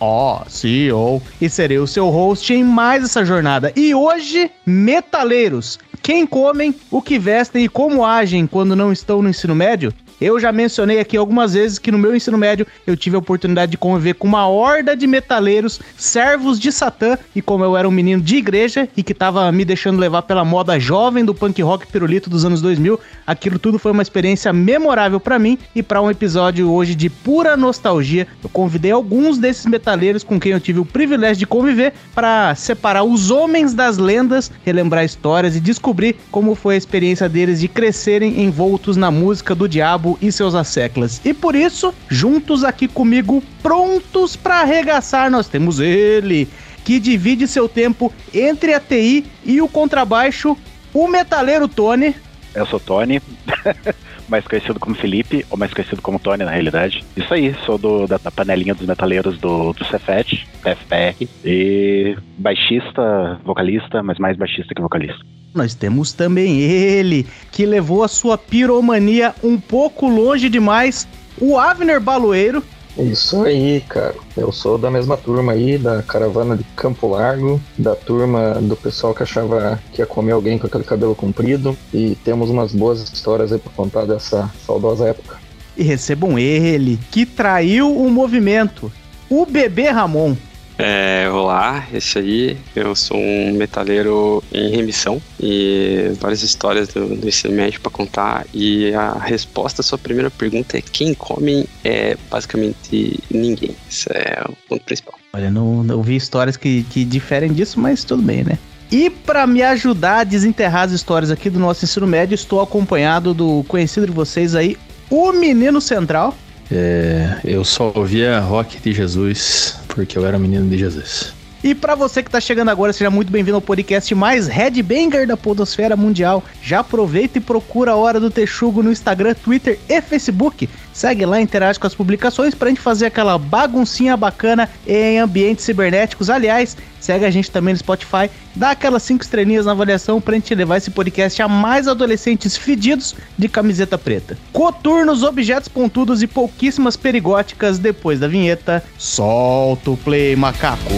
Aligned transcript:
Oh, 0.00 0.40
CEO, 0.48 1.22
e 1.40 1.48
serei 1.48 1.78
o 1.78 1.86
seu 1.86 2.08
host 2.08 2.52
em 2.52 2.64
mais 2.64 3.04
essa 3.04 3.24
jornada. 3.24 3.72
E 3.76 3.94
hoje, 3.94 4.50
metaleiros, 4.66 5.78
quem 6.02 6.26
comem, 6.26 6.74
o 6.90 7.00
que 7.00 7.18
vestem 7.18 7.64
e 7.64 7.68
como 7.68 8.04
agem 8.04 8.46
quando 8.46 8.76
não 8.76 8.92
estão 8.92 9.22
no 9.22 9.30
ensino 9.30 9.54
médio? 9.54 9.92
Eu 10.20 10.38
já 10.38 10.52
mencionei 10.52 11.00
aqui 11.00 11.16
algumas 11.16 11.54
vezes 11.54 11.78
que 11.78 11.90
no 11.90 11.98
meu 11.98 12.14
ensino 12.14 12.38
médio 12.38 12.66
eu 12.86 12.96
tive 12.96 13.16
a 13.16 13.18
oportunidade 13.18 13.72
de 13.72 13.78
conviver 13.78 14.14
com 14.14 14.28
uma 14.28 14.46
horda 14.46 14.96
de 14.96 15.06
metaleiros, 15.06 15.80
servos 15.96 16.58
de 16.60 16.70
Satã, 16.70 17.18
e 17.34 17.42
como 17.42 17.64
eu 17.64 17.76
era 17.76 17.88
um 17.88 17.92
menino 17.92 18.22
de 18.22 18.36
igreja 18.36 18.88
e 18.96 19.02
que 19.02 19.12
tava 19.12 19.50
me 19.50 19.64
deixando 19.64 19.98
levar 19.98 20.22
pela 20.22 20.44
moda 20.44 20.78
jovem 20.78 21.24
do 21.24 21.34
punk 21.34 21.60
rock 21.62 21.86
pirulito 21.86 22.30
dos 22.30 22.44
anos 22.44 22.60
2000, 22.60 22.98
aquilo 23.26 23.58
tudo 23.58 23.78
foi 23.78 23.92
uma 23.92 24.02
experiência 24.02 24.52
memorável 24.52 25.18
para 25.18 25.38
mim 25.38 25.58
e 25.74 25.82
para 25.82 26.00
um 26.00 26.10
episódio 26.10 26.70
hoje 26.70 26.94
de 26.94 27.10
pura 27.10 27.56
nostalgia, 27.56 28.26
eu 28.42 28.48
convidei 28.48 28.92
alguns 28.92 29.38
desses 29.38 29.66
metaleiros 29.66 30.22
com 30.22 30.38
quem 30.38 30.52
eu 30.52 30.60
tive 30.60 30.78
o 30.78 30.84
privilégio 30.84 31.38
de 31.38 31.46
conviver 31.46 31.92
para 32.14 32.54
separar 32.54 33.02
os 33.02 33.30
homens 33.30 33.74
das 33.74 33.98
lendas, 33.98 34.50
relembrar 34.64 35.04
histórias 35.04 35.56
e 35.56 35.60
descobrir 35.60 36.16
como 36.30 36.54
foi 36.54 36.74
a 36.74 36.78
experiência 36.78 37.28
deles 37.28 37.60
de 37.60 37.68
crescerem 37.68 38.42
envoltos 38.42 38.96
na 38.96 39.10
música 39.10 39.54
do 39.54 39.68
diabo 39.68 40.03
Diabo 40.04 40.18
e 40.20 40.30
seus 40.30 40.54
asseclas. 40.54 41.20
E 41.24 41.32
por 41.32 41.56
isso, 41.56 41.94
juntos 42.08 42.62
aqui 42.62 42.86
comigo, 42.86 43.42
prontos 43.62 44.36
para 44.36 44.60
arregaçar, 44.60 45.30
nós 45.30 45.48
temos 45.48 45.80
ele, 45.80 46.48
que 46.84 47.00
divide 47.00 47.48
seu 47.48 47.66
tempo 47.66 48.12
entre 48.32 48.74
a 48.74 48.80
TI 48.80 49.24
e 49.42 49.62
o 49.62 49.68
contrabaixo, 49.68 50.56
o 50.92 51.08
metaleiro 51.08 51.66
Tony. 51.66 52.14
Eu 52.54 52.66
sou 52.66 52.78
Tony, 52.78 53.20
mais 54.28 54.46
conhecido 54.46 54.80
como 54.80 54.94
Felipe, 54.94 55.44
ou 55.50 55.56
mais 55.56 55.72
conhecido 55.72 56.02
como 56.02 56.18
Tony 56.18 56.44
na 56.44 56.50
realidade. 56.50 57.04
Isso 57.16 57.32
aí, 57.32 57.54
sou 57.64 57.78
do, 57.78 58.06
da, 58.06 58.18
da 58.18 58.30
panelinha 58.30 58.74
dos 58.74 58.86
metaleiros 58.86 59.38
do, 59.38 59.72
do 59.72 59.84
Cefet, 59.84 60.46
PFPR, 60.62 61.28
e 61.44 62.16
baixista, 62.38 63.40
vocalista, 63.44 64.02
mas 64.02 64.18
mais 64.18 64.36
baixista 64.36 64.74
que 64.74 64.82
vocalista 64.82 65.24
nós 65.54 65.72
temos 65.72 66.12
também 66.12 66.60
ele, 66.60 67.24
que 67.52 67.64
levou 67.64 68.02
a 68.02 68.08
sua 68.08 68.36
piromania 68.36 69.32
um 69.42 69.58
pouco 69.58 70.08
longe 70.08 70.48
demais, 70.48 71.06
o 71.40 71.56
Avner 71.56 72.00
Baloeiro. 72.00 72.62
Isso 72.96 73.42
aí, 73.42 73.80
cara. 73.88 74.14
Eu 74.36 74.52
sou 74.52 74.78
da 74.78 74.90
mesma 74.90 75.16
turma 75.16 75.52
aí, 75.52 75.76
da 75.76 76.02
caravana 76.02 76.56
de 76.56 76.64
Campo 76.76 77.08
Largo, 77.08 77.60
da 77.76 77.94
turma 77.94 78.54
do 78.60 78.76
pessoal 78.76 79.14
que 79.14 79.22
achava 79.22 79.80
que 79.92 80.00
ia 80.00 80.06
comer 80.06 80.32
alguém 80.32 80.58
com 80.58 80.66
aquele 80.66 80.84
cabelo 80.84 81.14
comprido, 81.14 81.76
e 81.92 82.16
temos 82.24 82.50
umas 82.50 82.72
boas 82.72 83.02
histórias 83.02 83.52
aí 83.52 83.58
pra 83.58 83.72
contar 83.74 84.04
dessa 84.04 84.50
saudosa 84.64 85.08
época. 85.08 85.38
E 85.76 85.82
recebam 85.82 86.38
ele, 86.38 86.98
que 87.10 87.26
traiu 87.26 87.96
o 87.96 88.08
movimento, 88.08 88.92
o 89.28 89.44
bebê 89.44 89.90
Ramon. 89.90 90.36
É, 90.76 91.28
olá, 91.30 91.86
esse 91.92 92.18
aí, 92.18 92.56
eu 92.74 92.96
sou 92.96 93.16
um 93.16 93.52
metaleiro 93.52 94.42
em 94.52 94.70
remissão 94.70 95.22
e 95.38 96.12
várias 96.20 96.42
histórias 96.42 96.88
do, 96.88 97.14
do 97.14 97.28
ensino 97.28 97.54
médio 97.54 97.80
para 97.80 97.92
contar. 97.92 98.44
E 98.52 98.92
a 98.92 99.12
resposta 99.12 99.82
à 99.82 99.84
sua 99.84 99.98
primeira 99.98 100.30
pergunta 100.30 100.76
é: 100.76 100.80
quem 100.80 101.14
come 101.14 101.68
é 101.84 102.16
basicamente 102.28 103.20
ninguém. 103.30 103.76
Isso 103.88 104.08
é 104.12 104.42
o 104.48 104.56
ponto 104.68 104.84
principal. 104.84 105.14
Olha, 105.32 105.50
não, 105.50 105.84
não 105.84 106.02
vi 106.02 106.16
histórias 106.16 106.56
que, 106.56 106.82
que 106.84 107.04
diferem 107.04 107.52
disso, 107.52 107.78
mas 107.78 108.02
tudo 108.02 108.22
bem, 108.22 108.42
né? 108.42 108.58
E 108.90 109.08
para 109.08 109.46
me 109.46 109.62
ajudar 109.62 110.20
a 110.20 110.24
desenterrar 110.24 110.82
as 110.82 110.92
histórias 110.92 111.30
aqui 111.30 111.48
do 111.48 111.58
nosso 111.58 111.84
ensino 111.84 112.06
médio, 112.06 112.34
estou 112.34 112.60
acompanhado 112.60 113.32
do 113.32 113.64
conhecido 113.68 114.06
de 114.06 114.12
vocês 114.12 114.54
aí, 114.54 114.76
o 115.08 115.32
Menino 115.32 115.80
Central. 115.80 116.36
É, 116.70 117.38
eu 117.44 117.64
só 117.64 117.92
ouvia 117.94 118.40
rock 118.40 118.80
de 118.80 118.92
Jesus 118.92 119.78
porque 119.94 120.18
eu 120.18 120.26
era 120.26 120.38
menino 120.38 120.68
de 120.68 120.76
Jesus. 120.76 121.32
E 121.64 121.74
para 121.74 121.94
você 121.94 122.22
que 122.22 122.30
tá 122.30 122.38
chegando 122.42 122.68
agora, 122.68 122.92
seja 122.92 123.10
muito 123.10 123.32
bem-vindo 123.32 123.56
ao 123.56 123.60
podcast 123.62 124.14
mais 124.14 124.46
headbanger 124.46 125.26
da 125.26 125.34
podosfera 125.34 125.96
mundial. 125.96 126.44
Já 126.62 126.80
aproveita 126.80 127.38
e 127.38 127.40
procura 127.40 127.92
a 127.92 127.96
Hora 127.96 128.20
do 128.20 128.30
Texugo 128.30 128.82
no 128.82 128.92
Instagram, 128.92 129.32
Twitter 129.32 129.78
e 129.88 129.98
Facebook. 130.02 130.68
Segue 130.92 131.24
lá, 131.24 131.40
interage 131.40 131.80
com 131.80 131.86
as 131.86 131.94
publicações 131.94 132.54
pra 132.54 132.68
gente 132.68 132.82
fazer 132.82 133.06
aquela 133.06 133.38
baguncinha 133.38 134.14
bacana 134.14 134.68
em 134.86 135.18
ambientes 135.18 135.64
cibernéticos. 135.64 136.28
Aliás, 136.28 136.76
segue 137.00 137.24
a 137.24 137.30
gente 137.30 137.50
também 137.50 137.72
no 137.72 137.78
Spotify, 137.78 138.30
dá 138.54 138.72
aquelas 138.72 139.02
5 139.02 139.24
estrelinhas 139.24 139.64
na 139.64 139.72
avaliação 139.72 140.20
pra 140.20 140.34
gente 140.34 140.54
levar 140.54 140.76
esse 140.76 140.90
podcast 140.90 141.40
a 141.40 141.48
mais 141.48 141.88
adolescentes 141.88 142.58
fedidos 142.58 143.16
de 143.38 143.48
camiseta 143.48 143.96
preta. 143.96 144.36
Coturnos, 144.52 145.22
objetos 145.22 145.68
pontudos 145.68 146.22
e 146.22 146.26
pouquíssimas 146.26 146.94
perigóticas 146.94 147.78
depois 147.78 148.20
da 148.20 148.28
vinheta. 148.28 148.84
Solta 148.98 149.92
o 149.92 149.96
play, 149.96 150.36
macaco! 150.36 150.92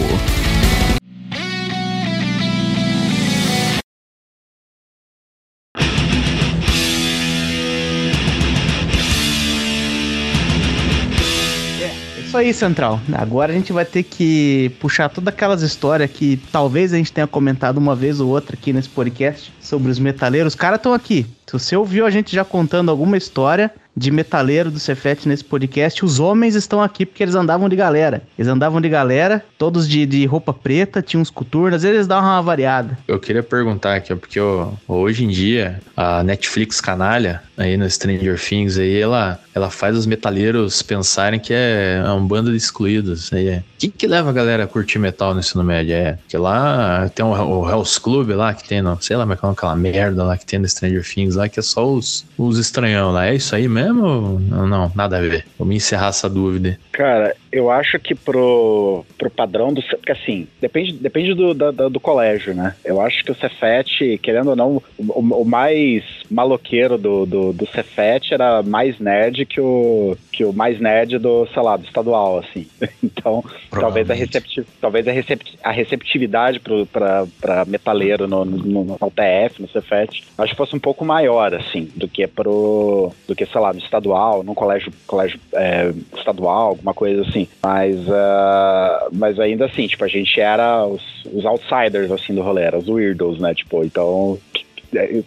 Isso 12.37 12.39
aí, 12.39 12.53
Central. 12.53 12.99
Agora 13.13 13.51
a 13.51 13.55
gente 13.55 13.73
vai 13.73 13.85
ter 13.85 14.03
que 14.03 14.71
puxar 14.79 15.09
todas 15.09 15.33
aquelas 15.33 15.61
histórias 15.61 16.09
que 16.11 16.37
talvez 16.51 16.93
a 16.93 16.97
gente 16.97 17.11
tenha 17.11 17.25
comentado 17.25 17.77
uma 17.77 17.95
vez 17.95 18.19
ou 18.19 18.29
outra 18.29 18.55
aqui 18.55 18.71
nesse 18.71 18.89
podcast 18.89 19.51
sobre 19.59 19.89
os 19.89 19.97
metaleiros. 19.97 20.53
Os 20.53 20.59
caras 20.59 20.77
estão 20.77 20.93
aqui. 20.93 21.25
Se 21.47 21.53
você 21.53 21.75
ouviu 21.75 22.05
a 22.05 22.09
gente 22.11 22.35
já 22.35 22.45
contando 22.45 22.91
alguma 22.91 23.17
história, 23.17 23.71
de 23.97 24.11
metaleiro 24.11 24.69
do 24.69 24.79
Cefete 24.79 25.27
nesse 25.27 25.43
podcast, 25.43 26.05
os 26.05 26.19
homens 26.19 26.53
estão 26.53 26.83
aqui 26.83 27.03
porque 27.03 27.23
eles 27.23 27.33
andavam 27.33 27.67
de 27.67 27.75
galera. 27.75 28.21
Eles 28.37 28.47
andavam 28.47 28.79
de 28.79 28.87
galera, 28.87 29.43
todos 29.57 29.89
de, 29.89 30.05
de 30.05 30.23
roupa 30.27 30.53
preta, 30.53 31.01
tinham 31.01 31.19
uns 31.19 31.31
coturnos, 31.31 31.83
eles 31.83 32.05
davam 32.05 32.29
uma 32.29 32.41
variada. 32.43 32.95
Eu 33.07 33.19
queria 33.19 33.41
perguntar 33.41 33.95
aqui, 33.95 34.13
porque 34.13 34.39
ó, 34.39 34.69
hoje 34.87 35.25
em 35.25 35.29
dia 35.29 35.81
a 35.95 36.23
Netflix 36.23 36.79
canalha, 36.79 37.41
aí 37.57 37.75
no 37.75 37.89
Stranger 37.89 38.39
Things, 38.39 38.77
aí 38.77 39.01
ela, 39.01 39.39
ela 39.55 39.71
faz 39.71 39.97
os 39.97 40.05
metaleiros 40.05 40.83
pensarem 40.83 41.39
que 41.39 41.51
é, 41.51 42.03
é 42.05 42.11
um 42.11 42.25
bando 42.25 42.51
de 42.51 42.57
excluídos. 42.57 43.33
Aí 43.33 43.47
é. 43.47 43.57
O 43.57 43.63
que, 43.79 43.87
que 43.87 44.05
leva 44.05 44.29
a 44.29 44.33
galera 44.33 44.65
a 44.65 44.67
curtir 44.67 44.99
metal 44.99 45.33
no 45.33 45.39
ensino 45.39 45.63
médio? 45.63 45.95
É 45.95 46.19
que 46.27 46.37
lá 46.37 47.09
tem 47.15 47.25
um, 47.25 47.31
o 47.31 47.67
Hell's 47.67 47.97
Club 47.97 48.29
lá 48.29 48.53
que 48.53 48.67
tem, 48.67 48.79
não 48.79 49.01
sei 49.01 49.17
lá, 49.17 49.25
mas 49.25 49.39
é 49.41 49.47
aquela 49.47 49.75
merda 49.75 50.23
lá 50.23 50.37
que 50.37 50.45
tem 50.45 50.59
no 50.59 50.69
Stranger 50.69 51.03
Things 51.03 51.35
lá, 51.35 51.49
que 51.49 51.59
é 51.59 51.63
só 51.63 51.91
os, 51.91 52.25
os 52.37 52.59
estranhão 52.59 53.11
lá. 53.11 53.25
É 53.25 53.35
isso 53.35 53.55
aí 53.55 53.67
mesmo? 53.67 53.86
Mesmo? 53.93 54.39
Não, 54.39 54.67
não, 54.67 54.91
nada 54.95 55.17
a 55.17 55.21
ver. 55.21 55.45
Vou 55.57 55.67
me 55.67 55.75
encerrar 55.75 56.09
essa 56.09 56.29
dúvida. 56.29 56.77
Cara, 56.91 57.35
eu 57.51 57.69
acho 57.71 57.99
que 57.99 58.13
pro, 58.15 59.05
pro 59.17 59.29
padrão 59.29 59.73
do. 59.73 59.81
Porque 59.81 60.11
assim, 60.11 60.47
depende, 60.61 60.93
depende 60.93 61.33
do, 61.33 61.53
do, 61.53 61.89
do 61.89 61.99
colégio, 61.99 62.53
né? 62.53 62.75
Eu 62.83 63.01
acho 63.01 63.23
que 63.23 63.31
o 63.31 63.35
Cefet, 63.35 64.17
querendo 64.21 64.49
ou 64.49 64.55
não, 64.55 64.81
o, 64.97 65.41
o 65.41 65.45
mais 65.45 66.03
maloqueiro 66.29 66.97
do, 66.97 67.25
do, 67.25 67.53
do 67.53 67.67
Cefet 67.67 68.33
era 68.33 68.61
mais 68.63 68.99
nerd 68.99 69.45
que 69.45 69.59
o, 69.59 70.15
que 70.31 70.43
o 70.43 70.53
mais 70.53 70.79
nerd 70.79 71.17
do, 71.17 71.47
sei 71.53 71.61
lá, 71.61 71.77
do 71.77 71.85
estadual, 71.85 72.39
assim. 72.39 72.67
Então, 73.03 73.43
talvez 73.69 74.09
a, 74.09 74.13
recepti 74.13 74.63
talvez 74.81 75.07
a, 75.07 75.11
recept 75.11 75.57
a 75.63 75.71
receptividade 75.71 76.59
pra 76.59 77.65
metaleiro 77.65 78.27
no, 78.27 78.43
no, 78.43 78.83
no 78.83 78.93
UTF, 78.93 79.61
no 79.61 79.67
Cefet, 79.69 80.23
acho 80.37 80.51
que 80.51 80.57
fosse 80.57 80.75
um 80.75 80.79
pouco 80.79 81.05
maior, 81.05 81.53
assim, 81.53 81.89
do 81.95 82.07
que 82.07 82.25
pro. 82.27 83.11
do 83.27 83.35
que, 83.35 83.45
sei 83.45 83.61
lá, 83.61 83.73
no 83.73 83.79
estadual, 83.79 84.43
num 84.43 84.53
colégio, 84.53 84.91
colégio 85.05 85.39
é, 85.53 85.91
estadual, 86.15 86.69
alguma 86.69 86.93
coisa 86.93 87.21
assim. 87.21 87.47
Mas, 87.63 87.97
uh, 88.07 89.09
mas 89.11 89.39
ainda 89.39 89.65
assim, 89.65 89.87
tipo, 89.87 90.03
a 90.03 90.07
gente 90.07 90.39
era 90.39 90.85
os, 90.85 91.01
os 91.31 91.45
outsiders, 91.45 92.11
assim, 92.11 92.33
do 92.33 92.41
rolê, 92.41 92.63
era 92.63 92.77
os 92.77 92.87
weirdos, 92.87 93.39
né? 93.39 93.53
Tipo, 93.53 93.83
então 93.83 94.37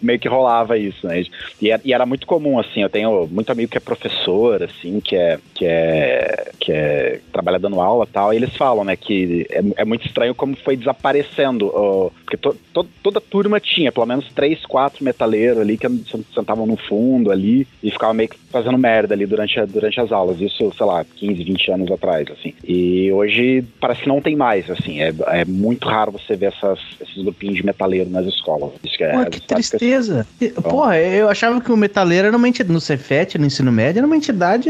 meio 0.01 0.19
que 0.19 0.27
rolava 0.27 0.77
isso, 0.77 1.07
né? 1.07 1.23
E 1.61 1.69
era, 1.69 1.81
e 1.83 1.93
era, 1.93 2.05
muito 2.05 2.25
comum, 2.25 2.59
assim, 2.59 2.81
eu 2.81 2.89
tenho 2.89 3.27
muito 3.27 3.51
amigo 3.51 3.71
que 3.71 3.77
é 3.77 3.81
professor, 3.81 4.63
assim, 4.63 4.99
que 4.99 5.15
é, 5.15 5.39
que 5.53 5.65
é, 5.65 6.51
que 6.59 6.71
é 6.71 7.19
trabalha 7.31 7.59
dando 7.59 7.79
aula 7.79 8.05
e 8.09 8.11
tal, 8.11 8.33
e 8.33 8.37
eles 8.37 8.55
falam, 8.55 8.83
né, 8.83 8.95
que 8.95 9.47
é, 9.49 9.61
é 9.81 9.85
muito 9.85 10.05
estranho 10.05 10.35
como 10.35 10.55
foi 10.55 10.75
desaparecendo, 10.75 11.67
uh, 11.67 12.11
porque 12.23 12.37
to, 12.37 12.55
to, 12.73 12.83
toda 13.03 13.21
turma 13.21 13.59
tinha 13.59 13.91
pelo 13.91 14.05
menos 14.05 14.27
três, 14.33 14.65
quatro 14.65 15.03
metaleiros 15.03 15.59
ali 15.59 15.77
que 15.77 15.87
sentavam 16.33 16.65
no 16.65 16.77
fundo 16.77 17.31
ali 17.31 17.67
e 17.83 17.91
ficavam 17.91 18.13
meio 18.13 18.29
que 18.29 18.37
fazendo 18.51 18.77
merda 18.77 19.13
ali 19.13 19.25
durante, 19.25 19.59
a, 19.59 19.65
durante 19.65 19.99
as 19.99 20.11
aulas. 20.11 20.39
Isso, 20.39 20.71
sei 20.75 20.85
lá, 20.85 21.03
15, 21.03 21.43
20 21.43 21.71
anos 21.71 21.91
atrás, 21.91 22.27
assim. 22.29 22.53
E 22.63 23.11
hoje 23.11 23.63
parece 23.79 24.01
que 24.01 24.07
não 24.07 24.21
tem 24.21 24.35
mais, 24.35 24.69
assim. 24.69 25.01
É, 25.01 25.13
é 25.27 25.45
muito 25.45 25.87
raro 25.87 26.11
você 26.11 26.35
ver 26.35 26.47
essas, 26.47 26.79
esses 27.01 27.23
grupinhos 27.23 27.55
de 27.55 27.65
metaleiro 27.65 28.09
nas 28.09 28.25
escolas. 28.25 28.71
Isso 28.83 28.97
que, 28.97 29.03
é, 29.03 29.11
Pô, 29.11 29.29
que 29.29 29.41
tristeza. 29.55 30.27
Que... 30.37 30.49
Porra, 30.49 30.97
eu 30.97 31.29
achava 31.29 31.59
que 31.61 31.71
o 31.71 31.77
metaleiro 31.77 32.27
era 32.27 32.37
uma 32.37 32.47
entidade, 32.47 32.73
no 32.73 32.81
Cefet, 32.81 33.37
no 33.37 33.45
ensino 33.45 33.71
médio, 33.71 33.99
era 33.99 34.07
uma 34.07 34.15
entidade... 34.15 34.69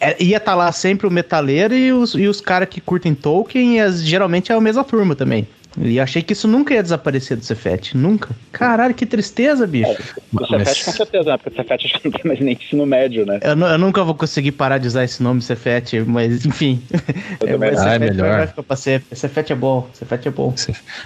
É, 0.00 0.22
ia 0.22 0.36
estar 0.36 0.52
tá 0.52 0.54
lá 0.54 0.72
sempre 0.72 1.06
o 1.06 1.10
metaleiro 1.10 1.74
e 1.74 1.92
os, 1.92 2.14
e 2.14 2.26
os 2.26 2.40
caras 2.40 2.68
que 2.68 2.80
curtem 2.80 3.14
Tolkien, 3.14 3.76
e 3.76 3.80
as, 3.80 4.02
geralmente 4.02 4.52
é 4.52 4.54
a 4.54 4.60
mesma 4.60 4.84
turma 4.84 5.14
também. 5.14 5.46
E 5.78 6.00
achei 6.00 6.22
que 6.22 6.32
isso 6.32 6.48
nunca 6.48 6.74
ia 6.74 6.82
desaparecer 6.82 7.36
do 7.36 7.44
Cefet. 7.44 7.96
Nunca. 7.96 8.30
Caralho, 8.50 8.94
que 8.94 9.06
tristeza, 9.06 9.66
bicho. 9.66 9.90
É, 9.90 9.96
o 10.32 10.46
Cefet 10.46 10.84
com 10.84 10.92
certeza, 10.92 11.30
né? 11.30 11.36
Porque 11.36 11.50
o 11.50 11.62
Cefet 11.62 11.86
acho 11.86 11.98
que 12.00 12.08
não 12.08 12.12
tem 12.12 12.28
mais 12.28 12.40
nem 12.40 12.54
ensino 12.54 12.86
médio, 12.86 13.24
né? 13.24 13.38
Eu, 13.42 13.56
eu, 13.56 13.78
nunca 13.78 14.02
vou 14.02 14.14
conseguir 14.14 14.52
parar 14.52 14.78
de 14.78 14.88
usar 14.88 15.04
esse 15.04 15.22
nome 15.22 15.40
Cefet, 15.40 16.00
mas 16.00 16.44
enfim. 16.44 16.82
É, 17.46 17.56
mas 17.58 17.80
ah, 17.80 17.94
é 17.94 17.98
melhor. 17.98 18.52
Cefet 19.12 19.52
é 19.52 19.56
bom, 19.56 19.88
Cefet 19.92 20.26
é 20.26 20.30
bom. 20.30 20.54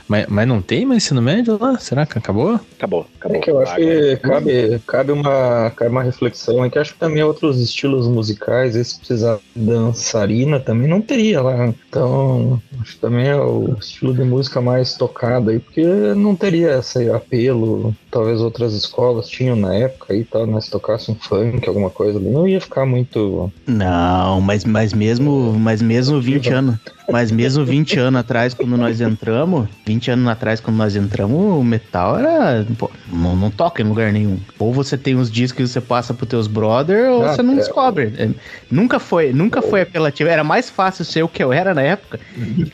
Mas, 0.09 0.27
mas 0.29 0.49
não 0.49 0.63
tem 0.63 0.87
mais 0.87 1.05
ensino 1.05 1.21
médio 1.21 1.59
lá? 1.61 1.79
Será 1.79 2.07
que 2.07 2.19
acabou? 2.19 2.61
Acabou, 2.79 3.07
acabou. 3.19 3.37
É 3.37 3.41
que 3.41 3.51
eu 3.51 3.61
acho 3.61 3.77
que 3.77 4.17
cabe, 4.17 4.81
cabe, 4.87 5.13
uma, 5.13 5.71
cabe 5.77 5.91
uma 5.91 6.03
reflexão, 6.03 6.65
é 6.65 6.71
que 6.71 6.79
acho 6.79 6.95
que 6.95 6.99
também 6.99 7.23
outros 7.23 7.61
estilos 7.61 8.07
musicais, 8.07 8.77
esse 8.77 8.99
precisar 8.99 9.39
dançarina 9.55 10.59
também 10.59 10.89
não 10.89 11.01
teria 11.01 11.43
lá. 11.43 11.67
Então, 11.67 12.61
acho 12.81 12.95
que 12.95 13.01
também 13.01 13.29
é 13.29 13.37
o 13.37 13.77
estilo 13.79 14.15
de 14.15 14.23
música 14.23 14.54
mais 14.61 14.95
tocada 14.95 15.51
aí, 15.51 15.59
porque 15.59 15.85
não 16.15 16.35
teria 16.35 16.79
esse 16.79 17.11
apelo. 17.11 17.95
Talvez 18.11 18.41
outras 18.41 18.75
escolas 18.75 19.29
tinham 19.29 19.57
na 19.57 19.75
época 19.75 20.15
e 20.15 20.25
tal, 20.25 20.47
né? 20.47 20.61
Se 20.61 20.71
tocasse 20.71 21.11
um 21.11 21.15
funk, 21.15 21.67
alguma 21.69 21.91
coisa 21.91 22.19
ali, 22.19 22.29
não 22.29 22.47
ia 22.47 22.61
ficar 22.61 22.87
muito. 22.87 23.53
Não, 23.67 24.41
mas, 24.41 24.65
mas 24.65 24.93
mesmo, 24.93 25.53
mas 25.59 25.83
mesmo 25.83 26.21
20 26.21 26.51
anos. 26.51 26.77
Mas 27.11 27.31
mesmo 27.31 27.65
20 27.65 27.99
anos 27.99 28.21
atrás, 28.21 28.55
quando 28.55 28.77
nós 28.77 29.01
entramos, 29.01 29.69
20 29.85 30.11
anos 30.13 30.29
atrás, 30.29 30.61
quando 30.61 30.77
nós 30.77 30.97
entramos, 30.97 31.59
o 31.59 31.63
metal 31.63 32.19
era. 32.19 32.67
Pô, 32.79 32.91
não, 33.13 33.37
não 33.37 33.51
toca 33.51 33.83
em 33.83 33.85
lugar 33.85 34.13
nenhum. 34.13 34.39
Ou 34.59 34.73
você 34.73 34.97
tem 34.97 35.15
uns 35.15 35.31
discos 35.31 35.57
que 35.57 35.69
você 35.69 35.81
passa 35.81 36.15
pros 36.15 36.29
teus 36.29 36.47
brother, 36.47 37.11
ou 37.11 37.25
ah, 37.25 37.35
você 37.35 37.43
não 37.43 37.55
é. 37.55 37.57
descobre. 37.57 38.13
É, 38.17 38.31
nunca 38.71 38.99
foi, 38.99 39.33
nunca 39.33 39.61
foi 39.61 39.83
apelativo. 39.83 40.31
Era 40.31 40.43
mais 40.43 40.71
fácil 40.71 41.05
ser 41.05 41.23
o 41.23 41.29
que 41.29 41.43
eu 41.43 41.53
era 41.53 41.75
na 41.75 41.83
época. 41.83 42.19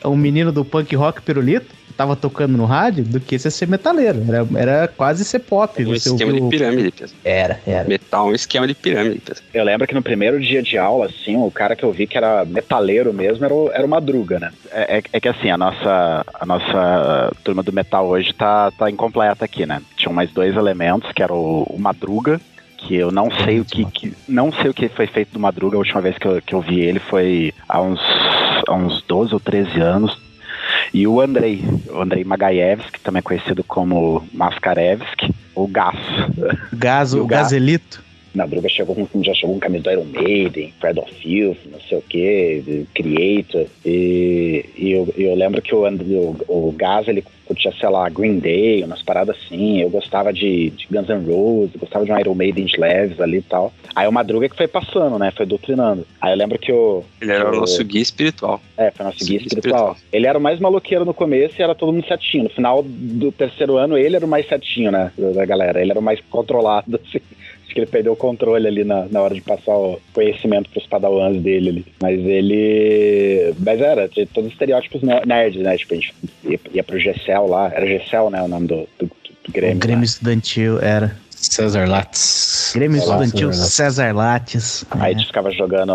Um 0.05 0.15
menino 0.15 0.51
do 0.51 0.63
punk 0.63 0.95
rock 0.95 1.21
pirulito 1.21 1.80
tava 2.01 2.15
tocando 2.15 2.57
no 2.57 2.65
rádio 2.65 3.03
do 3.03 3.19
que 3.19 3.37
você 3.37 3.51
ser 3.51 3.67
metaleiro. 3.67 4.23
Era, 4.27 4.47
era 4.55 4.87
quase 4.87 5.23
ser 5.23 5.39
pop. 5.39 5.85
Um 5.85 5.93
esquema 5.93 6.31
ouviu... 6.31 6.49
de 6.49 6.57
pirâmide, 6.57 6.91
pessoal. 6.91 7.21
Era, 7.23 7.59
era. 7.65 7.87
Metal, 7.87 8.27
um 8.27 8.33
esquema 8.33 8.67
de 8.67 8.73
pirâmide, 8.73 9.19
pessoal. 9.19 9.47
Eu 9.53 9.63
lembro 9.63 9.87
que 9.87 9.93
no 9.93 10.01
primeiro 10.01 10.39
dia 10.39 10.63
de 10.63 10.79
aula, 10.79 11.05
assim, 11.05 11.37
o 11.37 11.51
cara 11.51 11.75
que 11.75 11.83
eu 11.83 11.91
vi 11.91 12.07
que 12.07 12.17
era 12.17 12.43
metaleiro 12.43 13.13
mesmo 13.13 13.45
era 13.45 13.53
o, 13.53 13.69
era 13.71 13.85
o 13.85 13.89
Madruga, 13.89 14.39
né? 14.39 14.51
É, 14.71 14.97
é, 14.97 15.03
é 15.13 15.19
que 15.19 15.27
assim, 15.27 15.51
a 15.51 15.57
nossa, 15.57 16.25
a 16.33 16.45
nossa 16.45 17.31
turma 17.43 17.61
do 17.61 17.71
metal 17.71 18.07
hoje 18.07 18.33
tá, 18.33 18.71
tá 18.71 18.89
incompleta 18.89 19.45
aqui, 19.45 19.67
né? 19.67 19.79
Tinham 19.95 20.13
mais 20.13 20.31
dois 20.31 20.55
elementos, 20.55 21.11
que 21.11 21.21
era 21.21 21.33
o, 21.33 21.63
o 21.69 21.79
Madruga, 21.79 22.41
que 22.77 22.95
eu 22.95 23.11
não 23.11 23.29
sei 23.29 23.59
o 23.59 23.65
que, 23.65 23.85
que, 23.85 24.13
não 24.27 24.51
sei 24.51 24.71
o 24.71 24.73
que 24.73 24.89
foi 24.89 25.05
feito 25.05 25.33
do 25.33 25.39
Madruga, 25.39 25.75
a 25.75 25.79
última 25.79 26.01
vez 26.01 26.17
que 26.17 26.25
eu, 26.25 26.41
que 26.41 26.55
eu 26.55 26.61
vi 26.61 26.79
ele 26.79 26.99
foi 26.99 27.53
há 27.69 27.79
uns, 27.79 28.01
há 28.67 28.73
uns 28.73 29.03
12 29.03 29.33
ou 29.35 29.39
13 29.39 29.79
anos, 29.79 30.17
e 30.93 31.07
o 31.07 31.21
Andrei, 31.21 31.63
o 31.89 32.01
Andrei 32.01 32.23
Magayevski, 32.23 32.99
também 32.99 33.21
conhecido 33.21 33.63
como 33.63 34.27
Maskarevski, 34.33 35.33
o 35.55 35.67
Gás. 35.67 35.97
Gás, 36.73 37.13
o, 37.13 37.23
o 37.23 37.27
Gazelito. 37.27 38.03
Madruga 38.33 38.69
chegou 38.69 38.95
com, 38.95 39.23
já 39.23 39.33
chegou 39.33 39.55
com 39.55 39.59
camisa 39.59 39.83
do 39.83 39.91
Iron 39.91 40.05
Maiden, 40.05 40.73
Pride 40.79 40.99
of 40.99 41.13
Filth, 41.15 41.57
não 41.71 41.79
sei 41.81 41.97
o 41.97 42.01
que, 42.01 42.85
Creator. 42.93 43.65
E, 43.85 44.65
e 44.77 44.91
eu, 44.91 45.13
eu, 45.17 45.35
lembro 45.35 45.61
que 45.61 45.75
o, 45.75 45.85
o, 45.85 46.69
o 46.69 46.71
Gás, 46.71 47.07
ele 47.07 47.23
curtia, 47.45 47.73
sei 47.77 47.89
lá, 47.89 48.07
Green 48.09 48.39
Day, 48.39 48.83
umas 48.83 49.01
paradas 49.01 49.35
assim. 49.35 49.81
Eu 49.81 49.89
gostava 49.89 50.31
de, 50.31 50.69
de 50.69 50.87
Guns 50.89 51.09
N' 51.09 51.25
Roses, 51.25 51.75
gostava 51.75 52.05
de 52.05 52.11
um 52.11 52.19
Iron 52.19 52.35
Maiden 52.35 52.65
de 52.65 52.79
leves 52.79 53.19
ali 53.19 53.39
e 53.39 53.41
tal. 53.41 53.73
Aí 53.93 54.07
o 54.07 54.11
Madruga 54.11 54.47
que 54.47 54.55
foi 54.55 54.67
passando, 54.67 55.19
né? 55.19 55.31
Foi 55.35 55.45
doutrinando. 55.45 56.05
Aí 56.21 56.31
eu 56.31 56.37
lembro 56.37 56.57
que 56.57 56.71
o. 56.71 57.03
Ele 57.21 57.31
era 57.31 57.51
o 57.51 57.55
nosso 57.55 57.83
guia 57.83 58.01
espiritual. 58.01 58.61
É, 58.77 58.91
foi 58.91 59.05
nosso 59.05 59.19
guia, 59.19 59.27
guia 59.27 59.47
espiritual. 59.47 59.91
espiritual. 59.91 60.09
Ele 60.13 60.27
era 60.27 60.37
o 60.37 60.41
mais 60.41 60.59
maloqueiro 60.59 61.03
no 61.03 61.13
começo 61.13 61.55
e 61.59 61.63
era 61.63 61.75
todo 61.75 61.91
mundo 61.91 62.07
certinho. 62.07 62.45
No 62.45 62.49
final 62.49 62.83
do 62.83 63.31
terceiro 63.31 63.77
ano, 63.77 63.97
ele 63.97 64.15
era 64.15 64.25
o 64.25 64.29
mais 64.29 64.47
certinho, 64.47 64.91
né? 64.91 65.11
Da 65.17 65.45
galera. 65.45 65.81
Ele 65.81 65.91
era 65.91 65.99
o 65.99 66.03
mais 66.03 66.21
controlado, 66.29 66.99
assim. 67.05 67.21
Acho 67.71 67.75
que 67.75 67.79
ele 67.79 67.87
perdeu 67.87 68.11
o 68.11 68.17
controle 68.17 68.67
ali 68.67 68.83
na, 68.83 69.05
na 69.05 69.21
hora 69.21 69.33
de 69.33 69.39
passar 69.39 69.73
o 69.73 69.97
conhecimento 70.11 70.69
pros 70.69 70.85
padawans 70.85 71.41
dele 71.41 71.69
ali. 71.69 71.85
Mas 72.01 72.19
ele. 72.19 73.53
Mas 73.59 73.79
era, 73.79 74.09
tinha 74.09 74.27
todos 74.27 74.49
os 74.49 74.53
estereótipos 74.53 75.01
nerds, 75.01 75.63
né? 75.63 75.77
Tipo, 75.77 75.93
a 75.93 75.95
gente 75.95 76.13
ia, 76.43 76.59
ia 76.73 76.83
pro 76.83 76.99
Gessel 76.99 77.47
lá. 77.47 77.71
Era 77.73 77.87
Gessel, 77.87 78.29
né? 78.29 78.41
O 78.41 78.47
nome 78.49 78.67
do, 78.67 78.89
do, 78.99 79.05
do 79.05 79.51
Grêmio. 79.53 79.77
O 79.77 79.79
Grêmio 79.79 79.99
lá. 79.99 80.05
Estudantil, 80.05 80.81
era. 80.81 81.15
César 81.41 81.87
Lattes. 81.87 82.71
Grêmio 82.75 82.97
Estudantil 82.97 83.53
César 83.53 84.13
Lattes. 84.13 84.85
Aí 84.91 85.13
a 85.13 85.17
gente 85.17 85.27
ficava 85.27 85.51
jogando 85.51 85.93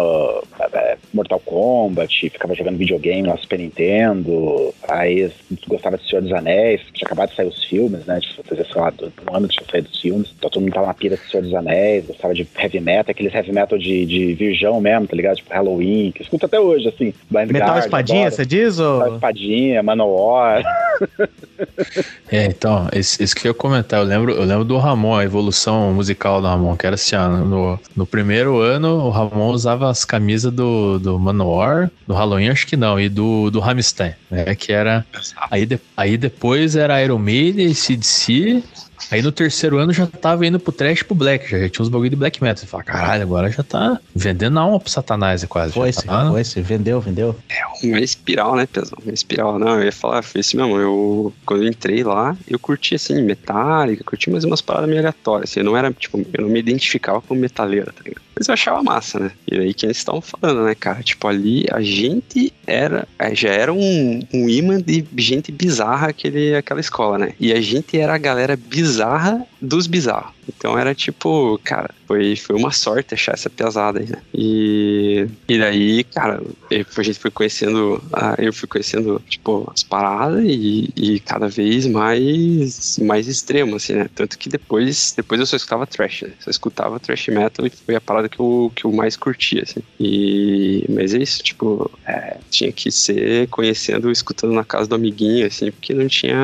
é, 0.72 0.96
Mortal 1.12 1.40
Kombat, 1.40 2.30
ficava 2.30 2.54
jogando 2.54 2.76
videogame 2.76 3.28
lá 3.28 3.36
Super 3.36 3.58
Nintendo. 3.58 4.74
Aí 4.88 5.24
a 5.24 5.30
gente 5.50 5.68
gostava 5.68 5.96
de 5.96 6.08
Senhor 6.08 6.22
dos 6.22 6.32
Anéis, 6.32 6.82
que 6.82 6.92
tinha 6.92 7.06
acabado 7.06 7.30
de 7.30 7.36
sair 7.36 7.46
os 7.46 7.64
filmes, 7.64 8.04
né? 8.06 8.18
De 8.18 8.42
fazer, 8.42 8.66
sei 8.66 8.80
lá, 8.80 8.92
um 9.30 9.36
ano 9.36 9.48
que 9.48 9.56
tinha 9.56 9.66
saído 9.70 9.88
os 9.90 10.00
filmes. 10.00 10.34
Então 10.36 10.50
todo 10.50 10.62
mundo 10.62 10.74
tava 10.74 10.86
na 10.86 10.94
pira 10.94 11.16
de 11.16 11.30
Senhor 11.30 11.42
dos 11.42 11.54
Anéis, 11.54 12.06
gostava 12.06 12.34
de 12.34 12.46
heavy 12.58 12.80
metal, 12.80 13.10
aqueles 13.10 13.34
heavy 13.34 13.52
metal 13.52 13.78
de, 13.78 14.06
de 14.06 14.34
virgão 14.34 14.80
mesmo, 14.80 15.06
tá 15.06 15.16
ligado? 15.16 15.36
Tipo 15.36 15.52
Halloween, 15.52 16.12
que 16.12 16.22
escuta 16.22 16.46
até 16.46 16.60
hoje, 16.60 16.88
assim. 16.88 17.14
Blind 17.30 17.50
Metal 17.50 17.68
Guard, 17.68 17.84
Espadinha, 17.84 18.30
você 18.30 18.44
diz? 18.44 18.78
Ou... 18.78 18.98
Metal 18.98 19.14
Espadinha, 19.14 19.82
Manowar. 19.82 20.64
é, 22.30 22.46
então, 22.46 22.88
isso, 22.94 23.34
que 23.34 23.48
eu 23.48 23.50
ia 23.50 23.54
comentar, 23.54 24.00
eu 24.00 24.06
lembro, 24.06 24.32
eu 24.32 24.44
lembro 24.44 24.64
do 24.64 24.76
Ramon, 24.78 25.14
a 25.14 25.24
evolução 25.36 25.92
musical 25.92 26.40
do 26.40 26.46
Ramon, 26.46 26.76
que 26.76 26.86
era 26.86 26.94
assim, 26.94 27.14
ó, 27.14 27.28
no, 27.28 27.78
no 27.94 28.06
primeiro 28.06 28.58
ano 28.60 28.96
o 29.04 29.10
Ramon 29.10 29.50
usava 29.50 29.90
as 29.90 30.04
camisas 30.04 30.52
do, 30.52 30.98
do 30.98 31.18
Manowar, 31.18 31.90
do 32.06 32.14
Halloween 32.14 32.48
acho 32.48 32.66
que 32.66 32.76
não, 32.76 32.98
e 32.98 33.08
do, 33.08 33.50
do 33.50 33.62
Hamstein, 33.62 34.14
né, 34.30 34.54
que 34.54 34.72
era... 34.72 35.04
Aí, 35.50 35.66
de, 35.66 35.78
aí 35.96 36.16
depois 36.16 36.74
era 36.74 37.02
Iron 37.02 37.18
Maiden, 37.18 37.74
CDC, 37.74 38.62
Aí 39.10 39.22
no 39.22 39.30
terceiro 39.30 39.78
ano 39.78 39.92
já 39.92 40.06
tava 40.06 40.46
indo 40.46 40.58
pro 40.58 40.72
trash 40.72 41.02
pro 41.02 41.14
black, 41.14 41.48
já, 41.48 41.58
já 41.58 41.68
tinha 41.68 41.82
uns 41.82 41.88
bagulho 41.88 42.10
de 42.10 42.16
black 42.16 42.42
metal. 42.42 42.56
Você 42.56 42.66
fala, 42.66 42.82
caralho, 42.82 43.22
agora 43.22 43.50
já 43.50 43.62
tá 43.62 44.00
vendendo 44.14 44.58
alma 44.58 44.80
pro 44.80 44.90
satanás 44.90 45.44
é 45.44 45.46
quase. 45.46 45.72
Foi-se, 45.72 46.04
tá, 46.04 46.28
foi-se, 46.28 46.60
vendeu, 46.60 47.00
vendeu. 47.00 47.36
É 47.48 47.86
uma 47.86 48.00
espiral, 48.00 48.56
né, 48.56 48.66
pesão? 48.66 48.98
Uma 49.02 49.12
espiral. 49.12 49.58
Não, 49.58 49.78
eu 49.78 49.84
ia 49.84 49.92
falar, 49.92 50.22
foi 50.22 50.40
assim 50.40 50.56
mesmo. 50.56 50.76
Eu, 50.76 51.32
quando 51.44 51.62
eu 51.62 51.68
entrei 51.68 52.02
lá, 52.02 52.36
eu 52.48 52.58
curti, 52.58 52.94
assim, 52.94 53.22
metálica, 53.22 54.04
curti 54.04 54.30
mais 54.30 54.44
umas 54.44 54.60
paradas 54.60 54.88
meio 54.88 55.00
aleatórias, 55.00 55.50
assim. 55.50 55.60
Eu 55.60 55.66
não 55.66 55.76
era, 55.76 55.92
tipo, 55.92 56.18
eu 56.32 56.42
não 56.42 56.48
me 56.48 56.58
identificava 56.58 57.20
como 57.20 57.40
metaleira, 57.40 57.92
tá 57.92 58.02
ligado? 58.04 58.25
Mas 58.36 58.48
eu 58.48 58.54
achava 58.54 58.82
massa, 58.82 59.18
né? 59.18 59.30
E 59.50 59.58
aí 59.58 59.72
que 59.72 59.86
eles 59.86 59.96
estavam 59.96 60.20
falando, 60.20 60.64
né, 60.64 60.74
cara? 60.74 61.02
Tipo, 61.02 61.26
ali 61.26 61.64
a 61.72 61.80
gente 61.80 62.52
era. 62.66 63.08
É, 63.18 63.34
já 63.34 63.48
era 63.48 63.72
um, 63.72 64.20
um 64.32 64.48
imã 64.48 64.78
de 64.78 65.06
gente 65.16 65.50
bizarra 65.50 66.08
aquele, 66.08 66.54
aquela 66.54 66.80
escola, 66.80 67.18
né? 67.18 67.32
E 67.40 67.52
a 67.52 67.60
gente 67.60 67.98
era 67.98 68.14
a 68.14 68.18
galera 68.18 68.56
bizarra 68.56 69.46
dos 69.66 69.86
bizarros. 69.86 70.32
Então 70.48 70.78
era 70.78 70.94
tipo, 70.94 71.60
cara, 71.64 71.90
foi, 72.06 72.36
foi 72.36 72.56
uma 72.56 72.70
sorte 72.70 73.14
achar 73.14 73.32
essa 73.34 73.50
pesada 73.50 73.98
aí, 73.98 74.06
né? 74.06 74.22
E, 74.32 75.26
e 75.48 75.58
daí, 75.58 76.04
cara, 76.04 76.40
a 76.70 77.02
gente 77.02 77.18
foi 77.18 77.30
conhecendo, 77.30 78.02
eu 78.38 78.52
fui 78.52 78.68
conhecendo, 78.68 79.20
tipo, 79.28 79.70
as 79.74 79.82
paradas 79.82 80.44
e, 80.46 80.90
e 80.96 81.20
cada 81.20 81.48
vez 81.48 81.86
mais, 81.86 82.98
mais 83.00 83.26
extremo, 83.26 83.76
assim, 83.76 83.94
né? 83.94 84.08
Tanto 84.14 84.38
que 84.38 84.48
depois, 84.48 85.14
depois 85.16 85.40
eu 85.40 85.46
só 85.46 85.56
escutava 85.56 85.86
trash, 85.86 86.22
né? 86.22 86.32
Só 86.40 86.50
escutava 86.50 87.00
trash 87.00 87.28
metal 87.28 87.66
e 87.66 87.70
foi 87.70 87.96
a 87.96 88.00
parada 88.00 88.28
que 88.28 88.40
eu, 88.40 88.72
que 88.74 88.84
eu 88.84 88.92
mais 88.92 89.16
curtia, 89.16 89.62
assim. 89.62 89.80
E, 89.98 90.84
mas 90.88 91.12
é 91.12 91.18
isso, 91.18 91.42
tipo, 91.42 91.90
é, 92.06 92.36
tinha 92.50 92.70
que 92.70 92.90
ser 92.90 93.48
conhecendo, 93.48 94.10
escutando 94.10 94.52
na 94.52 94.64
casa 94.64 94.88
do 94.88 94.94
amiguinho, 94.94 95.46
assim, 95.46 95.70
porque 95.70 95.92
não 95.92 96.06
tinha, 96.06 96.36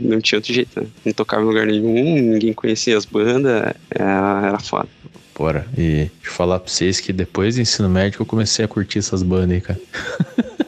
não 0.00 0.20
tinha 0.20 0.38
outro 0.38 0.52
jeito, 0.52 0.80
né? 0.80 0.86
Não 1.04 1.12
tocava 1.12 1.42
em 1.42 1.46
lugar 1.46 1.66
nenhum, 1.66 2.32
ninguém 2.32 2.45
conhecia 2.54 2.96
as 2.96 3.04
bandas, 3.04 3.74
era, 3.90 4.46
era 4.46 4.58
foda. 4.58 4.88
Bora. 5.36 5.66
E 5.76 6.10
deixa 6.10 6.10
eu 6.24 6.32
falar 6.32 6.58
pra 6.58 6.72
vocês 6.72 6.98
que 6.98 7.12
depois 7.12 7.56
do 7.56 7.60
ensino 7.60 7.88
médio 7.88 8.22
eu 8.22 8.26
comecei 8.26 8.64
a 8.64 8.68
curtir 8.68 9.00
essas 9.00 9.22
bandas 9.22 9.50
aí, 9.50 9.60
cara. 9.60 9.80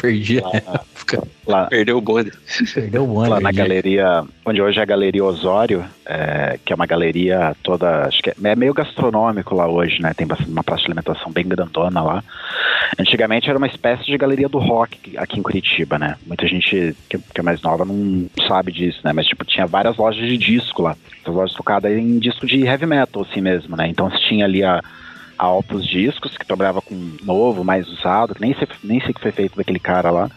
Perdi 0.00 0.40
lá, 0.40 0.50
a 0.52 0.56
época. 0.56 1.28
Lá, 1.46 1.66
Perdeu 1.66 1.98
o 1.98 2.00
bonde. 2.00 2.32
Perdeu 2.74 3.04
o 3.04 3.06
bonde. 3.06 3.30
Lá 3.30 3.40
na 3.40 3.50
galeria, 3.50 4.24
onde 4.44 4.62
hoje 4.62 4.78
é 4.78 4.82
a 4.82 4.86
Galeria 4.86 5.24
Osório, 5.24 5.84
é, 6.06 6.58
que 6.64 6.72
é 6.72 6.76
uma 6.76 6.86
galeria 6.86 7.56
toda, 7.62 8.06
acho 8.06 8.22
que 8.22 8.30
é, 8.30 8.34
é, 8.44 8.56
meio 8.56 8.74
gastronômico 8.74 9.54
lá 9.54 9.66
hoje, 9.66 10.00
né? 10.00 10.12
Tem 10.14 10.26
bastante, 10.26 10.50
uma 10.50 10.62
praça 10.62 10.82
de 10.82 10.88
alimentação 10.88 11.32
bem 11.32 11.46
grandona 11.46 12.02
lá. 12.02 12.22
Antigamente 12.98 13.48
era 13.48 13.58
uma 13.58 13.66
espécie 13.66 14.04
de 14.04 14.16
galeria 14.16 14.48
do 14.48 14.58
rock 14.58 15.16
aqui 15.16 15.38
em 15.38 15.42
Curitiba, 15.42 15.98
né? 15.98 16.16
Muita 16.26 16.46
gente 16.46 16.94
que, 17.08 17.18
que 17.18 17.40
é 17.40 17.42
mais 17.42 17.60
nova 17.62 17.84
não 17.84 18.26
sabe 18.46 18.70
disso, 18.70 19.00
né? 19.04 19.12
Mas, 19.12 19.26
tipo, 19.26 19.44
tinha 19.44 19.66
várias 19.66 19.96
lojas 19.96 20.26
de 20.26 20.36
disco 20.36 20.82
lá. 20.82 20.96
Essas 21.22 21.34
lojas 21.34 21.56
focadas 21.56 21.90
em 21.90 22.18
disco 22.18 22.46
de 22.46 22.64
heavy 22.64 22.86
metal, 22.86 23.26
assim 23.28 23.40
mesmo, 23.40 23.76
né? 23.76 23.88
Então 23.88 24.10
você 24.10 24.18
tinha 24.28 24.44
ali 24.44 24.62
a, 24.62 24.82
a 25.38 25.50
Opus 25.52 25.86
Discos, 25.86 26.36
que 26.36 26.46
trabalhava 26.46 26.82
com 26.82 27.16
novo, 27.22 27.64
mais 27.64 27.88
usado, 27.88 28.34
que 28.34 28.40
nem 28.40 28.54
sei, 28.54 28.66
nem 28.82 29.00
sei 29.00 29.10
o 29.10 29.14
que 29.14 29.20
foi 29.20 29.32
feito 29.32 29.56
daquele 29.56 29.78
cara 29.78 30.10
lá. 30.10 30.30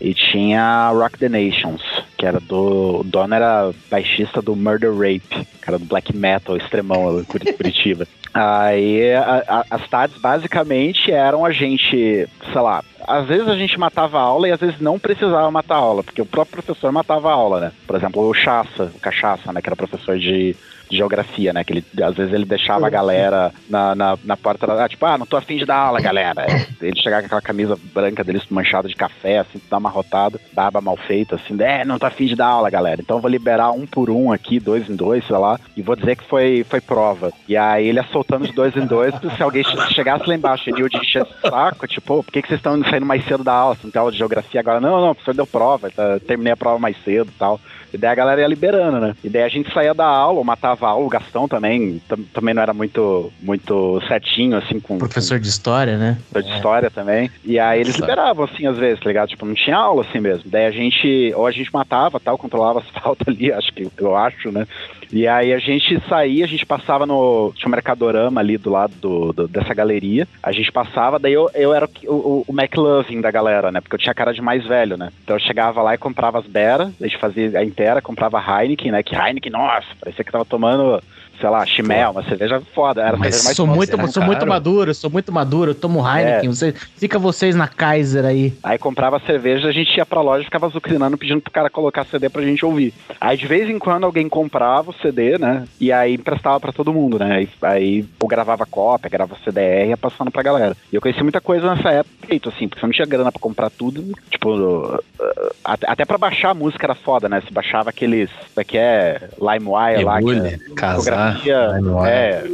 E 0.00 0.12
tinha 0.12 0.90
Rock 0.90 1.18
the 1.18 1.28
Nations, 1.28 1.80
que 2.18 2.26
era 2.26 2.40
do. 2.40 3.00
O 3.00 3.04
dono 3.04 3.34
era 3.34 3.70
baixista 3.88 4.42
do 4.42 4.56
Murder 4.56 4.92
Rape, 4.92 5.46
que 5.62 5.68
era 5.68 5.78
do 5.78 5.84
black 5.84 6.14
metal 6.14 6.56
extremão 6.56 7.20
em 7.20 7.24
Curitiba. 7.54 8.06
Aí 8.34 9.12
a, 9.14 9.44
a, 9.46 9.64
as 9.70 9.88
tardes 9.88 10.18
basicamente 10.20 11.12
eram 11.12 11.44
a 11.44 11.52
gente, 11.52 12.28
sei 12.52 12.60
lá, 12.60 12.82
às 13.06 13.26
vezes 13.28 13.46
a 13.46 13.54
gente 13.54 13.78
matava 13.78 14.18
a 14.18 14.22
aula 14.22 14.48
e 14.48 14.50
às 14.50 14.58
vezes 14.58 14.80
não 14.80 14.98
precisava 14.98 15.48
matar 15.52 15.76
a 15.76 15.78
aula, 15.78 16.02
porque 16.02 16.20
o 16.20 16.26
próprio 16.26 16.60
professor 16.60 16.90
matava 16.90 17.30
a 17.30 17.34
aula, 17.34 17.60
né? 17.60 17.72
Por 17.86 17.94
exemplo, 17.94 18.28
o 18.28 18.34
Chassa, 18.34 18.90
o 18.92 18.98
Cachaça, 18.98 19.52
né? 19.52 19.62
Que 19.62 19.68
era 19.68 19.76
professor 19.76 20.18
de 20.18 20.56
de 20.94 20.98
geografia, 20.98 21.52
né? 21.52 21.64
Que 21.64 21.72
ele, 21.74 21.84
às 22.02 22.14
vezes 22.14 22.32
ele 22.32 22.44
deixava 22.44 22.86
a 22.86 22.90
galera 22.90 23.52
na, 23.68 23.94
na, 23.94 24.18
na 24.24 24.36
porta, 24.36 24.72
ah, 24.72 24.88
tipo, 24.88 25.04
ah, 25.04 25.18
não 25.18 25.26
tô 25.26 25.36
afim 25.36 25.56
de 25.56 25.66
dar 25.66 25.76
aula, 25.76 26.00
galera. 26.00 26.46
Ele 26.80 27.00
chegava 27.00 27.22
com 27.22 27.26
aquela 27.26 27.40
camisa 27.40 27.78
branca 27.94 28.22
dele 28.22 28.40
manchada 28.50 28.88
de 28.88 28.94
café, 28.94 29.38
assim, 29.38 29.60
dá 29.70 29.78
uma 29.78 29.88
rotada, 29.88 30.38
barba 30.52 30.80
mal 30.80 30.96
feita, 30.96 31.36
assim, 31.36 31.56
é, 31.62 31.84
não 31.84 31.98
tô 31.98 32.06
afim 32.06 32.26
de 32.26 32.36
dar 32.36 32.46
aula, 32.46 32.68
galera. 32.68 33.00
Então 33.00 33.16
eu 33.16 33.20
vou 33.22 33.30
liberar 33.30 33.70
um 33.70 33.86
por 33.86 34.10
um 34.10 34.30
aqui, 34.30 34.60
dois 34.60 34.88
em 34.88 34.94
dois, 34.94 35.26
sei 35.26 35.36
lá, 35.36 35.58
e 35.76 35.82
vou 35.82 35.96
dizer 35.96 36.16
que 36.16 36.24
foi, 36.24 36.64
foi 36.68 36.80
prova. 36.80 37.32
E 37.48 37.56
aí 37.56 37.88
ele 37.88 38.00
assoltando 38.00 38.44
os 38.44 38.54
dois 38.54 38.76
em 38.76 38.86
dois, 38.86 39.14
se 39.36 39.42
alguém 39.42 39.64
chegasse 39.94 40.28
lá 40.28 40.34
embaixo 40.34 40.68
e 40.68 40.78
eu 40.78 40.88
de 40.88 40.98
encher 40.98 41.26
saco, 41.40 41.86
tipo, 41.86 42.22
por 42.22 42.32
que, 42.32 42.42
que 42.42 42.48
vocês 42.48 42.58
estão 42.58 42.82
saindo 42.84 43.06
mais 43.06 43.24
cedo 43.24 43.42
da 43.42 43.52
aula? 43.52 43.74
Você 43.74 43.80
não 43.84 43.90
tem 43.90 44.00
aula 44.00 44.12
de 44.12 44.18
geografia 44.18 44.60
agora? 44.60 44.80
Não, 44.80 45.00
não, 45.00 45.10
o 45.10 45.14
professor 45.14 45.34
deu 45.34 45.46
prova, 45.46 45.90
tá, 45.90 46.20
terminei 46.20 46.52
a 46.52 46.56
prova 46.56 46.78
mais 46.78 46.96
cedo 47.02 47.30
e 47.34 47.38
tal. 47.38 47.58
E 47.94 47.96
daí 47.96 48.10
a 48.10 48.14
galera 48.14 48.40
ia 48.40 48.48
liberando, 48.48 48.98
né? 48.98 49.14
E 49.22 49.28
daí 49.28 49.44
a 49.44 49.48
gente 49.48 49.72
saía 49.72 49.94
da 49.94 50.04
aula, 50.04 50.42
matava 50.42 50.84
a 50.84 50.90
aula, 50.90 51.06
o 51.06 51.08
Gastão 51.08 51.46
também, 51.46 52.02
também 52.32 52.52
não 52.52 52.60
era 52.60 52.74
muito, 52.74 53.32
muito 53.40 54.02
certinho, 54.08 54.56
assim, 54.56 54.80
com... 54.80 54.98
Professor 54.98 55.38
de 55.38 55.48
história, 55.48 55.96
né? 55.96 56.18
Professor 56.32 56.50
de 56.50 56.56
história 56.56 56.90
também. 56.90 57.30
E 57.44 57.56
aí 57.56 57.80
eles 57.80 57.94
liberavam, 57.94 58.46
assim, 58.46 58.66
às 58.66 58.76
vezes, 58.76 58.98
tá 58.98 59.06
ligado? 59.06 59.28
Tipo, 59.28 59.46
não 59.46 59.54
tinha 59.54 59.76
aula, 59.76 60.02
assim 60.02 60.18
mesmo. 60.18 60.50
Daí 60.50 60.66
a 60.66 60.72
gente, 60.72 61.32
ou 61.36 61.46
a 61.46 61.52
gente 61.52 61.72
matava, 61.72 62.18
tal, 62.18 62.36
controlava 62.36 62.80
as 62.80 62.88
faltas 63.00 63.28
ali, 63.28 63.52
acho 63.52 63.72
que, 63.72 63.88
eu 63.96 64.16
acho, 64.16 64.50
né? 64.50 64.66
E 65.12 65.26
aí 65.26 65.52
a 65.52 65.58
gente 65.58 66.00
saía, 66.08 66.44
a 66.44 66.48
gente 66.48 66.66
passava 66.66 67.06
no. 67.06 67.52
Tinha 67.56 67.68
um 67.68 67.70
Mercadorama 67.70 68.40
ali 68.40 68.56
do 68.58 68.70
lado 68.70 68.94
do, 69.00 69.32
do 69.32 69.48
dessa 69.48 69.74
galeria. 69.74 70.26
A 70.42 70.52
gente 70.52 70.70
passava, 70.70 71.18
daí 71.18 71.32
eu, 71.32 71.50
eu 71.54 71.74
era 71.74 71.88
o, 72.06 72.12
o, 72.12 72.44
o 72.48 72.52
McLovin 72.52 73.20
da 73.20 73.30
galera, 73.30 73.70
né? 73.70 73.80
Porque 73.80 73.94
eu 73.94 73.98
tinha 73.98 74.14
cara 74.14 74.32
de 74.32 74.42
mais 74.42 74.66
velho, 74.66 74.96
né? 74.96 75.10
Então 75.22 75.36
eu 75.36 75.40
chegava 75.40 75.82
lá 75.82 75.94
e 75.94 75.98
comprava 75.98 76.38
as 76.38 76.46
beras, 76.46 76.92
a 77.00 77.04
gente 77.04 77.18
fazia 77.18 77.58
a 77.58 77.64
inteira, 77.64 78.02
comprava 78.02 78.42
Heineken, 78.42 78.92
né? 78.92 79.02
Que 79.02 79.14
Heineken, 79.14 79.52
nossa, 79.52 79.86
parecia 80.00 80.24
que 80.24 80.32
tava 80.32 80.44
tomando 80.44 81.02
sei 81.40 81.48
lá, 81.48 81.64
chimel, 81.66 82.10
uma 82.10 82.22
cerveja 82.24 82.60
foda. 82.74 83.02
Era 83.02 83.16
Mas 83.16 83.34
cerveja 83.36 83.44
mais 83.44 83.56
sou, 83.56 83.66
muito, 83.66 83.96
né? 83.96 84.06
sou 84.08 84.22
muito 84.22 84.46
maduro, 84.46 84.94
sou 84.94 85.10
muito 85.10 85.32
maduro, 85.32 85.70
eu 85.70 85.74
tomo 85.74 86.00
Heineken, 86.00 86.48
É. 86.48 86.52
você, 86.52 86.72
fica 86.96 87.18
vocês 87.18 87.54
na 87.54 87.68
Kaiser 87.68 88.24
aí. 88.24 88.52
Aí 88.62 88.78
comprava 88.78 89.20
cerveja, 89.20 89.68
a 89.68 89.72
gente 89.72 89.96
ia 89.96 90.06
pra 90.06 90.20
loja 90.20 90.42
e 90.42 90.44
ficava 90.44 90.66
azucrinando 90.66 91.16
pedindo 91.18 91.40
pro 91.40 91.52
cara 91.52 91.70
colocar 91.70 92.04
CD 92.04 92.28
pra 92.28 92.42
gente 92.42 92.64
ouvir. 92.64 92.92
Aí 93.20 93.36
de 93.36 93.46
vez 93.46 93.68
em 93.68 93.78
quando 93.78 94.04
alguém 94.04 94.28
comprava 94.28 94.90
o 94.90 94.94
CD, 94.94 95.38
né? 95.38 95.64
E 95.80 95.92
aí 95.92 96.14
emprestava 96.14 96.58
pra 96.60 96.72
todo 96.72 96.92
mundo, 96.92 97.18
né? 97.18 97.36
Aí, 97.36 97.48
aí 97.62 98.04
eu 98.20 98.26
gravava 98.26 98.66
cópia, 98.66 99.10
gravava 99.10 99.38
CDR 99.44 99.86
e 99.86 99.88
ia 99.90 99.96
passando 99.96 100.30
pra 100.30 100.42
galera. 100.42 100.76
E 100.92 100.96
eu 100.96 101.00
conheci 101.00 101.22
muita 101.22 101.40
coisa 101.40 101.74
nessa 101.74 101.90
época, 101.90 102.26
feito 102.26 102.48
assim, 102.48 102.68
porque 102.68 102.80
você 102.80 102.86
não 102.86 102.92
tinha 102.92 103.06
grana 103.06 103.30
pra 103.32 103.40
comprar 103.40 103.70
tudo. 103.70 104.04
Tipo, 104.30 104.50
uh, 104.50 104.94
uh, 104.96 105.54
até, 105.64 105.90
até 105.90 106.04
pra 106.04 106.18
baixar 106.18 106.50
a 106.50 106.54
música 106.54 106.86
era 106.86 106.94
foda, 106.94 107.28
né? 107.28 107.40
Você 107.40 107.52
baixava 107.52 107.90
aqueles. 107.90 108.30
Como 108.30 108.60
é 108.60 108.64
que 108.64 108.78
é? 108.78 109.28
LimeWire 109.40 110.04
lá. 110.04 110.22
que 110.22 110.30
é 110.30 110.58
casar, 110.74 111.23
LimeWire. 111.32 112.08
é, 112.08 112.44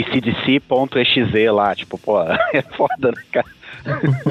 acdc.exe 0.00 1.50
lá, 1.50 1.74
tipo, 1.74 1.98
pô, 1.98 2.20
é 2.52 2.62
foda, 2.76 3.12
né, 3.12 3.22
cara? 3.32 3.57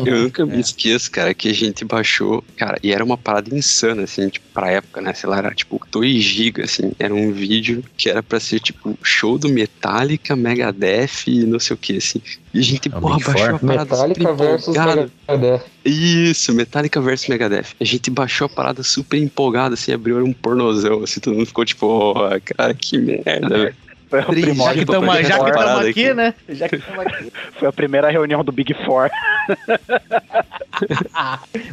Eu 0.05 0.19
nunca 0.23 0.45
me 0.45 0.59
esqueço, 0.59 1.09
cara, 1.11 1.33
que 1.33 1.49
a 1.49 1.53
gente 1.53 1.83
baixou, 1.83 2.43
cara, 2.55 2.77
e 2.81 2.91
era 2.91 3.03
uma 3.03 3.17
parada 3.17 3.55
insana, 3.55 4.03
assim, 4.03 4.29
tipo, 4.29 4.45
pra 4.53 4.71
época, 4.71 5.01
né? 5.01 5.13
Sei 5.13 5.29
lá, 5.29 5.37
era 5.37 5.53
tipo 5.53 5.81
2 5.91 6.23
GB, 6.23 6.63
assim. 6.63 6.91
Era 6.99 7.13
um 7.13 7.31
vídeo 7.31 7.83
que 7.95 8.09
era 8.09 8.21
pra 8.21 8.39
ser, 8.39 8.59
tipo, 8.59 8.97
show 9.03 9.37
do 9.37 9.49
Metallica, 9.49 10.35
Megadeth 10.35 11.27
e 11.27 11.43
não 11.45 11.59
sei 11.59 11.73
o 11.73 11.77
que, 11.77 11.97
assim. 11.97 12.21
E 12.53 12.59
a 12.59 12.63
gente, 12.63 12.87
É 12.87 12.91
porra, 12.91 13.19
baixou 13.19 13.55
a 13.55 13.59
parada 13.59 13.85
Metallica 13.85 14.21
super 14.21 14.35
versus 14.35 14.75
empolgado. 14.75 15.11
Megadeth. 15.27 15.63
Isso, 15.85 16.53
Metallica 16.53 17.01
versus 17.01 17.27
Megadeth. 17.27 17.67
A 17.79 17.83
gente 17.83 18.09
baixou 18.09 18.45
a 18.45 18.49
parada 18.49 18.83
super 18.83 19.17
empolgado, 19.17 19.73
assim, 19.73 19.91
abriu 19.91 20.17
era 20.17 20.25
um 20.25 20.33
pornozão, 20.33 21.03
assim, 21.03 21.19
todo 21.19 21.35
mundo 21.35 21.47
ficou 21.47 21.65
tipo, 21.65 21.85
ó, 21.87 22.39
cara, 22.43 22.73
que 22.73 22.97
merda, 22.97 23.49
velho. 23.49 23.86
Foi 24.09 24.21
o 24.21 24.25
Triste. 24.25 24.41
Já 24.41 24.53
primórdio 24.53 24.83
estamos 24.83 25.27
já 25.27 25.43
que 25.43 25.51
parada 25.51 25.81
aqui, 25.81 26.05
aqui. 26.05 26.13
né? 26.13 26.33
Já 26.49 26.69
que 26.69 26.77
estamos 26.77 27.05
aqui. 27.05 27.31
Foi 27.59 27.67
a 27.67 27.73
primeira 27.73 28.09
reunião 28.09 28.43
do 28.43 28.51
Big 28.51 28.73
Four. 28.85 29.09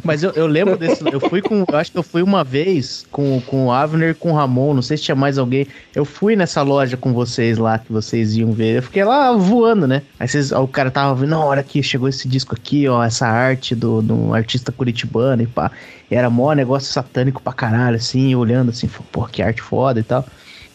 Mas 0.03 0.23
eu, 0.23 0.31
eu 0.31 0.47
lembro 0.47 0.77
desse. 0.77 1.03
Eu 1.11 1.19
fui 1.19 1.41
com. 1.41 1.65
Eu 1.67 1.77
acho 1.77 1.91
que 1.91 1.97
eu 1.97 2.03
fui 2.03 2.21
uma 2.21 2.43
vez 2.43 3.05
com, 3.11 3.41
com 3.41 3.67
o 3.67 3.71
Avner 3.71 4.11
e 4.11 4.13
com 4.13 4.31
o 4.31 4.35
Ramon. 4.35 4.73
Não 4.73 4.81
sei 4.81 4.97
se 4.97 5.03
tinha 5.03 5.15
mais 5.15 5.37
alguém. 5.37 5.67
Eu 5.93 6.03
fui 6.03 6.35
nessa 6.35 6.61
loja 6.61 6.97
com 6.97 7.13
vocês 7.13 7.57
lá 7.57 7.79
que 7.79 7.91
vocês 7.91 8.35
iam 8.35 8.51
ver. 8.51 8.77
Eu 8.77 8.83
fiquei 8.83 9.03
lá 9.03 9.31
voando, 9.31 9.87
né? 9.87 10.01
Aí 10.19 10.27
vocês, 10.27 10.51
ó, 10.51 10.63
o 10.63 10.67
cara 10.67 10.91
tava 10.91 11.15
vendo, 11.15 11.29
na 11.29 11.39
hora 11.39 11.63
que 11.63 11.81
chegou 11.81 12.09
esse 12.09 12.27
disco 12.27 12.55
aqui, 12.55 12.87
ó, 12.87 13.03
essa 13.03 13.27
arte 13.27 13.75
do, 13.75 14.01
do 14.01 14.33
artista 14.33 14.71
curitibano 14.71 15.43
e 15.43 15.47
pá. 15.47 15.71
E 16.09 16.15
era 16.15 16.29
mó 16.29 16.53
negócio 16.53 16.91
satânico 16.91 17.41
pra 17.41 17.53
caralho, 17.53 17.95
assim, 17.95 18.35
olhando 18.35 18.69
assim, 18.69 18.89
pô, 19.11 19.25
que 19.25 19.41
arte 19.41 19.61
foda 19.61 19.99
e 19.99 20.03
tal. 20.03 20.25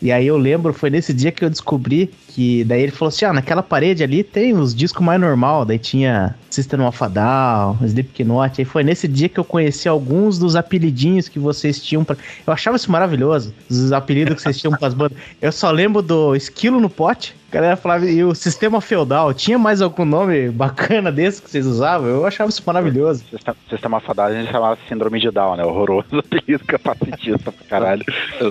E 0.02 0.10
aí 0.10 0.26
eu 0.26 0.36
lembro, 0.38 0.72
foi 0.72 0.88
nesse 0.88 1.12
dia 1.12 1.30
que 1.30 1.44
eu 1.44 1.50
descobri 1.50 2.10
que 2.34 2.64
daí 2.64 2.82
ele 2.82 2.92
falou 2.92 3.08
assim: 3.08 3.24
ah, 3.24 3.32
naquela 3.32 3.62
parede 3.62 4.02
ali 4.04 4.22
tem 4.22 4.54
os 4.54 4.74
discos 4.74 5.04
mais 5.04 5.20
normal, 5.20 5.64
daí 5.64 5.78
tinha 5.78 6.34
System 6.48 6.80
of 6.82 7.02
a 7.04 7.08
Down, 7.08 7.78
Slipknot. 7.84 8.60
Aí 8.60 8.64
foi 8.64 8.82
nesse 8.82 9.06
dia 9.08 9.28
que 9.28 9.38
eu 9.38 9.44
conheci 9.44 9.88
alguns 9.88 10.38
dos 10.38 10.56
apelidinhos 10.56 11.28
que 11.28 11.38
vocês 11.38 11.82
tinham 11.82 12.04
pra... 12.04 12.16
Eu 12.46 12.52
achava 12.52 12.76
isso 12.76 12.90
maravilhoso, 12.90 13.52
os 13.68 13.92
apelidos 13.92 14.34
que 14.36 14.42
vocês 14.42 14.58
tinham 14.58 14.76
pras 14.76 14.94
bandas. 14.94 15.16
Eu 15.40 15.52
só 15.52 15.70
lembro 15.70 16.02
do 16.02 16.34
Esquilo 16.34 16.80
no 16.80 16.88
Pote. 16.90 17.34
A 17.50 17.54
galera 17.54 17.76
falava, 17.76 18.08
e 18.08 18.22
o 18.22 18.32
Sistema 18.32 18.80
Feudal, 18.80 19.34
tinha 19.34 19.58
mais 19.58 19.82
algum 19.82 20.04
nome 20.04 20.50
bacana 20.50 21.10
desse 21.10 21.42
que 21.42 21.50
vocês 21.50 21.66
usavam? 21.66 22.08
Eu 22.08 22.24
achava 22.24 22.48
isso 22.48 22.62
maravilhoso. 22.64 23.24
Sistema- 23.68 24.00
fadado 24.00 24.34
a 24.34 24.40
gente 24.40 24.52
chamava 24.52 24.78
Síndrome 24.88 25.18
de 25.20 25.30
Down, 25.32 25.56
né? 25.56 25.64
Horroroso 25.64 26.06
apelido 26.18 26.64
capacitista 26.64 27.50
pra 27.50 27.66
caralho. 27.68 28.04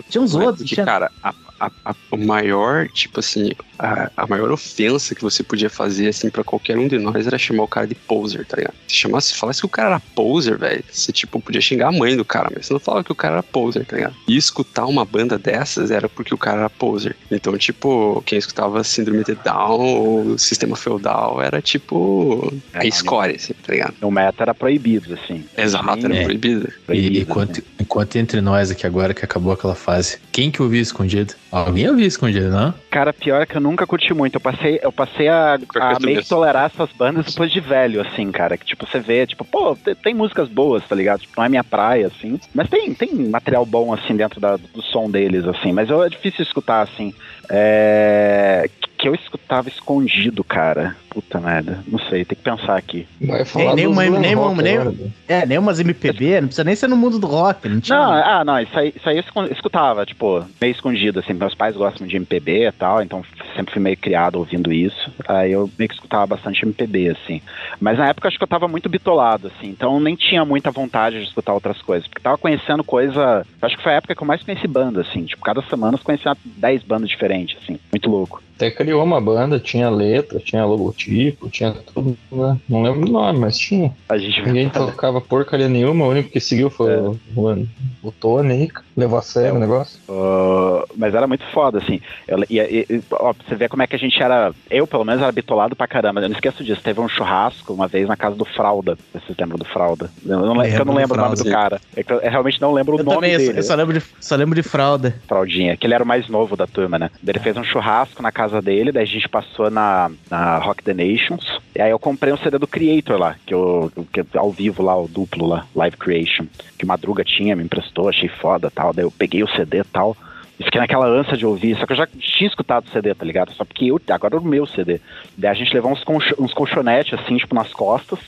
Tinha 0.10 0.22
uns 0.22 0.36
outros, 0.36 0.68
tinha... 0.68 0.86
cara, 0.86 1.10
a, 1.24 1.34
a- 1.62 1.72
a- 1.86 1.96
o 2.12 2.18
maior, 2.18 2.90
tipo 2.90 3.20
assim, 3.22 3.52
a, 3.80 4.12
a 4.18 4.28
maior 4.28 4.52
ofensa 4.52 5.16
que 5.16 5.22
você 5.22 5.42
podia 5.42 5.70
fazer, 5.70 6.10
assim, 6.10 6.30
pra 6.30 6.44
qualquer 6.44 6.78
um 6.78 6.88
de 6.88 6.98
nós 7.00 7.26
era 7.26 7.38
chamar 7.38 7.64
o 7.64 7.68
cara 7.68 7.88
de 7.88 7.96
poser, 7.96 8.46
tá 8.46 8.58
ligado? 8.58 8.74
Se 8.88 8.96
chamasse, 8.96 9.34
falasse 9.36 9.62
que 9.62 9.66
o 9.66 9.70
cara 9.70 9.90
era 9.92 10.00
poser, 10.14 10.58
velho, 10.58 10.84
você, 10.92 11.12
tipo, 11.12 11.40
podia 11.40 11.62
xingar 11.62 11.88
a 11.88 11.92
mãe 11.92 12.16
do 12.18 12.26
cara, 12.26 12.50
mas 12.54 12.66
você 12.66 12.74
não 12.74 12.80
falava 12.80 13.04
que 13.04 13.12
o 13.12 13.16
cara 13.16 13.36
era 13.36 13.44
poser, 13.44 13.86
tá 13.86 13.96
ligado? 13.96 14.16
E 14.28 14.36
escutar 14.36 14.86
uma 14.86 15.06
banda 15.06 15.38
dessas 15.40 15.90
era 15.92 16.10
porque 16.10 16.34
o 16.34 16.38
cara 16.38 16.60
era 16.60 16.70
poser. 16.70 17.16
Então, 17.32 17.58
tipo, 17.58 18.22
quem 18.26 18.38
escutava 18.38 18.84
Síndrome 18.84 19.24
de 19.24 19.36
Down 19.36 19.80
ou 19.80 20.38
Sistema 20.38 20.76
Feudal 20.76 21.42
era, 21.42 21.62
tipo, 21.62 22.54
a 22.74 22.84
É, 22.84 22.88
escória, 22.88 23.36
assim, 23.36 23.54
tá 23.66 23.72
ligado? 23.74 23.94
No 24.02 24.12
meta 24.12 24.44
era 24.44 24.54
proibido, 24.54 25.14
assim. 25.14 25.46
Exato, 25.58 26.06
era 26.06 26.16
É. 26.16 26.24
proibido. 26.24 26.68
E, 26.68 26.86
Proibido, 26.86 27.20
enquanto, 27.20 27.52
assim. 27.52 27.62
enquanto 27.80 28.16
entre 28.18 28.42
nós 28.42 28.72
aqui 28.72 28.86
agora 28.86 29.14
que 29.14 29.24
acabou 29.24 29.54
aquela 29.54 29.76
fase, 29.76 30.18
quem 30.32 30.52
que 30.52 30.62
ouvia 30.62 30.82
escondido? 30.82 31.34
Alguém 31.52 31.90
ouvia 31.90 32.06
escondido, 32.06 32.50
não? 32.50 32.74
Cara, 32.92 33.14
pior 33.14 33.42
é 33.42 33.46
que 33.46 33.56
eu 33.58 33.62
nunca 33.70 33.86
curti 33.88 34.14
muito. 34.14 34.36
Eu 34.36 34.42
passei, 34.42 34.80
eu 34.82 34.92
passei 34.92 35.28
a, 35.28 35.56
a 35.56 35.58
meio 36.06 36.22
que 36.22 36.28
tolerar 36.30 36.66
essas 36.74 36.92
bandas 36.94 37.26
depois 37.26 37.52
de 37.52 37.60
velho, 37.60 38.02
assim, 38.02 38.32
cara. 38.32 38.58
Que 38.58 38.66
tipo, 38.66 38.86
você 38.86 39.00
vê, 39.00 39.26
tipo, 39.28 39.46
pô, 39.46 39.76
te- 39.76 39.96
tem, 39.96 40.14
músicas 40.14 40.50
boas, 40.50 40.84
tá 40.88 40.96
ligado? 40.96 41.20
Tipo, 41.22 41.34
não 41.38 41.46
é 41.46 41.50
minha 41.50 41.64
praia, 41.64 42.08
assim. 42.08 42.40
Mas 42.54 42.70
tem, 42.70 42.94
tem 42.94 43.14
material 43.14 43.66
bom, 43.66 43.94
assim, 43.94 44.16
dentro 44.16 44.40
da- 44.40 44.58
do 44.58 44.82
som 44.82 45.10
deles, 45.10 45.46
assim. 45.46 45.72
Mas 45.72 45.90
eu, 45.90 46.04
é 46.04 46.10
difícil 46.10 46.44
escutar, 46.44 46.82
assim. 46.82 47.14
É. 47.50 48.70
Que 49.00 49.08
eu 49.08 49.16
escutava 49.16 49.70
escondido, 49.70 50.44
cara. 50.44 50.94
Puta 51.10 51.40
merda. 51.40 51.80
Não 51.88 51.98
sei, 51.98 52.26
tem 52.26 52.38
que 52.38 52.44
pensar 52.44 52.76
aqui. 52.78 53.08
Vai 53.22 53.46
falar 53.46 53.74
nem 53.74 53.86
dos 53.86 53.94
uma- 53.96 54.20
nem 54.20 54.36
uma- 54.36 54.48
rock 54.50 54.62
nem- 54.62 54.76
agora, 54.78 54.92
né? 54.92 55.10
É, 55.26 55.46
nem 55.46 55.58
umas 55.58 55.80
MPB, 55.80 56.42
não 56.42 56.48
precisa 56.50 56.66
nem 56.66 56.76
ser 56.76 56.88
no 56.90 56.98
mundo 56.98 57.18
do 57.18 57.26
rock. 57.26 57.68
Não 57.70 57.80
tinha... 57.80 57.98
Não, 57.98 58.12
ah, 58.12 58.44
não, 58.44 58.60
isso 58.60 58.78
aí, 58.78 58.94
isso 58.94 59.08
aí 59.10 59.18
eu 59.18 59.24
escutava, 59.50 60.06
tipo, 60.06 60.46
meio 60.60 60.72
escondido, 60.72 61.20
assim. 61.20 61.32
Meus 61.34 61.56
pais 61.56 61.78
gostam 61.78 62.06
de 62.06 62.18
MPB 62.18 62.68
e 62.68 62.72
tal, 62.74 63.02
então 63.02 63.24
sempre 63.56 63.74
fui 63.74 63.82
meio 63.82 63.96
criado 63.98 64.36
ouvindo 64.36 64.72
isso. 64.72 65.10
Aí 65.30 65.54
eu 65.54 65.70
meio 65.80 65.88
que 65.88 65.96
escutava 65.96 66.28
bastante 66.28 66.64
MPB, 66.66 67.10
assim. 67.10 67.42
Mas 67.80 67.98
na 67.98 68.10
época 68.10 68.28
acho 68.28 68.38
que 68.38 68.44
eu 68.44 68.48
tava 68.50 68.68
muito 68.68 68.90
bitolado, 68.90 69.48
assim, 69.48 69.70
então 69.70 69.98
nem 70.00 70.16
tinha 70.18 70.44
muita 70.44 70.72
vontade 70.72 71.18
de 71.20 71.24
escutar 71.26 71.54
outras 71.54 71.82
coisas. 71.82 72.06
Porque 72.08 72.22
tava 72.22 72.38
conhecendo 72.38 72.84
coisa. 72.84 73.46
Acho 73.62 73.78
que 73.78 73.84
foi 73.84 73.94
a 73.94 73.96
época 73.96 74.14
que 74.14 74.22
eu 74.22 74.28
mais 74.28 74.44
conheci 74.44 74.68
banda, 74.68 75.02
assim. 75.02 75.24
Tipo, 75.24 75.42
cada 75.42 75.62
semana 75.64 75.96
eu 75.98 76.04
conhecia 76.04 76.36
10 76.44 76.84
bandas 76.84 77.10
diferentes, 77.10 77.58
assim. 77.64 77.80
Muito 77.92 78.10
louco. 78.10 78.44
Até 78.60 78.70
criou 78.70 79.02
uma 79.02 79.22
banda, 79.22 79.58
tinha 79.58 79.90
letra, 79.90 80.38
tinha 80.40 80.66
logotipo, 80.66 81.50
tinha 81.50 81.72
tudo, 81.94 82.18
né? 82.30 82.58
Não 82.68 82.82
lembro 82.84 83.08
o 83.08 83.12
nome, 83.12 83.40
mas 83.40 83.58
tinha. 83.58 83.94
A 84.10 84.18
gente 84.18 84.42
Ninguém 84.46 84.70
tocava 84.70 85.22
porcaria 85.22 85.70
nenhuma, 85.70 86.06
o 86.06 86.10
único 86.10 86.30
que 86.30 86.42
seguiu 86.42 86.70
foi 86.70 86.92
É. 86.94 86.98
o, 86.98 87.18
o, 87.38 87.68
o 88.04 88.12
Tony 88.12 88.52
aí, 88.52 88.70
levou 88.98 89.18
a 89.18 89.22
sério 89.22 89.56
o 89.56 89.60
negócio. 89.60 89.98
Uh, 90.10 90.86
mas 90.98 91.16
era 91.16 91.26
muito 91.26 91.46
foda, 91.54 91.78
assim. 91.78 92.02
Eu, 92.28 92.44
e, 92.50 92.60
e- 92.60 93.02
ó, 93.12 93.34
você 93.34 93.56
ver 93.56 93.70
como 93.70 93.82
é 93.82 93.88
que 93.88 93.96
a 93.96 94.00
gente 94.00 94.22
era. 94.22 94.52
Eu, 94.70 94.86
pelo 94.86 95.06
menos, 95.06 95.22
era 95.22 95.32
bitolado 95.32 95.76
pra 95.76 95.88
caramba. 95.88 96.20
Eu 96.20 96.28
não 96.28 96.36
esqueço 96.36 96.64
disso. 96.64 96.82
Teve 96.82 97.00
um 97.00 97.08
churrasco 97.08 97.74
uma 97.74 97.88
vez 97.88 98.08
na 98.08 98.18
casa 98.18 98.36
do 98.36 98.44
Fralda. 98.46 98.98
Vocês 99.14 99.38
lembram 99.40 99.58
do 99.58 99.66
Fralda? 99.66 100.10
Eu 100.26 100.40
não, 100.40 100.58
lembro, 100.58 100.78
eu 100.80 100.86
não 100.86 100.96
Lembro 100.96 101.18
o 101.18 101.24
nome 101.24 101.36
do 101.38 101.46
cara. 101.50 101.80
É 101.96 102.04
que 102.04 102.12
eu, 102.12 102.20
eu 102.20 102.30
realmente 102.30 102.60
não 102.60 102.74
lembro 102.74 102.96
o 102.96 102.98
nome 103.04 103.16
também, 103.16 103.32
eu, 103.34 103.40
dele. 103.40 103.60
eu 103.60 103.64
só 103.64 103.76
lembro, 103.76 103.98
de, 103.98 104.06
só 104.20 104.36
lembro 104.36 104.56
de 104.56 104.64
fralda. 104.68 105.16
Fraldinha, 105.28 105.78
que 105.78 105.88
ele 105.88 105.94
era 105.94 106.04
o 106.04 106.08
mais 106.08 106.28
novo 106.28 106.58
da 106.58 106.68
turma, 106.68 107.00
né? 107.00 107.10
Ele 107.26 107.40
fez 107.40 107.56
um 107.56 107.64
churrasco 107.64 108.22
na 108.22 108.32
casa 108.32 108.49
dele, 108.62 108.92
daí 108.92 109.04
a 109.04 109.08
gente 109.08 109.30
passou 109.30 109.70
na, 109.70 110.12
na 110.30 110.58
Rock 110.58 110.84
the 110.84 110.94
Nations. 110.94 111.60
E 111.76 111.82
aí 111.82 111.92
eu 111.92 112.00
comprei 112.00 112.34
um 112.34 112.38
CD 112.38 112.58
do 112.58 112.68
Creator 112.68 113.18
lá, 113.18 113.36
que 113.46 113.54
eu, 113.54 113.92
que 114.12 114.26
ao 114.38 114.52
vivo 114.52 114.84
lá, 114.84 114.98
o 114.98 115.08
duplo 115.08 115.48
lá, 115.48 115.66
Live 115.76 115.98
Creation, 115.98 116.46
que 116.78 116.86
Madruga 116.86 117.24
tinha, 117.24 117.56
me 117.56 117.64
emprestou, 117.64 118.10
achei 118.10 118.28
foda 118.28 118.72
tal. 118.72 118.94
Daí 118.94 119.06
eu 119.06 119.12
peguei 119.12 119.44
o 119.44 119.50
CD 119.50 119.80
e 119.80 119.84
tal. 119.84 120.18
E 120.60 120.64
fiquei 120.66 120.82
naquela 120.82 121.08
ânsia 121.08 121.38
de 121.38 121.46
ouvir, 121.46 121.78
só 121.78 121.86
que 121.86 121.94
eu 121.94 121.98
já 121.98 122.06
tinha 122.06 122.50
escutado 122.50 122.86
o 122.86 122.90
CD, 122.90 123.16
tá 123.16 123.26
ligado? 123.26 123.54
Só 123.54 123.64
porque 123.64 123.86
eu, 123.86 124.02
agora 124.10 124.36
era 124.36 124.44
o 124.44 124.46
meu 124.46 124.66
CD. 124.66 125.00
Daí 125.38 125.52
a 125.52 125.54
gente 125.54 125.74
levou 125.74 125.92
uns, 125.92 126.04
uns 126.38 126.54
colchonetes, 126.54 127.14
assim, 127.14 127.38
tipo, 127.38 127.56
nas 127.56 127.72
costas. 127.72 128.20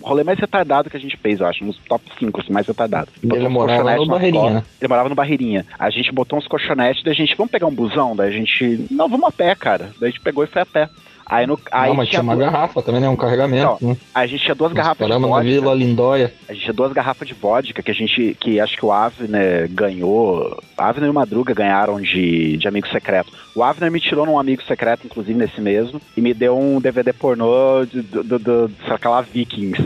O 0.00 0.08
rolê 0.08 0.22
mais 0.22 0.38
retardado 0.38 0.88
que 0.88 0.96
a 0.96 1.00
gente 1.00 1.16
fez, 1.16 1.40
eu 1.40 1.46
acho, 1.46 1.64
uns 1.64 1.76
top 1.88 2.04
5 2.18 2.40
assim, 2.40 2.52
mais 2.52 2.66
retardados. 2.66 3.12
Ele 3.22 3.48
morava 3.48 3.96
no 3.96 4.06
Barreirinha, 4.06 4.42
costas. 4.42 4.62
né? 4.62 4.68
Ele 4.80 4.88
morava 4.88 5.08
no 5.08 5.14
Barreirinha. 5.16 5.66
A 5.78 5.90
gente 5.90 6.12
botou 6.12 6.38
uns 6.38 6.46
colchonetes, 6.46 7.02
daí 7.02 7.12
a 7.12 7.16
gente, 7.16 7.36
vamos 7.36 7.50
pegar 7.50 7.66
um 7.66 7.74
busão? 7.74 8.14
Daí 8.14 8.28
a 8.28 8.32
gente, 8.32 8.86
não, 8.90 9.08
vamos 9.08 9.26
a 9.28 9.32
pé, 9.32 9.54
cara. 9.56 9.90
Daí 9.98 10.08
a 10.08 10.12
gente 10.12 10.20
pegou 10.20 10.44
e 10.44 10.46
foi 10.46 10.62
a 10.62 10.66
pé. 10.66 10.88
Aí, 11.30 11.46
no, 11.46 11.56
aí 11.70 11.90
não, 11.90 11.96
mas 11.96 12.08
tinha 12.08 12.22
uma 12.22 12.34
duas- 12.34 12.50
garrafa 12.50 12.82
também, 12.82 13.00
né? 13.00 13.08
Um 13.08 13.14
carregamento. 13.14 13.78
né? 13.80 13.96
a 14.12 14.26
gente 14.26 14.42
tinha 14.42 14.54
duas 14.54 14.72
Nós 14.72 14.76
garrafas 14.82 15.06
de 15.06 15.12
na 15.12 15.18
vodka. 15.20 15.42
Vila 15.44 15.74
Lindóia. 15.74 16.34
A 16.48 16.52
gente 16.52 16.62
tinha 16.64 16.72
duas 16.74 16.92
garrafas 16.92 17.28
de 17.28 17.34
vodka 17.34 17.82
que 17.82 17.90
a 17.90 17.94
gente, 17.94 18.36
que 18.40 18.58
acho 18.58 18.76
que 18.76 18.84
o 18.84 18.90
Avner 18.90 19.68
ganhou. 19.70 20.60
Avner 20.76 21.06
e 21.06 21.10
o 21.10 21.14
Madruga 21.14 21.54
ganharam 21.54 22.00
de, 22.00 22.56
de 22.56 22.66
amigo 22.66 22.88
secreto. 22.88 23.32
O 23.54 23.62
Avner 23.62 23.92
me 23.92 24.00
tirou 24.00 24.26
num 24.26 24.38
amigo 24.40 24.62
secreto, 24.64 25.06
inclusive 25.06 25.38
nesse 25.38 25.60
mesmo, 25.60 26.00
e 26.16 26.20
me 26.20 26.34
deu 26.34 26.58
um 26.58 26.80
DVD 26.80 27.12
pornô 27.12 27.84
de- 27.86 28.02
do, 28.02 28.24
do, 28.24 28.38
do, 28.40 28.70
sei 28.84 28.98
lá, 29.10 29.20
Vikings. 29.20 29.80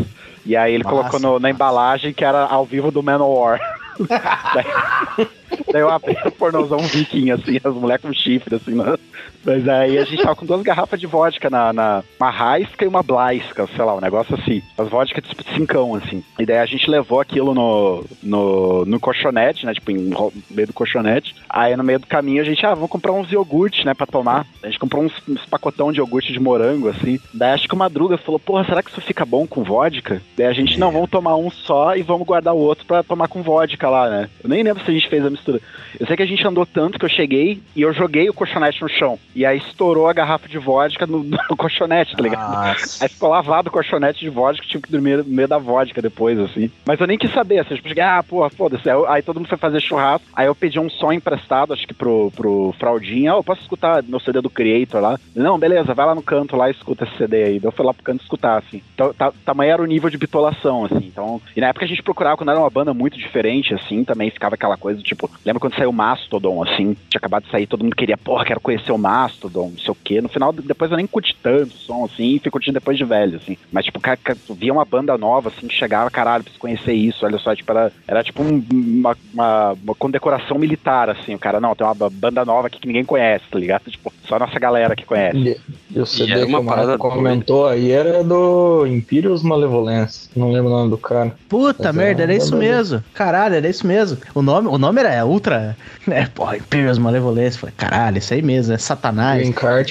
E 0.46 0.56
aí 0.56 0.72
ele 0.74 0.84
Massa, 0.84 0.96
colocou 0.96 1.20
no- 1.20 1.38
na 1.38 1.50
embalagem 1.50 2.14
que 2.14 2.24
era 2.24 2.44
ao 2.46 2.64
vivo 2.64 2.90
do 2.90 3.02
Manowar. 3.02 3.60
daí, 4.54 5.26
daí 5.72 5.82
eu 5.82 5.88
abri 5.90 6.16
o 6.24 6.30
pornozão 6.32 6.78
viking, 6.78 7.30
assim, 7.30 7.60
as 7.62 7.74
mulheres 7.74 8.02
com 8.02 8.12
chifre, 8.12 8.56
assim, 8.56 8.72
né? 8.74 8.96
Mas 9.44 9.68
aí 9.68 9.98
a 9.98 10.04
gente 10.04 10.22
tava 10.22 10.34
com 10.34 10.46
duas 10.46 10.62
garrafas 10.62 10.98
de 10.98 11.06
vodka 11.06 11.50
na, 11.50 11.72
na 11.72 12.02
uma 12.18 12.30
raisca 12.30 12.84
e 12.84 12.88
uma 12.88 13.02
blaisca, 13.02 13.66
sei 13.66 13.84
lá, 13.84 13.94
um 13.94 14.00
negócio 14.00 14.34
assim. 14.34 14.62
As 14.78 14.88
vodkas 14.88 15.24
tipo 15.24 15.44
cincão, 15.54 15.94
assim. 15.94 16.22
E 16.38 16.46
daí 16.46 16.58
a 16.58 16.66
gente 16.66 16.88
levou 16.88 17.20
aquilo 17.20 17.54
no, 17.54 18.04
no, 18.22 18.84
no 18.84 19.00
colchonete, 19.00 19.66
né? 19.66 19.74
Tipo, 19.74 19.90
em 19.90 19.98
no 19.98 20.32
meio 20.50 20.66
do 20.66 20.72
colchonete. 20.72 21.34
Aí 21.48 21.76
no 21.76 21.84
meio 21.84 21.98
do 21.98 22.06
caminho 22.06 22.40
a 22.40 22.44
gente, 22.44 22.64
ah, 22.64 22.74
vamos 22.74 22.90
comprar 22.90 23.12
uns 23.12 23.30
iogurtes, 23.30 23.84
né, 23.84 23.94
pra 23.94 24.06
tomar. 24.06 24.46
A 24.62 24.66
gente 24.66 24.78
comprou 24.78 25.02
uns, 25.02 25.12
uns 25.28 25.44
pacotão 25.46 25.92
de 25.92 25.98
iogurte 25.98 26.32
de 26.32 26.40
morango, 26.40 26.88
assim. 26.88 27.18
Daí 27.32 27.52
acho 27.52 27.68
que 27.68 27.74
o 27.74 27.78
Madruga 27.78 28.16
falou, 28.16 28.38
porra, 28.38 28.64
será 28.64 28.82
que 28.82 28.90
isso 28.90 29.00
fica 29.00 29.24
bom 29.24 29.46
com 29.46 29.62
vodka? 29.62 30.22
Daí 30.36 30.46
a 30.46 30.52
gente, 30.52 30.78
não, 30.78 30.90
vamos 30.90 31.10
tomar 31.10 31.36
um 31.36 31.50
só 31.50 31.96
e 31.96 32.02
vamos 32.02 32.26
guardar 32.26 32.54
o 32.54 32.58
outro 32.58 32.84
pra 32.86 33.02
tomar 33.02 33.28
com 33.28 33.42
vodka 33.42 33.88
lá, 33.88 34.08
né? 34.08 34.28
Eu 34.42 34.48
nem 34.48 34.62
lembro 34.62 34.84
se 34.84 34.90
a 34.90 34.94
gente 34.94 35.08
fez 35.08 35.24
a 35.24 35.30
mistura. 35.30 35.60
Eu 35.98 36.06
sei 36.06 36.16
que 36.16 36.22
a 36.22 36.26
gente 36.26 36.46
andou 36.46 36.66
tanto 36.66 36.98
que 36.98 37.04
eu 37.04 37.08
cheguei 37.08 37.60
e 37.74 37.82
eu 37.82 37.92
joguei 37.92 38.28
o 38.28 38.34
colchonete 38.34 38.82
no 38.82 38.88
chão. 38.88 39.18
E 39.34 39.44
aí 39.44 39.58
estourou 39.58 40.08
a 40.08 40.12
garrafa 40.12 40.48
de 40.48 40.58
vodka 40.58 41.06
no, 41.06 41.24
no 41.24 41.38
colchonete, 41.56 42.14
tá 42.16 42.22
ligado? 42.22 42.50
Nossa. 42.52 42.96
Aí 43.00 43.08
ficou 43.08 43.28
lavado 43.30 43.68
o 43.68 43.72
colchonete 43.72 44.20
de 44.20 44.28
vodka, 44.30 44.64
tive 44.66 44.84
que 44.84 44.92
dormir 44.92 45.18
no 45.18 45.24
meio 45.24 45.48
da 45.48 45.58
vodka 45.58 46.00
depois, 46.00 46.38
assim. 46.38 46.70
Mas 46.86 47.00
eu 47.00 47.06
nem 47.06 47.18
quis 47.18 47.32
saber, 47.32 47.58
assim, 47.58 47.74
tipo, 47.74 47.88
cheguei, 47.88 48.02
ah, 48.02 48.22
porra, 48.22 48.48
foda-se. 48.50 48.88
Aí, 48.88 48.94
eu- 48.96 49.08
aí 49.10 49.22
todo 49.22 49.36
mundo 49.38 49.48
foi 49.48 49.58
fazer 49.58 49.80
churrasco. 49.80 50.26
Aí 50.34 50.46
eu 50.46 50.54
pedi 50.54 50.78
um 50.78 50.88
som 50.90 51.12
emprestado, 51.12 51.72
acho 51.72 51.86
que 51.86 51.94
pro, 51.94 52.30
pro 52.36 52.74
Fraldinha. 52.78 53.34
Ó, 53.34 53.42
posso 53.42 53.62
escutar 53.62 54.02
meu 54.02 54.20
CD 54.20 54.40
do 54.40 54.50
Creator 54.50 55.00
lá? 55.00 55.18
Não, 55.34 55.58
beleza, 55.58 55.94
vai 55.94 56.06
lá 56.06 56.14
no 56.14 56.22
canto 56.22 56.56
lá 56.56 56.68
e 56.68 56.72
escuta 56.72 57.04
esse 57.04 57.16
CD 57.16 57.42
aí. 57.44 57.58
Daí 57.60 57.68
eu 57.68 57.72
fui 57.72 57.84
lá 57.84 57.92
pro 57.92 58.02
canto 58.04 58.22
escutar, 58.22 58.58
assim. 58.58 58.82
Então, 58.94 59.12
ta- 59.12 59.32
tamanho 59.44 59.72
era 59.72 59.82
o 59.82 59.86
nível 59.86 60.08
de 60.10 60.18
bitolação, 60.18 60.84
assim. 60.84 61.06
Então, 61.06 61.40
e 61.56 61.60
na 61.60 61.68
época 61.68 61.84
a 61.84 61.88
gente 61.88 62.02
procurava, 62.02 62.36
quando 62.36 62.50
era 62.50 62.60
uma 62.60 62.70
banda 62.70 62.94
muito 62.94 63.18
diferente, 63.18 63.74
assim, 63.74 64.04
também 64.04 64.30
ficava 64.30 64.54
aquela 64.54 64.76
coisa, 64.76 65.02
tipo, 65.02 65.28
lembra 65.44 65.60
quando 65.60 65.74
saiu 65.74 65.90
o 65.90 65.92
Mastodon, 65.92 66.62
assim? 66.62 66.94
Tinha 67.08 67.18
acabado 67.18 67.44
de 67.44 67.50
sair, 67.50 67.66
todo 67.66 67.82
mundo 67.82 67.96
queria, 67.96 68.16
porra, 68.16 68.44
quero 68.44 68.60
conhecer 68.60 68.92
o 68.92 68.98
Mastodon, 68.98 69.23
não 69.28 69.72
sei 69.78 69.90
o 69.90 69.96
quê. 70.02 70.20
No 70.20 70.28
final, 70.28 70.52
depois 70.52 70.90
eu 70.90 70.96
nem 70.96 71.06
curti 71.06 71.36
tanto 71.42 71.74
o 71.74 71.78
som, 71.78 72.04
assim, 72.04 72.34
e 72.34 72.38
fui 72.38 72.50
curtindo 72.50 72.74
depois 72.74 72.96
de 72.96 73.04
velho, 73.04 73.36
assim. 73.36 73.56
Mas, 73.72 73.84
tipo, 73.84 74.00
cara, 74.00 74.18
via 74.50 74.72
uma 74.72 74.84
banda 74.84 75.16
nova, 75.18 75.48
assim, 75.48 75.66
que 75.66 75.74
chegava, 75.74 76.10
caralho, 76.10 76.42
preciso 76.44 76.60
conhecer 76.60 76.92
isso, 76.92 77.24
olha 77.24 77.38
só, 77.38 77.54
tipo, 77.54 77.70
era, 77.72 77.92
era 78.06 78.22
tipo 78.22 78.42
um- 78.42 78.62
uma, 78.72 79.16
uma, 79.32 79.72
uma 79.84 79.94
condecoração 79.94 80.58
militar, 80.58 81.10
assim. 81.10 81.34
O 81.34 81.38
cara, 81.38 81.60
não, 81.60 81.74
tem 81.74 81.86
uma 81.86 81.94
ba- 81.94 82.10
banda 82.10 82.44
nova 82.44 82.66
aqui 82.68 82.78
que 82.80 82.86
ninguém 82.86 83.04
conhece, 83.04 83.44
tá 83.50 83.58
ligado? 83.58 83.90
Tipo, 83.90 84.12
só 84.26 84.36
a 84.36 84.38
nossa 84.40 84.58
galera 84.58 84.94
que 84.96 85.04
conhece. 85.04 85.36
E, 85.36 85.56
e 85.96 86.00
o 86.00 86.06
CD 86.06 86.32
era 86.32 86.40
que 86.46 86.52
uma 86.52 86.62
Marco 86.62 86.80
parada 86.80 86.98
comentou 86.98 87.66
aí 87.66 87.90
era 87.90 88.22
do 88.24 88.86
Imperius 88.86 89.42
Malevolence. 89.42 90.28
Não 90.36 90.50
lembro 90.50 90.70
o 90.70 90.74
nome 90.76 90.90
do 90.90 90.98
cara. 90.98 91.34
Puta 91.48 91.92
Mas 91.92 91.96
é 91.96 91.98
merda, 91.98 92.22
era 92.22 92.32
uma 92.32 92.38
isso 92.38 92.56
mesmo. 92.56 93.04
Caralho, 93.12 93.54
era 93.54 93.68
isso 93.68 93.86
mesmo. 93.86 94.18
O 94.34 94.42
nome, 94.42 94.68
o 94.68 94.78
nome 94.78 95.00
era 95.00 95.24
Ultra. 95.26 95.76
É, 96.08 96.26
porra, 96.26 96.56
Imperious 96.58 96.98
Malevolence. 96.98 97.58
Falei, 97.58 97.74
caralho, 97.76 98.18
isso 98.18 98.34
aí 98.34 98.42
mesmo, 98.42 98.74
é 98.74 98.78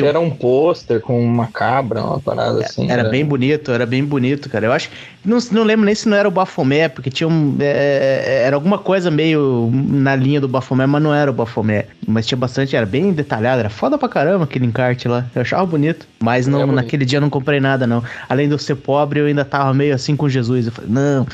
era 0.06 0.20
um 0.20 0.30
pôster 0.30 1.00
com 1.02 1.24
uma 1.24 1.48
cabra, 1.48 2.04
uma 2.04 2.20
parada 2.20 2.66
assim. 2.66 2.90
Era 2.90 3.06
bem 3.06 3.26
bonito, 3.26 3.72
era 3.72 3.86
bem 3.86 4.04
bonito, 4.04 4.50
cara. 4.50 4.66
Eu 4.68 4.72
acho. 4.72 4.90
Não, 5.26 5.38
não 5.52 5.64
lembro 5.64 5.86
nem 5.86 5.96
se 5.96 6.08
não 6.10 6.18
era 6.18 6.28
o 6.28 6.32
Bafomé, 6.32 6.90
porque 6.90 7.10
tinha 7.10 7.28
um. 7.28 7.56
é, 7.60 8.24
é, 8.26 8.44
era 8.46 8.56
alguma 8.56 8.78
coisa 8.78 9.10
meio 9.10 9.70
na 9.72 10.16
linha 10.16 10.42
do 10.42 10.48
Bafomé, 10.48 10.86
mas 10.86 11.02
não 11.02 11.14
era 11.14 11.32
o 11.32 11.34
Bafomé. 11.34 11.86
Mas 12.08 12.28
tinha 12.28 12.38
bastante, 12.38 12.76
era 12.76 12.86
bem 12.86 13.12
detalhado, 13.14 13.60
era 13.62 13.70
foda 13.70 13.98
pra 13.98 14.10
caramba 14.10 14.44
aquele 14.44 14.66
encarte 14.66 15.08
lá. 15.08 15.26
Eu 15.34 15.42
achava 15.42 15.66
bonito. 15.66 16.06
Mas 16.22 16.46
não, 16.48 16.60
É 16.62 16.66
bonito. 16.66 16.76
naquele 16.76 17.06
dia 17.06 17.18
eu 17.18 17.22
não 17.22 17.30
comprei 17.30 17.60
nada, 17.60 17.88
não. 17.88 18.04
Além 18.28 18.48
de 18.48 18.54
eu 18.54 18.60
ser 18.60 18.76
pobre, 18.76 19.20
eu 19.20 19.26
ainda 19.26 19.46
tava 19.46 19.74
meio 19.74 19.96
assim 19.96 20.16
com 20.16 20.28
Jesus. 20.28 20.66
Eu 20.66 20.72
falei, 20.72 20.90
não, 20.92 21.26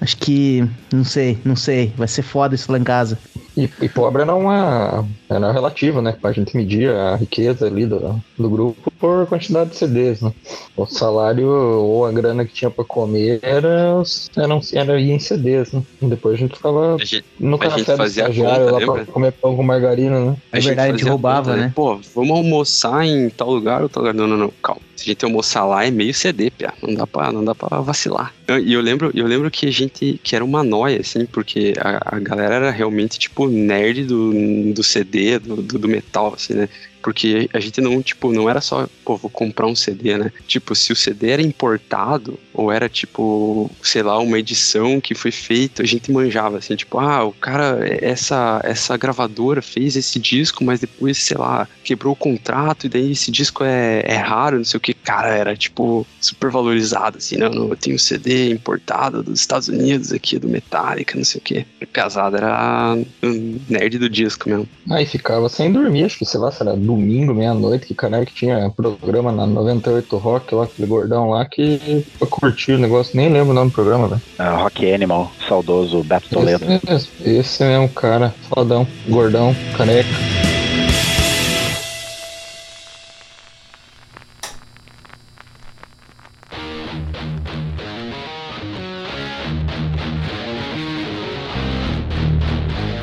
acho 0.00 0.16
que. 0.18 0.64
Não 0.92 1.04
sei, 1.04 1.38
não 1.44 1.56
sei. 1.56 1.92
Vai 1.96 2.08
ser 2.08 2.22
foda 2.22 2.54
isso 2.54 2.70
lá 2.70 2.78
em 2.78 2.84
casa. 2.84 3.18
E, 3.56 3.68
e 3.80 3.88
pobre 3.88 4.22
era 4.22 4.34
uma. 4.34 5.04
Era 5.28 5.50
relativo, 5.52 6.00
né? 6.02 6.14
Pra 6.20 6.32
gente 6.32 6.56
medir 6.56 6.90
a 6.90 7.16
riqueza 7.16 7.66
ali 7.66 7.86
do, 7.86 8.20
do 8.38 8.50
grupo 8.50 8.90
por 8.98 9.26
quantidade 9.26 9.70
de 9.70 9.76
CDs, 9.76 10.20
né? 10.20 10.32
O 10.76 10.86
salário 10.86 11.48
ou 11.48 12.04
a 12.06 12.12
grana 12.12 12.44
que 12.44 12.52
tinha 12.52 12.70
pra 12.70 12.84
comer 12.84 13.29
era, 13.42 14.02
eram, 14.36 14.60
era 14.72 15.00
ia 15.00 15.14
em 15.14 15.18
CDs, 15.18 15.72
né? 15.72 15.82
E 16.02 16.06
depois 16.06 16.34
a 16.34 16.38
gente 16.38 16.56
ficava 16.56 16.94
A 16.96 16.98
gente, 16.98 17.24
no 17.38 17.56
a 17.56 17.58
café 17.58 17.78
do 17.92 17.96
fazia 17.96 18.26
a 18.26 18.30
estagiário 18.30 18.66
conta, 18.70 18.86
lá 18.86 18.92
pra 19.04 19.06
comer 19.12 19.32
pão 19.32 19.56
com 19.56 19.62
margarina, 19.62 20.18
né? 20.24 20.36
É 20.52 20.60
verdade, 20.60 20.92
a 20.94 20.96
gente 20.96 21.08
roubava, 21.08 21.50
conta, 21.52 21.56
né? 21.56 21.72
Pô, 21.74 22.00
vamos 22.14 22.36
almoçar 22.36 23.04
em 23.06 23.28
tal 23.30 23.50
lugar 23.52 23.82
ou 23.82 23.88
tal 23.88 24.02
lugar. 24.02 24.14
Não, 24.14 24.26
não, 24.26 24.36
não, 24.36 24.52
calma. 24.62 24.80
Se 24.96 25.04
a 25.04 25.06
gente 25.12 25.24
almoçar 25.24 25.64
lá 25.64 25.84
é 25.86 25.90
meio 25.90 26.12
CD, 26.12 26.50
pia. 26.50 26.72
Não 26.82 26.94
dá 26.94 27.06
pra, 27.06 27.32
não 27.32 27.42
dá 27.44 27.54
pra 27.54 27.80
vacilar. 27.80 28.34
Eu- 28.46 28.58
E 28.58 28.72
eu 28.74 28.80
lembro, 28.80 29.10
eu 29.14 29.26
lembro 29.26 29.50
que 29.50 29.66
a 29.66 29.70
gente, 29.70 30.20
que 30.22 30.36
era 30.36 30.44
uma 30.44 30.62
noia, 30.62 31.00
assim, 31.00 31.24
porque 31.24 31.72
a, 31.80 32.16
a 32.16 32.18
galera 32.18 32.56
era 32.56 32.70
realmente, 32.70 33.18
tipo, 33.18 33.48
nerd 33.48 34.04
do, 34.04 34.72
do 34.74 34.82
CD, 34.82 35.38
do, 35.38 35.56
do, 35.56 35.78
do 35.78 35.88
metal, 35.88 36.34
assim, 36.34 36.52
né? 36.54 36.68
Porque 37.02 37.48
a 37.52 37.60
gente 37.60 37.80
não, 37.80 38.02
tipo, 38.02 38.32
não 38.32 38.48
era 38.48 38.60
só, 38.60 38.88
pô, 39.04 39.16
vou 39.16 39.30
comprar 39.30 39.66
um 39.66 39.74
CD, 39.74 40.16
né? 40.18 40.32
Tipo, 40.46 40.74
se 40.74 40.92
o 40.92 40.96
CD 40.96 41.30
era 41.30 41.42
importado, 41.42 42.38
ou 42.52 42.70
era, 42.70 42.88
tipo, 42.88 43.70
sei 43.82 44.02
lá, 44.02 44.18
uma 44.18 44.38
edição 44.38 45.00
que 45.00 45.14
foi 45.14 45.30
feita, 45.30 45.82
a 45.82 45.86
gente 45.86 46.12
manjava, 46.12 46.58
assim, 46.58 46.76
tipo, 46.76 46.98
ah, 46.98 47.24
o 47.24 47.32
cara, 47.32 47.78
essa, 48.02 48.60
essa 48.64 48.96
gravadora 48.96 49.62
fez 49.62 49.96
esse 49.96 50.18
disco, 50.18 50.64
mas 50.64 50.80
depois, 50.80 51.18
sei 51.18 51.36
lá, 51.36 51.66
quebrou 51.82 52.12
o 52.12 52.16
contrato, 52.16 52.86
e 52.86 52.88
daí 52.88 53.12
esse 53.12 53.30
disco 53.30 53.64
é, 53.64 54.02
é 54.04 54.16
raro, 54.16 54.58
não 54.58 54.64
sei 54.64 54.78
o 54.78 54.80
que. 54.80 54.94
Cara, 54.94 55.28
era, 55.34 55.56
tipo, 55.56 56.06
super 56.20 56.50
valorizado, 56.50 57.18
assim, 57.18 57.36
não, 57.36 57.50
não, 57.50 57.68
eu 57.68 57.76
tenho 57.76 57.98
CD 57.98 58.50
importado 58.50 59.22
dos 59.22 59.40
Estados 59.40 59.68
Unidos 59.68 60.12
aqui, 60.12 60.38
do 60.38 60.48
Metallica, 60.48 61.16
não 61.16 61.24
sei 61.24 61.40
o 61.40 61.44
que. 61.44 61.66
Casado 61.92 62.36
era 62.36 62.96
um 63.22 63.58
nerd 63.68 63.98
do 63.98 64.08
disco 64.08 64.48
mesmo. 64.48 64.68
Aí 64.90 65.06
ficava 65.06 65.48
sem 65.48 65.72
dormir, 65.72 66.04
acho 66.04 66.18
que, 66.18 66.24
sei 66.24 66.40
lá, 66.40 66.50
será 66.50 66.76
domingo, 66.90 67.32
meia-noite, 67.32 67.86
que 67.86 67.94
caralho 67.94 68.26
que 68.26 68.34
tinha 68.34 68.70
programa 68.70 69.30
na 69.30 69.46
98 69.46 70.16
Rock 70.16 70.54
lá, 70.54 70.64
aquele 70.64 70.88
gordão 70.88 71.30
lá, 71.30 71.44
que 71.44 72.04
pra 72.18 72.26
curtir 72.26 72.72
o 72.72 72.78
negócio, 72.78 73.16
nem 73.16 73.28
lembro 73.28 73.50
o 73.50 73.54
nome 73.54 73.70
do 73.70 73.74
programa, 73.74 74.08
velho. 74.08 74.22
Ah, 74.38 74.56
Rock 74.56 74.92
Animal, 74.92 75.30
saudoso 75.48 76.02
Beto 76.02 76.28
Toledo. 76.30 76.64
Esse, 76.88 77.08
esse 77.24 77.62
mesmo 77.62 77.88
cara, 77.90 78.34
fodão, 78.48 78.86
gordão, 79.08 79.54
careca. 79.76 80.08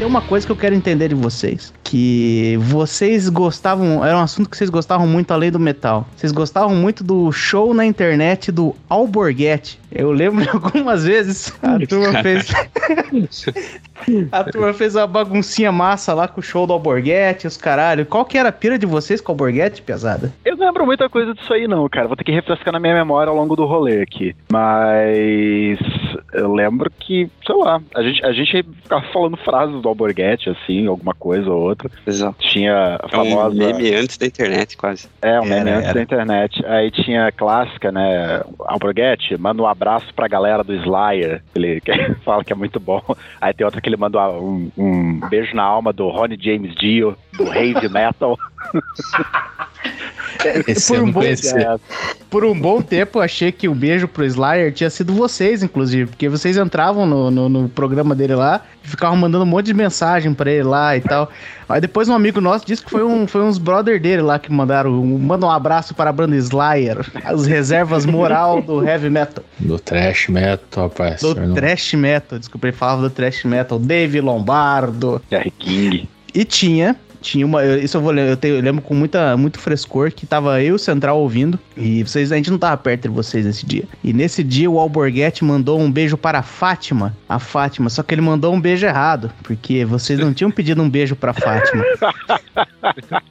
Uma 0.06 0.22
coisa 0.22 0.48
que 0.48 0.52
eu 0.52 0.56
quero 0.56 0.74
entender 0.74 1.10
de 1.10 1.16
vocês. 1.16 1.72
Que 1.90 2.58
vocês 2.60 3.30
gostavam. 3.30 4.04
Era 4.04 4.18
um 4.18 4.22
assunto 4.22 4.50
que 4.50 4.58
vocês 4.58 4.70
gostavam 4.70 5.08
muito 5.08 5.32
além 5.32 5.50
do 5.50 5.58
metal. 5.58 6.06
Vocês 6.18 6.34
gostavam 6.34 6.76
muito 6.76 7.02
do 7.02 7.32
show 7.32 7.74
na 7.74 7.86
internet 7.86 8.52
do 8.52 8.76
Alborguete. 8.90 9.80
Eu 9.90 10.12
lembro 10.12 10.44
de 10.44 10.50
algumas 10.52 11.06
vezes 11.06 11.54
a 11.64 11.80
turma 11.88 12.22
fez. 12.22 12.52
a 14.32 14.44
turma 14.44 14.74
fez 14.74 14.96
uma 14.96 15.08
baguncinha 15.08 15.72
massa 15.72 16.14
lá 16.14 16.28
com 16.28 16.42
o 16.42 16.44
show 16.44 16.68
do 16.68 16.74
Alborguete, 16.74 17.48
os 17.48 17.56
caralho. 17.56 18.06
Qual 18.06 18.26
que 18.26 18.38
era 18.38 18.50
a 18.50 18.52
pira 18.52 18.78
de 18.78 18.86
vocês 18.86 19.22
com 19.22 19.32
o 19.32 19.34
Alborguete, 19.34 19.82
pesada? 19.82 20.34
Eu 20.44 20.58
não 20.58 20.66
lembro 20.66 20.86
muita 20.86 21.08
coisa 21.08 21.34
disso 21.34 21.54
aí, 21.54 21.68
não, 21.68 21.88
cara. 21.88 22.08
Vou 22.08 22.18
ter 22.18 22.26
que 22.26 22.32
refrescar 22.34 22.74
na 22.74 22.80
minha 22.80 22.96
memória 22.96 23.30
ao 23.30 23.36
longo 23.36 23.56
do 23.56 23.66
rolê 23.66 24.02
aqui. 24.02 24.36
Mas 24.52 25.80
eu 26.34 26.54
lembro 26.54 26.92
que, 26.92 27.30
sei 27.46 27.56
lá, 27.56 27.82
a 27.96 28.04
gente, 28.04 28.26
a 28.26 28.32
gente 28.34 28.64
ficava 28.84 29.06
falando 29.14 29.38
frases 29.38 29.82
do 29.82 29.88
Alborguete, 29.88 30.50
assim, 30.50 30.88
alguma 30.88 31.14
coisa 31.14 31.50
ou 31.50 31.62
outra. 31.62 31.77
Exato. 32.06 32.36
Tinha 32.40 32.74
a 32.76 33.00
É 33.04 33.06
um 33.06 33.10
famosa. 33.10 33.56
meme 33.56 33.94
antes 33.94 34.18
da 34.18 34.26
internet, 34.26 34.76
quase. 34.78 35.08
É, 35.22 35.40
um 35.40 35.46
Era, 35.46 35.56
meme 35.64 35.70
antes 35.72 35.86
era. 35.86 35.94
da 35.94 36.02
internet. 36.02 36.66
Aí 36.66 36.92
tinha 36.92 37.28
a 37.28 37.32
clássica, 37.32 37.92
né? 37.92 38.42
Alborguete, 38.66 39.38
manda 39.38 39.62
um 39.62 39.68
abraço 39.68 40.14
pra 40.14 40.28
galera 40.28 40.64
do 40.64 40.74
Slayer. 40.74 41.42
Ele 41.56 41.82
fala 42.26 42.44
que 42.44 42.54
é 42.54 42.56
muito 42.56 42.80
bom. 42.80 43.02
Aí 43.40 43.54
tem 43.54 43.66
outra 43.66 43.80
que 43.82 43.90
ele 43.90 43.98
manda 43.98 44.20
um, 44.32 44.72
um 44.78 45.20
beijo 45.30 45.56
na 45.56 45.64
alma 45.64 45.92
do 45.94 46.08
Ronnie 46.10 46.38
James 46.42 46.74
Dio, 46.76 47.16
do 47.38 47.54
Heavy 47.54 47.88
Metal. 47.90 48.38
Esse 50.68 50.94
Por 50.94 51.04
um 51.04 51.12
bom-. 51.12 51.24
É, 51.24 51.78
Por 52.30 52.46
um 52.46 52.60
bom 52.60 52.82
tempo, 52.82 53.18
eu 53.20 53.24
achei 53.24 53.52
que 53.52 53.68
o 53.68 53.74
beijo 53.74 54.08
pro 54.08 54.26
Slayer 54.26 54.72
tinha 54.74 54.90
sido 54.90 55.14
vocês, 55.14 55.64
inclusive, 55.64 56.10
porque 56.10 56.30
vocês 56.30 56.58
entravam 56.58 57.06
no, 57.06 57.32
no, 57.32 57.50
no 57.50 57.70
programa 57.70 58.14
dele 58.14 58.36
lá 58.36 58.62
e 58.84 58.88
ficavam 58.88 59.18
mandando 59.18 59.44
um 59.44 59.48
monte 59.48 59.68
de 59.68 59.74
mensagem 59.74 60.34
pra 60.34 60.52
ele 60.52 60.64
lá 60.64 60.96
e 60.96 61.02
tal. 61.02 61.30
Aí 61.68 61.82
depois 61.82 62.08
um 62.08 62.14
amigo 62.14 62.40
nosso 62.40 62.66
disse 62.66 62.84
que 62.84 62.90
foi, 62.90 63.04
um, 63.04 63.26
foi 63.28 63.42
uns 63.42 63.58
brother 63.58 64.00
dele 64.00 64.22
lá 64.22 64.38
que 64.38 64.52
mandaram. 64.52 64.92
Um, 64.92 65.18
manda 65.18 65.46
um 65.46 65.52
abraço 65.52 65.96
para 65.96 66.10
a 66.10 66.14
banda 66.14 66.36
Slayer, 66.36 67.00
as 67.24 67.46
reservas 67.48 68.06
moral 68.06 68.62
do 68.62 68.86
heavy 68.88 69.10
metal. 69.10 69.44
Do 69.60 69.80
trash 69.80 70.28
metal, 70.28 70.84
rapaz. 70.84 71.22
Do 71.22 71.34
não- 71.36 71.56
thrash 71.56 71.94
metal, 71.94 72.38
desculpa, 72.38 72.68
ele 72.68 72.76
falava 72.76 73.02
do 73.04 73.10
thrash 73.10 73.44
metal, 73.44 73.80
Dave 73.80 74.22
Lombardo. 74.22 75.22
King. 75.58 76.08
E 76.34 76.44
tinha, 76.46 76.96
tinha 77.28 77.46
uma. 77.46 77.64
eu- 77.64 77.80
Isso 77.84 77.98
eu 77.98 78.02
vou 78.02 78.14
eu, 78.16 78.38
tenho- 78.38 78.56
eu 78.56 78.62
lembro 78.62 78.82
com 78.82 78.94
muita, 78.96 79.36
muito 79.36 79.60
frescor 79.60 80.12
que 80.12 80.26
tava 80.26 80.62
eu 80.62 80.68
e 80.68 80.72
o 80.72 80.80
Central 80.80 81.20
ouvindo. 81.20 81.60
E 81.76 82.04
vocês, 82.04 82.32
a 82.32 82.36
gente 82.38 82.50
não 82.50 82.58
tava 82.58 82.78
perto 82.78 83.04
de 83.04 83.08
vocês 83.10 83.46
nesse 83.46 83.66
dia. 83.66 83.84
E 84.04 84.14
nesse 84.14 84.44
dia 84.44 84.70
o 84.72 84.80
Alborguete 84.80 85.44
mandou 85.44 85.80
um 85.80 85.92
beijo 85.92 86.16
para 86.18 86.40
a 86.40 86.44
Fátima. 86.44 87.16
A 87.28 87.38
Fátima, 87.40 87.90
só 87.90 88.02
que 88.04 88.14
ele 88.14 88.22
mandou 88.22 88.54
um 88.54 88.62
beijo 88.62 88.86
errado. 88.86 89.32
Porque 89.44 89.84
vocês 89.84 90.18
não 90.20 90.34
tinham 90.34 90.50
pedido 90.52 90.82
um 90.82 90.90
beijo 90.90 91.16
pra 91.16 91.34
Fátima. 91.34 91.84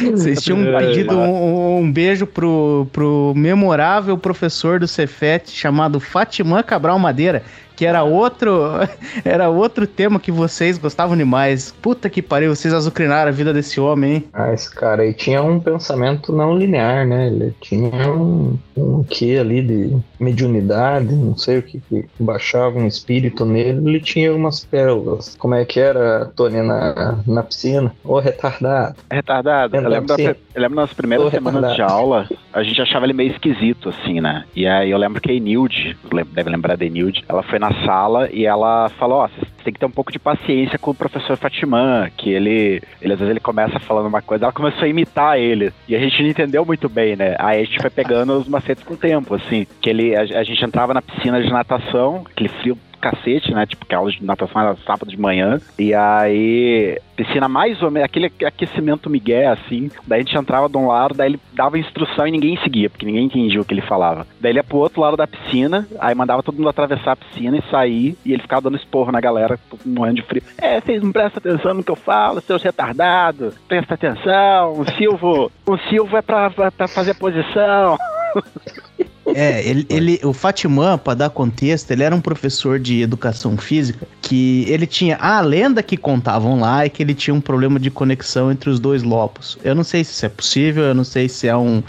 Vocês 0.00 0.40
tinham 0.42 0.58
pedido 0.78 1.14
um, 1.18 1.80
um 1.80 1.92
beijo 1.92 2.26
pro, 2.26 2.86
pro 2.90 3.34
memorável 3.36 4.16
professor 4.16 4.80
do 4.80 4.88
Cefet 4.88 5.50
chamado 5.50 6.00
Fatimã 6.00 6.62
Cabral 6.62 6.98
Madeira, 6.98 7.42
que 7.78 7.86
era 7.86 8.02
outro, 8.02 8.60
era 9.24 9.48
outro 9.48 9.86
tema 9.86 10.18
que 10.18 10.32
vocês 10.32 10.76
gostavam 10.76 11.16
demais. 11.16 11.72
Puta 11.80 12.10
que 12.10 12.20
pariu, 12.20 12.52
vocês 12.52 12.74
azucrinaram 12.74 13.28
a 13.28 13.32
vida 13.32 13.54
desse 13.54 13.78
homem, 13.80 14.14
hein? 14.14 14.24
Ah, 14.32 14.52
esse 14.52 14.68
cara 14.74 15.02
aí 15.02 15.14
tinha 15.14 15.40
um 15.40 15.60
pensamento 15.60 16.32
não 16.32 16.58
linear, 16.58 17.06
né? 17.06 17.28
Ele 17.28 17.54
tinha 17.60 18.10
um, 18.10 18.58
um 18.76 19.04
quê 19.04 19.38
ali 19.40 19.62
de 19.62 19.96
mediunidade, 20.18 21.14
não 21.14 21.36
sei 21.36 21.58
o 21.58 21.62
que, 21.62 21.80
que 21.88 22.04
baixava 22.18 22.76
um 22.76 22.86
espírito 22.86 23.44
nele, 23.44 23.88
ele 23.88 24.00
tinha 24.00 24.34
umas 24.34 24.64
pérolas. 24.64 25.36
Como 25.38 25.54
é 25.54 25.64
que 25.64 25.78
era, 25.78 26.32
Tony, 26.34 26.60
na, 26.60 27.20
na 27.24 27.44
piscina? 27.44 27.94
Ô, 28.02 28.18
retardado. 28.18 28.96
Retardado. 29.08 29.76
Eu 29.76 29.88
lembro, 29.88 30.16
da, 30.16 30.20
eu 30.20 30.36
lembro 30.56 30.74
nas 30.74 30.92
primeiras 30.92 31.30
semanas 31.30 31.60
de 31.60 31.68
retardado. 31.68 31.92
aula, 31.92 32.28
a 32.52 32.62
gente 32.64 32.82
achava 32.82 33.06
ele 33.06 33.12
meio 33.12 33.30
esquisito, 33.30 33.90
assim, 33.90 34.20
né? 34.20 34.44
E 34.56 34.66
aí 34.66 34.90
eu 34.90 34.98
lembro 34.98 35.20
que 35.20 35.30
a 35.30 35.34
Enilde, 35.34 35.96
deve 36.32 36.50
lembrar 36.50 36.76
da 36.76 36.84
Enilde, 36.84 37.24
ela 37.28 37.44
foi 37.44 37.60
na 37.60 37.67
sala 37.84 38.28
e 38.32 38.46
ela 38.46 38.88
falou, 38.90 39.18
ó, 39.18 39.28
vocês 39.28 39.48
têm 39.64 39.72
que 39.72 39.78
ter 39.78 39.86
um 39.86 39.90
pouco 39.90 40.12
de 40.12 40.18
paciência 40.18 40.78
com 40.78 40.90
o 40.90 40.94
professor 40.94 41.36
Fatimã, 41.36 42.08
que 42.16 42.30
ele, 42.30 42.82
ele 43.00 43.12
às 43.12 43.18
vezes 43.18 43.30
ele 43.30 43.40
começa 43.40 43.78
falando 43.80 44.06
uma 44.06 44.22
coisa, 44.22 44.46
ela 44.46 44.52
começou 44.52 44.84
a 44.84 44.88
imitar 44.88 45.38
ele, 45.38 45.72
e 45.88 45.94
a 45.94 45.98
gente 45.98 46.22
não 46.22 46.30
entendeu 46.30 46.64
muito 46.64 46.88
bem, 46.88 47.16
né? 47.16 47.34
Aí 47.38 47.60
a 47.60 47.64
gente 47.64 47.80
foi 47.80 47.90
pegando 47.90 48.34
os 48.38 48.48
macetes 48.48 48.84
com 48.84 48.94
o 48.94 48.96
tempo, 48.96 49.34
assim, 49.34 49.66
que 49.80 49.90
ele, 49.90 50.16
a, 50.16 50.20
a 50.20 50.42
gente 50.42 50.64
entrava 50.64 50.94
na 50.94 51.02
piscina 51.02 51.42
de 51.42 51.50
natação, 51.50 52.24
aquele 52.30 52.48
frio 52.48 52.78
cacete, 52.98 53.52
né? 53.52 53.66
Tipo, 53.66 53.86
que 53.86 53.94
a 53.94 53.98
aula 53.98 54.10
de 54.10 54.24
natação 54.24 54.60
era 54.60 54.76
sábado 54.86 55.10
de 55.10 55.20
manhã. 55.20 55.60
E 55.78 55.94
aí, 55.94 56.98
piscina 57.16 57.48
mais 57.48 57.82
ou 57.82 57.90
menos, 57.90 58.06
aquele 58.06 58.32
aquecimento 58.46 59.10
migué, 59.10 59.46
assim. 59.46 59.90
Daí 60.06 60.20
a 60.20 60.22
gente 60.22 60.36
entrava 60.36 60.68
de 60.68 60.76
um 60.76 60.86
lado, 60.86 61.14
daí 61.14 61.30
ele 61.30 61.40
dava 61.52 61.78
instrução 61.78 62.26
e 62.26 62.30
ninguém 62.30 62.56
seguia, 62.58 62.88
porque 62.88 63.04
ninguém 63.04 63.26
entendia 63.26 63.60
o 63.60 63.64
que 63.64 63.74
ele 63.74 63.80
falava. 63.80 64.26
Daí 64.40 64.52
ele 64.52 64.58
ia 64.60 64.64
pro 64.64 64.78
outro 64.78 65.00
lado 65.00 65.16
da 65.16 65.26
piscina, 65.26 65.86
aí 65.98 66.14
mandava 66.14 66.42
todo 66.42 66.56
mundo 66.56 66.68
atravessar 66.68 67.12
a 67.12 67.16
piscina 67.16 67.56
e 67.56 67.70
sair, 67.70 68.16
e 68.24 68.32
ele 68.32 68.42
ficava 68.42 68.62
dando 68.62 68.76
esporro 68.76 69.10
na 69.10 69.20
galera, 69.20 69.58
morrendo 69.84 70.16
de 70.16 70.22
frio. 70.22 70.42
É, 70.56 70.80
vocês 70.80 71.02
não 71.02 71.12
prestam 71.12 71.38
atenção 71.38 71.74
no 71.74 71.82
que 71.82 71.90
eu 71.90 71.96
falo, 71.96 72.40
seus 72.40 72.62
retardados, 72.62 73.54
presta 73.66 73.94
atenção, 73.94 74.72
o 74.72 74.84
Silvo, 74.92 75.50
o 75.66 75.76
Silvo 75.88 76.16
é 76.16 76.22
pra, 76.22 76.50
pra, 76.50 76.70
pra 76.70 76.88
fazer 76.88 77.14
posição. 77.14 77.98
É, 79.34 79.62
ele, 79.68 79.86
ele, 79.88 80.20
o 80.24 80.32
Fatimã, 80.32 80.96
pra 80.96 81.14
dar 81.14 81.30
contexto, 81.30 81.90
ele 81.90 82.02
era 82.02 82.14
um 82.14 82.20
professor 82.20 82.78
de 82.78 83.02
educação 83.02 83.56
física 83.56 84.06
que 84.22 84.64
ele 84.68 84.86
tinha 84.86 85.16
a 85.16 85.40
lenda 85.40 85.82
que 85.82 85.96
contavam 85.96 86.60
lá 86.60 86.84
é 86.84 86.88
que 86.88 87.02
ele 87.02 87.14
tinha 87.14 87.34
um 87.34 87.40
problema 87.40 87.78
de 87.78 87.90
conexão 87.90 88.50
entre 88.50 88.70
os 88.70 88.80
dois 88.80 89.02
lobos. 89.02 89.58
Eu 89.62 89.74
não 89.74 89.84
sei 89.84 90.02
se 90.02 90.12
isso 90.12 90.26
é 90.26 90.28
possível, 90.28 90.84
eu 90.84 90.94
não 90.94 91.04
sei 91.04 91.28
se 91.28 91.46
é 91.46 91.56
um, 91.56 91.82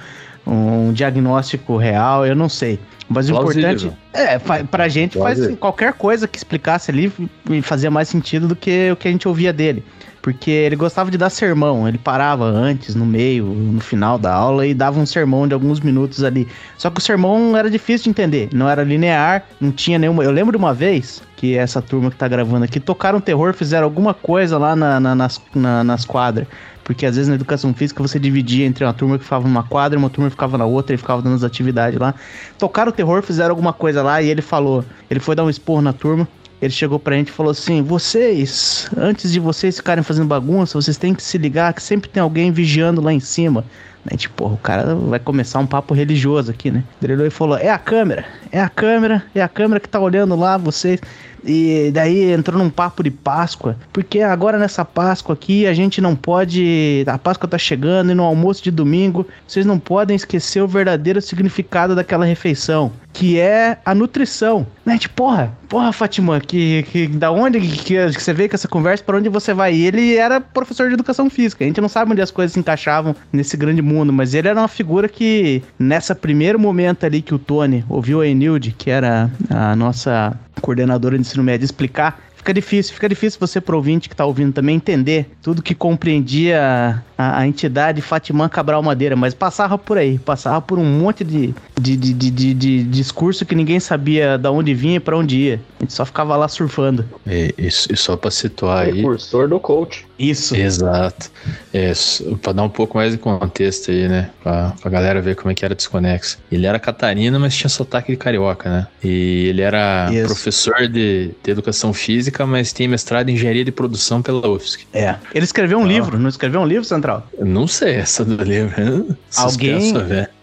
um 0.50 0.92
diagnóstico 0.94 1.78
real, 1.78 2.26
eu 2.26 2.36
não 2.36 2.50
sei. 2.50 2.80
Mas 3.08 3.28
o 3.30 3.34
Plausível. 3.34 3.72
importante 3.72 3.98
é, 4.14 4.38
pra 4.64 4.88
gente 4.88 5.18
faz 5.18 5.36
Plausível. 5.38 5.58
qualquer 5.58 5.94
coisa 5.94 6.28
que 6.28 6.38
explicasse 6.38 6.92
ali 6.92 7.12
e 7.50 7.62
fazia 7.62 7.90
mais 7.90 8.08
sentido 8.08 8.48
do 8.48 8.56
que 8.56 8.92
o 8.92 8.96
que 8.96 9.08
a 9.08 9.12
gente 9.12 9.28
ouvia 9.28 9.52
dele. 9.52 9.84
Porque 10.22 10.52
ele 10.52 10.76
gostava 10.76 11.10
de 11.10 11.18
dar 11.18 11.30
sermão, 11.30 11.88
ele 11.88 11.98
parava 11.98 12.44
antes, 12.44 12.94
no 12.94 13.06
meio, 13.06 13.46
no 13.46 13.80
final 13.80 14.18
da 14.20 14.34
aula 14.34 14.68
e 14.68 14.74
dava 14.74 15.00
um 15.00 15.06
sermão 15.06 15.48
de 15.48 15.54
alguns 15.54 15.80
minutos 15.80 16.24
ali. 16.26 16.46
Só 16.78 16.90
que 16.90 17.00
o 17.00 17.02
sermão 17.02 17.56
era 17.56 17.70
difícil 17.70 18.04
de 18.04 18.10
entender, 18.10 18.50
não 18.54 18.70
era 18.70 18.84
linear, 18.84 19.44
não 19.62 19.72
tinha 19.72 19.98
nenhuma. 19.98 20.24
Eu 20.24 20.30
lembro 20.32 20.52
de 20.52 20.58
uma 20.58 20.74
vez 20.74 21.24
que 21.38 21.56
essa 21.58 21.82
turma 21.82 22.12
que 22.12 22.18
tá 22.18 22.28
gravando 22.28 22.66
aqui 22.66 22.82
tocaram 22.82 23.22
terror, 23.22 23.54
fizeram 23.54 23.86
alguma 23.86 24.14
coisa 24.14 24.58
lá 24.58 24.76
na- 24.76 25.00
na- 25.00 25.16
nas, 25.16 25.42
na- 25.56 25.84
nas 25.86 26.04
quadras. 26.04 26.48
Porque 26.90 27.06
às 27.06 27.16
vezes 27.16 27.30
na 27.30 27.36
educação 27.36 27.72
física 27.72 28.02
você 28.02 28.18
dividia 28.18 28.66
entre 28.66 28.84
uma 28.84 28.92
turma 28.92 29.20
que 29.20 29.24
ficava 29.24 29.48
numa 29.48 29.62
quadra 29.62 30.00
uma 30.00 30.10
turma 30.10 30.28
que 30.28 30.32
ficava 30.32 30.58
na 30.58 30.66
outra 30.66 30.96
e 30.96 30.98
ficava 30.98 31.22
dando 31.22 31.36
as 31.36 31.44
atividades 31.44 32.00
lá. 32.00 32.16
Tocaram 32.58 32.90
o 32.90 32.92
terror, 32.92 33.22
fizeram 33.22 33.52
alguma 33.52 33.72
coisa 33.72 34.02
lá 34.02 34.20
e 34.24 34.28
ele 34.28 34.42
falou. 34.42 34.84
Ele 35.08 35.20
foi 35.20 35.36
dar 35.36 35.44
um 35.44 35.52
esporro 35.52 35.84
na 35.84 35.94
turma. 35.94 36.28
Ele 36.60 36.74
chegou 36.74 36.98
pra 36.98 37.16
gente 37.16 37.28
e 37.28 37.32
falou 37.32 37.52
assim: 37.52 37.84
Vocês, 37.84 38.90
antes 38.98 39.32
de 39.32 39.40
vocês 39.40 39.78
ficarem 39.78 40.04
fazendo 40.04 40.28
bagunça, 40.28 40.82
vocês 40.82 40.98
têm 40.98 41.14
que 41.14 41.22
se 41.22 41.38
ligar 41.38 41.72
que 41.76 41.84
sempre 41.84 42.10
tem 42.10 42.24
alguém 42.24 42.52
vigiando 42.52 43.02
lá 43.02 43.14
em 43.14 43.20
cima. 43.20 43.64
Né? 44.06 44.18
Tipo, 44.18 44.36
porra, 44.36 44.54
o 44.54 44.58
cara 44.58 44.96
vai 44.96 45.20
começar 45.20 45.60
um 45.60 45.68
papo 45.68 45.94
religioso 45.94 46.52
aqui, 46.52 46.72
né? 46.72 46.84
E 47.02 47.30
falou: 47.30 47.58
É 47.58 47.70
a 47.70 47.78
câmera, 47.78 48.26
é 48.52 48.62
a 48.62 48.70
câmera, 48.70 49.24
é 49.36 49.42
a 49.42 49.48
câmera 49.48 49.80
que 49.80 49.90
tá 49.90 50.00
olhando 50.00 50.36
lá 50.36 50.58
vocês. 50.58 51.00
E 51.44 51.92
daí 51.94 52.32
entrou 52.32 52.58
num 52.62 52.70
papo 52.70 53.04
de 53.04 53.12
Páscoa, 53.12 53.78
porque 53.94 54.20
agora 54.20 54.58
nessa 54.58 54.84
Páscoa 54.84 55.34
aqui 55.34 55.66
a 55.66 55.74
gente 55.74 56.02
não 56.02 56.16
pode. 56.16 57.04
A 57.08 57.18
Páscoa 57.18 57.50
tá 57.50 57.58
chegando 57.58 58.12
e 58.12 58.16
no 58.16 58.24
almoço 58.24 58.64
de 58.64 58.72
domingo 58.72 59.26
vocês 59.48 59.66
não 59.66 59.80
podem 59.80 60.16
esquecer 60.16 60.62
o 60.62 60.68
verdadeiro 60.68 61.22
significado 61.22 61.96
daquela 61.96 62.26
refeição, 62.26 62.92
que 63.14 63.40
é 63.40 63.78
a 63.86 63.96
nutrição. 63.96 64.68
Né? 64.86 64.98
Tipo, 64.98 65.16
porra, 65.16 65.58
porra, 65.68 65.92
Fatima, 65.94 66.40
que, 66.40 66.84
que 66.84 67.08
da 67.08 67.32
onde 67.32 67.60
que, 67.60 67.96
que 67.96 68.12
você 68.12 68.34
veio 68.34 68.50
com 68.50 68.56
essa 68.56 68.68
conversa, 68.68 69.04
para 69.04 69.18
onde 69.18 69.30
você 69.30 69.54
vai? 69.54 69.74
E 69.74 69.86
ele 69.86 70.16
era 70.16 70.42
professor 70.42 70.88
de 70.88 70.96
educação 70.96 71.30
física. 71.30 71.64
A 71.64 71.68
gente 71.68 71.82
não 71.82 71.90
sabe 71.90 72.12
onde 72.12 72.22
as 72.22 72.32
coisas 72.32 72.54
se 72.54 72.60
encaixavam 72.60 73.16
nesse 73.32 73.56
grande 73.56 73.82
mundo, 73.90 74.14
mas 74.14 74.34
ele 74.34 74.48
era 74.48 74.60
uma 74.60 74.68
figura 74.68 75.10
que, 75.10 75.64
nessa 75.78 76.14
primeiro 76.14 76.60
momento 76.60 77.06
ali 77.06 77.22
que 77.22 77.34
o 77.34 77.40
Tony 77.40 77.84
ouviu 77.90 78.22
a 78.22 78.28
Enilde, 78.28 78.72
que 78.78 78.90
era 78.90 79.30
a 79.50 79.76
nossa 79.76 80.38
coordenadora 80.62 81.16
de 81.16 81.22
ensino 81.22 81.44
médio, 81.44 81.66
explicar. 81.66 82.22
Fica 82.36 82.54
difícil, 82.54 82.94
fica 82.94 83.10
difícil 83.10 83.40
você 83.40 83.60
pro 83.60 83.82
que 83.82 84.16
tá 84.16 84.26
ouvindo 84.26 84.54
também 84.54 84.76
entender 84.76 85.30
tudo 85.42 85.62
que 85.62 85.76
compreendia 85.76 87.04
a, 87.20 87.40
a 87.40 87.48
entidade 87.48 88.02
Fatimã 88.02 88.48
Cabral 88.48 88.82
Madeira, 88.82 89.14
mas 89.14 89.34
passava 89.34 89.78
por 89.78 89.98
aí, 89.98 90.18
passava 90.18 90.62
por 90.62 90.80
um 90.80 90.86
monte 90.86 91.22
de, 91.22 91.54
de, 91.78 91.98
de, 91.98 92.14
de, 92.14 92.32
de, 92.32 92.54
de 92.54 92.84
discurso 92.84 93.46
que 93.46 93.54
ninguém 93.54 93.78
sabia 93.78 94.38
da 94.38 94.50
onde 94.50 94.74
vinha 94.74 94.96
e 94.96 95.00
pra 95.02 95.18
onde 95.18 95.36
ia. 95.36 95.62
A 95.80 95.84
gente 95.84 95.94
só 95.94 96.06
ficava 96.06 96.38
lá 96.38 96.48
surfando. 96.48 97.04
E, 97.28 97.54
e, 97.58 97.68
e 97.68 97.98
só 97.98 98.16
pra 98.16 98.32
situar 98.32 98.86
aí. 98.86 98.94
Precursor 98.94 99.50
do 99.50 99.60
coach. 99.60 100.08
Isso. 100.18 100.56
Exato. 100.56 101.30
É, 101.74 101.94
pra 102.42 102.52
dar 102.52 102.64
um 102.64 102.70
pouco 102.70 102.98
mais 102.98 103.14
de 103.14 103.18
contexto 103.18 103.92
aí, 103.92 104.08
né? 104.08 104.30
Pra, 104.44 104.74
pra 104.82 104.92
galera 104.92 105.22
ver 105.22 105.36
como 105.36 105.52
é 105.52 105.56
que 105.56 105.64
era 105.64 105.74
desconexo. 105.74 106.38
Ele 106.52 106.66
era 106.66 106.78
catarina, 106.80 107.40
mas 107.40 107.56
tinha 107.56 107.70
sotaque 107.70 108.12
de 108.12 108.18
carioca, 108.18 108.70
né? 108.70 108.88
E 109.04 109.48
ele 109.48 109.62
era 109.62 110.10
Isso. 110.12 110.28
professor 110.28 110.88
de, 110.88 111.32
de 111.42 111.52
educação 111.52 111.94
física, 111.94 112.46
mas 112.46 112.74
tem 112.74 112.88
mestrado 112.88 113.30
em 113.30 113.34
engenharia 113.34 113.64
de 113.64 113.72
produção 113.72 114.22
pela 114.22 114.46
UFSC. 114.48 114.86
É. 114.94 115.16
Ele 115.34 115.46
escreveu 115.46 115.80
um 115.80 115.88
livro, 115.88 116.20
não 116.20 116.28
escreveu 116.28 116.60
um 116.60 116.66
livro, 116.66 116.84
Central? 117.10 117.28
Eu 117.38 117.46
Não 117.46 117.68
sei 117.68 117.96
essa 117.96 118.24
do 118.24 118.42
livro. 118.44 119.16
Alguém-. 119.38 119.94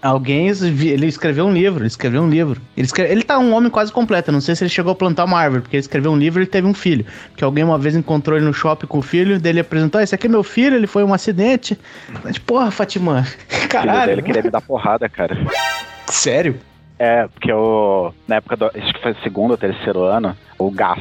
Alguém, 0.03 0.49
ele 0.49 1.07
escreveu 1.07 1.47
um 1.47 1.53
livro, 1.53 1.81
ele 1.81 1.87
escreveu 1.89 2.23
um 2.23 2.29
livro. 2.29 2.61
Ele, 2.77 2.87
escreve, 2.87 3.13
ele 3.13 3.23
tá 3.23 3.39
um 3.39 3.55
homem 3.55 3.71
quase 3.71 3.93
completo, 3.93 4.33
não 4.33 4.41
sei 4.41 4.55
se 4.55 4.65
ele 4.65 4.71
chegou 4.71 4.93
a 4.93 4.95
plantar 4.95 5.25
uma 5.25 5.39
árvore, 5.39 5.63
porque 5.63 5.77
ele 5.77 5.81
escreveu 5.81 6.11
um 6.13 6.17
livro 6.19 6.41
e 6.41 6.43
ele 6.45 6.51
teve 6.51 6.67
um 6.67 6.75
filho. 6.75 7.05
Que 7.37 7.45
alguém 7.45 7.65
uma 7.65 7.79
vez 7.79 7.95
encontrou 7.95 8.37
ele 8.37 8.47
no 8.47 8.53
shopping 8.53 8.87
com 8.87 8.99
o 8.99 9.03
filho, 9.03 9.39
dele 9.39 9.61
apresentou, 9.61 9.99
"Ah, 10.01 10.05
esse 10.05 10.15
aqui 10.15 10.27
é 10.27 10.31
meu 10.31 10.43
filho, 10.43 10.77
ele 10.77 10.87
foi 10.87 11.05
um 11.05 11.13
acidente. 11.15 11.79
Mas, 12.25 12.39
porra, 12.39 12.71
Fatimã, 12.71 13.21
O 13.23 13.25
filho 13.55 13.69
caralho, 13.69 14.07
dele 14.11 14.23
queria 14.23 14.43
me 14.43 14.51
dar 14.51 14.61
porrada, 14.61 15.09
cara. 15.09 15.37
sério? 16.09 16.57
É, 16.99 17.27
porque 17.29 17.53
eu, 17.53 18.15
na 18.27 18.37
época 18.37 18.57
do, 18.57 18.67
acho 18.67 18.95
que 18.95 19.03
foi 19.03 19.15
segundo 19.23 19.51
ou 19.51 19.59
terceiro 19.59 20.03
ano, 20.03 20.37
o 20.59 20.71
Gas. 20.71 20.99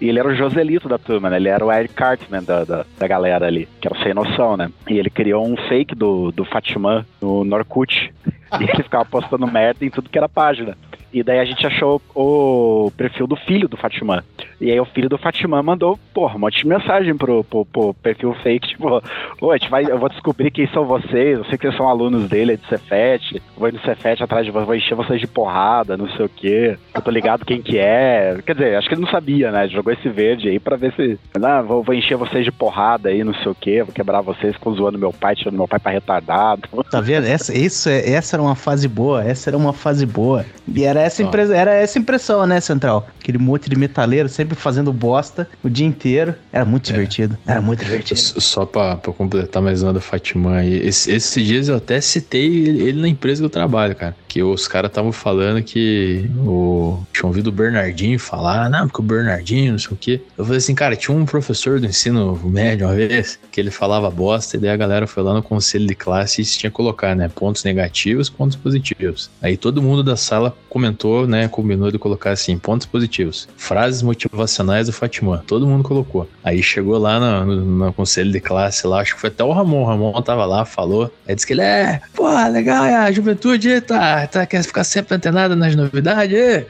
E 0.00 0.08
ele 0.08 0.18
era 0.18 0.28
o 0.28 0.34
Joselito 0.34 0.88
da 0.88 0.98
turma, 0.98 1.30
né? 1.30 1.36
Ele 1.36 1.48
era 1.48 1.64
o 1.64 1.72
Eric 1.72 1.94
Cartman 1.94 2.42
da, 2.42 2.64
da, 2.64 2.84
da 2.98 3.06
galera 3.06 3.46
ali, 3.46 3.68
que 3.80 3.86
era 3.86 4.02
sem 4.02 4.12
noção, 4.12 4.56
né? 4.56 4.70
E 4.88 4.98
ele 4.98 5.10
criou 5.10 5.46
um 5.46 5.56
fake 5.68 5.94
do, 5.94 6.32
do 6.32 6.44
Fatimã 6.44 7.04
no 7.20 7.44
Norkut. 7.44 8.12
E 8.60 8.62
ele 8.62 8.84
ficava 8.84 9.04
postando 9.04 9.44
merda 9.44 9.84
em 9.84 9.90
tudo 9.90 10.08
que 10.08 10.16
era 10.16 10.28
página. 10.28 10.78
E 11.12 11.22
daí 11.22 11.38
a 11.38 11.44
gente 11.44 11.66
achou 11.66 12.00
o 12.14 12.90
perfil 12.96 13.26
do 13.26 13.36
filho 13.36 13.68
do 13.68 13.76
Fatimã. 13.76 14.22
E 14.60 14.70
aí 14.70 14.80
o 14.80 14.86
filho 14.86 15.08
do 15.08 15.18
Fatimã 15.18 15.62
mandou, 15.62 15.98
porra, 16.14 16.36
um 16.36 16.40
monte 16.40 16.58
de 16.62 16.66
mensagem 16.66 17.16
pro, 17.16 17.44
pro, 17.44 17.64
pro 17.64 17.94
perfil 17.94 18.34
fake, 18.42 18.68
tipo, 18.68 19.02
Ô, 19.40 19.50
a 19.50 19.56
gente 19.56 19.70
vai, 19.70 19.84
eu 19.84 19.98
vou 19.98 20.08
descobrir 20.08 20.50
quem 20.50 20.66
são 20.68 20.84
vocês, 20.86 21.38
eu 21.38 21.44
sei 21.44 21.58
que 21.58 21.66
vocês 21.66 21.76
são 21.76 21.88
alunos 21.88 22.28
dele, 22.28 22.54
é 22.54 22.56
de 22.56 22.66
Cefet, 22.66 23.42
vou 23.56 23.68
ir 23.68 23.74
no 23.74 23.80
Cefet 23.80 24.22
atrás 24.22 24.46
de 24.46 24.50
vocês, 24.50 24.66
vou 24.66 24.74
encher 24.74 24.94
vocês 24.94 25.20
de 25.20 25.26
porrada, 25.26 25.96
não 25.96 26.08
sei 26.10 26.24
o 26.24 26.28
quê. 26.28 26.78
Eu 26.94 27.02
tô 27.02 27.10
ligado 27.10 27.44
quem 27.44 27.60
que 27.60 27.78
é. 27.78 28.38
Quer 28.46 28.54
dizer, 28.54 28.76
acho 28.76 28.88
que 28.88 28.94
ele 28.94 29.02
não 29.02 29.10
sabia, 29.10 29.50
né? 29.50 29.68
Jogou 29.68 29.92
esse 29.92 30.08
verde 30.08 30.48
aí 30.48 30.58
pra 30.58 30.76
ver 30.76 30.92
se. 30.94 31.18
Ah, 31.42 31.60
vou, 31.60 31.82
vou 31.82 31.94
encher 31.94 32.16
vocês 32.16 32.44
de 32.44 32.50
porrada 32.50 33.08
aí, 33.10 33.22
não 33.22 33.34
sei 33.34 33.52
o 33.52 33.54
quê, 33.54 33.82
vou 33.82 33.92
quebrar 33.92 34.22
vocês, 34.22 34.54
ficam 34.54 34.74
zoando 34.74 34.98
meu 34.98 35.12
pai, 35.12 35.36
tirando 35.36 35.56
meu 35.56 35.68
pai 35.68 35.78
pra 35.78 35.92
retardado. 35.92 36.62
Tá 36.90 37.00
vendo? 37.00 37.26
Essa, 37.26 37.56
isso 37.56 37.88
é, 37.88 38.10
essa 38.10 38.36
era 38.36 38.42
uma 38.42 38.54
fase 38.54 38.88
boa, 38.88 39.22
essa 39.22 39.50
era 39.50 39.56
uma 39.56 39.72
fase 39.72 40.06
boa. 40.06 40.46
E 40.74 40.84
era 40.84 41.00
essa, 41.06 41.22
impre- 41.22 41.52
era 41.52 41.74
essa 41.74 41.98
impressão, 41.98 42.46
né, 42.46 42.60
Central? 42.60 43.08
Aquele 43.20 43.38
monte 43.38 43.68
de 43.68 43.76
metaleiro 43.76 44.28
sempre 44.28 44.54
fazendo 44.54 44.92
bosta 44.92 45.48
o 45.64 45.68
dia 45.68 45.86
inteiro. 45.86 46.34
Era 46.52 46.64
muito 46.64 46.86
divertido. 46.86 47.36
Era 47.46 47.60
muito 47.60 47.84
divertido. 47.84 48.18
Só 48.20 48.64
pra, 48.66 48.96
pra 48.96 49.12
completar 49.12 49.62
mais 49.62 49.82
uma 49.82 49.92
do 49.92 50.00
Fatimã 50.00 50.56
aí. 50.58 50.74
Esse- 50.86 51.10
esses 51.12 51.44
dias 51.46 51.68
eu 51.68 51.76
até 51.76 52.00
citei 52.00 52.46
ele 52.46 53.00
na 53.00 53.08
empresa 53.08 53.40
que 53.40 53.46
eu 53.46 53.50
trabalho, 53.50 53.94
cara. 53.96 54.14
Que 54.28 54.42
os 54.42 54.68
caras 54.68 54.90
estavam 54.90 55.12
falando 55.12 55.62
que 55.62 56.28
o. 56.38 56.98
Tinham 57.12 57.28
ouvido 57.28 57.46
o 57.48 57.52
Bernardinho 57.52 58.18
falar, 58.18 58.68
não, 58.68 58.86
porque 58.86 59.00
o 59.00 59.04
Bernardinho, 59.04 59.72
não 59.72 59.78
sei 59.78 59.92
o 59.92 59.96
quê. 59.96 60.20
Eu 60.36 60.44
falei 60.44 60.58
assim, 60.58 60.74
cara, 60.74 60.94
tinha 60.94 61.16
um 61.16 61.24
professor 61.24 61.80
do 61.80 61.86
ensino 61.86 62.38
médio 62.44 62.86
uma 62.86 62.94
vez 62.94 63.38
que 63.50 63.58
ele 63.60 63.70
falava 63.70 64.10
bosta, 64.10 64.56
e 64.56 64.60
daí 64.60 64.70
a 64.70 64.76
galera 64.76 65.06
foi 65.06 65.22
lá 65.22 65.32
no 65.32 65.42
conselho 65.42 65.86
de 65.86 65.94
classe 65.94 66.42
e 66.42 66.44
tinha 66.44 66.70
que 66.70 66.76
colocar, 66.76 67.16
né? 67.16 67.28
Pontos 67.34 67.64
negativos, 67.64 68.28
pontos 68.28 68.56
positivos. 68.56 69.30
Aí 69.40 69.56
todo 69.56 69.80
mundo 69.82 70.02
da 70.02 70.16
sala 70.16 70.54
comentou, 70.86 71.26
né? 71.26 71.48
Combinou 71.48 71.90
de 71.90 71.98
colocar 71.98 72.30
assim, 72.30 72.56
pontos 72.58 72.86
positivos. 72.86 73.48
Frases 73.56 74.02
motivacionais 74.02 74.86
do 74.86 74.92
Fatimã. 74.92 75.42
Todo 75.46 75.66
mundo 75.66 75.82
colocou. 75.84 76.28
Aí 76.44 76.62
chegou 76.62 76.98
lá 76.98 77.18
no, 77.18 77.56
no- 77.56 77.86
no 77.86 77.92
conselho 77.92 78.30
de 78.32 78.40
classe 78.40 78.86
lá, 78.86 79.00
acho 79.00 79.14
que 79.14 79.20
foi 79.20 79.28
até 79.28 79.44
o 79.44 79.52
Ramon. 79.52 79.82
O 79.82 79.84
Ramon 79.84 80.22
tava 80.22 80.44
lá, 80.44 80.64
falou. 80.64 81.12
Aí 81.28 81.34
disse 81.34 81.46
que 81.46 81.52
ele 81.52 81.62
é, 81.62 82.00
pô, 82.14 82.28
legal, 82.48 82.84
é, 82.84 82.96
a 82.96 83.12
juventude 83.12 83.80
tá, 83.80 84.26
tá, 84.26 84.46
quer 84.46 84.62
ficar 84.62 84.84
sempre 84.84 85.14
antenada 85.16 85.54
nas 85.56 85.74
novidades. 85.74 86.36
é." 86.38 86.66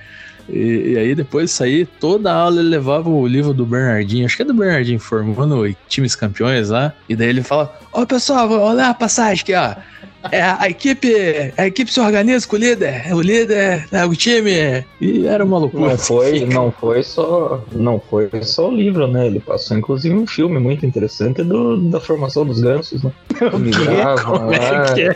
E, 0.48 0.92
e 0.92 0.98
aí, 0.98 1.12
depois 1.14 1.50
disso 1.50 1.64
aí, 1.64 1.85
toda 1.85 2.33
aula 2.33 2.61
ele 2.61 2.68
levava 2.68 3.09
o 3.11 3.26
livro 3.26 3.52
do 3.52 3.66
Bernardinho, 3.66 4.24
acho 4.24 4.37
que 4.37 4.42
é 4.42 4.44
do 4.44 4.55
Bernardinho, 4.55 5.00
formando 5.00 5.74
times 5.88 6.14
campeões 6.14 6.70
lá. 6.70 6.92
E 7.09 7.16
daí 7.16 7.29
ele 7.31 7.42
fala: 7.42 7.76
Ó, 7.92 8.07
pessoal, 8.07 8.48
vou 8.48 8.61
olhar 8.61 8.90
a 8.90 8.94
passagem 8.94 9.42
aqui, 9.42 9.55
ó. 9.55 9.74
É, 10.33 10.43
a 10.43 10.69
equipe, 10.69 11.12
a 11.57 11.67
equipe 11.67 11.93
se 11.93 12.01
organiza 12.01 12.47
com 12.47 12.57
o 12.57 12.59
líder, 12.59 13.15
o 13.15 13.21
líder, 13.21 13.87
né, 13.91 14.05
o 14.05 14.15
time. 14.15 14.85
E 15.01 15.27
era 15.27 15.45
uma 15.45 15.59
loucura. 15.59 15.91
Não 15.91 15.99
foi, 15.99 16.45
não 16.47 16.73
foi 16.73 17.03
só, 17.03 17.65
não 17.73 18.01
foi 18.01 18.31
só 18.43 18.69
o 18.69 18.75
livro, 18.75 19.07
né? 19.07 19.27
Ele 19.27 19.41
passou 19.41 19.77
inclusive 19.77 20.15
um 20.15 20.27
filme 20.27 20.59
muito 20.59 20.85
interessante 20.85 21.43
do, 21.43 21.77
da 21.77 22.01
formação 22.01 22.45
dos 22.45 22.61
gansos, 22.61 23.03
né? 23.03 23.12
Migrava 23.59 24.23
Como 24.23 24.53
é 24.53 24.71
lá. 24.71 24.95
que 24.95 25.03
é? 25.03 25.15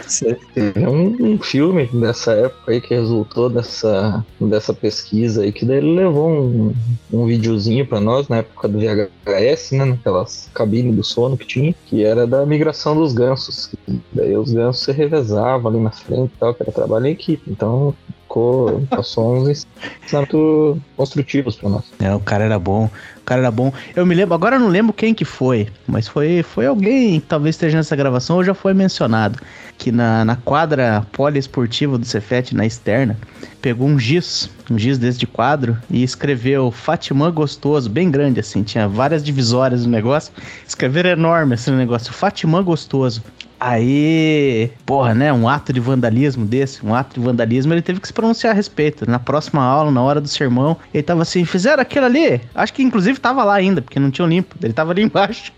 Teve 0.55 0.87
um, 0.87 1.17
um 1.21 1.39
filme 1.39 1.87
dessa 1.93 2.33
época 2.33 2.73
aí 2.73 2.81
que 2.81 2.95
resultou 2.95 3.49
dessa, 3.49 4.25
dessa 4.41 4.73
pesquisa 4.75 5.43
aí, 5.43 5.53
que 5.53 5.65
daí 5.65 5.79
ele 5.79 5.95
levou 5.95 6.31
um, 6.31 6.75
um 7.13 7.27
videozinho 7.27 7.87
pra 7.87 8.01
nós 8.01 8.29
na 8.29 8.39
época 8.39 8.69
do 8.69 8.79
VHS, 8.79 9.73
né? 9.73 9.85
Naquelas 9.85 10.51
cabines 10.55 10.95
do 10.95 11.05
sono 11.05 11.37
que 11.37 11.47
tinha, 11.47 11.75
que 11.87 12.05
era 12.05 12.27
da 12.27 12.45
migração 12.45 12.95
dos 12.95 13.13
gansos. 13.13 13.71
Daí 14.13 14.37
os 14.37 14.53
gansos 14.53 14.85
se 14.85 14.93
revezavam 15.01 15.71
ali 15.71 15.81
na 15.81 15.91
frente 15.91 16.33
e 16.35 16.39
tal, 16.39 16.55
que 16.55 16.63
era 16.63 16.73
trabalho 16.73 17.07
em 17.07 17.13
equipe. 17.13 17.51
Então 17.51 17.95
ficou, 18.31 18.81
passou 18.89 19.37
uns 19.37 19.67
ensinamentos 20.05 20.79
construtivos 20.97 21.57
pra 21.57 21.69
nós. 21.69 21.85
É, 21.99 22.15
o 22.15 22.21
cara 22.21 22.45
era 22.45 22.59
bom. 22.59 22.89
O 23.17 23.25
cara 23.25 23.43
era 23.43 23.51
bom. 23.51 23.73
Eu 23.95 24.07
me 24.07 24.15
lembro, 24.15 24.35
agora 24.35 24.57
eu 24.57 24.61
não 24.61 24.69
lembro 24.69 24.93
quem 24.93 25.13
que 25.13 25.25
foi, 25.25 25.69
mas 25.87 26.07
foi, 26.07 26.43
foi 26.43 26.67
alguém, 26.67 27.21
talvez 27.21 27.55
esteja 27.55 27.77
nessa 27.77 27.95
gravação 27.95 28.37
ou 28.37 28.45
já 28.45 28.55
foi 28.55 28.75
mencionado, 28.75 29.39
que 29.77 29.93
na, 29.93 30.25
na 30.25 30.37
quadra 30.37 31.07
poliesportiva 31.13 31.97
do 31.99 32.05
Cefet, 32.05 32.55
na 32.55 32.67
externa, 32.67 33.17
pegou 33.61 33.87
um 33.87 33.99
giz, 33.99 34.51
um 34.71 34.79
giz 34.79 34.99
desse 34.99 35.19
de 35.19 35.27
quadro, 35.27 35.77
e 35.89 36.03
escreveu 36.03 36.71
Fatimã 36.71 37.31
Gostoso, 37.31 37.89
bem 37.89 38.11
grande 38.11 38.41
assim, 38.41 38.63
tinha 38.63 38.89
várias 38.89 39.23
divisórias 39.23 39.85
no 39.85 39.93
negócio, 39.93 40.33
escreveram 40.67 41.11
enorme 41.11 41.55
assim 41.55 41.71
no 41.71 41.77
negócio, 41.77 42.13
Fatimã 42.13 42.63
Gostoso. 42.63 43.23
Aí, 43.61 44.73
porra, 44.87 45.15
né? 45.15 45.31
Um 45.31 45.47
ato 45.47 45.71
de 45.71 45.81
vandalismo 45.81 46.47
desse, 46.47 46.85
um 46.85 46.95
ato 46.95 47.21
de 47.21 47.27
vandalismo, 47.27 47.75
ele 47.75 47.83
teve 47.83 48.01
que 48.01 48.07
se 48.07 48.13
pronunciar 48.13 48.55
a 48.55 48.57
respeito. 48.57 49.09
Na 49.09 49.19
próxima 49.19 49.63
aula, 49.63 49.91
na 49.91 50.03
hora 50.03 50.19
do 50.19 50.29
sermão, 50.29 50.79
ele 50.95 51.03
tava 51.03 51.21
assim: 51.21 51.45
fizeram 51.45 51.83
aquilo 51.83 52.07
ali? 52.07 52.41
Acho 52.55 52.73
que 52.73 52.83
inclusive 52.83 53.21
tava 53.21 53.45
lá 53.45 53.55
ainda, 53.55 53.83
porque 53.83 54.01
não 54.01 54.11
tinham 54.11 54.27
limpo. 54.27 54.57
Ele 54.63 54.73
tava 54.73 54.93
ali 54.93 55.03
embaixo, 55.05 55.53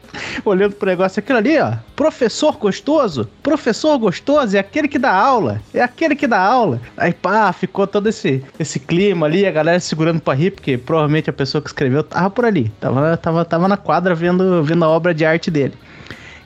olhando 0.45 0.75
pro 0.75 0.89
negócio. 0.89 1.21
Aquilo 1.21 1.39
ali, 1.39 1.57
ó. 1.61 1.75
Professor 1.95 2.57
gostoso? 2.57 3.29
Professor 3.41 3.97
gostoso 3.99 4.57
é 4.57 4.59
aquele 4.59 4.89
que 4.89 4.99
dá 4.99 5.15
aula. 5.15 5.61
É 5.73 5.81
aquele 5.81 6.17
que 6.17 6.27
dá 6.27 6.41
aula. 6.41 6.81
Aí, 6.97 7.13
pá, 7.13 7.53
ficou 7.53 7.87
todo 7.87 8.09
esse, 8.09 8.43
esse 8.59 8.81
clima 8.81 9.27
ali, 9.27 9.47
a 9.47 9.53
galera 9.53 9.79
segurando 9.79 10.21
pra 10.21 10.35
rir, 10.35 10.51
porque 10.51 10.77
provavelmente 10.77 11.31
a 11.31 11.33
pessoa 11.33 11.63
que 11.63 11.69
escreveu 11.69 12.03
tava 12.03 12.31
por 12.31 12.45
ali. 12.45 12.69
Tava, 12.81 13.17
tava, 13.17 13.45
tava 13.45 13.69
na 13.69 13.77
quadra 13.77 14.13
vendo, 14.13 14.65
vendo 14.65 14.85
a 14.85 14.89
obra 14.89 15.15
de 15.15 15.25
arte 15.25 15.53
dele. 15.53 15.75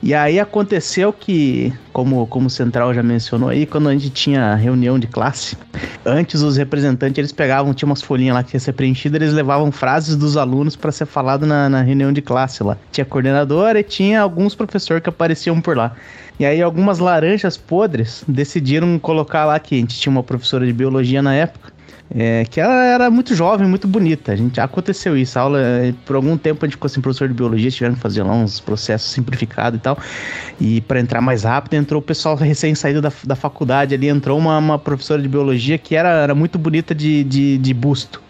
E 0.02 0.14
aí 0.14 0.38
aconteceu 0.38 1.12
que, 1.12 1.72
como, 1.92 2.26
como 2.26 2.46
o 2.46 2.50
Central 2.50 2.92
já 2.92 3.02
mencionou 3.02 3.48
aí, 3.48 3.66
quando 3.66 3.88
a 3.88 3.92
gente 3.92 4.10
tinha 4.10 4.54
reunião 4.54 4.98
de 4.98 5.06
classe, 5.06 5.56
antes 6.04 6.42
os 6.42 6.56
representantes 6.56 7.18
eles 7.18 7.32
pegavam, 7.32 7.72
tinha 7.72 7.86
umas 7.86 8.02
folhinhas 8.02 8.34
lá 8.34 8.42
que 8.42 8.54
ia 8.54 8.60
ser 8.60 8.72
preenchida, 8.74 9.16
eles 9.16 9.32
levavam 9.32 9.72
frases 9.72 10.14
dos 10.14 10.36
alunos 10.36 10.76
para 10.76 10.92
ser 10.92 11.06
falado 11.06 11.46
na, 11.46 11.68
na 11.68 11.82
reunião 11.82 12.12
de 12.12 12.20
classe 12.20 12.62
lá. 12.62 12.76
Tinha 12.92 13.04
coordenadora 13.04 13.80
e 13.80 13.82
tinha 13.82 14.20
alguns 14.20 14.54
professores 14.54 15.02
que 15.02 15.08
apareciam 15.08 15.60
por 15.60 15.76
lá. 15.76 15.94
E 16.38 16.44
aí 16.44 16.60
algumas 16.60 16.98
laranjas 16.98 17.56
podres 17.56 18.22
decidiram 18.28 18.98
colocar 18.98 19.46
lá 19.46 19.58
que 19.58 19.74
a 19.74 19.78
gente 19.78 19.98
tinha 19.98 20.10
uma 20.10 20.22
professora 20.22 20.66
de 20.66 20.72
biologia 20.72 21.22
na 21.22 21.34
época. 21.34 21.75
É, 22.08 22.44
que 22.44 22.60
ela 22.60 22.84
era 22.84 23.10
muito 23.10 23.34
jovem, 23.34 23.66
muito 23.66 23.88
bonita. 23.88 24.32
A 24.32 24.36
gente 24.36 24.60
aconteceu 24.60 25.16
isso. 25.16 25.38
A 25.38 25.42
aula, 25.42 25.60
eh, 25.60 25.94
por 26.04 26.16
algum 26.16 26.36
tempo 26.36 26.64
a 26.64 26.68
gente 26.68 26.76
ficou 26.76 26.88
sem 26.88 27.02
professor 27.02 27.26
de 27.26 27.34
biologia, 27.34 27.70
tiveram 27.70 27.94
que 27.94 28.00
fazer 28.00 28.22
lá 28.22 28.32
uns 28.32 28.60
processos 28.60 29.10
simplificados 29.10 29.78
e 29.78 29.82
tal. 29.82 29.98
E 30.60 30.80
para 30.82 31.00
entrar 31.00 31.20
mais 31.20 31.42
rápido, 31.42 31.74
entrou 31.74 32.00
o 32.00 32.04
pessoal 32.04 32.36
recém 32.36 32.74
saído 32.74 33.02
da, 33.02 33.12
da 33.24 33.34
faculdade 33.34 33.94
ali, 33.94 34.08
entrou 34.08 34.38
uma, 34.38 34.56
uma 34.58 34.78
professora 34.78 35.20
de 35.20 35.28
biologia 35.28 35.78
que 35.78 35.96
era, 35.96 36.10
era 36.10 36.34
muito 36.34 36.58
bonita 36.58 36.94
de, 36.94 37.24
de, 37.24 37.58
de 37.58 37.74
busto. 37.74 38.25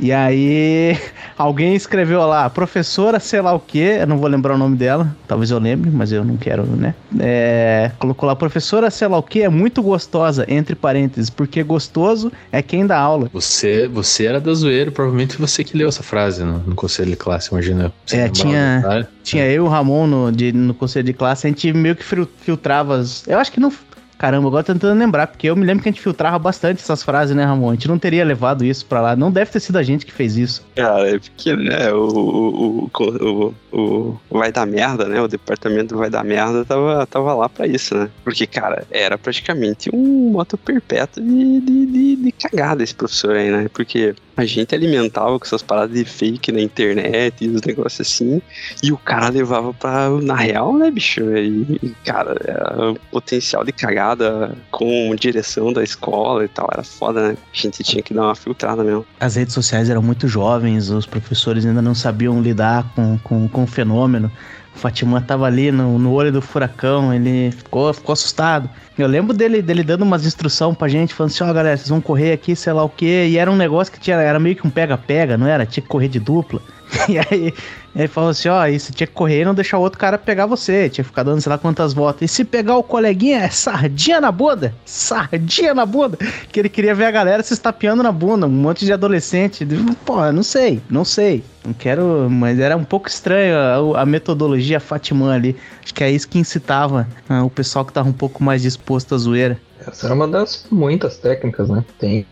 E 0.00 0.12
aí 0.12 0.96
alguém 1.36 1.74
escreveu 1.74 2.20
lá, 2.26 2.48
professora 2.48 3.18
sei 3.18 3.40
lá 3.40 3.52
o 3.52 3.60
que, 3.60 3.78
eu 3.78 4.06
não 4.06 4.18
vou 4.18 4.28
lembrar 4.28 4.54
o 4.54 4.58
nome 4.58 4.76
dela, 4.76 5.14
talvez 5.26 5.50
eu 5.50 5.58
lembre, 5.58 5.90
mas 5.90 6.12
eu 6.12 6.24
não 6.24 6.36
quero, 6.36 6.64
né? 6.64 6.94
É, 7.18 7.90
colocou 7.98 8.26
lá, 8.26 8.36
professora 8.36 8.90
sei 8.90 9.08
lá 9.08 9.18
o 9.18 9.22
que 9.22 9.42
é 9.42 9.48
muito 9.48 9.82
gostosa, 9.82 10.44
entre 10.48 10.74
parênteses, 10.74 11.30
porque 11.30 11.62
gostoso 11.62 12.30
é 12.52 12.62
quem 12.62 12.86
dá 12.86 12.98
aula. 12.98 13.28
Você, 13.32 13.88
você 13.88 14.26
era 14.26 14.40
da 14.40 14.54
zoeira, 14.54 14.90
provavelmente 14.90 15.36
você 15.36 15.64
que 15.64 15.76
leu 15.76 15.88
essa 15.88 16.02
frase 16.02 16.44
no, 16.44 16.58
no 16.60 16.74
conselho 16.74 17.10
de 17.10 17.16
classe, 17.16 17.50
imagina. 17.50 17.92
É, 18.12 18.28
tinha-? 18.28 18.80
Tinha 19.22 19.44
eu 19.46 19.64
e 19.64 19.66
o 19.66 19.68
Ramon 19.68 20.06
no, 20.06 20.32
de- 20.32 20.52
no 20.52 20.72
conselho 20.74 21.04
de 21.06 21.12
classe, 21.12 21.46
a 21.46 21.50
gente 21.50 21.72
meio 21.72 21.94
que 21.96 22.04
fil- 22.04 22.28
filtrava 22.40 22.96
as. 22.98 23.26
Eu 23.26 23.38
acho 23.38 23.50
que 23.52 23.60
não. 23.60 23.72
Caramba, 24.18 24.48
agora 24.48 24.64
tentando 24.64 24.98
lembrar, 24.98 25.28
porque 25.28 25.48
eu 25.48 25.54
me 25.54 25.64
lembro 25.64 25.80
que 25.82 25.88
a 25.88 25.92
gente 25.92 26.02
filtrava 26.02 26.36
bastante 26.40 26.82
essas 26.82 27.04
frases, 27.04 27.36
né, 27.36 27.44
Ramon? 27.44 27.70
A 27.70 27.74
gente 27.74 27.86
não 27.86 27.98
teria 28.00 28.24
levado 28.24 28.64
isso 28.64 28.84
pra 28.84 29.00
lá. 29.00 29.14
Não 29.14 29.30
deve 29.30 29.52
ter 29.52 29.60
sido 29.60 29.78
a 29.78 29.82
gente 29.82 30.04
que 30.04 30.12
fez 30.12 30.36
isso. 30.36 30.66
Cara, 30.74 31.08
é 31.08 31.18
porque, 31.20 31.54
né, 31.54 31.92
o, 31.92 32.88
o, 32.88 32.90
o, 32.92 33.54
o, 33.70 34.20
Vai 34.28 34.50
Dar 34.50 34.66
Merda, 34.66 35.06
né, 35.06 35.20
o 35.20 35.28
departamento 35.28 35.96
Vai 35.96 36.10
Dar 36.10 36.24
Merda 36.24 36.64
tava, 36.64 37.06
tava 37.06 37.32
lá 37.32 37.48
pra 37.48 37.68
isso, 37.68 37.96
né? 37.96 38.10
Porque, 38.24 38.44
cara, 38.44 38.84
era 38.90 39.16
praticamente 39.16 39.88
um 39.94 40.32
moto 40.32 40.58
perpétuo 40.58 41.22
de, 41.22 41.60
de, 41.60 41.86
de, 41.86 42.16
de 42.16 42.32
cagada 42.32 42.82
esse 42.82 42.94
professor 42.94 43.36
aí, 43.36 43.50
né? 43.52 43.68
Porque 43.72 44.16
a 44.38 44.44
gente 44.44 44.72
alimentava 44.74 45.36
com 45.38 45.44
essas 45.44 45.62
paradas 45.62 45.96
de 45.96 46.04
fake 46.04 46.52
na 46.52 46.60
internet 46.60 47.44
e 47.44 47.48
os 47.48 47.60
negócios 47.62 48.00
assim, 48.00 48.40
e 48.82 48.92
o 48.92 48.96
cara 48.96 49.28
levava 49.28 49.74
pra, 49.74 50.08
na 50.10 50.36
real, 50.36 50.78
né, 50.78 50.90
bicho? 50.90 51.20
E, 51.36 51.94
cara, 52.04 52.36
um 52.78 52.94
potencial 53.10 53.64
de 53.64 53.72
cagada 53.72 54.56
com 54.70 55.14
direção 55.16 55.72
da 55.72 55.82
escola 55.82 56.44
e 56.44 56.48
tal, 56.48 56.68
era 56.72 56.84
foda, 56.84 57.28
né? 57.28 57.36
A 57.52 57.56
gente 57.56 57.82
tinha 57.82 58.02
que 58.02 58.14
dar 58.14 58.22
uma 58.22 58.36
filtrada 58.36 58.84
mesmo. 58.84 59.04
As 59.18 59.34
redes 59.34 59.54
sociais 59.54 59.90
eram 59.90 60.02
muito 60.02 60.28
jovens, 60.28 60.88
os 60.88 61.04
professores 61.04 61.66
ainda 61.66 61.82
não 61.82 61.94
sabiam 61.94 62.40
lidar 62.40 62.84
com, 62.94 63.18
com, 63.18 63.48
com 63.48 63.64
o 63.64 63.66
fenômeno. 63.66 64.30
O 64.78 64.80
Fatima 64.80 65.20
tava 65.20 65.44
ali 65.44 65.72
no, 65.72 65.98
no 65.98 66.12
olho 66.12 66.30
do 66.30 66.40
furacão, 66.40 67.12
ele 67.12 67.50
ficou, 67.50 67.92
ficou 67.92 68.12
assustado. 68.12 68.70
Eu 68.96 69.08
lembro 69.08 69.36
dele, 69.36 69.60
dele 69.60 69.82
dando 69.82 70.02
umas 70.02 70.24
instruções 70.24 70.76
pra 70.76 70.86
gente, 70.86 71.12
falando 71.12 71.32
assim, 71.32 71.42
ó 71.42 71.52
galera, 71.52 71.76
vocês 71.76 71.88
vão 71.88 72.00
correr 72.00 72.30
aqui, 72.30 72.54
sei 72.54 72.72
lá 72.72 72.84
o 72.84 72.88
quê. 72.88 73.26
E 73.28 73.38
era 73.38 73.50
um 73.50 73.56
negócio 73.56 73.92
que 73.92 73.98
tinha, 73.98 74.14
era 74.18 74.38
meio 74.38 74.54
que 74.54 74.64
um 74.64 74.70
pega-pega, 74.70 75.36
não 75.36 75.48
era? 75.48 75.66
Tinha 75.66 75.82
que 75.82 75.88
correr 75.88 76.08
de 76.08 76.20
dupla. 76.20 76.62
E 77.08 77.18
aí 77.18 77.52
ele 77.98 78.08
falou 78.08 78.30
assim, 78.30 78.48
ó, 78.48 78.64
e 78.66 78.78
você 78.78 78.92
tinha 78.92 79.08
que 79.08 79.12
correr 79.12 79.42
e 79.42 79.44
não 79.44 79.52
deixar 79.52 79.76
o 79.76 79.80
outro 79.80 79.98
cara 79.98 80.16
pegar 80.16 80.46
você. 80.46 80.88
Tinha 80.88 81.02
que 81.02 81.10
ficar 81.10 81.24
dando 81.24 81.40
sei 81.40 81.50
lá 81.50 81.58
quantas 81.58 81.92
voltas. 81.92 82.30
E 82.30 82.32
se 82.32 82.44
pegar 82.44 82.76
o 82.76 82.82
coleguinha, 82.82 83.40
é 83.40 83.48
sardinha 83.50 84.20
na 84.20 84.30
bunda. 84.30 84.72
Sardinha 84.84 85.74
na 85.74 85.84
bunda. 85.84 86.16
Que 86.52 86.60
ele 86.60 86.68
queria 86.68 86.94
ver 86.94 87.06
a 87.06 87.10
galera 87.10 87.42
se 87.42 87.52
estapeando 87.52 88.02
na 88.02 88.12
bunda. 88.12 88.46
Um 88.46 88.50
monte 88.50 88.84
de 88.84 88.92
adolescente. 88.92 89.66
Pô, 90.04 90.30
não 90.30 90.44
sei, 90.44 90.80
não 90.88 91.04
sei. 91.04 91.42
Não 91.64 91.72
quero, 91.72 92.28
mas 92.30 92.60
era 92.60 92.76
um 92.76 92.84
pouco 92.84 93.08
estranho 93.08 93.56
a, 93.94 94.02
a 94.02 94.06
metodologia 94.06 94.78
Fatimã 94.78 95.34
ali. 95.34 95.56
Acho 95.82 95.92
que 95.92 96.04
é 96.04 96.10
isso 96.10 96.28
que 96.28 96.38
incitava 96.38 97.08
ah, 97.28 97.42
o 97.42 97.50
pessoal 97.50 97.84
que 97.84 97.92
tava 97.92 98.08
um 98.08 98.12
pouco 98.12 98.44
mais 98.44 98.62
disposto 98.62 99.14
à 99.14 99.18
zoeira. 99.18 99.60
Essa 99.88 100.06
era 100.06 100.14
uma 100.14 100.28
das 100.28 100.66
muitas 100.70 101.18
técnicas, 101.18 101.68
né? 101.68 101.84
Tem 101.98 102.24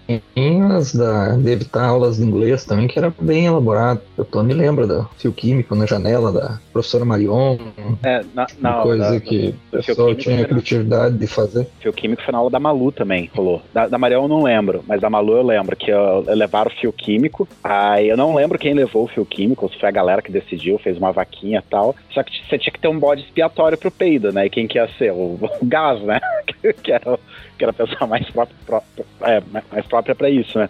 as 0.73 0.95
da, 0.95 1.37
de 1.37 1.51
evitar 1.51 1.85
aulas 1.87 2.17
de 2.17 2.23
inglês 2.23 2.65
também, 2.65 2.87
que 2.87 2.99
era 2.99 3.13
bem 3.21 3.47
elaborado. 3.47 4.01
Eu 4.17 4.25
tô, 4.25 4.43
me 4.43 4.55
lembro 4.55 4.87
do 4.87 5.09
fio 5.19 5.33
químico 5.33 5.75
na 5.75 5.87
janela 5.87 6.33
da 6.33 6.59
professora 6.73 7.05
Marion, 7.05 7.57
É, 8.03 8.23
na, 8.35 8.47
na, 8.59 8.75
coisa 8.83 9.11
da- 9.13 9.21
que 9.21 9.55
o 9.73 9.77
pessoal 9.77 10.15
tinha 10.15 10.43
a 10.43 10.45
criatividade 10.47 11.19
de 11.19 11.27
fazer. 11.27 11.67
Fio 11.81 11.93
químico 11.93 12.23
foi 12.23 12.33
na 12.33 12.39
aula 12.39 12.51
da 12.51 12.61
Malu 12.61 12.93
também, 12.93 13.31
rolou. 13.35 13.63
Da, 13.73 13.87
da 13.89 13.99
Mariel 13.99 14.23
eu 14.23 14.29
não 14.29 14.43
lembro, 14.43 14.85
mas 14.87 15.01
da 15.01 15.09
Malu 15.11 15.37
eu 15.37 15.43
lembro 15.43 15.77
que 15.77 15.91
eu, 15.91 16.25
levaram 16.29 16.71
o 16.71 16.75
fio 16.81 16.93
químico. 16.93 17.49
Aí 17.63 18.09
eu 18.09 18.17
não 18.17 18.35
lembro 18.35 18.59
quem 18.59 18.75
levou 18.75 19.05
o 19.05 19.09
fio 19.09 19.25
químico, 19.25 19.69
se 19.71 19.79
foi 19.79 19.89
a 19.89 19.93
galera 19.93 20.23
que 20.23 20.31
decidiu, 20.33 20.79
fez 20.79 20.97
uma 20.99 21.13
vaquinha 21.13 21.63
e 21.65 21.71
tal. 21.71 21.95
Só 22.13 22.23
que 22.23 22.33
você 22.49 22.59
tinha 22.59 22.73
que 22.73 22.81
ter 22.81 22.89
um 22.89 22.99
bode 22.99 23.23
expiatório 23.23 23.79
pro 23.79 23.91
peido, 23.91 24.33
né? 24.33 24.47
E 24.47 24.51
quem 24.51 24.67
que 24.67 24.79
ia 24.79 24.89
ser? 24.99 25.13
O, 25.13 25.39
o 25.61 25.65
gás, 25.67 26.01
né? 26.03 26.21
que, 26.83 26.93
era, 26.93 27.15
o- 27.15 27.19
que 27.57 27.65
era 27.65 27.71
a 27.71 27.75
pessoa 27.75 28.07
mais 28.09 28.29
própria, 28.31 28.57
pró- 28.67 28.83
é, 29.23 29.41
mais- 29.51 29.87
própria 29.87 30.29
isso, 30.31 30.59
né? 30.59 30.69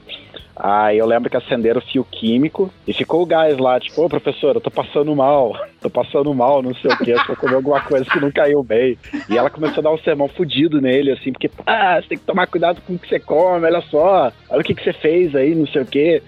Aí 0.59 0.97
eu 0.97 1.05
lembro 1.07 1.29
que 1.29 1.37
acenderam 1.37 1.81
o 1.81 1.85
fio 1.85 2.03
químico 2.03 2.73
e 2.87 2.93
ficou 2.95 3.21
o 3.23 3.27
gás 3.27 3.59
lá, 3.59 3.79
tipo, 3.79 4.03
ô 4.03 4.09
professor, 4.09 4.55
eu 4.55 4.61
tô 4.61 4.71
passando 4.71 5.15
mal, 5.15 5.53
tô 5.83 5.91
passando 5.91 6.35
mal, 6.35 6.63
não 6.63 6.75
sei 6.77 6.91
o 6.91 6.97
que, 6.97 7.13
acho 7.13 7.27
que 7.27 7.31
eu 7.33 7.37
comi 7.37 7.55
alguma 7.55 7.79
coisa 7.83 8.09
que 8.09 8.19
não 8.19 8.31
caiu 8.33 8.63
bem. 8.63 8.97
E 9.29 9.37
ela 9.37 9.51
começou 9.51 9.81
a 9.81 9.83
dar 9.83 9.91
um 9.93 9.99
sermão 9.99 10.29
fudido 10.29 10.81
nele, 10.81 11.11
assim, 11.13 11.31
porque, 11.31 11.51
ah, 11.67 12.01
você 12.01 12.09
tem 12.09 12.19
que 12.19 12.25
tomar 12.25 12.47
cuidado 12.47 12.81
com 12.87 12.95
o 12.95 12.99
que 12.99 13.07
você 13.07 13.21
come, 13.21 13.67
olha 13.67 13.83
só, 13.83 14.33
olha 14.49 14.61
o 14.61 14.65
que, 14.65 14.75
que 14.75 14.83
você 14.83 14.95
fez 14.95 15.35
aí, 15.37 15.55
não 15.55 15.67
sei 15.67 15.83
o 15.83 15.87
quê. 15.87 16.23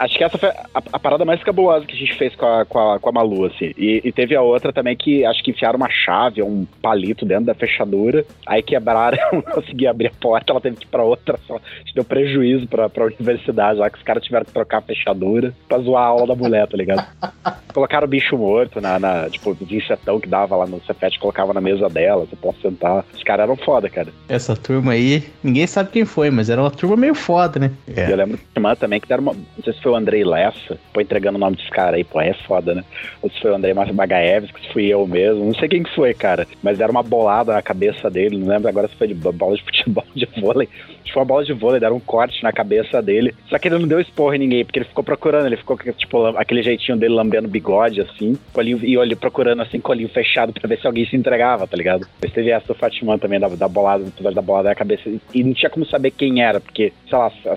Acho 0.00 0.16
que 0.16 0.24
essa 0.24 0.38
foi 0.38 0.48
a, 0.48 0.82
a 0.94 0.98
parada 0.98 1.26
mais 1.26 1.42
cabulosa 1.42 1.84
que 1.84 1.94
a 1.94 1.98
gente 1.98 2.14
fez 2.14 2.34
com 2.34 2.46
a, 2.46 2.64
com 2.64 2.78
a, 2.78 2.98
com 2.98 3.08
a 3.10 3.12
Malu, 3.12 3.44
assim. 3.44 3.74
E, 3.76 4.00
e 4.02 4.10
teve 4.10 4.34
a 4.34 4.40
outra 4.40 4.72
também 4.72 4.96
que 4.96 5.26
acho 5.26 5.44
que 5.44 5.50
enfiaram 5.50 5.76
uma 5.76 5.90
chave, 5.90 6.42
um 6.42 6.66
palito 6.80 7.26
dentro 7.26 7.44
da 7.44 7.54
fechadura, 7.54 8.24
aí 8.46 8.62
quebraram, 8.62 9.18
não 9.30 9.42
conseguia 9.42 9.90
abrir 9.90 10.06
a 10.06 10.12
porta, 10.18 10.52
ela 10.52 10.60
teve 10.60 10.76
que 10.76 10.86
ir 10.86 10.88
pra 10.88 11.02
outra, 11.02 11.38
só 11.46 11.60
deu 11.94 12.02
prejuízo 12.02 12.66
pra, 12.66 12.88
pra 12.88 13.04
universidade, 13.04 13.78
lá 13.78 13.90
que 13.90 13.98
os 13.98 14.02
caras 14.02 14.24
tiveram 14.24 14.46
que 14.46 14.52
trocar 14.52 14.78
a 14.78 14.82
fechadura 14.82 15.54
pra 15.68 15.78
zoar 15.78 16.04
a 16.04 16.06
aula 16.06 16.28
da 16.28 16.34
mulher, 16.34 16.66
tá 16.66 16.78
ligado? 16.78 17.06
Colocaram 17.74 18.06
o 18.06 18.08
bicho 18.10 18.38
morto 18.38 18.80
na, 18.80 18.98
na 18.98 19.28
tipo, 19.28 19.54
de 19.54 19.76
insetão 19.76 20.18
que 20.18 20.28
dava 20.28 20.56
lá 20.56 20.66
no 20.66 20.80
Cefete, 20.84 21.18
colocava 21.18 21.52
na 21.52 21.60
mesa 21.60 21.88
dela, 21.88 22.24
você 22.24 22.36
pode 22.36 22.60
sentar. 22.62 23.04
Os 23.14 23.22
caras 23.22 23.44
eram 23.44 23.56
foda, 23.56 23.88
cara. 23.90 24.08
Essa 24.28 24.56
turma 24.56 24.92
aí, 24.92 25.24
ninguém 25.42 25.66
sabe 25.66 25.90
quem 25.90 26.04
foi, 26.04 26.30
mas 26.30 26.48
era 26.48 26.60
uma 26.60 26.70
turma 26.70 26.96
meio 26.96 27.14
foda, 27.14 27.60
né? 27.60 27.70
E 27.86 28.10
eu 28.10 28.16
lembro 28.16 28.36
de 28.38 28.58
uma 28.58 28.74
também 28.74 28.98
que 28.98 29.06
deram 29.06 29.22
uma. 29.22 29.34
Não 29.34 29.64
sei 29.64 29.72
se 29.72 29.80
foi 29.80 29.89
o 29.90 29.96
Andrei 29.96 30.24
Lessa, 30.24 30.78
pô, 30.92 31.00
entregando 31.00 31.36
o 31.36 31.40
nome 31.40 31.56
desse 31.56 31.70
cara 31.70 31.96
aí, 31.96 32.04
pô, 32.04 32.20
é 32.20 32.32
foda, 32.46 32.74
né? 32.74 32.84
Ou 33.22 33.30
se 33.30 33.40
foi 33.40 33.50
o 33.50 33.54
Andrei 33.54 33.74
Bagaevski, 33.74 34.52
que 34.60 34.66
se 34.66 34.72
fui 34.72 34.86
eu 34.86 35.06
mesmo, 35.06 35.44
não 35.44 35.54
sei 35.54 35.68
quem 35.68 35.82
que 35.82 35.94
foi, 35.94 36.14
cara. 36.14 36.46
Mas 36.62 36.78
deram 36.78 36.92
uma 36.92 37.02
bolada 37.02 37.52
na 37.52 37.62
cabeça 37.62 38.10
dele, 38.10 38.38
não 38.38 38.48
lembro 38.48 38.68
agora 38.68 38.88
se 38.88 38.96
foi 38.96 39.08
de 39.08 39.14
bo- 39.14 39.32
bola 39.32 39.56
de 39.56 39.62
futebol, 39.62 40.04
de 40.14 40.26
vôlei. 40.40 40.68
Foi 41.12 41.20
uma 41.22 41.26
bola 41.26 41.44
de 41.44 41.52
vôlei, 41.52 41.80
deram 41.80 41.96
um 41.96 42.00
corte 42.00 42.42
na 42.42 42.52
cabeça 42.52 43.00
dele. 43.02 43.34
Só 43.48 43.58
que 43.58 43.68
ele 43.68 43.78
não 43.78 43.88
deu 43.88 44.00
esporro 44.00 44.34
em 44.34 44.38
ninguém, 44.38 44.64
porque 44.64 44.78
ele 44.78 44.86
ficou 44.86 45.02
procurando, 45.04 45.46
ele 45.46 45.56
ficou, 45.56 45.76
tipo, 45.96 46.26
aquele 46.36 46.62
jeitinho 46.62 46.96
dele 46.98 47.14
lambendo 47.14 47.48
bigode, 47.48 48.00
assim, 48.00 48.36
colinho, 48.52 48.78
e 48.82 48.96
olho 48.96 49.16
procurando, 49.16 49.62
assim, 49.62 49.80
colinho 49.80 50.08
fechado 50.08 50.52
pra 50.52 50.68
ver 50.68 50.78
se 50.78 50.86
alguém 50.86 51.04
se 51.06 51.16
entregava, 51.16 51.66
tá 51.66 51.76
ligado? 51.76 52.06
Mas 52.22 52.32
teve 52.32 52.50
essa 52.50 52.68
do 52.68 52.74
Fatimã 52.74 53.18
também, 53.18 53.40
da, 53.40 53.48
da 53.48 53.68
bolada, 53.68 54.04
do 54.04 54.30
da 54.34 54.42
bolada 54.42 54.68
na 54.68 54.74
cabeça, 54.74 55.08
e- 55.08 55.20
e 55.34 55.42
não 55.44 55.52
tinha 55.52 55.70
como 55.70 55.84
saber 55.86 56.10
quem 56.12 56.42
era, 56.42 56.60
porque, 56.60 56.92
sei 57.08 57.18
lá, 57.18 57.32
a, 57.46 57.56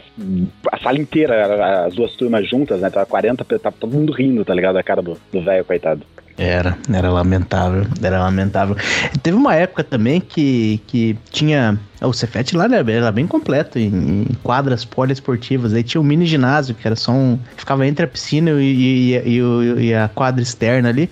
a 0.72 0.78
sala 0.80 0.98
inteira, 0.98 1.86
as 1.86 1.94
duas 1.94 2.16
turmas 2.16 2.48
juntas, 2.48 2.82
né? 2.82 2.89
Tava 2.89 3.06
40, 3.06 3.44
pe- 3.46 3.60
tava 3.60 3.76
todo 3.80 3.94
mundo 3.94 4.12
rindo, 4.13 4.44
tá 4.44 4.54
ligado? 4.54 4.78
A 4.78 4.84
cara 4.84 5.02
do 5.02 5.18
velho, 5.32 5.66
coitado. 5.66 6.02
Era, 6.36 6.76
era 6.91 7.12
lamentável, 7.12 7.86
era 8.02 8.19
lamentável. 8.24 8.76
Teve 9.22 9.38
uma 9.38 9.54
época 9.54 9.84
também 9.84 10.19
que, 10.19 10.82
que 10.88 11.15
tinha. 11.32 11.80
O 12.02 12.12
Cefet 12.12 12.56
lá 12.58 12.65
era, 12.65 12.91
era 12.91 13.12
bem 13.12 13.28
completo 13.28 13.78
em, 13.78 14.24
em 14.24 14.28
quadras 14.41 14.84
poliesportivas. 14.84 15.74
Aí 15.76 15.84
tinha 15.84 16.02
um 16.02 16.04
mini 16.04 16.26
ginásio, 16.26 16.74
que 16.74 16.88
era 16.88 16.96
só 16.96 17.12
um. 17.12 17.38
Ficava 17.56 17.86
entre 17.86 18.06
a 18.06 18.08
piscina 18.08 18.50
e, 18.52 18.63
e- 18.63 19.15
e- 19.15 19.39
e 19.39 19.86
e 19.89 19.93
a 19.93 20.08
quadra 20.10 20.41
externa 20.41 20.89
ali. 20.89 21.08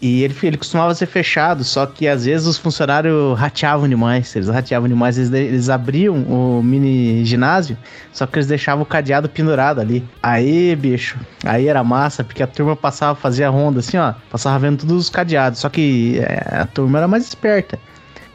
E 0.00 0.22
ele, 0.22 0.34
ele 0.42 0.56
costumava 0.56 0.94
ser 0.94 1.06
fechado, 1.06 1.64
só 1.64 1.86
que 1.86 2.06
às 2.06 2.24
vezes 2.24 2.46
os 2.46 2.58
funcionários 2.58 3.38
rateavam 3.38 3.88
demais. 3.88 4.34
Eles 4.36 4.48
rateavam 4.48 4.88
demais, 4.88 5.16
eles, 5.16 5.32
eles 5.32 5.68
abriam 5.68 6.14
o 6.14 6.62
mini 6.62 7.24
ginásio, 7.24 7.76
só 8.12 8.26
que 8.26 8.36
eles 8.36 8.46
deixavam 8.46 8.82
o 8.82 8.86
cadeado 8.86 9.28
pendurado 9.28 9.80
ali. 9.80 10.04
Aí, 10.22 10.76
bicho, 10.76 11.18
aí 11.44 11.68
era 11.68 11.82
massa, 11.82 12.22
porque 12.22 12.42
a 12.42 12.46
turma 12.46 12.76
passava, 12.76 13.14
fazia 13.14 13.48
ronda 13.48 13.80
assim, 13.80 13.96
ó, 13.96 14.14
passava 14.30 14.58
vendo 14.58 14.80
todos 14.80 14.96
os 14.96 15.10
cadeados. 15.10 15.60
Só 15.60 15.68
que 15.68 16.18
é, 16.20 16.60
a 16.60 16.66
turma 16.66 16.98
era 16.98 17.08
mais 17.08 17.26
esperta. 17.26 17.78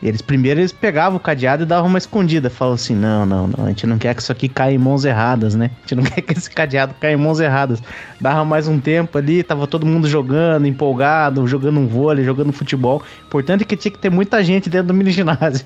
Eles 0.02 0.22
primeiro 0.22 0.60
eles 0.60 0.72
pegavam 0.72 1.18
o 1.18 1.20
cadeado 1.20 1.64
e 1.64 1.66
davam 1.66 1.88
uma 1.88 1.98
escondida. 1.98 2.50
Falavam 2.50 2.76
assim: 2.76 2.96
não, 2.96 3.26
não, 3.26 3.48
não, 3.48 3.66
a 3.66 3.68
gente 3.70 3.86
não 3.86 3.98
quer 3.98 4.16
que 4.16 4.22
isso 4.22 4.32
aqui 4.32 4.50
caia 4.50 4.74
em 4.74 4.78
mãos 4.78 5.06
erradas, 5.06 5.54
né? 5.54 5.70
A 5.78 5.82
gente 5.82 5.96
não 5.96 6.04
quer 6.10 6.22
que 6.22 6.34
esse 6.34 6.50
cadeado 6.50 6.96
caia 7.00 7.14
em 7.14 7.18
mãos 7.18 7.40
erradas. 7.40 7.82
Dava 8.20 8.44
mais 8.44 8.68
um 8.68 8.80
tempo 8.80 9.18
ali, 9.18 9.44
tava 9.44 9.68
todo 9.68 9.86
mundo 9.86 10.08
jogando, 10.08 10.66
empolgado, 10.66 11.48
jogando 11.48 11.80
um 11.80 11.88
vôlei, 11.88 12.26
jogando 12.26 12.52
futebol. 12.52 13.04
Importante 13.28 13.62
é 13.62 13.66
que 13.66 13.78
tinha 13.78 13.92
que 13.92 14.00
ter 14.00 14.10
muita 14.10 14.44
gente 14.44 14.70
dentro 14.70 14.88
do 14.88 14.94
mini 14.94 15.12
ginásio. 15.12 15.66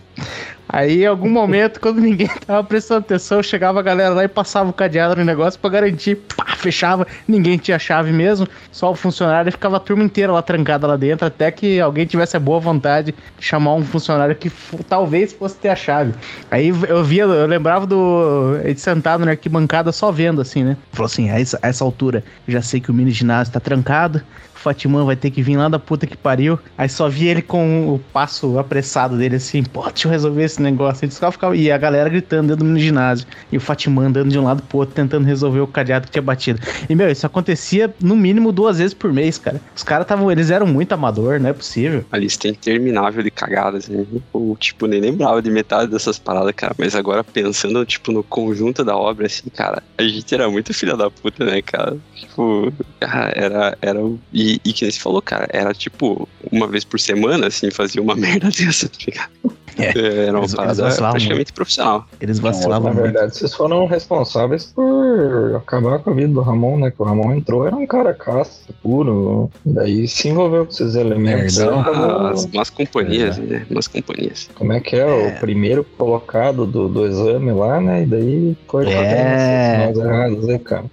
Aí, 0.67 1.03
em 1.03 1.05
algum 1.05 1.29
momento, 1.29 1.79
quando 1.79 1.99
ninguém 1.99 2.29
tava 2.45 2.63
prestando 2.63 3.01
atenção, 3.01 3.41
chegava 3.43 3.79
a 3.79 3.83
galera 3.83 4.13
lá 4.13 4.23
e 4.23 4.27
passava 4.27 4.69
o 4.69 4.73
cadeado 4.73 5.15
no 5.15 5.23
negócio 5.23 5.59
pra 5.59 5.69
garantir. 5.69 6.15
Pá, 6.35 6.55
fechava, 6.55 7.05
ninguém 7.27 7.57
tinha 7.57 7.77
chave 7.77 8.11
mesmo, 8.11 8.47
só 8.71 8.91
o 8.91 8.95
funcionário 8.95 9.49
e 9.49 9.51
ficava 9.51 9.77
a 9.77 9.79
turma 9.79 10.03
inteira 10.03 10.31
lá 10.31 10.41
trancada 10.41 10.87
lá 10.87 10.95
dentro, 10.95 11.25
até 11.25 11.51
que 11.51 11.79
alguém 11.79 12.05
tivesse 12.05 12.35
a 12.35 12.39
boa 12.39 12.59
vontade 12.59 13.13
de 13.37 13.45
chamar 13.45 13.75
um 13.75 13.83
funcionário 13.83 14.35
que 14.35 14.51
talvez 14.89 15.33
fosse 15.33 15.55
ter 15.57 15.69
a 15.69 15.75
chave. 15.75 16.13
Aí 16.49 16.69
eu 16.69 17.03
via, 17.03 17.23
eu 17.23 17.45
lembrava 17.45 17.85
do. 17.85 18.57
Ele 18.63 18.77
sentado 18.77 19.25
na 19.25 19.31
arquibancada 19.31 19.91
só 19.91 20.11
vendo 20.11 20.41
assim, 20.41 20.63
né? 20.63 20.77
Falou 20.91 21.05
assim: 21.05 21.29
a 21.29 21.39
essa, 21.39 21.59
a 21.61 21.67
essa 21.67 21.83
altura, 21.83 22.23
já 22.47 22.61
sei 22.61 22.79
que 22.79 22.91
o 22.91 22.93
mini 22.93 23.11
ginásio 23.11 23.53
tá 23.53 23.59
trancado. 23.59 24.21
Fatimã 24.65 25.05
vai 25.05 25.15
ter 25.15 25.29
que 25.29 25.43
vir 25.43 25.57
lá 25.57 25.69
da 25.69 25.77
puta 25.77 26.07
que 26.07 26.17
pariu. 26.17 26.57
Aí 26.75 26.89
só 26.89 27.07
vi 27.07 27.27
ele 27.27 27.43
com 27.43 27.93
o 27.93 27.99
passo 28.11 28.57
apressado 28.57 29.15
dele 29.15 29.35
assim, 29.35 29.63
pô, 29.63 29.83
deixa 29.83 30.07
eu 30.07 30.11
resolver 30.11 30.43
esse 30.43 30.59
negócio. 30.59 31.05
Ele 31.05 31.11
ficava, 31.11 31.55
e 31.55 31.71
a 31.71 31.77
galera 31.77 32.09
gritando 32.09 32.47
dentro 32.47 32.65
do 32.65 32.79
ginásio. 32.79 33.27
E 33.51 33.57
o 33.57 33.61
Fatimã 33.61 34.07
andando 34.07 34.31
de 34.31 34.39
um 34.39 34.43
lado 34.43 34.63
pro 34.63 34.79
outro, 34.79 34.95
tentando 34.95 35.25
resolver 35.25 35.59
o 35.59 35.67
cadeado 35.67 36.07
que 36.07 36.13
tinha 36.13 36.21
batido. 36.21 36.59
E, 36.89 36.95
meu, 36.95 37.11
isso 37.11 37.27
acontecia 37.27 37.93
no 38.01 38.15
mínimo 38.15 38.51
duas 38.51 38.79
vezes 38.79 38.95
por 38.95 39.13
mês, 39.13 39.37
cara. 39.37 39.61
Os 39.75 39.83
caras 39.83 40.05
estavam, 40.05 40.31
eles 40.31 40.49
eram 40.49 40.65
muito 40.65 40.91
amador, 40.93 41.39
não 41.39 41.49
é 41.49 41.53
possível. 41.53 42.03
A 42.11 42.17
lista 42.17 42.47
é 42.47 42.51
interminável 42.51 43.21
de 43.21 43.29
cagadas, 43.29 43.87
né? 43.87 44.03
Eu, 44.33 44.57
tipo, 44.59 44.87
nem 44.87 44.99
lembrava 44.99 45.41
de 45.43 45.51
metade 45.51 45.91
dessas 45.91 46.17
paradas, 46.17 46.53
cara. 46.55 46.73
Mas 46.77 46.95
agora 46.95 47.23
pensando, 47.23 47.85
tipo, 47.85 48.11
no 48.11 48.23
conjunto 48.23 48.83
da 48.83 48.97
obra, 48.97 49.27
assim, 49.27 49.47
cara, 49.49 49.83
a 49.95 50.03
gente 50.03 50.33
era 50.33 50.49
muito 50.49 50.73
filha 50.73 50.97
da 50.97 51.11
puta, 51.11 51.45
né, 51.45 51.61
cara? 51.61 51.97
Tipo, 52.15 52.73
cara, 52.99 53.31
era. 53.35 53.77
era 53.81 53.99
e, 54.33 54.54
e 54.63 54.73
que 54.73 54.83
nem 54.83 54.91
você 54.91 54.99
falou, 54.99 55.21
cara, 55.21 55.47
era 55.51 55.73
tipo, 55.73 56.27
uma 56.51 56.67
vez 56.67 56.83
por 56.83 56.99
semana, 56.99 57.47
assim, 57.47 57.69
fazia 57.71 58.01
uma 58.01 58.15
merda 58.15 58.49
dessa, 58.49 58.87
tá 58.89 58.97
ligado? 59.05 59.29
É, 59.77 60.27
era 60.27 60.31
uma 60.31 60.39
Eles- 60.39 60.55
parada 60.55 60.83
eles 60.83 60.95
praticamente 60.97 61.51
profissional. 61.51 62.05
Eles 62.21 62.39
Na 62.39 62.49
vacilavam 62.49 62.93
muito. 62.93 63.03
verdade, 63.03 63.35
vocês 63.35 63.53
foram 63.53 63.85
responsáveis 63.87 64.71
por 64.73 65.53
acabar 65.57 65.99
com 65.99 66.11
a 66.11 66.13
vida 66.13 66.29
do 66.29 66.39
Ramon, 66.39 66.77
né? 66.77 66.91
Que 66.91 67.01
o 67.01 67.03
Ramon 67.03 67.33
entrou, 67.33 67.67
era 67.67 67.75
um 67.75 67.85
cara 67.85 68.13
caça, 68.13 68.61
puro. 68.81 69.51
Daí 69.65 70.07
se 70.07 70.29
envolveu 70.29 70.65
com 70.65 70.71
esses 70.71 70.95
elementos. 70.95 71.59
Aí 71.59 71.67
acabou- 71.67 72.27
As, 72.27 72.45
umas 72.45 72.69
companhias, 72.69 73.37
né? 73.37 73.65
Umas 73.69 73.87
companhias. 73.89 74.49
Como 74.55 74.71
é 74.71 74.79
que 74.79 74.95
é? 74.95 75.05
O 75.05 75.39
primeiro 75.41 75.83
colocado 75.83 76.65
do, 76.65 76.87
do 76.87 77.05
exame 77.05 77.51
lá, 77.51 77.81
né? 77.81 78.03
E 78.03 78.05
daí 78.05 78.57
foi 78.69 78.87
É. 78.87 79.91
erradas 79.93 80.47
aí, 80.47 80.59
cara. 80.59 80.85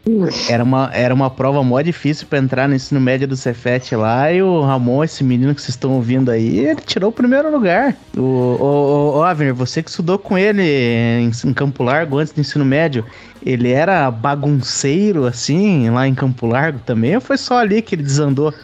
Era 0.49 0.65
uma, 0.65 0.91
era 0.93 1.15
uma 1.15 1.31
prova 1.31 1.63
mó 1.63 1.81
difícil 1.81 2.27
pra 2.29 2.41
entrar 2.41 2.69
no 2.69 2.75
ensino 2.75 3.01
médio 3.01 3.29
do 3.29 3.37
Cefet 3.43 3.95
lá. 3.97 4.33
E 4.33 4.43
o 4.43 4.63
Ramon, 4.63 5.05
esse 5.05 5.25
menino 5.25 5.55
que 5.55 5.61
vocês 5.61 5.75
estão 5.75 5.93
ouvindo 5.93 6.31
aí, 6.31 6.61
ele 6.61 6.81
tirou 6.81 7.11
o 7.11 7.13
primeiro 7.13 7.51
lugar. 7.51 7.97
O, 8.17 8.21
o, 8.21 9.15
o, 9.15 9.19
o 9.19 9.23
Avner, 9.23 9.55
você 9.55 9.83
que 9.83 9.91
estudou 9.91 10.19
com 10.19 10.39
ele 10.39 10.63
em, 10.63 11.31
em 11.45 11.53
Campo 11.53 11.83
Largo 11.83 12.19
antes 12.19 12.33
do 12.33 12.41
ensino 12.41 12.65
médio, 12.65 13.05
ele 13.45 13.71
era 13.71 14.11
bagunceiro 14.11 15.27
assim, 15.27 15.91
lá 15.91 16.07
em 16.07 16.15
Campo 16.15 16.47
Largo 16.47 16.79
também? 16.81 17.15
Ou 17.15 17.21
foi 17.21 17.37
só 17.37 17.59
ali 17.59 17.83
que 17.83 17.95
ele 17.95 18.03
desandou? 18.03 18.55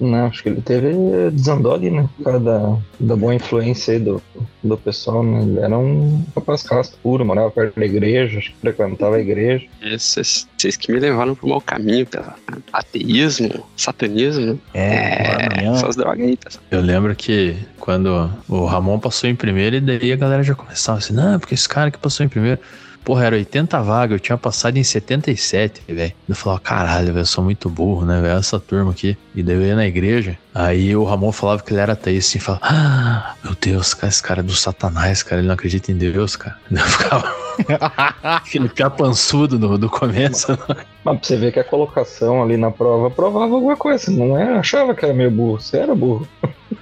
Não, 0.00 0.26
acho 0.26 0.42
que 0.42 0.48
ele 0.48 0.60
teve. 0.60 0.92
desandou 1.30 1.74
ali, 1.74 1.90
né? 1.90 2.08
Por 2.16 2.24
causa 2.24 2.40
da, 2.40 2.76
da 2.98 3.16
boa 3.16 3.34
influência 3.34 3.94
aí 3.94 4.00
do, 4.00 4.20
do 4.62 4.76
pessoal, 4.76 5.22
né? 5.22 5.42
Ele 5.42 5.60
era 5.60 5.78
um 5.78 6.24
rapaz 6.34 6.62
casto 6.62 6.98
puro, 7.02 7.24
morava 7.24 7.50
perto 7.50 7.78
da 7.78 7.86
igreja, 7.86 8.38
acho 8.38 8.50
que 8.52 8.58
frequentava 8.58 9.16
a 9.16 9.20
igreja. 9.20 9.66
Esses, 9.80 10.48
vocês 10.56 10.76
que 10.76 10.92
me 10.92 10.98
levaram 10.98 11.34
pro 11.34 11.48
mau 11.48 11.60
caminho, 11.60 12.06
pela 12.06 12.34
ateísmo, 12.72 13.64
satanismo. 13.76 14.60
É, 14.72 15.46
amanhã. 15.52 15.76
essas 15.76 15.96
drogas 15.96 16.26
aí, 16.26 16.36
pessoal. 16.36 16.64
Eu 16.70 16.80
lembro 16.80 17.14
que 17.14 17.56
quando 17.78 18.30
o 18.48 18.64
Ramon 18.64 18.98
passou 18.98 19.30
em 19.30 19.36
primeiro, 19.36 19.76
e 19.76 19.80
daí 19.80 20.12
a 20.12 20.16
galera 20.16 20.42
já 20.42 20.54
começava 20.54 20.98
assim, 20.98 21.12
não, 21.12 21.38
porque 21.38 21.54
esse 21.54 21.68
cara 21.68 21.90
que 21.90 21.98
passou 21.98 22.26
em 22.26 22.28
primeiro. 22.28 22.58
Porra, 23.04 23.26
era 23.26 23.36
80 23.36 23.82
vagas, 23.82 24.12
eu 24.12 24.20
tinha 24.20 24.38
passado 24.38 24.78
em 24.78 24.82
77, 24.82 25.82
velho. 25.86 26.12
Eu 26.26 26.34
falava, 26.34 26.60
caralho, 26.60 27.08
velho, 27.08 27.18
eu 27.18 27.26
sou 27.26 27.44
muito 27.44 27.68
burro, 27.68 28.06
né, 28.06 28.20
velho? 28.20 28.38
Essa 28.38 28.58
turma 28.58 28.92
aqui. 28.92 29.16
E 29.34 29.42
daí 29.42 29.56
eu 29.56 29.62
ia 29.62 29.76
na 29.76 29.86
igreja, 29.86 30.38
aí 30.54 30.96
o 30.96 31.04
Ramon 31.04 31.30
falava 31.30 31.62
que 31.62 31.72
ele 31.72 31.80
era 31.80 31.92
ateísta, 31.92 32.30
assim, 32.30 32.38
falava, 32.38 32.64
ah, 32.64 33.34
meu 33.44 33.54
Deus, 33.60 33.92
cara, 33.92 34.08
esse 34.08 34.22
cara 34.22 34.40
é 34.40 34.42
do 34.42 34.54
satanás, 34.54 35.22
cara, 35.22 35.40
ele 35.40 35.48
não 35.48 35.54
acredita 35.54 35.92
em 35.92 35.96
Deus, 35.96 36.34
cara. 36.34 36.56
Daí 36.70 36.80
eu 36.82 36.88
ficava 36.88 37.34
aquele 38.22 38.68
piapançudo 38.70 39.58
do, 39.58 39.76
do 39.76 39.90
começo. 39.90 40.58
Mas 41.04 41.18
pra 41.18 41.18
você 41.22 41.36
ver 41.36 41.52
que 41.52 41.60
a 41.60 41.64
colocação 41.64 42.42
ali 42.42 42.56
na 42.56 42.70
prova 42.70 43.10
provava 43.10 43.54
alguma 43.54 43.76
coisa. 43.76 44.10
Não 44.10 44.38
é, 44.38 44.56
achava 44.56 44.94
que 44.94 45.04
era 45.04 45.12
meio 45.12 45.30
burro, 45.30 45.60
você 45.60 45.76
era 45.76 45.94
burro. 45.94 46.26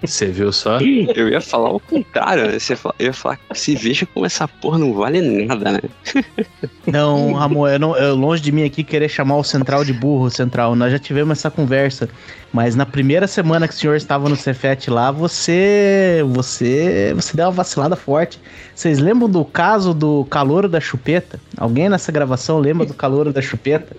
Você 0.05 0.27
viu 0.27 0.53
só? 0.53 0.79
Eu 0.81 1.29
ia 1.29 1.41
falar 1.41 1.71
o 1.71 1.79
contrário, 1.79 2.47
né? 2.47 2.59
Eu 2.99 3.07
ia 3.07 3.13
falar, 3.13 3.39
se 3.55 3.77
veja 3.77 4.05
como 4.07 4.27
essa 4.27 4.49
porra 4.49 4.79
não 4.79 4.93
vale 4.93 5.21
nada, 5.45 5.73
né? 5.73 5.81
Não, 6.87 7.33
Ramon, 7.33 7.69
eu, 7.69 7.79
não, 7.79 7.97
eu 7.97 8.15
longe 8.15 8.43
de 8.43 8.51
mim 8.51 8.65
aqui 8.65 8.83
querer 8.83 9.09
chamar 9.09 9.37
o 9.37 9.45
Central 9.45 9.85
de 9.85 9.93
burro, 9.93 10.31
Central. 10.31 10.75
Nós 10.75 10.91
já 10.91 10.99
tivemos 10.99 11.39
essa 11.39 11.51
conversa. 11.51 12.09
Mas 12.53 12.75
na 12.75 12.85
primeira 12.85 13.27
semana 13.27 13.67
que 13.67 13.75
o 13.75 13.77
senhor 13.77 13.97
estava 13.97 14.29
no 14.29 14.37
Cefet 14.37 14.91
lá, 14.91 15.11
você. 15.11 16.23
Você. 16.27 17.13
Você 17.15 17.37
deu 17.37 17.47
uma 17.47 17.53
vacilada 17.53 17.97
forte. 17.97 18.41
Vocês 18.75 18.99
lembram 18.99 19.29
do 19.29 19.45
caso 19.45 19.95
do 19.95 20.25
calouro 20.27 20.69
da 20.69 20.81
chupeta? 20.81 21.41
Alguém 21.57 21.89
nessa 21.89 22.11
gravação 22.11 22.59
lembra 22.59 22.85
do 22.85 22.95
calouro 22.95 23.33
da 23.33 23.41
chupeta? 23.41 23.97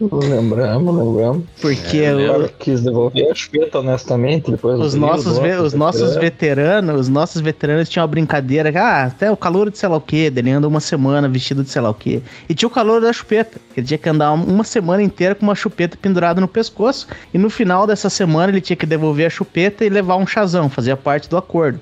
Lembramos, 0.00 0.94
lembramos. 0.96 1.44
Porque 1.60 1.98
É, 1.98 2.12
eu 2.12 2.16
O 2.18 2.22
o- 2.24 2.26
cara 2.32 2.54
quis 2.58 2.80
devolver 2.80 3.30
a 3.30 3.34
chupeta 3.34 3.80
honestamente, 3.80 4.50
depois 4.50 4.80
os 4.80 4.94
nossos, 4.94 5.36
ve- 5.38 5.56
os 5.56 5.74
nossos 5.74 6.16
veteranos, 6.16 7.00
os 7.02 7.08
nossos 7.08 7.40
veteranos 7.42 7.88
tinham 7.88 8.02
uma 8.04 8.08
brincadeira, 8.08 8.72
que, 8.72 8.78
ah, 8.78 9.04
até 9.04 9.30
o 9.30 9.36
calor 9.36 9.70
de 9.70 9.76
sei 9.76 9.88
lá 9.90 9.96
o 9.96 10.00
quê, 10.00 10.32
ele 10.34 10.50
anda 10.50 10.66
uma 10.66 10.80
semana 10.80 11.28
vestido 11.28 11.62
de 11.62 11.68
sei 11.70 11.82
lá 11.82 11.90
o 11.90 11.94
quê. 11.94 12.22
E 12.48 12.54
tinha 12.54 12.66
o 12.66 12.70
calor 12.70 13.00
da 13.02 13.12
chupeta, 13.12 13.58
que 13.74 13.80
ele 13.80 13.86
tinha 13.86 13.98
que 13.98 14.08
andar 14.08 14.32
uma 14.32 14.64
semana 14.64 15.02
inteira 15.02 15.34
com 15.34 15.42
uma 15.42 15.54
chupeta 15.54 15.98
pendurada 16.00 16.40
no 16.40 16.48
pescoço, 16.48 17.06
e 17.34 17.36
no 17.38 17.50
final 17.50 17.86
dessa 17.86 18.08
semana 18.08 18.50
ele 18.52 18.60
tinha 18.62 18.76
que 18.76 18.86
devolver 18.86 19.26
a 19.26 19.30
chupeta 19.30 19.84
e 19.84 19.90
levar 19.90 20.16
um 20.16 20.26
chazão, 20.26 20.70
fazia 20.70 20.96
parte 20.96 21.28
do 21.28 21.36
acordo. 21.36 21.78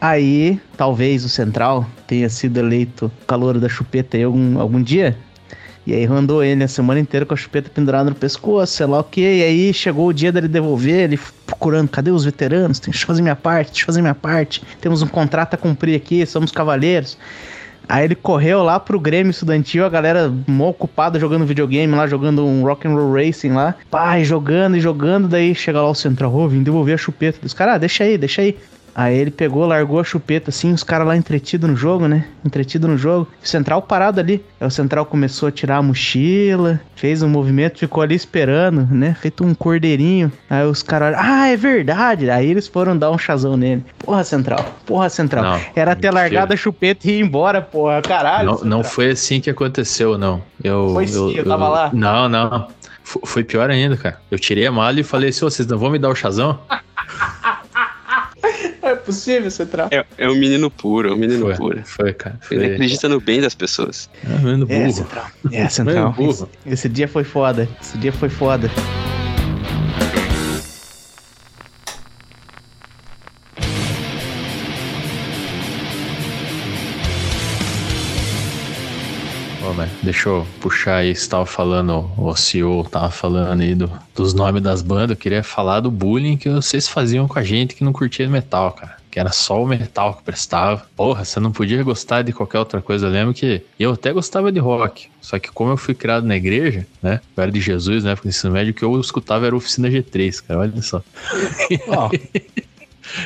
Aí, 0.00 0.58
talvez 0.78 1.26
o 1.26 1.28
Central 1.28 1.84
tenha 2.06 2.28
sido 2.30 2.56
eleito 2.58 3.12
calor 3.26 3.58
da 3.58 3.68
chupeta 3.68 4.16
aí 4.16 4.22
algum, 4.24 4.58
algum 4.58 4.82
dia. 4.82 5.14
E 5.86 5.94
aí 5.94 6.04
andou 6.04 6.44
ele 6.44 6.62
a 6.62 6.68
semana 6.68 7.00
inteira 7.00 7.24
com 7.24 7.34
a 7.34 7.36
chupeta 7.36 7.70
pendurada 7.74 8.10
no 8.10 8.16
pescoço, 8.16 8.74
sei 8.74 8.86
lá 8.86 9.00
o 9.00 9.04
que. 9.04 9.20
E 9.20 9.42
aí 9.42 9.74
chegou 9.74 10.08
o 10.08 10.12
dia 10.12 10.30
dele 10.30 10.48
devolver, 10.48 11.04
ele 11.04 11.18
procurando, 11.46 11.88
cadê 11.88 12.10
os 12.10 12.24
veteranos? 12.24 12.78
Deixa 12.78 13.02
eu 13.02 13.06
fazer 13.06 13.22
minha 13.22 13.36
parte, 13.36 13.70
deixa 13.70 13.82
eu 13.82 13.86
fazer 13.86 14.02
minha 14.02 14.14
parte. 14.14 14.62
Temos 14.80 15.02
um 15.02 15.06
contrato 15.06 15.54
a 15.54 15.56
cumprir 15.56 15.96
aqui, 15.96 16.24
somos 16.26 16.52
cavaleiros. 16.52 17.16
Aí 17.88 18.04
ele 18.04 18.14
correu 18.14 18.62
lá 18.62 18.78
pro 18.78 19.00
Grêmio 19.00 19.32
Estudantil, 19.32 19.84
a 19.84 19.88
galera 19.88 20.32
mó 20.46 20.68
ocupada 20.68 21.18
jogando 21.18 21.44
videogame 21.44 21.92
lá, 21.92 22.06
jogando 22.06 22.46
um 22.46 22.62
Rock 22.62 22.86
and 22.86 22.94
Roll 22.94 23.12
Racing 23.12 23.50
lá. 23.50 23.74
Pai, 23.90 24.24
jogando 24.24 24.76
e 24.76 24.80
jogando, 24.80 25.26
daí 25.26 25.56
chega 25.56 25.82
lá 25.82 25.90
o 25.90 25.94
Central, 25.94 26.32
ô, 26.32 26.46
vim 26.46 26.62
devolver 26.62 26.94
a 26.94 26.98
chupeta. 26.98 27.40
Os 27.44 27.52
caras, 27.52 27.74
ah, 27.74 27.78
deixa 27.78 28.04
aí, 28.04 28.16
deixa 28.16 28.42
aí. 28.42 28.56
Aí 28.94 29.16
ele 29.16 29.30
pegou, 29.30 29.66
largou 29.66 30.00
a 30.00 30.04
chupeta 30.04 30.50
assim, 30.50 30.72
os 30.72 30.82
caras 30.82 31.06
lá 31.06 31.16
entretido 31.16 31.66
no 31.68 31.76
jogo, 31.76 32.08
né? 32.08 32.24
Entretido 32.44 32.88
no 32.88 32.98
jogo. 32.98 33.28
O 33.42 33.46
Central 33.46 33.80
parado 33.82 34.20
ali. 34.20 34.44
Aí 34.60 34.66
o 34.66 34.70
Central 34.70 35.06
começou 35.06 35.48
a 35.48 35.52
tirar 35.52 35.76
a 35.76 35.82
mochila, 35.82 36.80
fez 36.96 37.22
um 37.22 37.28
movimento, 37.28 37.78
ficou 37.78 38.02
ali 38.02 38.14
esperando, 38.14 38.86
né? 38.90 39.16
Feito 39.20 39.44
um 39.44 39.54
cordeirinho. 39.54 40.32
Aí 40.48 40.64
os 40.66 40.82
caras, 40.82 41.14
ah, 41.18 41.48
é 41.48 41.56
verdade. 41.56 42.28
Aí 42.30 42.50
eles 42.50 42.66
foram 42.66 42.96
dar 42.96 43.10
um 43.10 43.18
chazão 43.18 43.56
nele. 43.56 43.84
Porra, 43.98 44.24
Central. 44.24 44.64
Porra, 44.84 45.08
Central. 45.08 45.44
Não, 45.44 45.60
Era 45.74 45.94
ter 45.96 46.10
largado 46.10 46.52
a 46.52 46.56
chupeta 46.56 47.08
e 47.08 47.18
ir 47.18 47.20
embora, 47.22 47.62
porra. 47.62 48.02
Caralho. 48.02 48.46
Não, 48.46 48.64
não 48.64 48.84
foi 48.84 49.10
assim 49.10 49.40
que 49.40 49.48
aconteceu, 49.50 50.18
não. 50.18 50.42
Eu, 50.62 50.90
Foi 50.92 51.06
sim, 51.06 51.34
eu 51.36 51.44
tava 51.44 51.68
lá. 51.68 51.90
Não, 51.92 52.28
não. 52.28 52.68
F- 53.04 53.20
Foi 53.24 53.42
pior 53.44 53.70
ainda, 53.70 53.96
cara. 53.96 54.20
Eu 54.30 54.38
tirei 54.38 54.66
a 54.66 54.72
mala 54.72 55.00
e 55.00 55.02
falei 55.02 55.30
assim, 55.30 55.44
"Ô, 55.44 55.50
vocês 55.50 55.66
não 55.66 55.78
vão 55.78 55.90
me 55.90 55.98
dar 55.98 56.08
o 56.10 56.14
chazão? 56.14 56.58
É 58.90 58.94
possível, 58.96 59.50
Central. 59.50 59.88
É, 59.90 60.04
é 60.18 60.28
um 60.28 60.34
menino 60.34 60.70
puro, 60.70 61.10
é 61.10 61.12
um 61.12 61.16
menino 61.16 61.46
Foi, 61.46 61.54
puro. 61.56 61.82
foi, 61.84 62.12
cara. 62.12 62.36
Foi. 62.40 62.56
Ele 62.56 62.74
acredita 62.74 63.08
no 63.08 63.20
bem 63.20 63.40
das 63.40 63.54
pessoas. 63.54 64.08
Ah, 64.26 64.38
menino 64.38 64.66
É, 64.68 64.80
burro. 64.80 64.92
Central. 64.92 65.26
É, 65.52 65.68
Central. 65.68 66.12
burro. 66.18 66.48
Esse, 66.66 66.72
esse 66.74 66.88
dia 66.88 67.06
foi 67.08 67.24
foda. 67.24 67.68
Esse 67.80 67.96
dia 67.98 68.12
foi 68.12 68.28
foda. 68.28 68.70
Deixa 80.02 80.28
eu 80.28 80.46
puxar 80.60 80.96
aí, 80.96 81.14
você 81.14 81.28
tava 81.28 81.46
falando, 81.46 82.10
o 82.16 82.34
CEO 82.34 82.84
tava 82.84 83.10
falando 83.10 83.60
aí 83.60 83.74
do, 83.74 83.90
dos 84.14 84.34
nomes 84.34 84.62
das 84.62 84.82
bandas, 84.82 85.10
eu 85.10 85.16
queria 85.16 85.42
falar 85.42 85.80
do 85.80 85.90
bullying 85.90 86.36
que 86.36 86.48
vocês 86.48 86.88
faziam 86.88 87.28
com 87.28 87.38
a 87.38 87.42
gente 87.42 87.74
que 87.74 87.84
não 87.84 87.92
curtia 87.92 88.28
metal, 88.28 88.72
cara. 88.72 88.98
Que 89.10 89.18
era 89.18 89.32
só 89.32 89.60
o 89.60 89.66
metal 89.66 90.14
que 90.14 90.22
prestava. 90.22 90.86
Porra, 90.94 91.24
você 91.24 91.40
não 91.40 91.50
podia 91.50 91.82
gostar 91.82 92.22
de 92.22 92.32
qualquer 92.32 92.60
outra 92.60 92.80
coisa. 92.80 93.08
Eu 93.08 93.10
lembro 93.10 93.34
que 93.34 93.60
eu 93.76 93.94
até 93.94 94.12
gostava 94.12 94.52
de 94.52 94.60
rock. 94.60 95.08
Só 95.20 95.36
que 95.36 95.50
como 95.50 95.72
eu 95.72 95.76
fui 95.76 95.94
criado 95.94 96.24
na 96.24 96.36
igreja, 96.36 96.86
né? 97.02 97.20
Eu 97.36 97.42
era 97.42 97.50
de 97.50 97.60
Jesus, 97.60 98.04
né? 98.04 98.14
Porque 98.14 98.28
no 98.28 98.30
ensino 98.30 98.52
médio, 98.52 98.70
o 98.70 98.74
que 98.74 98.84
eu 98.84 99.00
escutava 99.00 99.46
era 99.46 99.56
Oficina 99.56 99.88
G3, 99.88 100.44
cara. 100.46 100.60
Olha 100.60 100.80
só. 100.80 101.02
Ó, 101.88 102.08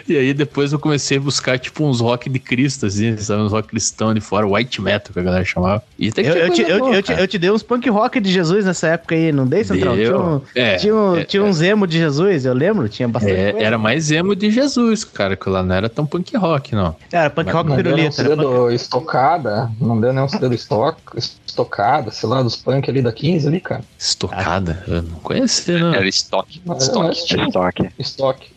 E 0.08 0.16
aí 0.16 0.34
depois 0.34 0.72
eu 0.72 0.78
comecei 0.78 1.18
a 1.18 1.20
buscar, 1.20 1.58
tipo, 1.58 1.84
uns 1.84 2.00
rock 2.00 2.28
de 2.28 2.38
Cristo, 2.38 2.86
assim, 2.86 3.16
sabe? 3.16 3.42
Uns 3.42 3.52
rock 3.52 3.68
cristão 3.68 4.14
de 4.14 4.20
fora, 4.20 4.46
white 4.46 4.80
metal, 4.80 5.12
que 5.12 5.18
a 5.18 5.22
galera 5.22 5.44
chamava. 5.44 5.82
E 5.98 6.10
tem 6.10 6.24
que 6.24 6.30
eu, 6.30 6.36
eu, 6.36 6.50
te, 6.50 6.62
eu, 6.62 6.78
boa, 6.78 6.94
eu, 6.94 7.02
te, 7.02 7.12
eu, 7.12 7.28
te, 7.28 7.38
dei 7.38 7.50
uns 7.50 7.62
punk 7.62 7.88
rock 7.88 8.20
de 8.20 8.32
Jesus 8.32 8.64
nessa 8.64 8.88
época 8.88 9.14
aí, 9.14 9.32
não 9.32 9.46
dei, 9.46 9.64
Central? 9.64 9.96
Deu. 9.96 10.04
Tinha, 10.04 10.20
um, 10.20 10.40
é, 10.54 10.76
tinha, 10.76 10.94
um, 10.94 11.16
é, 11.16 11.24
tinha 11.24 11.42
uns 11.42 11.60
é. 11.60 11.68
emo 11.68 11.86
de 11.86 11.98
Jesus, 11.98 12.44
eu 12.44 12.54
lembro, 12.54 12.88
tinha 12.88 13.08
bastante 13.08 13.34
é, 13.34 13.62
Era 13.62 13.78
mais 13.78 14.10
emo 14.10 14.34
de 14.34 14.50
Jesus, 14.50 15.04
cara, 15.04 15.36
que 15.36 15.48
lá 15.48 15.62
não 15.62 15.74
era 15.74 15.88
tão 15.88 16.06
punk 16.06 16.36
rock, 16.36 16.74
não. 16.74 16.94
Era 17.12 17.30
punk 17.30 17.50
rock 17.50 17.68
não 17.70 17.76
pirulita. 17.76 18.22
Deu 18.22 18.36
punk... 18.36 18.74
estocada, 18.74 19.70
não 19.80 20.00
deu 20.00 20.12
nenhum 20.12 20.26
dedo 20.26 20.54
estoc, 20.54 20.98
estocada, 21.46 22.10
sei 22.10 22.28
lá, 22.28 22.42
dos 22.42 22.56
punk 22.56 22.88
ali 22.90 23.00
da 23.00 23.12
15 23.12 23.48
ali, 23.48 23.60
cara. 23.60 23.82
Estocada? 23.98 24.82
Eu 24.88 25.02
não 25.02 25.18
conhecia, 25.20 25.78
não. 25.78 25.94
Era 25.94 26.08
estoque. 26.08 26.60
Estoque. 26.78 27.34
Estoque. 27.34 27.90
Estoque. 27.98 28.53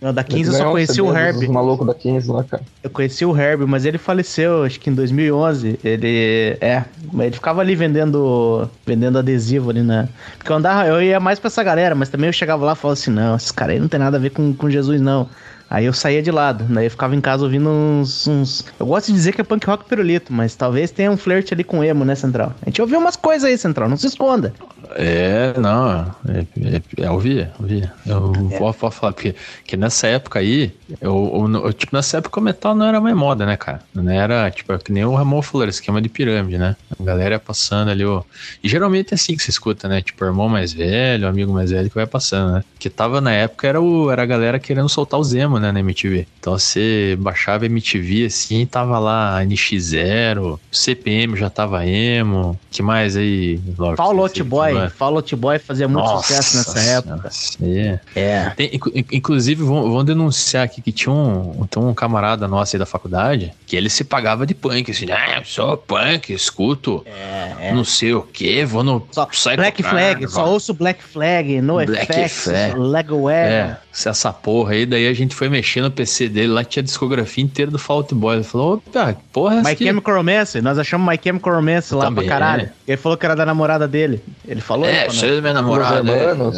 Não, 0.00 0.12
da 0.12 0.24
15 0.24 0.50
eu 0.50 0.56
só 0.56 0.70
conheci 0.70 1.00
o 1.00 1.16
Herb. 1.16 1.48
maluco 1.48 1.84
da 1.84 1.94
15 1.94 2.30
lá, 2.30 2.42
cara. 2.42 2.62
Eu 2.82 2.90
conheci 2.90 3.24
o 3.24 3.36
Herb, 3.36 3.64
mas 3.66 3.84
ele 3.84 3.98
faleceu, 3.98 4.64
acho 4.64 4.80
que 4.80 4.90
em 4.90 4.94
2011. 4.94 5.78
Ele. 5.84 6.56
É, 6.60 6.84
ele 7.18 7.32
ficava 7.32 7.60
ali 7.60 7.74
vendendo 7.74 8.68
vendendo 8.84 9.18
adesivo 9.18 9.70
ali, 9.70 9.82
né? 9.82 10.08
Porque 10.36 10.50
eu 10.50 10.56
andava, 10.56 10.88
eu 10.88 11.00
ia 11.00 11.20
mais 11.20 11.38
pra 11.38 11.46
essa 11.46 11.62
galera, 11.62 11.94
mas 11.94 12.08
também 12.08 12.28
eu 12.28 12.32
chegava 12.32 12.64
lá 12.64 12.72
e 12.72 12.76
falava 12.76 12.98
assim: 12.98 13.10
não, 13.10 13.36
esses 13.36 13.52
caras 13.52 13.74
aí 13.74 13.80
não 13.80 13.88
tem 13.88 14.00
nada 14.00 14.16
a 14.16 14.20
ver 14.20 14.30
com, 14.30 14.52
com 14.52 14.68
Jesus, 14.68 15.00
não. 15.00 15.28
Aí 15.72 15.86
eu 15.86 15.92
saía 15.94 16.22
de 16.22 16.30
lado, 16.30 16.64
daí 16.68 16.84
eu 16.84 16.90
ficava 16.90 17.16
em 17.16 17.20
casa 17.20 17.44
ouvindo 17.44 17.66
uns, 17.70 18.26
uns, 18.26 18.62
Eu 18.78 18.84
gosto 18.84 19.06
de 19.06 19.14
dizer 19.14 19.32
que 19.32 19.40
é 19.40 19.44
punk 19.44 19.66
rock 19.66 19.86
pirulito, 19.86 20.30
mas 20.30 20.54
talvez 20.54 20.90
tenha 20.90 21.10
um 21.10 21.16
flerte 21.16 21.54
ali 21.54 21.64
com 21.64 21.82
emo, 21.82 22.04
né, 22.04 22.14
Central? 22.14 22.52
A 22.60 22.66
gente 22.66 22.82
ouviu 22.82 22.98
umas 22.98 23.16
coisas 23.16 23.48
aí, 23.48 23.56
Central, 23.56 23.88
não 23.88 23.96
se 23.96 24.06
esconda. 24.06 24.52
É, 24.96 25.58
não, 25.58 26.14
é, 26.28 26.46
é, 26.60 27.04
é 27.04 27.10
ouvia, 27.10 27.52
ouvia. 27.58 27.92
Eu 28.06 28.32
é. 28.50 28.58
vou, 28.58 28.72
vou, 28.72 28.90
falar, 28.90 29.12
porque, 29.12 29.34
porque 29.58 29.76
nessa 29.76 30.06
época 30.06 30.38
aí, 30.38 30.72
eu, 31.00 31.48
eu, 31.54 31.66
eu, 31.66 31.72
tipo, 31.72 31.94
nessa 31.94 32.18
época 32.18 32.40
o 32.40 32.42
metal 32.42 32.74
não 32.74 32.86
era 32.86 33.00
mais 33.00 33.16
moda, 33.16 33.46
né, 33.46 33.56
cara? 33.56 33.80
Não 33.94 34.10
era, 34.10 34.50
tipo, 34.50 34.72
é 34.72 34.78
que 34.78 34.92
nem 34.92 35.04
o 35.04 35.14
Ramon 35.14 35.42
falou, 35.42 35.66
esquema 35.68 36.00
de 36.00 36.08
pirâmide, 36.08 36.58
né? 36.58 36.76
A 36.98 37.02
galera 37.02 37.38
passando 37.38 37.90
ali, 37.90 38.04
ó. 38.04 38.22
E 38.62 38.68
geralmente 38.68 39.12
é 39.12 39.14
assim 39.14 39.36
que 39.36 39.42
você 39.42 39.50
escuta, 39.50 39.88
né? 39.88 40.02
Tipo, 40.02 40.24
o 40.24 40.28
irmão 40.28 40.48
mais 40.48 40.72
velho, 40.72 41.26
o 41.26 41.28
amigo 41.28 41.52
mais 41.52 41.70
velho 41.70 41.88
que 41.88 41.94
vai 41.94 42.06
passando, 42.06 42.54
né? 42.54 42.64
Que 42.78 42.90
tava 42.90 43.20
na 43.20 43.32
época 43.32 43.66
era, 43.68 43.80
o, 43.80 44.10
era 44.10 44.22
a 44.22 44.26
galera 44.26 44.58
querendo 44.58 44.88
soltar 44.88 45.18
o 45.18 45.24
Zemo, 45.24 45.58
né, 45.58 45.72
na 45.72 45.80
MTV. 45.80 46.26
Então 46.38 46.58
você 46.58 47.16
baixava 47.18 47.66
MTV 47.66 48.26
assim, 48.26 48.66
tava 48.66 48.98
lá 48.98 49.42
NX0, 49.44 50.58
CPM 50.70 51.36
já 51.36 51.48
tava 51.48 51.86
emo. 51.86 52.58
que 52.70 52.82
mais 52.82 53.16
aí? 53.16 53.60
Fall 53.96 54.18
Out 54.18 54.42
Boy. 54.42 54.81
Fall 54.90 55.16
Out 55.16 55.36
Boy 55.36 55.58
fazia 55.58 55.88
muito 55.88 56.04
Nossa, 56.04 56.34
sucesso 56.34 56.56
nessa 56.56 56.80
época. 56.80 57.30
É. 57.62 58.00
é. 58.14 58.50
Tem, 58.50 58.80
inclusive, 59.10 59.62
vão, 59.62 59.90
vão, 59.90 60.04
denunciar 60.04 60.64
aqui 60.64 60.80
que 60.80 60.92
tinha 60.92 61.12
um, 61.12 61.66
tinha 61.70 61.84
um 61.84 61.94
camarada 61.94 62.46
nosso 62.48 62.76
aí 62.76 62.78
da 62.78 62.86
faculdade 62.86 63.52
que 63.72 63.76
ele 63.76 63.88
se 63.88 64.04
pagava 64.04 64.44
de 64.44 64.54
punk, 64.54 64.90
assim, 64.90 65.06
ah, 65.10 65.38
eu 65.38 65.46
sou 65.46 65.78
punk, 65.78 66.30
escuto 66.30 67.02
é, 67.06 67.68
é. 67.68 67.72
não 67.72 67.84
sei 67.84 68.12
o 68.12 68.20
que, 68.20 68.66
vou 68.66 68.84
no 68.84 69.02
só, 69.10 69.26
Black 69.56 69.82
Flag, 69.82 70.28
só 70.28 70.46
ouço 70.46 70.74
Black 70.74 71.02
Flag, 71.02 71.58
No 71.62 71.76
Black 71.76 72.02
Effects, 72.02 72.44
Flag. 72.44 72.78
Lego 72.78 73.30
É, 73.30 73.78
essa 73.90 74.30
porra 74.30 74.72
aí, 74.72 74.84
daí 74.84 75.08
a 75.08 75.14
gente 75.14 75.34
foi 75.34 75.48
mexer 75.48 75.80
no 75.80 75.90
PC 75.90 76.28
dele, 76.28 76.48
lá 76.48 76.62
tinha 76.62 76.82
a 76.82 76.84
discografia 76.84 77.42
inteira 77.42 77.70
do 77.70 77.78
Fault 77.78 78.14
Boy. 78.14 78.34
Ele 78.34 78.44
falou, 78.44 78.74
opa, 78.74 79.16
porra 79.32 79.60
é 79.60 79.62
My 79.62 79.74
Chemical 79.74 80.16
Romance, 80.16 80.60
nós 80.60 80.78
achamos 80.78 81.08
My 81.10 81.18
Chemical 81.24 81.54
Romance 81.54 81.94
lá 81.94 82.04
Também, 82.04 82.26
pra 82.26 82.34
caralho. 82.34 82.64
É. 82.64 82.92
Ele 82.92 82.98
falou 82.98 83.16
que 83.16 83.24
era 83.24 83.34
da 83.34 83.46
namorada 83.46 83.88
dele. 83.88 84.22
Ele 84.46 84.60
falou? 84.60 84.84
É, 84.84 85.06
isso 85.06 85.24
é 85.24 85.36
da 85.36 85.40
minha 85.40 85.54
namorada. 85.54 86.12
É. 86.12 86.34
Não, 86.34 86.52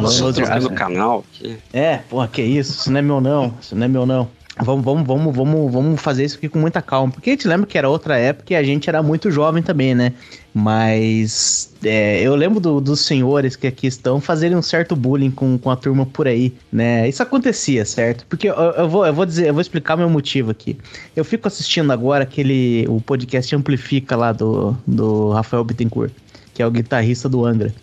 não, 0.00 0.60
no 0.62 0.70
canal. 0.70 1.26
É, 1.74 1.98
porra, 2.08 2.26
que 2.26 2.40
isso, 2.40 2.72
isso 2.72 2.90
não 2.90 3.00
é 3.00 3.02
meu 3.02 3.20
não, 3.20 3.52
isso 3.60 3.76
não 3.76 3.84
é 3.84 3.88
meu 3.88 4.06
não. 4.06 4.30
Vamos, 4.62 4.84
vamos, 4.84 5.04
vamos, 5.04 5.34
vamos, 5.34 5.72
vamos 5.72 6.00
fazer 6.00 6.24
isso 6.24 6.36
aqui 6.36 6.48
com 6.48 6.60
muita 6.60 6.80
calma. 6.80 7.12
Porque 7.12 7.30
a 7.30 7.32
gente 7.32 7.48
lembra 7.48 7.66
que 7.66 7.76
era 7.76 7.88
outra 7.88 8.16
época 8.16 8.52
e 8.52 8.56
a 8.56 8.62
gente 8.62 8.88
era 8.88 9.02
muito 9.02 9.28
jovem 9.28 9.62
também, 9.62 9.96
né? 9.96 10.12
Mas 10.54 11.74
é, 11.82 12.20
eu 12.20 12.36
lembro 12.36 12.60
do, 12.60 12.80
dos 12.80 13.00
senhores 13.00 13.56
que 13.56 13.66
aqui 13.66 13.88
estão 13.88 14.20
fazerem 14.20 14.56
um 14.56 14.62
certo 14.62 14.94
bullying 14.94 15.32
com, 15.32 15.58
com 15.58 15.70
a 15.70 15.76
turma 15.76 16.06
por 16.06 16.28
aí, 16.28 16.54
né? 16.72 17.08
Isso 17.08 17.20
acontecia, 17.20 17.84
certo? 17.84 18.24
Porque 18.28 18.48
eu, 18.48 18.54
eu, 18.54 18.88
vou, 18.88 19.04
eu 19.04 19.12
vou 19.12 19.26
dizer, 19.26 19.48
eu 19.48 19.52
vou 19.52 19.60
explicar 19.60 19.96
meu 19.96 20.08
motivo 20.08 20.52
aqui. 20.52 20.78
Eu 21.16 21.24
fico 21.24 21.48
assistindo 21.48 21.92
agora 21.92 22.22
aquele 22.22 22.86
o 22.88 23.00
podcast 23.00 23.56
Amplifica 23.56 24.14
lá 24.14 24.30
do, 24.30 24.76
do 24.86 25.30
Rafael 25.30 25.64
Bittencourt, 25.64 26.12
que 26.54 26.62
é 26.62 26.66
o 26.66 26.70
guitarrista 26.70 27.28
do 27.28 27.44
Angra. 27.44 27.74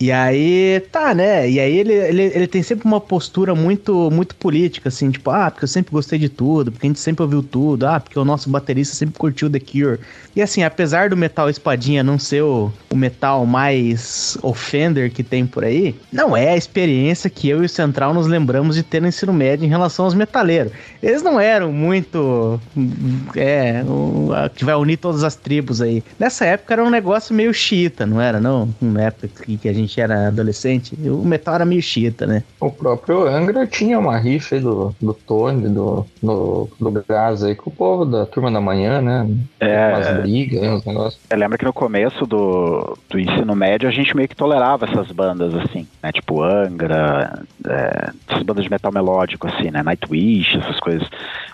E 0.00 0.10
aí, 0.10 0.80
tá, 0.90 1.14
né? 1.14 1.48
E 1.50 1.60
aí 1.60 1.76
ele, 1.76 1.92
ele, 1.92 2.22
ele 2.22 2.46
tem 2.46 2.62
sempre 2.62 2.86
uma 2.86 2.98
postura 2.98 3.54
muito 3.54 4.10
muito 4.10 4.34
política, 4.34 4.88
assim, 4.88 5.10
tipo, 5.10 5.28
ah, 5.30 5.50
porque 5.50 5.64
eu 5.64 5.68
sempre 5.68 5.92
gostei 5.92 6.18
de 6.18 6.30
tudo, 6.30 6.72
porque 6.72 6.86
a 6.86 6.88
gente 6.88 7.00
sempre 7.00 7.22
ouviu 7.22 7.42
tudo, 7.42 7.86
ah, 7.86 8.00
porque 8.00 8.18
o 8.18 8.24
nosso 8.24 8.48
baterista 8.48 8.94
sempre 8.94 9.18
curtiu 9.18 9.50
The 9.50 9.60
Cure. 9.60 10.00
E 10.34 10.40
assim, 10.40 10.62
apesar 10.62 11.10
do 11.10 11.16
metal 11.18 11.50
espadinha 11.50 12.02
não 12.02 12.18
ser 12.18 12.42
o, 12.42 12.72
o 12.88 12.96
metal 12.96 13.44
mais 13.44 14.38
offender 14.42 15.10
que 15.10 15.22
tem 15.22 15.46
por 15.46 15.64
aí, 15.64 15.94
não 16.10 16.34
é 16.34 16.50
a 16.50 16.56
experiência 16.56 17.28
que 17.28 17.48
eu 17.50 17.62
e 17.62 17.66
o 17.66 17.68
Central 17.68 18.14
nos 18.14 18.26
lembramos 18.26 18.76
de 18.76 18.82
ter 18.82 19.02
no 19.02 19.08
ensino 19.08 19.34
médio 19.34 19.66
em 19.66 19.68
relação 19.68 20.06
aos 20.06 20.14
metaleiros. 20.14 20.72
Eles 21.02 21.22
não 21.22 21.38
eram 21.38 21.72
muito. 21.72 22.58
É, 23.36 23.82
o, 23.84 24.32
a, 24.32 24.48
que 24.48 24.64
vai 24.64 24.74
unir 24.76 24.96
todas 24.96 25.24
as 25.24 25.34
tribos 25.34 25.82
aí. 25.82 26.02
Nessa 26.18 26.46
época 26.46 26.72
era 26.72 26.84
um 26.84 26.90
negócio 26.90 27.34
meio 27.34 27.52
xiita, 27.52 28.06
não 28.06 28.18
era, 28.18 28.40
não? 28.40 28.72
Na 28.80 29.02
época 29.02 29.28
que 29.28 29.68
a 29.68 29.72
gente 29.72 29.89
gente 29.90 30.00
era 30.00 30.28
adolescente, 30.28 30.94
o 31.08 31.24
metal 31.24 31.56
era 31.56 31.64
meio 31.64 31.82
chita, 31.82 32.26
né? 32.26 32.44
O 32.60 32.70
próprio 32.70 33.26
Angra 33.26 33.66
tinha 33.66 33.98
uma 33.98 34.16
rixa 34.16 34.54
aí 34.54 34.60
do, 34.60 34.94
do 35.00 35.12
Tony, 35.12 35.68
do, 35.68 36.06
do, 36.22 36.68
do 36.78 37.04
Gás 37.08 37.42
aí 37.42 37.54
com 37.54 37.68
o 37.68 37.72
povo 37.72 38.04
da 38.04 38.24
turma 38.24 38.50
da 38.50 38.60
manhã, 38.60 39.00
né? 39.00 39.28
É. 39.58 39.88
Umas 39.88 40.22
brigas, 40.22 40.62
uns 40.62 40.84
negócios. 40.84 41.20
Eu 41.28 41.38
lembro 41.38 41.58
que 41.58 41.64
no 41.64 41.72
começo 41.72 42.24
do, 42.26 42.96
do 43.08 43.18
ensino 43.18 43.54
médio 43.56 43.88
a 43.88 43.92
gente 43.92 44.14
meio 44.14 44.28
que 44.28 44.36
tolerava 44.36 44.86
essas 44.86 45.10
bandas, 45.10 45.54
assim, 45.54 45.86
né? 46.02 46.12
Tipo 46.12 46.42
Angra, 46.42 47.42
é, 47.66 48.10
essas 48.28 48.42
bandas 48.42 48.64
de 48.64 48.70
metal 48.70 48.92
melódico, 48.92 49.48
assim, 49.48 49.70
né? 49.70 49.82
Nightwish, 49.82 50.56
essas 50.56 50.78
coisas. 50.78 51.08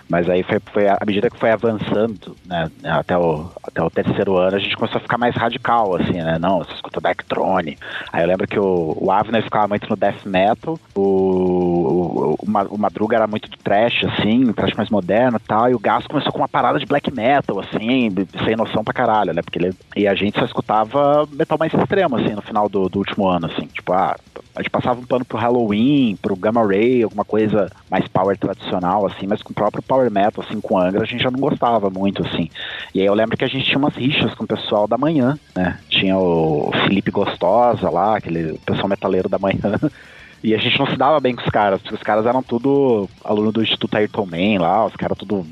Mas 0.09 0.29
aí 0.29 0.41
foi, 0.43 0.59
foi 0.71 0.87
à 0.87 0.99
medida 1.05 1.29
que 1.29 1.37
foi 1.37 1.51
avançando, 1.51 2.35
né, 2.45 2.69
até 2.85 3.17
o, 3.17 3.49
até 3.61 3.83
o 3.83 3.89
terceiro 3.89 4.37
ano, 4.37 4.55
a 4.55 4.59
gente 4.59 4.75
começou 4.75 4.99
a 4.99 5.01
ficar 5.01 5.17
mais 5.17 5.35
radical, 5.35 5.95
assim, 5.95 6.13
né? 6.13 6.37
Não, 6.39 6.59
você 6.59 6.71
escuta 6.73 7.01
Darktrone. 7.01 7.77
Aí 8.13 8.23
lembro 8.27 8.47
que 8.47 8.59
o, 8.59 8.97
o 8.99 9.11
Avner 9.11 9.43
ficava 9.43 9.67
muito 9.67 9.89
no 9.89 9.95
death 9.95 10.25
metal, 10.25 10.79
o, 10.95 11.01
o, 11.01 12.35
o, 12.39 12.77
Madruga 12.77 13.15
era 13.15 13.27
muito 13.27 13.49
do 13.49 13.57
trash, 13.57 14.03
assim, 14.05 14.51
trash 14.53 14.73
mais 14.75 14.89
moderno 14.89 15.37
e 15.37 15.47
tal, 15.47 15.69
e 15.69 15.75
o 15.75 15.79
Gas 15.79 16.05
começou 16.05 16.31
com 16.31 16.39
uma 16.39 16.47
parada 16.47 16.79
de 16.79 16.85
black 16.85 17.11
metal, 17.13 17.59
assim, 17.59 18.09
sem 18.43 18.55
noção 18.55 18.83
pra 18.83 18.93
caralho, 18.93 19.33
né? 19.33 19.41
Porque 19.41 19.59
ele, 19.59 19.73
e 19.95 20.07
a 20.07 20.13
gente 20.13 20.37
só 20.37 20.45
escutava 20.45 21.27
metal 21.31 21.57
mais 21.57 21.73
extremo, 21.73 22.17
assim, 22.17 22.35
no 22.35 22.41
final 22.41 22.69
do, 22.69 22.89
do 22.89 22.99
último 22.99 23.27
ano, 23.27 23.47
assim, 23.47 23.65
tipo, 23.67 23.93
ah, 23.93 24.15
a 24.57 24.61
gente 24.61 24.71
passava 24.71 24.99
um 24.99 25.05
pano 25.05 25.23
pro 25.23 25.37
Halloween, 25.37 26.17
pro 26.19 26.35
Gamma 26.35 26.65
Ray, 26.65 27.03
alguma 27.03 27.23
coisa 27.23 27.69
mais 27.91 28.07
power 28.07 28.35
tradicional, 28.35 29.05
assim, 29.05 29.27
mas 29.27 29.43
com 29.43 29.51
o 29.51 29.55
próprio 29.55 29.83
power 29.83 30.09
metal, 30.09 30.43
assim, 30.43 30.59
com 30.59 30.79
Angra, 30.79 31.03
a 31.03 31.05
gente 31.05 31.21
já 31.21 31.29
não 31.29 31.39
gostava 31.39 31.91
muito, 31.91 32.25
assim. 32.25 32.49
E 32.91 32.99
aí 32.99 33.05
eu 33.05 33.13
lembro 33.13 33.37
que 33.37 33.43
a 33.43 33.47
gente 33.47 33.65
tinha 33.65 33.77
umas 33.77 33.93
rixas 33.93 34.33
com 34.33 34.45
o 34.45 34.47
pessoal 34.47 34.87
da 34.87 34.97
manhã, 34.97 35.37
né? 35.55 35.77
Tinha 35.87 36.17
o 36.17 36.71
Felipe 36.87 37.11
Gostosa 37.11 37.87
lá, 37.91 38.17
aquele 38.17 38.57
pessoal 38.65 38.87
metaleiro 38.87 39.29
da 39.29 39.37
manhã. 39.37 39.79
E 40.43 40.53
a 40.53 40.57
gente 40.57 40.77
não 40.79 40.87
se 40.87 40.95
dava 40.95 41.19
bem 41.19 41.35
com 41.35 41.41
os 41.41 41.49
caras, 41.49 41.81
porque 41.81 41.95
os 41.95 42.03
caras 42.03 42.25
eram 42.25 42.43
tudo 42.43 43.09
aluno 43.23 43.51
do 43.51 43.61
Instituto 43.61 43.95
Ayrton 43.95 44.25
Man 44.25 44.61
lá, 44.61 44.85
os 44.85 44.95
caras 44.95 45.17
tudo 45.17 45.45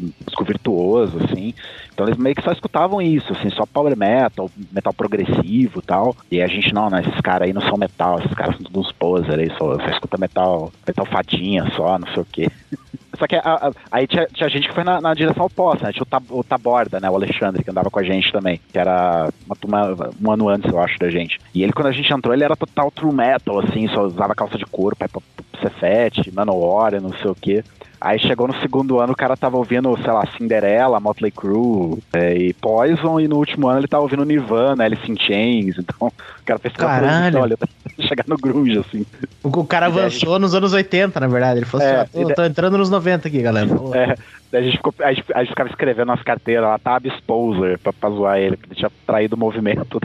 virtuoso, 0.45 1.17
assim. 1.23 1.53
Então 1.93 2.05
eles 2.05 2.17
meio 2.17 2.35
que 2.35 2.41
só 2.41 2.51
escutavam 2.51 3.01
isso, 3.01 3.31
assim, 3.31 3.49
só 3.49 3.65
power 3.65 3.97
metal, 3.97 4.51
metal 4.71 4.93
progressivo 4.93 5.81
tal. 5.81 6.15
E 6.29 6.41
a 6.41 6.47
gente, 6.47 6.73
não, 6.73 6.89
né, 6.89 7.01
esses 7.01 7.21
caras 7.21 7.47
aí 7.47 7.53
não 7.53 7.61
são 7.61 7.77
metal, 7.77 8.19
esses 8.19 8.33
caras 8.33 8.55
são 8.55 8.65
todos 8.65 8.87
uns 8.87 8.91
poser 8.91 9.39
aí, 9.39 9.49
só, 9.57 9.79
só 9.79 9.87
escuta 9.87 10.17
metal, 10.17 10.71
metal 10.85 11.05
fadinha 11.05 11.65
só, 11.71 11.97
não 11.97 12.07
sei 12.07 12.21
o 12.21 12.27
quê. 12.31 12.51
Só 13.17 13.27
que 13.27 13.35
a, 13.35 13.41
a, 13.41 13.71
aí 13.91 14.07
tinha, 14.07 14.27
tinha, 14.27 14.49
gente 14.49 14.67
que 14.67 14.73
foi 14.73 14.83
na, 14.83 14.99
na 15.01 15.13
direção 15.13 15.45
oposta, 15.45 15.85
né? 15.85 15.93
Tinha 15.93 16.03
o, 16.03 16.05
Tab, 16.05 16.23
o, 16.29 16.43
Taborda, 16.43 16.99
né? 16.99 17.09
O 17.09 17.15
Alexandre, 17.15 17.63
que 17.63 17.71
andava 17.71 17.89
com 17.89 17.99
a 17.99 18.03
gente 18.03 18.31
também. 18.31 18.59
Que 18.71 18.77
era 18.77 19.29
uma 19.45 19.55
turma 19.55 19.95
um 20.21 20.31
ano 20.31 20.49
antes, 20.49 20.71
eu 20.71 20.79
acho, 20.79 20.99
da 20.99 21.09
gente. 21.09 21.39
E 21.53 21.63
ele, 21.63 21.73
quando 21.73 21.87
a 21.87 21.91
gente 21.91 22.11
entrou, 22.11 22.33
ele 22.33 22.43
era 22.43 22.55
total 22.55 22.91
true 22.91 23.13
metal, 23.13 23.59
assim, 23.59 23.87
só 23.87 24.03
usava 24.03 24.35
calça 24.35 24.57
de 24.57 24.65
couro 24.75 24.93
pra 24.93 25.05
ir 25.05 25.09
pro 25.09 25.23
Cefete, 25.61 26.33
Manowar, 26.33 27.01
não 27.01 27.13
sei 27.13 27.31
o 27.31 27.35
quê. 27.35 27.63
Aí 27.99 28.19
chegou 28.19 28.45
no 28.45 28.59
segundo 28.59 28.99
ano, 28.99 29.13
o 29.13 29.15
cara 29.15 29.37
tava 29.37 29.57
ouvindo, 29.57 29.97
sei 30.03 30.11
lá, 30.11 30.27
Cinderella, 30.37 30.99
Motley 30.99 31.31
Crue 31.31 31.97
é, 32.13 32.35
e 32.37 32.53
Poison, 32.53 33.19
e 33.21 33.27
no 33.27 33.37
último 33.37 33.69
ano 33.69 33.79
ele 33.79 33.87
tava 33.87 34.03
ouvindo 34.03 34.25
Nirvana, 34.25 34.83
Alice 34.83 35.09
in 35.09 35.17
Chains, 35.17 35.77
então 35.79 36.07
o 36.09 36.45
cara 36.45 36.59
fez 36.59 36.73
Caralho. 36.75 37.39
olha, 37.39 37.57
chegar 38.01 38.25
no 38.27 38.37
grunge, 38.37 38.77
assim. 38.77 39.05
O, 39.41 39.47
o 39.47 39.65
cara 39.65 39.85
avançou 39.85 40.37
nos 40.37 40.53
anos 40.53 40.73
80, 40.73 41.19
na 41.19 41.27
verdade, 41.27 41.59
ele 41.59 41.65
falou 41.65 41.87
assim, 41.87 41.95
é, 41.95 42.01
ah, 42.01 42.07
tô, 42.11 42.33
tô, 42.35 42.43
entrando 42.43 42.77
nos 42.77 42.89
90 42.89 43.27
aqui, 43.27 43.41
galera. 43.41 43.69
É, 43.95 44.15
a 44.55 44.61
gente, 44.61 44.77
ficou, 44.77 44.93
a, 44.99 45.13
gente, 45.13 45.25
a 45.33 45.39
gente 45.39 45.49
ficava 45.49 45.69
escrevendo 45.69 46.07
nas 46.07 46.23
carteiras 46.23 46.63
lá, 46.63 46.79
Tab 46.79 47.05
Exposer, 47.05 47.79
pra, 47.79 47.93
pra 47.93 48.09
zoar 48.09 48.39
ele, 48.39 48.57
porque 48.57 48.73
ele 48.73 48.79
tinha 48.79 48.91
traído 49.05 49.35
o 49.35 49.39
movimento. 49.39 49.99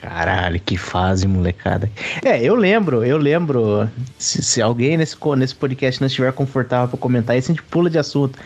Caralho, 0.00 0.58
que 0.58 0.76
fase, 0.76 1.28
molecada. 1.28 1.88
É, 2.24 2.42
eu 2.42 2.56
lembro, 2.56 3.04
eu 3.04 3.16
lembro. 3.16 3.88
Se, 4.18 4.42
se 4.42 4.60
alguém 4.60 4.96
nesse, 4.96 5.16
nesse 5.36 5.54
podcast 5.54 6.00
não 6.00 6.08
estiver 6.08 6.32
confortável 6.32 6.88
pra 6.88 6.98
comentar 6.98 7.38
isso, 7.38 7.52
a 7.52 7.54
gente 7.54 7.62
pula 7.62 7.88
de 7.88 7.98
assunto. 7.98 8.38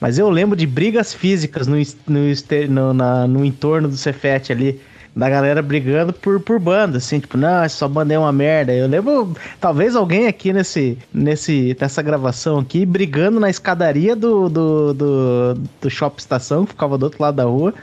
Mas 0.00 0.18
eu 0.18 0.30
lembro 0.30 0.56
de 0.56 0.66
brigas 0.66 1.12
físicas 1.12 1.66
no, 1.66 1.76
no, 2.06 2.20
no, 2.68 2.94
na, 2.94 3.26
no 3.26 3.44
entorno 3.44 3.88
do 3.88 3.96
Cefete 3.96 4.52
ali 4.52 4.80
da 5.14 5.28
galera 5.28 5.60
brigando 5.60 6.12
por, 6.12 6.40
por 6.40 6.58
banda, 6.58 6.98
assim, 6.98 7.18
tipo, 7.18 7.36
não, 7.36 7.62
essa 7.62 7.88
banda 7.88 8.14
é 8.14 8.18
uma 8.18 8.32
merda. 8.32 8.72
Eu 8.72 8.86
lembro, 8.86 9.34
talvez 9.60 9.96
alguém 9.96 10.26
aqui 10.26 10.52
nesse, 10.52 10.96
nesse, 11.12 11.76
nessa 11.80 12.00
gravação 12.02 12.58
aqui, 12.58 12.86
brigando 12.86 13.40
na 13.40 13.50
escadaria 13.50 14.14
do, 14.14 14.48
do, 14.48 14.94
do, 14.94 15.54
do 15.80 15.90
Shop 15.90 16.18
Estação, 16.18 16.64
que 16.64 16.72
ficava 16.72 16.96
do 16.96 17.04
outro 17.04 17.22
lado 17.22 17.36
da 17.36 17.44
rua, 17.44 17.74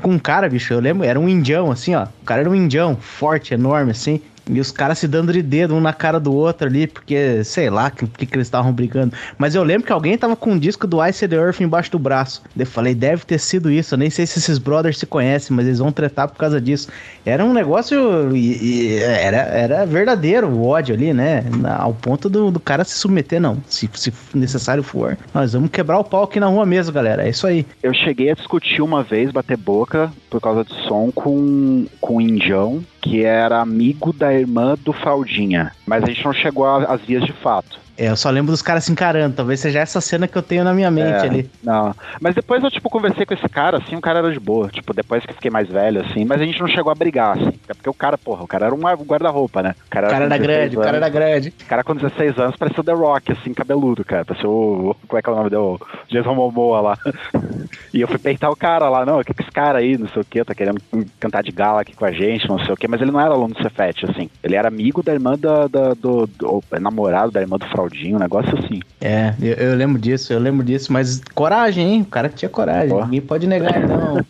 com 0.00 0.12
um 0.12 0.18
cara, 0.18 0.48
bicho, 0.48 0.72
eu 0.72 0.80
lembro, 0.80 1.04
era 1.04 1.18
um 1.18 1.28
indião, 1.28 1.70
assim, 1.70 1.94
ó. 1.94 2.04
O 2.04 2.24
cara 2.24 2.42
era 2.42 2.50
um 2.50 2.54
indião, 2.54 2.96
forte, 2.96 3.54
enorme, 3.54 3.90
assim. 3.90 4.20
E 4.48 4.60
os 4.60 4.70
caras 4.70 4.98
se 4.98 5.08
dando 5.08 5.32
de 5.32 5.42
dedo 5.42 5.74
um 5.74 5.80
na 5.80 5.92
cara 5.92 6.20
do 6.20 6.32
outro 6.32 6.68
ali, 6.68 6.86
porque 6.86 7.42
sei 7.42 7.68
lá 7.68 7.90
que, 7.90 8.06
que, 8.06 8.26
que 8.26 8.36
eles 8.36 8.46
estavam 8.46 8.72
brigando. 8.72 9.14
Mas 9.36 9.54
eu 9.54 9.62
lembro 9.64 9.86
que 9.86 9.92
alguém 9.92 10.16
tava 10.16 10.36
com 10.36 10.52
um 10.52 10.58
disco 10.58 10.86
do 10.86 11.04
Ice 11.04 11.26
the 11.26 11.34
Earth 11.34 11.60
embaixo 11.60 11.90
do 11.90 11.98
braço. 11.98 12.42
Eu 12.56 12.64
falei, 12.64 12.94
deve 12.94 13.24
ter 13.24 13.38
sido 13.38 13.70
isso. 13.70 13.94
Eu 13.94 13.98
nem 13.98 14.08
sei 14.08 14.24
se 14.24 14.38
esses 14.38 14.58
brothers 14.58 14.98
se 14.98 15.06
conhecem, 15.06 15.54
mas 15.54 15.66
eles 15.66 15.80
vão 15.80 15.90
tretar 15.90 16.28
por 16.28 16.36
causa 16.36 16.60
disso. 16.60 16.88
Era 17.24 17.44
um 17.44 17.52
negócio. 17.52 18.36
E, 18.36 18.94
e, 18.94 18.98
era, 19.02 19.38
era 19.38 19.84
verdadeiro 19.84 20.46
o 20.48 20.64
ódio 20.64 20.94
ali, 20.94 21.12
né? 21.12 21.44
Ao 21.78 21.92
ponto 21.92 22.28
do, 22.28 22.50
do 22.52 22.60
cara 22.60 22.84
se 22.84 22.96
submeter, 22.96 23.40
não. 23.40 23.58
Se, 23.66 23.90
se 23.94 24.12
necessário 24.32 24.82
for. 24.82 25.18
Nós 25.34 25.54
vamos 25.54 25.70
quebrar 25.70 25.98
o 25.98 26.04
pau 26.04 26.22
aqui 26.22 26.38
na 26.38 26.46
rua 26.46 26.64
mesmo, 26.64 26.92
galera. 26.92 27.26
É 27.26 27.30
isso 27.30 27.46
aí. 27.48 27.66
Eu 27.82 27.92
cheguei 27.92 28.30
a 28.30 28.34
discutir 28.34 28.80
uma 28.80 29.02
vez, 29.02 29.32
bater 29.32 29.56
boca, 29.56 30.12
por 30.30 30.40
causa 30.40 30.64
de 30.64 30.72
som 30.86 31.10
com, 31.12 31.86
com 32.00 32.16
um 32.16 32.20
indião 32.20 32.84
que 33.06 33.24
era 33.24 33.60
amigo 33.60 34.12
da 34.12 34.34
irmã 34.34 34.74
do 34.82 34.92
Fraldinha. 34.92 35.72
Mas 35.86 36.02
a 36.02 36.06
gente 36.06 36.24
não 36.24 36.32
chegou 36.32 36.66
às 36.66 37.00
vias 37.02 37.24
de 37.24 37.32
fato. 37.32 37.85
É, 37.98 38.08
eu 38.08 38.16
só 38.16 38.30
lembro 38.30 38.52
dos 38.52 38.62
caras 38.62 38.84
se 38.84 38.92
encarando. 38.92 39.36
Talvez 39.36 39.60
seja 39.60 39.80
essa 39.80 40.00
cena 40.00 40.28
que 40.28 40.36
eu 40.36 40.42
tenho 40.42 40.64
na 40.64 40.74
minha 40.74 40.90
mente 40.90 41.24
é, 41.24 41.28
ali. 41.28 41.50
Não. 41.62 41.94
Mas 42.20 42.34
depois 42.34 42.62
eu, 42.62 42.70
tipo, 42.70 42.90
conversei 42.90 43.24
com 43.24 43.34
esse 43.34 43.48
cara, 43.48 43.78
assim, 43.78 43.96
o 43.96 44.00
cara 44.00 44.18
era 44.18 44.32
de 44.32 44.40
boa. 44.40 44.68
Tipo, 44.68 44.92
depois 44.92 45.24
que 45.24 45.30
eu 45.30 45.34
fiquei 45.34 45.50
mais 45.50 45.68
velho, 45.68 46.02
assim. 46.02 46.24
Mas 46.24 46.40
a 46.40 46.44
gente 46.44 46.60
não 46.60 46.68
chegou 46.68 46.92
a 46.92 46.94
brigar, 46.94 47.36
assim. 47.36 47.58
É 47.68 47.74
porque 47.74 47.88
o 47.88 47.94
cara, 47.94 48.18
porra, 48.18 48.44
o 48.44 48.46
cara 48.46 48.66
era 48.66 48.74
um 48.74 48.80
guarda-roupa, 48.80 49.62
né? 49.62 49.74
O 49.86 49.90
cara, 49.90 50.08
o 50.08 50.10
cara 50.10 50.24
era, 50.24 50.38
grande, 50.38 50.60
anos, 50.60 50.76
o 50.76 50.80
cara 50.80 50.96
era 50.98 51.08
grande. 51.08 51.48
O 51.48 51.66
cara 51.66 51.84
com 51.84 51.94
16 51.94 52.38
anos 52.38 52.56
parecia 52.56 52.80
o 52.80 52.84
The 52.84 52.92
Rock, 52.92 53.32
assim, 53.32 53.54
cabeludo, 53.54 54.04
cara. 54.04 54.24
Parecia 54.24 54.48
o. 54.48 54.94
Como 55.06 55.18
é 55.18 55.22
que 55.22 55.28
é 55.28 55.32
o 55.32 55.36
nome 55.36 55.50
dele? 55.50 55.62
O 55.62 55.80
Jason 56.08 56.34
Momoa 56.34 56.80
lá. 56.80 56.98
e 57.92 58.00
eu 58.00 58.08
fui 58.08 58.18
peitar 58.18 58.50
o 58.50 58.56
cara 58.56 58.88
lá, 58.88 59.04
não, 59.06 59.20
o 59.20 59.24
que, 59.24 59.32
que 59.32 59.42
esse 59.42 59.50
cara 59.50 59.78
aí, 59.78 59.96
não 59.96 60.08
sei 60.08 60.22
o 60.22 60.24
que, 60.24 60.44
tá 60.44 60.54
querendo 60.54 60.80
cantar 61.18 61.42
de 61.42 61.52
gala 61.52 61.80
aqui 61.80 61.94
com 61.94 62.04
a 62.04 62.12
gente, 62.12 62.48
não 62.48 62.58
sei 62.58 62.74
o 62.74 62.76
que. 62.76 62.88
Mas 62.88 63.00
ele 63.00 63.10
não 63.10 63.20
era 63.20 63.30
aluno 63.30 63.54
do 63.54 63.62
Cefete, 63.62 64.04
assim. 64.04 64.28
Ele 64.42 64.54
era 64.54 64.68
amigo 64.68 65.02
da 65.02 65.12
irmã 65.12 65.36
da, 65.38 65.66
da 65.66 65.94
do, 65.94 66.26
do, 66.26 66.62
do, 66.70 66.80
namorado 66.80 67.30
da 67.30 67.40
irmã 67.40 67.56
do 67.56 67.66
Fraldinho, 67.86 68.16
um 68.16 68.18
negócio 68.18 68.58
assim. 68.58 68.80
É, 69.00 69.34
eu, 69.40 69.54
eu, 69.54 69.76
lembro 69.76 70.00
disso, 70.00 70.32
eu 70.32 70.38
lembro 70.38 70.64
disso, 70.64 70.92
mas 70.92 71.20
coragem, 71.34 71.94
hein? 71.94 72.02
O 72.02 72.06
cara 72.06 72.28
tinha 72.28 72.48
coragem. 72.48 72.92
Oh. 72.92 73.04
Ninguém 73.04 73.20
pode 73.20 73.46
negar, 73.46 73.80
não. 73.80 74.24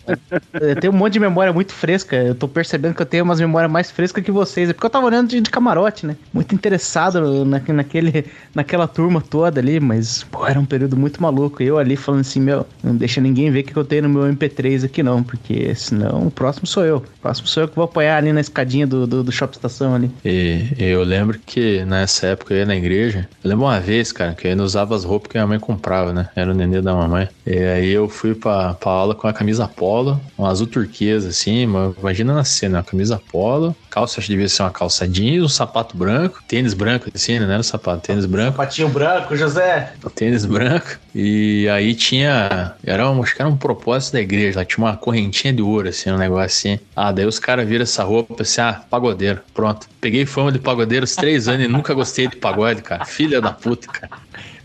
eu 0.54 0.76
tenho 0.76 0.92
um 0.92 0.96
monte 0.96 1.14
de 1.14 1.20
memória 1.20 1.52
muito 1.52 1.72
fresca. 1.72 2.16
Eu 2.16 2.34
tô 2.34 2.46
percebendo 2.46 2.94
que 2.94 3.02
eu 3.02 3.07
tenho 3.07 3.24
umas 3.24 3.40
memórias 3.40 3.70
mais 3.70 3.90
frescas 3.90 4.22
que 4.22 4.30
vocês. 4.30 4.70
É 4.70 4.72
porque 4.72 4.86
eu 4.86 4.90
tava 4.90 5.07
olhando 5.07 5.28
de, 5.28 5.40
de 5.40 5.50
camarote, 5.50 6.07
né? 6.07 6.16
Muito 6.32 6.54
interessado 6.54 7.44
na, 7.44 7.61
naquele, 7.66 8.26
naquela 8.54 8.86
turma 8.86 9.20
toda 9.20 9.61
ali, 9.61 9.80
mas, 9.80 10.24
pô, 10.24 10.46
era 10.46 10.61
um 10.61 10.66
período 10.66 10.96
muito 10.96 11.22
maluco. 11.22 11.62
Eu 11.62 11.78
ali 11.78 11.96
falando 11.96 12.20
assim, 12.20 12.40
meu, 12.40 12.66
não 12.82 12.94
deixa 12.94 13.20
ninguém 13.20 13.50
ver 13.50 13.61
o 13.61 13.64
que 13.64 13.76
eu 13.76 13.84
tenho 13.84 14.02
no 14.02 14.09
meu 14.09 14.22
MP3 14.34 14.84
aqui, 14.84 15.02
não, 15.02 15.22
porque 15.22 15.74
senão 15.74 16.26
o 16.26 16.30
próximo 16.30 16.66
sou 16.66 16.84
eu. 16.84 16.98
O 16.98 17.20
próximo 17.22 17.48
sou 17.48 17.62
eu 17.62 17.68
que 17.68 17.76
vou 17.76 17.84
apoiar 17.84 18.18
ali 18.18 18.32
na 18.32 18.40
escadinha 18.40 18.86
do, 18.86 19.07
do, 19.07 19.22
do 19.22 19.32
Shop 19.32 19.54
Estação 19.54 19.94
ali. 19.94 20.11
E 20.24 20.66
eu 20.78 21.02
lembro 21.02 21.38
que 21.44 21.84
nessa 21.84 22.28
época 22.28 22.54
eu 22.54 22.59
ia 22.59 22.66
na 22.66 22.76
igreja. 22.76 23.28
Eu 23.47 23.51
lembro 23.51 23.66
uma 23.66 23.78
vez, 23.78 24.11
cara, 24.11 24.34
que 24.34 24.44
eu 24.44 24.51
ainda 24.51 24.64
usava 24.64 24.97
as 24.97 25.05
roupas 25.05 25.30
que 25.30 25.38
minha 25.38 25.47
mãe 25.47 25.61
comprava, 25.61 26.12
né? 26.12 26.28
Era 26.34 26.51
o 26.51 26.55
nenê 26.55 26.82
da 26.82 26.92
mamãe. 26.92 27.28
E 27.47 27.57
aí 27.57 27.90
eu 27.90 28.09
fui 28.09 28.34
pra, 28.34 28.74
pra 28.74 28.90
aula 28.90 29.14
com 29.14 29.28
a 29.28 29.32
camisa 29.32 29.68
polo, 29.68 30.20
um 30.36 30.44
azul 30.44 30.66
turquesa, 30.66 31.28
assim, 31.28 31.61
imagina 31.61 32.34
na 32.34 32.42
cena, 32.42 32.78
uma 32.78 32.84
camisa 32.84 33.22
polo, 33.30 33.76
calça, 33.97 34.20
acho 34.20 34.26
que 34.26 34.34
devia 34.34 34.47
ser 34.47 34.62
uma 34.62 34.70
calça 34.70 35.09
jeans, 35.09 35.42
um 35.42 35.49
sapato 35.49 35.97
branco, 35.97 36.42
tênis 36.47 36.74
branco, 36.74 37.09
assim, 37.14 37.38
né? 37.38 37.47
Não 37.47 37.55
era 37.55 37.62
sapato, 37.62 38.03
tênis 38.03 38.26
branco. 38.26 38.53
Sapatinho 38.53 38.90
branco, 38.90 39.34
José. 39.34 39.94
Tênis 40.14 40.44
branco. 40.44 40.99
E 41.14 41.66
aí 41.70 41.94
tinha, 41.94 42.74
era 42.84 43.11
um, 43.11 43.22
acho 43.22 43.34
que 43.34 43.40
era 43.40 43.49
um 43.49 43.57
propósito 43.57 44.12
da 44.12 44.20
igreja, 44.20 44.59
lá 44.59 44.66
tinha 44.66 44.84
uma 44.84 44.99
correntinha 44.99 45.51
de 45.51 45.62
ouro, 45.62 45.88
assim, 45.88 46.11
um 46.11 46.18
negócio 46.18 46.44
assim. 46.44 46.78
Ah, 46.94 47.11
daí 47.11 47.24
os 47.24 47.38
caras 47.38 47.66
viram 47.66 47.84
essa 47.84 48.05
roupa, 48.05 48.42
assim, 48.42 48.61
ah, 48.61 48.82
pagodeiro, 48.90 49.40
pronto. 49.55 49.88
Peguei 49.99 50.26
fama 50.26 50.53
de 50.53 50.59
pagodeiro 50.59 51.05
os 51.05 51.16
três 51.16 51.49
anos 51.49 51.64
e 51.64 51.68
nunca 51.68 51.94
gostei 51.94 52.28
de 52.28 52.36
pagode, 52.36 52.82
cara. 52.82 53.07
Filha 53.07 53.40
da 53.40 53.51
puta, 53.51 53.86
cara. 53.88 54.12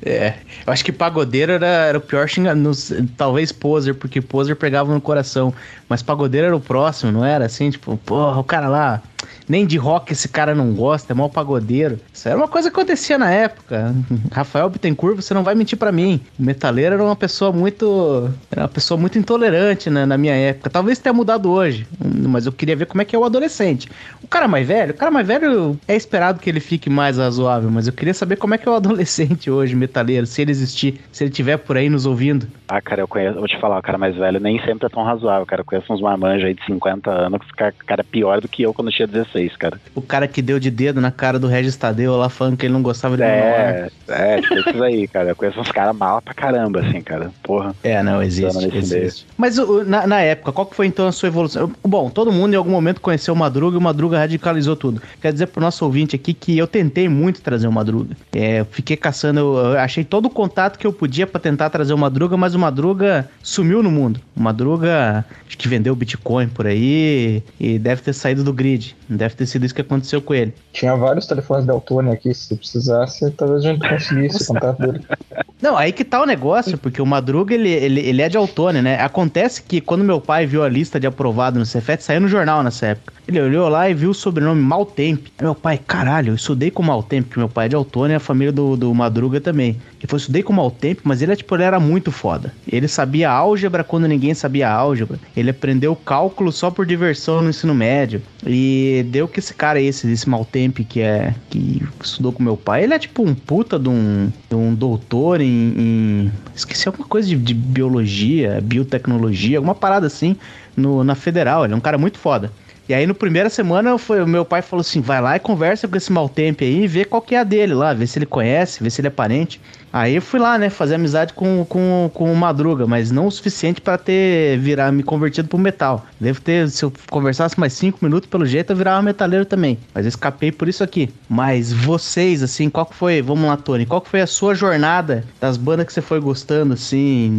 É, 0.04 0.34
eu 0.66 0.74
acho 0.74 0.84
que 0.86 0.92
pagodeiro 0.92 1.52
era, 1.52 1.68
era 1.68 1.98
o 1.98 2.02
pior 2.02 2.28
xingamento. 2.28 2.72
Talvez 3.18 3.52
poser, 3.52 3.96
porque 3.96 4.22
poser 4.22 4.56
pegava 4.56 4.94
no 4.94 5.02
coração. 5.02 5.54
Mas 5.90 6.02
pagodeiro 6.02 6.48
era 6.48 6.56
o 6.56 6.60
próximo, 6.60 7.12
não 7.12 7.26
era? 7.26 7.46
Assim, 7.46 7.70
tipo, 7.70 7.98
porra, 7.98 8.40
o 8.40 8.44
cara 8.44 8.70
lá, 8.70 9.02
nem 9.48 9.66
de 9.66 9.78
rock 9.78 10.14
esse 10.14 10.30
cara 10.30 10.56
não 10.56 10.74
gosta, 10.74 11.12
é 11.12 11.16
mal 11.16 11.30
pagodeiro. 11.30 12.00
Isso 12.14 12.30
era 12.30 12.38
uma 12.38 12.48
coisa 12.48 12.70
que 12.70 12.80
acontecia 12.80 13.18
na 13.18 13.30
época. 13.30 13.94
Rafael 14.32 14.70
Bittencourt, 14.70 15.18
você 15.18 15.34
não 15.34 15.44
vai 15.44 15.56
mentir 15.56 15.78
para 15.78 15.92
mim. 15.92 16.22
O 16.40 16.44
metaleiro 16.44 16.96
era 16.96 17.04
uma 17.04 17.16
pessoa 17.16 17.52
muito. 17.52 18.30
Era 18.50 18.62
uma 18.62 18.70
pessoa 18.70 18.98
muito 18.98 19.18
intolerante 19.18 19.90
né, 19.90 20.06
na 20.06 20.18
minha 20.18 20.34
época. 20.34 20.70
Talvez 20.70 21.00
tenha 21.00 21.14
mudado 21.14 21.52
hoje, 21.52 21.86
mas 22.00 22.46
eu 22.46 22.52
queria 22.52 22.76
ver 22.76 22.86
como 22.86 23.02
é 23.02 23.06
que 23.06 23.16
é 23.16 23.20
o 23.20 23.26
adolescente. 23.26 23.90
O 24.24 24.28
cara 24.28 24.48
mais 24.48 24.66
velho, 24.66 24.92
o 24.92 24.98
cara 24.98 25.12
mais 25.12 25.28
velho 25.28 25.78
é 25.88 25.96
esperado 25.96 26.40
que 26.40 26.50
ele 26.50 26.60
fique 26.60 26.90
mais 26.90 27.18
razoável, 27.18 27.70
mas 27.70 27.88
eu 27.88 27.94
queria 27.94 28.14
saber 28.14 28.38
como 28.38 28.54
é 28.54 28.58
que 28.58 28.68
é 28.68 28.72
o 28.72 28.76
adolescente 28.76 29.52
hoje, 29.52 29.76
metaleiro, 29.76 30.26
se 30.26 30.42
ele 30.42 30.51
existir, 30.52 31.00
se 31.12 31.24
ele 31.24 31.32
estiver 31.32 31.58
por 31.58 31.78
aí 31.78 31.90
nos 31.90 32.06
ouvindo. 32.06 32.48
Ah, 32.68 32.82
cara, 32.82 33.02
eu 33.02 33.08
conheço, 33.08 33.38
vou 33.38 33.48
te 33.48 33.60
falar, 33.60 33.80
o 33.80 33.82
cara 33.82 33.98
mais 33.98 34.16
velho 34.16 34.40
nem 34.40 34.58
sempre 34.64 34.86
é 34.86 34.90
tão 34.90 35.04
razoável, 35.04 35.46
cara. 35.46 35.62
Eu 35.62 35.66
conheço 35.66 35.92
uns 35.92 36.02
marmanjos 36.02 36.46
aí 36.46 36.54
de 36.54 36.64
50 36.66 37.12
anos 37.12 37.42
que 37.42 37.64
o 37.64 37.86
cara 37.86 38.02
é 38.02 38.04
pior 38.04 38.40
do 38.40 38.48
que 38.48 38.64
eu 38.64 38.74
quando 38.74 38.88
eu 38.88 38.94
tinha 38.94 39.08
16, 39.08 39.58
cara. 39.58 39.80
O 39.94 40.02
cara 40.02 40.28
que 40.28 40.42
deu 40.42 40.60
de 40.60 40.72
dedo 40.72 41.02
na 41.02 41.12
cara 41.12 41.38
do 41.38 41.48
Regis 41.48 41.76
Tadeu 41.76 42.16
lá 42.16 42.30
falando 42.30 42.56
que 42.56 42.66
ele 42.66 42.74
não 42.74 42.82
gostava 42.82 43.18
de 43.18 43.24
É, 43.24 43.90
é, 44.08 44.42
tipo 44.42 44.70
isso 44.70 44.84
aí, 44.84 45.08
cara. 45.08 45.30
Eu 45.30 45.36
conheço 45.36 45.60
uns 45.60 45.72
caras 45.72 45.96
mal 45.96 46.22
pra 46.22 46.34
caramba, 46.34 46.80
assim, 46.80 47.02
cara. 47.02 47.32
Porra. 47.44 47.76
É, 47.84 48.02
não, 48.02 48.22
existe. 48.22 48.78
existe. 48.78 49.28
Mas 49.38 49.58
na, 49.86 50.08
na, 50.08 50.22
época, 50.22 50.52
qual 50.52 50.66
que 50.66 50.76
foi 50.76 50.88
então 50.88 51.08
a 51.08 51.12
sua 51.12 51.28
evolução? 51.28 51.72
Bom, 51.84 52.10
todo 52.10 52.32
mundo 52.32 52.54
em 52.54 52.58
algum 52.58 52.72
momento 52.72 53.02
conheceu 53.02 53.34
o 53.34 53.38
Madruga 53.38 53.76
e 53.76 53.80
o 53.80 53.82
Madruga 53.82 54.18
radicalizou 54.18 54.76
tudo. 54.76 55.02
Quer 55.22 55.34
dizer 55.34 55.48
pro 55.48 55.62
nosso 55.62 55.84
ouvinte 55.84 56.16
aqui 56.16 56.34
que 56.34 56.58
eu 56.58 56.68
tentei 56.68 57.10
muito 57.10 57.42
trazer 57.42 57.68
o 57.68 57.72
Madruga. 57.72 58.16
É, 58.34 58.64
fiquei 58.72 58.96
caçando, 58.96 59.40
eu 59.40 59.80
achei 59.80 60.04
todo 60.04 60.26
o 60.26 60.30
contato 60.42 60.80
que 60.80 60.88
eu 60.88 60.92
podia 60.92 61.28
para 61.28 61.40
tentar 61.40 61.70
trazer 61.70 61.94
o 61.94 61.98
Madruga, 61.98 62.36
mas 62.36 62.56
o 62.56 62.60
Madruga 62.60 63.30
sumiu 63.44 63.84
no 63.84 63.92
mundo. 63.92 64.20
O 64.36 64.42
Madruga, 64.42 65.24
acho 65.48 65.56
que 65.56 65.68
vendeu 65.68 65.96
Bitcoin 65.96 66.48
por 66.48 66.66
aí 66.66 67.44
e 67.60 67.78
deve 67.78 68.02
ter 68.02 68.12
saído 68.12 68.44
do 68.44 68.52
grid. 68.52 68.96
Deve 69.08 69.36
ter 69.36 69.46
sido 69.46 69.68
isso 69.68 69.76
que 69.76 69.82
aconteceu 69.82 70.20
com 70.20 70.34
ele. 70.34 70.52
Tinha 70.74 70.96
vários 70.96 71.28
telefones 71.28 71.66
da 71.66 71.74
Altone 71.74 72.10
aqui, 72.10 72.34
se 72.34 72.56
precisasse, 72.56 73.30
talvez 73.32 73.64
a 73.64 73.72
gente 73.72 73.88
conseguisse 73.88 74.42
o 74.42 74.48
contato 74.48 74.80
dele. 74.80 75.06
Não, 75.62 75.78
aí 75.78 75.92
que 75.92 76.04
tá 76.04 76.20
o 76.20 76.26
negócio, 76.26 76.76
porque 76.76 77.00
o 77.00 77.06
Madruga, 77.06 77.54
ele, 77.54 77.70
ele, 77.70 78.00
ele 78.00 78.22
é 78.24 78.28
de 78.28 78.36
Altone, 78.36 78.82
né? 78.82 79.00
Acontece 79.00 79.62
que 79.62 79.80
quando 79.80 80.04
meu 80.04 80.20
pai 80.20 80.48
viu 80.48 80.64
a 80.64 80.70
lista 80.70 81.00
de 81.00 81.06
aprovado 81.06 81.60
no 81.60 81.66
Cefet, 81.68 82.04
saiu 82.04 82.20
no 82.20 82.28
jornal 82.28 82.64
nessa 82.64 82.88
época. 82.88 83.14
Ele 83.28 83.40
olhou 83.40 83.70
lá 83.70 83.88
e 83.88 83.94
viu 83.94 84.10
o 84.10 84.14
sobrenome 84.14 84.60
Maltemp. 84.60 85.28
Meu 85.40 85.54
pai, 85.54 85.78
caralho, 85.78 86.32
eu 86.32 86.36
estudei 86.36 86.72
com 86.72 86.82
Maltemp, 86.82 87.26
porque 87.28 87.40
meu 87.40 87.48
pai 87.48 87.68
é 87.68 87.70
de 87.70 87.76
Altone 87.76 88.14
e 88.14 88.16
a 88.16 88.20
família 88.20 88.52
do, 88.52 88.76
do 88.76 88.92
Madruga 88.96 89.40
também. 89.40 89.80
Ele 90.02 90.08
falou, 90.08 90.20
estudei 90.20 90.42
com 90.42 90.52
Maltemp, 90.52 91.00
mas 91.04 91.22
ele, 91.22 91.36
tipo, 91.36 91.56
ele 91.56 91.64
era 91.64 91.80
muito 91.80 92.12
foda. 92.12 92.52
Ele 92.68 92.88
sabia 92.88 93.30
álgebra 93.30 93.84
quando 93.84 94.08
ninguém 94.08 94.34
sabia 94.34 94.68
álgebra. 94.68 95.20
Ele 95.38 95.52
aprendeu 95.52 95.96
cálculo 95.96 96.52
só 96.52 96.72
por 96.72 96.88
diversão 96.88 97.40
no 97.44 97.52
ensino 97.52 97.76
médio. 97.76 98.20
E 98.46 99.06
deu 99.10 99.28
que 99.28 99.40
esse 99.40 99.54
cara, 99.54 99.80
esse, 99.80 100.12
esse 100.12 100.28
Maltemp, 100.28 100.80
que 100.90 101.02
é 101.02 101.36
que 101.52 101.84
estudou 102.04 102.32
com 102.32 102.42
meu 102.42 102.58
pai, 102.58 102.84
ele 102.84 102.96
é 102.96 103.00
tipo 103.00 103.22
um 103.22 103.36
puta 103.36 103.78
de 103.78 103.90
um, 103.90 104.32
de 104.50 104.56
um 104.56 104.74
doutor 104.74 105.40
em, 105.40 105.46
em, 105.78 106.32
Esqueci 106.56 106.88
alguma 106.88 107.08
coisa 107.08 107.30
de, 107.30 107.36
de 107.36 107.54
biologia, 107.54 108.60
biotecnologia, 108.60 109.60
alguma 109.60 109.76
parada 109.76 110.08
assim, 110.08 110.36
no, 110.76 111.04
na 111.04 111.14
federal. 111.14 111.64
Ele 111.64 111.76
é 111.76 111.78
um 111.78 111.82
cara 111.82 112.00
muito 112.00 112.18
foda. 112.18 112.52
E 112.90 112.94
aí, 112.94 113.08
no 113.08 113.16
primeira 113.16 113.50
semana, 113.50 113.98
foi, 113.98 114.22
o 114.22 114.28
meu 114.28 114.44
pai 114.44 114.62
falou 114.62 114.82
assim: 114.82 115.00
vai 115.00 115.22
lá 115.22 115.36
e 115.36 115.40
conversa 115.40 115.88
com 115.88 115.96
esse 115.96 116.12
mal 116.12 116.28
tempo 116.28 116.64
aí 116.64 116.84
e 116.84 116.88
vê 116.88 117.06
qual 117.06 117.22
que 117.22 117.36
é 117.36 117.40
a 117.40 117.44
dele 117.44 117.74
lá, 117.74 117.94
vê 117.94 118.06
se 118.06 118.20
ele 118.20 118.26
conhece, 118.26 118.84
vê 118.84 118.90
se 118.90 119.00
ele 119.00 119.08
é 119.08 119.12
parente. 119.12 119.62
Aí 119.94 120.16
eu 120.16 120.22
fui 120.22 120.40
lá, 120.40 120.58
né, 120.58 120.70
fazer 120.70 120.96
amizade 120.96 121.34
com, 121.34 121.66
com, 121.68 122.10
com 122.14 122.32
o 122.32 122.36
Madruga, 122.36 122.88
mas 122.88 123.12
não 123.12 123.28
o 123.28 123.32
suficiente 123.32 123.82
para 123.82 123.98
ter 123.98 124.58
virar 124.58 124.92
me 124.92 125.04
convertido 125.04 125.48
pro 125.48 125.58
metal. 125.58 126.06
Devo 126.20 126.40
ter, 126.40 126.70
se 126.70 126.84
eu 126.84 126.94
conversasse 127.10 127.60
mais 127.60 127.74
cinco 127.74 128.00
minutos, 128.02 128.30
pelo 128.30 128.46
jeito 128.46 128.72
eu 128.72 128.76
virava 128.76 129.02
metaleiro 129.02 129.46
também. 129.46 129.78
Mas 129.94 130.06
eu 130.06 130.10
escapei 130.10 130.52
por 130.52 130.70
isso 130.70 130.84
aqui. 130.84 131.10
Mas 131.30 131.74
vocês, 131.74 132.42
assim, 132.42 132.70
qual 132.70 132.86
que 132.86 132.96
foi, 132.96 133.22
vamos 133.22 133.46
lá, 133.46 133.58
Tony, 133.58 133.86
qual 133.86 134.02
que 134.02 134.10
foi 134.10 134.22
a 134.22 134.28
sua 134.28 134.56
jornada 134.56 135.26
das 135.40 135.58
bandas 135.58 135.86
que 135.86 135.94
você 135.94 136.02
foi 136.02 136.20
gostando, 136.20 136.74
assim, 136.74 137.30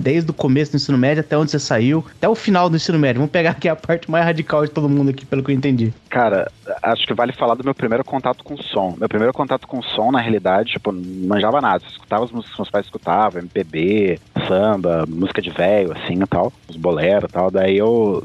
desde 0.00 0.30
o 0.30 0.34
começo 0.34 0.72
do 0.72 0.76
ensino 0.76 0.96
médio 0.96 1.20
até 1.20 1.36
onde 1.36 1.50
você 1.50 1.58
saiu, 1.58 2.04
até 2.16 2.28
o 2.28 2.34
final 2.34 2.70
do 2.70 2.76
ensino 2.76 2.98
médio? 2.98 3.20
Vamos 3.20 3.32
pegar 3.32 3.50
aqui 3.50 3.68
a 3.68 3.76
parte 3.76 4.10
mais 4.10 4.24
radical 4.24 4.64
de 4.64 4.70
todo 4.70 4.88
mundo 4.88 5.10
aqui, 5.10 5.26
pelo 5.26 5.42
que 5.42 5.50
eu 5.50 5.54
entendi. 5.54 5.92
Cara, 6.08 6.50
acho 6.82 7.06
que 7.06 7.14
vale 7.14 7.32
falar 7.32 7.54
do 7.54 7.64
meu 7.64 7.74
primeiro 7.74 8.04
contato 8.04 8.42
com 8.42 8.56
som. 8.56 8.94
Meu 8.98 9.08
primeiro 9.08 9.32
contato 9.32 9.66
com 9.66 9.82
som, 9.82 10.10
na 10.10 10.20
realidade, 10.20 10.72
tipo, 10.72 10.90
não 10.90 11.28
manjava 11.28 11.60
nada 11.60 11.84
escutava 12.08 12.24
as 12.24 12.30
músicas 12.30 12.54
que 12.54 12.60
meus 12.60 12.70
pais 12.70 12.86
escutavam, 12.86 13.40
MPB, 13.40 14.18
samba, 14.46 15.04
música 15.06 15.42
de 15.42 15.50
velho, 15.50 15.92
assim 15.92 16.22
e 16.22 16.26
tal, 16.26 16.52
os 16.66 16.76
boleros 16.76 17.28
e 17.28 17.32
tal. 17.32 17.50
Daí 17.50 17.76
eu, 17.76 18.22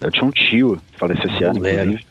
eu 0.00 0.10
tinha 0.10 0.24
um 0.24 0.30
tio, 0.30 0.80
faleceu 0.92 1.30
esse 1.30 1.44
ano, 1.44 1.58
inclusive, 1.58 2.06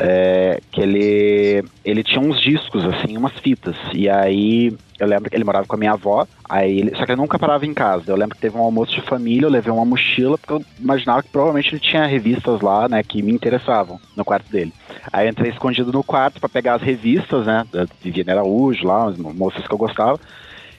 é, 0.00 0.60
que 0.72 0.80
ele, 0.80 1.64
ele 1.84 2.02
tinha 2.02 2.20
uns 2.20 2.40
discos, 2.40 2.84
assim, 2.84 3.16
umas 3.16 3.32
fitas. 3.34 3.76
E 3.92 4.08
aí 4.08 4.74
eu 4.98 5.06
lembro 5.06 5.30
que 5.30 5.36
ele 5.36 5.44
morava 5.44 5.66
com 5.66 5.76
a 5.76 5.78
minha 5.78 5.92
avó, 5.92 6.26
aí 6.48 6.80
ele, 6.80 6.96
só 6.96 7.04
que 7.04 7.12
ele 7.12 7.20
nunca 7.20 7.38
parava 7.38 7.64
em 7.64 7.74
casa. 7.74 8.04
Eu 8.10 8.16
lembro 8.16 8.34
que 8.34 8.40
teve 8.40 8.56
um 8.56 8.62
almoço 8.62 8.92
de 8.92 9.02
família, 9.02 9.46
eu 9.46 9.50
levei 9.50 9.72
uma 9.72 9.84
mochila, 9.84 10.36
porque 10.36 10.52
eu 10.52 10.64
imaginava 10.78 11.22
que 11.22 11.30
provavelmente 11.30 11.74
ele 11.74 11.80
tinha 11.80 12.06
revistas 12.06 12.60
lá, 12.60 12.88
né, 12.88 13.02
que 13.02 13.22
me 13.22 13.32
interessavam 13.32 14.00
no 14.16 14.24
quarto 14.24 14.50
dele. 14.50 14.72
Aí 15.12 15.26
eu 15.26 15.30
entrei 15.30 15.50
escondido 15.50 15.92
no 15.92 16.02
quarto 16.02 16.40
para 16.40 16.48
pegar 16.48 16.74
as 16.74 16.82
revistas, 16.82 17.46
né, 17.46 17.64
da 17.72 17.86
Viviane 18.02 18.30
Araújo 18.30 18.86
lá, 18.86 19.06
as 19.06 19.16
moças 19.16 19.66
que 19.66 19.72
eu 19.72 19.78
gostava. 19.78 20.18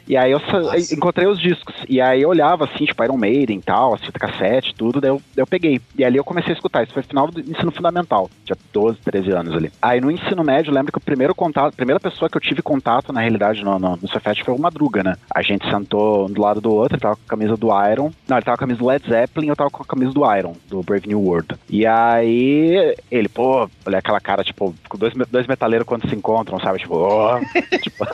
E 0.10 0.18
aí 0.18 0.32
eu 0.32 0.40
Nossa. 0.40 0.94
encontrei 0.96 1.28
os 1.28 1.40
discos. 1.40 1.76
E 1.88 2.02
aí 2.02 2.24
eu 2.24 2.30
olhava 2.30 2.66
assim, 2.66 2.84
tipo 2.84 3.04
Iron 3.04 3.16
Maiden 3.16 3.60
e 3.60 3.62
tal, 3.62 3.94
as 3.94 4.02
fitas 4.02 4.20
cassete, 4.20 4.74
tudo, 4.74 5.00
daí 5.00 5.12
eu, 5.12 5.22
daí 5.36 5.44
eu 5.44 5.48
peguei. 5.48 5.80
E 5.96 6.04
ali 6.04 6.18
eu 6.18 6.24
comecei 6.24 6.52
a 6.52 6.56
escutar. 6.56 6.84
Isso 6.84 6.94
foi 6.94 7.04
final 7.04 7.28
do 7.28 7.40
ensino 7.40 7.72
fundamental, 7.72 8.28
tinha 8.44 8.58
12, 8.74 8.98
13 9.02 9.32
anos 9.32 9.56
ali. 9.56 9.72
Aí 9.80 10.02
no 10.02 10.10
ensino 10.10 10.44
médio, 10.44 10.72
eu 10.72 10.74
lembro 10.74 10.92
que 10.92 10.98
o 10.98 11.02
primeiro 11.02 11.36
contato, 11.36 11.74
a 11.74 11.76
primeira 11.76 12.00
pessoa 12.00 12.28
que 12.28 12.36
eu 12.36 12.42
tive 12.42 12.64
contato, 12.64 13.14
na 13.14 13.22
realidade, 13.22 13.64
no, 13.64 13.78
no, 13.78 13.92
no 13.92 14.10
foi 14.44 14.54
o 14.54 14.60
Madruga, 14.60 15.04
né? 15.04 15.16
A 15.34 15.44
gente 15.44 15.70
sentou 15.70 16.26
um 16.26 16.32
do 16.32 16.42
lado 16.42 16.60
do 16.60 16.74
outro, 16.74 16.96
ele 16.96 17.02
tava 17.02 17.16
com 17.16 17.22
a 17.26 17.30
camisa 17.30 17.56
do 17.56 17.68
Iron. 17.68 18.12
Não, 18.28 18.38
ele 18.38 18.46
tava 18.46 18.58
com 18.58 18.64
a 18.64 18.68
camisa 18.68 18.80
do 18.80 18.88
Led 18.88 19.08
Zeppelin, 19.08 19.48
eu 19.48 19.56
tava 19.56 19.70
com 19.70 19.84
a 19.84 19.86
camisa 19.86 20.12
do 20.12 20.36
Iron, 20.36 20.56
do 20.68 20.82
Brave 20.82 21.08
New 21.08 21.22
World. 21.22 21.56
E 21.70 21.86
aí 21.86 22.96
ele, 23.12 23.30
pô, 23.30 23.70
olha 23.86 24.00
aquela 24.00 24.20
cara, 24.20 24.44
tipo, 24.44 24.74
com 24.88 24.98
dois, 24.98 25.14
dois 25.30 25.46
metaleiros 25.46 25.86
quando 25.86 26.10
se 26.10 26.16
encontram, 26.16 26.60
sabe? 26.60 26.80
Tipo, 26.80 26.96
oh, 26.96 27.40
tipo... 27.78 28.08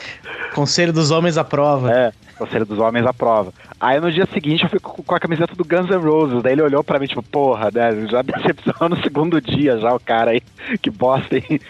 Conselho 0.54 0.92
dos 0.92 1.10
homens 1.10 1.38
à 1.38 1.44
prova. 1.44 1.85
É. 1.88 2.12
Conselho 2.36 2.66
dos 2.66 2.78
Homens 2.78 3.06
à 3.06 3.14
prova. 3.14 3.52
Aí 3.80 3.98
no 3.98 4.12
dia 4.12 4.26
seguinte 4.26 4.64
eu 4.64 4.70
fui 4.70 4.78
com 4.78 5.14
a 5.14 5.20
camiseta 5.20 5.54
do 5.54 5.64
Guns 5.64 5.88
N' 5.88 5.96
Roses. 5.96 6.42
Daí 6.42 6.52
ele 6.52 6.62
olhou 6.62 6.84
pra 6.84 6.98
mim, 6.98 7.06
tipo, 7.06 7.22
porra, 7.22 7.70
né? 7.72 8.06
Já 8.08 8.20
decepcionou 8.22 8.88
no 8.90 9.02
segundo 9.02 9.40
dia 9.40 9.78
já 9.78 9.94
o 9.94 10.00
cara 10.00 10.32
aí. 10.32 10.42
Que 10.80 10.90
bosta, 10.90 11.36
hein? 11.36 11.60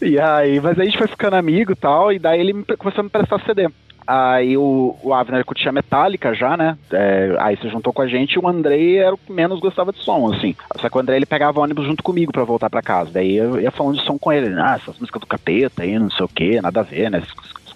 e 0.00 0.18
aí, 0.18 0.60
mas 0.60 0.78
aí 0.78 0.86
a 0.86 0.90
gente 0.90 0.98
foi 0.98 1.08
ficando 1.08 1.34
amigo 1.34 1.72
e 1.72 1.76
tal, 1.76 2.12
e 2.12 2.18
daí 2.18 2.40
ele 2.40 2.64
começou 2.76 3.00
a 3.00 3.04
me 3.04 3.10
prestar 3.10 3.40
CD. 3.40 3.68
Aí 4.06 4.56
o, 4.56 4.96
o 5.02 5.12
Avner 5.12 5.44
curtia 5.44 5.70
Metallica 5.70 6.32
já, 6.32 6.56
né? 6.56 6.78
É, 6.90 7.36
aí 7.38 7.58
se 7.58 7.68
juntou 7.68 7.92
com 7.92 8.00
a 8.00 8.06
gente 8.06 8.32
e 8.32 8.38
o 8.38 8.48
Andrei 8.48 8.96
era 8.96 9.14
o 9.14 9.18
que 9.18 9.30
menos 9.30 9.60
gostava 9.60 9.92
de 9.92 9.98
som, 9.98 10.32
assim. 10.32 10.56
Só 10.80 10.88
que 10.88 10.96
o 10.96 11.00
Andrei 11.00 11.18
ele 11.18 11.26
pegava 11.26 11.60
ônibus 11.60 11.84
junto 11.84 12.02
comigo 12.02 12.32
para 12.32 12.42
voltar 12.42 12.70
para 12.70 12.80
casa. 12.80 13.10
Daí 13.12 13.36
eu 13.36 13.60
ia 13.60 13.70
falando 13.70 13.98
de 13.98 14.04
som 14.06 14.18
com 14.18 14.32
ele. 14.32 14.58
Ah, 14.58 14.78
essas 14.80 14.98
músicas 14.98 15.20
do 15.20 15.26
capeta 15.26 15.82
aí, 15.82 15.98
não 15.98 16.10
sei 16.10 16.24
o 16.24 16.28
que, 16.28 16.58
nada 16.58 16.80
a 16.80 16.84
ver, 16.84 17.10
né? 17.10 17.22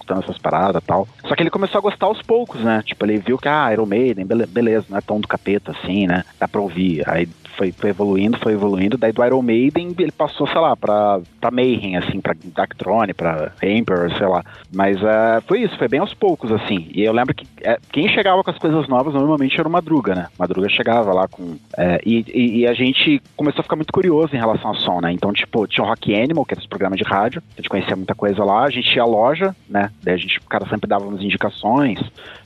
Escutando 0.03 0.23
essas 0.23 0.37
paradas 0.37 0.83
e 0.83 0.85
tal. 0.85 1.07
Só 1.27 1.35
que 1.35 1.41
ele 1.41 1.49
começou 1.49 1.79
a 1.79 1.81
gostar 1.81 2.05
aos 2.05 2.21
poucos, 2.21 2.61
né? 2.61 2.83
Tipo, 2.85 3.05
ele 3.05 3.17
viu 3.17 3.37
que, 3.37 3.47
ah, 3.47 3.71
Iron 3.71 3.85
Maiden, 3.85 4.25
beleza, 4.25 4.85
não 4.89 4.97
é 4.97 5.01
tão 5.01 5.19
do 5.19 5.27
capeta 5.27 5.71
assim, 5.71 6.05
né? 6.05 6.23
Dá 6.39 6.47
pra 6.47 6.61
ouvir. 6.61 7.03
Aí 7.09 7.27
foi, 7.57 7.71
foi 7.71 7.89
evoluindo, 7.89 8.37
foi 8.37 8.53
evoluindo. 8.53 8.97
Daí 8.97 9.11
do 9.11 9.23
Iron 9.23 9.41
Maiden 9.41 9.95
ele 9.97 10.11
passou, 10.11 10.47
sei 10.47 10.59
lá, 10.59 10.75
pra, 10.75 11.19
pra 11.39 11.51
Mayhem, 11.51 11.97
assim, 11.97 12.19
pra 12.19 12.35
Darkthrone, 12.43 13.13
pra 13.13 13.51
Emperor, 13.61 14.11
sei 14.17 14.27
lá. 14.27 14.43
Mas 14.73 14.97
uh, 15.01 15.41
foi 15.47 15.61
isso, 15.61 15.77
foi 15.77 15.87
bem 15.87 15.99
aos 15.99 16.13
poucos, 16.13 16.51
assim. 16.51 16.87
E 16.93 17.03
eu 17.03 17.13
lembro 17.13 17.33
que 17.33 17.45
uh, 17.45 17.79
quem 17.91 18.07
chegava 18.09 18.43
com 18.43 18.51
as 18.51 18.57
coisas 18.57 18.87
novas 18.87 19.13
normalmente 19.13 19.59
era 19.59 19.67
o 19.67 19.71
Madruga, 19.71 20.15
né? 20.15 20.27
Madruga 20.37 20.69
chegava 20.69 21.13
lá 21.13 21.27
com. 21.27 21.43
Uh, 21.43 21.59
e, 22.05 22.25
e, 22.33 22.59
e, 22.59 22.67
a 22.67 22.73
gente 22.73 23.21
começou 23.35 23.61
a 23.61 23.63
ficar 23.63 23.75
muito 23.75 23.93
curioso 23.93 24.35
em 24.35 24.39
relação 24.39 24.69
ao 24.69 24.75
som, 24.75 24.99
né? 25.01 25.11
Então, 25.11 25.31
tipo, 25.31 25.67
tinha 25.67 25.83
o 25.83 25.87
Rock 25.87 26.13
Animal, 26.13 26.45
que 26.45 26.53
era 26.53 26.61
esse 26.61 26.69
programa 26.69 26.95
de 26.95 27.03
rádio, 27.03 27.41
a 27.53 27.61
gente 27.61 27.69
conhecia 27.69 27.95
muita 27.95 28.15
coisa 28.15 28.43
lá, 28.43 28.63
a 28.63 28.69
gente 28.69 28.93
ia 28.95 29.01
à 29.01 29.05
loja, 29.05 29.55
né? 29.69 29.91
Daí 30.01 30.13
a 30.15 30.17
gente, 30.17 30.39
o 30.39 30.49
cara 30.49 30.67
sempre 30.67 30.87
dava 30.87 31.05
umas 31.05 31.21
indicações, 31.21 31.99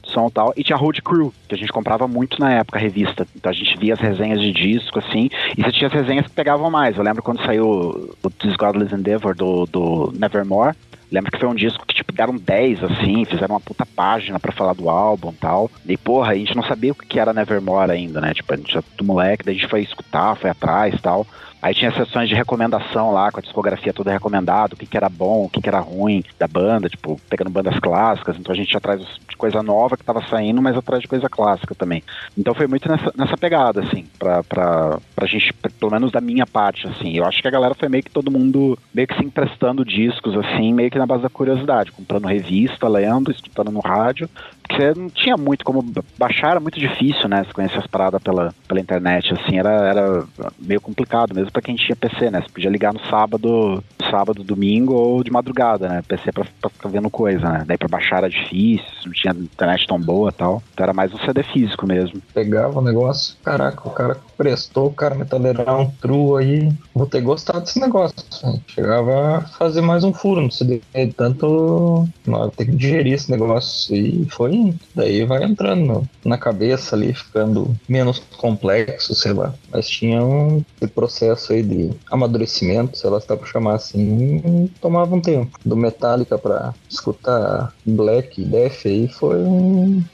som 0.08 0.28
e 0.28 0.32
tal. 0.32 0.54
E 0.56 0.64
tinha 0.64 0.78
Road 0.78 1.02
Crew, 1.02 1.34
que 1.48 1.56
a 1.56 1.58
gente 1.58 1.72
comprava 1.72 2.08
muito 2.08 2.40
na 2.40 2.52
época, 2.52 2.78
a 2.78 2.82
revista. 2.82 3.28
Então 3.36 3.52
a 3.52 3.56
gente 3.56 3.78
via 3.78 3.94
as 3.94 4.00
resenhas 4.00 4.42
de 4.42 4.52
disco, 4.52 5.00
assim, 5.00 5.30
e 5.58 5.62
você 5.62 5.72
tinha 5.72 5.88
as 5.88 5.94
resenhas 5.94 6.26
que 6.26 6.34
pegavam 6.34 6.70
mais. 6.70 6.98
Eu 6.98 7.04
lembro 7.04 7.24
quando 7.24 7.46
saiu 7.46 7.68
o 8.24 8.30
This 8.30 8.56
Godless 8.56 8.94
Endeavor 8.94 9.36
do, 9.36 9.66
do 9.66 10.14
Nevermore, 10.18 10.76
Lembro 11.12 11.32
que 11.32 11.40
foi 11.40 11.48
um 11.48 11.56
disco 11.56 11.86
que, 11.86 11.96
tipo, 11.96 12.12
deram 12.12 12.36
10, 12.36 12.84
assim, 12.84 13.24
fizeram 13.24 13.56
uma 13.56 13.62
puta 13.62 13.86
página 13.86 14.40
para 14.40 14.52
falar 14.52 14.74
do 14.74 14.90
álbum 14.90 15.30
e 15.30 15.36
tal. 15.36 15.72
E, 15.86 15.98
porra, 15.98 16.34
a 16.34 16.36
gente 16.36 16.56
não 16.56 16.64
sabia 16.64 16.92
o 16.92 16.96
que 16.96 17.20
era 17.20 17.34
Nevermore 17.34 17.92
ainda, 17.92 18.20
né? 18.20 18.34
Tipo, 18.34 18.54
a 18.54 18.58
gente 18.58 18.74
já 18.74 18.84
do 18.98 19.06
moleque, 19.06 19.46
daí 19.46 19.56
a 19.56 19.58
gente 19.58 19.70
foi 19.70 19.82
escutar, 19.82 20.36
foi 20.36 20.50
atrás 20.50 20.94
e 20.94 21.00
tal. 21.02 21.26
Aí 21.62 21.74
tinha 21.74 21.92
sessões 21.92 22.30
de 22.30 22.36
recomendação 22.36 23.12
lá, 23.12 23.32
com 23.32 23.40
a 23.40 23.42
discografia 23.42 23.94
toda 23.94 24.12
recomendada, 24.12 24.76
o 24.76 24.78
que, 24.78 24.86
que 24.86 24.98
era 24.98 25.10
bom, 25.10 25.46
o 25.46 25.50
que, 25.50 25.62
que 25.62 25.70
era 25.70 25.80
ruim 25.80 26.24
da 26.38 26.48
banda, 26.48 26.88
tipo, 26.88 27.20
pegando 27.30 27.50
bandas 27.50 27.80
clássicas. 27.80 28.38
Então 28.38 28.54
a 28.54 28.56
gente 28.56 28.76
atrás 28.78 29.02
de 29.02 29.36
coisa 29.36 29.64
nova 29.64 29.98
que 29.98 30.04
tava 30.04 30.22
saindo, 30.28 30.62
mas 30.62 30.78
atrás 30.78 31.02
de 31.02 31.08
coisa 31.08 31.28
clássica 31.28 31.74
também. 31.74 32.04
Então 32.38 32.54
foi 32.54 32.68
muito 32.68 32.88
nessa, 32.90 33.12
nessa 33.16 33.38
pegada, 33.38 33.82
assim, 33.82 34.06
pra, 34.20 34.44
pra, 34.44 35.00
pra 35.16 35.28
gente, 35.28 35.52
pelo 35.80 35.92
menos 35.92 36.12
da 36.12 36.22
minha 36.22 36.46
parte, 36.46 36.88
assim. 36.88 37.18
Eu 37.18 37.26
acho 37.26 37.42
que 37.42 37.48
a 37.48 37.52
galera 37.52 37.74
foi 37.74 37.90
meio 37.90 38.04
que 38.04 38.12
todo 38.12 38.32
mundo, 38.32 38.78
meio 38.94 39.08
que 39.08 39.18
se 39.18 39.26
emprestando 39.26 39.84
discos, 39.84 40.38
assim, 40.38 40.74
meio 40.74 40.92
que 40.92 40.98
na 40.98 41.06
base 41.06 41.24
da 41.24 41.30
curiosidade, 41.30 41.92
comprando 41.92 42.28
revista, 42.28 42.88
lendo, 42.88 43.32
escutando 43.32 43.72
no 43.72 43.80
rádio, 43.80 44.30
você 44.76 44.94
não 44.96 45.10
tinha 45.10 45.38
muito 45.38 45.64
como 45.64 45.84
baixar, 46.18 46.52
era 46.52 46.60
muito 46.60 46.80
difícil, 46.80 47.28
né? 47.28 47.44
Você 47.44 47.54
conhecer 47.54 47.78
as 47.78 47.88
paradas 47.88 48.22
pela, 48.22 48.54
pela 48.68 48.80
internet, 48.80 49.34
assim, 49.34 49.58
era, 49.58 49.72
era 49.72 50.24
meio 50.60 50.82
complicado, 50.82 51.34
mesmo 51.34 51.52
para 51.52 51.62
quem 51.62 51.76
tinha 51.76 51.96
PC, 51.96 52.30
né? 52.30 52.42
Você 52.42 52.50
podia 52.50 52.70
ligar 52.70 52.94
no 52.94 53.00
sábado, 53.06 53.84
sábado, 54.10 54.44
domingo 54.44 54.94
ou 54.94 55.24
de 55.24 55.32
madrugada, 55.32 55.88
né? 55.88 56.02
PC 56.08 56.32
pra, 56.32 56.46
pra 56.62 56.70
ficar 56.70 56.90
vendo 56.90 57.10
coisa, 57.10 57.50
né? 57.50 57.64
Daí 57.66 57.78
pra 57.78 57.88
baixar 57.88 58.18
era 58.18 58.30
difícil, 58.30 58.86
não 59.06 59.14
tinha 59.14 59.34
internet 59.34 59.88
tão 59.88 60.00
boa 60.00 60.32
tal. 60.32 60.62
Então 60.74 60.84
era 60.84 60.94
mais 60.94 61.14
um 61.14 61.18
CD 61.20 61.44
físico 61.44 61.86
mesmo. 61.86 62.22
Pegava 62.34 62.80
o 62.80 62.82
negócio, 62.82 63.36
caraca, 63.44 63.88
o 63.88 63.92
cara 63.92 64.18
prestou, 64.38 64.88
o 64.88 64.94
cara 64.94 65.16
metaleirão, 65.16 65.92
true 66.02 66.44
aí. 66.44 66.74
Vou 66.94 67.06
ter 67.06 67.22
gostado 67.22 67.62
desse 67.62 67.80
negócio. 67.80 68.16
Chegava 68.68 69.38
a 69.38 69.42
fazer 69.42 69.82
mais 69.82 70.04
um 70.04 70.14
furo 70.14 70.42
no 70.42 70.52
CD. 70.52 70.82
Tanto, 71.16 72.08
tem 72.56 72.68
que 72.68 72.76
digerir 72.76 73.14
esse 73.14 73.32
negócio. 73.32 73.96
E 73.96 74.26
foi 74.30 74.57
Daí 74.96 75.26
vai 75.26 75.44
entrando 75.44 76.08
na 76.24 76.38
cabeça 76.38 76.96
ali, 76.96 77.14
ficando 77.14 77.76
menos 77.88 78.22
complexo, 78.38 79.16
sei 79.16 79.34
lá. 79.34 79.54
Mas 79.72 79.88
tinha 79.88 80.24
um 80.24 80.64
processo 80.94 81.54
aí 81.54 81.64
de 81.64 81.92
amadurecimento, 82.12 82.98
sei 82.98 83.10
lá 83.10 83.20
se 83.20 83.28
dá 83.28 83.36
pra 83.36 83.48
chamar 83.48 83.76
assim, 83.76 84.70
tomava 84.82 85.16
um 85.16 85.22
tempo. 85.22 85.58
Do 85.66 85.76
Metallica 85.76 86.38
pra 86.38 86.74
escutar 86.90 87.74
Black 87.86 88.42
e 88.42 88.46
Death 88.46 88.86
aí 88.86 89.08
foi 89.08 89.38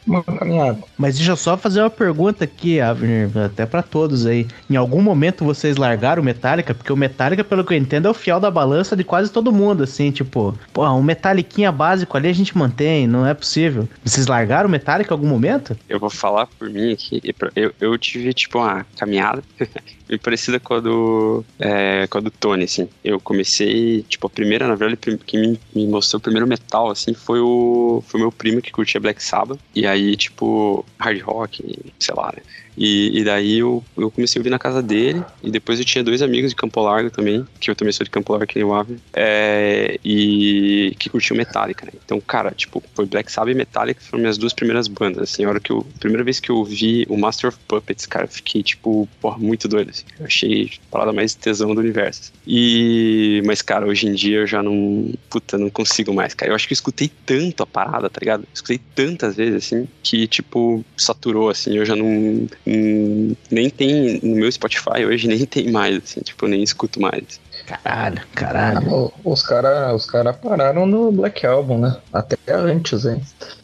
uma 0.05 0.23
caminhada. 0.23 0.79
Mas 0.97 1.15
deixa 1.15 1.31
eu 1.31 1.37
só 1.37 1.57
fazer 1.57 1.81
uma 1.81 1.89
pergunta 1.89 2.43
aqui, 2.43 2.79
até 2.81 3.65
para 3.65 3.81
todos 3.81 4.25
aí. 4.25 4.47
Em 4.69 4.75
algum 4.75 5.01
momento 5.01 5.45
vocês 5.45 5.77
largaram 5.77 6.21
o 6.21 6.25
Metallica? 6.25 6.73
Porque 6.73 6.91
o 6.91 6.97
Metallica, 6.97 7.43
pelo 7.43 7.63
que 7.63 7.73
eu 7.73 7.77
entendo, 7.77 8.07
é 8.07 8.11
o 8.11 8.13
fiel 8.13 8.39
da 8.39 8.51
balança 8.51 8.95
de 8.95 9.03
quase 9.03 9.31
todo 9.31 9.51
mundo, 9.51 9.83
assim, 9.83 10.11
tipo, 10.11 10.57
pô, 10.71 10.87
um 10.87 11.03
Metalliquinha 11.03 11.71
básico 11.71 12.17
ali 12.17 12.27
a 12.27 12.33
gente 12.33 12.57
mantém, 12.57 13.07
não 13.07 13.25
é 13.25 13.33
possível. 13.33 13.87
Vocês 14.03 14.25
largaram 14.33 14.67
o 14.67 14.71
Metallica 14.71 15.13
em 15.13 15.15
algum 15.15 15.27
momento? 15.27 15.77
Eu 15.87 15.99
vou 15.99 16.09
falar 16.09 16.47
por 16.47 16.69
mim 16.69 16.91
aqui. 16.91 17.21
Eu, 17.55 17.73
eu 17.79 17.97
tive, 17.97 18.33
tipo, 18.33 18.57
uma 18.57 18.83
caminhada 18.97 19.43
bem 20.07 20.17
parecida 20.17 20.59
com 20.59 20.73
a 20.73 20.79
do, 20.79 21.45
é, 21.59 22.07
com 22.07 22.17
a 22.17 22.21
do 22.21 22.31
Tony, 22.31 22.63
assim. 22.63 22.89
Eu 23.03 23.19
comecei, 23.19 24.03
tipo, 24.03 24.25
a 24.25 24.29
primeira, 24.29 24.67
na 24.67 24.75
verdade, 24.75 25.17
que 25.17 25.37
me, 25.37 25.59
me 25.75 25.87
mostrou 25.87 26.17
o 26.17 26.21
primeiro 26.21 26.47
metal, 26.47 26.89
assim, 26.89 27.13
foi 27.13 27.39
o 27.39 28.03
foi 28.07 28.19
meu 28.19 28.31
primo 28.31 28.61
que 28.61 28.71
curtia 28.71 28.99
Black 28.99 29.23
Sabbath. 29.23 29.59
E 29.75 29.85
aí, 29.85 30.15
tipo, 30.15 30.83
hard 30.97 31.21
rock, 31.21 31.93
sei 31.99 32.15
lá, 32.15 32.33
né? 32.35 32.41
E, 32.77 33.19
e 33.19 33.23
daí 33.23 33.59
eu, 33.59 33.83
eu 33.97 34.09
comecei 34.11 34.39
a 34.39 34.41
ouvir 34.41 34.49
na 34.49 34.59
casa 34.59 34.81
dele, 34.81 35.23
e 35.41 35.51
depois 35.51 35.79
eu 35.79 35.85
tinha 35.85 36.03
dois 36.03 36.21
amigos 36.21 36.51
de 36.51 36.55
Campo 36.55 36.81
Largo 36.81 37.09
também, 37.09 37.45
que 37.59 37.69
eu 37.69 37.75
também 37.75 37.91
sou 37.91 38.03
de 38.03 38.09
Campo 38.09 38.33
Largo, 38.33 38.47
que 38.47 38.57
nem 38.57 38.63
o 38.63 38.73
Ave, 38.73 38.97
é, 39.13 39.99
e 40.03 40.95
que 40.99 41.09
curtiu 41.09 41.35
Metallica, 41.35 41.85
né? 41.85 41.91
Então, 42.03 42.19
cara, 42.19 42.51
tipo, 42.51 42.83
foi 42.93 43.05
Black 43.05 43.31
Sabbath 43.31 43.51
e 43.51 43.55
Metallica 43.55 44.01
foram 44.01 44.21
minhas 44.21 44.37
duas 44.37 44.53
primeiras 44.53 44.87
bandas, 44.87 45.23
assim, 45.23 45.45
a 45.45 45.49
hora 45.49 45.59
que 45.59 45.71
eu, 45.71 45.85
primeira 45.99 46.23
vez 46.23 46.39
que 46.39 46.49
eu 46.49 46.63
vi 46.63 47.05
o 47.09 47.17
Master 47.17 47.49
of 47.49 47.57
Puppets, 47.67 48.05
cara, 48.05 48.25
eu 48.25 48.29
fiquei, 48.29 48.63
tipo, 48.63 49.07
porra, 49.21 49.37
muito 49.37 49.67
doido, 49.67 49.89
assim. 49.89 50.05
Eu 50.19 50.25
achei 50.25 50.71
a 50.87 50.91
parada 50.91 51.13
mais 51.13 51.35
tesão 51.35 51.73
do 51.73 51.81
universo. 51.81 52.31
E, 52.45 53.41
mas, 53.45 53.61
cara, 53.61 53.85
hoje 53.85 54.07
em 54.07 54.13
dia 54.13 54.39
eu 54.39 54.47
já 54.47 54.61
não, 54.61 55.13
puta, 55.29 55.57
não 55.57 55.69
consigo 55.69 56.13
mais, 56.13 56.33
cara. 56.33 56.51
Eu 56.51 56.55
acho 56.55 56.67
que 56.67 56.73
eu 56.73 56.75
escutei 56.75 57.11
tanto 57.25 57.63
a 57.63 57.65
parada, 57.65 58.09
tá 58.09 58.19
ligado? 58.19 58.41
Eu 58.41 58.47
escutei 58.53 58.79
tantas 58.95 59.35
vezes, 59.35 59.65
assim, 59.65 59.87
que, 60.01 60.27
tipo, 60.27 60.83
saturou, 60.97 61.49
assim, 61.49 61.77
eu 61.77 61.85
já 61.85 61.95
não, 61.95 62.47
não 62.65 63.35
nem 63.51 63.69
tem 63.69 64.19
no 64.23 64.35
meu 64.35 64.51
Spotify 64.51 65.05
hoje, 65.05 65.27
nem 65.29 65.45
tem 65.45 65.71
mais, 65.71 65.97
assim, 65.97 66.21
tipo, 66.21 66.45
eu 66.45 66.49
nem 66.49 66.63
escuto 66.63 67.01
mais. 67.01 67.39
Caralho, 67.65 68.21
caralho. 68.35 69.11
Ah, 69.15 69.19
os 69.23 69.41
caras 69.43 69.93
os 69.95 70.05
cara 70.09 70.33
pararam 70.33 70.85
no 70.85 71.11
Black 71.11 71.45
Album, 71.45 71.79
né? 71.79 71.97
Até 72.11 72.35
antes, 72.51 73.05
hein? 73.05 73.21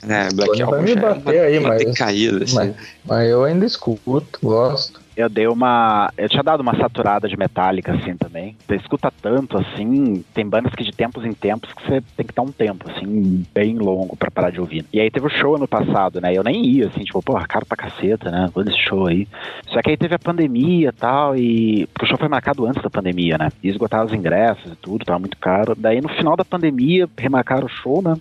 É, 0.07 0.29
Black 0.33 0.61
Album 0.61 0.71
vai 0.77 0.81
me 0.81 0.93
já 0.93 0.93
é 0.93 1.01
bater 1.01 1.35
uma, 1.35 1.43
aí, 1.45 1.59
uma 1.59 1.69
mas- 1.69 1.85
decaída, 1.85 2.43
assim. 2.43 2.55
Mas, 2.55 2.75
mas 3.05 3.29
eu 3.29 3.43
ainda 3.43 3.65
escuto, 3.65 4.39
gosto. 4.41 5.01
Eu 5.19 5.27
dei 5.27 5.47
uma. 5.47 6.09
Eu 6.17 6.29
tinha 6.29 6.41
dado 6.41 6.61
uma 6.61 6.73
saturada 6.77 7.27
de 7.27 7.35
Metallica, 7.35 7.93
assim, 7.93 8.15
também. 8.15 8.55
Você 8.65 8.77
escuta 8.77 9.11
tanto, 9.21 9.57
assim. 9.57 10.23
Tem 10.33 10.47
bandas 10.47 10.73
que 10.73 10.81
de 10.81 10.93
tempos 10.93 11.25
em 11.25 11.33
tempos 11.33 11.73
que 11.73 11.83
você 11.83 12.01
tem 12.15 12.25
que 12.25 12.33
dar 12.33 12.43
um 12.43 12.53
tempo, 12.53 12.89
assim, 12.89 13.45
bem 13.53 13.77
longo 13.77 14.15
pra 14.15 14.31
parar 14.31 14.49
de 14.49 14.61
ouvir. 14.61 14.85
E 14.93 15.01
aí 15.01 15.11
teve 15.11 15.27
o 15.27 15.29
show 15.29 15.57
ano 15.57 15.67
passado, 15.67 16.21
né? 16.21 16.33
Eu 16.33 16.41
nem 16.41 16.65
ia, 16.65 16.87
assim, 16.87 17.01
tipo, 17.03 17.21
porra, 17.21 17.45
caro 17.45 17.65
pra 17.65 17.75
caceta, 17.75 18.31
né? 18.31 18.49
Vou 18.55 18.63
nesse 18.63 18.79
show 18.79 19.07
aí. 19.07 19.27
Só 19.67 19.81
que 19.81 19.89
aí 19.89 19.97
teve 19.97 20.15
a 20.15 20.19
pandemia 20.19 20.87
e 20.87 20.93
tal, 20.93 21.35
e. 21.35 21.85
Porque 21.87 22.05
o 22.05 22.07
show 22.07 22.17
foi 22.17 22.29
marcado 22.29 22.65
antes 22.65 22.81
da 22.81 22.89
pandemia, 22.89 23.37
né? 23.37 23.49
E 23.61 23.67
esgotaram 23.67 24.05
os 24.05 24.13
ingressos 24.13 24.71
e 24.71 24.75
tudo, 24.77 25.03
tava 25.03 25.19
muito 25.19 25.37
caro. 25.37 25.75
Daí 25.77 25.99
no 25.99 26.07
final 26.07 26.37
da 26.37 26.45
pandemia, 26.45 27.09
remarcaram 27.17 27.65
o 27.65 27.69
show, 27.69 28.01
né? 28.01 28.15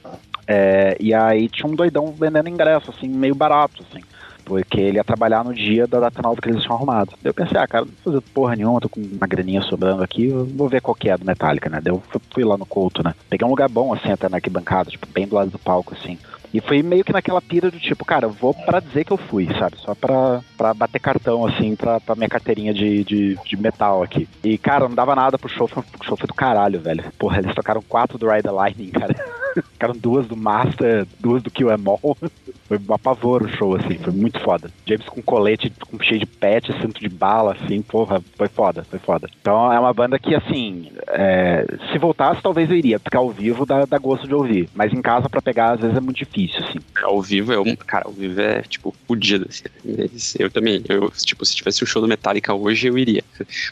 É, 0.48 0.96
e 0.98 1.14
aí 1.14 1.48
tinha 1.48 1.70
um 1.70 1.76
doidão 1.76 2.06
vendendo 2.10 2.48
ingresso, 2.48 2.90
assim, 2.90 3.06
meio 3.06 3.36
barato, 3.36 3.84
assim. 3.88 4.02
Porque 4.48 4.80
ele 4.80 4.96
ia 4.96 5.04
trabalhar 5.04 5.44
no 5.44 5.54
dia 5.54 5.86
da 5.86 6.00
data 6.00 6.22
nova 6.22 6.40
que 6.40 6.48
eles 6.48 6.62
tinham 6.62 6.74
arrumado. 6.76 7.12
Daí 7.22 7.30
eu 7.30 7.34
pensei, 7.34 7.58
ah, 7.58 7.68
cara, 7.68 7.84
não 7.84 7.92
vou 8.02 8.14
fazer 8.14 8.24
porra 8.32 8.56
nenhuma, 8.56 8.80
tô 8.80 8.88
com 8.88 9.00
uma 9.00 9.26
graninha 9.26 9.60
sobrando 9.62 10.02
aqui, 10.02 10.28
vou 10.30 10.68
ver 10.68 10.80
qual 10.80 10.94
que 10.94 11.10
é 11.10 11.16
do 11.18 11.26
Metallica, 11.26 11.68
né? 11.68 11.80
Daí 11.82 11.92
eu 11.92 12.02
fui- 12.10 12.20
fui 12.32 12.44
lá 12.44 12.56
no 12.56 12.64
Couto, 12.66 13.02
né? 13.04 13.12
Peguei 13.28 13.46
um 13.46 13.50
lugar 13.50 13.68
bom, 13.68 13.92
assim, 13.92 14.10
até 14.10 14.28
na 14.28 14.38
arquibancada, 14.38 14.90
tipo, 14.90 15.06
bem 15.12 15.28
do 15.28 15.34
lado 15.34 15.50
do 15.50 15.58
palco, 15.58 15.94
assim. 15.94 16.18
E 16.52 16.60
foi 16.60 16.82
meio 16.82 17.04
que 17.04 17.12
naquela 17.12 17.40
pira 17.40 17.70
do 17.70 17.78
tipo, 17.78 18.04
cara, 18.04 18.28
vou 18.28 18.54
pra 18.54 18.80
dizer 18.80 19.04
que 19.04 19.12
eu 19.12 19.16
fui, 19.16 19.46
sabe? 19.58 19.76
Só 19.78 19.94
pra, 19.94 20.40
bater 20.74 21.00
cartão, 21.00 21.46
assim, 21.46 21.76
pra, 21.76 22.00
pra 22.00 22.14
minha 22.14 22.28
carteirinha 22.28 22.72
de, 22.72 23.04
de, 23.04 23.38
de 23.44 23.56
metal 23.56 24.02
aqui. 24.02 24.28
E, 24.42 24.56
cara, 24.56 24.88
não 24.88 24.94
dava 24.94 25.14
nada 25.14 25.38
pro 25.38 25.48
show, 25.48 25.68
o 25.74 26.04
show 26.04 26.16
foi 26.16 26.26
do 26.26 26.34
caralho, 26.34 26.80
velho. 26.80 27.04
Porra, 27.18 27.38
eles 27.38 27.54
tocaram 27.54 27.82
quatro 27.82 28.18
do 28.18 28.28
Ride 28.28 28.42
the 28.42 28.50
Lightning, 28.50 28.90
cara. 28.90 29.14
Tocaram 29.72 29.94
duas 29.98 30.26
do 30.26 30.36
Master, 30.36 31.06
duas 31.18 31.42
do 31.42 31.50
Kill 31.50 31.70
Em 31.70 31.84
All. 31.86 32.16
Foi 32.68 32.78
um 32.78 32.92
apavoro 32.92 33.46
o 33.46 33.48
show, 33.48 33.74
assim, 33.74 33.94
foi 33.94 34.12
muito 34.12 34.38
foda. 34.40 34.70
James 34.86 35.08
com 35.08 35.22
colete 35.22 35.72
com 35.90 35.98
cheio 36.02 36.20
de 36.20 36.26
pet, 36.26 36.70
cinto 36.82 37.00
de 37.00 37.08
bala, 37.08 37.54
assim, 37.54 37.80
porra, 37.80 38.22
foi 38.36 38.46
foda, 38.46 38.84
foi 38.84 38.98
foda. 38.98 39.26
Então 39.40 39.72
é 39.72 39.80
uma 39.80 39.94
banda 39.94 40.18
que, 40.18 40.34
assim, 40.34 40.92
é, 41.08 41.64
se 41.90 41.96
voltasse 41.96 42.42
talvez 42.42 42.68
eu 42.68 42.76
iria, 42.76 43.00
porque 43.00 43.16
ao 43.16 43.30
vivo 43.30 43.64
dá, 43.64 43.86
dá 43.86 43.96
gosto 43.96 44.28
de 44.28 44.34
ouvir. 44.34 44.68
Mas 44.74 44.92
em 44.92 45.00
casa 45.00 45.30
pra 45.30 45.40
pegar 45.40 45.72
às 45.72 45.80
vezes 45.80 45.96
é 45.96 46.00
muito 46.00 46.18
difícil, 46.18 46.37
assim. 46.46 46.78
Ao 47.02 47.20
vivo 47.22 47.52
é 47.52 47.58
um. 47.60 47.74
Cara, 47.76 48.06
ao 48.06 48.12
vivo 48.12 48.40
é, 48.40 48.62
tipo, 48.62 48.94
fudido, 49.06 49.46
assim. 49.48 49.64
Eu 50.38 50.50
também, 50.50 50.82
eu, 50.88 51.10
tipo, 51.10 51.44
se 51.44 51.54
tivesse 51.56 51.82
um 51.82 51.86
show 51.86 52.00
do 52.02 52.08
Metallica 52.08 52.52
hoje, 52.54 52.86
eu 52.88 52.98
iria. 52.98 53.22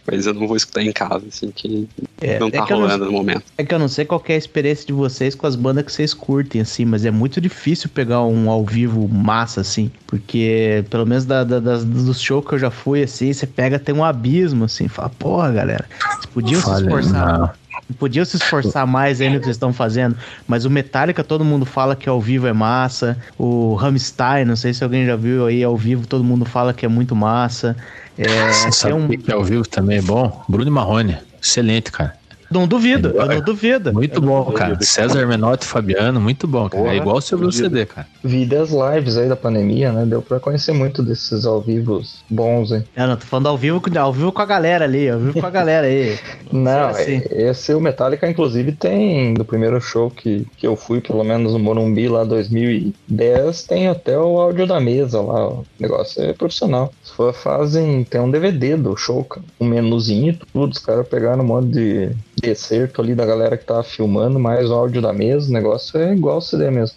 Mas 0.07 0.27
eu 0.27 0.35
não 0.35 0.47
vou 0.47 0.57
escutar 0.57 0.83
em 0.83 0.93
casa, 0.93 1.25
assim, 1.29 1.51
que 1.51 1.89
É, 2.21 2.39
não 2.39 2.51
tá 2.51 2.59
é 2.59 2.67
que 2.67 2.73
eu 2.73 2.77
não- 2.77 2.83
rolando 2.87 3.05
no 3.07 3.13
momento. 3.13 3.45
É 3.59 3.65
que 3.65 3.75
eu 3.75 3.79
não 3.79 3.89
sei 3.89 4.05
qual 4.05 4.21
que 4.21 4.33
é 4.33 4.35
a 4.35 4.39
experiência 4.39 4.87
de 4.87 4.93
vocês 4.93 5.35
com 5.35 5.47
as 5.47 5.55
bandas 5.57 5.85
que 5.85 5.93
vocês 5.93 6.13
curtem, 6.15 6.61
assim, 6.61 6.85
mas 6.85 7.05
é 7.05 7.11
muito 7.11 7.41
difícil 7.41 7.89
pegar 7.91 8.23
um 8.25 8.51
ao 8.51 8.65
vivo 8.65 9.07
massa, 9.09 9.61
assim, 9.61 9.91
porque 10.07 10.85
pelo 10.91 11.07
menos 11.07 11.25
da, 11.25 11.45
da- 11.45 11.61
das, 11.61 11.85
dos 11.85 12.21
shows 12.21 12.47
que 12.47 12.55
eu 12.55 12.59
já 12.59 12.71
fui, 12.71 13.03
assim, 13.03 13.33
você 13.33 13.47
pega, 13.47 13.79
tem 13.79 13.95
um 13.95 14.05
abismo, 14.05 14.65
assim, 14.65 14.89
fala, 14.89 15.09
porra, 15.11 15.53
galera, 15.53 15.85
vocês 16.01 16.27
podiam 16.27 16.61
se 16.61 16.67
Falha, 16.67 16.83
esforçar, 16.85 17.39
não. 17.39 17.51
Podiam 17.99 18.25
se 18.25 18.37
esforçar 18.37 18.87
mais 18.87 19.21
aí 19.21 19.29
no 19.29 19.39
que 19.39 19.45
vocês 19.45 19.57
estão 19.57 19.73
fazendo, 19.73 20.17
mas 20.47 20.65
o 20.65 20.71
Metallica 20.71 21.23
todo 21.23 21.45
mundo 21.45 21.65
fala 21.65 21.95
que 21.97 22.09
ao 22.09 22.21
vivo 22.21 22.47
é 22.47 22.53
massa, 22.53 23.17
o 23.39 23.75
Rammstein, 23.75 24.45
não 24.45 24.57
sei 24.57 24.75
se 24.75 24.83
alguém 24.83 25.07
já 25.07 25.17
viu 25.17 25.47
aí 25.47 25.63
ao 25.63 25.77
vivo, 25.77 26.07
todo 26.07 26.25
mundo 26.25 26.45
fala 26.45 26.73
que 26.75 26.85
é 26.85 26.89
muito 26.89 27.15
massa, 27.15 27.77
é, 28.19 28.27
Você 28.53 28.73
sabe 28.73 28.95
um- 28.95 29.09
que 29.09 29.31
ao 29.33 29.45
vivo 29.45 29.67
também 29.69 29.99
é 29.99 30.03
bom? 30.03 30.45
Bruno 30.49 30.71
Marrone. 30.71 31.17
Excelente, 31.43 31.93
cara. 31.93 32.15
Não 32.51 32.67
duvido, 32.67 33.11
eu 33.15 33.23
É, 33.23 33.35
não 33.35 33.41
duvido. 33.41 33.93
Muito 33.93 34.21
não 34.21 34.29
bom, 34.29 34.39
duvido. 34.41 34.59
cara. 34.59 34.79
César 34.83 35.27
Menotti 35.27 35.65
e 35.65 35.69
Fabiano, 35.69 36.21
muito 36.21 36.47
bom, 36.47 36.69
cara. 36.69 36.83
Porra, 36.83 36.95
é 36.95 36.99
igual 36.99 37.17
o 37.17 37.21
fudido. 37.23 37.53
CD, 37.53 37.87
cara. 37.87 38.07
Vi 38.23 38.45
das 38.47 38.71
lives 38.71 39.17
aí 39.17 39.29
da 39.29 39.37
pandemia, 39.37 39.93
né? 39.93 40.05
Deu 40.07 40.21
pra 40.23 40.39
conhecer 40.41 40.73
muito 40.73 41.03
desses 41.03 41.45
ao 41.47 41.61
vivos 41.61 42.25
bons, 42.31 42.73
hein? 42.73 42.85
Eu 42.97 43.07
não, 43.09 43.17
tô 43.17 43.27
falando 43.27 43.49
ao 43.49 43.57
vivo, 43.59 43.81
com- 43.81 43.99
ao 43.99 44.13
vivo 44.13 44.33
com 44.33 44.43
a 44.43 44.47
galera 44.47 44.85
ali, 44.85 45.09
ao 45.09 45.19
vivo 45.19 45.41
com 45.41 45.47
a 45.47 45.51
galera 45.51 45.87
aí. 45.87 46.19
Não, 46.53 46.95
Sim, 46.95 47.05
sim. 47.05 47.23
é- 47.31 47.51
esse 47.51 47.75
o 47.75 47.81
Metallica, 47.81 48.29
inclusive, 48.29 48.73
tem 48.73 49.35
do 49.35 49.45
primeiro 49.45 49.81
show 49.81 50.11
que, 50.11 50.47
que 50.57 50.67
eu 50.67 50.77
fui, 50.77 51.01
pelo 51.01 51.25
menos 51.25 51.53
no 51.53 51.59
Morumbi 51.59 52.09
lá 52.09 52.25
2010, 52.25 53.63
tem 53.65 53.89
até 53.89 54.19
o 54.19 54.39
áudio 54.41 54.67
da 54.67 54.81
mesa 54.81 55.21
lá. 55.21 55.49
O 55.49 55.65
negócio 55.79 56.23
é 56.23 56.33
profissional. 56.33 56.93
Se 57.03 57.13
for 57.13 57.33
fazem, 57.35 58.05
tem 58.05 58.21
um 58.21 58.31
DVD 58.31 58.77
do 58.77 58.97
show, 58.97 59.25
cara. 59.25 59.45
Um 59.61 59.67
menuzinho 59.67 60.31
e 60.33 60.41
tudo. 60.53 60.73
Os 60.73 60.79
caras 60.79 61.07
pegaram 61.09 61.43
um 61.43 61.47
monte 61.47 61.69
de 61.69 62.11
decerto 62.41 63.01
ali 63.01 63.15
da 63.15 63.25
galera 63.25 63.57
que 63.57 63.65
tava 63.65 63.83
filmando, 63.83 64.39
mais 64.39 64.71
o 64.71 64.75
áudio 64.75 65.01
da 65.01 65.13
mesa. 65.13 65.49
O 65.49 65.53
negócio 65.53 65.99
é 65.99 66.13
igual 66.13 66.39
o 66.39 66.41
CD 66.41 66.71
mesmo. 66.71 66.97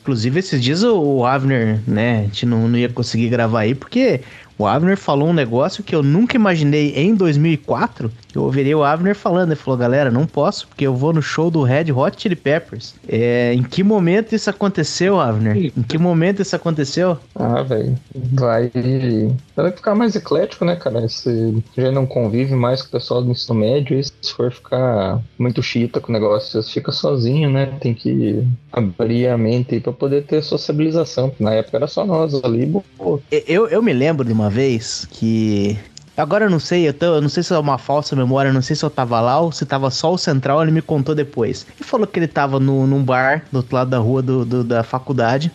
Inclusive, 0.00 0.40
esses 0.40 0.60
dias 0.60 0.82
o, 0.82 1.00
o 1.00 1.26
Avner, 1.26 1.80
né, 1.86 2.20
a 2.20 2.22
gente 2.22 2.46
não, 2.46 2.68
não 2.68 2.78
ia 2.78 2.88
conseguir 2.88 3.28
gravar 3.28 3.60
aí, 3.60 3.74
porque 3.74 4.20
o 4.58 4.66
Avner 4.66 4.96
falou 4.96 5.28
um 5.28 5.32
negócio 5.32 5.82
que 5.82 5.94
eu 5.94 6.02
nunca 6.02 6.36
imaginei 6.36 6.92
em 6.96 7.14
2004. 7.14 8.10
Eu 8.34 8.42
ouviria 8.42 8.76
o 8.76 8.82
Avner 8.82 9.14
falando, 9.14 9.50
ele 9.50 9.56
falou, 9.56 9.78
galera, 9.78 10.10
não 10.10 10.26
posso, 10.26 10.66
porque 10.66 10.86
eu 10.86 10.94
vou 10.94 11.12
no 11.12 11.22
show 11.22 11.50
do 11.50 11.62
Red 11.62 11.92
Hot 11.92 12.20
Chili 12.20 12.36
Peppers. 12.36 12.94
É, 13.08 13.52
em 13.52 13.62
que 13.62 13.82
momento 13.82 14.34
isso 14.34 14.48
aconteceu, 14.48 15.20
Avner? 15.20 15.72
Em 15.76 15.82
que 15.82 15.98
momento 15.98 16.40
isso 16.40 16.56
aconteceu? 16.56 17.18
Ah, 17.34 17.62
velho, 17.62 17.98
vai. 18.32 18.70
Vai 19.54 19.72
ficar 19.72 19.94
mais 19.94 20.16
eclético, 20.16 20.64
né, 20.64 20.76
cara? 20.76 21.00
Você 21.02 21.54
já 21.76 21.90
não 21.90 22.06
convive 22.06 22.54
mais 22.54 22.82
com 22.82 22.88
o 22.88 22.92
pessoal 22.92 23.22
do 23.22 23.30
ensino 23.30 23.58
médio, 23.58 23.98
e 23.98 24.04
se 24.04 24.32
for 24.34 24.50
ficar 24.52 25.20
muito 25.38 25.62
chita 25.62 26.00
com 26.00 26.10
o 26.10 26.12
negócio, 26.12 26.62
você 26.62 26.72
fica 26.72 26.92
sozinho, 26.92 27.50
né? 27.50 27.66
Tem 27.80 27.94
que 27.94 28.46
abrir 28.72 29.28
a 29.28 29.36
mente 29.36 29.78
pra 29.80 29.92
poder 29.92 30.24
ter 30.24 30.42
sociabilização. 30.42 31.32
Na 31.38 31.52
época 31.52 31.76
era 31.76 31.86
só 31.86 32.04
nós 32.04 32.34
ali, 32.42 32.72
pô. 32.96 33.20
Eu, 33.30 33.68
eu 33.68 33.82
me 33.82 33.92
lembro 33.92 34.24
de 34.24 34.32
uma 34.32 34.48
vez 34.48 35.06
que. 35.10 35.78
Agora 36.22 36.44
eu 36.44 36.50
não 36.50 36.60
sei, 36.60 36.86
eu, 36.86 36.94
tô- 36.94 37.16
eu 37.16 37.20
não 37.20 37.28
sei 37.28 37.42
se 37.42 37.52
é 37.52 37.58
uma 37.58 37.78
falsa 37.78 38.14
memória, 38.14 38.48
eu 38.50 38.54
não 38.54 38.62
sei 38.62 38.76
se 38.76 38.84
eu 38.84 38.88
tava 38.90 39.20
lá 39.20 39.40
ou 39.40 39.50
se 39.50 39.66
tava 39.66 39.90
só 39.90 40.12
o 40.12 40.16
Central, 40.18 40.62
ele 40.62 40.70
me 40.70 40.80
contou 40.80 41.16
depois. 41.16 41.66
Ele 41.76 41.84
falou 41.84 42.06
que 42.06 42.16
ele 42.18 42.28
tava 42.28 42.60
no, 42.60 42.86
num 42.86 43.02
bar 43.02 43.42
do 43.50 43.56
outro 43.56 43.74
lado 43.74 43.90
da 43.90 43.98
rua 43.98 44.22
do, 44.22 44.44
do- 44.44 44.62
da 44.62 44.84
faculdade. 44.84 45.50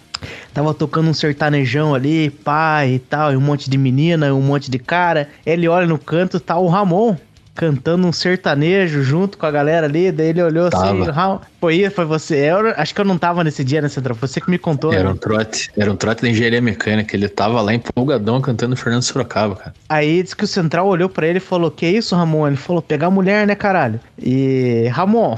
Tava 0.53 0.73
tocando 0.73 1.09
um 1.09 1.13
sertanejão 1.13 1.95
ali, 1.95 2.29
pai 2.29 2.95
e 2.95 2.99
tal, 2.99 3.31
e 3.31 3.37
um 3.37 3.41
monte 3.41 3.69
de 3.69 3.77
menina, 3.77 4.33
um 4.33 4.41
monte 4.41 4.69
de 4.69 4.77
cara. 4.77 5.29
Ele 5.45 5.67
olha 5.69 5.87
no 5.87 5.97
canto, 5.97 6.37
tá 6.39 6.57
o 6.57 6.67
Ramon 6.67 7.15
cantando 7.57 8.07
um 8.07 8.11
sertanejo 8.11 9.01
junto 9.01 9.37
com 9.37 9.45
a 9.47 9.51
galera 9.51 9.87
ali. 9.87 10.11
Daí 10.11 10.27
ele 10.27 10.43
olhou 10.43 10.67
assim, 10.67 10.77
Tava. 10.77 11.11
Ramon, 11.11 11.39
foi, 11.59 11.89
foi 11.89 12.05
você. 12.05 12.35
Eu, 12.35 12.69
acho 12.77 12.93
que 12.93 13.01
eu 13.01 13.05
não 13.05 13.17
tava 13.17 13.43
nesse 13.43 13.63
dia, 13.63 13.81
né, 13.81 13.89
Central? 13.89 14.15
Foi 14.15 14.27
você 14.27 14.39
que 14.39 14.49
me 14.49 14.59
contou. 14.59 14.93
Era 14.93 15.05
né? 15.05 15.09
um 15.09 15.17
trote, 15.17 15.71
era 15.75 15.91
um 15.91 15.95
trote 15.95 16.21
da 16.21 16.29
engenharia 16.29 16.61
mecânica. 16.61 17.15
Ele 17.15 17.27
tava 17.27 17.59
lá 17.61 17.73
empolgadão 17.73 18.39
cantando 18.39 18.75
Fernando 18.75 19.01
Sorocaba, 19.01 19.55
cara. 19.55 19.73
Aí 19.89 20.21
disse 20.21 20.35
que 20.35 20.43
o 20.43 20.47
Central 20.47 20.87
olhou 20.87 21.09
pra 21.09 21.27
ele 21.27 21.37
e 21.37 21.41
falou: 21.41 21.71
Que 21.71 21.87
isso, 21.87 22.15
Ramon? 22.15 22.47
Ele 22.47 22.57
falou: 22.57 22.81
Pegar 22.81 23.09
mulher, 23.09 23.47
né, 23.47 23.55
caralho? 23.55 23.99
E, 24.19 24.87
Ramon, 24.91 25.37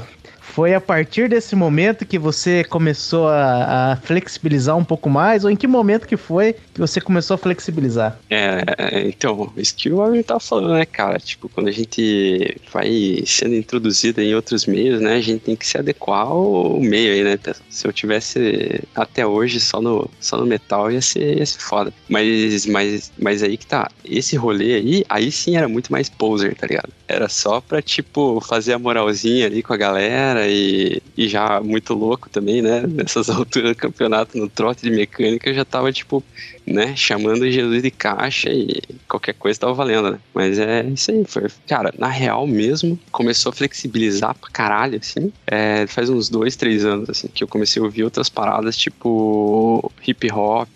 foi 0.50 0.74
a 0.74 0.80
partir 0.80 1.28
desse 1.28 1.54
momento 1.54 2.04
que 2.04 2.18
você 2.18 2.64
começou 2.64 3.28
a, 3.28 3.92
a 3.92 3.96
flexibilizar 3.96 4.76
um 4.76 4.84
pouco 4.84 5.08
mais? 5.08 5.44
Ou 5.44 5.50
em 5.50 5.56
que 5.56 5.66
momento 5.66 6.06
que 6.06 6.16
foi 6.16 6.54
que 6.74 6.80
você 6.80 7.00
começou 7.00 7.34
a 7.34 7.38
flexibilizar? 7.38 8.18
É, 8.28 8.62
então, 9.06 9.52
isso 9.56 9.74
que 9.74 9.90
o 9.90 10.00
Alvin 10.00 10.22
tava 10.22 10.40
falando, 10.40 10.74
né, 10.74 10.84
cara? 10.84 11.18
Tipo, 11.18 11.48
quando 11.48 11.68
a 11.68 11.72
gente 11.72 12.56
vai 12.72 13.22
sendo 13.26 13.54
introduzido 13.54 14.20
em 14.20 14.34
outros 14.34 14.66
meios, 14.66 15.00
né, 15.00 15.14
a 15.16 15.20
gente 15.20 15.40
tem 15.40 15.56
que 15.56 15.66
se 15.66 15.78
adequar 15.78 16.26
ao 16.26 16.80
meio 16.80 17.12
aí, 17.12 17.22
né? 17.22 17.36
pessoal? 17.36 17.66
Se 17.68 17.86
eu 17.86 17.92
tivesse 17.92 18.82
até 18.94 19.26
hoje 19.26 19.60
só 19.60 19.80
no, 19.80 20.10
só 20.20 20.36
no 20.36 20.46
metal, 20.46 20.90
ia 20.90 21.00
ser, 21.00 21.38
ia 21.38 21.46
ser 21.46 21.60
foda. 21.60 21.92
Mas, 22.08 22.66
mas, 22.66 23.12
mas 23.18 23.42
aí 23.42 23.56
que 23.56 23.66
tá, 23.66 23.90
esse 24.04 24.36
rolê 24.36 24.74
aí, 24.74 25.04
aí 25.08 25.30
sim 25.30 25.56
era 25.56 25.68
muito 25.68 25.92
mais 25.92 26.08
poser, 26.08 26.54
tá 26.54 26.66
ligado? 26.66 26.92
Era 27.06 27.28
só 27.28 27.60
pra, 27.60 27.80
tipo, 27.80 28.40
fazer 28.40 28.72
a 28.72 28.78
moralzinha 28.78 29.46
ali 29.46 29.62
com 29.62 29.72
a 29.72 29.76
galera 29.76 30.48
e, 30.50 31.02
e 31.16 31.28
já 31.28 31.60
muito 31.60 31.94
louco 31.94 32.28
também, 32.28 32.62
né? 32.62 32.82
Nessas 32.86 33.28
alturas 33.30 33.70
do 33.70 33.76
campeonato 33.76 34.36
no 34.38 34.48
trote 34.48 34.82
de 34.82 34.90
mecânica, 34.90 35.48
eu 35.48 35.54
já 35.54 35.64
tava, 35.64 35.92
tipo, 35.92 36.22
né, 36.66 36.94
chamando 36.96 37.50
Jesus 37.50 37.82
de 37.82 37.90
caixa 37.90 38.50
e 38.50 38.80
qualquer 39.08 39.34
coisa 39.34 39.60
tava 39.60 39.74
valendo, 39.74 40.12
né? 40.12 40.18
Mas 40.34 40.58
é 40.58 40.82
isso 40.84 41.10
aí, 41.10 41.24
foi. 41.24 41.48
Cara, 41.66 41.92
na 41.98 42.08
real 42.08 42.46
mesmo, 42.46 42.98
começou 43.10 43.50
a 43.50 43.52
flexibilizar 43.52 44.34
pra 44.34 44.50
caralho, 44.50 44.98
assim. 44.98 45.32
É, 45.46 45.86
faz 45.86 46.10
uns 46.10 46.28
dois, 46.28 46.56
três 46.56 46.84
anos, 46.84 47.08
assim, 47.10 47.28
que 47.28 47.42
eu 47.42 47.48
comecei 47.48 47.80
a 47.80 47.84
ouvir 47.84 48.04
outras 48.04 48.28
paradas, 48.28 48.76
tipo 48.76 49.90
hip 50.06 50.30
hop. 50.32 50.68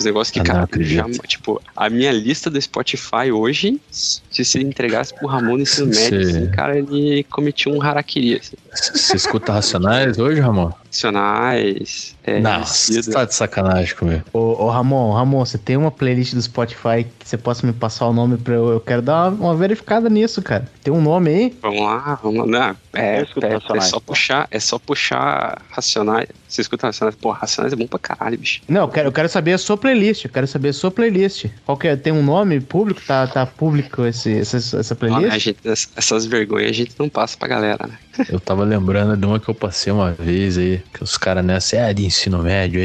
Os 0.00 0.04
negócios 0.06 0.32
que, 0.32 0.40
Ah, 0.40 0.44
cara, 0.44 0.68
já, 0.78 1.04
tipo, 1.26 1.60
a 1.76 1.90
minha 1.90 2.10
lista 2.10 2.48
do 2.48 2.58
Spotify 2.58 3.30
hoje, 3.30 3.78
se 3.90 4.44
se 4.46 4.58
entregasse 4.58 5.12
pro 5.14 5.28
Ramon 5.28 5.56
no 5.56 5.60
ensino 5.60 5.88
médio, 5.88 6.24
Sim. 6.24 6.38
assim, 6.38 6.50
cara, 6.50 6.78
ele 6.78 7.22
cometia 7.24 7.70
um 7.70 7.82
harakiri, 7.82 8.36
assim. 8.36 8.56
Você 8.72 9.16
escuta 9.16 9.52
Racionais 9.52 10.18
hoje, 10.18 10.40
Ramon? 10.40 10.72
Nacionais, 10.90 12.16
é, 12.24 12.40
Nossa, 12.40 12.90
Emicida. 12.92 13.02
você 13.02 13.10
tá 13.12 13.24
de 13.24 13.34
sacanagem 13.34 13.94
comigo. 13.94 14.22
Ô, 14.32 14.64
ô, 14.64 14.70
Ramon, 14.70 15.12
Ramon, 15.12 15.44
você 15.44 15.56
tem 15.58 15.76
uma 15.76 15.90
playlist 15.90 16.34
do 16.34 16.42
Spotify 16.42 17.06
que 17.18 17.28
você 17.28 17.36
possa 17.38 17.66
me 17.66 17.72
passar 17.72 18.06
o 18.06 18.12
nome 18.12 18.36
pra 18.36 18.54
eu. 18.54 18.68
Eu 18.70 18.80
quero 18.80 19.00
dar 19.02 19.30
uma, 19.30 19.46
uma 19.50 19.56
verificada 19.56 20.08
nisso, 20.08 20.42
cara. 20.42 20.68
Tem 20.82 20.92
um 20.92 21.00
nome 21.00 21.30
aí? 21.30 21.58
Vamos 21.62 21.80
lá, 21.80 22.18
vamos 22.22 22.40
lá. 22.40 22.46
Não, 22.46 22.76
é, 23.00 23.18
é, 23.20 23.76
é 23.76 23.80
só 23.80 24.00
puxar, 24.00 24.48
é 24.50 24.58
só 24.60 24.78
puxar 24.78 25.62
Racionais. 25.70 26.28
Você 26.48 26.60
escuta 26.62 26.86
Racionais? 26.88 27.14
Pô, 27.16 27.30
Racionais 27.30 27.72
é 27.72 27.76
bom 27.76 27.86
pra 27.86 27.98
caralho, 27.98 28.36
bicho. 28.38 28.60
Não, 28.68 28.82
eu 28.82 28.88
quero, 28.88 29.08
eu 29.08 29.12
quero 29.12 29.28
saber 29.28 29.52
a 29.52 29.58
sua 29.58 29.76
playlist. 29.76 30.24
Eu 30.24 30.30
quero 30.30 30.46
saber 30.46 30.70
a 30.70 30.72
sua 30.72 30.90
playlist. 30.90 31.46
Qual 31.64 31.76
que 31.78 31.88
é? 31.88 31.96
Tem 31.96 32.12
um 32.12 32.22
nome 32.22 32.60
público? 32.60 33.00
Tá, 33.06 33.26
tá 33.26 33.46
público 33.46 34.04
esse, 34.04 34.38
essa, 34.38 34.56
essa 34.78 34.94
playlist? 34.94 35.32
a 35.32 35.38
gente, 35.38 35.58
ess- 35.64 35.88
essas 35.96 36.26
vergonhas 36.26 36.70
a 36.70 36.74
gente 36.74 36.92
não 36.98 37.08
passa 37.08 37.36
pra 37.38 37.48
galera, 37.48 37.86
né? 37.86 37.98
Eu 38.28 38.38
tava 38.40 38.64
lembrando 38.64 39.16
de 39.16 39.24
uma 39.24 39.40
que 39.40 39.48
eu 39.48 39.54
passei 39.54 39.90
uma 39.92 40.12
vez 40.12 40.58
aí, 40.58 40.79
que 40.92 41.02
os 41.02 41.16
caras 41.16 41.44
nessa 41.44 41.76
é 41.76 41.94
de 41.94 42.04
ensino 42.04 42.38
médio 42.42 42.80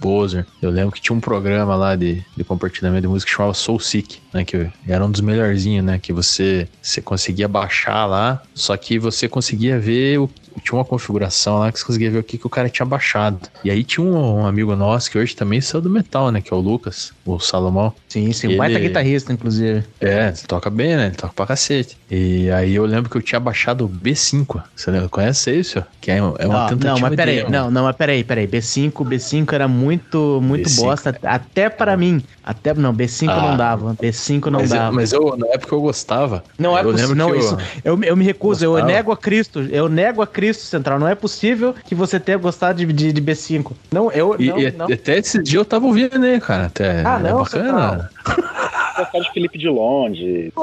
Bozer. 0.00 0.46
Eu 0.60 0.70
lembro 0.70 0.92
que 0.92 1.00
tinha 1.00 1.16
um 1.16 1.20
programa 1.20 1.74
lá 1.76 1.96
de, 1.96 2.22
de 2.36 2.44
compartilhamento 2.44 3.02
de 3.02 3.08
música 3.08 3.30
que 3.30 3.36
chamava 3.36 3.54
Soul 3.54 3.78
Seek, 3.80 4.18
né? 4.32 4.44
Que 4.44 4.68
era 4.86 5.04
um 5.04 5.10
dos 5.10 5.20
melhorzinhos, 5.20 5.84
né? 5.84 5.98
Que 5.98 6.12
você, 6.12 6.68
você 6.80 7.00
conseguia 7.00 7.48
baixar 7.48 8.06
lá, 8.06 8.42
só 8.54 8.76
que 8.76 8.98
você 8.98 9.28
conseguia 9.28 9.78
ver 9.78 10.18
o. 10.18 10.30
Tinha 10.62 10.78
uma 10.78 10.84
configuração 10.84 11.58
lá 11.58 11.72
que 11.72 11.80
você 11.80 11.84
conseguia 11.84 12.10
ver 12.12 12.18
o 12.18 12.22
que, 12.22 12.38
que 12.38 12.46
o 12.46 12.50
cara 12.50 12.68
tinha 12.68 12.86
baixado. 12.86 13.40
E 13.64 13.70
aí 13.72 13.82
tinha 13.82 14.06
um, 14.06 14.42
um 14.42 14.46
amigo 14.46 14.76
nosso 14.76 15.10
que 15.10 15.18
hoje 15.18 15.34
também 15.34 15.60
saiu 15.60 15.82
do 15.82 15.90
metal, 15.90 16.30
né? 16.30 16.40
Que 16.40 16.54
é 16.54 16.56
o 16.56 16.60
Lucas, 16.60 17.12
o 17.26 17.40
Salomão. 17.40 17.92
Sim, 18.08 18.32
sim. 18.32 18.46
Ele- 18.48 18.56
baita 18.56 18.78
guitarrista, 18.78 19.32
inclusive. 19.32 19.82
É, 20.00 20.30
toca 20.46 20.70
bem, 20.70 20.94
né? 20.96 21.06
Ele 21.06 21.16
toca 21.16 21.32
pra 21.34 21.46
cacete. 21.46 21.96
E 22.08 22.48
aí 22.52 22.72
eu 22.76 22.86
lembro 22.86 23.10
que 23.10 23.16
eu 23.16 23.22
tinha 23.22 23.40
baixado 23.40 23.84
o 23.84 23.88
B5. 23.88 24.62
Você 24.76 24.90
lembra? 24.92 25.08
conhece 25.08 25.50
isso? 25.52 25.84
Que 26.00 26.12
é, 26.12 26.18
é 26.18 26.22
uma 26.22 26.30
Não, 26.38 26.68
tentativa 26.68 26.84
não, 26.94 27.00
mas 27.00 27.10
de 27.10 27.16
peraí, 27.36 27.50
não, 27.50 27.70
não, 27.70 27.84
mas 27.84 27.96
peraí, 27.96 28.24
peraí. 28.24 28.46
B5, 28.46 29.04
B5 29.04 29.52
era 29.52 29.66
muito, 29.68 30.40
muito 30.42 30.68
B5. 30.68 30.76
bosta, 30.82 31.18
até 31.22 31.68
para 31.68 31.96
mim. 31.96 32.22
Até, 32.42 32.74
não, 32.74 32.92
B5 32.94 33.28
Ah. 33.30 33.40
não 33.40 33.56
dava, 33.56 33.94
B5 33.94 34.46
não 34.50 34.60
Mas, 34.60 34.70
eu, 34.70 34.76
dava. 34.78 34.92
mas 34.92 35.12
eu, 35.12 35.36
na 35.36 35.46
época 35.48 35.74
eu 35.74 35.80
gostava. 35.80 36.44
Não 36.58 36.76
é 36.76 36.82
eu 36.82 36.90
possível, 36.92 37.14
não, 37.14 37.30
eu- 37.30 37.38
isso, 37.38 37.56
eu, 37.84 38.02
eu 38.02 38.16
me 38.16 38.24
recuso, 38.24 38.64
eu 38.64 38.72
Gostava? 38.72 38.92
nego 38.92 39.12
a 39.12 39.16
Cristo, 39.16 39.60
eu 39.70 39.88
nego 39.88 40.22
a 40.22 40.26
Cristo 40.26 40.64
Central, 40.64 40.98
não 40.98 41.08
é 41.08 41.14
possível 41.14 41.74
que 41.84 41.94
você 41.94 42.18
tenha 42.20 42.38
gostado 42.38 42.78
de, 42.84 42.92
de, 42.92 43.12
de 43.12 43.22
B5. 43.22 43.72
Não, 43.92 44.10
eu, 44.12 44.36
E, 44.38 44.46
não, 44.48 44.58
e 44.60 44.70
não. 44.72 44.86
até 44.86 45.18
esse 45.18 45.42
dia 45.42 45.58
eu 45.58 45.64
tava 45.64 45.86
ouvindo 45.86 46.22
aí, 46.24 46.40
cara. 46.40 46.66
Até 46.66 47.02
Ah, 47.04 47.18
é 47.18 47.22
não, 47.22 47.38
bacana. 47.38 48.10
Gostar 48.96 49.18
de 49.20 49.32
Felipe 49.32 49.58
de 49.58 49.68
Longe. 49.68 50.52
Pô, 50.54 50.62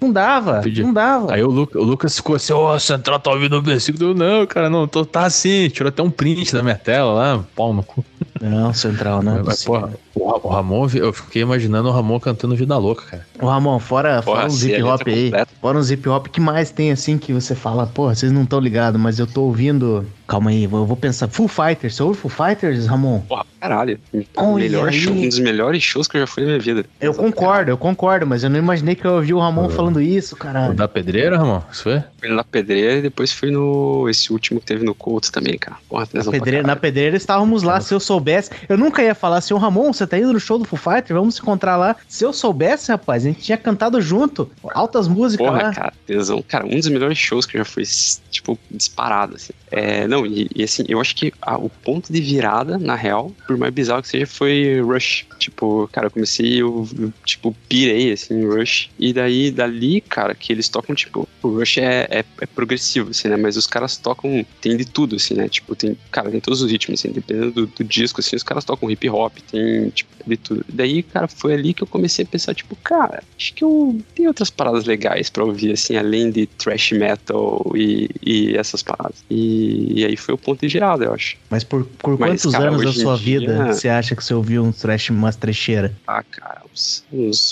não 0.00 0.12
dava, 0.12 0.60
Pedi- 0.60 0.82
não 0.82 0.92
dava. 0.92 1.32
Aí 1.34 1.42
o, 1.42 1.48
Lu- 1.50 1.68
o 1.74 1.82
Lucas 1.82 2.16
ficou 2.16 2.36
assim, 2.36 2.52
ô, 2.52 2.78
Central 2.78 3.18
tá 3.20 3.30
ouvindo 3.30 3.58
o 3.58 3.62
B5. 3.62 4.00
Eu, 4.00 4.14
não, 4.14 4.46
cara, 4.46 4.68
não, 4.70 4.86
tô, 4.88 5.04
tá 5.04 5.24
assim. 5.24 5.68
Tirou 5.68 5.88
até 5.88 6.02
um 6.02 6.10
print 6.10 6.52
da 6.52 6.62
minha 6.62 6.74
tela 6.76 7.12
lá, 7.12 7.44
pau 7.54 7.72
no 7.72 7.82
cu. 7.82 8.04
Não, 8.40 8.72
Central, 8.72 9.22
não 9.22 9.36
é 9.38 9.42
Mas, 9.42 9.64
porra, 9.64 9.90
o, 10.14 10.28
Ra- 10.30 10.38
o 10.42 10.48
Ramon, 10.48 10.88
eu 10.94 11.12
fiquei 11.12 11.42
imaginando 11.42 11.88
o 11.88 11.92
Ramon 11.92 12.18
cantando 12.18 12.56
Vida 12.56 12.76
Louca, 12.78 13.04
cara. 13.04 13.26
Ô, 13.40 13.46
Ramon, 13.46 13.78
fora, 13.78 14.22
Porra, 14.22 14.36
fora 14.40 14.46
uns 14.46 14.60
se 14.60 14.72
a 14.74 14.78
hip 14.78 14.82
hop 14.82 15.02
aí, 15.06 15.24
completa. 15.24 15.52
fora 15.60 15.78
uns 15.78 15.90
hip 15.90 16.08
hop, 16.08 16.26
que 16.28 16.40
mais 16.40 16.70
tem 16.70 16.90
assim 16.90 17.18
que 17.18 17.32
você 17.32 17.54
fala, 17.54 17.86
porra, 17.86 18.14
vocês 18.14 18.32
não 18.32 18.42
estão 18.44 18.58
ligados, 18.58 19.00
mas 19.00 19.18
eu 19.18 19.26
tô 19.26 19.42
ouvindo. 19.42 20.06
Calma 20.30 20.50
aí, 20.50 20.62
eu 20.62 20.70
vou 20.86 20.96
pensar. 20.96 21.26
Full 21.26 21.48
Fighters, 21.48 21.96
você 21.96 22.02
ouve 22.04 22.20
Full 22.20 22.30
Fighters, 22.30 22.86
Ramon? 22.86 23.18
Porra, 23.22 23.44
caralho. 23.60 23.98
O 24.14 24.22
Olha 24.36 24.62
melhor 24.62 24.88
aí. 24.88 24.94
show, 25.00 25.12
um 25.12 25.28
dos 25.28 25.40
melhores 25.40 25.82
shows 25.82 26.06
que 26.06 26.16
eu 26.16 26.20
já 26.20 26.26
fui 26.28 26.44
na 26.44 26.50
minha 26.50 26.60
vida. 26.60 26.84
Eu 27.00 27.12
concordo, 27.12 27.72
eu 27.72 27.76
concordo, 27.76 28.28
mas 28.28 28.44
eu 28.44 28.48
não 28.48 28.56
imaginei 28.56 28.94
que 28.94 29.04
eu 29.04 29.14
ouvi 29.14 29.34
o 29.34 29.40
Ramon 29.40 29.66
Ah. 29.66 29.70
falando 29.70 30.00
isso, 30.00 30.36
O 30.36 30.38
caralho. 30.38 30.72
da 30.72 30.86
pedreira, 30.86 31.36
Ramon? 31.36 31.60
Isso 31.72 31.82
foi? 31.82 32.00
Fui 32.20 32.28
na 32.28 32.44
Pedreira 32.44 32.98
e 32.98 33.02
depois 33.02 33.32
fui 33.32 33.50
no. 33.50 34.06
Esse 34.08 34.32
último 34.32 34.60
que 34.60 34.66
teve 34.66 34.84
no 34.84 34.94
Couto 34.94 35.32
também, 35.32 35.58
cara. 35.58 35.78
Porra, 35.88 36.06
Na 36.12 36.22
pedreira, 36.24 36.62
na 36.66 36.76
pedreira 36.76 37.16
estávamos 37.16 37.62
lá, 37.64 37.80
se 37.80 37.92
eu 37.92 37.98
soubesse. 37.98 38.50
Eu 38.68 38.76
nunca 38.78 39.02
ia 39.02 39.14
falar 39.16 39.38
assim, 39.38 39.52
ô 39.54 39.56
Ramon, 39.58 39.92
você 39.92 40.06
tá 40.06 40.16
indo 40.18 40.32
no 40.32 40.38
show 40.38 40.58
do 40.58 40.64
Full 40.64 40.78
Fighter? 40.78 41.16
Vamos 41.16 41.34
se 41.34 41.40
encontrar 41.40 41.76
lá. 41.76 41.96
Se 42.08 42.22
eu 42.24 42.32
soubesse, 42.32 42.92
rapaz, 42.92 43.24
a 43.24 43.28
gente 43.28 43.40
tinha 43.40 43.56
cantado 43.58 44.00
junto. 44.00 44.48
Altas 44.74 45.08
músicas 45.08 45.44
Porra, 45.46 45.62
lá. 45.64 45.72
cara, 45.74 45.92
tesão. 46.06 46.44
Cara, 46.46 46.66
um 46.66 46.78
dos 46.78 46.88
melhores 46.88 47.18
shows 47.18 47.46
que 47.46 47.56
eu 47.56 47.60
já 47.60 47.64
fui, 47.64 47.82
tipo, 48.30 48.56
disparado, 48.70 49.34
assim. 49.36 49.52
É, 49.72 50.06
não, 50.06 50.19
e, 50.26 50.48
e, 50.54 50.62
assim, 50.62 50.84
eu 50.88 51.00
acho 51.00 51.14
que 51.14 51.32
a- 51.40 51.58
o 51.58 51.68
ponto 51.68 52.12
de 52.12 52.20
virada, 52.20 52.78
na 52.78 52.94
real, 52.94 53.32
por 53.46 53.56
mais 53.56 53.72
bizarro 53.72 54.02
que 54.02 54.08
seja, 54.08 54.26
foi 54.26 54.80
Rush. 54.80 55.26
Tipo, 55.38 55.88
cara, 55.92 56.06
eu 56.06 56.10
comecei, 56.10 56.60
eu, 56.62 56.86
eu, 56.98 57.12
tipo, 57.24 57.54
pirei, 57.68 58.12
assim, 58.12 58.44
Rush. 58.46 58.90
E 58.98 59.12
daí, 59.12 59.50
dali, 59.50 60.00
cara, 60.00 60.34
que 60.34 60.52
eles 60.52 60.68
tocam, 60.68 60.94
tipo, 60.94 61.28
o 61.42 61.48
Rush 61.48 61.78
é, 61.78 62.06
é, 62.10 62.24
é 62.40 62.46
progressivo, 62.46 63.10
assim, 63.10 63.28
né? 63.28 63.36
Mas 63.36 63.56
os 63.56 63.66
caras 63.66 63.96
tocam, 63.96 64.44
tem 64.60 64.76
de 64.76 64.84
tudo, 64.84 65.16
assim, 65.16 65.34
né? 65.34 65.48
Tipo, 65.48 65.74
tem, 65.74 65.96
cara, 66.10 66.30
tem 66.30 66.40
todos 66.40 66.62
os 66.62 66.70
ritmos, 66.70 67.00
assim, 67.00 67.12
dependendo 67.12 67.50
do, 67.52 67.66
do 67.66 67.84
disco, 67.84 68.20
assim, 68.20 68.36
os 68.36 68.42
caras 68.42 68.64
tocam 68.64 68.90
hip 68.90 69.08
hop, 69.08 69.36
tem, 69.50 69.90
tipo, 69.90 70.10
de 70.26 70.36
tudo. 70.36 70.64
Daí, 70.68 71.02
cara, 71.02 71.28
foi 71.28 71.54
ali 71.54 71.72
que 71.74 71.82
eu 71.82 71.86
comecei 71.86 72.24
a 72.24 72.28
pensar, 72.28 72.54
tipo, 72.54 72.76
cara, 72.76 73.22
acho 73.38 73.54
que 73.54 73.64
eu 73.64 73.98
tenho 74.14 74.28
outras 74.28 74.50
paradas 74.50 74.84
legais 74.84 75.30
pra 75.30 75.44
ouvir, 75.44 75.72
assim, 75.72 75.96
além 75.96 76.30
de 76.30 76.46
thrash 76.46 76.92
metal 76.92 77.64
e, 77.74 78.08
e 78.22 78.56
essas 78.56 78.82
paradas. 78.82 79.24
E, 79.30 80.00
e 80.00 80.04
aí 80.04 80.09
foi 80.16 80.34
o 80.34 80.38
ponto 80.38 80.60
de 80.60 80.68
girada, 80.68 81.04
eu 81.04 81.14
acho. 81.14 81.36
Mas 81.50 81.64
por, 81.64 81.84
por 81.84 82.18
Mas, 82.18 82.42
quantos 82.42 82.52
cara, 82.52 82.68
anos 82.68 82.82
da 82.84 82.92
sua 82.92 83.16
dia- 83.16 83.40
vida 83.40 83.72
você 83.72 83.88
acha 83.88 84.14
que 84.16 84.22
você 84.24 84.34
ouviu 84.34 84.62
um 84.64 84.72
trash, 84.72 85.10
umas 85.10 85.36
trecheira? 85.36 85.94
Ah, 86.06 86.22
cara, 86.22 86.62
uns- 86.72 87.04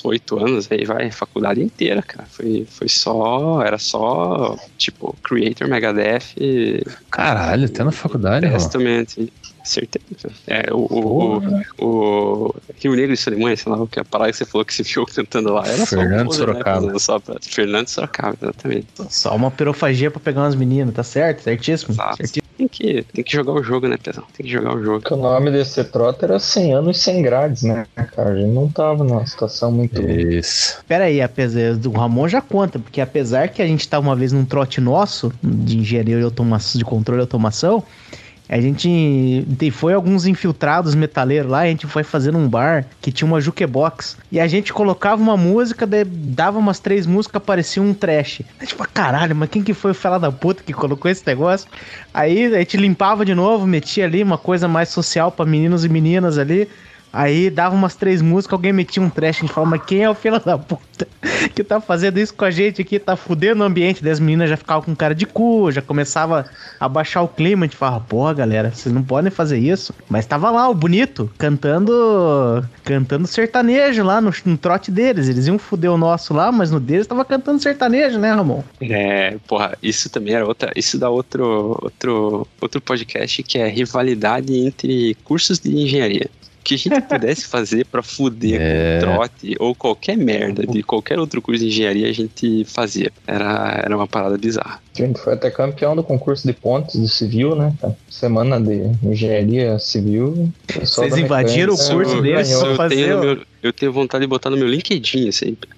oito 0.05 0.39
anos 0.39 0.69
aí, 0.71 0.85
vai, 0.85 1.11
faculdade 1.11 1.63
inteira, 1.63 2.03
cara. 2.03 2.27
Foi, 2.31 2.67
foi 2.69 2.89
só, 2.89 3.63
era 3.63 3.79
só, 3.79 4.57
tipo, 4.77 5.17
Creator, 5.23 5.69
Megadeth 5.69 6.35
e 6.37 6.83
Caralho, 7.11 7.67
até 7.67 7.83
na 7.85 7.93
faculdade. 7.93 8.49
Testament. 8.49 9.07
Certeza. 9.65 10.31
É, 10.47 10.73
o, 10.73 10.79
o, 10.79 11.39
o, 11.79 11.85
o 12.47 12.55
Rio 12.81 12.95
Negro 12.95 13.13
e 13.13 13.17
Solimões, 13.19 13.61
sei 13.61 13.71
lá, 13.71 13.79
o 13.79 13.87
que 13.87 14.01
a 14.01 14.05
parada 14.05 14.31
que 14.31 14.39
você 14.39 14.47
falou 14.47 14.65
que 14.65 14.73
você 14.73 14.83
viu 14.83 15.05
cantando 15.05 15.53
lá. 15.53 15.67
Era 15.67 15.85
Fernando 15.85 16.33
só 16.33 16.43
um 16.43 16.47
cover, 16.47 16.55
Sorocaba. 16.55 16.93
Né, 16.93 16.99
só 16.99 17.19
pra- 17.21 17.37
Fernando 17.43 17.89
Sorocaba, 17.89 18.39
exatamente. 18.41 18.87
Só 19.11 19.37
uma 19.37 19.51
pirofagia 19.51 20.11
pra 20.11 20.21
pegar 20.21 20.41
umas 20.43 20.55
meninas, 20.55 20.95
tá 20.95 21.03
certo? 21.03 21.43
Certíssimo? 21.43 21.93
Exato. 21.93 22.17
Certíssimo. 22.17 22.48
Tem 22.59 22.67
que, 22.67 23.05
tem 23.05 23.23
que 23.23 23.33
jogar 23.33 23.53
o 23.53 23.63
jogo, 23.63 23.87
né, 23.87 23.97
Pesão? 23.97 24.25
Tem 24.37 24.45
que 24.45 24.51
jogar 24.51 24.75
o 24.75 24.83
jogo. 24.83 25.01
Que 25.01 25.15
o 25.15 25.17
nome 25.17 25.49
desse 25.53 25.85
trote 25.85 26.25
era 26.25 26.41
100 26.41 26.75
anos 26.75 26.99
sem 26.99 27.23
grades, 27.23 27.63
né, 27.63 27.87
cara? 27.95 28.31
A 28.31 28.37
gente 28.37 28.51
não 28.51 28.69
tava 28.69 29.05
numa 29.05 29.25
situação 29.25 29.71
muito. 29.71 30.03
Isso. 30.03 30.83
Pera 30.89 31.05
aí, 31.05 31.23
apesar 31.23 31.77
do 31.77 31.93
Ramon 31.93 32.27
já 32.27 32.41
conta, 32.41 32.81
porque 32.81 33.01
apesar 33.01 33.49
que 33.49 33.63
a 33.63 33.67
gente 33.67 33.89
tava 33.89 34.09
uma 34.09 34.17
vez 34.17 34.33
num 34.33 34.45
trote 34.45 34.81
nosso 34.81 35.33
de 35.41 35.79
engenharia 35.79 36.19
de 36.19 36.25
automação, 36.25 36.81
de 36.81 36.85
controle 36.85 37.21
e 37.21 37.23
automação, 37.23 37.85
a 38.49 38.61
gente 38.61 39.47
foi 39.73 39.93
alguns 39.93 40.27
infiltrados 40.27 40.95
metaleiros 40.95 41.51
lá, 41.51 41.61
a 41.61 41.67
gente 41.67 41.87
foi 41.87 42.03
fazendo 42.03 42.39
um 42.39 42.49
bar 42.49 42.87
que 43.01 43.13
tinha 43.13 43.27
uma 43.27 43.41
jukebox 43.41 44.17
e 44.33 44.41
a 44.41 44.47
gente 44.47 44.73
colocava 44.73 45.21
uma 45.21 45.37
música, 45.37 45.87
dava 46.07 46.59
umas 46.59 46.79
três 46.79 47.07
músicas, 47.07 47.43
parecia 47.43 47.83
um 47.83 47.93
trash. 47.93 48.41
A 48.59 48.65
gente 48.65 48.75
falou, 48.75 48.91
caralho, 48.93 49.37
mas 49.37 49.51
quem 49.51 49.63
que 49.63 49.75
foi 49.75 49.91
o 49.91 49.95
fela 49.95 50.19
da 50.19 50.33
puta 50.33 50.63
que 50.63 50.73
colocou 50.73 51.11
esse 51.11 51.27
negócio? 51.27 51.69
Aí 52.15 52.47
a 52.47 52.59
gente 52.59 52.77
limpava 52.79 53.25
de 53.25 53.35
novo, 53.35 53.67
metia 53.67 54.05
ali 54.05 54.23
uma 54.23 54.39
coisa 54.39 54.67
mais 54.67 54.89
social 54.89 55.31
pra 55.31 55.45
meninos 55.45 55.85
e 55.85 55.89
meninas 55.89 56.39
ali. 56.39 56.69
Aí 57.13 57.51
dava 57.51 57.75
umas 57.75 57.95
três 57.95 58.21
músicas, 58.21 58.53
alguém 58.53 58.73
metia 58.73 59.03
um 59.03 59.11
trash, 59.11 59.39
a 59.39 59.41
gente 59.41 59.53
falava, 59.53 59.77
mas 59.77 59.85
quem 59.87 60.03
é 60.03 60.11
o 60.11 60.15
filho 60.15 60.39
da 60.41 60.59
puta 60.59 61.07
que 61.55 61.65
tá 61.65 61.81
fazendo 61.81 62.19
isso 62.19 62.35
com 62.35 62.45
a 62.45 62.51
gente 62.51 62.83
aqui, 62.83 62.99
tá 62.99 63.17
fudendo 63.17 63.63
o 63.63 63.67
ambiente, 63.67 64.03
daí 64.03 64.13
as 64.13 64.21
meninas 64.21 64.51
já 64.51 64.57
ficavam 64.57 64.83
com 64.83 64.95
cara 64.95 65.15
de 65.15 65.27
cu, 65.27 65.71
já 65.71 65.81
começava 65.81 66.47
a 66.79 66.89
baixar 66.89 67.23
o 67.23 67.29
clima, 67.29 67.65
a 67.65 67.69
gente 67.69 67.77
falava, 67.77 68.01
porra, 68.01 68.35
galera, 68.35 68.71
vocês 68.71 68.95
não 68.95 69.03
podem 69.03 69.31
fazer 69.31 69.59
isso. 69.59 69.95
Mas 70.09 70.27
tava 70.27 70.51
lá, 70.51 70.69
o 70.69 70.75
bonito, 70.75 71.31
cantando 71.39 72.65
cantando 72.85 73.27
sertanejo 73.27 74.03
lá 74.03 74.21
no, 74.21 74.33
no 74.45 74.57
trote 74.57 74.91
deles, 74.91 75.29
eles 75.29 75.47
iam 75.47 75.59
fuder 75.59 75.93
o 75.93 75.99
nosso 75.99 76.33
lá, 76.33 76.51
mas 76.51 76.71
no 76.71 76.81
deles 76.81 77.07
tava 77.07 77.25
cantando 77.25 77.61
sertanejo, 77.61 78.19
né, 78.19 78.33
Ramon? 78.33 78.63
É, 78.81 79.37
porra, 79.47 79.77
isso 79.83 80.09
também 80.09 80.35
era 80.35 80.47
outra. 80.47 80.73
Isso 80.75 80.99
dá 80.99 81.11
outro, 81.11 81.79
outro, 81.83 82.47
outro 82.61 82.81
podcast 82.81 83.43
que 83.43 83.59
é 83.59 83.69
rivalidade 83.69 84.55
entre 84.55 85.17
cursos 85.25 85.59
de 85.59 85.75
engenharia. 85.75 86.31
Que 86.69 86.75
a 86.75 86.79
gente 86.79 87.01
pudesse 87.09 87.47
fazer 87.47 87.85
pra 87.87 88.03
fuder 88.03 88.61
É. 88.61 88.99
com 89.01 89.07
trote 89.07 89.57
ou 89.59 89.75
qualquer 89.75 90.17
merda 90.17 90.67
de 90.67 90.83
qualquer 90.83 91.19
outro 91.19 91.41
curso 91.41 91.61
de 91.63 91.69
engenharia, 91.69 92.09
a 92.09 92.13
gente 92.13 92.65
fazia. 92.65 93.11
Era, 93.27 93.81
era 93.85 93.97
uma 93.97 94.07
parada 94.07 94.37
bizarra. 94.37 94.81
A 94.99 95.03
gente 95.03 95.21
foi 95.21 95.35
até 95.35 95.51
campeão 95.51 95.95
do 95.95 96.03
concurso 96.03 96.47
de 96.47 96.53
pontes 96.53 97.01
de 97.01 97.09
civil, 97.09 97.55
né? 97.55 97.73
cara? 97.81 97.97
Semana 98.11 98.61
de 98.61 98.83
engenharia 99.03 99.79
civil. 99.79 100.51
o 100.77 100.81
Vocês 100.81 101.17
invadiram 101.17 101.75
o 101.75 101.77
curso 101.79 101.93
Eu- 102.17 102.23
deles 102.23 102.49
ganhou. 102.49 102.61
só 102.61 102.67
eu, 102.69 102.77
fazer 102.77 102.95
tenho 102.97 103.17
o- 103.17 103.21
meu- 103.25 103.39
eu 103.63 103.73
tenho 103.73 103.93
vontade 103.93 104.23
de 104.23 104.29
botar 104.29 104.51
no 104.51 104.57
meu 104.57 104.67
LinkedIn 104.69 105.31
sempre. 105.33 105.69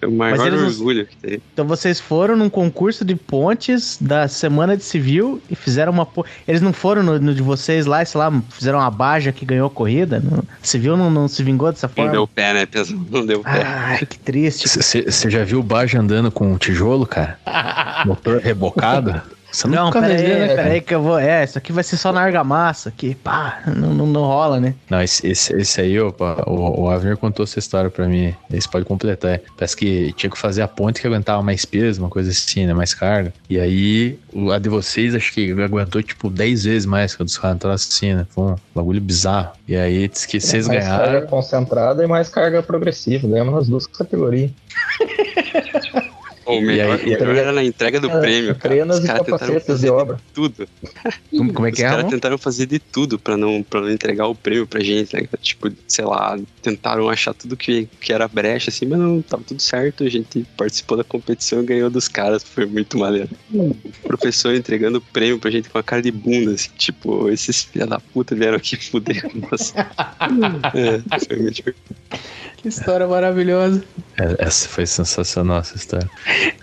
É 0.00 0.06
o 0.06 0.12
maior 0.12 0.46
eles 0.46 0.60
não- 0.60 0.68
orgulho 0.68 1.06
que 1.06 1.16
tem. 1.16 1.40
Então 1.52 1.66
vocês 1.66 1.98
foram 2.00 2.36
num 2.36 2.48
concurso 2.50 3.04
de 3.04 3.14
pontes 3.14 3.96
da 4.00 4.28
Semana 4.28 4.76
de 4.76 4.82
Civil 4.84 5.40
e 5.50 5.54
fizeram 5.54 5.92
uma. 5.92 6.04
po- 6.06 6.24
Eles 6.46 6.60
não 6.60 6.72
foram 6.72 7.02
no, 7.02 7.18
no 7.18 7.34
de 7.34 7.42
vocês 7.42 7.86
lá, 7.86 8.04
sei 8.04 8.18
lá, 8.18 8.32
fizeram 8.50 8.78
uma 8.78 8.90
baja 8.90 9.32
que 9.32 9.44
ganhou 9.44 9.66
a 9.66 9.70
corrida? 9.70 10.20
No... 10.20 10.44
Civil 10.62 10.96
não, 10.96 11.10
não 11.10 11.28
se 11.28 11.42
vingou 11.42 11.70
dessa 11.70 11.86
Não 11.88 11.94
forma? 11.94 12.10
deu 12.12 12.26
pé, 12.26 12.52
né, 12.54 12.66
pessoal? 12.66 13.00
Não 13.10 13.24
deu 13.26 13.40
pé. 13.42 13.62
Ai, 13.64 13.98
que 14.06 14.18
triste. 14.18 14.68
Você 14.68 15.30
já 15.30 15.44
viu 15.44 15.60
o 15.60 15.62
Baja 15.62 15.98
andando 16.00 16.30
com 16.30 16.52
um 16.52 16.58
tijolo, 16.58 17.06
cara? 17.06 17.38
Motor 18.06 18.40
rebocado? 18.40 19.20
Você 19.54 19.68
Não, 19.68 19.84
nunca 19.86 20.00
peraí, 20.00 20.22
né, 20.26 20.48
peraí 20.48 20.80
que 20.80 20.92
eu 20.92 21.00
vou. 21.00 21.16
É, 21.16 21.44
isso 21.44 21.56
aqui 21.56 21.72
vai 21.72 21.84
ser 21.84 21.96
só 21.96 22.12
na 22.12 22.20
argamassa, 22.20 22.90
que 22.90 23.14
pá, 23.14 23.62
não, 23.66 23.94
não, 23.94 24.04
não 24.06 24.22
rola, 24.22 24.58
né? 24.58 24.74
Não, 24.90 25.00
esse, 25.00 25.24
esse, 25.28 25.54
esse 25.54 25.80
aí, 25.80 26.00
opa, 26.00 26.42
o, 26.48 26.82
o 26.82 26.90
Avner 26.90 27.16
contou 27.16 27.44
essa 27.44 27.60
história 27.60 27.88
pra 27.88 28.08
mim. 28.08 28.34
Esse 28.52 28.68
pode 28.68 28.84
completar. 28.84 29.40
Parece 29.56 29.76
que 29.76 30.12
tinha 30.14 30.28
que 30.28 30.36
fazer 30.36 30.62
a 30.62 30.66
ponte 30.66 31.00
que 31.00 31.06
aguentava 31.06 31.40
mais 31.40 31.64
peso, 31.64 32.02
uma 32.02 32.08
coisa 32.10 32.30
assim, 32.32 32.66
né? 32.66 32.74
Mais 32.74 32.94
carga. 32.94 33.32
E 33.48 33.60
aí, 33.60 34.18
o- 34.32 34.50
a 34.50 34.58
de 34.58 34.68
vocês, 34.68 35.14
acho 35.14 35.32
que 35.32 35.52
aguentou 35.52 36.02
tipo 36.02 36.28
10 36.28 36.64
vezes 36.64 36.84
mais 36.84 37.14
que 37.14 37.22
a 37.22 37.24
dos 37.24 37.38
caras. 37.38 37.58
Troço 37.60 37.88
assim, 37.92 38.12
né? 38.12 38.26
Foi 38.30 38.44
um 38.44 38.56
bagulho 38.74 39.00
bizarro. 39.00 39.52
E 39.68 39.76
aí, 39.76 40.08
diz 40.08 40.26
que 40.26 40.40
vocês 40.40 40.66
mais 40.66 40.84
carga 40.84 41.06
ganharam. 41.06 41.26
concentrada 41.28 42.02
e 42.02 42.06
mais 42.08 42.28
carga 42.28 42.60
progressiva. 42.60 43.28
Ganhamos 43.28 43.54
nas 43.54 43.68
duas 43.68 43.86
categorias. 43.86 44.50
O 46.46 46.60
melhor, 46.60 46.98
aí- 46.98 47.06
o 47.06 47.08
melhor 47.20 47.36
era 47.36 47.52
na 47.52 47.64
entrega 47.64 48.00
do 48.00 48.08
prêmio, 48.10 48.54
cara. 48.56 48.74
Os 48.86 48.98
e 48.98 49.06
caras 49.06 49.26
tentaram 49.26 49.60
fazer 49.60 49.86
de 49.86 49.90
obra. 49.90 50.16
tudo. 50.34 50.68
Como, 51.30 51.52
como 51.52 51.66
é 51.66 51.70
Os 51.70 51.76
que 51.76 51.82
é, 51.82 51.84
caras 51.86 51.98
Ramon? 52.04 52.10
tentaram 52.10 52.38
fazer 52.38 52.66
de 52.66 52.78
tudo 52.78 53.18
pra 53.18 53.36
não, 53.36 53.62
pra 53.62 53.80
não 53.80 53.90
entregar 53.90 54.26
o 54.26 54.34
prêmio 54.34 54.66
pra 54.66 54.80
gente, 54.80 55.14
né? 55.16 55.26
Tipo, 55.40 55.70
sei 55.88 56.04
lá, 56.04 56.38
tentaram 56.62 57.08
achar 57.08 57.32
tudo 57.34 57.56
que, 57.56 57.88
que 58.00 58.12
era 58.12 58.28
brecha, 58.28 58.70
assim, 58.70 58.86
mas 58.86 58.98
não 58.98 59.22
tava 59.22 59.42
tudo 59.42 59.60
certo. 59.60 60.04
A 60.04 60.08
gente 60.10 60.46
participou 60.56 60.96
da 60.96 61.04
competição 61.04 61.62
e 61.62 61.66
ganhou 61.66 61.88
dos 61.90 62.08
caras, 62.08 62.42
foi 62.44 62.66
muito 62.66 62.98
maneiro. 62.98 63.28
O 63.52 63.74
professor 64.02 64.54
entregando 64.54 64.98
o 64.98 65.00
prêmio 65.00 65.38
pra 65.38 65.50
gente 65.50 65.68
com 65.70 65.78
a 65.78 65.82
cara 65.82 66.02
de 66.02 66.10
bunda, 66.10 66.52
assim, 66.52 66.70
tipo, 66.76 67.28
esses 67.30 67.62
filha 67.64 67.86
da 67.86 67.98
puta 68.00 68.34
vieram 68.34 68.56
aqui 68.56 68.76
fuder 68.90 69.22
com 69.30 69.38
nós. 69.50 69.72
é, 69.76 71.18
foi 71.26 71.36
muito 71.38 71.54
divertido. 71.54 71.96
Que 72.64 72.68
história 72.70 73.06
maravilhosa. 73.06 73.84
É, 74.18 74.36
Essa 74.46 74.66
foi 74.66 74.86
sensacional, 74.86 75.58
essa 75.58 75.76
história. 75.76 76.08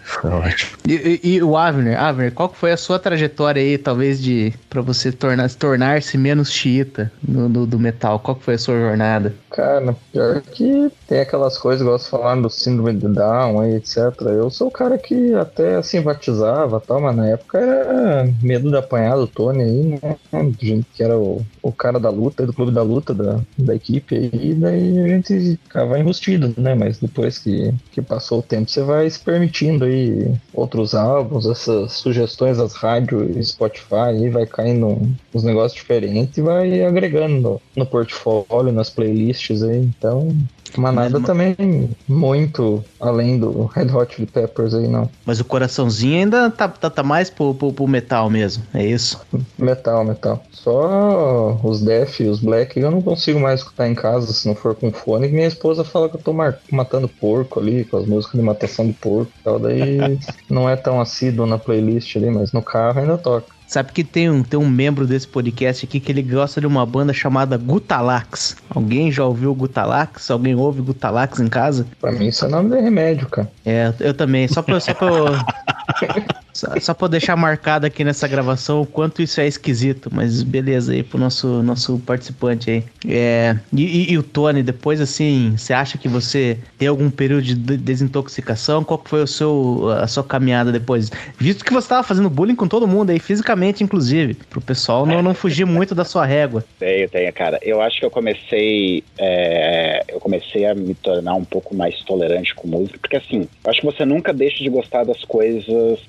Foi 0.04 0.32
ótimo. 0.32 0.72
E, 0.88 1.20
e- 1.24 1.36
e 1.36 1.44
o 1.44 1.56
Avner, 1.56 1.96
Avner, 2.00 2.32
qual 2.32 2.52
foi 2.52 2.72
a 2.72 2.78
sua 2.78 2.98
trajetória 2.98 3.62
aí, 3.62 3.78
talvez, 3.78 4.20
de 4.20 4.52
para 4.68 4.82
você 4.82 5.12
tornar, 5.12 5.48
tornar-se 5.52 6.18
menos 6.18 6.52
xiita 6.52 7.12
no, 7.22 7.48
no- 7.48 7.68
do 7.68 7.78
metal? 7.78 8.18
Qual 8.20 8.36
foi 8.42 8.56
a 8.56 8.58
sua 8.58 8.80
jornada? 8.80 9.36
Cara, 9.52 9.94
pior 10.14 10.42
que 10.42 10.90
tem 11.06 11.20
aquelas 11.20 11.58
coisas, 11.58 11.82
igual 11.82 12.00
você 12.00 12.10
falando 12.10 12.44
do 12.44 12.50
síndrome 12.50 12.94
de 12.94 13.08
Down 13.10 13.60
aí, 13.60 13.76
etc. 13.76 13.98
Eu 14.22 14.50
sou 14.50 14.70
o 14.70 14.72
cara 14.72 14.98
que 14.98 15.34
até 15.34 15.82
batizava 16.02 16.82
e 16.82 16.88
tal, 16.88 17.02
mas 17.02 17.16
na 17.16 17.28
época 17.28 17.58
era 17.58 18.24
medo 18.42 18.70
de 18.70 18.78
apanhar 18.78 19.18
do 19.18 19.28
Tony 19.28 19.62
aí, 19.62 20.00
né? 20.02 20.18
Gente 20.58 20.88
que 20.94 21.04
era 21.04 21.18
o, 21.18 21.46
o 21.62 21.72
cara 21.72 22.00
da 22.00 22.10
luta, 22.10 22.46
do 22.46 22.54
clube 22.54 22.72
da 22.72 22.82
luta 22.82 23.14
da, 23.14 23.42
da 23.58 23.76
equipe 23.76 24.16
aí, 24.16 24.54
daí 24.54 25.00
a 25.00 25.08
gente 25.08 25.58
ficava 25.62 26.00
enrustido, 26.00 26.54
né? 26.58 26.74
Mas 26.74 27.00
depois 27.00 27.38
que, 27.38 27.74
que 27.92 28.02
passou 28.02 28.40
o 28.40 28.44
tempo, 28.44 28.72
você 28.72 28.82
vai 28.84 29.10
se 29.10 29.20
permitindo 29.20 29.84
aí 29.84 30.34
outros 30.54 30.96
álbuns, 30.96 31.46
essas 31.46 31.92
sugestões 31.92 32.58
das 32.58 32.74
rádios 32.74 33.50
Spotify 33.50 34.12
aí, 34.16 34.30
vai 34.30 34.46
caindo 34.46 35.12
uns 35.34 35.44
negócios 35.44 35.74
diferentes 35.74 36.38
e 36.38 36.42
vai 36.42 36.86
agregando 36.86 37.42
no, 37.42 37.62
no 37.76 37.86
portfólio, 37.86 38.72
nas 38.72 38.90
playlists 38.90 39.41
aí, 39.50 39.78
então. 39.78 40.36
Mas 40.78 40.96
nada 40.96 41.20
Mas- 41.20 41.26
também 41.28 41.90
muito 42.08 42.84
além 43.00 43.38
do 43.40 43.66
Red 43.66 43.92
Hot 43.92 44.16
Chili 44.16 44.28
Peppers 44.28 44.74
aí, 44.74 44.88
não. 44.88 45.10
Mas 45.26 45.40
o 45.40 45.46
coraçãozinho 45.46 46.20
ainda 46.20 46.50
tá, 46.50 46.68
tá, 46.68 46.90
tá 46.90 47.04
mais 47.04 47.30
pro, 47.30 47.54
pro, 47.54 47.74
pro 47.74 47.88
metal 47.88 48.30
mesmo, 48.30 48.64
é 48.74 48.86
isso? 48.86 49.20
Metal, 49.58 50.04
metal. 50.06 50.42
Só 50.52 51.60
os 51.64 51.82
Def 51.82 52.22
e 52.22 52.28
os 52.28 52.40
Black 52.40 52.80
eu 52.80 52.92
não 52.92 53.02
consigo 53.02 53.40
mais 53.40 53.62
escutar 53.62 53.88
em 53.90 53.96
casa 53.96 54.32
se 54.32 54.48
não 54.48 54.56
for 54.56 54.76
com 54.76 54.92
fone. 54.92 55.28
Minha 55.28 55.48
esposa 55.48 55.84
fala 55.84 56.08
que 56.08 56.16
eu 56.16 56.22
tô 56.22 56.34
matando 56.72 57.08
porco 57.08 57.60
ali, 57.60 57.84
com 57.84 57.98
as 57.98 58.06
músicas 58.06 58.40
de 58.40 58.46
matação 58.46 58.88
de 58.88 58.94
porco 58.94 59.32
e 59.40 59.44
tal. 59.44 59.60
Daí 59.60 59.98
não 60.50 60.70
é 60.70 60.76
tão 60.76 61.02
assíduo 61.02 61.46
na 61.46 61.58
playlist 61.58 62.16
ali, 62.16 62.30
mas 62.30 62.52
no 62.52 62.62
carro 62.62 63.00
ainda 63.00 63.18
toca. 63.18 63.48
Sabe 63.72 63.94
que 63.94 64.04
tem 64.04 64.30
um, 64.30 64.44
tem 64.44 64.60
um 64.60 64.70
membro 64.70 65.08
desse 65.08 65.26
podcast 65.26 65.86
aqui 65.86 66.02
que 66.02 66.12
ele 66.12 66.22
gosta 66.22 66.60
de 66.60 66.68
uma 66.68 66.86
banda 66.86 67.14
chamada 67.14 67.56
Gutalax. 67.58 68.58
Alguém 68.70 69.10
já 69.10 69.24
ouviu 69.24 69.56
Gutalax? 69.56 70.30
Alguém 70.30 70.54
ouve 70.56 70.82
Gutalax 70.82 71.40
em 71.40 71.48
casa? 71.48 71.88
Pra 72.02 72.12
mim 72.12 72.28
isso 72.28 72.44
é 72.44 72.50
nome 72.50 72.70
de 72.76 72.82
remédio, 72.82 73.30
cara. 73.30 73.50
É, 73.66 73.94
eu 74.02 74.14
também. 74.14 74.46
Só 74.50 74.62
pra, 74.62 74.78
só 74.82 74.94
pra, 74.94 75.08
eu- 75.08 75.26
só, 76.54 76.80
só 76.80 76.94
pra 76.94 77.08
deixar 77.08 77.36
marcado 77.36 77.86
aqui 77.86 78.04
nessa 78.04 78.28
gravação 78.28 78.82
o 78.82 78.86
quanto 78.86 79.22
isso 79.22 79.40
é 79.42 79.48
esquisito. 79.48 80.10
Mas 80.12 80.44
beleza 80.44 80.94
aí 80.94 81.04
pro 81.04 81.18
nosso, 81.20 81.62
nosso 81.64 82.00
participante 82.00 82.70
aí. 82.70 82.84
É, 83.08 83.56
e, 83.74 83.84
e- 83.84 84.12
e 84.14 84.18
o 84.18 84.24
Tony, 84.24 84.64
depois 84.64 85.00
assim, 85.02 85.54
você 85.58 85.74
acha 85.74 85.98
que 85.98 86.08
você 86.08 86.58
tem 86.78 86.88
algum 86.88 87.10
período 87.10 87.42
de 87.44 87.56
de- 87.56 87.78
desintoxicação? 87.78 88.84
Qual 88.84 89.02
foi 89.06 89.22
o 89.24 89.28
seu, 89.28 89.90
a 90.02 90.08
sua 90.08 90.24
caminhada 90.24 90.72
depois? 90.72 91.10
Visto 91.38 91.64
que 91.66 91.74
você 91.74 91.88
tava 91.88 92.04
fazendo 92.04 92.30
bullying 92.30 92.56
com 92.56 92.68
todo 92.68 92.88
mundo 92.88 93.10
aí, 93.12 93.20
fisicamente 93.20 93.84
inclusive. 93.84 94.34
Pro 94.34 94.62
pessoal 94.62 95.06
não, 95.06 95.22
não 95.22 95.34
fugir 95.34 95.66
muito 95.66 95.94
da 95.96 96.04
sua 96.06 96.26
régua. 96.26 96.64
Tenho, 96.80 97.10
tenho, 97.10 97.32
cara. 97.34 97.60
Eu 97.62 97.82
acho 97.82 98.00
que 98.00 98.06
eu 98.06 98.12
comecei. 98.12 99.04
é, 99.18 100.04
eu 100.10 100.20
comecei 100.20 100.66
a 100.66 100.74
me 100.76 100.94
tornar 100.96 101.36
um 101.36 101.46
pouco 101.46 101.76
mais 101.76 102.00
tolerante 102.04 102.54
com 102.56 102.68
música, 102.68 102.98
porque 103.00 103.16
assim, 103.18 103.48
eu 103.64 103.72
acho 103.72 103.80
que 103.82 103.86
você 103.86 104.06
nunca 104.06 104.34
deixa 104.34 104.64
de 104.64 104.70
gostar 104.70 105.04
das 105.04 105.24
coisas. 105.26 105.64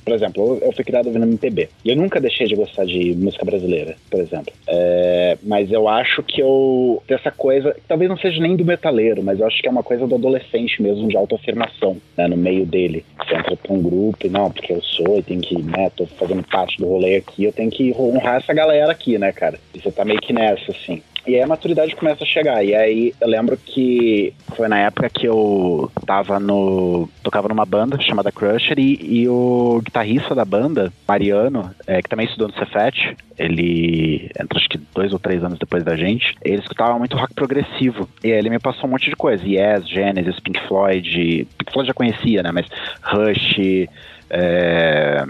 Por 0.04 0.14
exemplo, 0.14 0.58
eu, 0.60 0.66
eu 0.66 0.72
fui 0.72 0.84
criado 0.84 1.06
ouvindo 1.06 1.26
MPB. 1.26 1.68
E 1.84 1.90
eu 1.90 1.96
nunca 1.96 2.20
deixei 2.20 2.46
de 2.46 2.54
gostar 2.54 2.84
de 2.84 3.14
música 3.14 3.44
brasileira, 3.44 3.96
por 4.10 4.20
exemplo. 4.20 4.52
É, 4.66 5.38
mas 5.42 5.70
eu 5.70 5.88
acho 5.88 6.22
que 6.22 6.40
eu. 6.40 7.02
Essa 7.08 7.30
coisa. 7.30 7.76
Talvez 7.86 8.08
não 8.08 8.16
seja 8.16 8.40
nem 8.40 8.56
do 8.56 8.64
metaleiro, 8.64 9.22
mas 9.22 9.40
eu 9.40 9.46
acho 9.46 9.60
que 9.60 9.68
é 9.68 9.70
uma 9.70 9.82
coisa 9.82 10.06
do 10.06 10.14
adolescente 10.14 10.82
mesmo, 10.82 11.08
de 11.08 11.16
autoafirmação, 11.16 11.96
né? 12.16 12.26
No 12.26 12.36
meio 12.36 12.64
dele. 12.64 13.04
Você 13.18 13.34
entra 13.34 13.56
pra 13.56 13.72
um 13.72 13.82
grupo 13.82 14.26
e 14.26 14.30
não, 14.30 14.50
porque 14.50 14.72
eu 14.72 14.82
sou 14.82 15.18
e 15.18 15.22
tem 15.22 15.40
que, 15.40 15.60
né? 15.62 15.90
Tô 15.96 16.06
fazendo 16.06 16.42
parte 16.44 16.78
do 16.78 16.86
rolê 16.86 17.16
aqui, 17.16 17.44
eu 17.44 17.52
tenho 17.52 17.70
que 17.70 17.94
honrar 17.98 18.36
essa 18.36 18.52
galera 18.52 18.92
aqui, 18.92 19.18
né, 19.18 19.32
cara? 19.32 19.58
E 19.74 19.80
você 19.80 19.90
tá 19.90 20.04
meio 20.04 20.20
que 20.20 20.32
nessa, 20.32 20.70
assim. 20.70 21.02
E 21.26 21.36
aí 21.36 21.42
a 21.42 21.46
maturidade 21.46 21.94
começa 21.94 22.24
a 22.24 22.26
chegar. 22.26 22.64
E 22.64 22.74
aí 22.74 23.14
eu 23.20 23.28
lembro 23.28 23.56
que 23.56 24.34
foi 24.56 24.68
na 24.68 24.78
época 24.78 25.08
que 25.08 25.26
eu 25.26 25.90
tava 26.06 26.40
no. 26.40 27.08
tocava 27.22 27.48
numa 27.48 27.64
banda 27.64 28.00
chamada 28.00 28.32
Crusher 28.32 28.78
e, 28.78 28.98
e 29.00 29.28
o 29.28 29.80
guitarrista 29.84 30.34
da 30.34 30.44
banda, 30.44 30.92
Mariano, 31.06 31.70
é, 31.86 32.02
que 32.02 32.08
também 32.08 32.26
estudou 32.26 32.48
no 32.48 32.54
Cefet, 32.54 33.16
ele 33.38 34.30
acho 34.54 34.68
que 34.68 34.78
dois 34.94 35.12
ou 35.12 35.18
três 35.18 35.42
anos 35.44 35.58
depois 35.58 35.84
da 35.84 35.96
gente, 35.96 36.34
ele 36.42 36.60
escutava 36.60 36.98
muito 36.98 37.16
rock 37.16 37.34
progressivo. 37.34 38.08
E 38.22 38.32
aí 38.32 38.38
ele 38.38 38.50
me 38.50 38.58
passou 38.58 38.86
um 38.86 38.92
monte 38.92 39.08
de 39.08 39.16
coisa. 39.16 39.44
Yes, 39.46 39.88
Genesis, 39.88 40.40
Pink 40.40 40.60
Floyd. 40.66 41.46
Pink 41.58 41.72
Floyd 41.72 41.88
já 41.88 41.94
conhecia, 41.94 42.42
né? 42.42 42.50
Mas 42.52 42.66
Rush 43.02 43.88
é, 44.34 45.22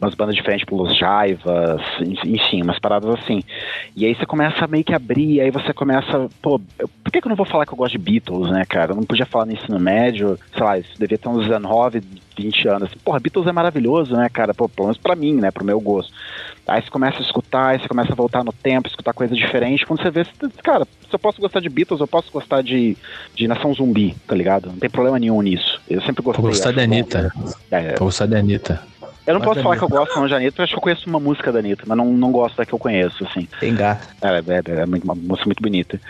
umas 0.00 0.14
bandas 0.14 0.34
diferentes, 0.34 0.64
tipo 0.64 0.74
Los 0.74 0.96
Jaivas, 0.96 1.82
enfim, 2.24 2.62
umas 2.62 2.78
paradas 2.78 3.10
assim. 3.10 3.42
E 3.94 4.06
aí 4.06 4.14
você 4.14 4.24
começa 4.24 4.66
meio 4.66 4.82
que 4.82 4.94
abrir, 4.94 5.42
aí 5.42 5.50
você 5.50 5.74
começa, 5.74 6.30
pô, 6.40 6.58
por 7.04 7.12
que, 7.12 7.20
que 7.20 7.26
eu 7.26 7.28
não 7.28 7.36
vou 7.36 7.44
falar 7.44 7.66
que 7.66 7.74
eu 7.74 7.76
gosto 7.76 7.92
de 7.92 7.98
Beatles, 7.98 8.50
né, 8.50 8.64
cara? 8.64 8.92
Eu 8.92 8.96
não 8.96 9.02
podia 9.02 9.26
falar 9.26 9.44
no 9.44 9.52
ensino 9.52 9.78
médio, 9.78 10.38
sei 10.54 10.62
lá, 10.64 10.78
isso 10.78 10.98
devia 10.98 11.18
ter 11.18 11.28
uns 11.28 11.44
19, 11.44 12.00
20 12.38 12.68
anos. 12.68 12.82
Assim, 12.84 12.98
Porra, 13.04 13.20
Beatles 13.20 13.46
é 13.46 13.52
maravilhoso, 13.52 14.14
né, 14.16 14.28
cara? 14.28 14.54
Pô, 14.54 14.68
pelo 14.68 14.88
menos 14.88 14.98
pra 14.98 15.16
mim, 15.16 15.34
né, 15.34 15.50
pro 15.50 15.64
meu 15.64 15.80
gosto. 15.80 16.12
Aí 16.66 16.82
você 16.82 16.90
começa 16.90 17.18
a 17.18 17.22
escutar, 17.22 17.68
aí 17.68 17.80
você 17.80 17.88
começa 17.88 18.12
a 18.12 18.14
voltar 18.14 18.44
no 18.44 18.52
tempo, 18.52 18.88
escutar 18.88 19.14
coisa 19.14 19.34
diferente. 19.34 19.86
Quando 19.86 20.02
você 20.02 20.10
vê, 20.10 20.24
você, 20.24 20.48
cara, 20.62 20.84
se 20.84 21.14
eu 21.14 21.18
posso 21.18 21.40
gostar 21.40 21.60
de 21.60 21.68
Beatles, 21.68 22.00
eu 22.00 22.06
posso 22.06 22.30
gostar 22.30 22.62
de, 22.62 22.96
de 23.34 23.48
Nação 23.48 23.72
Zumbi, 23.72 24.14
tá 24.26 24.34
ligado? 24.34 24.66
Não 24.66 24.76
tem 24.78 24.90
problema 24.90 25.18
nenhum 25.18 25.40
nisso. 25.40 25.80
Eu 25.88 26.02
sempre 26.02 26.22
gostei. 26.22 26.42
Vou 26.42 26.50
gostar 26.50 26.70
da 26.72 26.86
bom. 26.86 26.92
Anitta. 26.92 27.32
É, 27.70 27.94
Vou 27.96 28.08
gostar 28.08 28.26
da 28.26 28.38
Anitta. 28.38 28.82
Eu 29.28 29.34
não 29.34 29.40
Gosto 29.40 29.48
posso 29.54 29.62
falar 29.62 29.76
que 29.76 29.84
eu 29.84 29.88
gosto 29.88 30.18
não 30.18 30.26
de 30.26 30.34
Anitta, 30.34 30.62
acho 30.62 30.72
que 30.72 30.78
eu 30.78 30.82
conheço 30.82 31.08
uma 31.08 31.20
música 31.20 31.52
da 31.52 31.58
Anitta, 31.58 31.84
mas 31.86 31.96
não, 31.96 32.06
não 32.06 32.32
gosto 32.32 32.56
da 32.56 32.64
que 32.64 32.72
eu 32.72 32.78
conheço, 32.78 33.24
assim. 33.26 33.46
Tem. 33.60 33.74
É, 33.80 33.98
é, 34.22 34.80
é 34.82 34.86
muito- 34.86 35.04
uma 35.04 35.14
música 35.14 35.46
muito 35.46 35.62
bonita. 35.62 36.00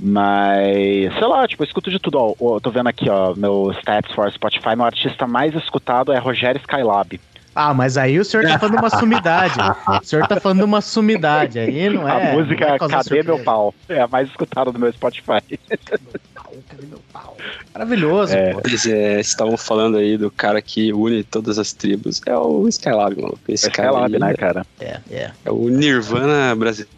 Mas, 0.00 1.12
sei 1.14 1.26
lá, 1.26 1.46
tipo, 1.46 1.62
eu 1.62 1.66
escuto 1.66 1.90
de 1.90 1.98
tudo. 1.98 2.18
Ó, 2.40 2.56
eu 2.56 2.60
tô 2.60 2.70
vendo 2.70 2.88
aqui, 2.88 3.08
ó, 3.08 3.34
meu 3.34 3.70
stats 3.78 4.12
for 4.14 4.30
Spotify, 4.32 4.74
meu 4.76 4.84
artista 4.86 5.26
mais 5.26 5.54
escutado 5.54 6.12
é 6.12 6.18
Rogério 6.18 6.60
Skylab. 6.60 7.20
Ah, 7.54 7.72
mas 7.72 7.96
aí 7.96 8.18
o 8.18 8.24
senhor 8.24 8.44
tá 8.44 8.58
falando 8.58 8.74
de 8.74 8.82
uma 8.82 8.90
sumidade. 8.90 9.54
O 10.02 10.04
senhor 10.04 10.26
tá 10.26 10.40
falando 10.40 10.58
de 10.58 10.64
uma 10.64 10.80
sumidade. 10.80 11.58
Aí 11.60 11.88
não 11.88 12.08
é. 12.08 12.30
a 12.30 12.32
música 12.32 12.66
não 12.66 12.74
é 12.74 12.78
Cadê 12.78 13.22
Meu. 13.22 13.38
Pau? 13.44 13.72
É 13.88 14.00
a 14.00 14.08
mais 14.08 14.28
escutada 14.28 14.72
do 14.72 14.78
meu 14.78 14.92
Spotify. 14.92 15.40
Cadê 16.68 16.86
meu 16.86 17.00
pau? 17.12 17.36
Maravilhoso, 17.72 18.34
É. 18.34 18.52
pô. 18.54 18.60
Eles 18.64 18.86
é, 18.86 19.20
estavam 19.20 19.56
falando 19.56 19.96
aí 19.96 20.16
do 20.16 20.30
cara 20.30 20.60
que 20.62 20.92
une 20.92 21.22
todas 21.24 21.58
as 21.58 21.72
tribos. 21.72 22.20
É 22.26 22.36
o 22.36 22.66
Skylab, 22.68 23.20
mano. 23.20 23.38
Esse 23.48 23.66
É 23.66 23.70
cara 23.70 23.88
Skylab, 23.88 24.14
aí 24.14 24.20
né, 24.20 24.34
cara? 24.34 24.66
É, 24.80 25.00
é. 25.10 25.30
é 25.44 25.50
o 25.50 25.68
Nirvana 25.68 26.54
brasileiro. 26.54 26.90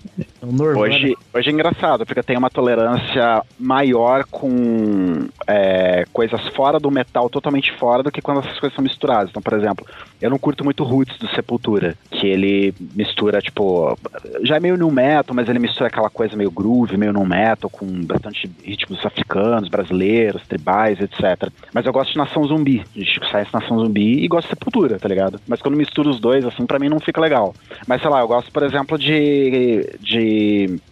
O 0.47 0.53
Norvana. 0.53 0.81
Hoje, 0.81 1.17
hoje 1.35 1.51
é 1.51 1.53
engraçado, 1.53 2.07
porque 2.07 2.23
tenho 2.23 2.39
uma 2.39 2.49
tolerância 2.49 3.43
maior 3.59 4.25
com 4.31 5.27
é, 5.45 6.05
coisas 6.13 6.41
fora 6.55 6.79
do 6.79 6.89
metal, 6.89 7.29
totalmente 7.29 7.73
fora, 7.73 8.01
do 8.03 8.13
que 8.13 8.23
quando 8.23 8.41
essas 8.41 8.59
coisas 8.61 8.77
são 8.77 8.85
misturadas. 8.85 9.31
Então, 9.31 9.43
por 9.43 9.55
exemplo, 9.55 9.85
eu 10.21 10.31
não 10.31 10.39
curto 10.39 10.63
muito 10.63 10.85
Roots 10.85 11.19
do 11.19 11.29
Sepultura, 11.31 11.97
que 12.13 12.29
ele 12.29 12.73
mistura, 12.95 13.41
tipo, 13.41 13.99
já 14.43 14.57
é 14.57 14.61
meio 14.61 14.77
new 14.77 14.91
metal, 14.91 15.35
mas 15.35 15.49
ele 15.49 15.59
mistura 15.59 15.89
aquela 15.89 16.09
coisa 16.09 16.37
meio 16.37 16.51
groove, 16.51 16.97
meio 16.97 17.13
new 17.13 17.27
metal, 17.27 17.69
com 17.69 17.87
bastante 18.05 18.49
ritmos 18.63 19.05
africanos, 19.05 19.69
brasileiros, 19.69 20.47
tribais, 20.47 21.01
etc. 21.01 21.51
Mas 21.75 21.87
eu 21.87 21.93
gosto 21.93 22.13
de 22.13 22.19
Nação 22.19 22.45
Zumbi, 22.45 22.85
de 22.95 23.05
Chico 23.05 23.27
Sainz 23.27 23.51
Nação 23.53 23.81
Zumbi, 23.81 24.23
e 24.23 24.29
gosto 24.29 24.47
de 24.47 24.55
Sepultura, 24.55 24.97
tá 24.99 25.09
ligado? 25.09 25.41
Mas 25.49 25.61
quando 25.61 25.77
misturo 25.77 26.09
os 26.09 26.21
dois, 26.21 26.45
assim, 26.45 26.67
pra 26.67 26.79
mim 26.79 26.89
não 26.89 27.01
fica 27.01 27.21
legal. 27.21 27.53
Mas 27.87 28.01
sei 28.01 28.11
lá, 28.11 28.21
eu 28.21 28.29
gosto, 28.29 28.53
por 28.53 28.63
exemplo, 28.63 28.97
de, 28.97 29.91
de, 30.01 30.36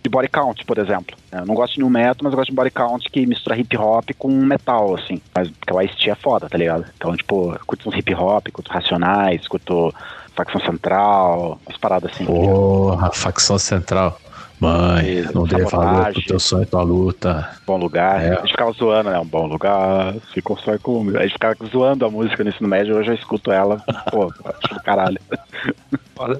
de 0.02 0.10
body 0.10 0.28
count, 0.28 0.64
por 0.64 0.78
exemplo. 0.78 1.16
Eu 1.32 1.46
não 1.46 1.54
gosto 1.54 1.74
de 1.74 1.80
new 1.80 1.90
metal, 1.90 2.16
mas 2.22 2.32
eu 2.32 2.36
gosto 2.36 2.50
de 2.50 2.56
body 2.56 2.70
count 2.70 3.10
que 3.10 3.26
mistura 3.26 3.58
hip 3.58 3.76
hop 3.76 4.10
com 4.18 4.28
metal, 4.28 4.94
assim. 4.94 5.20
Mas 5.34 5.48
porque 5.50 5.72
o 5.72 5.80
Ice-T 5.82 6.10
é 6.10 6.14
foda, 6.14 6.48
tá 6.48 6.56
ligado? 6.56 6.84
Então, 6.96 7.16
tipo, 7.16 7.58
curto 7.66 7.88
uns 7.88 7.96
hip 7.96 8.14
hop, 8.14 8.48
curto 8.52 8.70
Racionais, 8.70 9.46
curto 9.48 9.92
Facção 10.34 10.60
Central, 10.60 11.60
umas 11.66 11.78
paradas 11.78 12.10
assim. 12.12 12.24
Porra, 12.24 13.10
facção 13.12 13.58
central. 13.58 14.18
Mãe, 14.60 15.18
Isso, 15.20 15.34
não 15.34 15.44
dê 15.44 15.58
valor 15.58 15.70
sabotagem. 15.70 16.12
pro 16.14 16.22
teu 16.22 16.40
sonho, 16.40 16.66
tua 16.66 16.82
luta. 16.82 17.50
Bom 17.66 17.76
lugar. 17.76 18.22
É. 18.22 18.32
A 18.32 18.40
gente 18.40 18.52
ficava 18.52 18.72
zoando, 18.72 19.10
né? 19.10 19.18
Um 19.18 19.26
bom 19.26 19.46
lugar, 19.46 20.14
se 20.32 20.40
constrói 20.40 20.78
com. 20.78 21.08
A 21.16 21.22
gente 21.22 21.32
ficava 21.32 21.56
zoando 21.70 22.04
a 22.06 22.10
música 22.10 22.42
no 22.44 22.50
ensino 22.50 22.68
médio, 22.68 22.96
hoje 22.96 23.10
eu 23.10 23.14
escuto 23.14 23.50
ela. 23.50 23.82
Pô, 24.10 24.32
acho 24.44 24.74
do 24.74 24.82
caralho. 24.82 25.18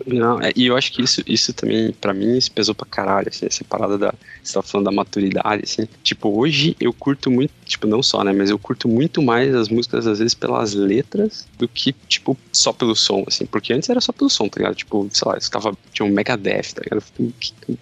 Não, 0.07 0.41
é, 0.41 0.53
e 0.55 0.67
eu 0.67 0.77
acho 0.77 0.93
que 0.93 1.03
isso, 1.03 1.21
isso 1.27 1.53
também, 1.53 1.93
pra 1.93 2.15
mim, 2.15 2.37
isso 2.37 2.51
pesou 2.53 2.75
pra 2.75 2.87
caralho, 2.87 3.29
assim, 3.29 3.47
essa 3.47 3.65
parada 3.65 3.99
da. 3.99 4.15
Você 4.43 4.55
tava 4.55 4.67
falando 4.67 4.85
da 4.87 4.93
maturidade, 4.93 5.63
assim. 5.65 5.89
Tipo, 6.03 6.29
hoje 6.39 6.77
eu 6.79 6.93
curto 6.93 7.31
muito, 7.31 7.53
tipo, 7.65 7.87
não 7.87 8.03
só, 8.03 8.23
né? 8.23 8.33
Mas 8.33 8.51
eu 8.51 8.59
curto 8.59 8.89
muito 8.89 9.21
mais 9.21 9.55
as 9.55 9.69
músicas, 9.69 10.07
às 10.07 10.19
vezes, 10.21 10.35
pelas 10.35 10.75
letras 10.75 11.47
do 11.59 11.67
que, 11.67 11.93
tipo, 12.07 12.37
só 12.53 12.73
pelo 12.73 12.95
som, 12.95 13.25
assim. 13.27 13.47
Porque 13.47 13.73
antes 13.73 13.89
era 13.89 14.01
só 14.01 14.13
pelo 14.13 14.31
som, 14.31 14.49
tá 14.49 14.59
ligado? 14.59 14.77
Tipo, 14.77 15.09
sei 15.11 15.29
lá, 15.29 15.35
eu 15.35 15.39
escutava, 15.39 15.77
tinha 15.93 16.07
um 16.07 16.13
Megadeth, 16.13 16.75
tá 16.75 16.83
ligado? 16.83 17.03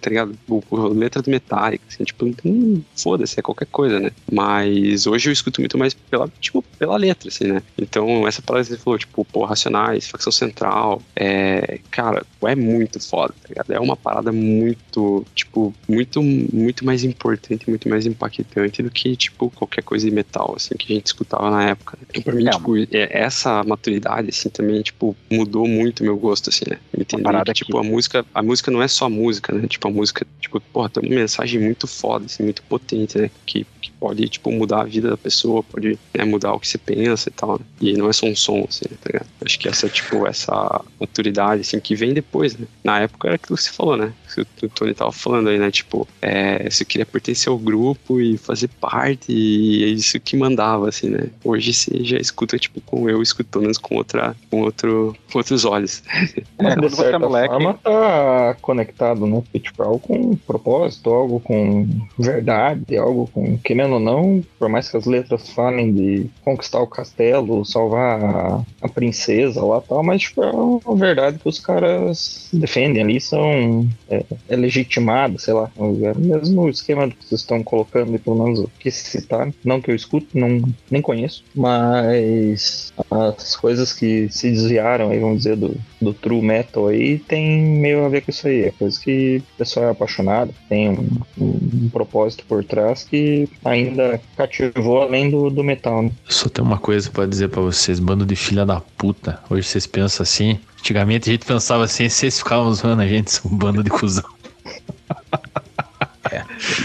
Tá 0.01 0.09
ligado? 0.09 0.22
O, 0.47 0.61
o, 0.69 0.87
letra 0.93 1.21
do 1.21 1.29
Metallica, 1.29 1.83
assim, 1.87 2.03
tipo, 2.03 2.25
hum, 2.45 2.81
foda-se, 2.95 3.39
é 3.39 3.41
qualquer 3.43 3.67
coisa, 3.67 3.99
né? 3.99 4.11
Mas 4.31 5.05
hoje 5.07 5.29
eu 5.29 5.33
escuto 5.33 5.61
muito 5.61 5.77
mais 5.77 5.93
pela, 5.93 6.29
tipo, 6.39 6.61
pela 6.77 6.97
letra, 6.97 7.29
assim, 7.29 7.45
né? 7.45 7.61
Então, 7.77 8.27
essa 8.27 8.41
parada 8.41 8.65
que 8.65 8.71
você 8.73 8.77
falou, 8.77 8.99
tipo, 8.99 9.25
pô, 9.25 9.45
Racionais, 9.45 10.07
Facção 10.07 10.31
Central, 10.31 11.01
é, 11.15 11.79
cara, 11.91 12.25
é 12.43 12.55
muito 12.55 12.99
foda, 12.99 13.33
tá 13.41 13.47
ligado? 13.49 13.71
É 13.71 13.79
uma 13.79 13.95
parada 13.95 14.31
muito, 14.31 15.25
tipo, 15.35 15.73
muito, 15.87 16.21
muito 16.21 16.85
mais 16.85 17.03
importante, 17.03 17.69
muito 17.69 17.87
mais 17.89 18.05
impactante 18.05 18.81
do 18.83 18.89
que, 18.91 19.15
tipo, 19.15 19.49
qualquer 19.51 19.83
coisa 19.83 20.05
de 20.07 20.13
metal, 20.13 20.53
assim, 20.55 20.75
que 20.77 20.91
a 20.91 20.95
gente 20.95 21.07
escutava 21.07 21.49
na 21.49 21.63
época. 21.69 21.97
né? 21.99 22.07
Então, 22.09 22.23
pra 22.23 22.33
mim, 22.35 22.47
É, 22.47 22.51
tipo, 22.51 22.77
é- 22.77 22.87
essa 23.11 23.63
maturidade, 23.63 24.29
assim, 24.29 24.49
também, 24.49 24.81
tipo, 24.81 25.15
mudou 25.31 25.67
muito 25.67 26.01
o 26.01 26.03
meu 26.03 26.17
gosto, 26.17 26.49
assim, 26.49 26.65
né? 26.69 26.77
Entender 26.97 27.23
parada 27.23 27.45
que, 27.53 27.59
que- 27.59 27.65
tipo, 27.65 27.77
a 27.77 27.83
música, 27.83 28.25
a 28.33 28.43
música 28.43 28.69
não 28.71 28.81
é 28.81 28.87
só 28.87 29.09
música, 29.09 29.53
né? 29.53 29.67
Tipo, 29.67 29.87
a 29.87 29.91
música, 29.91 30.12
tipo, 30.39 30.59
porra, 30.59 30.89
tem 30.89 31.03
uma 31.03 31.15
mensagem 31.15 31.59
muito 31.59 31.87
foda, 31.87 32.25
assim, 32.25 32.43
muito 32.43 32.61
potente, 32.63 33.17
né? 33.17 33.29
Que, 33.45 33.65
que 33.81 33.91
pode, 33.91 34.27
tipo, 34.29 34.51
mudar 34.51 34.81
a 34.81 34.85
vida 34.85 35.09
da 35.09 35.17
pessoa, 35.17 35.63
pode 35.63 35.97
né, 36.13 36.23
mudar 36.23 36.53
o 36.53 36.59
que 36.59 36.67
você 36.67 36.77
pensa 36.77 37.29
e 37.29 37.31
tal, 37.31 37.59
né? 37.59 37.65
E 37.81 37.93
não 37.93 38.09
é 38.09 38.13
só 38.13 38.25
um 38.25 38.35
som, 38.35 38.65
assim, 38.67 38.85
tá 38.85 39.09
ligado? 39.11 39.27
Acho 39.43 39.59
que 39.59 39.67
essa, 39.67 39.89
tipo, 39.89 40.27
essa 40.27 40.81
maturidade, 40.99 41.61
assim, 41.61 41.79
que 41.79 41.95
vem 41.95 42.13
depois, 42.13 42.57
né? 42.57 42.67
Na 42.83 42.99
época 42.99 43.27
era 43.27 43.35
aquilo 43.35 43.57
que 43.57 43.63
você 43.63 43.71
falou, 43.71 43.97
né? 43.97 44.13
Que 44.35 44.65
o 44.65 44.69
Tony 44.69 44.93
tava 44.93 45.11
falando 45.11 45.49
aí, 45.49 45.57
né? 45.57 45.69
Tipo, 45.69 46.07
é, 46.21 46.69
você 46.69 46.83
queria 46.85 47.05
pertencer 47.05 47.49
ao 47.49 47.57
grupo 47.57 48.19
e 48.19 48.37
fazer 48.37 48.69
parte, 48.81 49.31
e 49.31 49.83
é 49.83 49.87
isso 49.87 50.19
que 50.19 50.35
mandava, 50.35 50.89
assim, 50.89 51.09
né? 51.09 51.27
Hoje 51.43 51.73
você 51.73 52.03
já 52.03 52.17
escuta, 52.17 52.57
tipo, 52.57 52.81
com 52.81 53.09
eu 53.09 53.21
menos 53.59 53.77
com 53.77 53.95
outra, 53.95 54.35
com 54.49 54.61
outro, 54.61 55.15
com 55.31 55.37
outros 55.39 55.65
olhos. 55.65 56.03
Mas, 56.61 56.75
quando 56.75 56.89
você 56.89 57.05
é 57.05 57.17
moleque- 57.17 57.53
forma, 57.53 57.73
tá 57.75 58.57
conectado, 58.61 59.25
né? 59.25 59.41
Porque, 59.41 59.59
tipo, 59.59 59.83
algo 59.83 59.99
com 59.99 60.35
propósito, 60.35 61.09
algo 61.09 61.39
com 61.39 61.87
verdade, 62.17 62.97
algo 62.97 63.29
com, 63.33 63.57
querendo 63.57 63.95
ou 63.95 63.99
não, 63.99 64.43
por 64.59 64.69
mais 64.69 64.89
que 64.89 64.97
as 64.97 65.05
letras 65.05 65.49
falem 65.49 65.93
de 65.93 66.29
conquistar 66.43 66.79
o 66.81 66.87
castelo, 66.87 67.65
salvar 67.65 68.23
a, 68.23 68.63
a 68.81 68.89
princesa 68.89 69.63
lá 69.63 69.81
e 69.83 69.87
tal, 69.87 70.03
mas, 70.03 70.21
tipo, 70.21 70.43
é 70.43 70.51
uma 70.51 70.95
verdade 70.95 71.39
que 71.39 71.47
os 71.49 71.59
caras 71.59 72.49
defendem 72.53 73.03
ali, 73.03 73.19
são 73.19 73.87
é, 74.09 74.22
é 74.47 74.55
legitimado, 74.55 75.39
sei 75.39 75.53
lá, 75.53 75.71
é 75.77 75.81
o 75.81 76.19
mesmo 76.19 76.69
esquema 76.69 77.09
que 77.09 77.15
vocês 77.25 77.41
estão 77.41 77.63
colocando, 77.63 78.17
pelo 78.19 78.43
menos 78.43 78.59
o 78.59 78.71
que 78.79 78.91
citar, 78.91 79.51
não 79.63 79.81
que 79.81 79.91
eu 79.91 79.95
escuto, 79.95 80.27
não, 80.33 80.61
nem 80.89 81.01
conheço, 81.01 81.43
mas 81.55 82.93
as 83.09 83.55
coisas 83.55 83.93
que 83.93 84.27
se 84.29 84.49
desviaram 84.51 85.09
aí, 85.09 85.19
vamos 85.19 85.37
dizer, 85.39 85.55
do, 85.55 85.75
do 86.01 86.13
true 86.13 86.41
metal 86.41 86.87
aí, 86.87 87.19
tem 87.19 87.61
meio 87.61 88.05
a 88.05 88.09
ver 88.09 88.21
com 88.21 88.31
isso 88.31 88.47
aí. 88.47 88.63
É 88.63 88.71
coisa 88.71 88.99
que 88.99 89.41
o 89.55 89.57
pessoal 89.57 89.87
é 89.87 89.91
apaixonado, 89.91 90.53
tem 90.69 90.89
um, 90.89 91.07
um 91.39 91.89
propósito 91.89 92.45
por 92.47 92.63
trás 92.63 93.03
que 93.03 93.47
ainda 93.63 94.19
cativou 94.35 95.01
além 95.01 95.29
do, 95.29 95.49
do 95.49 95.63
metal, 95.63 96.03
né? 96.03 96.11
Só 96.27 96.49
tenho 96.49 96.67
uma 96.67 96.77
coisa 96.77 97.09
pra 97.09 97.25
dizer 97.25 97.49
pra 97.49 97.61
vocês, 97.61 97.99
bando 97.99 98.25
de 98.25 98.35
filha 98.35 98.65
da 98.65 98.79
puta. 98.79 99.39
Hoje 99.49 99.67
vocês 99.67 99.87
pensam 99.87 100.23
assim. 100.23 100.59
Antigamente 100.83 101.29
a 101.29 101.31
gente 101.31 101.45
pensava 101.45 101.85
assim, 101.85 102.09
vocês 102.09 102.39
ficavam 102.39 102.73
zoando 102.73 103.01
a 103.03 103.07
gente, 103.07 103.39
um 103.47 103.55
bando 103.55 103.81
de 103.81 103.89
cuzão. 103.89 104.29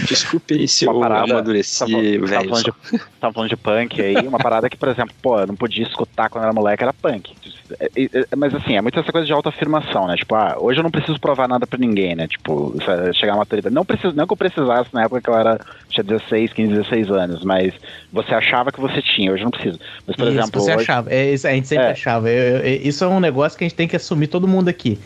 Desculpe 0.07 0.53
aí 0.53 0.67
se 0.69 0.85
Uma 0.85 0.93
eu 0.93 0.99
parada- 1.01 1.33
amadureci, 1.33 1.79
Tava, 1.79 1.91
tava, 1.91 2.03
velho. 2.03 2.49
falando 2.49 2.63
de, 2.63 2.99
tava 3.19 3.33
falando 3.33 3.49
de 3.49 3.57
punk 3.57 4.01
aí, 4.01 4.15
uma 4.25 4.37
parada 4.37 4.69
que, 4.69 4.77
por 4.77 4.87
exemplo, 4.87 5.13
pô, 5.21 5.37
eu 5.39 5.47
não 5.47 5.55
podia 5.55 5.83
escutar 5.85 6.29
quando 6.29 6.43
era 6.45 6.53
moleque, 6.53 6.81
era 6.83 6.93
punk. 6.93 7.33
É, 7.79 7.85
é, 7.95 8.09
é, 8.31 8.35
Mas 8.37 8.53
assim, 8.55 8.77
é 8.77 8.81
muito 8.81 8.97
essa 8.99 9.11
coisa 9.11 9.27
de 9.27 9.33
autoafirmação, 9.33 10.07
né? 10.07 10.15
Tipo, 10.15 10.33
ah, 10.35 10.55
hoje 10.59 10.79
eu 10.79 10.83
não 10.83 10.91
preciso 10.91 11.19
provar 11.19 11.47
nada 11.49 11.67
pra 11.67 11.77
ninguém, 11.77 12.15
né? 12.15 12.25
Tipo, 12.27 12.73
chegar 13.13 13.33
à 13.33 13.37
maturidade. 13.37 13.73
Não, 13.75 13.83
preciso, 13.83 14.15
não 14.15 14.25
que 14.25 14.31
eu 14.33 14.37
precisasse 14.37 14.93
na 14.93 15.03
época 15.03 15.21
que 15.21 15.29
eu 15.29 15.35
era, 15.37 15.59
tinha 16.03 16.17
16, 16.19 16.53
15, 16.53 16.73
16 16.73 17.11
anos, 17.11 17.43
mas 17.43 17.73
você 18.11 18.33
achava 18.33 18.71
que 18.71 18.79
você 18.79 19.01
tinha, 19.01 19.31
hoje 19.31 19.43
não 19.43 19.51
preciso. 19.51 19.79
Mas, 20.07 20.15
por 20.15 20.27
isso, 20.27 20.39
exemplo, 20.39 20.61
você 20.61 20.71
hoje, 20.75 20.83
achava. 20.83 21.13
É, 21.13 21.31
isso 21.33 21.47
a 21.47 21.51
gente 21.51 21.67
sempre 21.67 21.85
É. 21.85 21.91
achava. 21.91 22.29
Eu- 22.29 22.57
eu- 22.59 22.81
isso 22.83 23.03
é 23.03 23.07
um 23.07 23.19
negócio 23.19 23.57
que 23.57 23.63
a 23.63 23.67
gente 23.67 23.75
tem 23.75 23.87
que 23.87 23.95
assumir 23.95 24.27
todo 24.27 24.47
mundo 24.47 24.69
aqui. 24.69 24.99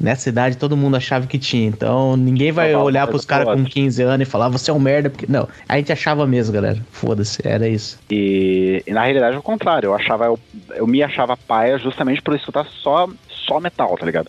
Nessa 0.00 0.28
idade, 0.28 0.56
todo 0.56 0.76
mundo 0.76 0.96
achava 0.96 1.26
que 1.26 1.38
tinha. 1.38 1.66
Então, 1.66 2.16
ninguém 2.16 2.52
vai 2.52 2.74
olhar 2.74 3.02
mas 3.02 3.10
pros 3.10 3.24
caras 3.24 3.46
com 3.46 3.52
ótimo. 3.52 3.68
15 3.68 4.02
anos 4.02 4.26
e 4.26 4.30
falar, 4.30 4.48
você 4.48 4.70
é 4.70 4.74
um 4.74 4.78
merda. 4.80 5.10
Porque... 5.10 5.26
Não, 5.28 5.48
a 5.68 5.76
gente 5.76 5.92
achava 5.92 6.26
mesmo, 6.26 6.52
galera. 6.52 6.78
Foda-se, 6.90 7.40
era 7.46 7.68
isso. 7.68 7.98
E, 8.10 8.82
e 8.86 8.92
na 8.92 9.02
realidade 9.04 9.36
é 9.36 9.38
o 9.38 9.42
contrário, 9.42 9.88
eu 9.88 9.94
achava, 9.94 10.24
eu, 10.26 10.38
eu 10.74 10.86
me 10.86 11.02
achava 11.02 11.36
paia 11.36 11.78
justamente 11.78 12.22
por 12.22 12.34
escutar 12.34 12.66
só, 12.82 13.08
só 13.46 13.60
metal, 13.60 13.96
tá 13.98 14.06
ligado? 14.06 14.28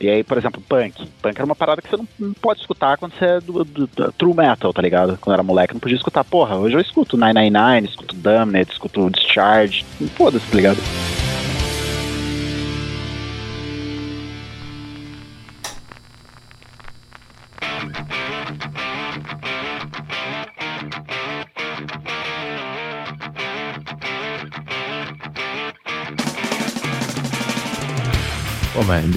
E 0.00 0.08
aí, 0.08 0.22
por 0.24 0.36
exemplo, 0.38 0.62
punk. 0.68 1.06
Punk 1.22 1.36
era 1.36 1.44
uma 1.44 1.54
parada 1.56 1.80
que 1.82 1.88
você 1.88 1.96
não, 1.96 2.08
não 2.18 2.32
pode 2.34 2.60
escutar 2.60 2.96
quando 2.98 3.12
você 3.14 3.24
é 3.24 3.40
do, 3.40 3.64
do- 3.64 3.86
do 3.86 4.12
true 4.12 4.34
metal, 4.34 4.72
tá 4.72 4.82
ligado? 4.82 5.18
Quando 5.20 5.34
era 5.34 5.42
moleque, 5.42 5.74
não 5.74 5.80
podia 5.80 5.96
escutar. 5.96 6.24
Porra, 6.24 6.56
hoje 6.56 6.76
eu 6.76 6.80
escuto 6.80 7.16
999, 7.16 7.86
escuto 7.88 8.14
Damned, 8.16 8.70
escuto 8.70 9.10
Discharge, 9.10 9.84
foda-se, 10.16 10.46
tá 10.50 10.56
ligado? 10.56 10.78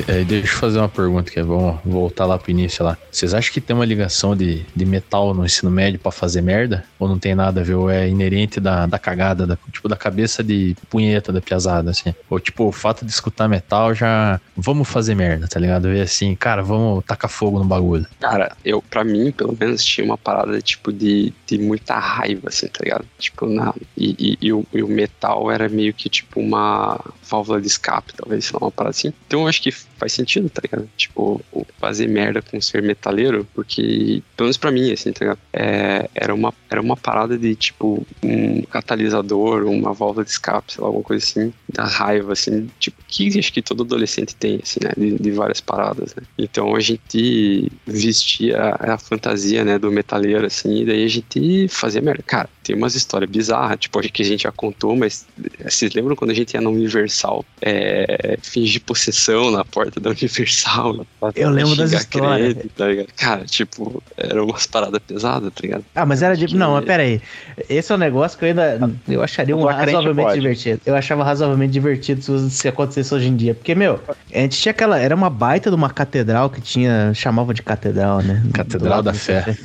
É, 0.07 0.23
deixa 0.23 0.53
eu 0.53 0.59
fazer 0.59 0.79
uma 0.79 0.89
pergunta 0.89 1.31
que 1.31 1.39
é 1.39 1.43
voltar 1.43 2.25
lá 2.25 2.37
pro 2.37 2.51
início 2.51 2.83
lá. 2.83 2.97
Vocês 3.11 3.33
acham 3.33 3.53
que 3.53 3.61
tem 3.61 3.75
uma 3.75 3.85
ligação 3.85 4.35
de, 4.35 4.65
de 4.75 4.85
metal 4.85 5.33
no 5.33 5.45
ensino 5.45 5.71
médio 5.71 5.99
pra 5.99 6.11
fazer 6.11 6.41
merda? 6.41 6.85
Ou 6.97 7.07
não 7.07 7.19
tem 7.19 7.35
nada 7.35 7.61
a 7.61 7.63
ver? 7.63 7.75
Ou 7.75 7.89
é 7.89 8.07
inerente 8.07 8.59
da, 8.59 8.85
da 8.85 8.99
cagada, 8.99 9.45
da, 9.45 9.57
tipo, 9.71 9.87
da 9.87 9.95
cabeça 9.95 10.43
de 10.43 10.75
punheta 10.89 11.31
da 11.31 11.41
piazada, 11.41 11.91
assim? 11.91 12.13
Ou 12.29 12.39
tipo, 12.39 12.65
o 12.65 12.71
fato 12.71 13.05
de 13.05 13.11
escutar 13.11 13.47
metal 13.47 13.93
já. 13.93 14.39
Vamos 14.55 14.87
fazer 14.87 15.15
merda, 15.15 15.47
tá 15.47 15.59
ligado? 15.59 15.83
Ver 15.83 16.01
assim, 16.01 16.35
cara, 16.35 16.61
vamos 16.61 17.03
tacar 17.05 17.29
fogo 17.29 17.59
no 17.59 17.65
bagulho. 17.65 18.05
Cara, 18.19 18.55
eu, 18.63 18.81
pra 18.81 19.03
mim, 19.03 19.31
pelo 19.31 19.55
menos, 19.59 19.83
tinha 19.83 20.05
uma 20.05 20.17
parada, 20.17 20.61
tipo, 20.61 20.91
de, 20.91 21.33
de 21.47 21.57
muita 21.57 21.97
raiva, 21.97 22.49
assim, 22.49 22.67
tá 22.67 22.83
ligado? 22.83 23.05
Tipo, 23.17 23.45
na, 23.45 23.73
e, 23.97 24.15
e, 24.19 24.47
e, 24.47 24.53
o, 24.53 24.65
e 24.73 24.83
o 24.83 24.87
metal 24.87 25.49
era 25.51 25.69
meio 25.69 25.93
que, 25.93 26.09
tipo, 26.09 26.39
uma 26.39 26.99
válvula 27.29 27.61
de 27.61 27.67
escape, 27.67 28.13
talvez, 28.13 28.45
sei 28.45 28.57
lá, 28.59 28.65
uma 28.65 28.71
parada 28.71 28.91
assim. 28.91 29.13
Então 29.27 29.41
eu 29.41 29.47
acho 29.47 29.61
que 29.61 29.68
faz 29.71 30.13
sentido, 30.13 30.49
tá 30.49 30.61
ligado? 30.63 30.89
Tipo, 30.97 31.41
fazer 31.79 32.07
merda 32.07 32.41
com 32.41 32.59
ser 32.61 32.81
metaleiro, 32.81 33.47
porque, 33.53 34.21
pelo 34.35 34.47
menos 34.47 34.57
pra 34.57 34.71
mim, 34.71 34.91
assim, 34.91 35.11
tá 35.11 35.25
ligado? 35.25 35.39
É, 35.53 36.09
era, 36.13 36.33
uma, 36.33 36.53
era 36.69 36.81
uma 36.81 36.97
parada 36.97 37.37
de, 37.37 37.55
tipo, 37.55 38.05
um 38.23 38.61
catalisador, 38.63 39.65
uma 39.65 39.93
válvula 39.93 40.23
de 40.23 40.31
escape, 40.31 40.73
sei 40.73 40.81
lá, 40.81 40.87
alguma 40.87 41.03
coisa 41.03 41.23
assim, 41.23 41.53
da 41.67 41.85
raiva, 41.85 42.33
assim, 42.33 42.69
tipo, 42.79 43.01
que 43.07 43.39
acho 43.39 43.53
que 43.53 43.61
todo 43.61 43.83
adolescente 43.83 44.35
tem, 44.35 44.59
assim, 44.61 44.79
né? 44.83 44.91
De, 44.97 45.17
de 45.17 45.31
várias 45.31 45.61
paradas, 45.61 46.13
né? 46.15 46.23
Então 46.37 46.75
a 46.75 46.79
gente 46.79 47.71
vestia 47.85 48.75
a 48.79 48.97
fantasia, 48.97 49.63
né, 49.63 49.79
do 49.79 49.91
metaleiro, 49.91 50.45
assim, 50.45 50.81
e 50.81 50.85
daí 50.85 51.03
a 51.03 51.07
gente 51.07 51.67
fazia 51.69 52.01
merda. 52.01 52.23
Cara, 52.23 52.49
tem 52.69 52.77
umas 52.77 52.93
histórias 52.93 53.27
bizarras, 53.31 53.79
tipo, 53.79 53.99
que 53.99 54.21
a 54.21 54.25
gente 54.25 54.43
já 54.43 54.51
contou, 54.51 54.95
mas 54.95 55.25
vocês 55.67 55.91
lembram 55.91 56.15
quando 56.15 56.29
a 56.29 56.35
gente 56.35 56.53
ia 56.53 56.61
no 56.61 56.69
Universal 56.69 57.43
é, 57.63 58.37
fingir 58.43 58.79
possessão 58.81 59.49
na 59.49 59.65
porta 59.65 59.99
da 59.99 60.11
Universal? 60.11 61.03
Eu 61.35 61.49
lembro 61.49 61.75
das 61.75 61.91
histórias. 61.91 62.55
tá 62.77 62.85
Cara, 63.17 63.45
tipo, 63.45 64.03
era 64.15 64.43
umas 64.43 64.67
paradas 64.67 64.99
pesadas, 64.99 65.51
tá 65.51 65.61
ligado? 65.63 65.83
Ah, 65.95 66.05
mas 66.05 66.21
era 66.21 66.37
de. 66.37 66.55
Não, 66.55 66.73
mas 66.73 66.85
pera 66.85 67.01
aí. 67.01 67.19
Esse 67.67 67.91
é 67.91 67.95
um 67.95 67.97
negócio 67.97 68.37
que 68.37 68.45
eu 68.45 68.49
ainda. 68.49 68.91
Eu 69.07 69.23
acharia 69.23 69.57
um 69.57 69.63
razoavelmente 69.63 70.33
divertido. 70.35 70.81
Eu 70.85 70.95
achava 70.95 71.23
razoavelmente 71.23 71.73
divertido 71.73 72.21
se, 72.21 72.51
se 72.51 72.67
acontecesse 72.67 73.15
hoje 73.15 73.29
em 73.29 73.35
dia. 73.35 73.55
Porque, 73.55 73.73
meu, 73.73 73.99
a 74.07 74.37
gente 74.37 74.59
tinha 74.59 74.71
aquela. 74.71 74.99
Era 74.99 75.15
uma 75.15 75.29
baita 75.29 75.71
de 75.71 75.75
uma 75.75 75.89
catedral 75.89 76.51
que 76.51 76.61
tinha. 76.61 77.11
chamava 77.15 77.51
de 77.51 77.63
catedral, 77.63 78.21
né? 78.21 78.43
Catedral 78.53 79.01
da 79.01 79.13
Fé. 79.13 79.57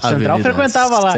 Central 0.00 0.40
frequentava 0.40 0.98
lá. 0.98 1.14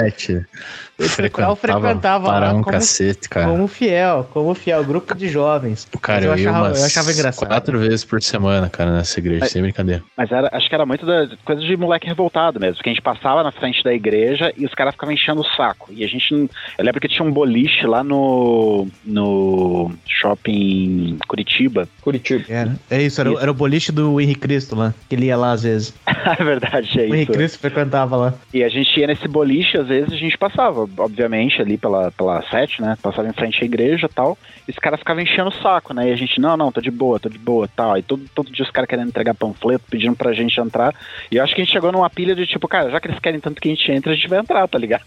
O 1.12 1.14
Central 1.14 1.56
frequentava 1.56 2.26
para 2.28 2.46
lá 2.46 2.52
um 2.52 2.62
como, 2.62 2.76
cacete, 2.76 3.28
cara. 3.28 3.48
como 3.48 3.66
fiel, 3.68 4.28
como 4.32 4.54
fiel, 4.54 4.84
grupo 4.84 5.14
de 5.14 5.28
jovens. 5.28 5.86
Cara, 6.00 6.24
eu, 6.24 6.28
eu, 6.28 6.32
achava, 6.34 6.68
eu 6.78 6.84
achava 6.84 7.12
engraçado. 7.12 7.48
quatro 7.48 7.78
vezes 7.78 8.04
por 8.04 8.22
semana, 8.22 8.68
cara, 8.68 8.92
nessa 8.92 9.18
igreja, 9.18 9.40
Mas- 9.40 9.50
sem 9.50 9.62
brincadeira. 9.62 10.02
Mas 10.16 10.30
era, 10.30 10.48
acho 10.52 10.68
que 10.68 10.74
era 10.74 10.86
muito 10.86 11.04
da 11.06 11.28
coisa 11.44 11.60
de 11.62 11.76
moleque 11.76 12.06
revoltado 12.06 12.58
mesmo. 12.60 12.76
Porque 12.76 12.88
a 12.90 12.92
gente 12.92 13.02
passava 13.02 13.42
na 13.42 13.50
frente 13.52 13.82
da 13.84 13.92
igreja 13.92 14.52
e 14.56 14.64
os 14.64 14.74
caras 14.74 14.94
ficavam 14.94 15.12
enchendo 15.14 15.40
o 15.40 15.44
saco. 15.56 15.88
E 15.92 16.04
a 16.04 16.08
gente. 16.08 16.32
Eu 16.32 16.84
lembro 16.84 17.00
que 17.00 17.08
tinha 17.08 17.24
um 17.26 17.32
boliche 17.32 17.86
lá 17.86 18.02
no. 18.04 18.86
no 19.04 19.92
shopping 20.08 21.18
Curitiba. 21.26 21.88
Curitiba. 22.00 22.44
Era. 22.48 22.76
É 22.90 23.02
isso, 23.02 23.20
era, 23.20 23.30
o- 23.32 23.38
era 23.38 23.50
o 23.50 23.54
boliche 23.54 23.92
do 23.92 24.20
Henrique 24.20 24.40
Cristo 24.40 24.74
lá, 24.76 24.94
que 25.08 25.14
ele 25.14 25.26
ia 25.26 25.36
lá 25.36 25.52
às 25.52 25.62
vezes. 25.62 25.94
é 26.06 26.42
verdade, 26.42 27.00
é 27.00 27.02
O 27.04 27.14
Henrique 27.14 27.32
isso. 27.32 27.38
Cristo 27.38 27.58
frequentava 27.58 28.16
lá. 28.16 28.34
E 28.52 28.62
a 28.62 28.68
gente 28.68 28.98
ia 28.98 29.06
nesse 29.06 29.26
boliche, 29.28 29.76
às 29.78 29.86
vezes 29.88 30.12
a 30.12 30.16
gente 30.16 30.36
passava, 30.38 30.86
obviamente, 30.98 31.60
ali 31.60 31.76
pela, 31.76 32.10
pela 32.12 32.42
sete, 32.50 32.80
né? 32.80 32.96
Passava 33.00 33.28
em 33.28 33.32
frente 33.32 33.62
à 33.62 33.64
igreja 33.64 34.06
e 34.06 34.14
tal. 34.14 34.36
E 34.66 34.70
os 34.70 34.78
caras 34.78 35.00
ficavam 35.00 35.22
enchendo 35.22 35.48
o 35.48 35.62
saco, 35.62 35.92
né? 35.92 36.08
E 36.08 36.12
a 36.12 36.16
gente, 36.16 36.40
não, 36.40 36.56
não, 36.56 36.72
tô 36.72 36.80
de 36.80 36.90
boa, 36.90 37.18
tô 37.18 37.28
de 37.28 37.38
boa 37.38 37.68
tal. 37.68 37.96
E 37.96 38.02
todo, 38.02 38.24
todo 38.34 38.52
dia 38.52 38.64
os 38.64 38.70
caras 38.70 38.88
querendo 38.88 39.08
entregar 39.08 39.34
panfleto, 39.34 39.84
pedindo 39.90 40.16
pra 40.16 40.32
gente 40.32 40.60
entrar. 40.60 40.94
E 41.30 41.36
eu 41.36 41.44
acho 41.44 41.54
que 41.54 41.60
a 41.60 41.64
gente 41.64 41.72
chegou 41.72 41.92
numa 41.92 42.10
pilha 42.10 42.34
de 42.34 42.46
tipo, 42.46 42.68
cara, 42.68 42.90
já 42.90 43.00
que 43.00 43.08
eles 43.08 43.18
querem 43.18 43.40
tanto 43.40 43.60
que 43.60 43.68
a 43.68 43.74
gente 43.74 43.90
entre, 43.90 44.12
a 44.12 44.14
gente 44.14 44.28
vai 44.28 44.38
entrar, 44.38 44.66
tá 44.68 44.78
ligado? 44.78 45.04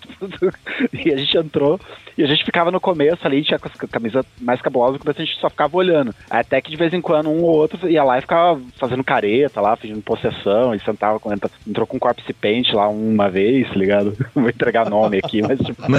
e 0.93 1.11
a 1.11 1.17
gente 1.17 1.37
entrou. 1.37 1.79
E 2.17 2.23
a 2.23 2.27
gente 2.27 2.45
ficava 2.45 2.71
no 2.71 2.79
começo 2.79 3.25
ali, 3.27 3.43
tinha 3.43 3.59
com 3.59 3.67
a 3.67 3.87
camisa 3.87 4.25
mais 4.39 4.61
cabulosa, 4.61 4.99
começo 4.99 5.21
a 5.21 5.25
gente 5.25 5.39
só 5.39 5.49
ficava 5.49 5.75
olhando. 5.75 6.15
Até 6.29 6.61
que 6.61 6.71
de 6.71 6.77
vez 6.77 6.93
em 6.93 7.01
quando 7.01 7.29
um 7.29 7.43
ou 7.43 7.55
outro 7.55 7.89
ia 7.89 8.03
lá 8.03 8.17
e 8.17 8.21
ficava 8.21 8.59
fazendo 8.77 9.03
careta 9.03 9.59
lá, 9.59 9.75
fingindo 9.75 10.01
possessão, 10.01 10.73
e 10.73 10.79
sentava 10.79 11.19
com. 11.19 11.33
Entrou 11.33 11.85
com 11.85 11.97
um 11.97 11.99
corpse 11.99 12.31
paint 12.33 12.71
lá 12.73 12.87
uma 12.87 13.29
vez, 13.29 13.67
tá 13.67 13.75
ligado? 13.75 14.15
Vou 14.33 14.49
entregar 14.49 14.89
nome 14.89 15.17
aqui, 15.17 15.41
mas 15.41 15.59
tipo. 15.65 15.81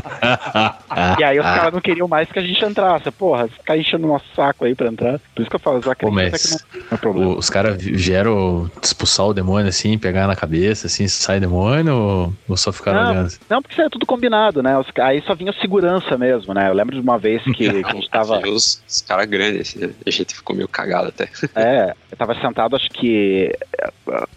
E 1.18 1.24
aí 1.24 1.38
os 1.38 1.44
caras 1.44 1.72
não 1.72 1.80
queriam 1.80 2.09
mais 2.09 2.30
que 2.30 2.38
a 2.38 2.43
gente 2.43 2.64
entrasse. 2.64 3.10
Porra, 3.10 3.48
ficar 3.48 3.76
enchendo 3.76 4.06
o 4.06 4.09
nosso 4.09 4.24
saco 4.34 4.64
aí 4.64 4.74
pra 4.74 4.88
entrar. 4.88 5.18
Por 5.34 5.43
isso 5.43 5.51
que 5.51 5.56
eu 5.56 5.60
falo, 5.60 5.80
não, 6.02 6.10
não 6.12 6.22
é 6.22 6.97
problema. 6.97 7.30
O- 7.34 7.38
Os 7.38 7.51
caras 7.51 7.76
vieram 7.82 8.70
expulsar 8.82 9.26
o 9.26 9.34
demônio 9.34 9.68
assim, 9.68 9.98
pegar 9.98 10.26
na 10.26 10.34
cabeça, 10.36 10.86
assim, 10.86 11.06
sai 11.09 11.38
demônio 11.40 11.94
ou, 11.94 12.32
ou 12.48 12.56
só 12.56 12.72
ficaram 12.72 13.02
Não. 13.02 13.10
olhando? 13.10 13.32
Não, 13.48 13.60
porque 13.62 13.74
isso 13.74 13.82
é 13.82 13.88
tudo 13.88 14.06
combinado, 14.06 14.62
né? 14.62 14.78
Os- 14.78 14.86
aí 15.01 15.22
só 15.22 15.34
vinha 15.34 15.52
segurança 15.60 16.16
mesmo, 16.16 16.55
né? 16.55 16.68
Eu 16.70 16.74
lembro 16.74 16.94
de 16.94 17.01
uma 17.01 17.18
vez 17.18 17.43
que, 17.43 17.52
que 17.52 17.68
a 17.68 17.93
gente 17.93 18.10
tava. 18.10 18.38
Os, 18.48 18.82
os 18.88 19.01
caras 19.02 19.26
grandes, 19.26 19.74
assim? 19.76 19.93
A 20.06 20.10
gente 20.10 20.34
ficou 20.34 20.55
meio 20.56 20.68
cagado 20.68 21.09
até. 21.09 21.28
É, 21.55 21.94
eu 22.10 22.16
tava 22.16 22.34
sentado, 22.40 22.76
acho 22.76 22.90
que. 22.90 23.52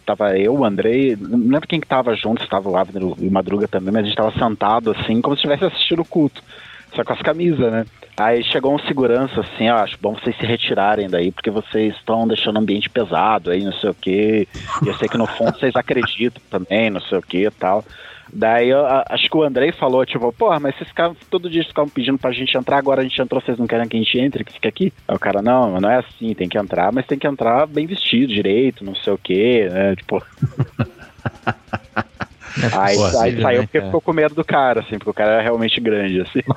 Tava 0.05 0.37
eu, 0.37 0.53
o 0.55 0.65
Andrei, 0.65 1.15
não 1.19 1.37
lembro 1.37 1.67
quem 1.67 1.79
que 1.79 1.87
tava 1.87 2.15
junto, 2.15 2.41
se 2.41 2.49
tava 2.49 2.69
o 2.69 2.75
Avner 2.77 3.03
e 3.19 3.27
o 3.27 3.31
Madruga 3.31 3.67
também, 3.67 3.91
mas 3.93 4.03
a 4.03 4.07
gente 4.07 4.15
tava 4.17 4.31
sentado 4.31 4.91
assim, 4.91 5.18
como 5.21 5.35
se 5.35 5.39
estivesse 5.39 5.65
assistindo 5.65 6.01
o 6.01 6.05
culto. 6.05 6.41
Só 6.95 7.03
com 7.03 7.13
as 7.13 7.21
camisas, 7.21 7.71
né? 7.71 7.85
Aí 8.17 8.43
chegou 8.43 8.73
um 8.73 8.79
segurança 8.79 9.39
assim, 9.41 9.69
ó, 9.69 9.75
acho 9.77 9.97
bom 10.01 10.15
vocês 10.15 10.35
se 10.37 10.45
retirarem 10.45 11.07
daí, 11.07 11.31
porque 11.31 11.51
vocês 11.51 11.95
estão 11.95 12.27
deixando 12.27 12.57
o 12.57 12.59
ambiente 12.59 12.89
pesado 12.89 13.51
aí, 13.51 13.63
não 13.63 13.71
sei 13.73 13.89
o 13.91 13.93
quê. 13.93 14.47
E 14.83 14.87
eu 14.87 14.93
sei 14.95 15.07
que 15.07 15.17
no 15.17 15.27
fundo 15.27 15.57
vocês 15.57 15.75
acreditam 15.75 16.41
também, 16.49 16.89
não 16.89 16.99
sei 16.99 17.17
o 17.17 17.21
que 17.21 17.45
e 17.45 17.51
tal. 17.51 17.85
Daí 18.31 18.69
eu, 18.69 18.85
acho 19.09 19.29
que 19.29 19.37
o 19.37 19.43
Andrei 19.43 19.71
falou, 19.71 20.05
tipo, 20.05 20.31
porra, 20.33 20.59
mas 20.59 20.75
vocês 20.75 20.89
ficavam, 20.89 21.15
todo 21.29 21.49
dia 21.49 21.63
ficavam 21.63 21.89
pedindo 21.89 22.17
pra 22.17 22.31
gente 22.31 22.55
entrar, 22.55 22.77
agora 22.77 23.01
a 23.01 23.03
gente 23.03 23.19
entrou, 23.21 23.41
vocês 23.41 23.57
não 23.57 23.65
querem 23.65 23.87
que 23.87 23.97
a 23.97 23.99
gente 23.99 24.19
entre, 24.19 24.43
que 24.43 24.53
fica 24.53 24.69
aqui? 24.69 24.93
Aí 25.07 25.15
o 25.15 25.19
cara, 25.19 25.41
não, 25.41 25.79
não 25.79 25.89
é 25.89 25.97
assim, 25.97 26.33
tem 26.33 26.47
que 26.47 26.57
entrar, 26.57 26.91
mas 26.91 27.07
tem 27.07 27.17
que 27.17 27.27
entrar 27.27 27.65
bem 27.65 27.87
vestido, 27.87 28.33
direito, 28.33 28.83
não 28.83 28.95
sei 28.95 29.13
o 29.13 29.17
quê, 29.17 29.67
né? 29.71 29.95
Tipo. 29.95 30.23
Aí, 32.73 32.95
Pô, 32.95 33.05
aí 33.05 33.11
sério, 33.11 33.41
saiu 33.41 33.59
né, 33.61 33.65
porque 33.65 33.77
cara? 33.79 33.85
ficou 33.85 34.01
com 34.01 34.13
medo 34.13 34.35
do 34.35 34.43
cara, 34.43 34.81
assim, 34.81 34.97
porque 34.97 35.09
o 35.09 35.13
cara 35.13 35.33
era 35.33 35.41
realmente 35.41 35.79
grande, 35.79 36.21
assim. 36.21 36.39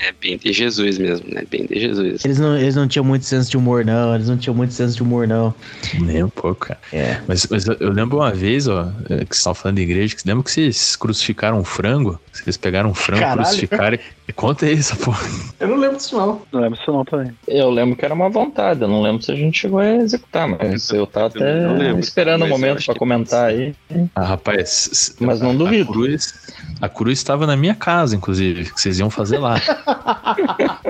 É 0.00 0.12
bem 0.20 0.36
de 0.36 0.52
Jesus 0.52 0.98
mesmo, 0.98 1.26
né? 1.32 1.44
Bem 1.50 1.66
de 1.66 1.80
Jesus. 1.80 2.24
Eles 2.24 2.38
não, 2.38 2.56
eles 2.58 2.74
não 2.74 2.86
tinham 2.88 3.04
muito 3.04 3.24
senso 3.24 3.50
de 3.50 3.56
humor, 3.56 3.84
não. 3.84 4.14
Eles 4.14 4.28
não 4.28 4.36
tinham 4.36 4.54
muito 4.54 4.74
senso 4.74 4.96
de 4.96 5.02
humor, 5.02 5.26
não. 5.26 5.54
Nem 6.00 6.22
um 6.24 6.28
pouco, 6.28 6.66
cara. 6.66 6.80
É. 6.92 7.20
Mas, 7.26 7.46
mas 7.46 7.66
eu, 7.66 7.76
eu 7.80 7.90
lembro 7.90 8.18
uma 8.18 8.32
vez, 8.32 8.66
ó, 8.66 8.92
é, 9.08 9.24
que 9.24 9.34
vocês 9.34 9.38
estavam 9.38 9.54
falando 9.54 9.76
de 9.76 9.82
igreja, 9.82 10.16
que 10.16 10.22
lembra 10.26 10.44
que 10.44 10.50
vocês 10.50 10.96
crucificaram 10.96 11.58
um 11.58 11.64
frango? 11.64 12.20
Vocês 12.32 12.56
pegaram 12.56 12.90
um 12.90 12.94
frango, 12.94 13.20
Caralho. 13.22 13.42
crucificaram. 13.42 13.98
Conta 14.32 14.66
aí 14.66 14.72
essa 14.74 14.96
porra. 14.96 15.20
Eu 15.60 15.68
não 15.68 15.76
lembro 15.76 15.96
disso, 15.98 16.16
não. 16.16 16.42
Não 16.52 16.60
lembro 16.60 16.78
disso 16.78 16.90
não 16.92 17.04
também. 17.04 17.32
Eu 17.46 17.70
lembro 17.70 17.94
que 17.94 18.04
era 18.04 18.12
uma 18.12 18.28
vontade, 18.28 18.82
eu 18.82 18.88
não 18.88 19.00
lembro 19.00 19.22
se 19.22 19.30
a 19.30 19.34
gente 19.34 19.58
chegou 19.60 19.78
a 19.78 19.86
executar, 19.86 20.48
mas 20.48 20.90
eu 20.90 21.06
tava 21.06 21.38
Eu 21.38 21.42
até 21.72 21.78
lembro, 21.84 22.00
esperando 22.00 22.36
o 22.42 22.48
mas 22.48 22.50
eu 22.50 22.56
momento 22.58 22.76
acho 22.78 22.86
pra 22.86 22.94
que- 22.94 22.98
comentar 22.98 23.46
aí. 23.50 23.74
Ah, 24.14 24.24
rapaz. 24.24 25.14
Mas 25.20 25.40
não 25.40 25.50
a- 25.50 25.54
duvido. 25.54 25.90
A 25.90 25.92
cruz, 25.92 26.34
a 26.80 26.88
cruz 26.88 27.18
estava 27.18 27.46
na 27.46 27.56
minha 27.56 27.74
casa, 27.74 28.16
inclusive, 28.16 28.64
que 28.72 28.80
vocês 28.80 28.98
iam 28.98 29.08
fazer 29.10 29.38
lá. 29.38 29.54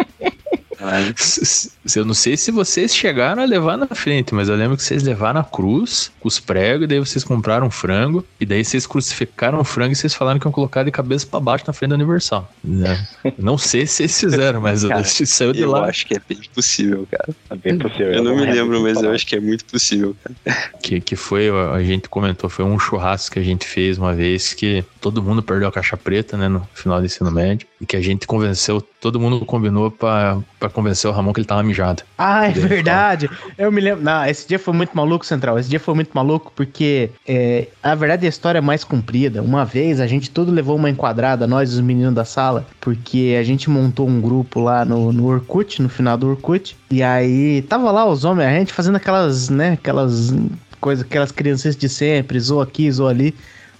Eu 1.94 2.04
não 2.04 2.14
sei 2.14 2.36
se 2.36 2.50
vocês 2.50 2.94
chegaram 2.94 3.42
a 3.42 3.44
levar 3.44 3.76
na 3.76 3.86
frente, 3.86 4.34
mas 4.34 4.48
eu 4.48 4.56
lembro 4.56 4.76
que 4.76 4.82
vocês 4.82 5.02
levaram 5.02 5.40
a 5.40 5.44
cruz, 5.44 6.10
os 6.22 6.40
pregos, 6.40 6.84
e 6.84 6.86
daí 6.86 6.98
vocês 6.98 7.24
compraram 7.24 7.66
um 7.66 7.70
frango, 7.70 8.24
e 8.40 8.46
daí 8.46 8.64
vocês 8.64 8.86
crucificaram 8.86 9.60
o 9.60 9.64
frango 9.64 9.92
e 9.92 9.96
vocês 9.96 10.14
falaram 10.14 10.38
que 10.38 10.46
iam 10.46 10.52
colocar 10.52 10.82
de 10.82 10.90
cabeça 10.90 11.26
pra 11.26 11.40
baixo 11.40 11.64
na 11.66 11.72
frente 11.72 11.90
da 11.90 11.96
Universal. 11.96 12.50
Né? 12.62 13.06
Não 13.38 13.58
sei 13.58 13.86
se 13.86 13.94
vocês 13.96 14.20
fizeram, 14.20 14.60
mas 14.60 14.84
Cara, 14.84 15.04
saiu 15.04 15.52
de 15.52 15.60
Eu 15.60 15.70
lá. 15.70 15.86
acho 15.86 16.06
que 16.06 16.14
é 16.14 16.20
bem 16.26 16.40
possível, 16.54 17.06
cara. 17.10 17.34
É 17.50 17.56
bem 17.56 17.78
possível. 17.78 18.12
Eu 18.12 18.22
não 18.22 18.36
me 18.36 18.46
lembro 18.46 18.80
mas 18.82 19.02
eu 19.02 19.10
acho 19.10 19.26
que 19.26 19.36
é 19.36 19.40
muito 19.40 19.64
possível, 19.64 20.16
cara. 20.22 20.70
que, 20.82 21.00
que 21.00 21.16
foi, 21.16 21.48
a 21.50 21.82
gente 21.82 22.08
comentou, 22.08 22.50
foi 22.50 22.64
um 22.64 22.78
churrasco 22.78 23.34
que 23.34 23.38
a 23.38 23.42
gente 23.42 23.66
fez 23.66 23.98
uma 23.98 24.14
vez 24.14 24.52
que 24.54 24.84
todo 25.00 25.22
mundo 25.22 25.42
perdeu 25.42 25.68
a 25.68 25.72
caixa 25.72 25.96
preta, 25.96 26.36
né, 26.36 26.48
no 26.48 26.66
final 26.74 26.98
do 27.00 27.06
ensino 27.06 27.30
médio, 27.30 27.66
e 27.80 27.86
que 27.86 27.96
a 27.96 28.00
gente 28.00 28.26
convenceu, 28.26 28.80
todo 28.80 29.20
mundo 29.20 29.44
combinou 29.44 29.90
pra, 29.90 30.38
pra 30.84 30.94
convencer 30.94 31.10
o 31.10 31.12
Ramon 31.12 31.32
que 31.32 31.40
ele 31.40 31.46
tava 31.46 31.62
mijado. 31.62 32.02
Ah, 32.18 32.46
é 32.46 32.52
Dele 32.52 32.68
verdade. 32.68 33.30
Eu 33.56 33.72
me 33.72 33.80
lembro. 33.80 34.04
Não, 34.04 34.24
esse 34.26 34.46
dia 34.46 34.58
foi 34.58 34.74
muito 34.74 34.94
maluco, 34.94 35.24
Central. 35.24 35.58
Esse 35.58 35.68
dia 35.68 35.80
foi 35.80 35.94
muito 35.94 36.10
maluco 36.12 36.52
porque, 36.54 37.10
é, 37.26 37.68
a 37.82 37.94
verdade, 37.94 38.26
a 38.26 38.28
história 38.28 38.58
é 38.58 38.60
mais 38.60 38.84
comprida. 38.84 39.42
Uma 39.42 39.64
vez 39.64 40.00
a 40.00 40.06
gente 40.06 40.30
tudo 40.30 40.52
levou 40.52 40.76
uma 40.76 40.90
enquadrada, 40.90 41.46
nós, 41.46 41.72
os 41.72 41.80
meninos 41.80 42.14
da 42.14 42.24
sala, 42.24 42.66
porque 42.80 43.36
a 43.38 43.42
gente 43.42 43.70
montou 43.70 44.08
um 44.08 44.20
grupo 44.20 44.60
lá 44.60 44.84
no, 44.84 45.12
no 45.12 45.26
Orkut, 45.26 45.80
no 45.80 45.88
final 45.88 46.16
do 46.16 46.28
Orkut. 46.28 46.76
E 46.90 47.02
aí 47.02 47.62
tava 47.62 47.90
lá 47.90 48.06
os 48.06 48.24
homens, 48.24 48.46
a 48.46 48.58
gente 48.58 48.72
fazendo 48.72 48.96
aquelas, 48.96 49.48
né, 49.48 49.72
aquelas 49.72 50.34
coisas, 50.80 51.04
aquelas 51.04 51.32
crianças 51.32 51.74
de 51.74 51.88
sempre, 51.88 52.38
zoa 52.38 52.64
aqui, 52.64 52.90
zoa 52.90 53.10
ali. 53.10 53.34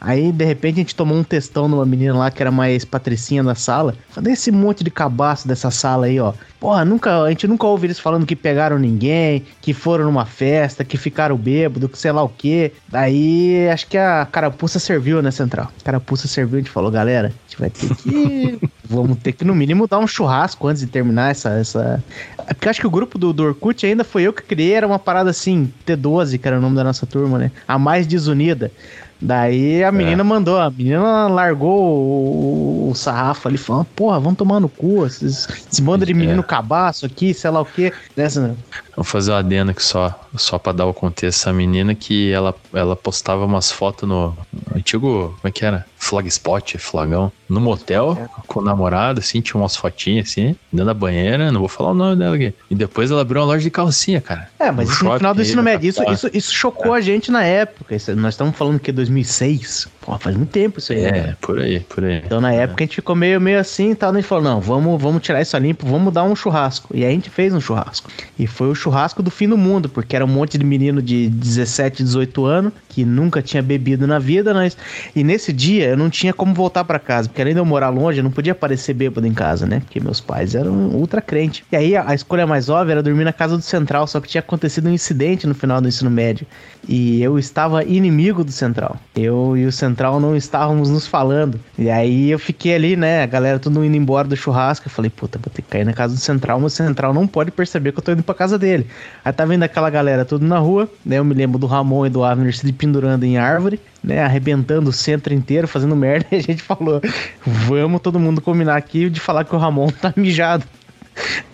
Aí, 0.05 0.31
de 0.31 0.44
repente, 0.44 0.74
a 0.74 0.82
gente 0.82 0.94
tomou 0.94 1.16
um 1.16 1.24
testão 1.24 1.66
numa 1.66 1.86
menina 1.86 2.14
lá 2.14 2.31
que 2.31 2.43
era 2.43 2.51
mais 2.51 2.85
patricinha 2.85 3.43
da 3.43 3.55
sala. 3.55 3.94
Falei, 4.10 4.35
esse 4.35 4.52
monte 4.52 4.85
de 4.85 4.90
cabaço 4.90 5.48
dessa 5.48 5.70
sala 5.70 6.05
aí, 6.05 6.20
ó. 6.20 6.35
Porra, 6.60 6.85
nunca, 6.85 7.22
a 7.22 7.31
gente 7.31 7.48
nunca 7.48 7.66
ouve 7.66 7.86
eles 7.86 7.98
falando 7.98 8.26
que 8.26 8.36
pegaram 8.36 8.78
ninguém, 8.78 9.44
que 9.62 9.72
foram 9.72 10.05
numa 10.05 10.26
festa, 10.26 10.85
que 10.85 10.98
ficaram 10.98 11.36
bêbado, 11.39 11.89
que 11.89 11.98
sei 11.98 12.12
lá 12.12 12.22
o 12.22 12.28
quê. 12.28 12.72
Daí, 12.86 13.66
acho 13.70 13.86
que 13.86 13.97
a 13.97 14.28
carapuça 14.31 14.78
serviu, 14.78 15.22
né, 15.22 15.31
Central? 15.31 15.72
A 15.81 15.85
carapuça 15.85 16.28
serviu, 16.28 16.56
a 16.56 16.60
gente 16.60 16.70
falou, 16.70 16.90
galera, 16.90 17.28
a 17.28 17.48
gente 17.48 17.59
vai 17.59 17.70
ter 17.70 17.94
que... 17.97 18.59
vamos 18.85 19.16
ter 19.18 19.32
que, 19.32 19.43
no 19.43 19.55
mínimo, 19.55 19.89
dar 19.89 19.98
um 19.98 20.06
churrasco 20.06 20.68
antes 20.68 20.82
de 20.82 20.89
terminar 20.89 21.31
essa... 21.31 21.48
essa... 21.51 22.05
É 22.47 22.52
porque 22.52 22.68
acho 22.68 22.81
que 22.81 22.86
o 22.86 22.90
grupo 22.90 23.18
do, 23.18 23.32
do 23.32 23.44
Orkut 23.44 23.86
ainda 23.86 24.05
foi 24.05 24.24
eu 24.24 24.32
que 24.35 24.43
criei, 24.43 24.74
era 24.74 24.86
uma 24.86 24.98
parada 24.98 25.31
assim, 25.31 25.72
T12, 25.86 26.39
que 26.39 26.47
era 26.47 26.59
o 26.59 26.60
nome 26.60 26.76
da 26.76 26.85
nossa 26.85 27.06
turma, 27.06 27.39
né? 27.39 27.51
A 27.66 27.78
mais 27.78 28.06
desunida. 28.06 28.70
Daí 29.20 29.82
a 29.82 29.92
menina 29.92 30.22
é. 30.22 30.24
mandou, 30.24 30.58
a 30.58 30.70
menina 30.70 31.28
largou 31.28 31.80
o, 31.80 32.90
o, 32.90 32.94
sarrafo 32.94 33.48
ali, 33.48 33.56
falando, 33.56 33.86
porra, 33.96 34.20
vamos 34.20 34.36
tomar 34.36 34.60
no 34.60 34.68
cu, 34.68 35.06
esses, 35.06 35.48
esses 35.48 35.80
bando 35.80 36.04
de 36.04 36.12
menino 36.12 36.40
é. 36.40 36.44
cabaço 36.44 37.06
aqui, 37.06 37.32
sei 37.32 37.50
lá 37.50 37.60
o 37.60 37.64
quê. 37.64 37.92
Dessa... 38.14 38.54
Vou 38.96 39.04
fazer 39.04 39.32
uma 39.32 39.38
adenda 39.38 39.72
aqui 39.72 39.82
só, 39.82 40.18
só 40.36 40.58
pra 40.58 40.72
dar 40.72 40.86
o 40.86 40.94
contexto. 40.94 41.40
Essa 41.40 41.52
menina 41.52 41.94
que 41.94 42.30
ela, 42.30 42.54
ela 42.72 42.94
postava 42.94 43.44
umas 43.44 43.70
fotos 43.70 44.08
no, 44.08 44.36
antigo, 44.74 45.34
como 45.40 45.48
é 45.48 45.50
que 45.50 45.64
era? 45.64 45.86
Flagspot, 45.98 46.78
flagão. 46.78 47.32
No 47.48 47.60
motel, 47.60 48.16
é. 48.20 48.42
com 48.46 48.60
o 48.60 48.62
namorado, 48.62 49.20
assim, 49.20 49.40
tinha 49.40 49.60
umas 49.60 49.76
fotinhas, 49.76 50.28
assim, 50.30 50.56
dentro 50.72 50.86
da 50.86 50.94
banheira, 50.94 51.52
não 51.52 51.60
vou 51.60 51.68
falar 51.68 51.90
o 51.90 51.94
nome 51.94 52.16
dela 52.16 52.34
aqui. 52.36 52.54
E 52.70 52.74
depois 52.74 53.10
ela 53.10 53.20
abriu 53.20 53.40
uma 53.40 53.48
loja 53.48 53.62
de 53.62 53.70
calcinha, 53.70 54.20
cara. 54.20 54.48
É, 54.58 54.70
mas 54.70 54.90
isso 54.90 55.04
no 55.04 55.16
final 55.16 55.34
do 55.34 55.42
ensino 55.42 55.62
médio, 55.62 55.88
isso, 55.88 56.02
isso, 56.10 56.30
isso 56.32 56.54
chocou 56.54 56.94
é. 56.94 56.98
a 56.98 57.00
gente 57.00 57.30
na 57.30 57.44
época. 57.44 57.94
Isso, 57.94 58.14
nós 58.16 58.34
estamos 58.34 58.56
falando 58.56 58.80
que 58.80 58.92
2006. 58.92 59.88
Pô, 60.00 60.18
faz 60.18 60.36
muito 60.36 60.50
tempo 60.50 60.78
isso 60.78 60.92
aí. 60.92 61.04
É, 61.04 61.12
né? 61.12 61.36
por 61.40 61.58
aí, 61.58 61.80
por 61.80 62.04
aí. 62.04 62.22
Então 62.24 62.40
na 62.40 62.52
é. 62.52 62.58
época 62.58 62.82
a 62.82 62.86
gente 62.86 62.96
ficou 62.96 63.14
meio, 63.14 63.40
meio 63.40 63.58
assim 63.58 63.90
e 63.90 63.94
tal. 63.94 64.10
A 64.10 64.14
gente 64.14 64.26
falou, 64.26 64.44
não, 64.44 64.60
vamos, 64.60 65.00
vamos 65.00 65.22
tirar 65.22 65.40
isso 65.40 65.56
a 65.56 65.60
limpo, 65.60 65.86
vamos 65.86 66.12
dar 66.12 66.24
um 66.24 66.34
churrasco. 66.36 66.94
E 66.94 67.04
aí 67.04 67.10
a 67.10 67.14
gente 67.14 67.30
fez 67.30 67.54
um 67.54 67.60
churrasco. 67.60 68.10
E 68.38 68.46
foi 68.46 68.68
o 68.68 68.74
churrasco 68.85 69.23
do 69.23 69.31
fim 69.31 69.48
do 69.48 69.56
mundo, 69.56 69.89
porque 69.89 70.15
era 70.15 70.24
um 70.24 70.28
monte 70.28 70.59
de 70.59 70.65
menino 70.65 71.01
de 71.01 71.28
17, 71.31 72.02
18 72.02 72.44
anos 72.44 72.73
que 72.94 73.04
nunca 73.04 73.42
tinha 73.42 73.60
bebido 73.60 74.06
na 74.06 74.20
vida, 74.20 74.54
mas 74.54 74.76
e 75.16 75.24
nesse 75.24 75.52
dia 75.52 75.88
eu 75.88 75.96
não 75.96 76.08
tinha 76.08 76.32
como 76.32 76.54
voltar 76.54 76.84
para 76.84 77.00
casa, 77.00 77.28
porque 77.28 77.42
além 77.42 77.52
de 77.52 77.58
eu 77.58 77.64
morar 77.64 77.88
longe, 77.88 78.20
eu 78.20 78.24
não 78.24 78.30
podia 78.30 78.52
aparecer 78.52 78.94
bêbado 78.94 79.26
em 79.26 79.34
casa, 79.34 79.66
né? 79.66 79.80
Porque 79.80 79.98
meus 79.98 80.20
pais 80.20 80.54
eram 80.54 80.72
ultra 80.90 81.20
crente. 81.20 81.64
E 81.72 81.76
aí 81.76 81.96
a, 81.96 82.14
escolha 82.14 82.46
mais 82.46 82.68
óbvia 82.68 82.92
era 82.92 83.02
dormir 83.02 83.24
na 83.24 83.32
casa 83.32 83.56
do 83.56 83.62
Central, 83.62 84.06
só 84.06 84.20
que 84.20 84.28
tinha 84.28 84.40
acontecido 84.40 84.88
um 84.88 84.92
incidente 84.92 85.44
no 85.44 85.54
final 85.54 85.80
do 85.80 85.88
ensino 85.88 86.10
médio 86.10 86.46
e 86.88 87.22
eu 87.22 87.38
estava 87.38 87.82
inimigo 87.84 88.44
do 88.44 88.52
Central. 88.52 88.96
Eu 89.16 89.56
e 89.56 89.64
o 89.66 89.72
Central 89.72 90.20
não 90.20 90.36
estávamos 90.36 90.90
nos 90.90 91.06
falando. 91.06 91.58
E 91.78 91.90
aí 91.90 92.30
eu 92.30 92.38
fiquei 92.38 92.74
ali, 92.74 92.96
né, 92.96 93.22
a 93.22 93.26
galera 93.26 93.58
tudo 93.58 93.84
indo 93.84 93.96
embora 93.96 94.28
do 94.28 94.36
churrasco. 94.36 94.86
Eu 94.86 94.90
falei, 94.90 95.10
puta, 95.10 95.38
vou 95.38 95.52
ter 95.52 95.62
que 95.62 95.68
cair 95.68 95.84
na 95.84 95.92
casa 95.92 96.14
do 96.14 96.20
Central, 96.20 96.60
mas 96.60 96.74
o 96.74 96.76
Central 96.76 97.12
não 97.12 97.26
pode 97.26 97.50
perceber 97.50 97.92
que 97.92 97.98
eu 97.98 98.02
tô 98.02 98.12
indo 98.12 98.22
pra 98.22 98.34
casa 98.34 98.58
dele. 98.58 98.86
Aí 99.24 99.32
tá 99.32 99.44
vendo 99.44 99.62
aquela 99.62 99.90
galera 99.90 100.24
tudo 100.24 100.46
na 100.46 100.58
rua, 100.58 100.88
né? 101.04 101.18
Eu 101.18 101.24
me 101.24 101.34
lembro 101.34 101.58
do 101.58 101.66
Ramon 101.66 102.06
e 102.06 102.10
do 102.10 102.22
Avner 102.22 102.54
se 102.54 102.66
pendurando 102.85 103.24
em 103.24 103.39
árvore, 103.39 103.81
né? 104.02 104.23
Arrebentando 104.23 104.90
o 104.90 104.93
centro 104.93 105.32
inteiro, 105.32 105.66
fazendo 105.66 105.97
merda. 105.97 106.27
E 106.35 106.36
a 106.36 106.40
gente 106.40 106.62
falou: 106.62 107.01
vamos 107.44 108.01
todo 108.02 108.20
mundo 108.20 108.40
combinar 108.40 108.77
aqui 108.77 109.09
de 109.09 109.20
falar 109.20 109.44
que 109.44 109.55
o 109.55 109.59
Ramon 109.59 109.89
tá 109.89 110.12
mijado. 110.16 110.65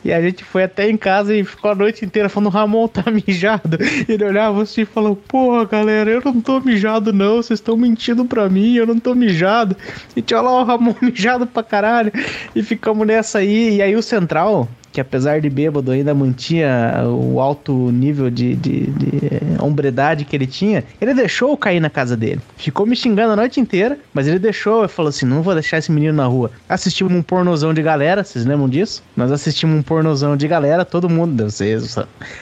E 0.03 0.11
a 0.11 0.21
gente 0.23 0.43
foi 0.43 0.65
até 0.65 0.89
em 0.89 0.97
casa 0.97 1.35
e 1.35 1.45
ficou 1.45 1.71
a 1.71 1.75
noite 1.75 2.05
inteira 2.05 2.29
falando: 2.29 2.51
Ramon 2.51 2.89
tá 2.89 3.11
mijado. 3.11 3.79
E 4.09 4.13
ele 4.13 4.25
olhava 4.25 4.63
assim 4.63 4.83
e 4.83 4.87
falou: 4.87 5.15
Porra, 5.15 5.65
galera, 5.65 6.11
eu 6.11 6.23
não 6.25 6.41
tô 6.41 6.61
mijado, 6.61 7.13
não. 7.13 7.37
Vocês 7.37 7.61
estão 7.61 7.77
mentindo 7.77 8.25
pra 8.25 8.49
mim, 8.49 8.75
eu 8.75 8.87
não 8.87 8.99
tô 8.99 9.15
mijado. 9.15 9.77
E 10.17 10.23
tinha 10.23 10.41
lá 10.41 10.61
o 10.61 10.65
Ramon 10.65 10.95
mijado 11.01 11.47
pra 11.47 11.63
caralho. 11.63 12.13
E 12.57 12.63
ficamos 12.63 13.07
nessa 13.07 13.39
aí. 13.39 13.77
E 13.77 13.83
aí 13.83 13.95
o 13.95 14.03
Central, 14.03 14.69
que 14.93 15.01
apesar 15.01 15.41
de 15.41 15.49
bêbado 15.49 15.91
ainda 15.91 16.15
mantinha 16.15 17.05
o 17.07 17.41
alto 17.41 17.73
nível 17.91 18.31
de, 18.31 18.55
de, 18.57 18.87
de 18.87 19.21
hombredade 19.61 20.25
que 20.25 20.35
ele 20.35 20.47
tinha, 20.47 20.85
ele 21.01 21.15
deixou 21.15 21.51
eu 21.51 21.57
cair 21.57 21.81
na 21.81 21.91
casa 21.91 22.17
dele. 22.17 22.41
Ficou 22.57 22.87
me 22.87 22.97
xingando 22.97 23.33
a 23.33 23.37
noite 23.37 23.61
inteira, 23.61 23.99
mas 24.13 24.27
ele 24.27 24.39
deixou, 24.39 24.83
eu 24.83 24.89
falou 24.89 25.11
assim, 25.11 25.27
não 25.27 25.43
vou 25.43 25.55
deixar 25.55 25.79
esse 25.79 25.93
menino 25.93 26.15
na 26.15 26.27
rua. 26.27 26.51
Assistimos 26.69 27.13
um 27.13 27.23
pornozão 27.23 27.73
de 27.73 27.83
galera, 27.83 28.25
vocês 28.25 28.45
lembram 28.45 28.69
disso? 28.69 29.03
Nós 29.17 29.31
assistimos 29.31 29.79
um 29.79 29.83
pornozão 29.83 30.37
de 30.37 30.49
galera, 30.49 30.85
todo 30.85 31.09
mundo, 31.09 31.45
vocês, 31.45 31.97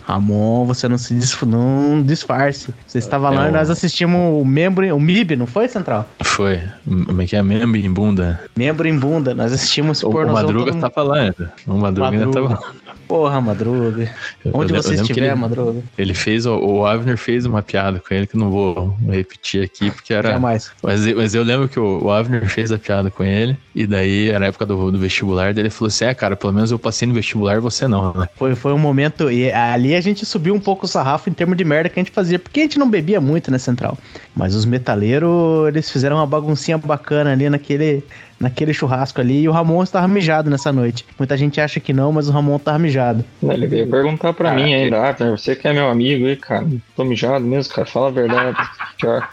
Ramon, 0.04 0.64
você 0.64 0.88
não 0.88 0.98
se 0.98 1.14
disf 1.14 1.44
não 1.44 2.02
disfarce. 2.02 2.74
Você 2.86 2.98
estava 2.98 3.30
lá 3.30 3.46
é, 3.46 3.48
e 3.48 3.52
nós 3.52 3.70
assistimos 3.70 4.40
o 4.40 4.44
membro, 4.44 4.94
o 4.94 5.00
MIB, 5.00 5.36
não 5.36 5.46
foi, 5.46 5.68
Central? 5.68 6.08
Foi. 6.22 6.60
Como 6.84 7.22
é 7.22 7.26
que 7.26 7.36
é? 7.36 7.42
Membro 7.42 7.78
em 7.78 7.92
bunda. 7.92 8.40
Membro 8.56 8.88
em 8.88 8.98
bunda, 8.98 9.34
nós 9.34 9.52
assistimos 9.52 10.02
o 10.02 10.10
pornozão. 10.10 10.42
O 10.42 10.46
Madruga 10.46 10.74
tá 10.74 10.90
falando. 10.90 11.50
O 11.66 11.74
Madruga, 11.74 12.10
Madruga 12.10 12.37
tava. 12.38 12.97
Porra, 13.08 13.40
Madruga. 13.40 14.14
Onde 14.52 14.74
eu, 14.74 14.82
você 14.82 14.90
eu 14.90 15.02
estiver, 15.02 15.28
ele, 15.28 15.34
Madruga. 15.34 15.82
Ele 15.96 16.12
fez, 16.12 16.44
o, 16.44 16.84
Avner 16.84 17.16
fez 17.16 17.46
uma 17.46 17.62
piada 17.62 17.98
com 17.98 18.14
ele 18.14 18.26
que 18.26 18.36
não 18.36 18.50
vou 18.50 18.94
repetir 19.08 19.64
aqui, 19.64 19.90
porque 19.90 20.12
era. 20.12 20.32
Jamais. 20.32 20.70
Mas, 20.82 21.06
mas 21.14 21.34
eu 21.34 21.42
lembro 21.42 21.68
que 21.68 21.80
o, 21.80 22.04
o 22.04 22.10
Avner 22.12 22.46
fez 22.48 22.70
a 22.70 22.78
piada 22.78 23.10
com 23.10 23.24
ele, 23.24 23.56
e 23.74 23.86
daí, 23.86 24.28
era 24.28 24.44
a 24.44 24.48
época 24.48 24.66
do, 24.66 24.92
do 24.92 24.98
vestibular, 24.98 25.54
daí 25.54 25.62
ele 25.62 25.70
falou 25.70 25.88
assim: 25.88 26.04
é, 26.04 26.12
cara, 26.12 26.36
pelo 26.36 26.52
menos 26.52 26.70
eu 26.70 26.78
passei 26.78 27.08
no 27.08 27.14
vestibular 27.14 27.60
você 27.60 27.88
não, 27.88 28.12
né? 28.12 28.28
Foi, 28.36 28.54
foi 28.54 28.74
um 28.74 28.78
momento. 28.78 29.30
E 29.30 29.50
ali 29.50 29.94
a 29.94 30.00
gente 30.00 30.26
subiu 30.26 30.54
um 30.54 30.60
pouco 30.60 30.84
o 30.84 30.88
sarrafo 30.88 31.30
em 31.30 31.32
termos 31.32 31.56
de 31.56 31.64
merda 31.64 31.88
que 31.88 31.98
a 31.98 32.02
gente 32.02 32.12
fazia, 32.12 32.38
porque 32.38 32.60
a 32.60 32.62
gente 32.64 32.78
não 32.78 32.90
bebia 32.90 33.20
muito, 33.20 33.50
né, 33.50 33.56
Central? 33.56 33.96
Mas 34.36 34.54
os 34.54 34.66
metaleiros, 34.66 35.66
eles 35.68 35.90
fizeram 35.90 36.16
uma 36.16 36.26
baguncinha 36.26 36.76
bacana 36.76 37.32
ali 37.32 37.48
naquele 37.48 38.04
naquele 38.40 38.72
churrasco 38.72 39.20
ali 39.20 39.42
e 39.42 39.48
o 39.48 39.52
Ramon 39.52 39.82
estava 39.82 40.06
mijado 40.06 40.48
nessa 40.48 40.72
noite. 40.72 41.04
Muita 41.18 41.36
gente 41.36 41.60
acha 41.60 41.80
que 41.80 41.92
não, 41.92 42.12
mas 42.12 42.28
o 42.28 42.32
Ramon 42.32 42.56
estava 42.56 42.78
mijado. 42.78 42.97
Ele 43.42 43.66
veio 43.66 43.88
perguntar 43.88 44.32
pra 44.32 44.52
mim 44.52 44.74
ainda, 44.74 45.10
ah, 45.10 45.30
você 45.30 45.54
que 45.54 45.66
é 45.68 45.72
meu 45.72 45.88
amigo 45.88 46.26
aí, 46.26 46.36
cara, 46.36 46.66
tô 46.96 47.04
mijado 47.04 47.44
mesmo, 47.44 47.72
cara, 47.72 47.86
fala 47.86 48.08
a 48.08 48.12
verdade. 48.12 48.58
Pior. 48.98 49.28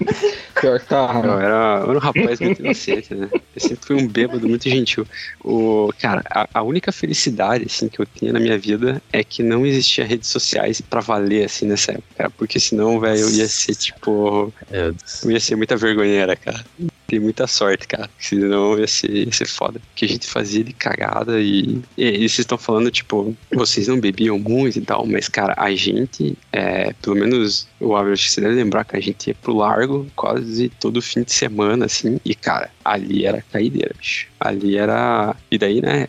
Pior 0.60 0.78
que 0.78 0.86
tá. 0.86 1.12
Não, 1.14 1.40
era, 1.40 1.80
era 1.82 1.92
um 1.92 1.98
rapaz 1.98 2.38
muito 2.40 2.60
inocente, 2.60 3.14
né? 3.14 3.28
Eu 3.32 3.60
sempre 3.60 3.86
fui 3.86 3.96
um 3.96 4.06
bêbado 4.06 4.48
muito 4.48 4.68
gentil. 4.68 5.06
O, 5.42 5.90
cara, 5.98 6.22
a, 6.30 6.48
a, 6.54 6.62
única 6.62 6.92
felicidade, 6.92 7.64
assim, 7.66 7.88
que 7.88 8.00
eu 8.00 8.06
tinha 8.06 8.32
na 8.32 8.40
minha 8.40 8.58
vida 8.58 9.00
é 9.12 9.24
que 9.24 9.42
não 9.42 9.64
existia 9.64 10.04
redes 10.04 10.28
sociais 10.28 10.80
pra 10.80 11.00
valer, 11.00 11.46
assim, 11.46 11.66
nessa 11.66 11.92
época, 11.92 12.14
cara, 12.16 12.30
porque 12.30 12.60
senão, 12.60 13.00
velho, 13.00 13.20
eu 13.20 13.30
ia 13.30 13.48
ser, 13.48 13.74
tipo... 13.74 14.52
Eu 14.70 15.30
ia 15.30 15.40
ser 15.40 15.56
muita 15.56 15.76
vergonheira, 15.76 16.36
cara 16.36 16.64
tem 17.10 17.18
muita 17.18 17.44
sorte, 17.48 17.88
cara. 17.88 18.08
Senão 18.20 18.78
ia 18.78 18.86
ser, 18.86 19.10
ia 19.10 19.32
ser 19.32 19.48
foda. 19.48 19.80
Que 19.96 20.04
a 20.04 20.08
gente 20.08 20.28
fazia 20.28 20.62
de 20.62 20.72
cagada 20.72 21.40
e, 21.40 21.82
e, 21.96 22.18
vocês 22.18 22.38
estão 22.38 22.56
falando, 22.56 22.88
tipo, 22.88 23.36
vocês 23.52 23.88
não 23.88 23.98
bebiam 23.98 24.38
muito 24.38 24.78
e 24.78 24.82
tal, 24.82 25.04
mas, 25.04 25.28
cara, 25.28 25.54
a 25.56 25.74
gente, 25.74 26.38
é, 26.52 26.92
pelo 27.02 27.16
menos 27.16 27.66
o 27.80 27.92
que 28.14 28.30
você 28.30 28.40
deve 28.40 28.54
lembrar 28.54 28.84
que 28.84 28.96
a 28.96 29.00
gente 29.00 29.28
ia 29.28 29.34
pro 29.34 29.56
largo 29.56 30.06
quase 30.14 30.68
todo 30.68 31.02
fim 31.02 31.22
de 31.22 31.32
semana, 31.32 31.86
assim, 31.86 32.20
e, 32.24 32.32
cara, 32.32 32.70
ali 32.84 33.26
era 33.26 33.42
caideira, 33.42 33.92
bicho. 33.98 34.28
Ali 34.38 34.76
era. 34.76 35.34
E 35.50 35.58
daí, 35.58 35.80
né, 35.80 36.08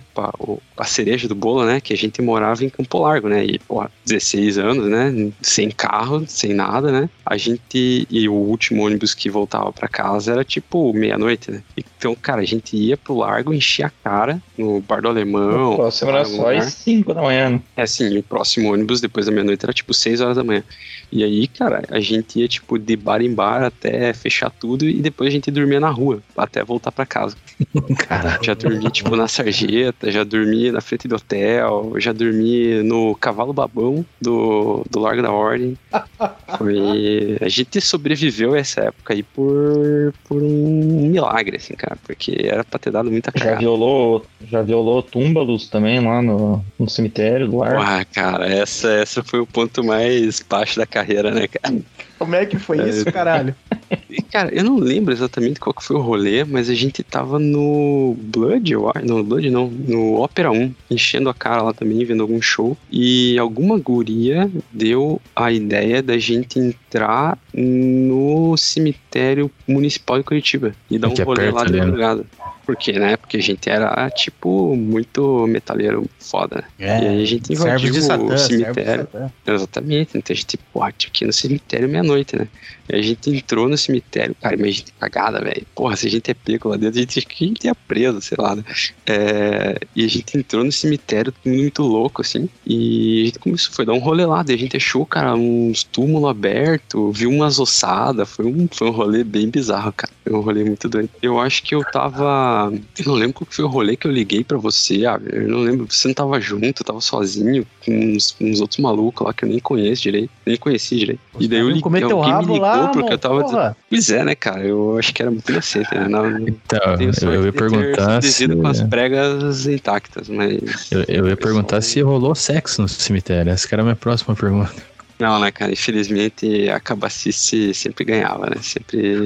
a 0.77 0.85
cereja 0.85 1.27
do 1.27 1.35
bolo, 1.35 1.65
né, 1.65 1.81
que 1.81 1.93
a 1.93 1.97
gente 1.97 2.21
morava 2.21 2.63
em 2.63 2.69
Campo 2.69 2.99
Largo, 2.99 3.27
né, 3.27 3.45
e, 3.45 3.59
pô, 3.59 3.85
16 4.05 4.57
anos, 4.57 4.89
né, 4.89 5.31
sem 5.41 5.69
carro, 5.69 6.25
sem 6.27 6.53
nada, 6.53 6.91
né, 6.91 7.09
a 7.25 7.37
gente. 7.37 8.07
E 8.09 8.29
o 8.29 8.33
último 8.33 8.85
ônibus 8.85 9.13
que 9.13 9.29
voltava 9.29 9.71
para 9.71 9.87
casa 9.87 10.31
era 10.31 10.43
tipo 10.43 10.90
meia-noite, 10.93 11.51
né. 11.51 11.63
Então, 11.75 12.15
cara, 12.15 12.41
a 12.41 12.45
gente 12.45 12.75
ia 12.75 12.97
pro 12.97 13.17
largo, 13.17 13.53
enchia 13.53 13.87
a 13.87 13.89
cara 13.89 14.41
no 14.57 14.81
bar 14.81 15.01
do 15.01 15.07
alemão. 15.07 15.73
O 15.73 15.75
próximo 15.75 16.11
era 16.11 16.25
só 16.25 16.51
às 16.51 16.73
5 16.73 17.13
da 17.13 17.21
manhã. 17.21 17.49
Né? 17.51 17.61
É, 17.75 17.85
sim, 17.85 18.17
o 18.17 18.23
próximo 18.23 18.71
ônibus 18.73 19.01
depois 19.01 19.25
da 19.25 19.31
meia-noite 19.31 19.65
era 19.65 19.73
tipo 19.73 19.93
6 19.93 20.21
horas 20.21 20.37
da 20.37 20.43
manhã. 20.43 20.63
E 21.11 21.23
aí, 21.23 21.47
cara, 21.47 21.83
a 21.89 21.99
gente 21.99 22.39
ia, 22.39 22.47
tipo, 22.47 22.79
de 22.79 22.95
bar 22.95 23.21
em 23.21 23.33
bar 23.33 23.63
até 23.63 24.13
fechar 24.13 24.49
tudo 24.49 24.87
e 24.87 25.01
depois 25.01 25.27
a 25.27 25.31
gente 25.31 25.51
dormia 25.51 25.79
na 25.79 25.89
rua, 25.89 26.23
até 26.37 26.63
voltar 26.63 26.91
para 26.91 27.05
casa. 27.05 27.35
Caralho. 28.07 28.43
Já 28.43 28.53
dormi, 28.53 28.89
tipo, 28.89 29.15
na 29.15 29.27
sarjeta, 29.27 30.09
já 30.09 30.23
dormi 30.23 30.71
na 30.71 30.79
frente 30.79 31.07
do 31.07 31.15
hotel, 31.15 31.93
já 31.97 32.13
dormi 32.13 32.81
no 32.83 33.13
cavalo 33.15 33.51
babão 33.51 34.05
do, 34.21 34.85
do 34.89 34.99
Largo 34.99 35.21
da 35.21 35.31
Ordem. 35.31 35.77
Foi... 36.57 37.37
A 37.41 37.49
gente 37.49 37.81
sobreviveu 37.81 38.55
essa 38.55 38.81
época 38.81 39.13
aí 39.13 39.23
por, 39.23 40.13
por 40.27 40.41
um 40.41 40.80
milagre, 40.81 41.57
assim, 41.57 41.73
cara, 41.75 41.97
porque 42.05 42.37
era 42.43 42.63
pra 42.63 42.79
ter 42.79 42.91
dado 42.91 43.11
muita 43.11 43.31
cagada. 43.31 43.53
Já 43.53 43.59
violou, 43.59 44.25
já 44.49 44.61
violou 44.61 45.01
túmbalos 45.01 45.69
também 45.69 45.99
lá 45.99 46.21
no, 46.21 46.63
no 46.79 46.89
cemitério 46.89 47.47
do 47.47 47.57
Largo? 47.57 47.81
Ah, 47.81 48.05
cara, 48.05 48.47
essa, 48.47 48.89
essa 48.91 49.23
foi 49.23 49.39
o 49.39 49.47
ponto 49.47 49.83
mais 49.83 50.41
baixo 50.41 50.77
da 50.77 50.85
carreira, 50.85 51.31
né, 51.31 51.47
cara? 51.47 51.75
Como 52.17 52.35
é 52.35 52.45
que 52.45 52.59
foi 52.59 52.87
isso, 52.87 53.05
caralho? 53.11 53.55
Cara, 54.31 54.53
eu 54.53 54.63
não 54.63 54.77
lembro 54.77 55.13
exatamente 55.13 55.59
qual 55.59 55.73
que 55.73 55.83
foi 55.83 55.95
o 55.95 56.01
rolê, 56.01 56.43
mas 56.43 56.69
a 56.69 56.73
gente 56.73 57.03
tava 57.03 57.39
no 57.39 58.15
Blood, 58.19 58.71
eu 58.71 58.89
acho. 58.89 59.05
Não, 59.05 59.17
no 59.17 59.23
Blood 59.23 59.49
não, 59.49 59.67
no 59.67 60.21
Opera 60.21 60.51
1, 60.51 60.73
enchendo 60.89 61.29
a 61.29 61.33
cara 61.33 61.61
lá 61.61 61.73
também, 61.73 62.03
vendo 62.03 62.21
algum 62.21 62.41
show. 62.41 62.77
E 62.91 63.37
alguma 63.37 63.77
guria 63.77 64.49
deu 64.71 65.21
a 65.35 65.51
ideia 65.51 66.01
da 66.01 66.17
gente 66.17 66.59
entrar 66.59 67.37
no 67.53 68.55
cemitério 68.57 69.51
municipal 69.67 70.17
de 70.17 70.23
Curitiba 70.23 70.75
e 70.89 70.97
dar 70.97 71.07
um 71.09 71.13
Que 71.13 71.21
é 71.21 71.25
rolê 71.25 71.43
perto 71.43 71.55
lá 71.55 71.65
de 71.65 71.73
né? 71.73 71.79
madrugada. 71.79 72.25
Por 72.65 72.75
quê, 72.75 72.93
né? 72.93 73.17
Porque 73.17 73.37
a 73.37 73.41
gente 73.41 73.69
era, 73.69 74.09
tipo, 74.11 74.75
muito 74.75 75.45
metaleiro 75.47 76.05
foda. 76.19 76.63
e 76.79 76.83
aí 76.85 77.21
a 77.21 77.25
gente 77.25 77.51
invadiu 77.51 77.91
de 77.91 78.01
Satã, 78.01 78.23
o 78.23 78.35
de 78.35 78.39
cemitério. 78.39 79.07
Satã. 79.11 79.31
Exatamente, 79.47 80.17
então 80.17 80.33
a 80.33 80.37
gente, 80.37 80.57
porra, 80.71 80.93
tinha 80.95 81.11
que 81.11 81.23
ir 81.23 81.27
no 81.27 81.33
cemitério 81.33 81.89
meia-noite, 81.89 82.35
né? 82.35 82.47
E 82.91 82.95
a 82.95 83.01
gente 83.01 83.29
entrou 83.29 83.69
no 83.69 83.77
cemitério, 83.77 84.35
cara, 84.41 84.55
imagina 84.55 84.85
que 84.85 84.91
cagada, 84.99 85.39
velho. 85.39 85.65
Porra, 85.73 85.95
se 85.95 86.07
a 86.07 86.09
gente 86.09 86.29
é 86.29 86.33
pego 86.33 86.69
lá 86.69 86.77
dentro, 86.77 86.99
a 86.99 87.01
gente, 87.01 87.19
a 87.19 87.45
gente 87.45 87.65
ia 87.65 87.75
preso, 87.75 88.21
sei 88.21 88.37
lá, 88.37 88.55
né? 88.55 88.63
É, 89.05 89.79
e 89.95 90.03
a 90.03 90.07
gente 90.07 90.37
entrou 90.37 90.63
no 90.63 90.71
cemitério, 90.71 91.33
muito 91.45 91.83
louco, 91.83 92.21
assim, 92.21 92.49
e 92.65 93.21
a 93.21 93.25
gente 93.27 93.39
começou, 93.39 93.73
foi 93.73 93.85
dar 93.85 93.93
um 93.93 93.99
rolê 93.99 94.25
lá, 94.25 94.43
daí 94.43 94.55
a 94.55 94.59
gente 94.59 94.75
achou, 94.75 95.05
cara, 95.05 95.33
uns 95.35 95.83
túmulos 95.83 96.29
abertos, 96.29 97.17
viu 97.17 97.29
umas 97.29 97.59
ossadas, 97.59 98.29
foi 98.29 98.45
um, 98.45 98.67
foi 98.69 98.87
um 98.87 98.91
rolê 98.91 99.23
bem 99.23 99.49
bizarro, 99.49 99.93
cara. 99.93 100.11
Foi 100.23 100.33
um 100.33 100.41
rolê 100.41 100.63
muito 100.63 100.87
doido. 100.87 101.09
Eu 101.21 101.39
acho 101.39 101.63
que 101.63 101.73
eu 101.73 101.83
tava. 101.83 102.71
Eu 102.97 103.05
não 103.05 103.13
lembro 103.15 103.33
qual 103.33 103.47
que 103.47 103.55
foi 103.55 103.65
o 103.65 103.67
rolê 103.67 103.95
que 103.95 104.05
eu 104.05 104.11
liguei 104.11 104.43
pra 104.43 104.57
você, 104.57 105.05
ah, 105.05 105.19
eu 105.31 105.47
não 105.47 105.59
lembro, 105.59 105.87
você 105.89 106.07
não 106.07 106.15
tava 106.15 106.39
junto, 106.39 106.83
tava 106.83 107.01
sozinho 107.01 107.65
com 107.83 107.91
uns, 107.91 108.35
uns 108.39 108.61
outros 108.61 108.79
malucos 108.79 109.25
lá 109.25 109.33
que 109.33 109.45
eu 109.45 109.49
nem 109.49 109.59
conheço 109.59 110.03
direito, 110.03 110.29
nem 110.45 110.57
conheci 110.57 110.97
direito. 110.97 111.21
E 111.39 111.47
daí 111.47 111.59
eu 111.59 111.69
liguei, 111.69 111.91
me 111.91 111.99
rabo 111.99 112.53
ligou 112.53 112.80
lá, 112.81 112.87
porque 112.89 113.13
eu 113.13 113.17
tava 113.17 113.41
porra. 113.41 113.75
Pois 113.89 114.09
é, 114.09 114.23
né, 114.23 114.35
cara? 114.35 114.63
Eu 114.63 114.97
acho 114.97 115.13
que 115.13 115.21
era 115.21 115.31
muito 115.31 115.49
inocente, 115.51 115.93
né? 115.93 116.07
Não, 116.07 116.39
Então, 116.39 116.95
eu, 116.99 117.33
eu 117.33 117.45
ia 117.45 117.53
perguntar 117.53 118.21
se. 118.21 118.47
com 118.47 118.67
as 118.67 118.81
pregas 118.81 119.67
intactas, 119.67 120.29
mas. 120.29 120.91
Eu, 120.91 121.03
eu 121.07 121.27
ia 121.27 121.37
perguntar 121.37 121.81
se 121.81 122.01
rolou 122.01 122.35
sexo 122.35 122.81
no 122.81 122.87
cemitério. 122.87 123.51
Essa 123.51 123.67
que 123.67 123.75
era 123.75 123.81
a 123.81 123.85
minha 123.85 123.95
próxima 123.95 124.35
pergunta. 124.35 124.91
Não, 125.21 125.39
né, 125.39 125.51
cara? 125.51 125.71
Infelizmente 125.71 126.67
a 126.67 126.79
cabacice 126.79 127.75
sempre 127.75 128.03
ganhava, 128.03 128.49
né? 128.49 128.55
Sempre 128.59 129.25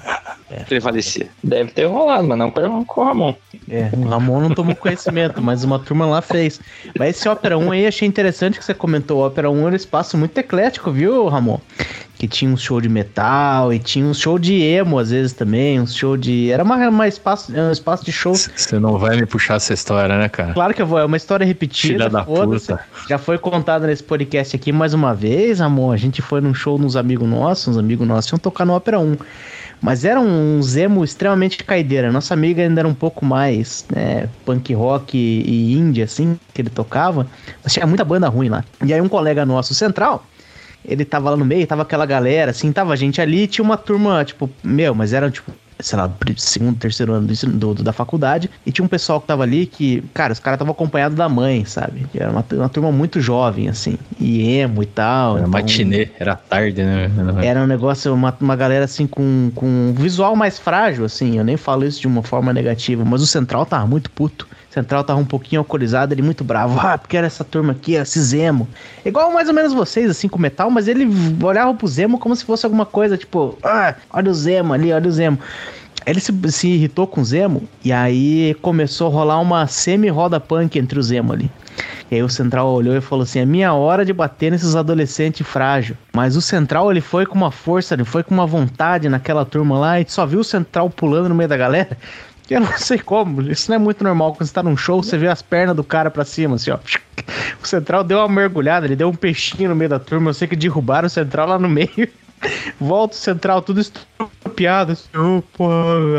prevalecia. 0.66 1.28
Deve 1.44 1.70
ter 1.70 1.84
rolado, 1.84 2.26
mas 2.26 2.38
não 2.38 2.50
com 2.50 3.00
o 3.02 3.04
Ramon. 3.04 3.34
É, 3.68 3.90
o 3.92 4.08
Ramon 4.08 4.40
não 4.40 4.54
tomou 4.54 4.74
conhecimento, 4.74 5.42
mas 5.42 5.64
uma 5.64 5.78
turma 5.78 6.06
lá 6.06 6.22
fez. 6.22 6.58
Mas 6.98 7.16
esse 7.16 7.28
Ópera 7.28 7.58
1 7.58 7.70
aí, 7.72 7.86
achei 7.86 8.08
interessante 8.08 8.58
que 8.58 8.64
você 8.64 8.72
comentou. 8.72 9.18
O 9.18 9.26
Ópera 9.26 9.50
1 9.50 9.58
era 9.66 9.72
um 9.72 9.76
espaço 9.76 10.16
muito 10.16 10.38
eclético, 10.38 10.90
viu, 10.90 11.28
Ramon? 11.28 11.60
Que 12.18 12.26
tinha 12.26 12.50
um 12.50 12.56
show 12.56 12.80
de 12.80 12.88
metal 12.88 13.72
e 13.72 13.78
tinha 13.78 14.04
um 14.04 14.12
show 14.12 14.38
de 14.38 14.60
emo, 14.60 14.98
às 14.98 15.10
vezes 15.10 15.32
também. 15.32 15.80
Um 15.80 15.86
show 15.86 16.16
de. 16.16 16.50
Era 16.50 16.64
uma, 16.64 16.76
uma 16.88 17.06
espaço, 17.06 17.52
um 17.52 17.70
espaço 17.70 18.04
de 18.04 18.10
shows. 18.10 18.50
Você 18.56 18.78
não 18.78 18.98
vai 18.98 19.16
me 19.16 19.24
puxar 19.24 19.54
essa 19.54 19.72
história, 19.72 20.18
né, 20.18 20.28
cara? 20.28 20.52
Claro 20.52 20.74
que 20.74 20.82
eu 20.82 20.86
vou, 20.86 20.98
é 20.98 21.04
uma 21.04 21.16
história 21.16 21.46
repetida. 21.46 21.94
Filha 21.94 22.10
da 22.10 22.24
puta. 22.24 22.80
Já 23.08 23.18
foi 23.18 23.38
contada 23.38 23.86
nesse 23.86 24.02
podcast 24.02 24.56
aqui 24.56 24.72
mais 24.72 24.94
uma 24.94 25.14
vez, 25.14 25.60
amor. 25.60 25.94
A 25.94 25.96
gente 25.96 26.20
foi 26.20 26.40
num 26.40 26.52
show 26.52 26.76
nos 26.76 26.96
amigos 26.96 27.28
nossos, 27.28 27.68
uns 27.68 27.78
amigos 27.78 28.06
nossos 28.06 28.30
iam 28.32 28.38
tocar 28.38 28.64
no 28.64 28.72
Ópera 28.72 28.98
1. 28.98 29.16
Mas 29.80 30.04
era 30.04 30.20
um 30.20 30.60
Zemo 30.60 31.04
extremamente 31.04 31.62
caideira. 31.62 32.10
Nossa 32.10 32.34
amiga 32.34 32.62
ainda 32.62 32.80
era 32.80 32.88
um 32.88 32.94
pouco 32.94 33.24
mais 33.24 33.86
né, 33.94 34.28
punk 34.44 34.74
rock 34.74 35.16
e, 35.16 35.42
e 35.46 35.72
indie, 35.74 36.02
assim, 36.02 36.38
que 36.52 36.60
ele 36.60 36.70
tocava. 36.70 37.26
Mas 37.62 37.72
tinha 37.72 37.86
muita 37.86 38.04
banda 38.04 38.28
ruim 38.28 38.48
lá. 38.48 38.64
E 38.84 38.92
aí 38.92 39.00
um 39.00 39.08
colega 39.08 39.46
nosso, 39.46 39.74
Central, 39.74 40.24
ele 40.84 41.04
tava 41.04 41.30
lá 41.30 41.36
no 41.36 41.44
meio, 41.44 41.66
tava 41.66 41.82
aquela 41.82 42.06
galera, 42.06 42.50
assim, 42.50 42.72
tava 42.72 42.96
gente 42.96 43.20
ali, 43.20 43.46
tinha 43.46 43.64
uma 43.64 43.76
turma, 43.76 44.24
tipo, 44.24 44.48
meu, 44.62 44.94
mas 44.94 45.12
era 45.12 45.30
tipo, 45.30 45.52
sei 45.80 45.96
lá, 45.98 46.10
segundo, 46.36 46.76
terceiro 46.76 47.12
ano 47.12 47.26
do, 47.28 47.74
do- 47.74 47.82
da 47.84 47.92
faculdade, 47.92 48.50
e 48.66 48.72
tinha 48.72 48.84
um 48.84 48.88
pessoal 48.88 49.20
que 49.20 49.26
tava 49.28 49.44
ali 49.44 49.64
que, 49.66 50.02
cara, 50.12 50.32
os 50.32 50.40
caras 50.40 50.56
estavam 50.56 50.72
acompanhados 50.72 51.16
da 51.16 51.28
mãe, 51.28 51.64
sabe? 51.64 52.04
Era 52.14 52.30
uma, 52.30 52.44
uma 52.52 52.68
turma 52.68 52.90
muito 52.90 53.20
jovem, 53.20 53.68
assim, 53.68 53.96
e 54.18 54.48
emo 54.58 54.82
e 54.82 54.86
tal. 54.86 55.36
Era 55.38 55.46
então- 55.46 55.52
matinê, 55.60 56.08
era 56.18 56.34
tarde, 56.34 56.82
né? 56.82 57.08
era 57.44 57.60
um 57.62 57.66
negócio, 57.66 58.12
uma, 58.12 58.36
uma 58.40 58.56
galera 58.56 58.86
assim 58.86 59.06
com, 59.06 59.52
com 59.54 59.66
um 59.66 59.94
visual 59.94 60.34
mais 60.34 60.58
frágil, 60.58 61.04
assim. 61.04 61.38
Eu 61.38 61.44
nem 61.44 61.56
falo 61.56 61.84
isso 61.84 62.00
de 62.00 62.06
uma 62.08 62.22
forma 62.24 62.52
negativa, 62.52 63.04
mas 63.04 63.22
o 63.22 63.26
Central 63.26 63.64
tava 63.64 63.86
muito 63.86 64.10
puto. 64.10 64.48
Central 64.70 65.02
tava 65.02 65.18
um 65.18 65.24
pouquinho 65.24 65.60
alcoolizado, 65.60 66.12
ele 66.12 66.22
muito 66.22 66.44
bravo. 66.44 66.78
Ah, 66.88 66.96
porque 66.96 67.16
era 67.16 67.26
essa 67.26 67.44
turma 67.44 67.72
aqui, 67.72 67.94
esse 67.94 68.20
Zemo. 68.20 68.66
Igual 69.04 69.32
mais 69.32 69.48
ou 69.48 69.54
menos 69.54 69.74
vocês, 69.74 70.10
assim, 70.10 70.28
com 70.28 70.38
metal, 70.38 70.70
mas 70.70 70.88
ele 70.88 71.06
olhava 71.42 71.74
pro 71.74 71.86
Zemo 71.86 72.18
como 72.18 72.34
se 72.34 72.44
fosse 72.44 72.64
alguma 72.64 72.86
coisa, 72.86 73.16
tipo, 73.18 73.58
ah, 73.62 73.94
olha 74.10 74.30
o 74.30 74.34
Zemo 74.34 74.72
ali, 74.72 74.92
olha 74.92 75.08
o 75.08 75.12
Zemo. 75.12 75.38
Ele 76.06 76.20
se, 76.20 76.32
se 76.50 76.68
irritou 76.68 77.06
com 77.06 77.20
o 77.20 77.24
Zemo 77.24 77.68
e 77.84 77.92
aí 77.92 78.56
começou 78.62 79.08
a 79.08 79.10
rolar 79.10 79.40
uma 79.40 79.66
semi-roda 79.66 80.40
punk 80.40 80.78
entre 80.78 80.98
o 80.98 81.02
Zemo 81.02 81.32
ali. 81.32 81.50
E 82.10 82.14
aí 82.14 82.22
o 82.22 82.28
Central 82.28 82.68
olhou 82.68 82.96
e 82.96 83.00
falou 83.00 83.24
assim: 83.24 83.40
é 83.40 83.44
minha 83.44 83.74
hora 83.74 84.04
de 84.04 84.12
bater 84.12 84.50
nesses 84.50 84.74
adolescentes 84.74 85.46
frágil. 85.46 85.96
Mas 86.14 86.36
o 86.36 86.40
Central 86.40 86.90
ele 86.90 87.00
foi 87.00 87.26
com 87.26 87.34
uma 87.34 87.50
força, 87.50 87.94
ele 87.94 88.04
foi 88.04 88.22
com 88.22 88.32
uma 88.32 88.46
vontade 88.46 89.08
naquela 89.08 89.44
turma 89.44 89.78
lá 89.78 90.00
e 90.00 90.06
só 90.08 90.24
viu 90.24 90.40
o 90.40 90.44
Central 90.44 90.88
pulando 90.88 91.28
no 91.28 91.34
meio 91.34 91.48
da 91.48 91.56
galera. 91.56 91.96
Eu 92.50 92.60
não 92.60 92.78
sei 92.78 92.98
como, 92.98 93.42
isso 93.42 93.70
não 93.70 93.76
é 93.76 93.78
muito 93.78 94.02
normal. 94.02 94.32
Quando 94.32 94.46
você 94.46 94.54
tá 94.54 94.62
num 94.62 94.76
show, 94.76 95.02
você 95.02 95.18
vê 95.18 95.28
as 95.28 95.42
pernas 95.42 95.76
do 95.76 95.84
cara 95.84 96.10
pra 96.10 96.24
cima, 96.24 96.56
assim, 96.56 96.70
ó. 96.70 96.78
O 97.62 97.66
Central 97.66 98.04
deu 98.04 98.18
uma 98.18 98.28
mergulhada, 98.28 98.86
ele 98.86 98.96
deu 98.96 99.08
um 99.08 99.14
peixinho 99.14 99.68
no 99.68 99.76
meio 99.76 99.90
da 99.90 99.98
turma. 99.98 100.30
Eu 100.30 100.34
sei 100.34 100.46
que 100.46 100.56
derrubaram 100.56 101.06
o 101.06 101.10
Central 101.10 101.48
lá 101.48 101.58
no 101.58 101.68
meio. 101.68 102.08
Volta 102.80 103.14
o 103.14 103.18
Central, 103.18 103.60
tudo 103.60 103.80
estrupiado. 103.80 104.92
Assim, 104.92 105.08
oh, 105.16 105.42
porra, 105.52 105.74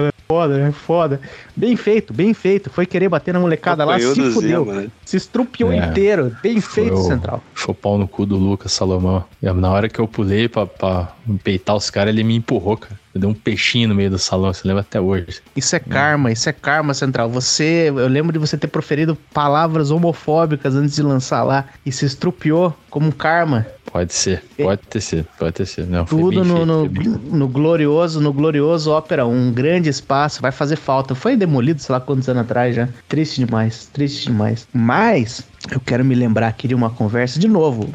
é 0.10 0.19
foda, 0.32 0.60
é 0.60 0.72
foda. 0.72 1.20
Bem 1.56 1.76
feito, 1.76 2.14
bem 2.14 2.36
feito. 2.36 2.70
Foi 2.70 2.86
querer 2.86 3.10
bater 3.10 3.34
na 3.34 3.40
molecada 3.40 3.84
lá, 3.84 4.00
se 4.00 4.32
fudeu. 4.32 4.64
Né? 4.64 4.88
Se 5.04 5.18
estrupiou 5.18 5.72
É. 5.72 5.78
inteiro. 5.78 6.36
Bem 6.44 6.62
feito, 6.62 6.94
o- 6.94 7.04
Central. 7.04 7.42
Foi 7.56 7.72
o 7.72 7.76
pau 7.76 7.98
no 7.98 8.08
cu 8.08 8.28
do 8.28 8.38
Lucas 8.38 8.72
Salomão. 8.72 9.24
E 9.42 9.52
na 9.52 9.72
hora 9.72 9.90
que 9.90 10.00
eu 10.00 10.08
pulei 10.08 10.48
pra, 10.48 10.68
pra 10.68 11.14
peitar 11.44 11.76
os 11.76 11.90
caras, 11.90 12.14
ele 12.14 12.24
me 12.24 12.36
empurrou, 12.36 12.78
cara. 12.78 13.00
Eu 13.12 13.20
dei 13.22 13.28
um 13.30 13.34
peixinho 13.34 13.90
no 13.90 13.96
meio 13.96 14.12
do 14.12 14.20
salão, 14.20 14.54
você 14.54 14.68
lembra 14.68 14.82
até 14.82 15.02
hoje. 15.02 15.42
Isso 15.56 15.76
é 15.76 15.80
karma, 15.80 16.32
isso 16.32 16.48
é 16.48 16.54
karma, 16.54 16.94
Central. 16.94 17.28
Você, 17.32 17.86
eu 17.90 18.08
lembro 18.08 18.32
de 18.32 18.38
você 18.38 18.56
ter 18.56 18.68
proferido 18.68 19.18
palavras 19.34 19.90
homofóbicas 19.90 20.76
antes 20.76 20.94
de 20.96 21.02
lançar 21.02 21.42
lá 21.42 21.66
e 21.84 21.92
se 21.92 22.06
estrupiou 22.06 22.72
como 22.88 23.08
um 23.08 23.12
karma. 23.12 23.66
Pode 23.92 24.14
ser, 24.14 24.44
pode 24.56 24.82
ter 24.88 25.02
sido, 25.02 25.26
pode 25.40 25.54
ter 25.54 25.66
sido. 25.66 25.90
Não, 25.90 26.06
foi 26.06 26.20
Tudo 26.20 26.30
bem 26.30 26.40
no, 26.44 26.46
feito, 26.56 26.66
no, 26.68 26.80
foi 26.82 26.90
bem 26.90 27.04
feito. 27.04 27.36
no 27.36 27.48
glorioso, 27.48 28.22
no 28.22 28.32
glorioso 28.32 28.92
ópera, 28.92 29.26
um 29.26 29.52
grande 29.52 29.90
espaço, 29.90 30.19
vai 30.42 30.52
fazer 30.52 30.76
falta. 30.76 31.16
Foi 31.16 31.36
demolido, 31.36 31.82
sei 31.82 31.94
lá 31.94 32.00
quantos 32.00 32.28
anos 32.28 32.42
atrás 32.42 32.76
já. 32.76 32.90
Triste 33.08 33.46
demais, 33.46 33.86
triste 33.94 34.26
demais. 34.26 34.68
Mas 34.74 35.44
eu 35.72 35.80
quero 35.80 36.04
me 36.04 36.16
lembrar 36.16 36.48
aqui 36.48 36.68
de 36.68 36.74
uma 36.74 36.90
conversa 36.90 37.40
de 37.40 37.48
novo. 37.48 37.90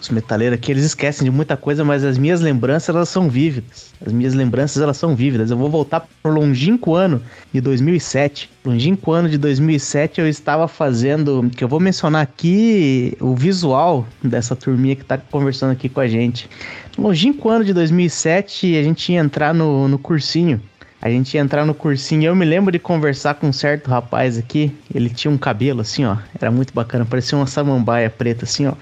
Os 0.00 0.08
metaleiros 0.08 0.56
aqui, 0.56 0.70
eles 0.70 0.84
esquecem 0.84 1.24
de 1.24 1.30
muita 1.30 1.56
coisa, 1.56 1.84
mas 1.84 2.04
as 2.04 2.16
minhas 2.16 2.40
lembranças 2.40 2.94
elas 2.94 3.08
são 3.08 3.28
vívidas. 3.28 3.92
As 4.04 4.12
minhas 4.12 4.34
lembranças 4.34 4.82
elas 4.82 4.96
são 4.96 5.14
vívidas. 5.14 5.50
Eu 5.50 5.56
vou 5.56 5.68
voltar 5.68 6.08
pro 6.22 6.32
longínquo 6.32 6.94
ano 6.94 7.20
de 7.52 7.60
2007. 7.60 8.50
Longínquo 8.64 9.12
ano 9.12 9.28
de 9.28 9.36
2007 9.36 10.20
eu 10.20 10.28
estava 10.28 10.68
fazendo, 10.68 11.50
que 11.54 11.62
eu 11.62 11.68
vou 11.68 11.80
mencionar 11.80 12.22
aqui 12.22 13.16
o 13.20 13.34
visual 13.34 14.06
dessa 14.22 14.54
turminha 14.54 14.96
que 14.96 15.04
tá 15.04 15.18
conversando 15.18 15.72
aqui 15.72 15.88
com 15.88 16.00
a 16.00 16.08
gente. 16.08 16.48
Longínquo 16.96 17.48
ano 17.48 17.64
de 17.64 17.72
2007, 17.72 18.76
a 18.76 18.82
gente 18.82 19.12
ia 19.12 19.20
entrar 19.20 19.54
no, 19.54 19.86
no 19.86 19.98
cursinho. 19.98 20.60
A 21.00 21.08
gente 21.08 21.34
ia 21.34 21.40
entrar 21.40 21.64
no 21.64 21.74
cursinho 21.74 22.24
eu 22.24 22.34
me 22.34 22.44
lembro 22.44 22.72
de 22.72 22.78
conversar 22.78 23.34
com 23.34 23.48
um 23.48 23.52
certo 23.52 23.88
rapaz 23.88 24.36
aqui. 24.36 24.76
Ele 24.92 25.08
tinha 25.08 25.30
um 25.30 25.38
cabelo 25.38 25.80
assim, 25.80 26.04
ó. 26.04 26.16
Era 26.40 26.50
muito 26.50 26.74
bacana, 26.74 27.04
parecia 27.04 27.38
uma 27.38 27.46
samambaia 27.46 28.10
preta, 28.10 28.44
assim, 28.44 28.66
ó. 28.66 28.72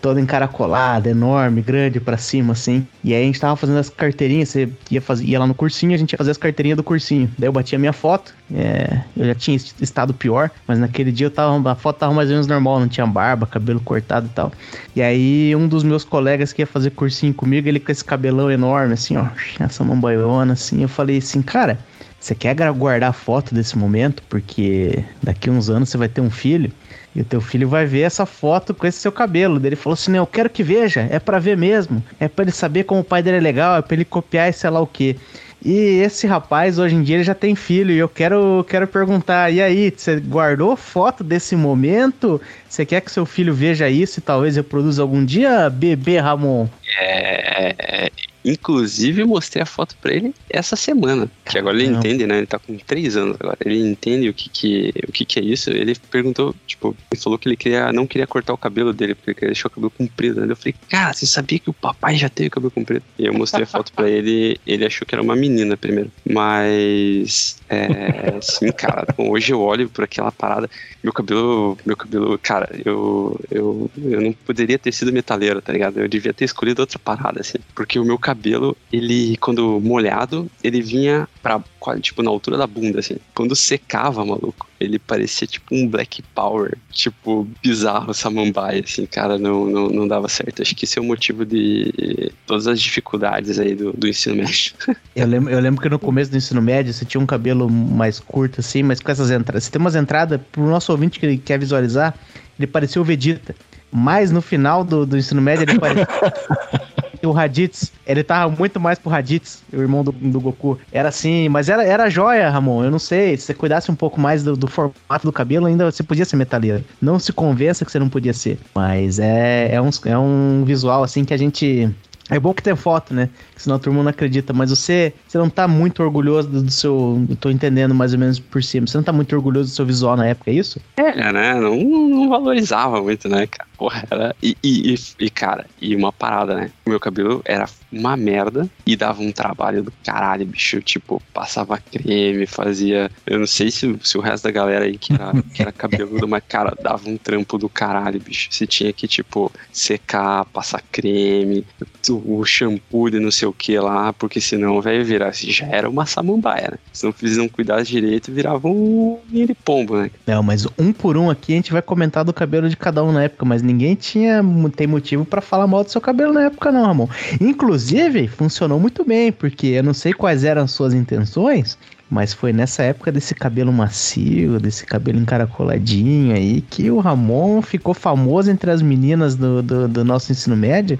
Toda 0.00 0.20
encaracolada, 0.20 1.10
enorme, 1.10 1.60
grande 1.60 1.98
pra 1.98 2.16
cima, 2.16 2.52
assim. 2.52 2.86
E 3.02 3.12
aí 3.12 3.22
a 3.22 3.26
gente 3.26 3.40
tava 3.40 3.56
fazendo 3.56 3.78
as 3.78 3.90
carteirinhas, 3.90 4.48
você 4.50 4.68
ia, 4.88 5.02
fazer, 5.02 5.24
ia 5.24 5.40
lá 5.40 5.46
no 5.46 5.54
cursinho, 5.54 5.92
a 5.92 5.96
gente 5.96 6.12
ia 6.12 6.16
fazer 6.16 6.30
as 6.30 6.36
carteirinhas 6.36 6.76
do 6.76 6.84
cursinho. 6.84 7.28
Daí 7.36 7.48
eu 7.48 7.52
bati 7.52 7.74
a 7.74 7.78
minha 7.80 7.92
foto, 7.92 8.32
é, 8.54 9.00
eu 9.16 9.26
já 9.26 9.34
tinha 9.34 9.56
est- 9.56 9.74
estado 9.80 10.14
pior, 10.14 10.52
mas 10.68 10.78
naquele 10.78 11.10
dia 11.10 11.26
eu 11.26 11.30
tava, 11.32 11.72
a 11.72 11.74
foto 11.74 11.98
tava 11.98 12.14
mais 12.14 12.28
ou 12.28 12.34
menos 12.34 12.46
normal, 12.46 12.78
não 12.78 12.86
tinha 12.86 13.06
barba, 13.08 13.44
cabelo 13.44 13.80
cortado 13.80 14.26
e 14.26 14.30
tal. 14.30 14.52
E 14.94 15.02
aí 15.02 15.56
um 15.56 15.66
dos 15.66 15.82
meus 15.82 16.04
colegas 16.04 16.52
que 16.52 16.62
ia 16.62 16.66
fazer 16.66 16.90
cursinho 16.90 17.34
comigo, 17.34 17.66
ele 17.68 17.80
com 17.80 17.90
esse 17.90 18.04
cabelão 18.04 18.48
enorme, 18.52 18.92
assim, 18.94 19.16
ó, 19.16 19.26
essa 19.58 19.82
mambaiona, 19.82 20.52
assim, 20.52 20.80
eu 20.80 20.88
falei 20.88 21.18
assim, 21.18 21.42
cara, 21.42 21.76
você 22.20 22.34
quer 22.34 22.54
guardar 22.72 23.12
foto 23.12 23.54
desse 23.54 23.76
momento? 23.76 24.22
Porque 24.28 25.04
daqui 25.22 25.50
uns 25.50 25.68
anos 25.68 25.88
você 25.88 25.96
vai 25.96 26.08
ter 26.08 26.20
um 26.20 26.30
filho 26.30 26.70
e 27.18 27.22
o 27.22 27.24
teu 27.24 27.40
filho 27.40 27.68
vai 27.68 27.84
ver 27.84 28.02
essa 28.02 28.24
foto 28.24 28.72
com 28.72 28.86
esse 28.86 29.00
seu 29.00 29.10
cabelo. 29.10 29.60
Ele 29.66 29.74
falou 29.74 29.94
assim: 29.94 30.12
Não, 30.12 30.20
eu 30.20 30.26
quero 30.26 30.48
que 30.48 30.62
veja, 30.62 31.08
é 31.10 31.18
pra 31.18 31.40
ver 31.40 31.56
mesmo. 31.56 32.00
É 32.20 32.28
pra 32.28 32.44
ele 32.44 32.52
saber 32.52 32.84
como 32.84 33.00
o 33.00 33.04
pai 33.04 33.24
dele 33.24 33.38
é 33.38 33.40
legal, 33.40 33.76
é 33.76 33.82
pra 33.82 33.96
ele 33.96 34.04
copiar 34.04 34.48
e 34.48 34.52
sei 34.52 34.70
lá 34.70 34.80
o 34.80 34.86
quê. 34.86 35.16
E 35.64 35.98
esse 35.98 36.28
rapaz, 36.28 36.78
hoje 36.78 36.94
em 36.94 37.02
dia, 37.02 37.16
ele 37.16 37.24
já 37.24 37.34
tem 37.34 37.56
filho. 37.56 37.90
E 37.90 37.98
eu 37.98 38.08
quero, 38.08 38.64
quero 38.68 38.86
perguntar: 38.86 39.52
e 39.52 39.60
aí, 39.60 39.92
você 39.94 40.20
guardou 40.20 40.76
foto 40.76 41.24
desse 41.24 41.56
momento? 41.56 42.40
Você 42.68 42.86
quer 42.86 43.00
que 43.00 43.10
seu 43.10 43.26
filho 43.26 43.52
veja 43.52 43.90
isso 43.90 44.20
e 44.20 44.22
talvez 44.22 44.54
reproduza 44.54 45.02
algum 45.02 45.24
dia, 45.24 45.68
bebê 45.68 46.20
Ramon? 46.20 46.68
É, 47.00 48.10
Inclusive, 48.44 49.24
mostrei 49.24 49.62
a 49.62 49.66
foto 49.66 49.96
pra 50.00 50.12
ele 50.12 50.34
essa 50.48 50.76
semana. 50.76 51.30
Que 51.44 51.58
agora 51.58 51.76
ele 51.76 51.86
entende, 51.86 52.26
né? 52.26 52.38
Ele 52.38 52.46
tá 52.46 52.58
com 52.58 52.76
três 52.78 53.16
anos 53.16 53.36
agora. 53.38 53.58
Ele 53.64 53.80
entende 53.80 54.28
o 54.28 54.34
que 54.34 54.48
que, 54.48 54.92
o 55.08 55.12
que 55.12 55.24
que 55.24 55.38
é 55.38 55.42
isso. 55.42 55.70
Ele 55.70 55.94
perguntou, 56.10 56.54
tipo, 56.66 56.96
ele 57.10 57.20
falou 57.20 57.38
que 57.38 57.48
ele 57.48 57.56
queria, 57.56 57.92
não 57.92 58.06
queria 58.06 58.26
cortar 58.26 58.52
o 58.52 58.58
cabelo 58.58 58.92
dele, 58.92 59.14
porque 59.14 59.30
ele 59.30 59.34
queria 59.34 59.48
deixar 59.50 59.68
o 59.68 59.70
cabelo 59.70 59.90
comprido. 59.90 60.40
Né? 60.40 60.52
Eu 60.52 60.56
falei, 60.56 60.74
cara, 60.88 61.12
você 61.12 61.26
sabia 61.26 61.58
que 61.58 61.70
o 61.70 61.74
papai 61.74 62.16
já 62.16 62.28
teve 62.28 62.50
cabelo 62.50 62.70
comprido? 62.70 63.04
E 63.18 63.26
eu 63.26 63.34
mostrei 63.34 63.64
a 63.64 63.66
foto 63.66 63.92
pra 63.92 64.08
ele, 64.08 64.58
ele 64.66 64.86
achou 64.86 65.06
que 65.06 65.14
era 65.14 65.22
uma 65.22 65.36
menina 65.36 65.76
primeiro. 65.76 66.10
Mas, 66.24 67.57
é, 67.68 68.40
sim, 68.40 68.72
cara, 68.72 69.06
hoje 69.16 69.52
eu 69.52 69.60
olho 69.60 69.90
por 69.90 70.04
aquela 70.04 70.32
parada, 70.32 70.68
meu 71.02 71.12
cabelo, 71.12 71.76
meu 71.84 71.96
cabelo, 71.96 72.38
cara, 72.38 72.68
eu, 72.84 73.38
eu, 73.50 73.90
eu 73.96 74.20
não 74.20 74.32
poderia 74.32 74.78
ter 74.78 74.92
sido 74.92 75.12
metaleiro, 75.12 75.60
tá 75.60 75.72
ligado? 75.72 75.98
Eu 75.98 76.08
devia 76.08 76.32
ter 76.32 76.44
escolhido 76.44 76.80
outra 76.80 76.98
parada, 76.98 77.40
assim. 77.40 77.58
Porque 77.74 77.98
o 77.98 78.04
meu 78.04 78.18
cabelo, 78.18 78.76
ele, 78.92 79.36
quando 79.38 79.80
molhado, 79.80 80.50
ele 80.62 80.80
vinha 80.80 81.28
pra, 81.42 81.62
tipo, 82.00 82.22
na 82.22 82.30
altura 82.30 82.56
da 82.56 82.66
bunda, 82.66 83.00
assim. 83.00 83.16
Quando 83.34 83.54
secava, 83.54 84.24
maluco, 84.24 84.67
ele 84.80 84.98
parecia 84.98 85.46
tipo 85.46 85.74
um 85.74 85.88
Black 85.88 86.22
Power, 86.34 86.76
tipo, 86.90 87.48
bizarro, 87.62 88.14
samambaia, 88.14 88.82
assim, 88.84 89.06
cara, 89.06 89.38
não, 89.38 89.66
não, 89.66 89.88
não 89.88 90.08
dava 90.08 90.28
certo. 90.28 90.62
Acho 90.62 90.74
que 90.74 90.84
esse 90.84 90.98
é 90.98 91.02
o 91.02 91.04
motivo 91.04 91.44
de 91.44 92.32
todas 92.46 92.66
as 92.66 92.80
dificuldades 92.80 93.58
aí 93.58 93.74
do, 93.74 93.92
do 93.92 94.06
ensino 94.06 94.36
médio. 94.36 94.74
Eu 95.14 95.26
lembro, 95.26 95.52
eu 95.52 95.58
lembro 95.58 95.82
que 95.82 95.88
no 95.88 95.98
começo 95.98 96.30
do 96.30 96.36
ensino 96.36 96.62
médio 96.62 96.92
você 96.92 97.04
tinha 97.04 97.20
um 97.20 97.26
cabelo 97.26 97.68
mais 97.68 98.20
curto, 98.20 98.60
assim, 98.60 98.84
mas 98.84 99.00
com 99.00 99.10
essas 99.10 99.32
entradas. 99.32 99.64
Você 99.64 99.70
tem 99.70 99.80
umas 99.80 99.96
entradas, 99.96 100.40
pro 100.52 100.64
nosso 100.64 100.92
ouvinte 100.92 101.18
que 101.18 101.26
ele 101.26 101.38
quer 101.38 101.58
visualizar, 101.58 102.14
ele 102.56 102.68
parecia 102.68 103.02
o 103.02 103.04
Vegeta. 103.04 103.54
Mas 103.90 104.30
no 104.30 104.40
final 104.40 104.84
do, 104.84 105.04
do 105.04 105.18
ensino 105.18 105.42
médio 105.42 105.64
ele 105.64 105.78
parecia. 105.78 106.06
o 107.26 107.32
Raditz, 107.32 107.92
ele 108.06 108.22
tava 108.22 108.54
muito 108.54 108.78
mais 108.78 108.98
pro 108.98 109.10
Raditz, 109.10 109.62
o 109.72 109.76
irmão 109.76 110.04
do, 110.04 110.12
do 110.12 110.40
Goku. 110.40 110.78
Era 110.92 111.08
assim, 111.08 111.48
mas 111.48 111.68
era, 111.68 111.84
era 111.84 112.08
joia, 112.08 112.48
Ramon. 112.48 112.84
Eu 112.84 112.90
não 112.90 112.98
sei, 112.98 113.36
se 113.36 113.44
você 113.44 113.54
cuidasse 113.54 113.90
um 113.90 113.94
pouco 113.94 114.20
mais 114.20 114.42
do, 114.42 114.56
do 114.56 114.66
formato 114.66 115.26
do 115.26 115.32
cabelo, 115.32 115.66
ainda 115.66 115.90
você 115.90 116.02
podia 116.02 116.24
ser 116.24 116.36
metaleiro. 116.36 116.84
Não 117.00 117.18
se 117.18 117.32
convença 117.32 117.84
que 117.84 117.92
você 117.92 117.98
não 117.98 118.08
podia 118.08 118.32
ser. 118.32 118.58
Mas 118.74 119.18
é, 119.18 119.74
é, 119.74 119.80
um, 119.80 119.90
é 120.04 120.18
um 120.18 120.64
visual 120.64 121.02
assim 121.02 121.24
que 121.24 121.34
a 121.34 121.36
gente. 121.36 121.88
É 122.30 122.38
bom 122.38 122.52
que 122.52 122.62
tem 122.62 122.76
foto, 122.76 123.14
né? 123.14 123.30
Senão 123.56 123.76
a 123.76 123.78
turma 123.78 124.02
não 124.02 124.10
acredita. 124.10 124.52
Mas 124.52 124.68
você, 124.68 125.14
você 125.26 125.38
não 125.38 125.48
tá 125.48 125.66
muito 125.66 126.02
orgulhoso 126.02 126.48
do, 126.48 126.62
do 126.62 126.70
seu. 126.70 127.24
Eu 127.28 127.36
tô 127.36 127.50
entendendo 127.50 127.94
mais 127.94 128.12
ou 128.12 128.18
menos 128.18 128.38
por 128.38 128.62
cima. 128.62 128.86
Você 128.86 128.98
não 128.98 129.04
tá 129.04 129.12
muito 129.12 129.34
orgulhoso 129.34 129.70
do 129.70 129.74
seu 129.74 129.86
visual 129.86 130.16
na 130.16 130.26
época, 130.26 130.50
é 130.50 130.54
isso? 130.54 130.78
É, 130.96 131.32
né? 131.32 131.54
Não, 131.54 131.74
não 131.76 132.28
valorizava 132.28 133.00
muito, 133.00 133.28
né, 133.28 133.46
cara? 133.46 133.67
Porra, 133.78 134.04
era. 134.10 134.34
E, 134.42 134.56
e, 134.62 134.92
e- 134.94 135.24
e, 135.26 135.30
cara, 135.30 135.64
e 135.80 135.94
uma 135.94 136.12
parada, 136.12 136.54
né? 136.56 136.70
O 136.84 136.90
meu 136.90 136.98
cabelo 136.98 137.40
era 137.44 137.64
uma 137.92 138.16
merda 138.16 138.68
e 138.84 138.96
dava 138.96 139.22
um 139.22 139.30
trabalho 139.32 139.82
do 139.84 139.92
caralho, 140.04 140.44
bicho. 140.44 140.82
Tipo, 140.82 141.22
passava 141.32 141.78
creme, 141.78 142.44
fazia. 142.44 143.08
Eu 143.24 143.38
não 143.38 143.46
sei 143.46 143.70
se, 143.70 143.96
se 144.02 144.18
o 144.18 144.20
resto 144.20 144.44
da 144.44 144.50
galera 144.50 144.84
aí 144.84 144.98
que 144.98 145.12
era, 145.12 145.32
que 145.54 145.62
era 145.62 145.70
cabeludo, 145.72 146.26
mas, 146.26 146.42
cara, 146.48 146.76
dava 146.82 147.08
um 147.08 147.16
trampo 147.16 147.56
do 147.56 147.68
caralho, 147.68 148.20
bicho. 148.20 148.48
Você 148.50 148.66
tinha 148.66 148.92
que, 148.92 149.06
tipo, 149.06 149.50
secar, 149.72 150.44
passar 150.46 150.82
creme, 150.90 151.64
o 152.10 152.44
shampoo 152.44 153.10
de 153.10 153.20
não 153.20 153.30
sei 153.30 153.46
o 153.46 153.52
que 153.52 153.78
lá, 153.78 154.12
porque 154.12 154.40
senão, 154.40 154.80
velho, 154.80 155.04
virar. 155.04 155.32
Já 155.32 155.66
era 155.66 155.88
uma 155.88 156.04
samambaia, 156.04 156.70
né? 156.72 156.78
Se 156.92 157.04
não, 157.04 157.12
fiz- 157.12 157.36
não 157.36 157.48
cuidasse 157.48 157.90
direito, 157.90 158.32
virava 158.32 158.66
um 158.66 159.20
pombo, 159.64 159.98
né? 159.98 160.10
Não, 160.26 160.42
mas 160.42 160.66
um 160.78 160.92
por 160.92 161.16
um 161.16 161.30
aqui 161.30 161.52
a 161.52 161.56
gente 161.56 161.72
vai 161.72 161.80
comentar 161.82 162.24
do 162.24 162.32
cabelo 162.32 162.68
de 162.68 162.76
cada 162.76 163.04
um 163.04 163.12
na 163.12 163.22
época, 163.24 163.44
mas 163.44 163.62
ninguém 163.68 163.94
tinha 163.94 164.42
tem 164.74 164.86
motivo 164.86 165.24
pra 165.24 165.40
falar 165.40 165.66
mal 165.66 165.84
do 165.84 165.90
seu 165.90 166.00
cabelo 166.00 166.32
na 166.32 166.44
época 166.44 166.72
não, 166.72 166.86
Ramon. 166.86 167.08
Inclusive, 167.40 168.26
funcionou 168.26 168.80
muito 168.80 169.04
bem, 169.04 169.30
porque 169.30 169.68
eu 169.68 169.82
não 169.82 169.92
sei 169.92 170.12
quais 170.12 170.42
eram 170.42 170.62
as 170.62 170.70
suas 170.70 170.94
intenções, 170.94 171.78
mas 172.10 172.32
foi 172.32 172.52
nessa 172.52 172.82
época 172.82 173.12
desse 173.12 173.34
cabelo 173.34 173.72
macio, 173.72 174.58
desse 174.58 174.86
cabelo 174.86 175.18
encaracoladinho 175.18 176.34
aí, 176.34 176.62
que 176.62 176.90
o 176.90 176.98
Ramon 176.98 177.60
ficou 177.60 177.92
famoso 177.92 178.50
entre 178.50 178.70
as 178.70 178.80
meninas 178.80 179.36
do, 179.36 179.62
do, 179.62 179.86
do 179.86 180.04
nosso 180.04 180.32
ensino 180.32 180.56
médio. 180.56 180.98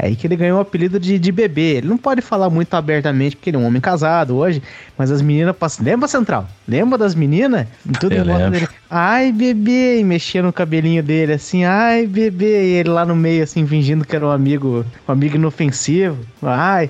É 0.00 0.06
aí 0.06 0.16
que 0.16 0.26
ele 0.26 0.34
ganhou 0.34 0.58
o 0.58 0.62
apelido 0.62 0.98
de, 0.98 1.18
de 1.18 1.30
bebê. 1.30 1.76
Ele 1.76 1.88
não 1.88 1.98
pode 1.98 2.22
falar 2.22 2.48
muito 2.48 2.72
abertamente, 2.72 3.36
porque 3.36 3.50
ele 3.50 3.58
é 3.58 3.60
um 3.60 3.66
homem 3.66 3.80
casado 3.80 4.36
hoje, 4.36 4.62
mas 4.96 5.10
as 5.10 5.20
meninas 5.20 5.54
passam. 5.54 5.84
Lembra, 5.84 6.08
Central? 6.08 6.48
Lembra 6.66 6.96
das 6.96 7.14
meninas? 7.14 7.66
Tudo 8.00 8.14
em 8.14 8.24
volta 8.24 8.50
dele. 8.50 8.68
Ai, 8.88 9.30
bebê! 9.30 10.00
E 10.00 10.04
mexia 10.04 10.42
no 10.42 10.52
cabelinho 10.52 11.02
dele 11.02 11.34
assim, 11.34 11.64
ai, 11.64 12.06
bebê! 12.06 12.64
E 12.64 12.72
ele 12.76 12.88
lá 12.88 13.04
no 13.04 13.14
meio, 13.14 13.42
assim, 13.42 13.66
fingindo 13.66 14.04
que 14.04 14.16
era 14.16 14.26
um 14.26 14.30
amigo, 14.30 14.86
um 15.06 15.12
amigo 15.12 15.36
inofensivo. 15.36 16.18
Ai, 16.42 16.88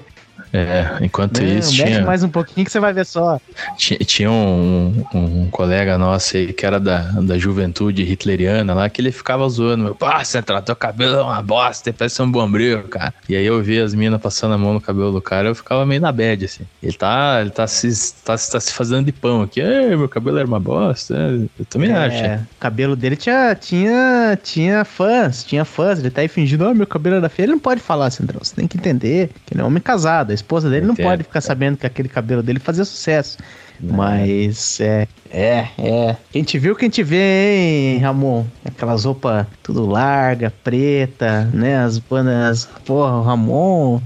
É, 0.53 0.99
enquanto 1.01 1.41
não, 1.41 1.47
isso, 1.47 1.71
mexe 1.71 1.85
tinha, 1.85 2.05
mais 2.05 2.23
um 2.23 2.29
pouquinho 2.29 2.65
que 2.65 2.73
você 2.73 2.81
vai 2.81 2.93
ver 2.93 3.07
só. 3.07 3.41
tinha, 3.77 3.99
tinha 4.01 4.31
um, 4.31 5.05
um 5.15 5.49
colega 5.51 5.97
nosso 5.97 6.37
aí 6.37 6.53
que 6.53 6.67
era 6.67 6.81
da, 6.81 6.99
da 6.99 7.39
juventude 7.39 8.03
hitleriana 8.03 8.75
lá, 8.75 8.89
que 8.89 9.01
ele 9.01 9.13
ficava 9.13 9.49
zoando. 9.49 9.85
Meu, 9.85 9.95
Pá, 9.95 10.25
Central, 10.25 10.63
teu 10.63 10.75
cabelo 10.75 11.17
é 11.17 11.23
uma 11.23 11.43
bosta, 11.43 11.93
parece 11.93 12.21
um 12.21 12.31
bombril, 12.31 12.83
cara. 12.85 13.15
E 13.29 13.37
aí 13.37 13.47
eu 13.47 13.63
via 13.63 13.85
as 13.85 13.95
minas 13.95 14.21
passando 14.21 14.55
a 14.55 14.59
mão 14.59 14.75
no 14.75 14.81
cabelo 14.81 15.13
do 15.13 15.23
cara, 15.23 15.49
eu 15.49 15.55
ficava 15.55 15.87
meio 15.87 16.01
na 16.01 16.11
bad, 16.11 16.45
assim. 16.45 16.65
Ele 16.83 16.95
tá, 16.95 17.39
ele 17.41 17.51
tá, 17.51 17.67
se, 17.67 18.15
tá, 18.25 18.37
tá 18.37 18.61
se 18.61 18.73
fazendo 18.73 19.07
de 19.07 19.13
pão 19.13 19.43
aqui. 19.43 19.61
Ei, 19.61 19.95
meu 19.97 20.09
cabelo 20.09 20.39
era 20.39 20.47
uma 20.47 20.61
bosta. 20.61 21.15
Eu 21.59 21.65
também 21.67 21.93
acho. 21.93 22.17
É, 22.17 22.37
o 22.37 22.61
cabelo 22.61 22.97
dele 22.97 23.17
tinha, 23.17 23.55
tinha, 23.55 24.39
tinha 24.43 24.85
fãs, 24.85 25.45
tinha 25.45 25.65
fãs. 25.65 26.01
Ele 26.01 26.11
tá 26.11 26.23
aí 26.23 26.29
fingindo, 26.29 26.65
ó, 26.67 26.75
meu 26.75 26.87
cabelo 26.87 27.17
era 27.17 27.29
feio. 27.29 27.47
Ele 27.47 27.53
não 27.53 27.61
pode 27.61 27.81
falar, 27.81 28.11
Centrão. 28.11 28.41
Você 28.43 28.55
tem 28.55 28.67
que 28.67 28.77
entender 28.77 29.31
que 29.47 29.55
ele 29.55 29.61
é 29.61 29.65
um 29.65 29.69
homem 29.69 29.83
casado. 29.83 30.33
Esposa 30.41 30.71
dele 30.71 30.87
não 30.87 30.97
pode 30.97 31.23
ficar 31.23 31.41
sabendo 31.41 31.77
que 31.77 31.87
aquele 31.87 32.09
cabelo 32.09 32.43
dele 32.43 32.59
fazia 32.59 32.85
sucesso. 32.85 33.39
Mas 33.83 34.81
é, 34.81 35.09
é, 35.31 35.69
é. 35.79 36.17
Quem 36.31 36.43
te 36.43 36.59
viu, 36.59 36.77
quem 36.77 36.91
te 36.91 37.03
vê, 37.03 37.95
hein, 37.95 37.99
Ramon? 37.99 38.45
Aquelas 38.65 39.05
roupas 39.05 39.47
tudo 39.63 39.87
larga, 39.87 40.53
preta, 40.63 41.49
né? 41.53 41.79
As 41.79 41.99
bandas. 41.99 42.69
Porra, 42.85 43.17
o 43.17 43.23
Ramon. 43.23 44.01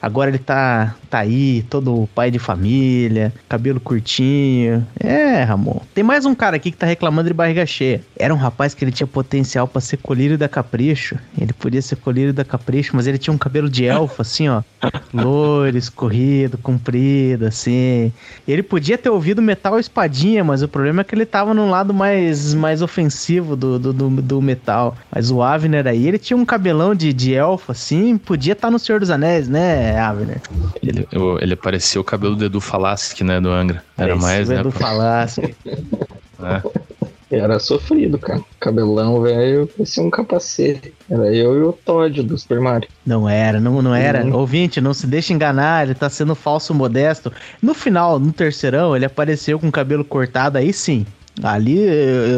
Agora 0.00 0.30
ele 0.30 0.38
tá, 0.38 0.94
tá 1.10 1.18
aí, 1.18 1.64
todo 1.68 2.08
pai 2.14 2.30
de 2.30 2.38
família, 2.38 3.32
cabelo 3.48 3.80
curtinho. 3.80 4.86
É, 4.98 5.42
Ramon. 5.42 5.80
Tem 5.94 6.04
mais 6.04 6.24
um 6.24 6.34
cara 6.34 6.56
aqui 6.56 6.70
que 6.70 6.76
tá 6.76 6.86
reclamando 6.86 7.28
de 7.28 7.34
barriga 7.34 7.66
cheia. 7.66 8.00
Era 8.16 8.32
um 8.32 8.36
rapaz 8.36 8.74
que 8.74 8.84
ele 8.84 8.92
tinha 8.92 9.06
potencial 9.06 9.66
pra 9.66 9.80
ser 9.80 9.96
colírio 9.96 10.38
da 10.38 10.48
capricho. 10.48 11.16
Ele 11.40 11.52
podia 11.52 11.82
ser 11.82 11.96
colírio 11.96 12.32
da 12.32 12.44
capricho, 12.44 12.94
mas 12.94 13.06
ele 13.06 13.18
tinha 13.18 13.34
um 13.34 13.38
cabelo 13.38 13.68
de 13.68 13.84
elfo, 13.84 14.22
assim, 14.22 14.48
ó. 14.48 14.62
Loiro, 15.12 15.76
escorrido, 15.76 16.58
comprido, 16.58 17.46
assim. 17.46 18.12
Ele 18.46 18.62
podia 18.62 18.96
ter 18.96 19.10
ouvido 19.10 19.42
metal 19.42 19.78
espadinha, 19.78 20.44
mas 20.44 20.62
o 20.62 20.68
problema 20.68 21.00
é 21.00 21.04
que 21.04 21.14
ele 21.14 21.26
tava 21.26 21.54
num 21.54 21.70
lado 21.70 21.92
mais, 21.92 22.54
mais 22.54 22.82
ofensivo 22.82 23.56
do, 23.56 23.78
do, 23.78 23.92
do, 23.92 24.10
do 24.10 24.42
metal. 24.42 24.96
Mas 25.10 25.30
o 25.30 25.42
Avner 25.42 25.86
aí, 25.86 26.06
ele 26.06 26.18
tinha 26.18 26.36
um 26.36 26.44
cabelão 26.44 26.94
de, 26.94 27.12
de 27.12 27.34
elfo, 27.34 27.72
assim, 27.72 28.16
podia 28.16 28.52
estar 28.52 28.70
no 28.70 28.78
Senhor 28.78 29.00
dos 29.00 29.10
Anéis, 29.10 29.48
né, 29.48 29.55
Avner? 29.98 30.40
Ele, 30.82 31.06
eu- 31.12 31.38
ele 31.40 31.56
parecia 31.56 32.00
o 32.00 32.04
cabelo 32.04 32.36
do 32.36 32.44
Edu 32.44 32.60
Falaschi, 32.60 33.22
né, 33.24 33.40
do 33.40 33.50
Angra. 33.50 33.82
Era 33.96 34.16
mais, 34.16 34.48
né? 34.48 34.62
do 34.62 34.70
Falasque. 34.70 35.54
né? 36.38 36.62
Era 37.28 37.58
sofrido, 37.58 38.18
cara. 38.18 38.40
Cabelão 38.60 39.20
velho, 39.20 39.66
parecia 39.66 40.00
um 40.02 40.10
capacete. 40.10 40.94
Era 41.10 41.34
eu 41.34 41.56
e 41.58 41.62
o 41.62 41.72
Todd 41.72 42.22
do 42.22 42.38
Super 42.38 42.60
Mario. 42.60 42.88
Não 43.04 43.28
era, 43.28 43.58
não, 43.58 43.82
não 43.82 43.92
era. 43.92 44.24
Uhum. 44.24 44.32
Ouvinte, 44.36 44.80
não 44.80 44.94
se 44.94 45.08
deixe 45.08 45.32
enganar, 45.32 45.84
ele 45.84 45.94
tá 45.94 46.08
sendo 46.08 46.36
falso 46.36 46.72
modesto. 46.72 47.32
No 47.60 47.74
final, 47.74 48.20
no 48.20 48.32
terceirão, 48.32 48.94
ele 48.94 49.04
apareceu 49.04 49.58
com 49.58 49.66
o 49.68 49.72
cabelo 49.72 50.04
cortado, 50.04 50.56
aí 50.56 50.72
sim. 50.72 51.04
Ali 51.42 51.78
eu 51.82 51.90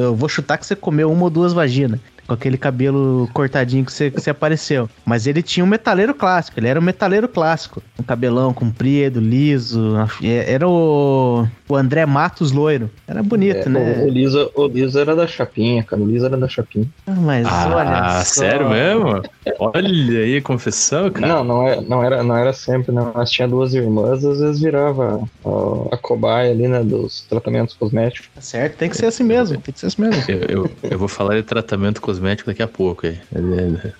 eu 0.08 0.16
vou 0.16 0.28
chutar 0.28 0.56
que 0.56 0.66
você 0.66 0.74
comeu 0.74 1.12
uma 1.12 1.24
ou 1.24 1.30
duas 1.30 1.52
vaginas. 1.52 2.00
Com 2.28 2.34
aquele 2.34 2.58
cabelo 2.58 3.26
cortadinho 3.32 3.84
que 3.86 3.90
você, 3.92 4.10
que 4.10 4.20
você 4.20 4.28
apareceu. 4.28 4.88
Mas 5.04 5.26
ele 5.26 5.42
tinha 5.42 5.64
um 5.64 5.66
metaleiro 5.66 6.14
clássico, 6.14 6.60
ele 6.60 6.68
era 6.68 6.78
um 6.78 6.82
metaleiro 6.82 7.26
clássico. 7.26 7.82
Um 7.98 8.02
cabelão 8.02 8.52
comprido, 8.52 9.18
liso. 9.18 9.94
é- 10.22 10.52
Era 10.52 10.68
o, 10.68 11.48
o 11.66 11.74
André 11.74 12.04
Matos 12.04 12.52
loiro. 12.52 12.90
Era 13.06 13.22
bonito, 13.22 13.66
É, 13.66 13.68
né? 13.70 14.00
O, 14.02 14.04
o, 14.06 14.10
Liso, 14.10 14.50
o 14.54 14.66
Liso 14.66 14.98
era 14.98 15.16
da 15.16 15.26
Chapinha, 15.26 15.82
cara. 15.82 16.02
O 16.02 16.06
Liso 16.06 16.26
era 16.26 16.36
da 16.36 16.46
Chapinha. 16.46 16.86
Ah, 17.06 17.12
Mas 17.16 17.46
olha. 17.46 17.88
Ah, 17.98 18.22
sério 18.26 18.68
mesmo? 18.68 19.22
Olha 19.58 20.20
aí, 20.20 20.42
confissão, 20.42 21.10
cara. 21.10 21.26
Não, 21.26 21.42
não, 21.44 21.66
é, 21.66 21.80
não, 21.80 22.04
era, 22.04 22.22
não 22.22 22.36
era 22.36 22.52
sempre, 22.52 22.92
não. 22.92 23.10
Nós 23.14 23.30
tinha 23.30 23.48
duas 23.48 23.72
irmãs, 23.72 24.22
às 24.22 24.38
vezes 24.38 24.60
virava 24.60 25.18
ó, 25.42 25.88
a 25.90 25.96
cobaia 25.96 26.50
ali, 26.50 26.68
né, 26.68 26.84
dos 26.84 27.22
tratamentos 27.22 27.74
cosméticos. 27.74 28.28
Tá 28.34 28.42
certo, 28.42 28.76
tem 28.76 28.90
que 28.90 28.98
ser 28.98 29.06
assim 29.06 29.24
mesmo. 29.24 29.58
Tem 29.62 29.72
que 29.72 29.80
ser 29.80 29.86
assim 29.86 30.02
mesmo. 30.02 30.22
Eu, 30.28 30.40
eu, 30.42 30.70
eu 30.90 30.98
vou 30.98 31.08
falar 31.08 31.34
de 31.36 31.42
tratamento 31.42 32.02
cosmético 32.02 32.17
daqui 32.46 32.62
a 32.62 32.66
pouco 32.68 33.06
aí. 33.06 33.18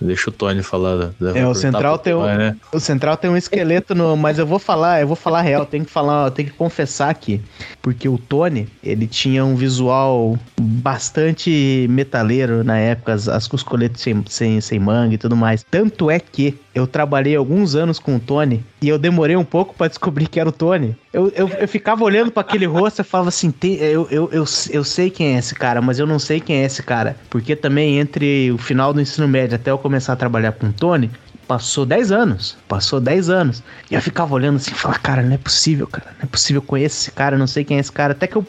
Deixa 0.01 0.29
o 0.29 0.33
Tony 0.33 0.61
falar. 0.63 1.11
É, 1.35 1.45
o 1.47 1.53
Central 1.53 1.97
tem 1.97 2.13
um- 2.13 2.23
né? 2.23 2.55
O 2.73 2.79
Central 2.79 3.17
tem 3.17 3.29
um 3.29 3.37
esqueleto 3.37 3.93
no. 3.95 4.15
Mas 4.17 4.39
eu 4.39 4.45
vou 4.45 4.59
falar, 4.59 5.01
eu 5.01 5.07
vou 5.07 5.15
falar 5.15 5.41
real, 5.41 5.65
tem 5.65 5.83
que 5.83 5.91
falar, 5.91 6.31
tem 6.31 6.45
que 6.45 6.51
confessar 6.51 7.09
aqui. 7.09 7.41
Porque 7.81 8.07
o 8.07 8.17
Tony, 8.17 8.67
ele 8.83 9.07
tinha 9.07 9.43
um 9.45 9.55
visual 9.55 10.37
bastante 10.59 11.85
metaleiro 11.89 12.63
na 12.63 12.77
época, 12.77 13.13
as, 13.13 13.27
as 13.27 13.47
coscoletas 13.47 14.01
sem, 14.01 14.23
sem, 14.27 14.61
sem 14.61 14.79
manga 14.79 15.15
e 15.15 15.17
tudo 15.17 15.35
mais. 15.35 15.63
Tanto 15.69 16.09
é 16.09 16.19
que 16.19 16.57
eu 16.73 16.85
trabalhei 16.85 17.35
alguns 17.35 17.75
anos 17.75 17.99
com 17.99 18.15
o 18.15 18.19
Tony 18.19 18.63
e 18.81 18.87
eu 18.87 18.97
demorei 18.97 19.35
um 19.35 19.43
pouco 19.43 19.73
para 19.73 19.87
descobrir 19.87 20.27
que 20.27 20.39
era 20.39 20.49
o 20.49 20.51
Tony. 20.51 20.95
Eu, 21.11 21.31
eu, 21.35 21.47
eu 21.47 21.67
ficava 21.67 22.03
olhando 22.03 22.31
para 22.31 22.41
aquele 22.41 22.65
rosto 22.65 23.01
e 23.01 23.03
falava 23.03 23.29
assim: 23.29 23.53
eu, 23.61 24.07
eu, 24.11 24.29
eu, 24.31 24.45
eu 24.69 24.83
sei 24.83 25.09
quem 25.09 25.35
é 25.35 25.39
esse 25.39 25.55
cara, 25.55 25.81
mas 25.81 25.99
eu 25.99 26.05
não 26.05 26.19
sei 26.19 26.39
quem 26.39 26.57
é 26.57 26.65
esse 26.65 26.83
cara. 26.83 27.15
Porque 27.29 27.55
também 27.55 27.99
entre 27.99 28.51
o 28.51 28.57
final 28.57 28.93
do 28.93 29.01
ensino 29.01 29.27
médio 29.27 29.55
até 29.55 29.71
eu 29.71 29.77
começar 29.77 30.13
a 30.13 30.15
trabalhar 30.15 30.51
com 30.53 30.67
o 30.67 30.73
Tony, 30.73 31.09
passou 31.47 31.83
10 31.83 32.11
anos. 32.11 32.55
Passou 32.67 33.01
10 33.01 33.29
anos. 33.29 33.63
E 33.89 33.95
eu 33.95 34.01
ficava 34.01 34.35
olhando 34.35 34.57
assim, 34.57 34.71
falava, 34.71 34.99
cara, 34.99 35.23
não 35.23 35.33
é 35.33 35.37
possível, 35.37 35.87
cara. 35.87 36.11
Não 36.19 36.25
é 36.25 36.27
possível, 36.27 36.61
eu 36.61 36.67
conheço 36.67 36.97
esse 36.97 37.11
cara, 37.11 37.37
não 37.39 37.47
sei 37.47 37.63
quem 37.63 37.77
é 37.77 37.79
esse 37.79 37.91
cara. 37.91 38.13
Até 38.13 38.27
que 38.27 38.35
eu 38.35 38.45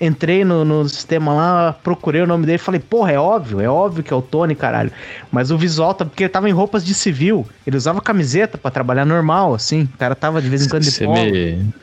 entrei 0.00 0.44
no, 0.44 0.64
no 0.64 0.88
sistema 0.88 1.34
lá, 1.34 1.76
procurei 1.82 2.22
o 2.22 2.26
nome 2.26 2.46
dele 2.46 2.58
falei, 2.58 2.80
porra, 2.80 3.12
é 3.12 3.18
óbvio, 3.18 3.60
é 3.60 3.68
óbvio 3.68 4.02
que 4.02 4.12
é 4.12 4.16
o 4.16 4.22
Tony, 4.22 4.54
caralho. 4.54 4.90
Mas 5.30 5.50
o 5.50 5.58
visual 5.58 5.94
tá 5.94 6.04
porque 6.04 6.24
ele 6.24 6.30
tava 6.30 6.48
em 6.48 6.52
roupas 6.52 6.84
de 6.84 6.94
civil. 6.94 7.46
Ele 7.66 7.76
usava 7.76 8.00
camiseta 8.00 8.56
para 8.56 8.70
trabalhar 8.70 9.04
normal, 9.04 9.54
assim. 9.54 9.88
O 9.94 9.98
cara 9.98 10.14
tava 10.14 10.40
de 10.40 10.48
vez 10.48 10.64
em 10.64 10.68
quando 10.68 10.82
de 10.82 10.98
polo. 10.98 11.16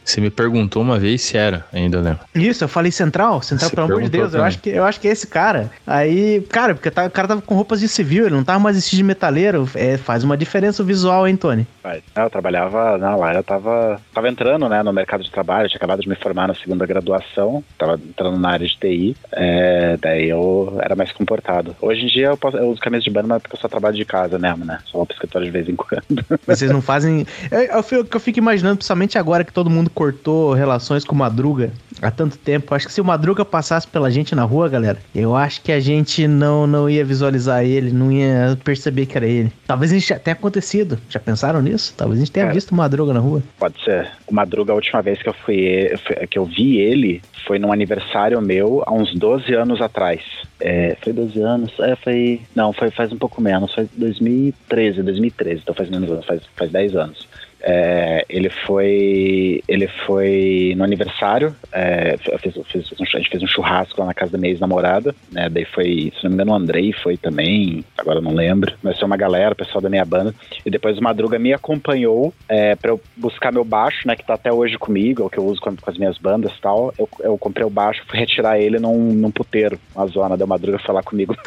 Você 0.04 0.22
me 0.22 0.30
perguntou 0.30 0.82
uma 0.82 0.98
vez 0.98 1.22
se 1.22 1.38
era, 1.38 1.66
ainda 1.72 2.00
lembro. 2.00 2.20
Isso, 2.34 2.64
eu 2.64 2.68
falei 2.68 2.92
central, 2.92 3.42
central, 3.42 3.70
Cê 3.70 3.76
pelo 3.76 3.88
amor 3.88 4.04
de 4.04 4.10
Deus. 4.10 4.34
Eu 4.34 4.44
acho, 4.44 4.60
que, 4.60 4.70
eu 4.70 4.84
acho 4.84 5.00
que 5.00 5.08
é 5.08 5.12
esse 5.12 5.28
cara. 5.28 5.70
Aí, 5.86 6.42
cara, 6.50 6.74
porque 6.74 6.90
tá, 6.90 7.06
o 7.06 7.12
cara 7.12 7.28
tava 7.28 7.42
com 7.42 7.56
roupas 7.56 7.80
de 7.80 7.88
civil, 7.88 8.26
ele 8.26 8.36
não 8.36 8.44
tava 8.44 8.60
mais 8.60 8.76
vestido 8.76 8.98
de 8.98 9.04
metaleiro. 9.04 9.70
É, 9.76 9.98
faz 9.98 10.24
uma 10.24 10.38
diferença 10.38 10.82
o 10.82 10.86
visual, 10.86 11.28
hein, 11.28 11.36
Tony? 11.36 11.68
Eu 12.16 12.30
trabalhava 12.30 12.98
na 12.98 13.16
lá, 13.16 13.34
eu 13.34 13.44
tava, 13.44 14.02
tava 14.14 14.28
entrando, 14.30 14.68
né, 14.68 14.84
no 14.84 14.92
mercado 14.92 15.24
de 15.24 15.32
trabalho, 15.32 15.70
tinha 15.70 15.78
acabado 15.78 16.02
de 16.02 16.10
me 16.10 16.16
formar 16.16 16.48
na 16.48 16.56
segunda 16.56 16.86
graduação, 16.86 17.64
tava 17.78 18.00
entrando 18.08 18.38
na 18.40 18.50
área 18.50 18.68
de 18.68 18.78
TI, 18.78 19.16
é, 19.32 19.98
daí 19.98 20.30
eu 20.30 20.78
era 20.82 20.96
mais 20.96 21.12
comportado. 21.12 21.76
Hoje 21.82 22.06
em 22.06 22.08
dia 22.08 22.28
eu, 22.28 22.38
posso, 22.38 22.58
eu 22.58 22.70
uso 22.70 22.82
camisa 22.82 23.04
de 23.04 23.10
banda, 23.10 23.28
mas 23.28 23.42
porque 23.42 23.56
eu 23.56 23.60
só 23.60 23.68
trabalho 23.68 23.96
de 23.96 24.06
casa 24.06 24.38
mesmo, 24.40 24.66
né? 24.66 24.80
Só 24.86 24.98
vou 24.98 25.06
pro 25.06 25.14
escritório 25.14 25.46
de 25.46 25.52
vez 25.52 25.68
em 25.70 25.76
quando. 25.76 26.04
Vocês 26.46 26.72
não 26.72 26.82
fazem. 26.82 27.26
Eu, 27.52 27.62
eu, 27.62 27.84
fico, 27.84 28.08
eu 28.16 28.20
fico 28.20 28.40
imaginando, 28.40 28.78
principalmente 28.78 29.18
agora 29.18 29.44
que 29.44 29.54
todo 29.54 29.70
mundo 29.70 29.90
cortou 29.90 30.54
relações 30.54 31.04
com 31.04 31.16
Madruga 31.16 31.72
há 32.02 32.12
tanto 32.12 32.38
tempo. 32.38 32.74
Acho 32.74 32.88
que 32.88 32.94
se 32.94 33.02
o 33.02 33.06
Madruga 33.06 33.44
passasse 33.44 33.88
pela 33.88 34.10
gente 34.10 34.36
na 34.36 34.44
rua, 34.44 34.70
galera, 34.70 34.98
eu 35.14 35.36
acho 35.36 35.62
que 35.62 35.72
a 35.72 35.80
gente 35.80 36.28
não, 36.28 36.68
não 36.68 36.90
ia 36.90 37.04
visualizar 37.04 37.64
ele, 37.64 37.92
não 37.92 38.12
ia 38.12 38.58
perceber 38.64 39.06
que 39.06 39.18
era 39.18 39.26
ele. 39.26 39.52
Talvez 39.66 39.92
a 39.92 39.98
gente 39.98 40.20
tenha 40.20 40.34
acontecido. 40.34 41.00
Já 41.10 41.20
pensaram 41.20 41.62
nisso? 41.62 41.94
Talvez 41.96 42.20
a 42.20 42.24
gente 42.24 42.32
tenha 42.32 42.46
Cara, 42.46 42.56
visto 42.56 42.72
o 42.72 42.76
Madruga 42.76 43.14
na 43.14 43.20
rua. 43.20 43.42
Pode 43.60 43.84
ser. 43.84 44.10
O 44.28 44.34
Madruga, 44.34 44.72
a 44.72 44.76
última 44.76 45.02
vez 45.02 45.22
que 45.22 45.30
eu 45.30 45.34
fui, 45.34 45.92
que 46.30 46.38
eu 46.38 46.46
vi 46.46 46.78
ele, 46.78 47.22
foi 47.46 47.60
num 47.60 47.72
aniversário 47.72 47.97
meu 48.42 48.84
há 48.86 48.94
uns 48.94 49.14
12 49.14 49.54
anos 49.54 49.82
atrás. 49.82 50.22
É, 50.60 50.96
foi 51.02 51.14
12 51.14 51.40
anos? 51.42 51.80
É, 51.80 51.96
foi. 51.96 52.42
Não, 52.56 52.74
foi 52.74 52.90
faz 52.92 53.12
um 53.12 53.18
pouco 53.18 53.42
menos, 53.42 53.74
foi 53.74 53.88
2013, 53.96 55.04
2013, 55.04 55.62
então 55.62 55.76
faz 55.76 55.90
menos 55.90 56.10
anos, 56.10 56.26
faz, 56.26 56.42
faz 56.56 56.72
10 56.72 56.96
anos. 56.96 57.28
É, 57.70 58.26
ele 58.30 58.50
foi 58.50 59.62
ele 59.68 59.90
foi 60.06 60.74
no 60.78 60.86
aniversário 60.86 61.54
é, 61.74 62.16
fiz, 62.18 62.54
fiz, 62.72 62.88
fiz 62.88 62.92
um, 62.98 63.04
a 63.04 63.18
gente 63.18 63.30
fez 63.30 63.44
um 63.44 63.48
churrasco 63.48 64.00
lá 64.00 64.08
na 64.08 64.14
casa 64.14 64.32
da 64.32 64.38
minha 64.38 64.52
ex-namorada 64.52 65.14
né 65.34 65.50
daí 65.50 65.66
foi 65.66 66.14
se 66.16 66.24
não 66.24 66.30
me 66.30 66.36
engano 66.36 66.54
o 66.54 66.56
Andrei 66.56 66.94
foi 66.94 67.18
também 67.18 67.84
agora 67.98 68.22
não 68.22 68.34
lembro 68.34 68.74
mas 68.82 68.98
foi 68.98 69.06
uma 69.06 69.18
galera 69.18 69.52
o 69.52 69.58
pessoal 69.58 69.82
da 69.82 69.90
minha 69.90 70.06
banda 70.06 70.34
e 70.66 70.70
depois 70.70 70.98
o 70.98 71.04
Madruga 71.04 71.38
me 71.38 71.52
acompanhou 71.52 72.34
é, 72.48 72.74
para 72.74 72.92
eu 72.92 73.02
buscar 73.18 73.52
meu 73.52 73.66
baixo 73.66 74.08
né 74.08 74.16
que 74.16 74.26
tá 74.26 74.36
até 74.36 74.54
hoje 74.54 74.78
comigo 74.78 75.24
é 75.24 75.26
o 75.26 75.30
que 75.30 75.38
eu 75.38 75.46
uso 75.46 75.60
com, 75.60 75.76
com 75.76 75.92
as 75.92 75.98
minhas 75.98 76.18
bandas 76.18 76.54
e 76.54 76.62
tal 76.62 76.94
eu, 76.98 77.10
eu 77.20 77.38
comprei 77.38 77.66
o 77.66 77.70
baixo 77.70 78.02
fui 78.08 78.18
retirar 78.18 78.58
ele 78.58 78.80
num, 78.80 79.12
num 79.12 79.32
puteiro 79.32 79.78
na 79.94 80.06
zona 80.06 80.38
da 80.38 80.48
Madruga 80.48 80.80
lá 80.88 81.04
comigo 81.04 81.36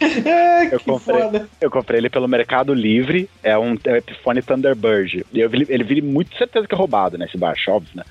É, 0.30 0.74
eu, 0.74 0.80
comprei, 0.80 1.42
eu 1.60 1.70
comprei 1.70 1.98
ele 1.98 2.10
pelo 2.10 2.26
Mercado 2.26 2.72
Livre, 2.72 3.28
é 3.42 3.56
um, 3.58 3.76
é 3.84 3.92
um 3.92 3.96
Epiphone 3.96 4.42
Thunderbird. 4.42 5.26
Eu 5.32 5.48
vi, 5.48 5.66
ele 5.68 5.84
vi 5.84 6.00
muito 6.00 6.36
certeza 6.36 6.66
que 6.66 6.74
é 6.74 6.78
roubado, 6.78 7.18
né? 7.18 7.26
Esse 7.26 7.36
baixo, 7.36 7.70
óbvio, 7.70 7.92
né? 7.94 8.04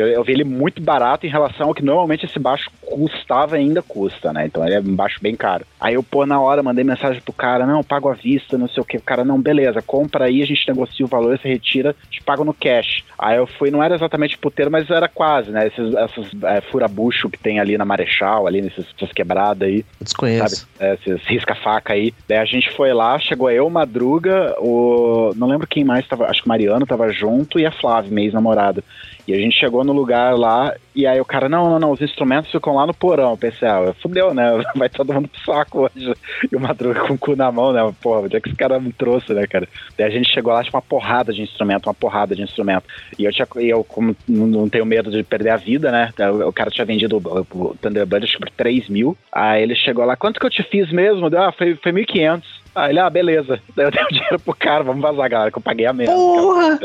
Eu, 0.00 0.08
eu 0.08 0.24
vi 0.24 0.32
ele 0.32 0.44
muito 0.44 0.80
barato 0.82 1.26
em 1.26 1.30
relação 1.30 1.68
ao 1.68 1.74
que 1.74 1.84
normalmente 1.84 2.26
esse 2.26 2.38
baixo 2.38 2.70
custava 2.82 3.58
e 3.58 3.62
ainda 3.62 3.82
custa, 3.82 4.32
né? 4.32 4.46
Então 4.46 4.64
ele 4.64 4.74
é 4.74 4.80
um 4.80 4.94
baixo 4.94 5.18
bem 5.20 5.34
caro. 5.34 5.66
Aí 5.80 5.94
eu, 5.94 6.02
pô, 6.02 6.24
na 6.26 6.40
hora, 6.40 6.62
mandei 6.62 6.84
mensagem 6.84 7.20
pro 7.20 7.32
cara, 7.32 7.66
não, 7.66 7.82
pago 7.82 8.08
à 8.08 8.14
vista, 8.14 8.58
não 8.58 8.68
sei 8.68 8.82
o 8.82 8.86
que. 8.86 8.96
O 8.96 9.02
cara, 9.02 9.24
não, 9.24 9.40
beleza, 9.40 9.82
compra 9.82 10.26
aí, 10.26 10.42
a 10.42 10.46
gente 10.46 10.68
negocia 10.68 11.04
o 11.04 11.08
valor, 11.08 11.38
você 11.38 11.48
retira, 11.48 11.94
te 12.10 12.22
pago 12.22 12.44
no 12.44 12.54
cash. 12.54 13.04
Aí 13.18 13.36
eu 13.36 13.46
fui, 13.46 13.70
não 13.70 13.82
era 13.82 13.94
exatamente 13.94 14.38
puteiro, 14.38 14.70
mas 14.70 14.90
era 14.90 15.08
quase, 15.08 15.50
né? 15.50 15.66
Esses, 15.66 15.94
essas 15.94 16.26
é, 16.44 16.60
furabucho 16.60 17.30
que 17.30 17.38
tem 17.38 17.58
ali 17.58 17.76
na 17.76 17.84
Marechal, 17.84 18.46
ali 18.46 18.62
nessas, 18.62 18.86
nessas 18.92 19.12
quebradas 19.12 19.68
aí. 19.68 19.78
Eu 19.78 20.04
desconheço. 20.04 20.56
Sabe? 20.56 20.68
É, 20.78 20.94
esses 20.94 21.26
risca-faca 21.26 21.92
aí. 21.92 22.12
Daí 22.28 22.38
a 22.38 22.44
gente 22.44 22.70
foi 22.72 22.92
lá, 22.92 23.18
chegou 23.18 23.50
eu, 23.50 23.68
Madruga, 23.70 24.54
o. 24.58 25.32
Não 25.36 25.48
lembro 25.48 25.66
quem 25.66 25.84
mais 25.84 26.06
tava. 26.06 26.26
Acho 26.26 26.42
que 26.42 26.46
o 26.46 26.48
Mariano 26.48 26.86
tava 26.86 27.10
junto 27.12 27.58
e 27.58 27.66
a 27.66 27.70
Flávia, 27.70 28.10
minha 28.10 28.26
ex-namorada. 28.26 28.82
E 29.26 29.34
a 29.34 29.36
gente 29.36 29.58
chegou 29.58 29.82
no 29.82 29.92
lugar 29.92 30.36
lá, 30.36 30.74
e 30.94 31.06
aí 31.06 31.20
o 31.20 31.24
cara, 31.24 31.48
não, 31.48 31.68
não, 31.68 31.78
não, 31.78 31.90
os 31.90 32.00
instrumentos 32.00 32.50
ficam 32.50 32.74
lá 32.76 32.86
no 32.86 32.94
porão. 32.94 33.32
Eu 33.32 33.36
pensei, 33.36 33.68
ah, 33.68 33.92
fudeu, 34.00 34.32
né? 34.32 34.50
Vai 34.74 34.88
todo 34.88 35.12
mundo 35.12 35.28
pro 35.28 35.40
saco 35.44 35.80
hoje. 35.82 36.14
E 36.50 36.54
o 36.54 36.60
Madruga 36.60 37.00
com 37.00 37.14
o 37.14 37.18
cu 37.18 37.34
na 37.34 37.50
mão, 37.50 37.72
né? 37.72 37.94
Porra, 38.00 38.20
onde 38.20 38.36
é 38.36 38.40
que 38.40 38.48
esse 38.48 38.56
cara 38.56 38.78
me 38.78 38.92
trouxe, 38.92 39.34
né, 39.34 39.46
cara? 39.46 39.68
Daí 39.98 40.06
a 40.06 40.10
gente 40.10 40.32
chegou 40.32 40.52
lá, 40.52 40.62
tinha 40.62 40.74
uma 40.74 40.82
porrada 40.82 41.32
de 41.32 41.42
instrumento, 41.42 41.86
uma 41.86 41.94
porrada 41.94 42.34
de 42.36 42.42
instrumento. 42.42 42.84
E 43.18 43.24
eu, 43.24 43.32
tinha, 43.32 43.46
eu 43.56 43.82
como 43.82 44.16
não 44.28 44.68
tenho 44.68 44.86
medo 44.86 45.10
de 45.10 45.22
perder 45.24 45.50
a 45.50 45.56
vida, 45.56 45.90
né? 45.90 46.10
O 46.46 46.52
cara 46.52 46.70
tinha 46.70 46.84
vendido 46.84 47.16
o, 47.18 47.76
Thunderbird, 47.80 48.24
acho 48.24 48.38
que 48.38 48.44
por 48.44 48.50
3 48.50 48.88
mil. 48.88 49.16
Aí 49.32 49.62
ele 49.62 49.74
chegou 49.74 50.04
lá, 50.04 50.16
quanto 50.16 50.38
que 50.38 50.46
eu 50.46 50.50
te 50.50 50.62
fiz 50.62 50.90
mesmo? 50.92 51.28
Deu, 51.28 51.42
ah, 51.42 51.52
foi, 51.52 51.74
foi 51.74 51.92
1.500. 51.92 52.42
Aí 52.76 52.90
ele, 52.90 53.00
ah, 53.00 53.08
beleza. 53.08 53.58
Daí 53.74 53.86
eu 53.86 53.90
dei 53.90 54.04
o 54.04 54.08
dinheiro 54.08 54.38
pro 54.38 54.54
cara, 54.54 54.84
vamos 54.84 55.00
vazar, 55.00 55.30
galera, 55.30 55.50
que 55.50 55.56
eu 55.56 55.62
paguei 55.62 55.86
a 55.86 55.94
menos. 55.94 56.14
Porra! 56.14 56.78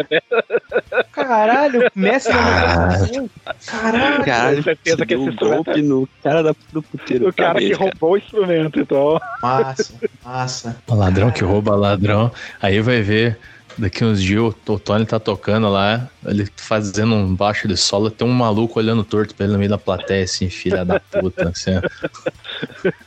Caralho, 1.12 1.92
Messi 1.94 2.30
Caralho. 2.30 3.30
Caralho, 3.66 4.24
Caralho 4.24 4.64
certeza 4.64 5.06
que 5.06 5.14
esse 5.14 5.30
um 5.30 5.36
golpe 5.36 5.82
no 5.82 6.08
cara 6.24 6.42
da, 6.42 6.56
do 6.72 6.82
puteiro. 6.82 7.28
O 7.28 7.34
cara 7.34 7.60
que 7.60 7.74
roubou 7.74 8.14
o 8.14 8.18
instrumento, 8.18 8.80
então. 8.80 9.20
Massa, 9.42 9.94
massa. 10.24 10.78
O 10.88 10.96
ladrão 10.96 11.30
que 11.30 11.44
rouba 11.44 11.76
ladrão. 11.76 12.32
Aí 12.62 12.80
vai 12.80 13.02
ver 13.02 13.38
Daqui 13.78 14.04
uns 14.04 14.22
dias 14.22 14.54
o 14.68 14.80
Tony 14.80 15.06
tá 15.06 15.20
tocando 15.20 15.70
lá, 15.70 16.10
ele 16.26 16.48
fazendo 16.56 17.16
um 17.16 17.36
baixo 17.36 17.68
de 17.68 17.76
solo, 17.78 18.10
tem 18.10 18.28
um 18.28 18.32
maluco 18.32 18.80
olhando 18.80 19.04
torto 19.04 19.34
pra 19.34 19.46
ele 19.46 19.54
no 19.54 19.60
meio 19.60 19.70
da 19.70 19.78
plateia, 19.78 20.24
assim, 20.24 20.50
filha 20.50 20.86
da 20.86 21.00
puta, 21.00 21.50
assim. 21.50 21.72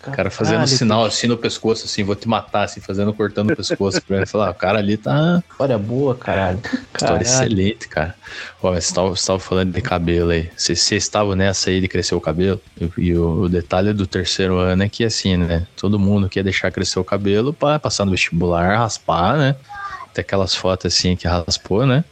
O 0.06 0.10
cara 0.10 0.30
fazendo 0.30 0.62
um 0.62 0.66
sinal 0.66 1.04
assim 1.04 1.26
no 1.26 1.36
pescoço, 1.36 1.84
assim, 1.84 2.02
vou 2.02 2.16
te 2.16 2.28
matar, 2.28 2.64
assim, 2.64 2.80
fazendo, 2.80 3.12
cortando 3.12 3.52
o 3.52 3.56
pescoço 3.56 4.00
pra 4.02 4.18
ele 4.18 4.26
falar, 4.26 4.48
ah, 4.48 4.50
o 4.50 4.54
cara 4.54 4.78
ali 4.78 4.96
tá. 4.96 5.42
História 5.50 5.78
boa, 5.78 6.14
caralho. 6.14 6.60
História 6.94 7.22
excelente, 7.22 7.88
cara. 7.88 8.14
Ó, 8.62 8.72
você 8.72 8.94
tava, 8.94 9.08
você 9.10 9.26
tava 9.26 9.38
falando 9.38 9.72
de 9.72 9.80
cabelo 9.80 10.30
aí. 10.30 10.50
Você, 10.56 10.74
você 10.74 10.96
estava 10.96 11.36
nessa 11.36 11.70
aí 11.70 11.80
de 11.80 11.88
crescer 11.88 12.14
o 12.14 12.20
cabelo? 12.20 12.60
E, 12.80 12.90
e 12.98 13.16
o, 13.16 13.42
o, 13.42 13.48
detalhe 13.48 13.92
do 13.92 14.06
terceiro 14.06 14.58
ano 14.58 14.82
é 14.82 14.88
que, 14.88 15.04
assim, 15.04 15.36
né? 15.36 15.66
Todo 15.76 15.98
mundo 15.98 16.28
quer 16.28 16.42
deixar 16.42 16.70
crescer 16.70 16.98
o 16.98 17.04
cabelo 17.04 17.52
pra 17.52 17.78
passar 17.78 18.04
no 18.04 18.10
vestibular, 18.10 18.78
raspar, 18.78 19.36
né? 19.36 19.56
Tem 20.14 20.22
aquelas 20.22 20.54
fotos 20.54 20.94
assim 20.94 21.16
que 21.16 21.26
raspou, 21.26 21.84
né? 21.84 22.04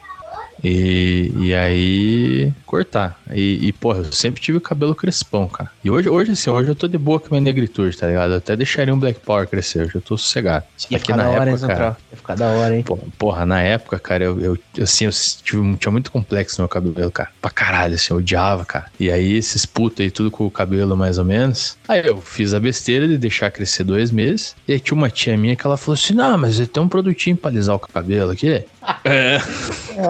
E, 0.63 1.33
e 1.37 1.55
aí 1.55 2.53
cortar. 2.67 3.21
E, 3.31 3.69
e, 3.69 3.73
porra, 3.73 3.99
eu 3.99 4.13
sempre 4.13 4.41
tive 4.41 4.59
o 4.59 4.61
cabelo 4.61 4.95
crespão, 4.95 5.47
cara. 5.47 5.71
E 5.85 5.91
hoje, 5.91 6.09
hoje 6.09 6.33
assim, 6.33 6.49
hoje 6.49 6.71
eu 6.71 6.75
tô 6.75 6.89
de 6.89 6.97
boa 6.97 7.21
com 7.21 7.27
a 7.27 7.31
minha 7.31 7.43
negritude, 7.43 7.97
tá 7.97 8.07
ligado? 8.07 8.33
Eu 8.33 8.39
até 8.39 8.57
deixaria 8.57 8.95
um 8.95 8.99
Black 8.99 9.21
Power 9.21 9.47
crescer, 9.47 9.83
hoje 9.83 9.95
eu 9.97 10.01
tô 10.01 10.17
sossegado. 10.17 10.65
Ia 10.91 10.97
Aqui 10.97 11.13
na 11.13 11.25
época, 11.25 11.51
hora, 11.51 11.59
cara. 11.59 11.97
Ia 12.11 12.17
ficar 12.17 12.35
da 12.35 12.47
hora, 12.47 12.77
hein? 12.77 12.83
Porra, 12.83 13.03
porra 13.19 13.47
na 13.47 13.61
época, 13.61 13.99
cara, 13.99 14.25
eu, 14.25 14.41
eu 14.41 14.59
assim, 14.83 15.05
eu 15.05 15.11
tive, 15.11 15.77
tinha 15.77 15.93
muito 15.93 16.11
complexo 16.11 16.59
no 16.59 16.65
meu 16.65 16.69
cabelo, 16.69 17.11
cara. 17.11 17.31
Pra 17.41 17.51
caralho, 17.51 17.95
assim, 17.95 18.13
eu 18.13 18.19
odiava, 18.19 18.65
cara. 18.65 18.87
E 18.99 19.11
aí, 19.11 19.35
esses 19.35 19.67
putos 19.67 20.01
aí, 20.01 20.11
tudo 20.11 20.31
com 20.31 20.47
o 20.47 20.51
cabelo 20.51 20.97
mais 20.97 21.19
ou 21.19 21.25
menos. 21.25 21.77
Aí 21.87 22.07
eu 22.07 22.21
fiz 22.21 22.55
a 22.55 22.61
besteira 22.61 23.07
de 23.07 23.19
deixar 23.19 23.51
crescer 23.51 23.85
dois 23.85 24.11
meses. 24.11 24.55
E 24.67 24.73
aí 24.73 24.81
tinha 24.81 24.97
uma 24.97 25.11
tia 25.11 25.37
minha 25.37 25.57
que 25.57 25.67
ela 25.67 25.77
falou 25.77 25.95
assim: 25.95 26.15
não, 26.15 26.39
mas 26.39 26.59
tem 26.69 26.83
um 26.83 26.89
produtinho 26.89 27.37
pra 27.37 27.51
alisar 27.51 27.77
o 27.77 27.79
cabelo 27.79 28.31
aqui. 28.31 28.65
é. 29.05 29.41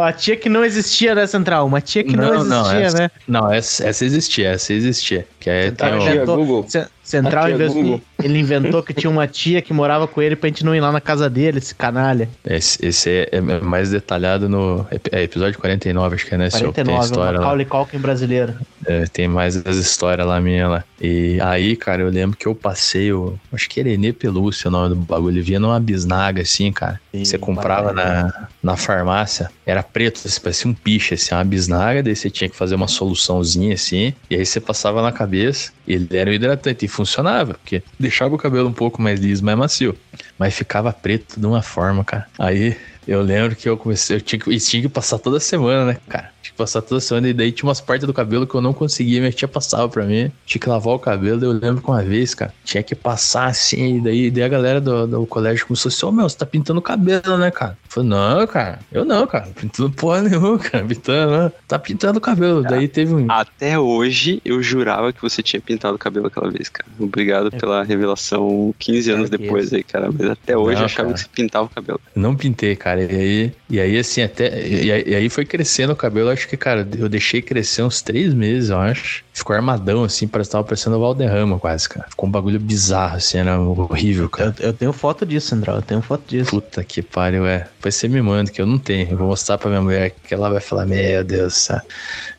A 0.00 0.12
tia 0.12 0.36
que 0.36 0.41
não 0.48 0.64
existia, 0.64 1.14
né, 1.14 1.26
Central? 1.26 1.66
Uma 1.66 1.80
tia 1.80 2.02
que 2.04 2.16
não, 2.16 2.24
não 2.24 2.34
existia, 2.34 2.56
não, 2.56 2.80
essa, 2.80 2.98
né? 2.98 3.10
Não, 3.26 3.52
essa, 3.52 3.86
essa 3.86 4.04
existia, 4.04 4.50
essa 4.50 4.72
existia. 4.72 5.26
Que 5.38 5.50
é, 5.50 5.62
Central, 5.64 5.98
tem 5.98 6.20
o... 6.20 6.26
Google. 6.26 6.66
Central 7.02 7.50
Google. 7.68 8.00
Ele 8.22 8.38
inventou 8.38 8.82
que 8.82 8.92
tinha 8.92 9.10
uma 9.10 9.26
tia 9.26 9.60
que 9.60 9.72
morava 9.72 10.06
com 10.06 10.20
ele 10.20 10.36
pra 10.36 10.48
gente 10.48 10.64
não 10.64 10.74
ir 10.74 10.80
lá 10.80 10.92
na 10.92 11.00
casa 11.00 11.28
dele, 11.28 11.58
esse 11.58 11.74
canalha. 11.74 12.28
Esse, 12.44 12.84
esse 12.84 13.10
é, 13.10 13.28
é, 13.32 13.40
mais 13.40 13.90
detalhado 13.90 14.48
no 14.48 14.86
é, 15.10 15.22
episódio 15.22 15.58
49, 15.58 16.14
acho 16.14 16.26
que 16.26 16.34
é, 16.34 16.38
né? 16.38 16.50
49, 16.50 16.72
tem 16.72 17.00
história 17.00 17.38
o 17.38 17.42
Macaulay 17.42 17.66
Culkin 17.66 17.98
brasileiro. 17.98 18.54
É, 18.84 19.06
tem 19.06 19.28
mais 19.28 19.56
as 19.64 19.76
histórias 19.76 20.26
lá 20.26 20.40
minha 20.40 20.68
lá. 20.68 20.84
E 21.00 21.40
aí, 21.40 21.76
cara, 21.76 22.02
eu 22.02 22.08
lembro 22.08 22.36
que 22.36 22.46
eu 22.46 22.54
passei, 22.54 23.12
o, 23.12 23.38
acho 23.52 23.68
que 23.68 23.80
era 23.80 23.88
Enê 23.88 24.12
Pelúcia 24.12 24.68
o 24.68 24.70
nome 24.70 24.90
do 24.90 24.96
bagulho. 24.96 25.34
Ele 25.34 25.42
vinha 25.42 25.60
numa 25.60 25.78
bisnaga 25.78 26.42
assim, 26.42 26.72
cara. 26.72 27.00
Sim, 27.12 27.24
você 27.24 27.38
comprava 27.38 27.92
na, 27.92 28.48
na 28.62 28.76
farmácia, 28.76 29.50
era 29.64 29.82
preto, 29.82 30.20
assim, 30.24 30.40
parecia 30.40 30.70
um 30.70 30.74
piche, 30.74 31.14
assim, 31.14 31.34
uma 31.34 31.44
bisnaga. 31.44 32.02
Daí 32.02 32.16
você 32.16 32.30
tinha 32.30 32.48
que 32.48 32.56
fazer 32.56 32.74
uma 32.74 32.88
soluçãozinha 32.88 33.74
assim. 33.74 34.14
E 34.28 34.34
aí 34.34 34.44
você 34.44 34.60
passava 34.60 35.02
na 35.02 35.12
cabeça. 35.12 35.72
Ele 35.86 36.08
era 36.12 36.30
um 36.30 36.32
hidratante 36.32 36.84
e 36.84 36.88
funcionava, 36.88 37.54
porque 37.54 37.82
deixava 38.12 38.34
o 38.34 38.38
cabelo 38.38 38.68
um 38.68 38.72
pouco 38.72 39.00
mais 39.00 39.18
liso, 39.18 39.44
mais 39.44 39.58
macio. 39.58 39.96
Mas 40.38 40.54
ficava 40.54 40.92
preto 40.92 41.40
de 41.40 41.46
uma 41.46 41.62
forma, 41.62 42.04
cara. 42.04 42.28
Aí 42.38 42.76
eu 43.06 43.22
lembro 43.22 43.56
que 43.56 43.68
eu 43.68 43.76
comecei, 43.76 44.16
eu 44.16 44.20
tinha 44.20 44.38
que, 44.38 44.58
tinha 44.58 44.82
que 44.82 44.88
passar 44.88 45.18
toda 45.18 45.40
semana, 45.40 45.84
né, 45.86 45.96
cara? 46.08 46.30
Tinha 46.42 46.52
que 46.52 46.58
passar 46.58 46.82
toda 46.82 47.00
semana, 47.00 47.28
e 47.28 47.32
daí 47.32 47.52
tinha 47.52 47.68
umas 47.68 47.80
partes 47.80 48.06
do 48.06 48.12
cabelo 48.12 48.46
que 48.46 48.54
eu 48.54 48.60
não 48.60 48.72
conseguia, 48.72 49.20
minha 49.20 49.32
tia 49.32 49.46
passava 49.46 49.88
pra 49.88 50.04
mim. 50.04 50.30
Tinha 50.44 50.60
que 50.60 50.68
lavar 50.68 50.94
o 50.94 50.98
cabelo, 50.98 51.44
eu 51.44 51.52
lembro 51.52 51.82
que 51.82 51.88
uma 51.88 52.02
vez, 52.02 52.34
cara, 52.34 52.52
tinha 52.64 52.82
que 52.82 52.94
passar 52.94 53.46
assim, 53.46 53.98
e 53.98 54.00
daí, 54.00 54.30
daí 54.30 54.42
a 54.42 54.48
galera 54.48 54.80
do, 54.80 55.06
do 55.06 55.26
colégio 55.26 55.66
começou 55.66 55.88
assim, 55.88 56.06
ô 56.06 56.08
oh, 56.08 56.12
meu, 56.12 56.28
você 56.28 56.36
tá 56.36 56.46
pintando 56.46 56.80
o 56.80 56.82
cabelo, 56.82 57.38
né, 57.38 57.50
cara? 57.50 57.78
Eu 57.84 57.90
falei, 57.90 58.08
não, 58.08 58.46
cara, 58.46 58.78
eu 58.90 59.04
não, 59.04 59.26
cara, 59.26 59.48
pintando 59.54 59.90
porra 59.90 60.22
nenhuma, 60.22 60.58
cara, 60.58 60.84
pintando, 60.84 61.32
né? 61.32 61.52
Tá 61.68 61.78
pintando 61.78 62.18
o 62.18 62.20
cabelo. 62.20 62.62
Daí 62.62 62.88
teve 62.88 63.14
um. 63.14 63.30
Até 63.30 63.78
hoje 63.78 64.40
eu 64.44 64.62
jurava 64.62 65.12
que 65.12 65.22
você 65.22 65.42
tinha 65.42 65.60
pintado 65.60 65.94
o 65.94 65.98
cabelo 65.98 66.26
aquela 66.26 66.50
vez, 66.50 66.68
cara. 66.68 66.88
Obrigado 66.98 67.48
é. 67.52 67.58
pela 67.58 67.82
revelação 67.82 68.74
15 68.78 69.10
anos 69.10 69.30
depois 69.30 69.72
aí, 69.72 69.82
cara. 69.82 70.10
Mas 70.12 70.30
até 70.30 70.56
hoje 70.56 70.74
não, 70.74 70.82
eu 70.82 70.86
achava 70.86 71.08
cara. 71.08 71.14
que 71.14 71.20
você 71.20 71.28
pintava 71.32 71.66
o 71.66 71.70
cabelo. 71.70 72.00
Não 72.14 72.34
pintei, 72.36 72.76
cara. 72.76 72.91
E 73.00 73.16
aí, 73.16 73.52
e 73.70 73.80
aí 73.80 73.98
assim, 73.98 74.22
até. 74.22 74.66
E 74.66 75.14
aí 75.14 75.28
foi 75.28 75.44
crescendo 75.44 75.92
o 75.92 75.96
cabelo. 75.96 76.30
Acho 76.30 76.48
que, 76.48 76.56
cara, 76.56 76.86
eu 76.98 77.08
deixei 77.08 77.40
crescer 77.40 77.82
uns 77.82 78.02
três 78.02 78.34
meses, 78.34 78.70
eu 78.70 78.78
acho. 78.78 79.24
Ficou 79.32 79.56
armadão, 79.56 80.04
assim, 80.04 80.28
parece 80.28 80.50
que 80.50 80.52
tava 80.52 80.64
parecendo 80.64 80.96
o 80.96 81.00
Valderrama 81.00 81.58
quase, 81.58 81.88
cara. 81.88 82.06
Ficou 82.08 82.28
um 82.28 82.32
bagulho 82.32 82.60
bizarro, 82.60 83.16
assim, 83.16 83.38
era 83.38 83.58
horrível, 83.58 84.28
cara. 84.28 84.54
Eu, 84.58 84.68
eu 84.68 84.72
tenho 84.72 84.92
foto 84.92 85.24
disso, 85.24 85.54
André. 85.54 85.72
Eu 85.72 85.82
tenho 85.82 86.02
foto 86.02 86.22
disso. 86.26 86.50
Puta 86.50 86.84
que 86.84 87.00
pariu, 87.00 87.46
é. 87.46 87.68
Depois 87.76 87.94
você 87.94 88.08
me 88.08 88.20
manda, 88.20 88.50
que 88.50 88.60
eu 88.60 88.66
não 88.66 88.78
tenho. 88.78 89.10
Eu 89.10 89.16
vou 89.16 89.28
mostrar 89.28 89.56
pra 89.58 89.70
minha 89.70 89.82
mulher 89.82 90.10
que 90.10 90.34
ela 90.34 90.50
vai 90.50 90.60
falar, 90.60 90.84
meu 90.84 91.24
Deus, 91.24 91.54
sabe? 91.54 91.82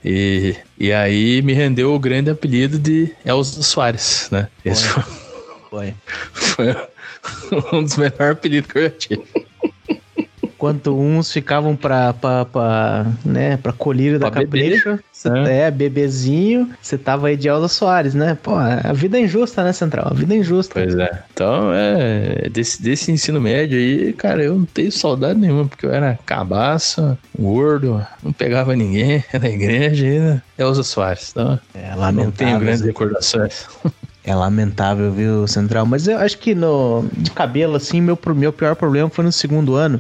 E, 0.06 0.56
e 0.78 0.94
aí 0.94 1.42
me 1.42 1.54
rendeu 1.54 1.94
o 1.94 2.00
grande 2.00 2.30
apelido 2.30 2.78
de 2.78 3.12
Elza 3.26 3.64
Soares, 3.64 4.28
né? 4.32 4.48
Esse 4.64 4.86
foi, 4.88 5.04
foi. 5.72 5.96
foi 7.50 7.80
um 7.80 7.84
dos 7.84 7.98
melhores 7.98 8.32
apelidos 8.32 8.72
que 8.72 8.78
eu 8.78 8.84
já 8.84 8.90
tive. 8.90 9.24
Enquanto 10.64 10.98
uns 10.98 11.30
ficavam 11.30 11.76
pra, 11.76 12.14
pra, 12.14 12.46
pra, 12.46 13.06
né, 13.26 13.58
pra 13.58 13.74
colírio 13.74 14.18
da 14.18 14.32
capricha, 14.32 14.98
é. 15.46 15.64
é, 15.64 15.72
bebezinho, 15.72 16.70
você 16.82 16.98
tava 16.98 17.28
aí 17.28 17.36
de 17.36 17.50
Elza 17.50 17.68
Soares, 17.68 18.14
né? 18.14 18.38
Pô, 18.42 18.56
a 18.56 18.94
vida 18.94 19.18
é 19.18 19.24
injusta, 19.24 19.62
né, 19.62 19.74
Central? 19.74 20.08
A 20.10 20.14
vida 20.14 20.34
é 20.34 20.38
injusta. 20.38 20.76
Pois 20.76 20.96
é. 20.98 21.22
Então, 21.34 21.70
é, 21.74 22.48
desse, 22.50 22.82
desse 22.82 23.12
ensino 23.12 23.42
médio 23.42 23.78
aí, 23.78 24.14
cara, 24.14 24.42
eu 24.42 24.56
não 24.56 24.64
tenho 24.64 24.90
saudade 24.90 25.38
nenhuma, 25.38 25.66
porque 25.66 25.86
eu 25.86 25.92
era 25.92 26.18
cabaço, 26.26 27.18
gordo, 27.38 28.02
não 28.24 28.32
pegava 28.32 28.74
ninguém 28.74 29.22
na 29.38 29.50
igreja 29.50 30.08
ainda. 30.08 30.44
Elza 30.58 30.84
Soares, 30.84 31.32
então, 31.32 31.60
é, 31.76 31.94
lamentável, 31.94 32.24
não 32.24 32.32
tenho 32.32 32.60
grandes 32.60 32.82
recordações. 32.84 33.68
É 34.26 34.34
lamentável, 34.34 35.12
viu, 35.12 35.46
Central? 35.48 35.86
Mas 35.86 36.08
eu 36.08 36.18
acho 36.18 36.38
que 36.38 36.56
no, 36.56 37.06
de 37.12 37.30
cabelo, 37.32 37.76
assim, 37.76 38.00
meu, 38.00 38.18
meu 38.34 38.54
pior 38.54 38.74
problema 38.74 39.10
foi 39.10 39.26
no 39.26 39.32
segundo 39.34 39.76
ano, 39.76 40.00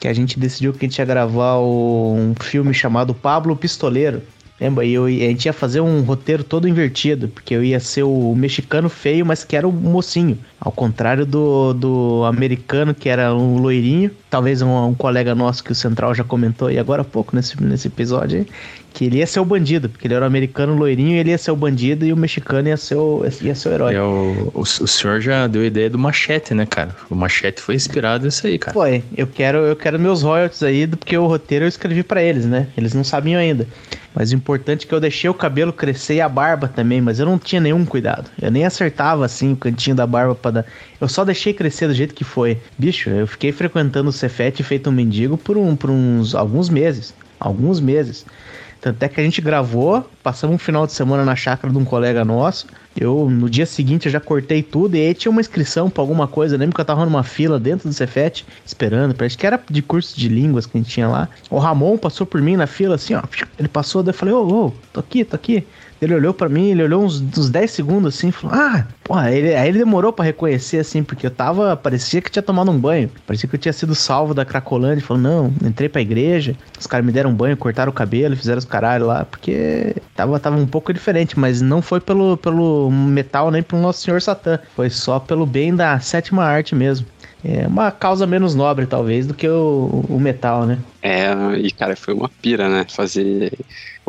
que 0.00 0.08
a 0.08 0.12
gente 0.12 0.40
decidiu 0.40 0.72
que 0.72 0.84
a 0.84 0.88
gente 0.88 0.98
ia 0.98 1.04
gravar 1.04 1.58
um 1.60 2.34
filme 2.40 2.74
chamado 2.74 3.14
Pablo 3.14 3.54
Pistoleiro. 3.54 4.22
Lembra? 4.60 4.84
E 4.84 4.92
eu, 4.92 5.06
a 5.06 5.10
gente 5.10 5.46
ia 5.46 5.54
fazer 5.54 5.80
um 5.80 6.02
roteiro 6.02 6.44
todo 6.44 6.68
invertido, 6.68 7.28
porque 7.28 7.54
eu 7.54 7.64
ia 7.64 7.80
ser 7.80 8.02
o 8.02 8.34
mexicano 8.36 8.90
feio, 8.90 9.24
mas 9.24 9.42
que 9.42 9.56
era 9.56 9.66
o 9.66 9.72
mocinho. 9.72 10.36
Ao 10.60 10.70
contrário 10.70 11.24
do, 11.24 11.72
do 11.72 12.24
americano, 12.26 12.92
que 12.92 13.08
era 13.08 13.34
um 13.34 13.56
loirinho. 13.56 14.10
Talvez 14.28 14.60
um, 14.60 14.68
um 14.88 14.94
colega 14.94 15.34
nosso 15.34 15.64
que 15.64 15.72
o 15.72 15.74
Central 15.74 16.14
já 16.14 16.22
comentou 16.22 16.68
aí 16.68 16.78
agora 16.78 17.00
há 17.00 17.04
pouco 17.04 17.34
nesse, 17.34 17.60
nesse 17.62 17.88
episódio 17.88 18.40
aí, 18.40 18.46
que 18.92 19.04
ele 19.04 19.18
ia 19.18 19.26
ser 19.26 19.40
o 19.40 19.44
bandido, 19.44 19.88
porque 19.88 20.06
ele 20.06 20.14
era 20.14 20.24
o 20.24 20.26
americano 20.26 20.74
loirinho, 20.74 21.16
ele 21.16 21.30
ia 21.30 21.38
ser 21.38 21.50
o 21.50 21.56
bandido 21.56 22.04
e 22.04 22.12
o 22.12 22.16
mexicano 22.16 22.68
ia 22.68 22.76
ser 22.76 22.96
o, 22.96 23.24
ia 23.40 23.54
ser 23.54 23.68
o 23.68 23.72
herói. 23.72 23.94
É, 23.94 24.02
o, 24.02 24.50
o, 24.54 24.60
o, 24.60 24.64
senhor 24.66 25.20
já 25.20 25.46
deu 25.46 25.62
a 25.62 25.66
ideia 25.66 25.88
do 25.88 25.98
machete, 25.98 26.54
né, 26.54 26.66
cara? 26.66 26.94
O 27.08 27.14
machete 27.14 27.60
foi 27.60 27.74
inspirado 27.74 28.24
nisso 28.24 28.46
aí, 28.46 28.58
cara. 28.58 28.74
Foi. 28.74 29.02
Eu 29.16 29.26
quero, 29.26 29.58
eu 29.58 29.76
quero 29.76 29.98
meus 29.98 30.22
royalties 30.22 30.62
aí, 30.62 30.86
porque 30.86 31.16
o 31.16 31.26
roteiro 31.26 31.64
eu 31.64 31.68
escrevi 31.68 32.02
para 32.02 32.22
eles, 32.22 32.46
né? 32.46 32.68
Eles 32.76 32.94
não 32.94 33.04
sabiam 33.04 33.40
ainda. 33.40 33.66
Mas 34.14 34.32
o 34.32 34.34
importante 34.34 34.84
é 34.84 34.88
que 34.88 34.94
eu 34.94 35.00
deixei 35.00 35.30
o 35.30 35.34
cabelo 35.34 35.72
crescer 35.72 36.14
e 36.14 36.20
a 36.20 36.28
barba 36.28 36.66
também, 36.66 37.00
mas 37.00 37.20
eu 37.20 37.26
não 37.26 37.38
tinha 37.38 37.60
nenhum 37.60 37.84
cuidado. 37.84 38.28
Eu 38.40 38.50
nem 38.50 38.64
acertava 38.64 39.24
assim 39.24 39.52
o 39.52 39.56
cantinho 39.56 39.94
da 39.94 40.06
barba 40.06 40.34
para 40.34 40.50
dar. 40.50 40.66
Eu 41.00 41.08
só 41.08 41.24
deixei 41.24 41.54
crescer 41.54 41.86
do 41.86 41.94
jeito 41.94 42.14
que 42.14 42.24
foi. 42.24 42.58
Bicho, 42.76 43.08
eu 43.08 43.26
fiquei 43.26 43.52
frequentando 43.52 44.10
o 44.10 44.12
Cefete 44.12 44.62
feito 44.62 44.90
um 44.90 44.92
mendigo 44.92 45.36
por, 45.38 45.56
um, 45.56 45.76
por 45.76 45.90
uns 45.90 46.34
alguns 46.34 46.68
meses. 46.68 47.14
Alguns 47.38 47.80
meses. 47.80 48.26
Tanto 48.80 49.02
é 49.02 49.08
que 49.08 49.20
a 49.20 49.24
gente 49.24 49.40
gravou, 49.40 50.08
passamos 50.22 50.54
um 50.54 50.58
final 50.58 50.86
de 50.86 50.92
semana 50.92 51.24
na 51.24 51.36
chácara 51.36 51.72
de 51.72 51.78
um 51.78 51.84
colega 51.84 52.24
nosso. 52.24 52.66
Eu, 52.98 53.28
no 53.30 53.48
dia 53.48 53.66
seguinte, 53.66 54.06
eu 54.06 54.12
já 54.12 54.18
cortei 54.18 54.62
tudo 54.62 54.96
e 54.96 55.00
aí 55.00 55.14
tinha 55.14 55.30
uma 55.30 55.40
inscrição 55.40 55.90
pra 55.90 56.02
alguma 56.02 56.26
coisa. 56.26 56.54
Eu 56.54 56.58
lembro 56.58 56.74
que 56.74 56.80
eu 56.80 56.84
tava 56.84 57.04
numa 57.04 57.22
fila 57.22 57.60
dentro 57.60 57.88
do 57.88 57.94
Cefet, 57.94 58.44
esperando. 58.64 59.14
Parece 59.14 59.36
que 59.36 59.46
era 59.46 59.60
de 59.70 59.82
curso 59.82 60.18
de 60.18 60.28
línguas 60.28 60.66
que 60.66 60.76
a 60.76 60.80
gente 60.80 60.90
tinha 60.90 61.08
lá. 61.08 61.28
O 61.50 61.58
Ramon 61.58 61.98
passou 61.98 62.26
por 62.26 62.40
mim 62.40 62.56
na 62.56 62.66
fila, 62.66 62.94
assim, 62.94 63.14
ó. 63.14 63.22
Ele 63.58 63.68
passou, 63.68 64.02
daí 64.02 64.14
eu 64.14 64.18
falei, 64.18 64.34
ô, 64.34 64.66
ô, 64.66 64.72
tô 64.92 65.00
aqui, 65.00 65.24
tô 65.24 65.36
aqui. 65.36 65.66
Ele 66.00 66.14
olhou 66.14 66.32
para 66.32 66.48
mim, 66.48 66.70
ele 66.70 66.82
olhou 66.82 67.04
uns, 67.04 67.20
uns 67.20 67.50
10 67.50 67.70
segundos 67.70 68.14
assim, 68.14 68.30
falou: 68.30 68.56
Ah, 68.56 68.86
porra, 69.04 69.30
ele, 69.30 69.54
aí 69.54 69.68
ele 69.68 69.78
demorou 69.78 70.12
para 70.12 70.24
reconhecer 70.24 70.78
assim, 70.78 71.02
porque 71.02 71.26
eu 71.26 71.30
tava. 71.30 71.76
Parecia 71.76 72.22
que 72.22 72.30
tinha 72.30 72.42
tomado 72.42 72.70
um 72.70 72.78
banho. 72.78 73.10
Parecia 73.26 73.48
que 73.48 73.54
eu 73.54 73.60
tinha 73.60 73.72
sido 73.72 73.94
salvo 73.94 74.32
da 74.32 74.44
Cracolândia. 74.44 75.04
Falou: 75.04 75.22
Não, 75.22 75.52
entrei 75.62 75.88
pra 75.88 76.00
igreja, 76.00 76.56
os 76.78 76.86
caras 76.86 77.04
me 77.04 77.12
deram 77.12 77.30
um 77.30 77.34
banho, 77.34 77.56
cortaram 77.56 77.90
o 77.90 77.94
cabelo, 77.94 78.34
fizeram 78.34 78.58
os 78.58 78.64
caralho 78.64 79.06
lá, 79.06 79.24
porque 79.24 79.94
tava, 80.14 80.40
tava 80.40 80.56
um 80.56 80.66
pouco 80.66 80.92
diferente, 80.92 81.38
mas 81.38 81.60
não 81.60 81.82
foi 81.82 82.00
pelo, 82.00 82.36
pelo 82.38 82.90
metal 82.90 83.50
nem 83.50 83.62
pelo 83.62 83.82
Nosso 83.82 84.02
Senhor 84.02 84.22
Satã. 84.22 84.58
Foi 84.74 84.88
só 84.88 85.18
pelo 85.18 85.44
bem 85.44 85.74
da 85.74 86.00
sétima 86.00 86.44
arte 86.44 86.74
mesmo. 86.74 87.06
É 87.44 87.66
uma 87.66 87.90
causa 87.90 88.26
menos 88.26 88.54
nobre, 88.54 88.86
talvez, 88.86 89.26
do 89.26 89.32
que 89.32 89.48
o, 89.48 90.04
o 90.08 90.20
metal, 90.20 90.66
né? 90.66 90.78
É, 91.02 91.32
e 91.56 91.70
cara, 91.70 91.96
foi 91.96 92.12
uma 92.12 92.28
pira, 92.28 92.68
né? 92.68 92.84
Fazer 92.88 93.52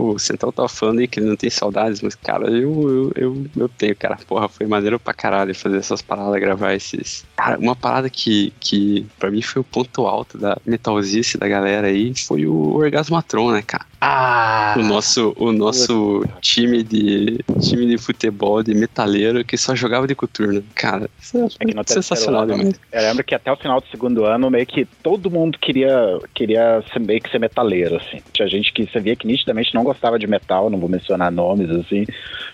o 0.01 0.19
Central 0.19 0.51
tá 0.51 0.67
falando 0.67 0.99
aí 0.99 1.07
que 1.07 1.19
ele 1.19 1.29
não 1.29 1.35
tem 1.35 1.49
saudades, 1.49 2.01
mas, 2.01 2.15
cara, 2.15 2.49
eu, 2.49 2.89
eu, 2.89 3.11
eu, 3.15 3.45
eu, 3.57 3.69
tenho, 3.69 3.95
cara. 3.95 4.17
Porra, 4.27 4.47
foi 4.49 4.65
maneiro 4.65 4.99
pra 4.99 5.13
caralho 5.13 5.53
fazer 5.55 5.77
essas 5.77 6.01
paradas, 6.01 6.39
gravar 6.39 6.73
esses. 6.73 7.25
Cara, 7.35 7.57
uma 7.57 7.75
parada 7.75 8.09
que, 8.09 8.53
que 8.59 9.05
pra 9.19 9.31
mim 9.31 9.41
foi 9.41 9.61
o 9.61 9.65
ponto 9.65 10.05
alto 10.05 10.37
da 10.37 10.57
metalzice 10.65 11.37
da 11.37 11.47
galera 11.47 11.87
aí 11.87 12.13
foi 12.15 12.45
o 12.45 12.75
Orgasmatron, 12.75 13.51
né, 13.51 13.61
cara? 13.61 13.85
Ah! 13.99 14.73
O 14.77 14.81
nosso, 14.81 15.33
o 15.37 15.51
nosso 15.51 16.25
time 16.41 16.81
de 16.81 17.39
time 17.61 17.85
de 17.85 17.97
futebol, 17.97 18.63
de 18.63 18.73
metaleiro, 18.73 19.45
que 19.45 19.55
só 19.57 19.75
jogava 19.75 20.07
de 20.07 20.15
coturno. 20.15 20.63
Cara, 20.73 21.07
isso 21.21 21.37
é, 21.37 21.41
é 21.43 21.83
sensacional 21.85 22.45
demais. 22.45 22.79
Eu 22.91 23.01
lembro 23.01 23.23
que 23.23 23.35
até 23.35 23.51
o 23.51 23.55
final 23.55 23.79
do 23.79 23.87
segundo 23.87 24.25
ano, 24.25 24.49
meio 24.49 24.65
que 24.65 24.85
todo 25.03 25.29
mundo 25.29 25.57
queria, 25.59 26.19
queria 26.33 26.83
ser, 26.91 26.99
meio 26.99 27.21
que 27.21 27.29
ser 27.29 27.39
metaleiro, 27.39 27.97
assim. 27.97 28.21
Tinha 28.33 28.47
gente 28.47 28.73
que 28.73 28.87
você 28.87 28.99
via 28.99 29.15
que 29.15 29.27
nitidamente 29.27 29.75
não 29.75 29.83
gostava 29.83 29.90
de 30.17 30.27
metal, 30.27 30.69
não 30.69 30.79
vou 30.79 30.89
mencionar 30.89 31.31
nomes, 31.31 31.69
assim, 31.69 32.05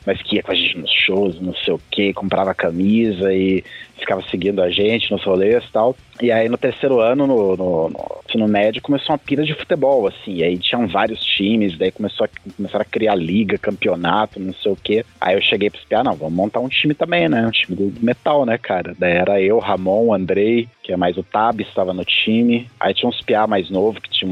mas 0.07 0.21
que 0.21 0.37
ia 0.37 0.41
com 0.41 0.53
a 0.53 0.55
gente 0.55 0.77
nos 0.77 0.89
shows, 0.89 1.41
não 1.41 1.53
sei 1.53 1.73
o 1.73 1.81
que, 1.91 2.13
comprava 2.13 2.55
camisa 2.55 3.33
e 3.33 3.61
ficava 3.97 4.23
seguindo 4.31 4.61
a 4.61 4.69
gente 4.69 5.11
nos 5.11 5.21
rolês 5.21 5.61
e 5.65 5.71
tal. 5.71 5.97
E 6.21 6.31
aí 6.31 6.47
no 6.47 6.57
terceiro 6.57 7.01
ano, 7.01 7.27
no, 7.27 7.57
no, 7.57 7.89
no 7.89 8.19
ensino 8.25 8.47
médio, 8.47 8.81
começou 8.81 9.11
uma 9.11 9.17
pira 9.17 9.43
de 9.43 9.53
futebol, 9.53 10.07
assim. 10.07 10.35
E 10.35 10.43
aí 10.43 10.57
tinham 10.57 10.87
vários 10.87 11.21
times, 11.21 11.77
daí 11.77 11.91
começou 11.91 12.25
a, 12.25 12.29
começaram 12.55 12.83
a 12.83 12.89
criar 12.89 13.15
liga, 13.15 13.57
campeonato, 13.57 14.39
não 14.39 14.53
sei 14.53 14.71
o 14.71 14.77
quê. 14.77 15.05
Aí 15.19 15.35
eu 15.35 15.41
cheguei 15.41 15.69
pra 15.69 15.77
espiar, 15.77 16.05
não, 16.05 16.15
vamos 16.15 16.33
montar 16.33 16.61
um 16.61 16.69
time 16.69 16.93
também, 16.93 17.27
né? 17.27 17.45
Um 17.45 17.51
time 17.51 17.75
do 17.75 17.93
metal, 18.01 18.45
né, 18.45 18.57
cara? 18.57 18.95
Daí 18.97 19.11
era 19.11 19.41
eu, 19.41 19.59
Ramon, 19.59 20.13
Andrei, 20.13 20.69
que 20.81 20.93
é 20.93 20.95
mais 20.95 21.17
o 21.17 21.23
Tab, 21.23 21.59
estava 21.59 21.93
no 21.93 22.05
time. 22.05 22.69
Aí 22.79 22.93
tinha 22.93 23.09
uns 23.09 23.21
piá 23.21 23.45
mais 23.45 23.69
novo, 23.69 23.99
que 23.99 24.09
tinha 24.09 24.31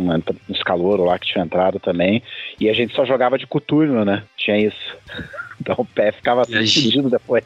uns 0.49 0.63
caloros 0.63 1.05
lá 1.05 1.19
que 1.19 1.27
tinha 1.27 1.43
entrado 1.43 1.79
também. 1.81 2.23
E 2.61 2.69
a 2.69 2.73
gente 2.73 2.95
só 2.95 3.03
jogava 3.03 3.37
de 3.37 3.45
coturno, 3.45 4.05
né? 4.05 4.23
Tinha 4.37 4.57
isso. 4.57 4.95
Então 5.75 5.75
o 5.79 5.85
pé 5.85 6.11
ficava 6.11 6.45
fudido 6.45 7.09
depois. 7.09 7.43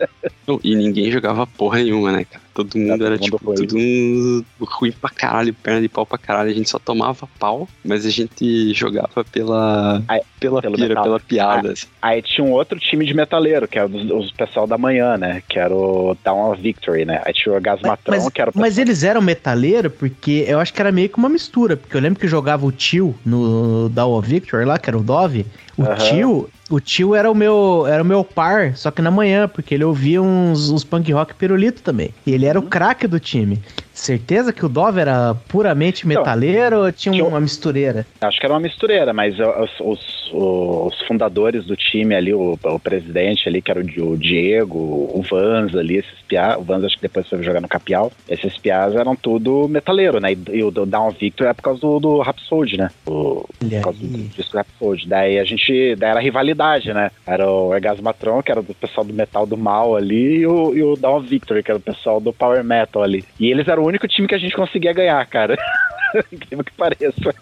e 0.64 0.74
ninguém 0.74 1.10
jogava 1.10 1.46
porra 1.46 1.78
nenhuma, 1.78 2.12
né, 2.12 2.24
cara? 2.24 2.47
Todo 2.58 2.76
mundo 2.76 3.06
era, 3.06 3.16
tipo, 3.16 3.38
tudo 3.54 4.44
ruim 4.60 4.90
pra 4.90 5.08
caralho, 5.10 5.54
perna 5.54 5.80
de 5.80 5.88
pau 5.88 6.04
pra 6.04 6.18
caralho. 6.18 6.50
A 6.50 6.52
gente 6.52 6.68
só 6.68 6.76
tomava 6.76 7.28
pau, 7.38 7.68
mas 7.84 8.04
a 8.04 8.10
gente 8.10 8.74
jogava 8.74 9.24
pela, 9.30 10.02
aí, 10.08 10.20
pela 10.40 10.60
pira, 10.60 10.88
metal. 10.88 11.04
pela 11.04 11.20
piada. 11.20 11.68
Aí, 11.68 11.72
assim. 11.72 11.86
aí, 12.02 12.20
tinha 12.20 12.44
um 12.44 12.50
outro 12.50 12.76
time 12.80 13.06
de 13.06 13.14
metaleiro, 13.14 13.68
que 13.68 13.78
era 13.78 13.86
o 13.86 14.32
pessoal 14.36 14.66
da 14.66 14.76
manhã, 14.76 15.16
né? 15.16 15.40
Que 15.48 15.56
era 15.56 15.72
o 15.72 16.16
Down 16.24 16.50
of 16.50 16.60
Victory, 16.60 17.04
né? 17.04 17.22
Aí 17.24 17.32
tinha 17.32 17.56
o 17.56 17.60
Gasmatron, 17.60 18.16
mas, 18.16 18.28
que 18.28 18.42
era 18.42 18.50
o 18.50 18.58
Mas 18.58 18.76
eles 18.76 19.04
eram 19.04 19.22
metaleiro 19.22 19.88
porque 19.88 20.44
eu 20.48 20.58
acho 20.58 20.74
que 20.74 20.80
era 20.80 20.90
meio 20.90 21.08
que 21.08 21.16
uma 21.16 21.28
mistura, 21.28 21.76
porque 21.76 21.96
eu 21.96 22.00
lembro 22.00 22.18
que 22.18 22.26
jogava 22.26 22.66
o 22.66 22.72
tio 22.72 23.14
no 23.24 23.88
Down 23.90 24.18
of 24.18 24.28
Victory 24.28 24.64
lá, 24.64 24.80
que 24.80 24.90
era 24.90 24.98
o 24.98 25.02
Dove. 25.04 25.46
O 25.76 25.82
uhum. 25.82 25.94
tio, 25.94 26.50
o 26.68 26.80
tio 26.80 27.14
era 27.14 27.30
o 27.30 27.34
meu 27.34 27.86
era 27.86 28.02
o 28.02 28.06
meu 28.06 28.24
par, 28.24 28.76
só 28.76 28.90
que 28.90 29.00
na 29.00 29.12
manhã, 29.12 29.46
porque 29.46 29.74
ele 29.74 29.84
ouvia 29.84 30.20
uns, 30.20 30.70
uns 30.70 30.82
punk 30.82 31.12
rock 31.12 31.34
pirulito 31.34 31.82
também. 31.82 32.10
E 32.26 32.32
ele 32.32 32.46
era 32.48 32.58
o 32.58 32.62
craque 32.62 33.06
do 33.06 33.20
time. 33.20 33.62
Certeza 33.98 34.52
que 34.52 34.64
o 34.64 34.68
Dove 34.68 35.00
era 35.00 35.34
puramente 35.48 36.06
metaleiro 36.06 36.78
ou 36.84 36.92
tinha 36.92 37.12
tinha 37.12 37.24
um- 37.24 37.28
uma 37.28 37.40
mistureira? 37.40 38.06
Acho 38.20 38.38
que 38.38 38.46
era 38.46 38.54
uma 38.54 38.60
mistureira, 38.60 39.12
mas 39.12 39.34
os, 39.38 39.70
os- 39.80 40.30
os 40.32 41.00
fundadores 41.06 41.64
do 41.64 41.74
time 41.76 42.14
ali, 42.14 42.32
o, 42.34 42.58
o 42.62 42.78
presidente 42.78 43.48
ali, 43.48 43.62
que 43.62 43.70
era 43.70 43.80
o, 43.80 43.84
Di- 43.84 44.00
o 44.00 44.16
Diego, 44.16 44.78
o 44.78 45.22
Vans 45.28 45.74
ali, 45.74 45.96
esses 45.96 46.18
piás, 46.28 46.56
o 46.58 46.62
Vans 46.62 46.84
acho 46.84 46.96
que 46.96 47.02
depois 47.02 47.26
foi 47.28 47.42
jogar 47.42 47.60
no 47.60 47.68
Capial, 47.68 48.12
esses 48.28 48.56
piás 48.58 48.94
eram 48.94 49.16
tudo 49.16 49.66
metaleiro, 49.68 50.20
né? 50.20 50.32
E, 50.32 50.38
e 50.58 50.62
o 50.62 50.70
do 50.70 50.84
Down 50.86 51.10
Victor 51.12 51.46
é 51.46 51.54
por 51.54 51.62
causa 51.62 51.80
do, 51.80 51.98
do 51.98 52.18
Rhapsody, 52.20 52.76
né? 52.76 52.90
O, 53.06 53.44
por 53.58 53.80
causa 53.82 53.98
do 54.00 54.18
disco 54.28 54.56
Rhapsody. 54.56 55.08
Daí 55.08 55.38
a 55.38 55.44
gente, 55.44 55.96
daí 55.96 56.10
era 56.10 56.20
rivalidade, 56.20 56.92
né? 56.92 57.10
Era 57.26 57.50
o 57.50 57.68
Orgasmatron, 57.70 58.42
que 58.42 58.52
era 58.52 58.62
do 58.62 58.74
pessoal 58.74 59.06
do 59.06 59.12
metal 59.14 59.46
do 59.46 59.56
mal 59.56 59.96
ali, 59.96 60.38
e 60.40 60.46
o, 60.46 60.74
e 60.74 60.82
o 60.82 60.94
Down 60.96 61.20
Victor, 61.20 61.62
que 61.62 61.70
era 61.70 61.78
o 61.78 61.82
pessoal 61.82 62.20
do 62.20 62.32
power 62.32 62.62
metal 62.62 63.02
ali. 63.02 63.24
E 63.40 63.50
eles 63.50 63.66
eram 63.68 63.82
único 63.88 64.06
time 64.08 64.28
que 64.28 64.34
a 64.34 64.38
gente 64.38 64.54
conseguia 64.54 64.92
ganhar, 64.92 65.24
cara. 65.26 65.56
Incrível 66.32 66.64
que 66.64 66.72
pareça. 66.72 67.34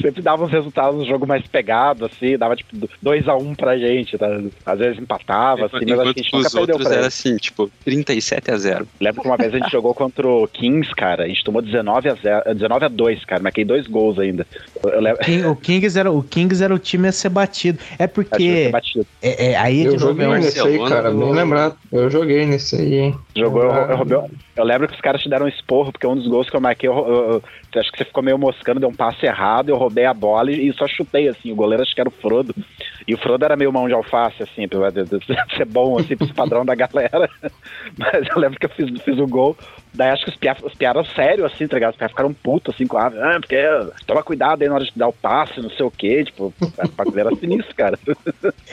Sempre 0.00 0.22
dava 0.22 0.44
uns 0.44 0.52
resultados 0.52 0.96
no 0.96 1.04
jogo 1.04 1.26
mais 1.26 1.44
pegado, 1.48 2.04
assim, 2.04 2.38
dava 2.38 2.54
tipo 2.54 2.76
2x1 3.04 3.56
pra 3.56 3.76
gente, 3.76 4.16
tá? 4.16 4.28
Às 4.64 4.78
vezes 4.78 4.98
empatava, 5.00 5.66
assim, 5.66 5.84
mas 5.88 5.98
acho 5.98 6.14
que 6.14 6.20
a 6.20 6.22
gente 6.22 6.32
nunca 6.32 6.50
perdeu 6.50 6.76
pra 6.78 6.86
era 6.86 6.94
eles. 7.00 7.06
assim, 7.08 7.36
tipo, 7.36 7.68
37 7.84 8.50
a 8.52 8.56
0. 8.56 8.88
Lembro 9.00 9.22
que 9.22 9.28
uma 9.28 9.36
vez 9.36 9.52
a 9.52 9.58
gente 9.58 9.72
jogou 9.72 9.92
contra 9.92 10.24
o 10.26 10.46
Kings, 10.46 10.94
cara, 10.94 11.24
a 11.24 11.26
gente 11.28 11.42
tomou 11.42 11.60
19 11.60 12.08
a 12.08 12.14
0, 12.14 12.54
19 12.54 12.84
a 12.84 12.88
2, 12.88 13.24
cara, 13.24 13.42
marquei 13.42 13.64
dois 13.64 13.88
gols 13.88 14.20
ainda. 14.20 14.46
Eu, 14.84 14.90
eu 14.90 15.00
lembro. 15.00 15.24
King- 15.24 15.44
o, 15.46 15.56
Kings 15.56 15.98
era, 15.98 16.12
o 16.12 16.22
Kings 16.22 16.62
era 16.62 16.72
o 16.72 16.78
time 16.78 17.08
a 17.08 17.12
ser 17.12 17.28
batido. 17.30 17.80
É 17.98 18.06
porque. 18.06 18.68
batido. 18.70 19.04
É, 19.20 19.46
é, 19.50 19.56
aí, 19.56 19.80
Eu 19.84 19.94
novo, 19.94 19.98
joguei 20.06 20.26
um- 20.28 20.34
nesse 20.34 20.60
aí, 20.60 20.78
cara, 20.88 21.10
bem 21.10 21.32
lembrado. 21.32 21.76
Eu 21.92 22.08
joguei 22.08 22.46
nesse 22.46 22.76
aí, 22.76 22.94
hein. 22.94 23.16
Jogou, 23.34 23.64
eu, 23.64 23.72
eu, 23.72 23.96
roubei- 23.96 24.18
eu 24.56 24.64
lembro 24.64 24.88
que 24.88 24.94
os 24.94 25.00
caras 25.00 25.20
te 25.22 25.28
deram 25.28 25.46
um 25.46 25.48
esporro, 25.48 25.92
porque 25.92 26.06
um 26.06 26.16
dos 26.16 26.26
gols 26.26 26.48
que 26.48 26.56
eu 26.56 26.60
marquei, 26.60 26.88
eu, 26.88 26.94
eu- 26.94 27.42
eu- 27.74 27.80
acho 27.80 27.92
que 27.92 27.98
você 27.98 28.04
ficou 28.06 28.22
meio 28.22 28.38
moscando, 28.38 28.80
deu 28.80 28.88
um 28.88 28.96
passe 28.96 29.26
errado, 29.26 29.68
eu 29.68 29.76
roubei 29.76 30.06
a 30.06 30.14
bola 30.14 30.50
e, 30.50 30.68
e 30.68 30.72
só 30.74 30.88
chutei, 30.88 31.28
assim, 31.28 31.52
o 31.52 31.56
goleiro 31.56 31.82
acho 31.82 31.94
que 31.94 32.00
era 32.00 32.08
o 32.08 32.12
Frodo, 32.22 32.54
e 33.06 33.14
o 33.14 33.18
Frodo 33.18 33.44
era 33.44 33.56
meio 33.56 33.72
mão 33.72 33.86
de 33.86 33.94
alface, 33.94 34.42
assim, 34.42 34.66
de, 34.66 35.04
de 35.18 35.26
ser 35.56 35.66
bom, 35.66 35.98
assim, 35.98 36.16
pro 36.16 36.34
padrão 36.34 36.64
da 36.64 36.74
galera, 36.74 37.28
mas 37.98 38.26
eu 38.28 38.38
lembro 38.40 38.58
que 38.58 38.66
eu 38.66 38.70
fiz, 38.70 39.02
fiz 39.02 39.18
o 39.18 39.26
gol, 39.26 39.56
daí 39.96 40.10
acho 40.10 40.24
que 40.24 40.30
os 40.30 40.36
piados 40.36 41.08
os 41.08 41.14
sério, 41.14 41.44
assim, 41.44 41.66
tá 41.66 41.76
ligado? 41.76 41.92
Os 41.92 41.98
piá 41.98 42.08
ficaram 42.08 42.32
putos, 42.32 42.74
assim, 42.74 42.86
com 42.86 42.98
a 42.98 43.06
ah, 43.06 43.38
porque 43.40 43.56
toma 44.06 44.22
cuidado 44.22 44.62
aí 44.62 44.68
na 44.68 44.74
hora 44.74 44.84
de 44.84 44.92
dar 44.94 45.08
o 45.08 45.12
passe, 45.12 45.60
não 45.60 45.70
sei 45.70 45.84
o 45.86 45.90
quê, 45.90 46.24
tipo, 46.24 46.52
o 46.60 46.88
bagulho 46.96 47.20
era 47.20 47.36
sinistro, 47.36 47.74
cara. 47.74 47.98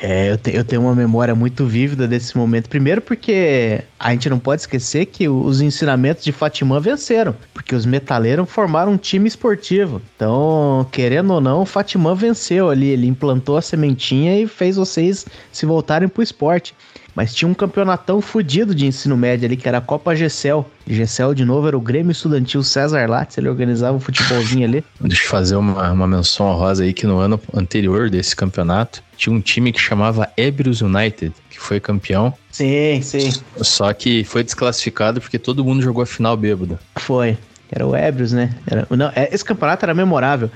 É, 0.02 0.32
eu, 0.32 0.38
te- 0.38 0.54
eu 0.54 0.66
tenho 0.66 0.82
uma 0.82 0.96
memória 0.96 1.34
muito 1.36 1.66
vívida 1.66 2.08
desse 2.08 2.36
momento. 2.36 2.68
Primeiro 2.68 3.00
porque 3.00 3.82
a 3.98 4.12
gente 4.12 4.30
não 4.30 4.40
pode 4.40 4.62
esquecer 4.62 5.06
que 5.06 5.30
os 5.30 5.62
ensinamentos 5.62 6.24
de 6.24 6.32
Fatimã 6.32 6.80
venceram. 6.80 7.34
Porque 7.54 7.74
os 7.76 7.86
metaleiros 7.86 8.50
formaram 8.50 8.92
um 8.92 8.98
time 8.98 9.28
esportivo. 9.28 10.02
Então, 10.16 10.86
querendo 10.92 11.34
ou 11.34 11.40
não, 11.40 11.66
Fatimã 11.66 12.16
venceu 12.16 12.70
ali. 12.70 12.88
Ele 12.90 13.08
implantou 13.08 13.56
a 13.56 13.62
sementinha 13.62 14.38
e 14.40 14.48
fez 14.48 14.76
vocês 14.76 15.26
se 15.52 15.66
voltarem 15.66 16.10
pro 16.10 16.24
esporte. 16.24 16.74
Mas 17.16 17.34
tinha 17.34 17.48
um 17.50 17.54
campeonatão 17.54 18.22
fudido 18.22 18.74
de 18.74 18.86
ensino 18.86 19.16
médio 19.16 19.46
ali, 19.46 19.56
que 19.56 19.68
era 19.68 19.78
a 19.78 19.82
Copa 19.82 20.16
Gessel. 20.16 20.70
Gessel, 20.88 21.34
de 21.34 21.46
novo, 21.46 21.68
era 21.68 21.78
o 21.78 21.82
Grêmio 21.82 22.12
Estudantil 22.12 22.64
César 22.64 23.08
Lattes. 23.08 23.38
Ele 23.38 23.50
organizava 23.50 23.96
um 23.96 24.00
futebolzinho 24.00 24.66
ali. 24.66 24.84
Deixa 25.00 25.24
eu 25.24 25.30
fazer 25.30 25.56
uma, 25.56 25.92
uma 25.92 26.08
menção 26.08 26.48
honrosa 26.48 26.84
aí 26.84 26.94
que 26.94 27.06
no 27.06 27.20
ano 27.20 27.40
anterior 27.54 28.10
desse 28.10 28.36
campeonato 28.36 29.04
tinha 29.16 29.34
um 29.34 29.40
time 29.40 29.72
que 29.72 29.80
chamava 29.80 30.30
Ebrius 30.36 30.82
United, 30.82 31.34
que 31.50 31.60
foi 31.60 31.80
campeão, 31.80 32.34
Sim, 32.52 33.02
sim. 33.02 33.32
só 33.62 33.94
que 33.94 34.24
foi 34.24 34.44
desclassificado 34.44 35.22
porque 35.22 35.40
todo 35.40 35.64
mundo 35.64 35.82
jogou 35.82 36.04
a 36.04 36.06
final 36.06 36.36
bêbado. 36.36 36.78
Foi. 36.98 37.38
Era 37.72 37.88
o 37.88 37.96
Ebrios, 37.96 38.32
né? 38.32 38.54
Era, 38.68 38.86
não, 38.92 39.12
é, 39.16 39.30
esse 39.32 39.44
campeonato 39.44 39.84
era 39.84 39.94
memorável. 39.94 40.52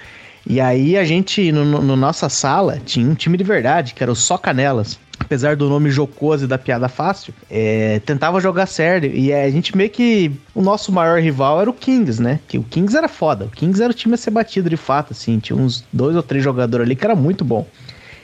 E 0.49 0.61
aí 0.61 0.97
a 0.97 1.03
gente, 1.03 1.51
no, 1.51 1.65
no- 1.65 1.81
no 1.81 1.95
nossa 1.95 2.29
sala, 2.29 2.79
tinha 2.85 3.07
um 3.09 3.13
time 3.15 3.37
de 3.37 3.43
verdade, 3.43 3.93
que 3.93 4.01
era 4.01 4.11
o 4.11 4.15
Só 4.15 4.37
Canelas. 4.37 4.97
Apesar 5.19 5.55
do 5.55 5.67
nome 5.67 5.89
jocoso 5.89 6.45
e 6.45 6.47
da 6.47 6.59
piada 6.59 6.87
fácil, 6.87 7.33
é, 7.49 7.99
tentava 8.05 8.39
jogar 8.39 8.67
sério. 8.67 9.11
E 9.13 9.33
a 9.33 9.49
gente 9.49 9.75
meio 9.75 9.89
que. 9.89 10.31
O 10.53 10.61
nosso 10.61 10.91
maior 10.91 11.19
rival 11.19 11.59
era 11.59 11.69
o 11.69 11.73
Kings, 11.73 12.21
né? 12.21 12.39
Que 12.47 12.57
o 12.59 12.63
Kings 12.63 12.95
era 12.95 13.07
foda. 13.09 13.45
O 13.45 13.49
Kings 13.49 13.81
era 13.81 13.91
o 13.91 13.95
time 13.95 14.13
a 14.13 14.17
ser 14.17 14.29
batido 14.29 14.69
de 14.69 14.77
fato, 14.77 15.13
assim. 15.13 15.39
Tinha 15.39 15.57
uns 15.57 15.83
dois 15.91 16.15
ou 16.15 16.21
três 16.21 16.43
jogadores 16.43 16.85
ali 16.85 16.95
que 16.95 17.03
era 17.03 17.15
muito 17.15 17.43
bom. 17.43 17.67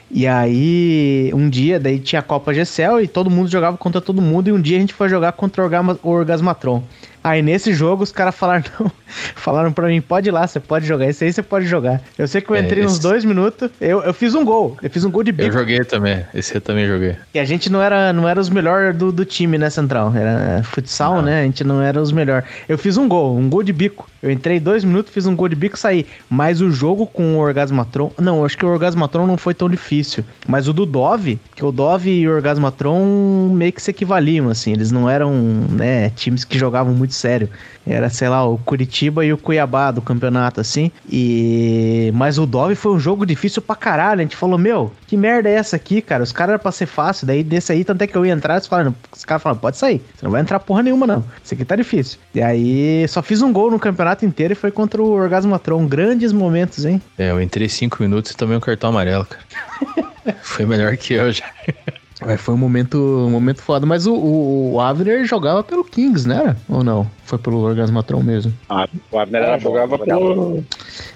E 0.08 0.24
aí, 0.26 1.32
um 1.34 1.50
dia, 1.50 1.80
daí 1.80 1.98
tinha 1.98 2.20
a 2.20 2.22
Copa 2.22 2.54
GCL 2.54 3.02
e 3.02 3.08
todo 3.08 3.28
mundo 3.28 3.50
jogava 3.50 3.76
contra 3.76 4.00
todo 4.00 4.22
mundo. 4.22 4.48
E 4.48 4.52
um 4.52 4.60
dia 4.60 4.76
a 4.76 4.80
gente 4.80 4.94
foi 4.94 5.08
jogar 5.08 5.32
contra 5.32 5.62
o 6.02 6.08
Orgasmatron. 6.08 6.84
Aí 7.24 7.40
nesse 7.40 7.72
jogo 7.72 8.02
os 8.02 8.12
caras 8.12 8.34
falaram, 8.34 8.62
não, 8.78 8.92
falaram 9.34 9.72
pra 9.72 9.86
mim, 9.88 9.98
pode 10.02 10.28
ir 10.28 10.32
lá, 10.32 10.46
você 10.46 10.60
pode 10.60 10.86
jogar. 10.86 11.06
Esse 11.08 11.24
aí 11.24 11.32
você 11.32 11.42
pode 11.42 11.64
jogar. 11.66 12.02
Eu 12.18 12.28
sei 12.28 12.42
que 12.42 12.50
eu 12.50 12.54
É, 12.54 12.60
entrei 12.60 12.84
uns 12.84 12.92
esse- 12.92 13.00
dois 13.02 13.24
minutos, 13.24 13.70
eu, 13.80 14.02
eu 14.02 14.12
fiz 14.12 14.34
um 14.34 14.44
gol. 14.44 14.76
Eu 14.82 14.90
fiz 14.90 15.04
um 15.06 15.10
gol 15.10 15.22
de 15.24 15.30
Eu 15.30 15.34
bico. 15.36 15.52
joguei 15.52 15.82
também, 15.84 16.22
esse 16.34 16.54
eu 16.54 16.60
também 16.60 16.86
joguei. 16.86 17.16
E 17.32 17.38
a 17.38 17.44
gente 17.46 17.70
não 17.72 17.80
era, 17.80 18.12
não 18.12 18.28
era 18.28 18.38
os 18.38 18.50
melhores 18.50 18.94
do, 18.94 19.10
do 19.10 19.24
time, 19.24 19.56
né, 19.56 19.70
Central? 19.70 20.12
Era 20.14 20.62
futsal, 20.64 21.22
né? 21.22 21.40
A 21.40 21.44
gente 21.44 21.64
não 21.64 21.80
era 21.80 21.98
os 22.00 22.12
melhores. 22.12 22.46
Eu 22.68 22.76
fiz 22.76 22.98
um 22.98 23.08
gol, 23.08 23.36
um 23.38 23.48
gol 23.48 23.62
de 23.62 23.72
bico. 23.72 24.06
Eu 24.22 24.30
entrei 24.30 24.58
dois 24.60 24.84
minutos, 24.84 25.12
fiz 25.12 25.26
um 25.26 25.34
gol 25.36 25.48
de 25.48 25.56
bico 25.56 25.76
e 25.76 25.78
saí. 25.78 26.06
Mas 26.30 26.60
o 26.60 26.70
jogo 26.70 27.06
com 27.06 27.36
o 27.36 27.38
Orgasmatron. 27.38 28.10
Não, 28.18 28.38
eu 28.38 28.44
acho 28.46 28.56
que 28.56 28.64
o 28.64 28.68
Orgasmatron 28.68 29.26
não 29.26 29.36
foi 29.36 29.52
tão 29.54 29.68
difícil. 29.68 30.24
Mas 30.46 30.66
o 30.68 30.72
do 30.72 30.84
Dove, 30.86 31.38
que 31.54 31.64
o 31.64 31.70
Dove 31.72 32.10
e 32.10 32.28
o 32.28 32.32
Orgasmatron 32.34 33.50
meio 33.54 33.72
que 33.72 33.82
se 33.82 33.90
equivaliam, 33.90 34.48
assim. 34.48 34.72
Eles 34.72 34.90
não 34.90 35.08
eram, 35.08 35.32
né, 35.70 36.10
times 36.10 36.44
que 36.44 36.58
jogavam 36.58 36.92
muito 36.94 37.13
sério. 37.14 37.48
Era, 37.86 38.08
sei 38.08 38.28
lá, 38.28 38.44
o 38.46 38.56
Curitiba 38.58 39.24
e 39.24 39.32
o 39.32 39.38
Cuiabá 39.38 39.90
do 39.90 40.00
campeonato, 40.00 40.60
assim. 40.60 40.90
E. 41.10 42.10
Mas 42.14 42.38
o 42.38 42.46
Dove 42.46 42.74
foi 42.74 42.92
um 42.92 42.98
jogo 42.98 43.26
difícil 43.26 43.60
pra 43.60 43.76
caralho. 43.76 44.20
A 44.20 44.22
gente 44.22 44.36
falou, 44.36 44.58
meu, 44.58 44.92
que 45.06 45.16
merda 45.16 45.48
é 45.48 45.54
essa 45.54 45.76
aqui, 45.76 46.00
cara? 46.00 46.22
Os 46.22 46.32
caras 46.32 46.54
era 46.54 46.58
pra 46.58 46.72
ser 46.72 46.86
fácil. 46.86 47.26
Daí 47.26 47.44
desse 47.44 47.72
aí, 47.72 47.84
tanto 47.84 48.02
é 48.02 48.06
que 48.06 48.16
eu 48.16 48.24
ia 48.24 48.32
entrar, 48.32 48.54
eles 48.54 48.66
falaram, 48.66 48.94
os 49.14 49.24
caras 49.24 49.42
falaram, 49.42 49.60
pode 49.60 49.76
sair. 49.76 50.02
Você 50.16 50.24
não 50.24 50.30
vai 50.30 50.40
entrar 50.40 50.60
porra 50.60 50.82
nenhuma, 50.82 51.06
não. 51.06 51.24
Isso 51.42 51.54
aqui 51.54 51.64
tá 51.64 51.76
difícil. 51.76 52.18
E 52.34 52.40
aí, 52.40 53.06
só 53.08 53.22
fiz 53.22 53.42
um 53.42 53.52
gol 53.52 53.70
no 53.70 53.78
campeonato 53.78 54.24
inteiro 54.24 54.52
e 54.52 54.56
foi 54.56 54.70
contra 54.70 55.02
o 55.02 55.10
Orgasmatron. 55.10 55.86
Grandes 55.86 56.32
momentos, 56.32 56.84
hein? 56.84 57.00
É, 57.18 57.30
eu 57.30 57.40
entrei 57.40 57.68
cinco 57.68 58.02
minutos 58.02 58.30
e 58.30 58.36
tomei 58.36 58.56
um 58.56 58.60
cartão 58.60 58.90
amarelo, 58.90 59.26
cara. 59.26 59.44
Foi 60.42 60.64
melhor 60.64 60.96
que 60.96 61.14
eu 61.14 61.30
já. 61.32 61.44
É, 62.26 62.36
foi 62.36 62.54
um 62.54 62.58
momento, 62.58 62.96
um 62.98 63.30
momento 63.30 63.62
foda. 63.62 63.84
Mas 63.86 64.06
o, 64.06 64.14
o, 64.14 64.72
o 64.74 64.80
Avner 64.80 65.24
jogava 65.24 65.62
pelo 65.62 65.84
Kings, 65.84 66.26
né? 66.28 66.36
era? 66.40 66.56
Ou 66.68 66.82
não? 66.82 67.08
Foi 67.24 67.38
pelo 67.38 67.58
Orgasmatron 67.60 68.22
mesmo. 68.22 68.52
Ah, 68.68 68.88
o 69.10 69.18
Abner 69.18 69.42
era 69.42 69.54
Ah, 69.54 69.56
bom, 69.56 69.62
jogava, 69.62 69.98
pelo, 69.98 70.64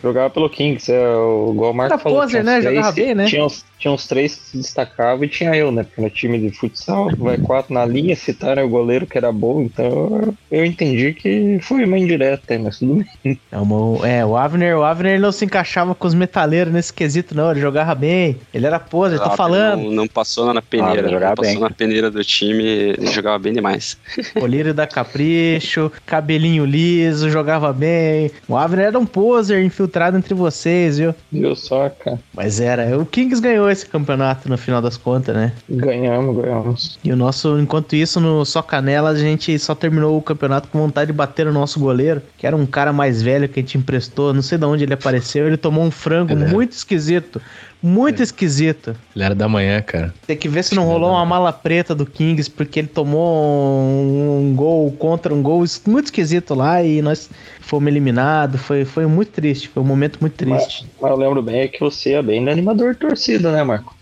jogava 0.03 0.31
pelo 0.31 0.51
Kings, 0.51 0.91
é, 0.93 1.09
o, 1.17 1.53
igual 1.55 1.71
o 1.73 1.75
Marco 1.75 1.95
Era 1.95 2.03
falou. 2.03 2.21
poser, 2.21 2.45
né? 2.45 2.61
Jogava 2.61 2.93
bem, 2.93 3.15
né? 3.15 3.27
Tinha 3.27 3.45
uns, 3.45 3.65
tinha 3.79 3.93
uns 3.93 4.07
três 4.07 4.35
que 4.35 4.43
se 4.51 4.57
destacavam 4.59 5.25
e 5.25 5.29
tinha 5.29 5.55
eu, 5.55 5.71
né? 5.71 5.83
Porque 5.85 6.01
no 6.01 6.11
time 6.11 6.39
de 6.39 6.51
futsal 6.57 7.11
vai 7.17 7.39
quatro 7.39 7.73
na 7.73 7.85
linha, 7.87 8.17
citaram 8.17 8.65
o 8.65 8.69
goleiro 8.69 9.07
que 9.07 9.17
era 9.17 9.31
bom, 9.33 9.63
então 9.63 10.35
eu 10.51 10.65
entendi 10.65 11.13
que 11.13 11.59
foi 11.63 11.85
uma 11.85 11.99
indireta, 11.99 12.43
aí, 12.55 12.59
mas 12.59 12.79
tudo 12.79 13.05
bem. 13.23 13.39
É, 13.53 13.59
uma- 13.59 14.07
é, 14.09 14.25
o 14.25 14.37
Avner, 14.37 14.77
o 14.79 14.83
Avner 14.85 15.21
não 15.21 15.31
se 15.33 15.45
encaixava 15.45 15.95
com 15.95 16.07
os 16.07 16.15
metaleiros 16.15 16.73
nesse 16.73 16.93
quesito, 16.93 17.35
não. 17.37 17.51
Ele 17.51 17.61
jogava 17.61 17.95
bem. 17.95 18.37
Ele 18.53 18.67
era 18.67 18.79
poser, 18.81 19.19
tô 19.19 19.27
Ah, 19.27 19.31
falando. 19.37 19.83
Não, 19.83 19.91
não 19.91 20.07
passou 20.09 20.53
na 20.53 20.61
peneira. 20.63 21.07
Ah, 21.07 21.11
jogava 21.11 21.29
não 21.31 21.35
passou 21.37 21.53
bem. 21.55 21.61
na 21.63 21.71
peneira 21.71 22.11
do 22.11 22.25
time, 22.25 22.65
ele 22.65 23.07
jogava 23.07 23.39
bem 23.39 23.53
demais. 23.53 23.97
Colírio 24.39 24.75
da 24.75 24.87
Capricho, 24.87 25.91
cabelinho 26.07 26.65
liso, 26.65 27.31
jogava 27.31 27.73
bem. 27.73 28.31
O 28.49 28.57
Avner 28.57 28.87
era 28.87 28.99
um 28.99 29.07
poser 29.07 29.63
infiltrado 29.65 30.17
entre 30.17 30.35
vocês, 30.35 30.99
viu? 30.99 31.15
Viu 31.31 31.55
só, 31.55 31.89
cara? 31.91 32.19
Mas 32.35 32.61
era. 32.61 32.99
O 32.99 33.07
Kings 33.07 33.41
ganhou 33.41 33.68
esse 33.71 33.87
campeonato 33.87 34.49
no 34.49 34.59
final 34.59 34.81
das 34.81 34.97
contas, 34.97 35.35
né? 35.35 35.53
Ganhamos, 35.69 36.37
ganhamos. 36.37 36.99
E 37.03 37.13
o 37.13 37.17
nosso, 37.17 37.59
enquanto 37.59 37.95
isso, 37.95 38.21
no 38.21 38.45
Só 38.45 38.63
Canela, 38.63 39.11
a 39.11 39.15
gente 39.15 39.59
só 39.59 39.75
terminou 39.75 40.17
o 40.17 40.23
campeonato 40.23 40.69
com 40.69 40.79
vontade 40.79 41.13
de 41.13 41.17
bater 41.17 41.47
no 41.47 41.53
nosso 41.53 41.79
goleiro, 41.81 42.23
que 42.37 42.47
era 42.47 42.57
um 42.57 42.67
cara 42.67 42.93
mais 42.93 43.23
velho 43.23 43.49
que 43.49 43.61
a 43.61 43.63
gente 43.63 43.79
emprestou. 43.79 44.33
Não 44.33 44.43
sei 44.43 44.59
de 44.59 44.65
onde 44.65 44.85
ele 44.85 44.95
apareceu. 44.95 45.47
Ele 45.47 45.57
tomou 45.57 45.85
um 45.85 45.91
frango 45.91 46.33
é. 46.33 46.37
muito 46.37 46.73
esquisito. 46.73 47.41
Muito 47.83 48.23
esquisito. 48.23 48.97
Ele 49.15 49.25
era 49.25 49.35
da 49.35 49.49
manhã, 49.49 49.81
cara. 49.81 50.13
Tem 50.27 50.37
que 50.37 50.49
ver 50.49 50.65
se 50.65 50.75
não 50.75 50.85
rolou 50.85 51.11
uma 51.11 51.25
mala 51.25 51.53
preta 51.53 51.95
do 51.95 52.05
Kings, 52.05 52.51
porque 52.51 52.81
ele 52.81 52.89
tomou 52.89 53.81
um, 53.81 54.49
um 54.49 54.55
gol 54.55 54.91
contra 54.93 55.33
um 55.33 55.41
gol 55.41 55.65
muito 55.87 56.07
esquisito 56.07 56.55
lá 56.55 56.83
e 56.83 57.01
nós 57.01 57.31
fomos 57.61 57.89
eliminados. 57.89 58.61
Foi, 58.61 58.85
foi 58.85 59.07
muito 59.07 59.31
triste, 59.31 59.69
foi 59.69 59.83
um 59.83 59.87
momento 59.87 60.19
muito 60.21 60.35
triste. 60.35 60.87
Mas 61.01 61.11
eu 61.11 61.17
lembro 61.17 61.41
bem 61.41 61.61
é 61.61 61.69
que 61.69 61.79
você 61.79 62.15
é 62.15 62.23
bem 62.23 62.49
animador 62.49 62.95
de 62.95 63.01
torcida, 63.01 63.53
né, 63.53 63.63
Marco? 63.63 63.95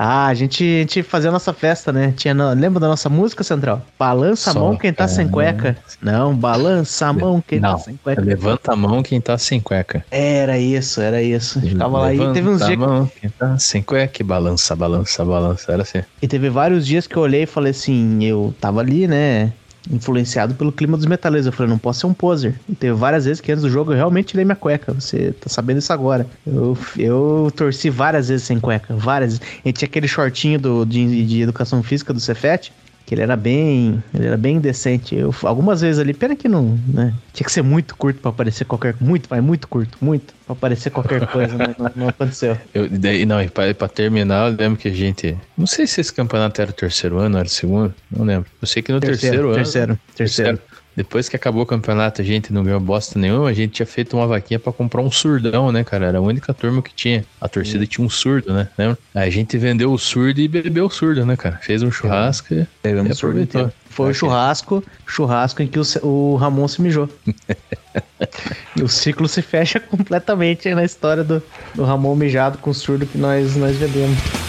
Ah, 0.00 0.28
a 0.28 0.34
gente, 0.34 0.62
a 0.62 0.80
gente 0.82 1.02
fazia 1.02 1.28
a 1.28 1.32
nossa 1.32 1.52
festa, 1.52 1.92
né? 1.92 2.14
Tinha, 2.16 2.32
lembra 2.52 2.78
da 2.78 2.86
nossa 2.86 3.08
música, 3.08 3.42
Central? 3.42 3.84
Balança 3.98 4.52
a 4.52 4.54
mão 4.54 4.76
quem 4.76 4.92
tá 4.92 5.08
sem 5.08 5.26
é. 5.26 5.28
cueca. 5.28 5.76
Não, 6.00 6.36
balança 6.36 7.08
a 7.08 7.12
mão 7.12 7.42
quem 7.44 7.60
tá 7.60 7.72
Não, 7.72 7.78
sem 7.78 7.96
cueca. 7.96 8.22
Levanta 8.22 8.72
a 8.72 8.76
mão 8.76 9.02
quem 9.02 9.20
tá 9.20 9.36
sem 9.36 9.60
cueca. 9.60 10.04
Era 10.08 10.56
isso, 10.56 11.00
era 11.00 11.20
isso. 11.20 11.60
Ficava 11.60 11.98
lá 11.98 12.14
e 12.14 12.32
teve 12.32 12.48
uns 12.48 12.62
a 12.62 12.66
dias. 12.66 12.78
mão 12.78 13.10
quem 13.20 13.28
tá 13.28 13.58
sem 13.58 13.82
cueca 13.82 14.22
balança, 14.22 14.76
balança, 14.76 15.24
balança. 15.24 15.72
Era 15.72 15.82
assim. 15.82 16.02
E 16.22 16.28
teve 16.28 16.48
vários 16.48 16.86
dias 16.86 17.08
que 17.08 17.16
eu 17.16 17.22
olhei 17.22 17.42
e 17.42 17.46
falei 17.46 17.72
assim, 17.72 18.22
eu 18.22 18.54
tava 18.60 18.78
ali, 18.78 19.08
né? 19.08 19.52
Influenciado 19.90 20.54
pelo 20.54 20.72
clima 20.72 20.96
dos 20.96 21.06
metaleiros. 21.06 21.46
Eu 21.46 21.52
falei, 21.52 21.70
não 21.70 21.78
posso 21.78 22.00
ser 22.00 22.06
um 22.06 22.14
poser. 22.14 22.54
E 22.68 22.74
teve 22.74 22.94
várias 22.94 23.24
vezes 23.24 23.40
que 23.40 23.50
antes 23.50 23.62
do 23.62 23.70
jogo 23.70 23.92
eu 23.92 23.96
realmente 23.96 24.28
tirei 24.28 24.44
minha 24.44 24.56
cueca. 24.56 24.92
Você 24.92 25.32
tá 25.32 25.48
sabendo 25.48 25.78
isso 25.78 25.92
agora. 25.92 26.26
Eu, 26.46 26.76
eu 26.96 27.52
torci 27.56 27.90
várias 27.90 28.28
vezes 28.28 28.46
sem 28.46 28.60
cueca. 28.60 28.94
Várias. 28.94 29.40
Gente 29.64 29.78
tinha 29.78 29.88
aquele 29.88 30.08
shortinho 30.08 30.58
do, 30.58 30.84
de, 30.84 31.24
de 31.24 31.42
educação 31.42 31.82
física 31.82 32.12
do 32.12 32.20
Cefet 32.20 32.72
que 33.08 33.14
ele 33.14 33.22
era 33.22 33.36
bem, 33.36 34.04
ele 34.12 34.26
era 34.26 34.36
bem 34.36 34.60
decente. 34.60 35.16
Eu 35.16 35.34
algumas 35.44 35.80
vezes 35.80 35.98
ali, 35.98 36.12
pena 36.12 36.36
que 36.36 36.46
não, 36.46 36.78
né? 36.86 37.14
Tinha 37.32 37.46
que 37.46 37.50
ser 37.50 37.62
muito 37.62 37.96
curto 37.96 38.20
para 38.20 38.28
aparecer 38.28 38.66
qualquer 38.66 38.94
muito, 39.00 39.26
mas 39.30 39.42
muito 39.42 39.66
curto, 39.66 39.96
muito 39.98 40.34
para 40.44 40.52
aparecer 40.52 40.90
qualquer 40.90 41.26
coisa, 41.26 41.56
né? 41.56 41.74
Não, 41.78 41.90
não 41.96 42.08
aconteceu. 42.08 42.58
Eu, 42.74 42.86
daí, 42.86 43.24
não, 43.24 43.40
e 43.40 43.48
para 43.48 43.88
terminar, 43.88 44.50
eu 44.50 44.56
lembro 44.58 44.78
que 44.78 44.88
a 44.88 44.92
gente, 44.92 45.34
não 45.56 45.66
sei 45.66 45.86
se 45.86 46.02
esse 46.02 46.12
campeonato 46.12 46.60
era 46.60 46.70
o 46.70 46.74
terceiro 46.74 47.18
ano, 47.18 47.38
era 47.38 47.46
o 47.46 47.50
segundo, 47.50 47.94
não 48.10 48.26
lembro. 48.26 48.50
Eu 48.60 48.68
sei 48.68 48.82
que 48.82 48.92
no 48.92 49.00
terceiro, 49.00 49.54
terceiro 49.54 49.86
ano, 49.86 49.98
terceiro, 50.14 50.58
terceiro. 50.58 50.60
Depois 50.98 51.28
que 51.28 51.36
acabou 51.36 51.62
o 51.62 51.66
campeonato, 51.66 52.20
a 52.20 52.24
gente 52.24 52.52
não 52.52 52.64
ganhou 52.64 52.80
bosta 52.80 53.20
nenhuma, 53.20 53.48
a 53.48 53.52
gente 53.52 53.70
tinha 53.70 53.86
feito 53.86 54.16
uma 54.16 54.26
vaquinha 54.26 54.58
para 54.58 54.72
comprar 54.72 55.00
um 55.00 55.12
surdão, 55.12 55.70
né, 55.70 55.84
cara? 55.84 56.06
Era 56.06 56.18
a 56.18 56.20
única 56.20 56.52
turma 56.52 56.82
que 56.82 56.92
tinha. 56.92 57.24
A 57.40 57.48
torcida 57.48 57.86
tinha 57.86 58.04
um 58.04 58.10
surdo, 58.10 58.52
né? 58.52 58.68
Lembra? 58.76 58.98
Aí 59.14 59.28
a 59.28 59.30
gente 59.30 59.56
vendeu 59.56 59.92
o 59.92 59.96
surdo 59.96 60.40
e 60.40 60.48
bebeu 60.48 60.86
o 60.86 60.90
surdo, 60.90 61.24
né, 61.24 61.36
cara? 61.36 61.56
Fez 61.62 61.84
um 61.84 61.90
churrasco 61.92 62.52
e, 62.52 62.66
e 62.82 63.12
aproveitou. 63.12 63.70
Foi 63.88 64.10
o 64.10 64.14
churrasco, 64.14 64.82
churrasco 65.06 65.62
em 65.62 65.68
que 65.68 65.78
o, 65.78 65.84
o 66.02 66.34
Ramon 66.34 66.66
se 66.66 66.82
mijou. 66.82 67.08
e 68.74 68.82
o 68.82 68.88
ciclo 68.88 69.28
se 69.28 69.40
fecha 69.40 69.78
completamente 69.78 70.74
na 70.74 70.82
história 70.82 71.22
do, 71.22 71.40
do 71.76 71.84
Ramon 71.84 72.16
mijado 72.16 72.58
com 72.58 72.70
o 72.70 72.74
surdo 72.74 73.06
que 73.06 73.16
nós, 73.16 73.54
nós 73.54 73.76
vendemos. 73.76 74.47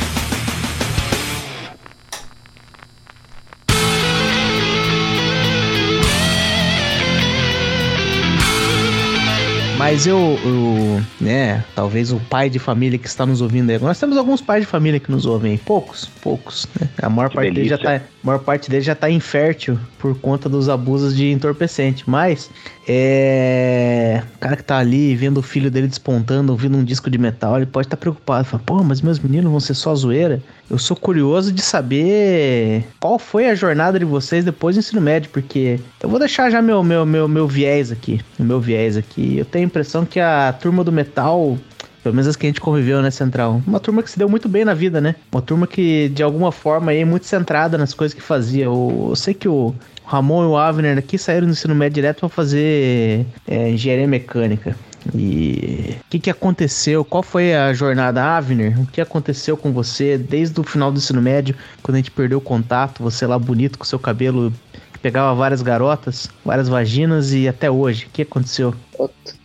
Mas 9.92 10.06
eu, 10.06 10.38
eu, 10.46 11.02
né, 11.20 11.66
talvez 11.74 12.12
o 12.12 12.20
pai 12.20 12.48
de 12.48 12.60
família 12.60 13.00
que 13.00 13.08
está 13.08 13.26
nos 13.26 13.42
ouvindo 13.42 13.72
aí. 13.72 13.80
Nós 13.80 14.00
temos 14.00 14.18
alguns 14.18 14.40
pais 14.40 14.62
de 14.62 14.68
família 14.68 15.00
que 15.00 15.10
nos 15.10 15.26
ouvem, 15.26 15.58
poucos, 15.58 16.06
poucos, 16.22 16.68
né? 16.80 16.88
A 17.02 17.10
maior 17.10 17.30
que 17.30 17.36
parte 17.36 17.52
dele 17.52 17.68
já 17.68 17.78
tá, 17.80 18.00
maior 18.22 18.38
parte 18.38 18.70
dele 18.70 18.84
já 18.84 18.94
tá 18.94 19.10
infértil 19.10 19.80
por 19.98 20.16
conta 20.20 20.48
dos 20.48 20.70
abusos 20.70 21.18
de 21.18 21.32
entorpecente, 21.32 22.08
mas 22.08 22.52
é, 22.92 24.24
o 24.36 24.40
cara 24.40 24.58
que 24.58 24.64
tá 24.64 24.80
ali 24.80 25.16
vendo 25.16 25.38
o 25.38 25.44
filho 25.44 25.70
dele 25.70 25.88
despontando, 25.88 26.52
ouvindo 26.52 26.76
um 26.76 26.84
disco 26.84 27.08
de 27.08 27.20
metal, 27.20 27.58
ele 27.58 27.68
pode 27.68 27.86
estar 27.86 27.96
tá 27.96 28.02
preocupado, 28.02 28.46
fala: 28.46 28.64
"Pô, 28.66 28.84
mas 28.84 29.00
meus 29.00 29.20
meninos 29.20 29.52
vão 29.52 29.60
ser 29.60 29.76
só 29.76 29.94
zoeira?" 29.94 30.42
Eu 30.68 30.80
sou 30.80 30.98
curioso 30.98 31.52
de 31.52 31.62
saber 31.62 32.84
qual 33.00 33.20
foi 33.20 33.48
a 33.48 33.54
jornada 33.54 34.00
de 34.00 34.06
vocês 34.06 34.44
depois 34.44 34.76
do 34.76 34.80
ensino 34.80 35.00
médio, 35.00 35.30
porque 35.32 35.80
eu 36.02 36.10
vou 36.10 36.18
deixar 36.18 36.50
já 36.50 36.64
meu 36.64 36.82
meu 36.82 37.06
meu, 37.06 37.28
meu 37.28 37.48
viés 37.48 37.92
aqui, 37.92 38.22
meu 38.40 38.60
viés 38.60 38.98
aqui. 38.98 39.38
Eu 39.38 39.46
tenho 39.46 39.66
a 39.66 39.68
impressão 39.68 40.04
que 40.04 40.20
a 40.20 40.52
turma 40.60 40.84
do 40.84 40.92
metal 40.92 41.60
pelo 42.02 42.16
menos 42.16 42.28
as 42.28 42.36
que 42.36 42.48
a 42.48 42.50
gente 42.50 42.62
conviveu, 42.62 43.02
né, 43.02 43.12
Central? 43.12 43.62
Uma 43.68 43.80
turma 43.80 44.02
que 44.02 44.10
se 44.10 44.18
deu 44.18 44.30
muito 44.30 44.48
bem 44.48 44.64
na 44.66 44.74
vida, 44.74 45.02
né? 45.02 45.16
Uma 45.32 45.42
turma 45.42 45.68
que, 45.68 46.10
de 46.10 46.24
alguma 46.24 46.52
forma, 46.52 46.94
é 46.94 47.04
muito 47.04 47.26
centrada 47.26 47.78
nas 47.78 47.94
coisas 47.94 48.16
que 48.16 48.22
fazia. 48.22 48.66
Eu, 48.66 49.08
eu 49.10 49.16
sei 49.18 49.34
que 49.34 49.50
o 49.50 49.76
Ramon 50.10 50.44
e 50.44 50.48
o 50.48 50.58
Avner 50.58 50.98
aqui 50.98 51.20
saíram 51.20 51.46
do 51.46 51.52
ensino 51.52 51.76
médio 51.76 51.94
direto 51.94 52.22
para 52.22 52.30
fazer 52.30 53.28
é, 53.48 53.70
engenharia 53.70 54.08
mecânica. 54.08 54.76
E 55.14 55.98
o 56.02 56.10
que, 56.10 56.18
que 56.18 56.30
aconteceu? 56.32 57.06
Qual 57.06 57.22
foi 57.22 57.54
a 57.54 57.72
jornada 57.74 58.24
Avner? 58.24 58.82
O 58.82 58.88
que 58.88 59.00
aconteceu 59.00 59.56
com 59.56 59.72
você 59.72 60.18
desde 60.18 60.60
o 60.60 60.64
final 60.64 60.92
do 60.92 60.98
ensino 60.98 61.22
médio, 61.22 61.56
quando 61.84 61.96
a 61.96 61.98
gente 62.00 62.10
perdeu 62.10 62.40
o 62.40 62.42
contato, 62.42 63.04
você 63.04 63.28
lá 63.28 63.38
bonito 63.38 63.78
com 63.78 63.86
seu 63.86 64.00
cabelo 64.00 64.52
que 64.92 64.98
pegava 64.98 65.36
várias 65.36 65.62
garotas, 65.62 66.28
várias 66.44 66.68
vaginas 66.68 67.32
e 67.32 67.48
até 67.48 67.70
hoje? 67.70 68.08
O 68.08 68.10
que 68.10 68.24
aconteceu? 68.24 68.74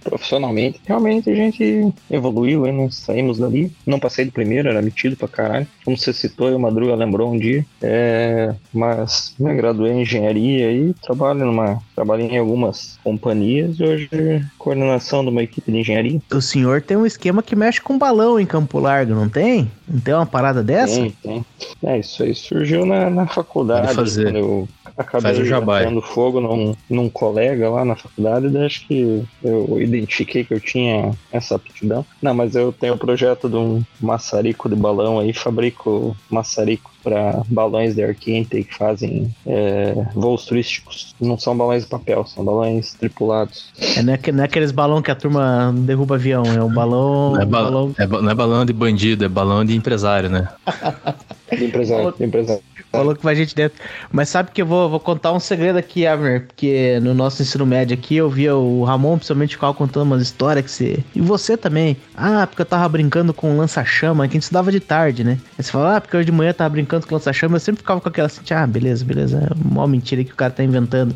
Profissionalmente, 0.05 0.81
realmente 0.85 1.31
a 1.31 1.35
gente 1.35 1.93
evoluiu, 2.11 2.71
não 2.73 2.91
saímos 2.91 3.39
dali. 3.39 3.73
Não 3.87 3.99
passei 3.99 4.27
do 4.27 4.33
primeiro, 4.33 4.69
era 4.69 4.83
metido 4.83 5.17
pra 5.17 5.27
caralho. 5.27 5.67
Como 5.85 5.97
você 5.97 6.13
citou, 6.13 6.55
o 6.55 6.61
Madruga 6.61 6.95
lembrou 6.95 7.33
um 7.33 7.39
dia. 7.39 7.65
É, 7.83 8.55
mas 8.73 9.35
me 9.39 9.55
graduei 9.55 9.93
em 9.93 10.03
engenharia 10.03 10.71
e 10.71 10.95
trabalho 10.95 11.47
numa. 11.47 11.83
Trabalhei 11.95 12.27
em 12.27 12.39
algumas 12.39 12.99
companhias 13.05 13.79
e 13.79 13.85
hoje 13.85 14.11
coordenação 14.59 15.23
de 15.23 15.31
uma 15.31 15.43
equipe 15.43 15.71
de 15.71 15.79
engenharia. 15.79 16.21
O 16.33 16.41
senhor 16.41 16.83
tem 16.83 16.97
um 16.97 17.07
esquema 17.07 17.43
que 17.43 17.55
mexe 17.55 17.81
com 17.81 17.97
balão 17.97 18.39
em 18.41 18.47
Campo 18.47 18.81
Largo, 18.81 19.15
não 19.15 19.29
tem? 19.29 19.71
Não 19.87 20.01
tem 20.01 20.15
uma 20.15 20.27
parada 20.27 20.63
dessa? 20.63 21.01
Tem, 21.01 21.11
tem. 21.23 21.47
É, 21.83 21.99
isso 21.99 22.23
aí 22.23 22.35
surgiu 22.35 22.85
na, 22.85 23.09
na 23.11 23.27
faculdade. 23.27 23.87
Pode 23.87 23.97
fazer. 23.97 24.25
Quando 24.25 24.39
eu 24.39 24.69
acabei 24.97 25.35
Faz 25.35 25.39
o 25.39 25.45
jabai. 25.45 26.01
fogo 26.03 26.41
num, 26.41 26.75
num 26.89 27.09
colega 27.09 27.71
lá 27.71 27.85
na 27.85 27.97
faculdade 27.97 28.49
e 28.49 28.59
acho 28.59 28.87
que 28.87 29.25
eu 29.43 29.81
identifiquei 29.81 30.45
que 30.45 30.55
eu 30.55 30.61
tinha 30.61 31.13
essa 31.33 31.57
aptidão. 31.57 32.05
Não, 32.21 32.35
mas 32.35 32.55
eu 32.55 32.73
tenho 32.73 32.95
o 32.95 32.97
um 32.97 32.99
projeto 32.99 33.49
de 33.49 33.57
um 33.57 33.83
maçarico 34.01 34.69
de 34.69 34.77
balão 34.77 35.19
aí, 35.19 35.33
fabrico 35.33 36.17
maçarico 36.31 36.94
para 37.05 37.43
balões 37.47 37.95
de 37.95 38.03
ar 38.03 38.15
quente 38.15 38.65
que 38.65 38.75
fazem 38.75 39.31
é, 39.47 39.95
voos 40.15 40.47
turísticos. 40.47 41.15
Não 41.21 41.39
são 41.39 41.57
balões 41.57 41.85
de 41.85 41.91
papel, 41.91 42.27
são 42.27 42.43
balões 42.45 42.95
tripulados. 42.95 43.71
É, 43.97 44.03
não, 44.03 44.15
é, 44.15 44.33
não 44.33 44.43
é 44.43 44.47
aqueles 44.47 44.73
balões 44.73 45.05
que 45.05 45.11
a 45.11 45.15
turma 45.15 45.73
derruba 45.77 46.15
avião, 46.15 46.43
é 46.45 46.65
um 46.65 46.73
balão. 46.73 47.33
Não 47.35 47.43
é, 47.43 47.45
ba 47.45 47.63
balão... 47.63 47.95
É, 47.99 48.07
não 48.07 48.31
é 48.31 48.35
balão 48.35 48.65
de 48.65 48.73
bandido, 48.73 49.25
é 49.25 49.29
balão 49.29 49.65
de 49.65 49.77
empresário, 49.77 50.31
né? 50.31 50.49
de 51.57 51.65
empresário, 51.67 52.15
de 52.17 52.25
empresário. 52.25 52.63
Falou 52.97 53.15
que 53.15 53.25
vai 53.25 53.35
gente 53.35 53.55
dentro. 53.55 53.79
Mas 54.13 54.29
sabe 54.29 54.51
que 54.53 54.63
eu 54.63 54.67
vou, 54.67 54.89
vou 54.89 55.01
contar 55.01 55.33
um 55.33 55.41
segredo 55.41 55.79
aqui, 55.79 56.07
Abner, 56.07 56.47
porque 56.47 56.99
no 57.01 57.15
nosso 57.15 57.43
ensino 57.43 57.67
médio 57.67 57.95
aqui 57.95 58.17
eu 58.17 58.31
via 58.31 58.55
o 58.55 58.85
Ramon, 58.85 59.17
principalmente, 59.17 59.57
ficava 59.57 59.75
contando 59.75 60.05
umas 60.05 60.23
histórias 60.23 60.65
que 60.65 60.71
você. 60.71 61.05
E 61.15 61.21
você 61.21 61.57
também. 61.57 61.97
Ah, 62.17 62.47
porque 62.47 62.63
eu 62.63 62.67
tava 62.67 62.89
brincando 62.89 63.35
com 63.35 63.57
lança-chama, 63.57 64.27
que 64.27 64.33
a 64.33 64.35
gente 64.35 64.43
estudava 64.43 64.71
de 64.71 64.81
tarde, 64.81 65.25
né? 65.25 65.39
Aí 65.59 65.65
você 65.65 65.71
fala, 65.71 65.97
ah, 65.97 66.01
porque 66.01 66.17
eu 66.17 66.25
de 66.25 66.33
manhã 66.33 66.53
tava 66.53 66.71
brincando 66.71 67.07
com 67.07 67.15
lança-chama, 67.15 67.57
eu 67.57 67.61
sempre 67.61 67.81
ficava 67.83 68.01
com 68.01 68.09
aquela 68.09 68.27
assim, 68.27 68.43
ah, 68.51 68.67
beleza, 68.67 69.05
beleza. 69.05 69.49
É 69.51 69.69
uma 69.69 69.87
mentira 69.87 70.23
que 70.25 70.33
o 70.33 70.37
cara 70.37 70.53
tá 70.53 70.63
inventando. 70.63 71.15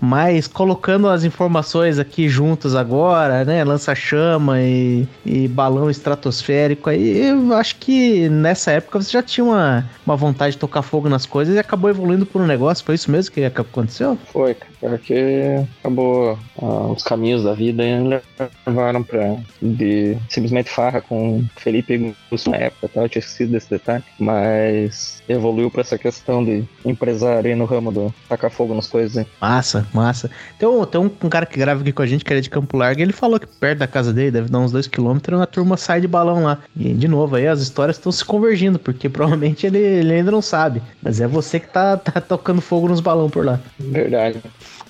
Mas 0.00 0.46
colocando 0.46 1.08
as 1.08 1.24
informações 1.24 1.98
aqui 1.98 2.28
juntas 2.28 2.74
agora, 2.74 3.44
né? 3.44 3.64
Lança-chama 3.64 4.60
e, 4.60 5.08
e, 5.24 5.48
balão 5.48 5.90
estratosférico, 5.90 6.90
aí 6.90 7.28
eu 7.28 7.54
acho 7.54 7.76
que 7.76 8.28
nessa 8.28 8.72
época 8.72 9.00
você 9.00 9.10
já 9.10 9.22
tinha 9.22 9.44
uma, 9.44 9.88
uma 10.06 10.16
vontade 10.16 10.52
de 10.52 10.58
tocar 10.58 10.82
fogo 10.82 11.08
nas 11.08 11.26
coisas 11.26 11.54
e 11.54 11.58
acabou 11.58 11.88
evoluindo 11.90 12.26
por 12.26 12.40
um 12.42 12.46
negócio. 12.46 12.84
Foi 12.84 12.94
isso 12.94 13.10
mesmo 13.10 13.32
que 13.32 13.44
aconteceu? 13.44 14.18
Foi, 14.32 14.56
porque 14.80 15.64
acabou 15.80 16.38
ah, 16.60 16.92
os 16.92 17.02
caminhos 17.02 17.44
da 17.44 17.54
vida 17.54 17.82
e 17.82 18.20
levaram 18.66 19.02
pra 19.02 19.36
de 19.60 20.16
simplesmente 20.28 20.70
farra 20.70 21.00
com 21.00 21.44
Felipe 21.56 22.14
Gusto 22.30 22.50
na 22.50 22.58
época, 22.58 22.88
tá? 22.88 23.02
eu 23.02 23.08
tinha 23.08 23.20
esquecido 23.20 23.52
desse 23.52 23.70
detalhe, 23.70 24.04
mas 24.18 25.22
evoluiu 25.28 25.70
pra 25.70 25.80
essa 25.80 25.96
questão 25.96 26.44
de 26.44 26.64
empresário 26.84 27.56
no 27.56 27.64
ramo 27.64 27.90
do 27.90 28.14
tacar 28.28 28.50
fogo 28.50 28.74
nas 28.74 28.86
coisas. 28.86 29.16
Hein? 29.16 29.26
Massa, 29.40 29.83
massa. 29.92 30.30
Tem, 30.58 30.68
um, 30.68 30.84
tem 30.84 31.00
um, 31.00 31.28
cara 31.28 31.46
que 31.46 31.58
grava 31.58 31.80
aqui 31.80 31.92
com 31.92 32.02
a 32.02 32.06
gente, 32.06 32.24
que 32.24 32.32
era 32.32 32.40
de 32.40 32.50
Campo 32.50 32.76
Largo, 32.76 33.00
ele 33.00 33.12
falou 33.12 33.38
que 33.38 33.46
perto 33.46 33.78
da 33.78 33.86
casa 33.86 34.12
dele, 34.12 34.30
deve 34.30 34.48
dar 34.48 34.58
uns 34.58 34.72
2km, 34.72 35.40
a 35.40 35.46
turma 35.46 35.76
sai 35.76 36.00
de 36.00 36.08
balão 36.08 36.44
lá. 36.44 36.58
E, 36.76 36.92
de 36.94 37.08
novo, 37.08 37.36
aí 37.36 37.46
as 37.46 37.60
histórias 37.60 37.96
estão 37.96 38.12
se 38.12 38.24
convergindo, 38.24 38.78
porque 38.78 39.08
provavelmente 39.08 39.66
ele, 39.66 39.78
ele 39.78 40.12
ainda 40.12 40.30
não 40.30 40.42
sabe. 40.42 40.82
Mas 41.02 41.20
é 41.20 41.26
você 41.26 41.60
que 41.60 41.68
tá, 41.68 41.96
tá 41.96 42.20
tocando 42.20 42.60
fogo 42.60 42.88
nos 42.88 43.00
balões 43.00 43.30
por 43.30 43.44
lá. 43.44 43.60
Verdade. 43.78 44.40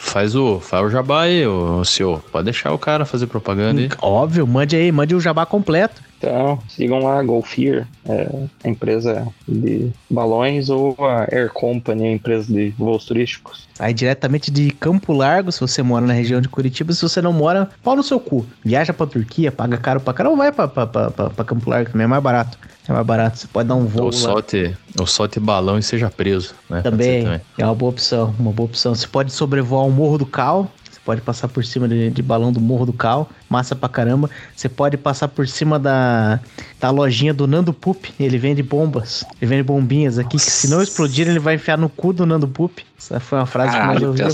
Faz 0.04 0.36
o, 0.36 0.60
faz 0.60 0.86
o 0.86 0.90
jabá 0.90 1.22
aí, 1.22 1.44
o 1.46 1.84
senhor. 1.84 2.20
Pode 2.30 2.44
deixar 2.44 2.72
o 2.72 2.78
cara 2.78 3.04
fazer 3.04 3.26
propaganda 3.26 3.80
aí. 3.80 3.88
Óbvio, 4.00 4.46
mande 4.46 4.76
aí, 4.76 4.92
mande 4.92 5.14
o 5.14 5.20
jabá 5.20 5.44
completo. 5.44 6.00
Então, 6.18 6.58
sigam 6.68 7.00
lá 7.00 7.18
a 7.18 7.22
Golfear, 7.22 7.88
é, 8.06 8.28
a 8.62 8.68
empresa 8.68 9.26
de 9.48 9.90
balões, 10.08 10.70
ou 10.70 10.94
a 11.00 11.26
Air 11.32 11.50
Company, 11.52 12.06
a 12.06 12.12
empresa 12.12 12.52
de 12.52 12.70
voos 12.78 13.04
turísticos. 13.06 13.66
Aí 13.78 13.92
diretamente 13.92 14.50
de 14.50 14.70
Campo 14.70 15.12
Largo, 15.12 15.50
se 15.50 15.60
você 15.60 15.82
mora 15.82 16.06
na 16.06 16.12
região 16.12 16.40
de 16.40 16.48
Curitiba, 16.48 16.92
se 16.92 17.02
você 17.02 17.20
não 17.20 17.32
mora, 17.32 17.68
pau 17.82 17.96
no 17.96 18.02
seu 18.02 18.20
cu. 18.20 18.46
Viaja 18.64 18.92
pra 18.92 19.06
Turquia, 19.06 19.50
paga 19.50 19.76
caro 19.76 20.00
pra 20.00 20.14
caramba, 20.14 20.36
vai 20.36 20.52
pra, 20.52 20.68
pra, 20.68 20.86
pra, 20.86 21.10
pra, 21.10 21.30
pra 21.30 21.44
Campo 21.44 21.68
Largo 21.68 21.90
também, 21.90 22.04
é 22.04 22.08
mais 22.08 22.22
barato. 22.22 22.56
É 22.88 22.92
mais 22.92 23.06
barato, 23.06 23.38
você 23.38 23.46
pode 23.46 23.68
dar 23.68 23.76
um 23.76 23.86
voo 23.86 24.06
ou 24.06 24.12
solte, 24.12 24.76
Ou 24.98 25.06
solte 25.06 25.40
balão 25.40 25.78
e 25.78 25.82
seja 25.82 26.10
preso, 26.10 26.54
né? 26.68 26.82
Também, 26.82 27.24
também, 27.24 27.40
é 27.56 27.64
uma 27.64 27.74
boa 27.74 27.90
opção, 27.90 28.34
uma 28.38 28.52
boa 28.52 28.66
opção. 28.66 28.94
Você 28.94 29.06
pode 29.06 29.32
sobrevoar 29.32 29.86
o 29.86 29.90
Morro 29.90 30.18
do 30.18 30.26
Cal, 30.26 30.70
pode 31.04 31.20
passar 31.20 31.48
por 31.48 31.64
cima 31.64 31.86
de, 31.86 32.10
de, 32.10 32.22
balão 32.22 32.52
do 32.52 32.60
Morro 32.60 32.86
do 32.86 32.92
Cal, 32.92 33.28
massa 33.48 33.76
pra 33.76 33.88
caramba. 33.88 34.30
Você 34.56 34.68
pode 34.68 34.96
passar 34.96 35.28
por 35.28 35.46
cima 35.46 35.78
da, 35.78 36.40
da 36.80 36.90
lojinha 36.90 37.34
do 37.34 37.46
Nando 37.46 37.72
Pup, 37.72 38.06
ele 38.18 38.38
vende 38.38 38.62
bombas, 38.62 39.24
ele 39.40 39.48
vende 39.48 39.62
bombinhas 39.62 40.18
aqui, 40.18 40.36
que 40.36 40.38
se 40.38 40.68
não 40.68 40.82
explodir 40.82 41.28
ele 41.28 41.38
vai 41.38 41.54
enfiar 41.54 41.76
no 41.76 41.88
cu 41.88 42.12
do 42.12 42.24
Nando 42.24 42.48
Pup. 42.48 42.78
Essa 42.98 43.20
foi 43.20 43.38
uma 43.38 43.46
frase 43.46 43.76
ah, 43.76 43.80
que 43.80 43.86
mais 43.86 44.02
ouviu. 44.02 44.26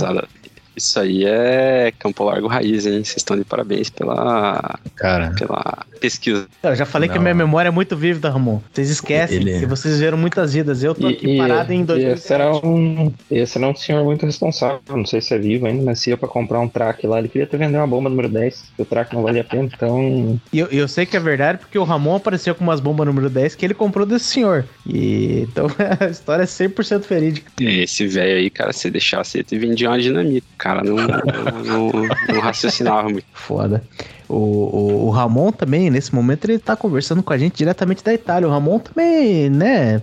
Isso 0.81 0.99
aí 0.99 1.25
é 1.27 1.93
Campo 1.99 2.25
Largo 2.25 2.47
Raiz, 2.47 2.87
hein? 2.87 3.05
Vocês 3.05 3.19
estão 3.19 3.37
de 3.37 3.45
parabéns 3.45 3.91
pela, 3.91 4.79
Cara, 4.97 5.31
pela 5.39 5.85
pesquisa. 6.01 6.47
Eu 6.63 6.75
já 6.75 6.87
falei 6.87 7.07
que 7.09 7.17
Não. 7.17 7.23
minha 7.23 7.35
memória 7.35 7.69
é 7.69 7.71
muito 7.71 7.95
vívida, 7.97 8.31
Ramon. 8.31 8.61
Vocês 8.73 8.89
esquecem 8.89 9.37
Ele- 9.37 9.61
que 9.61 9.67
vocês 9.67 10.01
viram 10.01 10.17
muitas 10.17 10.55
vidas. 10.55 10.83
Eu 10.83 10.95
tô 10.95 11.07
aqui 11.07 11.37
parado 11.37 11.73
em 11.73 11.83
e 11.83 11.85
2000. 11.85 12.13
esse 12.15 12.33
era 12.33 12.51
um. 12.67 13.13
Esse 13.31 13.59
era 13.59 13.69
um 13.69 13.75
senhor 13.77 14.03
muito 14.05 14.25
responsável. 14.25 14.81
Não 14.89 15.05
sei 15.05 15.21
se 15.21 15.35
é 15.35 15.39
vivo 15.39 15.67
ainda, 15.67 15.83
mas 15.85 15.99
se 16.01 16.09
ia 16.11 16.17
pra 16.17 16.27
comprar 16.29 16.61
um 16.61 16.69
track 16.69 17.07
lá, 17.07 17.19
ele 17.19 17.29
queria 17.29 17.47
ter 17.47 17.59
vendido 17.59 17.77
uma 17.79 17.87
bomba 17.87 18.09
número 18.09 18.29
10, 18.31 18.73
que 18.75 18.83
o 18.83 18.85
track 18.87 19.15
não 19.15 19.23
valia 19.23 19.43
a 19.43 19.45
pena. 19.45 19.69
Então. 19.73 20.41
E 20.51 20.59
eu, 20.59 20.67
eu 20.69 20.89
sei 20.89 21.05
que 21.05 21.17
é 21.17 21.21
verdade 21.21 21.59
porque 21.59 21.79
o 21.79 21.85
Ramon 21.85 22.17
apareceu 22.17 22.55
com 22.55 22.65
umas 22.65 22.81
bombas 22.81 23.07
número 23.07 23.29
10 23.29 23.55
que 23.55 23.67
ele 23.67 23.75
comprou 23.75 24.07
desse 24.07 24.25
senhor. 24.25 24.65
E 24.87 25.41
então 25.43 25.67
a 26.01 26.07
história 26.07 26.43
é 26.45 26.47
100% 26.47 27.07
verídica. 27.07 27.53
Esse 27.61 28.07
velho 28.07 28.39
aí, 28.39 28.49
cara, 28.49 28.73
se 28.73 28.91
deixasse, 28.91 29.37
ele 29.39 29.45
te 29.45 29.59
vendia 29.59 29.91
uma 29.91 29.99
dinamite. 30.01 30.47
O 30.55 30.57
cara 30.71 30.83
não, 30.85 30.97
não, 31.65 31.93
não- 32.33 32.41
raciocinava 32.41 33.09
muito. 33.09 33.27
Foda. 33.33 33.83
O, 34.29 34.35
o, 34.37 35.07
o 35.07 35.11
Ramon 35.11 35.51
também, 35.51 35.91
nesse 35.91 36.15
momento, 36.15 36.45
ele 36.45 36.59
tá 36.59 36.77
conversando 36.77 37.23
com 37.23 37.33
a 37.33 37.39
gente 37.39 37.57
diretamente 37.57 38.05
da 38.05 38.15
Itália. 38.15 38.49
O 38.49 38.51
Ramon 38.51 38.79
também, 38.79 39.51
né? 39.51 40.01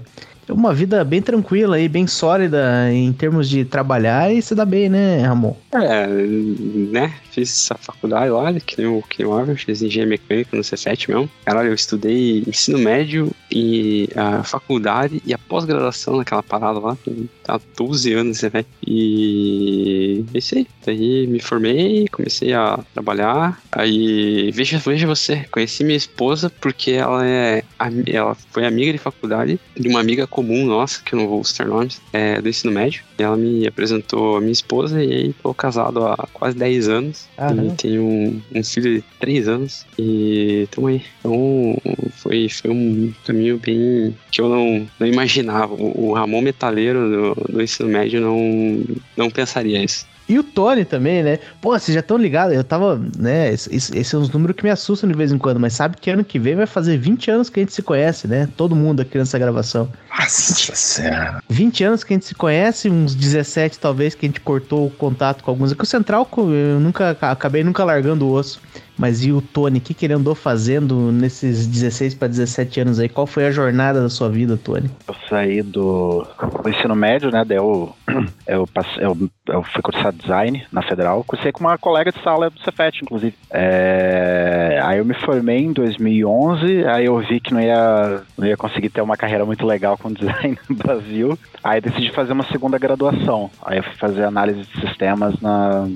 Uma 0.49 0.73
vida 0.73 1.03
bem 1.03 1.21
tranquila 1.21 1.75
aí, 1.75 1.87
bem 1.87 2.07
sólida 2.07 2.91
em 2.91 3.11
termos 3.13 3.49
de 3.49 3.65
trabalhar 3.65 4.33
e 4.33 4.41
se 4.41 4.55
dá 4.55 4.65
bem, 4.65 4.89
né, 4.89 5.21
Ramon? 5.21 5.55
É, 5.73 6.07
né? 6.07 7.13
Fiz 7.31 7.71
a 7.71 7.75
faculdade 7.75 8.29
lá, 8.29 8.53
que 8.53 8.77
nem 8.77 8.87
o, 8.87 9.03
o 9.25 9.33
Arthur, 9.33 9.57
fiz 9.57 9.81
engenharia 9.81 10.09
mecânica 10.09 10.55
no 10.55 10.63
C7 10.63 11.09
mesmo. 11.09 11.29
Caralho, 11.45 11.69
eu 11.69 11.73
estudei 11.75 12.43
ensino 12.47 12.79
médio 12.79 13.31
e 13.51 14.09
a 14.15 14.43
faculdade 14.43 15.21
e 15.25 15.33
a 15.33 15.37
pós-graduação 15.37 16.17
naquela 16.17 16.41
parada 16.41 16.79
lá, 16.79 16.97
tem 17.03 17.29
tá 17.43 17.59
12 17.75 18.13
anos, 18.13 18.41
né, 18.41 18.49
velho? 18.49 18.65
E 18.85 20.25
é 20.33 20.37
isso 20.37 20.55
aí. 20.55 20.67
Daí 20.85 21.27
me 21.27 21.39
formei, 21.39 22.07
comecei 22.07 22.53
a 22.53 22.79
trabalhar. 22.93 23.61
Aí, 23.71 24.51
veja, 24.51 24.79
veja 24.79 25.05
você, 25.05 25.45
conheci 25.51 25.83
minha 25.83 25.97
esposa 25.97 26.49
porque 26.49 26.91
ela 26.91 27.25
é 27.25 27.63
ela 28.07 28.35
foi 28.51 28.65
amiga 28.65 28.91
de 28.91 28.97
faculdade 28.97 29.59
de 29.75 29.87
uma 29.87 29.99
amiga 29.99 30.25
comum 30.37 30.67
nossa, 30.67 31.01
que 31.03 31.15
eu 31.15 31.19
não 31.19 31.27
vou 31.27 31.43
citar 31.43 31.65
nomes, 31.65 31.99
é, 32.13 32.39
do 32.39 32.47
ensino 32.47 32.71
médio. 32.71 33.03
E 33.17 33.23
ela 33.23 33.35
me 33.35 33.65
apresentou 33.65 34.37
a 34.37 34.39
minha 34.39 34.51
esposa 34.51 35.03
e 35.03 35.11
aí 35.11 35.33
tô 35.41 35.51
casado 35.51 36.05
há 36.05 36.27
quase 36.31 36.55
10 36.55 36.89
anos. 36.89 37.27
E 37.71 37.75
tenho 37.75 38.03
um, 38.03 38.41
um 38.53 38.63
filho 38.63 38.97
de 38.97 39.03
3 39.19 39.47
anos. 39.47 39.83
E 39.97 40.67
tamo 40.69 40.87
aí. 40.87 41.01
Então 41.19 41.75
foi, 42.11 42.47
foi 42.49 42.69
um 42.69 43.11
caminho 43.25 43.57
bem 43.57 44.15
que 44.31 44.39
eu 44.39 44.47
não, 44.47 44.87
não 44.99 45.07
imaginava. 45.07 45.73
O, 45.73 46.09
o 46.09 46.13
Ramon 46.13 46.41
Metaleiro 46.41 47.09
do, 47.09 47.53
do 47.53 47.61
ensino 47.61 47.89
médio 47.89 48.21
não, 48.21 48.83
não 49.17 49.31
pensaria 49.31 49.83
isso. 49.83 50.05
E 50.27 50.37
o 50.37 50.43
Tony 50.43 50.85
também, 50.85 51.23
né? 51.23 51.39
Pô, 51.61 51.71
vocês 51.77 51.93
já 51.93 52.01
estão 52.01 52.17
ligados? 52.17 52.55
Eu 52.55 52.63
tava, 52.63 53.01
né? 53.17 53.53
Esse, 53.53 53.73
esse 53.73 53.97
esse 53.97 54.15
é 54.15 54.17
uns 54.17 54.29
números 54.29 54.55
que 54.55 54.63
me 54.63 54.69
assustam 54.69 55.09
de 55.09 55.15
vez 55.15 55.31
em 55.31 55.37
quando, 55.37 55.59
mas 55.59 55.73
sabe 55.73 55.97
que 55.99 56.09
ano 56.09 56.23
que 56.23 56.39
vem 56.39 56.55
vai 56.55 56.65
fazer 56.65 56.97
20 56.97 57.31
anos 57.31 57.49
que 57.49 57.59
a 57.59 57.63
gente 57.63 57.73
se 57.73 57.81
conhece, 57.81 58.27
né? 58.27 58.47
Todo 58.55 58.75
mundo 58.75 59.01
aqui 59.01 59.17
nessa 59.17 59.37
gravação. 59.37 59.89
nossa 60.17 60.75
senhora. 60.75 61.43
20 61.49 61.83
anos 61.83 62.03
que 62.03 62.13
a 62.13 62.15
gente 62.15 62.25
se 62.25 62.35
conhece, 62.35 62.89
uns 62.89 63.15
17 63.15 63.79
talvez 63.79 64.15
que 64.15 64.25
a 64.25 64.29
gente 64.29 64.41
cortou 64.41 64.87
o 64.87 64.89
contato 64.89 65.43
com 65.43 65.51
alguns. 65.51 65.71
É 65.71 65.75
que 65.75 65.83
o 65.83 65.87
Central 65.87 66.27
eu 66.37 66.79
nunca 66.79 67.17
acabei 67.21 67.63
nunca 67.63 67.83
largando 67.83 68.25
o 68.25 68.31
osso. 68.31 68.61
Mas 68.97 69.23
e 69.23 69.31
o 69.31 69.41
Tony, 69.41 69.77
o 69.77 69.81
que, 69.81 69.93
que 69.93 70.05
ele 70.05 70.13
andou 70.13 70.33
fazendo 70.33 71.11
nesses 71.11 71.67
16 71.67 72.15
para 72.15 72.27
17 72.27 72.81
anos 72.81 72.99
aí? 72.99 73.07
Qual 73.07 73.27
foi 73.27 73.45
a 73.45 73.51
jornada 73.51 74.01
da 74.01 74.09
sua 74.09 74.29
vida, 74.29 74.57
Tony? 74.57 74.89
Eu 75.07 75.15
saí 75.29 75.61
do, 75.61 76.25
ensino 76.67 76.95
médio, 76.95 77.31
né? 77.31 77.45
Eu, 77.49 77.95
eu, 78.47 78.67
passe- 78.67 78.99
eu, 78.99 79.17
eu 79.47 79.63
fui 79.63 79.81
cursar 79.81 80.11
design 80.11 80.65
na 80.71 80.81
Federal. 80.81 81.23
Cursei 81.23 81.51
com 81.51 81.61
uma 81.61 81.77
colega 81.77 82.11
de 82.11 82.21
sala 82.21 82.49
do 82.49 82.59
Cefet, 82.61 82.99
inclusive. 83.01 83.35
É, 83.51 84.79
aí 84.83 84.99
eu 84.99 85.05
me 85.05 85.13
formei 85.13 85.59
em 85.59 85.73
2011. 85.73 86.85
Aí 86.85 87.05
eu 87.05 87.17
vi 87.19 87.39
que 87.39 87.53
não 87.53 87.61
ia, 87.61 88.21
não 88.37 88.47
ia 88.47 88.57
conseguir 88.57 88.89
ter 88.89 89.01
uma 89.01 89.17
carreira 89.17 89.45
muito 89.45 89.65
legal 89.65 89.97
com 89.97 90.11
design 90.13 90.57
no 90.69 90.75
Brasil. 90.75 91.39
Aí 91.63 91.81
decidi 91.81 92.11
fazer 92.11 92.33
uma 92.33 92.45
segunda 92.45 92.77
graduação. 92.77 93.49
Aí 93.63 93.77
eu 93.77 93.83
fui 93.83 93.95
fazer 93.95 94.23
análise 94.23 94.61
de 94.61 94.81
sistemas 94.81 95.39
na, 95.39 95.87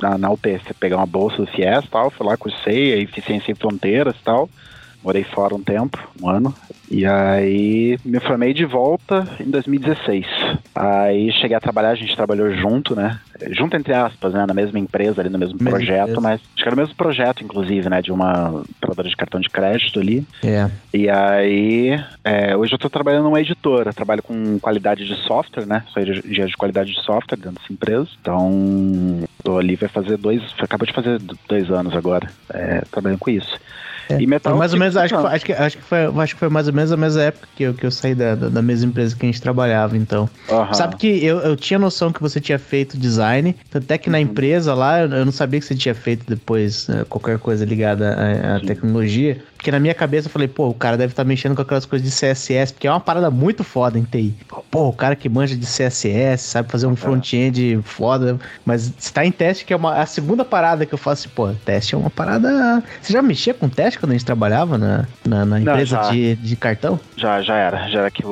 na, 0.00 0.18
na. 0.18 0.36
Fui 0.36 0.74
pegar 0.78 0.96
uma 0.96 1.06
bolsa 1.06 1.38
do 1.38 1.46
FIES 1.46 1.84
e 1.84 1.88
tal. 1.88 2.10
Lá, 2.24 2.36
cursei, 2.36 2.94
aí 2.94 3.06
fiz 3.06 3.24
ciência 3.24 3.52
em 3.52 3.54
fronteiras 3.54 4.16
e 4.16 4.22
tal. 4.22 4.48
Morei 5.02 5.24
fora 5.24 5.54
um 5.54 5.62
tempo, 5.62 5.98
um 6.20 6.28
ano. 6.28 6.54
E 6.90 7.04
aí 7.04 7.98
me 8.04 8.20
formei 8.20 8.52
de 8.52 8.64
volta 8.64 9.26
em 9.40 9.50
2016. 9.50 10.26
Aí 10.74 11.32
cheguei 11.32 11.56
a 11.56 11.60
trabalhar, 11.60 11.90
a 11.90 11.94
gente 11.94 12.14
trabalhou 12.14 12.52
junto, 12.52 12.94
né? 12.94 13.18
Junto 13.50 13.76
entre 13.76 13.92
aspas, 13.92 14.32
né? 14.32 14.44
Na 14.46 14.54
mesma 14.54 14.78
empresa 14.78 15.20
ali, 15.20 15.30
no 15.30 15.38
mesmo 15.38 15.56
Mesma 15.60 15.70
projeto, 15.70 16.02
empresa. 16.10 16.20
mas 16.20 16.40
acho 16.40 16.62
que 16.62 16.68
era 16.68 16.74
o 16.74 16.78
mesmo 16.78 16.94
projeto, 16.94 17.42
inclusive, 17.42 17.88
né? 17.88 18.00
De 18.00 18.12
uma 18.12 18.62
operadora 18.76 19.08
de 19.08 19.16
cartão 19.16 19.40
de 19.40 19.48
crédito 19.48 19.98
ali. 19.98 20.26
É. 20.44 20.68
E 20.92 21.08
aí, 21.08 22.00
é, 22.24 22.56
hoje 22.56 22.72
eu 22.74 22.78
tô 22.78 22.88
trabalhando 22.88 23.24
numa 23.24 23.40
editora, 23.40 23.92
trabalho 23.92 24.22
com 24.22 24.58
qualidade 24.60 25.06
de 25.06 25.14
software, 25.26 25.66
né? 25.66 25.82
Sou 25.92 26.02
engenheiro 26.02 26.48
de 26.48 26.56
qualidade 26.56 26.92
de 26.92 27.00
software 27.02 27.36
dentro 27.36 27.60
dessa 27.60 27.72
empresa. 27.72 28.08
Então, 28.20 29.24
tô 29.42 29.58
ali, 29.58 29.76
vai 29.76 29.88
fazer 29.88 30.16
dois, 30.16 30.42
acabou 30.58 30.86
de 30.86 30.92
fazer 30.92 31.20
dois 31.48 31.70
anos 31.70 31.94
agora, 31.96 32.28
é, 32.52 32.82
trabalhando 32.90 33.18
com 33.18 33.30
isso. 33.30 33.58
É, 34.08 34.20
E 34.20 34.26
metal 34.26 34.52
foi 34.52 34.58
mais 34.58 34.72
ou 34.72 34.78
menos, 34.78 34.96
acho 34.96 35.14
que, 35.14 35.26
acho, 35.26 35.44
que, 35.44 35.52
acho, 35.52 35.76
que 35.78 35.82
foi, 35.84 35.98
acho 36.04 36.34
que 36.34 36.38
foi 36.38 36.48
mais 36.48 36.68
ou 36.68 36.74
menos 36.74 36.92
a 36.92 36.96
mesma 36.96 37.22
época 37.22 37.48
que 37.54 37.62
eu, 37.64 37.74
que 37.74 37.84
eu 37.84 37.90
saí 37.90 38.14
da, 38.14 38.34
da, 38.34 38.62
mesma 38.62 38.90
empresa 38.90 39.14
que 39.14 39.24
a 39.24 39.28
gente 39.28 39.42
trabalhava, 39.42 39.96
então. 39.96 40.28
Aham. 40.48 40.74
Sabe 40.74 40.96
que 40.96 41.24
eu, 41.24 41.38
eu 41.40 41.56
tinha 41.56 41.78
noção 41.78 42.12
que 42.12 42.20
você 42.20 42.40
tinha 42.40 42.58
feito 42.58 42.96
design, 42.96 43.54
tanto 43.70 43.90
é 43.90 43.98
que 43.98 44.06
Uhum. 44.06 44.12
na 44.12 44.20
empresa 44.20 44.74
lá 44.74 45.00
eu, 45.00 45.24
não 45.24 45.32
sabia 45.32 45.60
que 45.60 45.66
você 45.66 45.74
tinha 45.74 45.94
feito 45.94 46.24
depois 46.26 46.88
eh, 46.88 47.04
qualquer 47.08 47.38
coisa 47.38 47.64
ligada 47.64 48.14
à, 48.14 48.56
à 48.56 48.60
tecnologia, 48.60 49.42
porque 49.56 49.70
na 49.70 49.80
minha 49.80 49.94
cabeça 49.94 50.28
eu 50.28 50.32
falei, 50.32 50.46
pô, 50.46 50.68
o 50.68 50.74
cara 50.74 50.96
deve 50.96 51.12
estar 51.12 51.24
mexendo 51.24 51.56
com 51.56 51.62
aquelas 51.62 51.84
coisas 51.84 52.08
de 52.08 52.14
CSS, 52.14 52.72
porque 52.72 52.86
é 52.86 52.90
uma 52.90 53.00
parada 53.00 53.30
muito 53.30 53.64
foda 53.64 53.98
em 53.98 54.04
TI. 54.04 54.34
Pô, 54.70 54.88
o 54.88 54.92
cara 54.92 55.16
que 55.16 55.28
manja 55.28 55.56
de 55.56 55.66
CSS, 55.66 56.44
sabe 56.44 56.70
fazer 56.70 56.86
um 56.86 56.94
front-end 56.94 57.80
foda, 57.82 58.38
mas 58.64 58.92
se 58.98 59.12
tá 59.12 59.24
em 59.24 59.32
teste, 59.32 59.64
que 59.64 59.72
é 59.72 59.76
uma, 59.76 59.94
a 59.94 60.06
segunda 60.06 60.44
parada 60.44 60.86
que 60.86 60.94
eu 60.94 60.98
faço, 60.98 61.28
pô, 61.30 61.48
teste 61.64 61.94
é 61.94 61.98
uma 61.98 62.10
parada... 62.10 62.82
Você 63.00 63.12
já 63.12 63.20
mexia 63.20 63.54
com 63.54 63.68
teste 63.68 63.95
quando 63.98 64.10
a 64.12 64.14
gente 64.14 64.24
trabalhava 64.24 64.76
na, 64.78 65.04
na, 65.26 65.44
na 65.44 65.58
Não, 65.60 65.72
empresa 65.72 65.96
já. 66.02 66.10
de, 66.10 66.36
de 66.36 66.56
cartão? 66.56 67.00
Já, 67.16 67.40
já 67.42 67.56
era, 67.56 67.88
já 67.88 68.00
era 68.00 68.10
que 68.10 68.22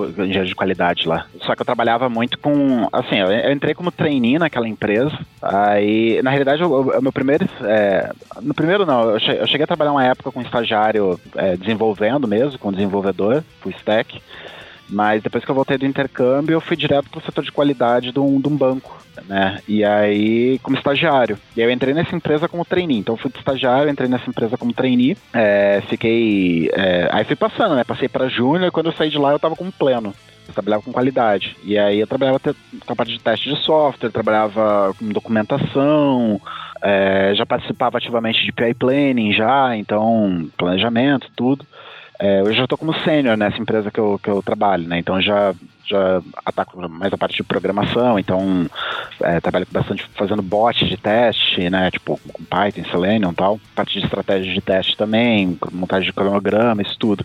de 0.44 0.54
qualidade 0.54 1.06
lá. 1.08 1.26
Só 1.42 1.54
que 1.54 1.62
eu 1.62 1.66
trabalhava 1.66 2.08
muito 2.08 2.38
com, 2.38 2.88
assim, 2.92 3.16
eu, 3.16 3.30
eu 3.30 3.52
entrei 3.52 3.74
como 3.74 3.90
trainee 3.90 4.38
naquela 4.38 4.68
empresa. 4.68 5.16
Aí, 5.42 6.20
na 6.22 6.30
realidade, 6.30 6.62
o 6.62 7.00
meu 7.02 7.12
primeiro, 7.12 7.46
é, 7.62 8.10
no 8.42 8.54
primeiro 8.54 8.84
não, 8.86 9.10
eu 9.10 9.20
che- 9.20 9.36
eu 9.40 9.46
cheguei 9.46 9.64
a 9.64 9.66
trabalhar 9.66 9.92
uma 9.92 10.04
época 10.04 10.30
com 10.32 10.40
estagiário 10.40 11.18
é, 11.36 11.56
desenvolvendo 11.56 12.26
mesmo, 12.28 12.58
com 12.58 12.72
desenvolvedor, 12.72 13.42
full 13.60 13.72
stack. 13.72 14.20
Mas 14.88 15.22
depois 15.22 15.44
que 15.44 15.50
eu 15.50 15.54
voltei 15.54 15.78
do 15.78 15.86
intercâmbio, 15.86 16.54
eu 16.54 16.60
fui 16.60 16.76
direto 16.76 17.08
pro 17.10 17.20
setor 17.22 17.44
de 17.44 17.52
qualidade 17.52 18.12
de 18.12 18.18
um, 18.18 18.40
de 18.40 18.48
um 18.48 18.56
banco, 18.56 18.98
né? 19.26 19.60
E 19.66 19.84
aí, 19.84 20.58
como 20.62 20.76
estagiário. 20.76 21.38
E 21.56 21.62
aí 21.62 21.68
eu 21.68 21.72
entrei 21.72 21.94
nessa 21.94 22.14
empresa 22.14 22.48
como 22.48 22.64
trainee. 22.64 22.98
Então 22.98 23.16
fui 23.16 23.30
de 23.30 23.38
estagiário, 23.38 23.90
entrei 23.90 24.08
nessa 24.08 24.28
empresa 24.28 24.56
como 24.56 24.72
trainee. 24.72 25.16
É, 25.32 25.82
fiquei. 25.88 26.70
é, 26.74 27.08
aí 27.10 27.24
fui 27.24 27.36
passando, 27.36 27.74
né? 27.74 27.84
Passei 27.84 28.08
pra 28.08 28.28
júnior 28.28 28.68
e 28.68 28.70
quando 28.70 28.86
eu 28.86 28.92
saí 28.92 29.10
de 29.10 29.18
lá 29.18 29.32
eu 29.32 29.38
tava 29.38 29.56
como 29.56 29.72
pleno. 29.72 30.14
Eu 30.46 30.52
trabalhava 30.52 30.82
com 30.82 30.92
qualidade. 30.92 31.56
E 31.64 31.78
aí 31.78 31.98
eu 32.00 32.06
trabalhava 32.06 32.38
com 32.38 32.92
a 32.92 32.96
parte 32.96 33.12
de 33.12 33.20
teste 33.20 33.48
de 33.48 33.56
software, 33.62 34.10
trabalhava 34.10 34.94
com 34.98 35.08
documentação, 35.08 36.38
é, 36.82 37.32
já 37.34 37.46
participava 37.46 37.96
ativamente 37.96 38.44
de 38.44 38.52
PI 38.52 38.74
Planning 38.74 39.32
já, 39.32 39.74
então 39.74 40.46
planejamento, 40.58 41.30
tudo. 41.34 41.64
É, 42.24 42.42
hoje 42.42 42.58
eu 42.58 42.66
tô 42.66 42.78
como 42.78 42.94
sênior 43.00 43.36
nessa 43.36 43.60
empresa 43.60 43.90
que 43.90 44.00
eu, 44.00 44.18
que 44.18 44.30
eu 44.30 44.42
trabalho, 44.42 44.88
né? 44.88 44.98
Então 44.98 45.20
já, 45.20 45.54
já 45.84 46.22
ataco 46.42 46.88
mais 46.88 47.12
a 47.12 47.18
parte 47.18 47.36
de 47.36 47.42
programação, 47.42 48.18
então 48.18 48.64
é, 49.20 49.38
trabalho 49.40 49.66
bastante 49.70 50.08
fazendo 50.14 50.40
bot 50.40 50.86
de 50.86 50.96
teste, 50.96 51.68
né? 51.68 51.90
Tipo, 51.90 52.18
com 52.32 52.42
Python, 52.44 52.90
Selenium 52.90 53.32
e 53.32 53.34
tal. 53.34 53.60
Parte 53.74 53.98
de 53.98 54.06
estratégia 54.06 54.54
de 54.54 54.60
teste 54.62 54.96
também, 54.96 55.58
montagem 55.70 56.06
de 56.06 56.14
cronograma, 56.14 56.80
isso 56.80 56.96
tudo. 56.98 57.22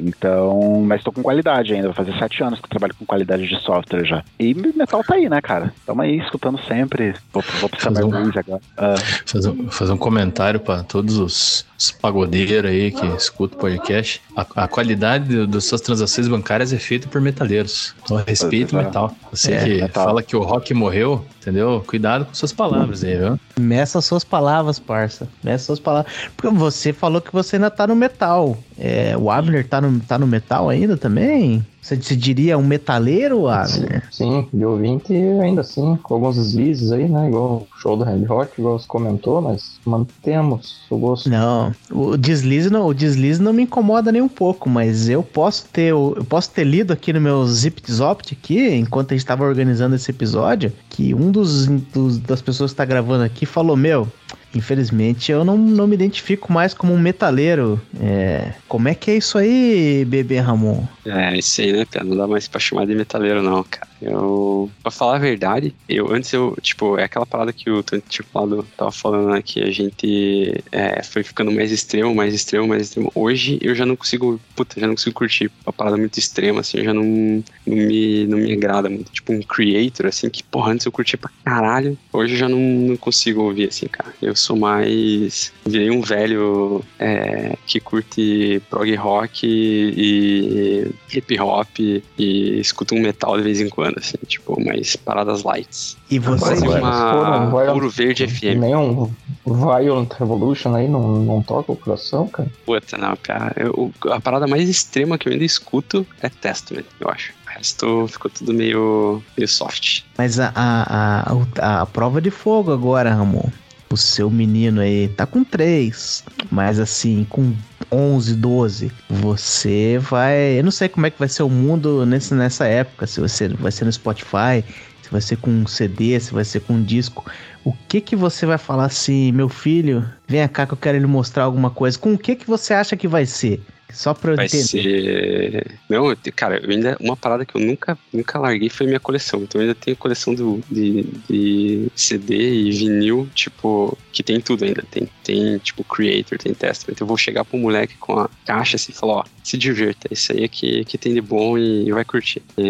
Então, 0.00 0.82
mas 0.86 1.00
estou 1.00 1.12
com 1.12 1.22
qualidade 1.22 1.72
ainda, 1.72 1.88
vai 1.88 1.96
fazer 2.04 2.18
sete 2.18 2.42
anos 2.42 2.58
que 2.58 2.66
eu 2.66 2.70
trabalho 2.70 2.94
com 2.98 3.04
qualidade 3.04 3.46
de 3.46 3.60
software 3.60 4.04
já. 4.04 4.22
E 4.38 4.54
metal 4.54 5.02
tá 5.04 5.14
aí, 5.14 5.28
né, 5.28 5.40
cara? 5.40 5.72
Tamo 5.86 6.02
aí 6.02 6.18
escutando 6.18 6.58
sempre. 6.64 7.14
Vou, 7.32 7.42
vou 7.60 7.70
Summer 7.78 7.80
Fazer 7.80 8.04
um- 8.04 8.10
Blues 8.10 8.36
agora. 8.36 8.60
Ah, 8.76 8.94
Fazer, 9.26 9.48
um- 9.50 9.70
fazer 9.70 9.92
um 9.92 9.96
comentário 9.96 10.60
para 10.60 10.82
todos 10.82 11.16
os, 11.18 11.64
os 11.78 11.90
pagodeiros 11.90 12.70
aí 12.70 12.90
que 12.90 13.06
escutam 13.16 13.58
o 13.58 13.60
podcast. 13.60 14.20
A, 14.36 14.64
a 14.64 14.68
qualidade 14.68 15.46
das 15.46 15.64
suas 15.64 15.80
transações 15.80 16.28
bancárias 16.28 16.72
é 16.72 16.78
feita 16.78 17.08
por 17.08 17.20
metaleiros. 17.20 17.94
Então 18.04 18.22
respeita 18.26 18.66
o 18.66 18.70
Pois 18.70 18.82
é. 18.82 18.86
metal. 18.86 19.16
Você 19.30 19.52
É, 19.52 19.64
que 19.64 19.80
metal. 19.82 20.04
fala 20.04 20.22
que 20.22 20.36
o 20.36 20.42
rock 20.42 20.72
morreu, 20.74 21.24
entendeu? 21.44 21.84
Cuidado 21.86 22.24
com 22.24 22.34
suas 22.34 22.52
palavras 22.52 23.04
aí, 23.04 23.16
viu? 23.16 23.38
Meça 23.58 24.00
suas 24.00 24.24
palavras, 24.24 24.78
parça. 24.78 25.28
Meça 25.42 25.66
suas 25.66 25.78
palavras. 25.78 26.12
Porque 26.36 26.54
você 26.54 26.92
falou 26.92 27.20
que 27.20 27.32
você 27.32 27.56
ainda 27.56 27.70
tá 27.70 27.86
no 27.86 27.94
metal. 27.94 28.56
É, 28.78 29.16
o 29.16 29.30
Abner 29.30 29.66
tá 29.68 29.80
no, 29.80 30.00
tá 30.00 30.18
no 30.18 30.26
metal 30.26 30.68
ainda 30.68 30.96
também? 30.96 31.64
Você, 31.84 32.16
diria 32.16 32.56
um 32.56 32.62
metaleiro, 32.62 33.46
Abner? 33.46 34.08
Sim, 34.10 34.48
de 34.50 34.64
ouvinte 34.64 35.12
ainda 35.12 35.60
assim, 35.60 35.98
com 36.02 36.14
alguns 36.14 36.36
deslizes 36.36 36.90
aí, 36.90 37.06
né? 37.06 37.28
Igual 37.28 37.66
o 37.70 37.78
show 37.78 37.94
do 37.94 38.04
Red 38.04 38.24
Hot, 38.26 38.50
igual 38.56 38.78
você 38.78 38.88
comentou, 38.88 39.42
mas 39.42 39.78
mantemos 39.84 40.80
o 40.88 40.96
gosto. 40.96 41.28
Não, 41.28 41.74
o 41.92 42.16
deslize 42.16 42.70
não, 42.70 42.86
o 42.86 42.94
deslize 42.94 43.42
não 43.42 43.52
me 43.52 43.64
incomoda 43.64 44.10
nem 44.10 44.22
um 44.22 44.28
pouco, 44.30 44.70
mas 44.70 45.10
eu 45.10 45.22
posso 45.22 45.66
ter, 45.66 45.90
eu 45.90 46.24
posso 46.26 46.50
ter 46.52 46.64
lido 46.64 46.90
aqui 46.90 47.12
no 47.12 47.20
meu 47.20 47.44
Zip 47.46 47.82
Zopt 47.92 48.32
aqui, 48.32 48.66
enquanto 48.76 49.12
a 49.12 49.14
gente 49.14 49.22
estava 49.22 49.44
organizando 49.44 49.94
esse 49.94 50.10
episódio, 50.10 50.72
que 50.88 51.14
um 51.14 51.30
dos, 51.30 51.66
dos 51.66 52.18
das 52.18 52.40
pessoas 52.40 52.70
que 52.70 52.74
está 52.74 52.86
gravando 52.86 53.24
aqui 53.24 53.44
falou, 53.44 53.76
meu, 53.76 54.08
Infelizmente, 54.54 55.32
eu 55.32 55.44
não, 55.44 55.56
não 55.58 55.86
me 55.86 55.94
identifico 55.94 56.52
mais 56.52 56.72
como 56.72 56.92
um 56.92 56.98
metaleiro. 56.98 57.80
É, 58.00 58.52
como 58.68 58.88
é 58.88 58.94
que 58.94 59.10
é 59.10 59.16
isso 59.16 59.36
aí, 59.36 60.04
bebê 60.04 60.38
Ramon? 60.38 60.84
É, 61.04 61.36
isso 61.36 61.60
aí, 61.60 61.72
né, 61.72 61.84
cara? 61.84 62.04
Não 62.04 62.16
dá 62.16 62.26
mais 62.26 62.46
pra 62.46 62.60
chamar 62.60 62.86
de 62.86 62.94
metaleiro, 62.94 63.42
não, 63.42 63.64
cara. 63.64 63.88
Eu, 64.04 64.70
pra 64.82 64.90
falar 64.90 65.16
a 65.16 65.18
verdade, 65.18 65.74
eu 65.88 66.12
antes 66.12 66.32
eu, 66.32 66.56
tipo, 66.60 66.98
é 66.98 67.04
aquela 67.04 67.26
parada 67.26 67.52
que 67.52 67.70
o 67.70 67.82
Tanto 67.82 68.08
tipo, 68.08 68.38
lado 68.38 68.66
tava 68.76 68.92
falando, 68.92 69.30
né, 69.30 69.42
a 69.56 69.70
gente 69.70 70.62
é, 70.70 71.02
foi 71.02 71.22
ficando 71.22 71.50
mais 71.50 71.70
extremo, 71.70 72.14
mais 72.14 72.34
extremo, 72.34 72.68
mais 72.68 72.82
extremo. 72.82 73.10
Hoje 73.14 73.58
eu 73.62 73.74
já 73.74 73.86
não 73.86 73.96
consigo, 73.96 74.40
puta, 74.54 74.78
já 74.78 74.86
não 74.86 74.94
consigo 74.94 75.14
curtir 75.14 75.50
a 75.66 75.72
parada 75.72 75.96
muito 75.96 76.18
extrema, 76.18 76.60
assim, 76.60 76.84
já 76.84 76.92
não, 76.92 77.04
não, 77.04 77.76
me, 77.76 78.26
não 78.26 78.38
me 78.38 78.52
agrada 78.52 78.90
muito. 78.90 79.10
Tipo, 79.10 79.32
um 79.32 79.42
creator, 79.42 80.06
assim, 80.06 80.28
que, 80.28 80.42
porra, 80.42 80.72
antes 80.72 80.86
eu 80.86 80.92
curtia 80.92 81.18
pra 81.18 81.30
caralho, 81.44 81.96
hoje 82.12 82.34
eu 82.34 82.38
já 82.38 82.48
não, 82.48 82.58
não 82.58 82.96
consigo 82.96 83.42
ouvir, 83.42 83.68
assim, 83.68 83.86
cara. 83.86 84.12
Eu 84.20 84.36
sou 84.36 84.56
mais. 84.56 85.52
Virei 85.64 85.90
um 85.90 86.00
velho 86.00 86.84
é, 86.98 87.56
que 87.66 87.80
curte 87.80 88.62
prog 88.68 88.94
rock 88.96 89.46
e 89.46 90.90
hip 91.12 91.40
hop 91.40 91.78
e 91.78 92.60
escuta 92.60 92.94
um 92.94 93.00
metal 93.00 93.36
de 93.36 93.42
vez 93.42 93.60
em 93.60 93.68
quando, 93.68 93.93
assim, 93.98 94.16
tipo, 94.26 94.62
mais 94.64 94.96
paradas 94.96 95.42
lights. 95.42 95.96
E 96.10 96.18
você, 96.18 96.38
Quase 96.44 96.66
uma 96.66 97.46
Violent- 97.50 97.68
Ouro 97.74 97.90
Verde 97.90 98.26
FM. 98.26 98.58
Nenhum 98.60 99.10
Violent 99.46 100.12
Revolution 100.18 100.74
aí 100.74 100.88
não, 100.88 101.18
não 101.22 101.42
toca 101.42 101.72
o 101.72 101.76
coração, 101.76 102.26
cara. 102.28 102.48
Puta, 102.64 102.96
não, 102.98 103.16
cara. 103.22 103.52
Eu- 103.56 103.92
a 104.10 104.20
parada 104.20 104.46
mais 104.46 104.68
extrema 104.68 105.18
que 105.18 105.28
eu 105.28 105.32
ainda 105.32 105.44
escuto 105.44 106.06
é 106.22 106.28
Testament, 106.28 106.84
eu 107.00 107.08
acho. 107.10 107.32
O 107.46 107.50
resto 107.56 108.08
ficou 108.08 108.30
tudo 108.30 108.52
meio, 108.52 109.22
meio 109.36 109.48
soft. 109.48 110.00
Mas 110.18 110.40
a, 110.40 110.52
a, 110.54 111.32
a, 111.60 111.82
a 111.82 111.86
prova 111.86 112.20
de 112.20 112.30
fogo 112.30 112.72
agora, 112.72 113.14
Ramon. 113.14 113.48
O 113.92 113.96
seu 113.96 114.28
menino 114.28 114.80
aí 114.80 115.06
tá 115.08 115.24
com 115.24 115.44
3, 115.44 116.24
mas 116.50 116.80
assim, 116.80 117.24
com 117.30 117.54
11, 117.90 118.34
12, 118.34 118.92
você 119.08 119.98
vai. 119.98 120.58
Eu 120.58 120.64
não 120.64 120.70
sei 120.70 120.88
como 120.88 121.06
é 121.06 121.10
que 121.10 121.18
vai 121.18 121.28
ser 121.28 121.42
o 121.42 121.50
mundo 121.50 122.04
nesse, 122.06 122.34
nessa 122.34 122.66
época. 122.66 123.06
Se 123.06 123.20
você 123.20 123.48
vai 123.48 123.72
ser 123.72 123.84
no 123.84 123.92
Spotify, 123.92 124.64
se 125.02 125.10
vai 125.10 125.20
ser 125.20 125.36
com 125.36 125.50
um 125.50 125.66
CD, 125.66 126.18
se 126.18 126.32
vai 126.32 126.44
ser 126.44 126.60
com 126.60 126.74
um 126.74 126.82
disco. 126.82 127.24
O 127.64 127.72
que 127.88 128.00
que 128.00 128.16
você 128.16 128.46
vai 128.46 128.58
falar 128.58 128.86
assim, 128.86 129.32
meu 129.32 129.48
filho, 129.48 130.08
vem 130.26 130.46
cá 130.48 130.66
que 130.66 130.72
eu 130.72 130.78
quero 130.78 130.98
lhe 130.98 131.06
mostrar 131.06 131.44
alguma 131.44 131.70
coisa. 131.70 131.98
Com 131.98 132.14
o 132.14 132.18
que 132.18 132.34
que 132.34 132.46
você 132.46 132.74
acha 132.74 132.96
que 132.96 133.08
vai 133.08 133.26
ser? 133.26 133.62
Só 133.94 134.12
pra 134.12 134.32
eu 134.32 134.36
Vai 134.36 134.46
entender. 134.46 134.64
ser. 134.66 135.78
Não, 135.88 136.14
cara, 136.34 136.60
ainda. 136.68 136.96
Uma 137.00 137.16
parada 137.16 137.44
que 137.46 137.54
eu 137.54 137.60
nunca, 137.60 137.96
nunca 138.12 138.38
larguei 138.38 138.68
foi 138.68 138.86
minha 138.86 139.00
coleção. 139.00 139.42
Então 139.42 139.60
eu 139.60 139.68
ainda 139.68 139.74
tenho 139.74 139.96
coleção 139.96 140.34
do, 140.34 140.60
de, 140.70 141.04
de 141.28 141.88
CD 141.94 142.34
e 142.54 142.70
vinil, 142.72 143.28
tipo, 143.34 143.96
que 144.12 144.22
tem 144.22 144.40
tudo 144.40 144.64
ainda. 144.64 144.82
Tem, 144.90 145.08
tem 145.22 145.58
tipo, 145.58 145.84
Creator, 145.84 146.38
tem 146.38 146.52
Testament. 146.52 146.96
Eu 147.00 147.06
vou 147.06 147.16
chegar 147.16 147.44
pro 147.44 147.56
moleque 147.56 147.96
com 147.98 148.18
a 148.18 148.28
caixa 148.44 148.76
assim 148.76 148.92
e 148.92 148.94
falar: 148.94 149.14
ó, 149.14 149.24
se 149.42 149.56
divirta. 149.56 150.08
Isso 150.10 150.32
aí 150.32 150.44
é 150.44 150.48
que, 150.48 150.84
que 150.84 150.98
tem 150.98 151.14
de 151.14 151.20
bom 151.20 151.56
e 151.56 151.92
vai 151.92 152.04
curtir. 152.04 152.42
É, 152.56 152.62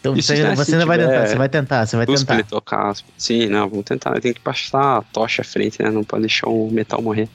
Então 0.00 0.16
Isso, 0.16 0.34
você, 0.34 0.42
né, 0.42 0.54
você 0.56 0.84
vai 0.84 0.98
tentar, 0.98 1.26
você 1.26 1.36
vai 1.36 1.48
tentar, 1.48 1.86
você 1.86 1.96
vai 1.96 2.06
tentar. 2.06 2.34
ele 2.34 2.44
tocar. 2.44 2.96
Sim, 3.16 3.46
não, 3.46 3.68
vamos 3.68 3.84
tentar. 3.84 4.18
Tem 4.20 4.32
que 4.32 4.40
passar 4.40 4.98
a 4.98 5.02
tocha 5.02 5.42
à 5.42 5.44
frente, 5.44 5.80
né? 5.82 5.90
Não 5.90 6.02
pode 6.02 6.22
deixar 6.22 6.48
o 6.48 6.70
metal 6.70 7.00
morrer. 7.00 7.28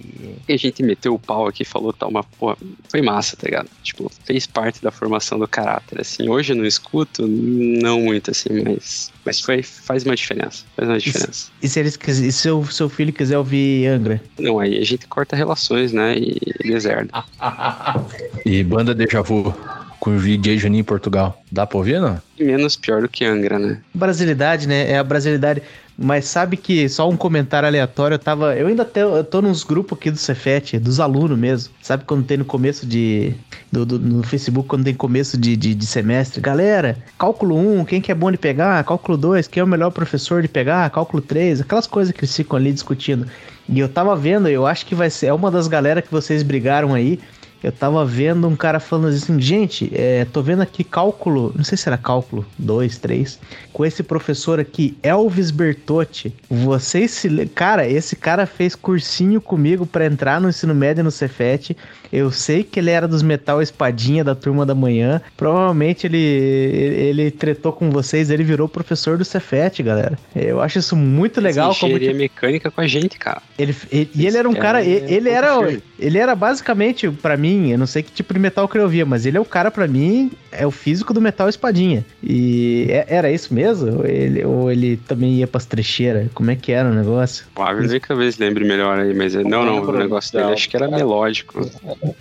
E 0.48 0.54
a 0.54 0.58
gente 0.58 0.84
meteu 0.84 1.14
o 1.14 1.20
pau 1.20 1.48
aqui, 1.48 1.64
falou 1.64 1.94
tal, 1.94 2.10
uma 2.10 2.24
porra, 2.24 2.58
foi 2.90 3.02
massa, 3.02 3.37
tá 3.38 3.46
ligado? 3.46 3.70
Tipo, 3.84 4.12
fez 4.26 4.46
parte 4.48 4.82
da 4.82 4.92
formação 4.92 5.38
do 5.40 5.48
caráter, 5.48 6.02
assim. 6.02 6.28
Hoje 6.30 6.54
eu 6.54 6.58
não 6.58 6.66
escuto, 6.66 7.28
não 7.28 8.02
muito, 8.02 8.32
assim, 8.32 8.50
mas, 8.64 9.12
mas 9.26 9.40
foi, 9.40 9.62
faz 9.64 10.04
uma 10.04 10.16
diferença. 10.16 10.64
Faz 10.76 10.90
uma 10.90 10.98
diferença. 10.98 11.50
E 11.62 11.68
se 11.70 11.80
eles 11.80 11.96
quis- 11.98 12.20
e 12.20 12.32
se 12.32 12.50
o 12.50 12.66
seu 12.66 12.90
filho 12.90 13.14
quiser 13.14 13.38
ouvir 13.38 13.88
Angra? 13.88 14.22
Não, 14.40 14.60
aí 14.60 14.78
a 14.78 14.84
gente 14.84 15.08
corta 15.08 15.36
relações, 15.36 15.92
né? 15.94 16.16
E 16.18 16.40
deserda. 16.64 17.24
E 18.46 18.64
banda 18.64 18.96
Deja 18.96 19.22
Vu 19.22 19.54
com 20.00 20.16
o 20.16 20.20
DJ 20.20 20.58
Juninho 20.58 20.82
em 20.82 20.84
Portugal. 20.84 21.42
Dá 21.52 21.66
pra 21.66 21.78
ouvir, 21.78 22.00
não? 22.00 22.22
E 22.38 22.44
menos 22.44 22.76
pior 22.76 23.02
do 23.02 23.10
que 23.10 23.26
Angra, 23.26 23.60
né? 23.60 23.82
Brasilidade, 23.94 24.68
né? 24.68 24.90
É 24.92 24.98
a 24.98 25.04
brasilidade. 25.04 25.62
Mas 26.00 26.26
sabe 26.26 26.58
que 26.58 26.88
só 26.88 27.10
um 27.10 27.18
comentário 27.18 27.68
aleatório, 27.68 28.16
eu 28.16 28.20
tava. 28.20 28.56
Eu 28.56 28.68
ainda 28.68 28.86
te, 28.86 29.00
eu 29.00 29.24
tô 29.24 29.42
nos 29.42 29.64
grupos 29.64 29.98
aqui 29.98 30.12
do 30.12 30.18
Cefet, 30.18 30.78
dos 30.78 31.00
alunos 31.00 31.38
mesmo. 31.38 31.74
Sabe 31.82 32.04
quando 32.06 32.24
tem 32.24 32.38
no 32.38 32.46
começo 32.46 32.86
de. 32.86 33.34
Do, 33.72 33.84
do- 33.86 34.00
no 34.00 34.22
Facebook, 34.24 34.70
quando 34.70 34.84
tem 34.86 34.94
começo 34.94 35.38
de, 35.38 35.58
de, 35.58 35.74
de 35.74 35.86
semestre? 35.88 36.40
Galera, 36.40 36.98
cálculo 37.18 37.58
1, 37.80 37.86
quem 37.86 38.00
que 38.00 38.12
é 38.12 38.16
bom 38.16 38.32
de 38.32 38.38
pegar? 38.38 38.84
Cálculo 38.84 39.18
2, 39.18 39.48
quem 39.48 39.60
é 39.60 39.64
o 39.64 39.68
melhor 39.68 39.90
professor 39.92 40.42
de 40.42 40.48
pegar? 40.48 40.88
Cálculo 40.92 41.22
3, 41.22 41.62
aquelas 41.62 41.88
coisas 41.88 42.14
que 42.14 42.20
eles 42.22 42.36
ficam 42.36 42.58
ali 42.58 42.72
discutindo. 42.72 43.26
E 43.68 43.80
eu 43.80 43.90
tava 43.90 44.16
vendo, 44.16 44.48
eu 44.48 44.66
acho 44.68 44.86
que 44.86 44.94
vai 44.96 45.10
ser. 45.10 45.26
É 45.28 45.34
uma 45.34 45.50
das 45.52 45.68
galera 45.68 46.02
que 46.02 46.12
vocês 46.12 46.44
brigaram 46.44 46.94
aí. 46.94 47.20
Eu 47.64 47.72
tava 47.72 48.06
vendo 48.06 48.48
um 48.48 48.56
cara 48.56 48.80
falando 48.80 49.08
assim, 49.14 49.40
gente, 49.42 49.92
é, 49.94 50.26
tô 50.26 50.42
vendo 50.42 50.62
aqui 50.62 50.84
cálculo, 50.84 51.52
não 51.56 51.64
sei 51.64 51.78
se 51.78 51.90
era 51.90 51.98
cálculo 51.98 52.46
2, 52.58 52.98
3, 53.00 53.40
com 53.74 53.86
esse 53.86 54.04
professor 54.04 54.60
aqui, 54.60 54.98
Elvis 55.02 55.52
Bertotti. 55.52 56.34
Vocês 56.50 57.12
se. 57.12 57.46
Cara, 57.48 57.88
esse 57.88 58.16
cara 58.16 58.46
fez 58.46 58.76
cursinho 58.76 59.40
comigo 59.42 59.86
pra 59.86 60.06
entrar 60.06 60.40
no 60.42 60.50
ensino 60.50 60.74
médio 60.76 61.04
no 61.04 61.12
Cefet. 61.12 61.76
Eu 62.12 62.32
sei 62.32 62.64
que 62.64 62.80
ele 62.80 62.90
era 62.90 63.08
dos 63.08 63.22
Metal 63.22 63.62
Espadinha 63.62 64.24
da 64.24 64.34
turma 64.34 64.66
da 64.66 64.74
manhã. 64.74 65.22
Provavelmente 65.36 66.08
ele, 66.08 66.18
ele, 66.18 67.22
ele 67.22 67.32
tretou 67.32 67.74
com 67.74 67.90
vocês, 67.90 68.30
ele 68.30 68.44
virou 68.44 68.68
professor 68.70 69.18
do 69.18 69.26
Cefet, 69.26 69.84
galera. 69.84 70.18
Eu 70.36 70.62
acho 70.62 70.80
isso 70.80 70.96
muito 70.96 71.42
legal. 71.42 71.74
Fez 71.74 71.80
Como 71.80 72.00
que 72.00 72.14
mecânica 72.14 72.72
com 72.72 72.82
a 72.82 72.88
gente, 72.88 73.18
cara. 73.18 73.42
ele, 73.58 73.76
ele- 73.92 74.10
e 74.16 74.26
ele 74.26 74.38
era 74.38 74.48
um 74.48 74.54
cara, 74.54 74.64
cara 74.80 74.86
ele, 74.86 75.06
é 75.06 75.14
ele 75.14 75.30
era, 75.30 75.80
ele 76.00 76.18
era 76.18 76.36
basicamente 76.36 77.10
pra 77.10 77.36
mim, 77.38 77.47
eu 77.72 77.78
não 77.78 77.88
sei 77.88 78.04
que 78.04 78.12
tipo 78.12 78.34
de 78.34 78.40
metal 78.40 78.68
que 78.68 78.78
ele 78.78 78.84
ouvia, 78.84 79.06
mas 79.06 79.26
ele 79.26 79.38
é 79.38 79.40
o 79.40 79.46
cara 79.46 79.72
pra 79.72 79.88
mim, 79.88 80.32
é 80.58 80.66
o 80.66 80.72
físico 80.72 81.14
do 81.14 81.22
metal 81.22 81.48
espadinha. 81.50 82.06
E 82.22 82.88
é- 82.90 83.06
era 83.08 83.32
isso 83.32 83.54
mesmo? 83.54 84.00
Ou 84.00 84.06
ele, 84.06 84.46
ou 84.46 84.72
ele 84.72 84.98
também 85.08 85.36
ia 85.36 85.48
pras 85.48 85.66
trecheiras? 85.66 86.28
Como 86.34 86.52
é 86.52 86.56
que 86.56 86.72
era 86.72 86.90
o 86.90 86.94
negócio? 86.94 87.46
O 87.56 87.62
Abner 87.62 88.02
talvez 88.06 88.38
lembre 88.38 88.66
melhor 88.66 89.00
aí, 89.00 89.14
mas 89.14 89.36
é- 89.36 89.44
não, 89.44 89.66
não, 89.66 89.82
o 89.82 89.92
negócio 89.92 90.34
dele 90.34 90.54
acho 90.54 90.70
que 90.70 90.76
era 90.76 90.88
melódico. 90.88 91.70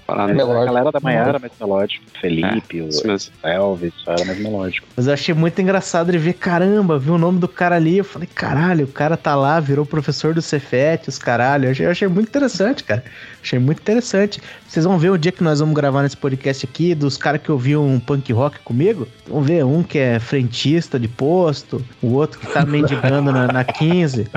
Parada. 0.06 0.32
É 0.32 0.34
melódico. 0.34 0.62
A 0.62 0.64
galera 0.64 0.92
da 0.92 1.00
manhã 1.00 1.22
era 1.22 1.38
mais 1.38 1.52
melódico. 1.60 2.04
Felipe, 2.20 2.78
Isso 2.78 3.02
o. 3.06 3.46
Elvis, 3.48 3.92
só 4.04 4.12
era 4.12 4.24
mais 4.24 4.38
melódico. 4.38 4.86
Mas 4.96 5.06
eu 5.06 5.12
achei 5.12 5.34
muito 5.34 5.60
engraçado 5.60 6.12
de 6.12 6.18
ver, 6.18 6.34
caramba, 6.34 6.98
vi 6.98 7.10
o 7.10 7.18
nome 7.18 7.38
do 7.38 7.48
cara 7.48 7.76
ali, 7.76 7.98
eu 7.98 8.04
falei, 8.04 8.28
caralho, 8.32 8.84
o 8.84 8.88
cara 8.88 9.16
tá 9.16 9.34
lá, 9.34 9.58
virou 9.60 9.84
professor 9.86 10.34
do 10.34 10.42
Cefet, 10.42 11.08
os 11.08 11.18
caralho. 11.18 11.66
Eu 11.66 11.70
achei, 11.70 11.86
eu 11.86 11.90
achei 11.90 12.08
muito 12.08 12.28
interessante, 12.28 12.84
cara. 12.84 13.04
Achei 13.42 13.58
muito 13.58 13.80
interessante. 13.80 14.40
Vocês 14.66 14.84
vão 14.84 14.98
ver 14.98 15.10
o 15.10 15.16
dia 15.16 15.32
que 15.32 15.42
nós 15.42 15.60
vamos 15.60 15.74
gravar 15.74 16.02
nesse 16.02 16.16
podcast 16.16 16.66
aqui, 16.66 16.94
dos 16.94 17.16
caras 17.16 17.40
que 17.40 17.50
ouviam 17.50 17.86
um 17.86 18.00
punk 18.00 18.25
rock 18.32 18.58
comigo. 18.60 19.06
Vão 19.28 19.42
ver 19.42 19.64
um 19.64 19.82
que 19.82 19.98
é 19.98 20.18
frentista 20.18 20.98
de 20.98 21.08
posto, 21.08 21.84
o 22.02 22.12
outro 22.14 22.38
que 22.40 22.46
tá 22.46 22.64
mendigando 22.66 23.32
na, 23.32 23.46
na 23.48 23.64
15. 23.64 24.28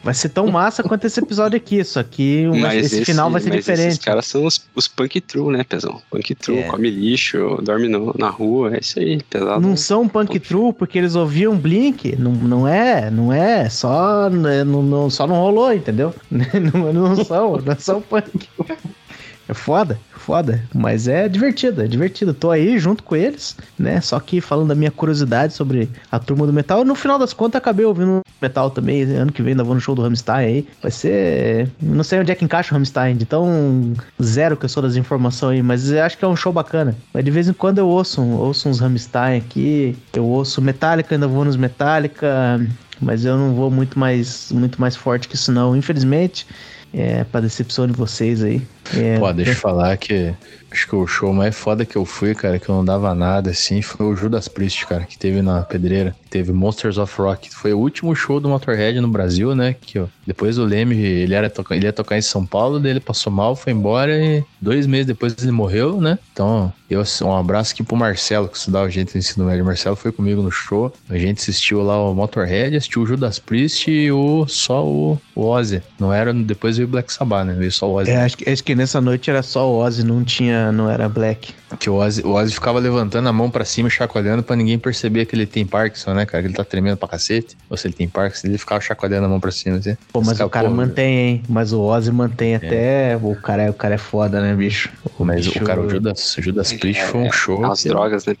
Vai 0.00 0.14
ser 0.14 0.28
tão 0.28 0.46
massa 0.46 0.82
quanto 0.84 1.04
esse 1.06 1.18
episódio 1.18 1.56
aqui, 1.56 1.82
só 1.82 2.04
que 2.04 2.46
Mas 2.46 2.86
esse, 2.92 3.04
final 3.04 3.28
vai 3.30 3.40
ser 3.40 3.50
diferente. 3.50 3.88
Esses 3.88 4.04
caras 4.04 4.26
são 4.26 4.44
os, 4.46 4.64
os 4.74 4.86
punk 4.86 5.20
true, 5.20 5.52
né, 5.52 5.64
pesão? 5.64 6.00
Punk 6.08 6.36
true, 6.36 6.60
É. 6.60 6.62
come 6.62 6.88
lixo, 6.88 7.58
dorme 7.62 7.88
no- 7.88 8.14
na 8.16 8.30
rua, 8.30 8.76
é 8.76 8.78
isso 8.78 9.00
aí, 9.00 9.20
pesado. 9.28 9.60
Não 9.60 9.76
são 9.76 10.08
punk 10.08 10.38
true 10.38 10.72
porque 10.72 10.96
eles 10.98 11.16
ouviam 11.16 11.56
Blink. 11.58 12.14
Não, 12.16 12.30
não 12.30 12.66
é, 12.66 13.10
não 13.10 13.32
é. 13.32 13.68
Só 13.68 14.30
né, 14.30 14.62
não, 14.62 14.82
não- 14.84 15.10
só 15.10 15.26
não 15.26 15.34
rolou, 15.34 15.74
entendeu? 15.74 16.14
Não, 16.30 16.92
não 16.92 17.24
são, 17.24 17.56
não 17.56 17.76
são 17.78 18.00
punk. 18.00 18.48
É 19.48 19.52
foda, 19.54 19.98
foda. 20.28 20.62
Mas 20.74 21.08
é 21.08 21.26
divertido, 21.26 21.82
é 21.82 21.86
divertido. 21.86 22.34
Tô 22.34 22.50
aí 22.50 22.78
junto 22.78 23.02
com 23.02 23.16
eles, 23.16 23.56
né? 23.78 23.98
Só 24.02 24.20
que 24.20 24.42
falando 24.42 24.68
da 24.68 24.74
minha 24.74 24.90
curiosidade 24.90 25.54
sobre 25.54 25.88
a 26.12 26.18
turma 26.18 26.46
do 26.46 26.52
metal. 26.52 26.84
No 26.84 26.94
final 26.94 27.18
das 27.18 27.32
contas, 27.32 27.58
acabei 27.58 27.86
ouvindo 27.86 28.20
metal 28.42 28.70
também. 28.70 29.04
Ano 29.04 29.32
que 29.32 29.40
vem 29.40 29.52
ainda 29.52 29.64
vou 29.64 29.74
no 29.74 29.80
show 29.80 29.94
do 29.94 30.02
Rammstein 30.02 30.46
aí. 30.46 30.68
Vai 30.82 30.90
ser. 30.90 31.70
Não 31.80 32.04
sei 32.04 32.20
onde 32.20 32.30
é 32.30 32.34
que 32.34 32.44
encaixa 32.44 32.74
o 32.74 32.74
Rammstein, 32.74 33.16
de 33.16 33.24
tão 33.24 33.94
zero 34.22 34.54
que 34.54 34.66
eu 34.66 34.68
sou 34.68 34.82
das 34.82 34.96
informações 34.96 35.56
aí, 35.56 35.62
mas 35.62 35.90
acho 35.90 36.18
que 36.18 36.24
é 36.26 36.28
um 36.28 36.36
show 36.36 36.52
bacana. 36.52 36.94
Mas 37.14 37.24
de 37.24 37.30
vez 37.30 37.48
em 37.48 37.54
quando 37.54 37.78
eu 37.78 37.88
ouço, 37.88 38.20
ouço 38.20 38.68
uns 38.68 38.80
Rammstein 38.80 39.38
aqui. 39.38 39.96
Eu 40.12 40.26
ouço 40.26 40.60
Metallica, 40.60 41.14
ainda 41.14 41.26
vou 41.26 41.42
nos 41.42 41.56
Metallica. 41.56 42.60
mas 43.00 43.24
eu 43.24 43.38
não 43.38 43.54
vou 43.54 43.70
muito 43.70 43.98
mais, 43.98 44.52
muito 44.52 44.78
mais 44.78 44.94
forte 44.94 45.26
que 45.26 45.36
isso 45.36 45.50
não. 45.50 45.74
Infelizmente, 45.74 46.46
é, 46.92 47.24
pra 47.24 47.40
decepção 47.40 47.86
de 47.86 47.92
vocês 47.92 48.42
aí. 48.42 48.62
É, 48.96 49.18
Pô, 49.18 49.32
deixa 49.32 49.52
eu 49.52 49.56
falar 49.56 49.96
que 49.96 50.34
acho 50.70 50.86
que 50.86 50.96
o 50.96 51.06
show 51.06 51.32
mais 51.32 51.56
foda 51.56 51.84
que 51.84 51.96
eu 51.96 52.04
fui, 52.04 52.34
cara, 52.34 52.58
que 52.58 52.68
eu 52.68 52.74
não 52.74 52.84
dava 52.84 53.14
nada, 53.14 53.50
assim, 53.50 53.80
foi 53.82 54.06
o 54.06 54.16
Judas 54.16 54.48
Priest, 54.48 54.86
cara, 54.86 55.04
que 55.04 55.18
teve 55.18 55.42
na 55.42 55.62
pedreira. 55.62 56.14
Teve 56.30 56.52
Monsters 56.52 56.98
of 56.98 57.14
Rock. 57.20 57.48
Foi 57.54 57.72
o 57.72 57.78
último 57.78 58.14
show 58.14 58.38
do 58.38 58.48
Motorhead 58.48 59.00
no 59.00 59.08
Brasil, 59.08 59.54
né? 59.54 59.74
Que 59.80 59.98
ó, 59.98 60.06
depois 60.26 60.58
o 60.58 60.64
Leme, 60.64 60.96
ele, 60.96 61.34
era 61.34 61.48
toca, 61.48 61.74
ele 61.74 61.86
ia 61.86 61.92
tocar 61.92 62.18
em 62.18 62.22
São 62.22 62.44
Paulo, 62.44 62.78
daí 62.78 62.92
ele 62.92 63.00
passou 63.00 63.32
mal, 63.32 63.56
foi 63.56 63.72
embora 63.72 64.14
e 64.14 64.44
dois 64.60 64.86
meses 64.86 65.06
depois 65.06 65.34
ele 65.40 65.52
morreu, 65.52 66.00
né? 66.00 66.18
Então, 66.32 66.70
eu, 66.90 67.02
um 67.22 67.34
abraço 67.34 67.72
aqui 67.72 67.82
pro 67.82 67.96
Marcelo, 67.96 68.48
que 68.48 68.56
estudava 68.56 68.90
gente 68.90 69.14
no 69.14 69.18
ensino 69.18 69.46
médio. 69.46 69.64
Marcelo 69.64 69.96
foi 69.96 70.12
comigo 70.12 70.42
no 70.42 70.50
show. 70.50 70.92
A 71.08 71.16
gente 71.16 71.38
assistiu 71.38 71.82
lá 71.82 71.98
o 71.98 72.14
Motorhead, 72.14 72.76
assistiu 72.76 73.02
o 73.02 73.06
Judas 73.06 73.38
Priest 73.38 73.90
e 73.90 74.12
o, 74.12 74.46
só 74.46 74.84
o, 74.86 75.18
o 75.34 75.46
Ozzy. 75.46 75.82
Não 75.98 76.12
era, 76.12 76.32
depois 76.32 76.76
veio 76.76 76.88
o 76.88 76.90
Black 76.90 77.12
Sabbath, 77.12 77.46
né? 77.46 77.54
Veio 77.54 77.72
só 77.72 77.88
o 77.88 77.94
Ozzy. 77.94 78.10
É, 78.10 78.22
acho 78.22 78.36
que, 78.36 78.48
acho 78.48 78.62
que 78.62 78.74
nessa 78.78 79.00
noite 79.00 79.28
era 79.28 79.42
só 79.42 79.70
o 79.70 79.76
Ozzy, 79.76 80.02
não 80.04 80.24
tinha, 80.24 80.72
não 80.72 80.88
era 80.88 81.08
Black. 81.08 81.52
Que 81.78 81.90
o 81.90 81.94
Ozzy, 81.96 82.22
o 82.24 82.30
Ozzy 82.32 82.54
ficava 82.54 82.78
levantando 82.78 83.28
a 83.28 83.32
mão 83.32 83.50
para 83.50 83.64
cima 83.64 83.88
e 83.88 83.90
chacoalhando 83.90 84.42
para 84.42 84.56
ninguém 84.56 84.78
perceber 84.78 85.26
que 85.26 85.34
ele 85.36 85.44
tem 85.44 85.66
Parkinson, 85.66 86.14
né, 86.14 86.24
cara? 86.24 86.42
Que 86.42 86.48
ele 86.48 86.54
tá 86.54 86.64
tremendo 86.64 86.96
pra 86.96 87.08
cacete. 87.08 87.56
Ou 87.68 87.76
se 87.76 87.86
ele 87.86 87.94
tem 87.94 88.08
Parkinson, 88.08 88.46
ele 88.46 88.56
ficava 88.56 88.80
chacoalhando 88.80 89.26
a 89.26 89.28
mão 89.28 89.38
pra 89.40 89.50
cima, 89.50 89.76
assim. 89.76 89.96
Pô, 90.12 90.22
mas 90.22 90.40
o 90.40 90.48
cara 90.48 90.70
mantém, 90.70 91.18
hein? 91.18 91.42
Mas 91.48 91.72
o 91.72 91.80
Ozzy 91.82 92.10
mantém 92.12 92.54
até. 92.54 93.18
O, 93.22 93.34
cara, 93.36 93.64
é- 93.64 93.70
o 93.70 93.74
cara 93.74 93.96
é 93.96 93.98
foda, 93.98 94.40
né, 94.40 94.54
bicho? 94.54 94.88
O 95.18 95.24
Mas 95.24 95.46
bicho- 95.46 95.62
o 95.62 95.66
cara, 95.66 95.80
o 95.82 95.90
Judas, 95.90 96.36
o 96.38 96.40
Judas 96.42 96.72
Priest 96.72 97.04
foi 97.04 97.20
um 97.20 97.32
show. 97.32 97.64
As 97.66 97.84
drogas, 97.84 98.24
né? 98.24 98.34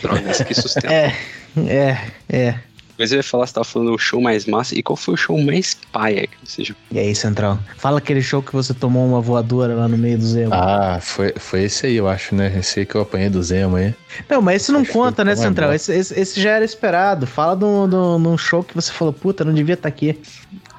Drogas 0.00 0.40
que 0.42 0.54
sustentam. 0.54 0.90
É, 1.56 1.66
é, 1.66 1.98
é. 2.28 2.54
Mas 3.00 3.12
eu 3.12 3.16
ia 3.16 3.22
falar, 3.22 3.46
você 3.46 3.54
tava 3.54 3.64
falando 3.64 3.94
o 3.94 3.98
show 3.98 4.20
mais 4.20 4.44
massa. 4.44 4.78
E 4.78 4.82
qual 4.82 4.94
foi 4.94 5.14
o 5.14 5.16
show 5.16 5.42
mais 5.42 5.74
paia 5.90 6.26
que 6.26 6.36
você 6.44 6.62
já 6.62 6.74
E 6.92 6.98
aí, 6.98 7.14
Central? 7.14 7.58
Fala 7.78 7.96
aquele 7.96 8.20
show 8.20 8.42
que 8.42 8.52
você 8.52 8.74
tomou 8.74 9.06
uma 9.06 9.22
voadora 9.22 9.74
lá 9.74 9.88
no 9.88 9.96
meio 9.96 10.18
do 10.18 10.26
Zemo. 10.26 10.52
Ah, 10.52 10.98
foi, 11.00 11.32
foi 11.38 11.64
esse 11.64 11.86
aí, 11.86 11.96
eu 11.96 12.06
acho, 12.06 12.34
né? 12.34 12.54
Esse 12.58 12.80
aí 12.80 12.84
que 12.86 12.94
eu 12.94 13.00
apanhei 13.00 13.30
do 13.30 13.42
Zemo 13.42 13.76
aí. 13.76 13.94
Não, 14.28 14.42
mas 14.42 14.60
esse 14.62 14.70
não 14.70 14.82
Acho 14.82 14.92
conta, 14.92 15.24
né, 15.24 15.34
Central? 15.34 15.72
Esse, 15.72 15.94
esse, 15.94 16.20
esse 16.20 16.38
já 16.38 16.50
era 16.50 16.64
esperado. 16.64 17.26
Fala 17.26 17.56
de 17.56 17.64
um- 17.64 18.36
show 18.36 18.62
que 18.62 18.74
você 18.74 18.92
falou, 18.92 19.14
puta, 19.14 19.46
não 19.46 19.54
devia 19.54 19.74
estar 19.74 19.88
aqui. 19.88 20.20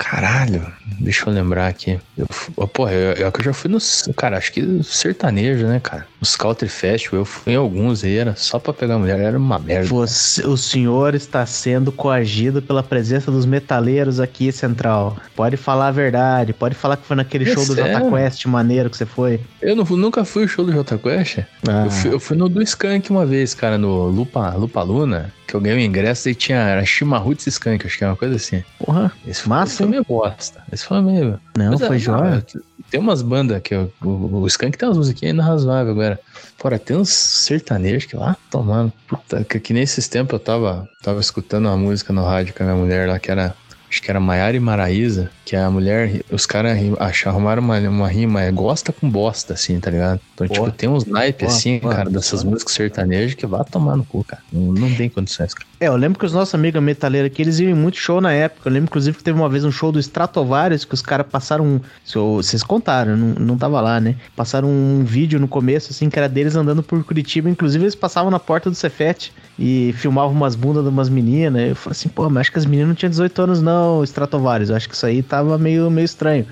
Caralho, 0.01 0.65
deixa 0.99 1.29
eu 1.29 1.33
lembrar 1.33 1.67
aqui. 1.67 1.99
Eu, 2.17 2.27
oh, 2.55 2.67
porra, 2.67 2.91
eu, 2.91 3.13
eu, 3.13 3.31
eu 3.37 3.43
já 3.43 3.53
fui 3.53 3.69
no. 3.69 3.77
Cara, 4.17 4.37
acho 4.37 4.51
que 4.51 4.83
sertanejo, 4.83 5.67
né, 5.67 5.79
cara? 5.79 6.07
Nos 6.19 6.35
Country 6.35 6.67
Festival, 6.67 7.21
eu 7.21 7.25
fui 7.25 7.53
em 7.53 7.55
alguns 7.55 8.03
aí, 8.03 8.17
era 8.17 8.35
só 8.35 8.57
pra 8.57 8.73
pegar 8.73 8.97
mulher, 8.97 9.19
era 9.19 9.37
uma 9.37 9.59
merda. 9.59 9.87
Você, 9.87 10.45
o 10.45 10.57
senhor 10.57 11.13
está 11.13 11.45
sendo 11.45 11.91
coagido 11.91 12.63
pela 12.63 12.81
presença 12.81 13.31
dos 13.31 13.45
metaleiros 13.45 14.19
aqui, 14.19 14.51
Central. 14.51 15.17
Pode 15.35 15.55
falar 15.55 15.87
a 15.87 15.91
verdade, 15.91 16.51
pode 16.51 16.73
falar 16.73 16.97
que 16.97 17.05
foi 17.05 17.15
naquele 17.15 17.49
É 17.49 17.53
show 17.53 17.63
do 17.65 17.75
sério? 17.75 17.99
Jota 17.99 18.09
Quest 18.09 18.45
maneiro 18.45 18.89
que 18.89 18.97
você 18.97 19.05
foi. 19.05 19.39
Eu 19.61 19.75
não, 19.75 19.83
nunca 19.83 20.25
fui 20.25 20.43
no 20.43 20.47
show 20.47 20.65
do 20.65 20.71
Jota 20.71 20.97
Quest. 20.97 21.39
Ah. 21.67 21.85
Eu, 21.85 21.91
fui, 21.91 22.13
eu 22.13 22.19
fui 22.19 22.37
no 22.37 22.49
do 22.49 22.61
Skank 22.63 23.11
uma 23.11 23.25
vez, 23.25 23.53
cara, 23.53 23.77
no 23.77 24.07
Lupa, 24.07 24.49
Lupa 24.55 24.81
Luna, 24.81 25.31
que 25.47 25.55
eu 25.55 25.59
ganhei 25.59 25.79
o 25.79 25.81
ingresso 25.81 26.29
e 26.29 26.35
tinha 26.35 26.59
era 26.59 26.85
Chimarruts 26.85 27.45
Skank, 27.45 27.85
acho 27.85 27.97
que 27.97 28.03
é 28.03 28.07
uma 28.07 28.15
coisa 28.15 28.35
assim. 28.35 28.63
Porra, 28.79 29.11
Esse 29.27 29.47
Massa, 29.49 29.83
foi? 29.83 29.90
Meio 29.91 30.05
bosta. 30.07 30.63
Esse 30.71 30.85
foi 30.85 31.01
meio. 31.01 31.39
não, 31.55 31.71
Mas 31.71 31.81
é, 31.81 31.87
foi 31.87 31.99
jóia. 31.99 32.43
Tem 32.89 32.99
umas 32.99 33.21
bandas 33.21 33.61
que 33.61 33.73
eu- 33.75 33.91
o, 34.03 34.39
o 34.41 34.47
Skank 34.47 34.77
tem 34.77 34.87
umas 34.89 34.97
musiquinhas 34.97 35.31
ainda 35.33 35.43
razoáveis 35.43 35.89
agora. 35.89 36.19
Fora, 36.57 36.77
tem 36.79 36.97
uns 36.97 37.09
sertanejos 37.09 38.05
que 38.05 38.15
lá 38.15 38.35
tomando. 38.49 38.91
Puta, 39.07 39.43
que, 39.43 39.59
que 39.59 39.73
nem 39.73 39.83
esses 39.83 40.07
tempos 40.07 40.33
eu 40.33 40.39
tava, 40.39 40.87
tava 41.03 41.19
escutando 41.19 41.65
uma 41.67 41.77
música 41.77 42.11
no 42.13 42.23
rádio 42.23 42.53
com 42.53 42.63
a 42.63 42.65
minha 42.65 42.77
mulher 42.77 43.07
lá, 43.07 43.19
que 43.19 43.29
era. 43.31 43.55
Acho 43.89 44.01
que 44.01 44.09
era 44.09 44.19
Maiara 44.21 44.55
e 44.55 44.59
Maraíza, 44.59 45.29
que 45.51 45.55
a 45.57 45.69
mulher, 45.69 46.21
os 46.31 46.45
caras 46.45 46.79
arrumaram 47.25 47.61
uma, 47.61 47.77
uma 47.77 48.07
rima, 48.07 48.41
é 48.41 48.49
gosta 48.53 48.93
com 48.93 49.09
bosta, 49.09 49.53
assim, 49.53 49.81
tá 49.81 49.91
ligado? 49.91 50.21
Então, 50.33 50.47
tipo, 50.47 50.71
tem 50.71 50.87
uns 50.87 51.03
naipes, 51.03 51.53
assim, 51.53 51.77
cara, 51.77 52.09
dessas 52.09 52.41
músicas 52.41 52.73
sertanejas 52.73 53.33
que 53.33 53.45
vai 53.45 53.61
tomar 53.65 53.97
no 53.97 54.05
cu, 54.05 54.23
cara. 54.23 54.41
Não, 54.49 54.71
não 54.71 54.95
tem 54.95 55.09
condições, 55.09 55.53
cara. 55.53 55.67
É, 55.77 55.87
eu 55.89 55.95
lembro 55.97 56.17
que 56.17 56.25
os 56.25 56.31
nossos 56.31 56.55
amigos 56.55 56.81
metaleiros 56.81 57.29
aqui, 57.29 57.41
eles 57.41 57.59
iam 57.59 57.69
em 57.69 57.73
muito 57.73 57.97
show 57.97 58.21
na 58.21 58.31
época. 58.31 58.69
Eu 58.69 58.71
lembro, 58.71 58.87
inclusive, 58.87 59.17
que 59.17 59.23
teve 59.23 59.37
uma 59.37 59.49
vez 59.49 59.65
um 59.65 59.71
show 59.71 59.91
do 59.91 59.99
Stratovarius 59.99 60.85
que 60.85 60.93
os 60.93 61.01
caras 61.01 61.27
passaram. 61.29 61.81
Vocês 62.05 62.63
contaram, 62.63 63.17
não, 63.17 63.33
não 63.33 63.57
tava 63.57 63.81
lá, 63.81 63.99
né? 63.99 64.15
Passaram 64.35 64.69
um 64.69 65.03
vídeo 65.03 65.37
no 65.37 65.49
começo, 65.49 65.91
assim, 65.91 66.09
que 66.09 66.17
era 66.17 66.29
deles 66.29 66.55
andando 66.55 66.81
por 66.81 67.03
Curitiba. 67.03 67.49
Inclusive, 67.49 67.83
eles 67.83 67.95
passavam 67.95 68.31
na 68.31 68.39
porta 68.39 68.69
do 68.69 68.75
Cefete 68.75 69.33
e 69.59 69.93
filmavam 69.97 70.33
umas 70.33 70.55
bundas 70.55 70.83
de 70.83 70.89
umas 70.89 71.09
meninas. 71.09 71.69
Eu 71.69 71.75
falei 71.75 71.91
assim, 71.91 72.09
pô, 72.09 72.29
mas 72.29 72.41
acho 72.41 72.51
que 72.51 72.59
as 72.59 72.65
meninas 72.65 72.87
não 72.87 72.95
tinham 72.95 73.09
18 73.09 73.41
anos, 73.41 73.61
não, 73.61 74.03
Stratovarius. 74.03 74.69
Eu 74.69 74.75
acho 74.75 74.87
que 74.87 74.95
isso 74.95 75.05
aí 75.05 75.21
tava 75.43 75.57
meio, 75.57 75.89
meio 75.89 76.05
estranho. 76.05 76.45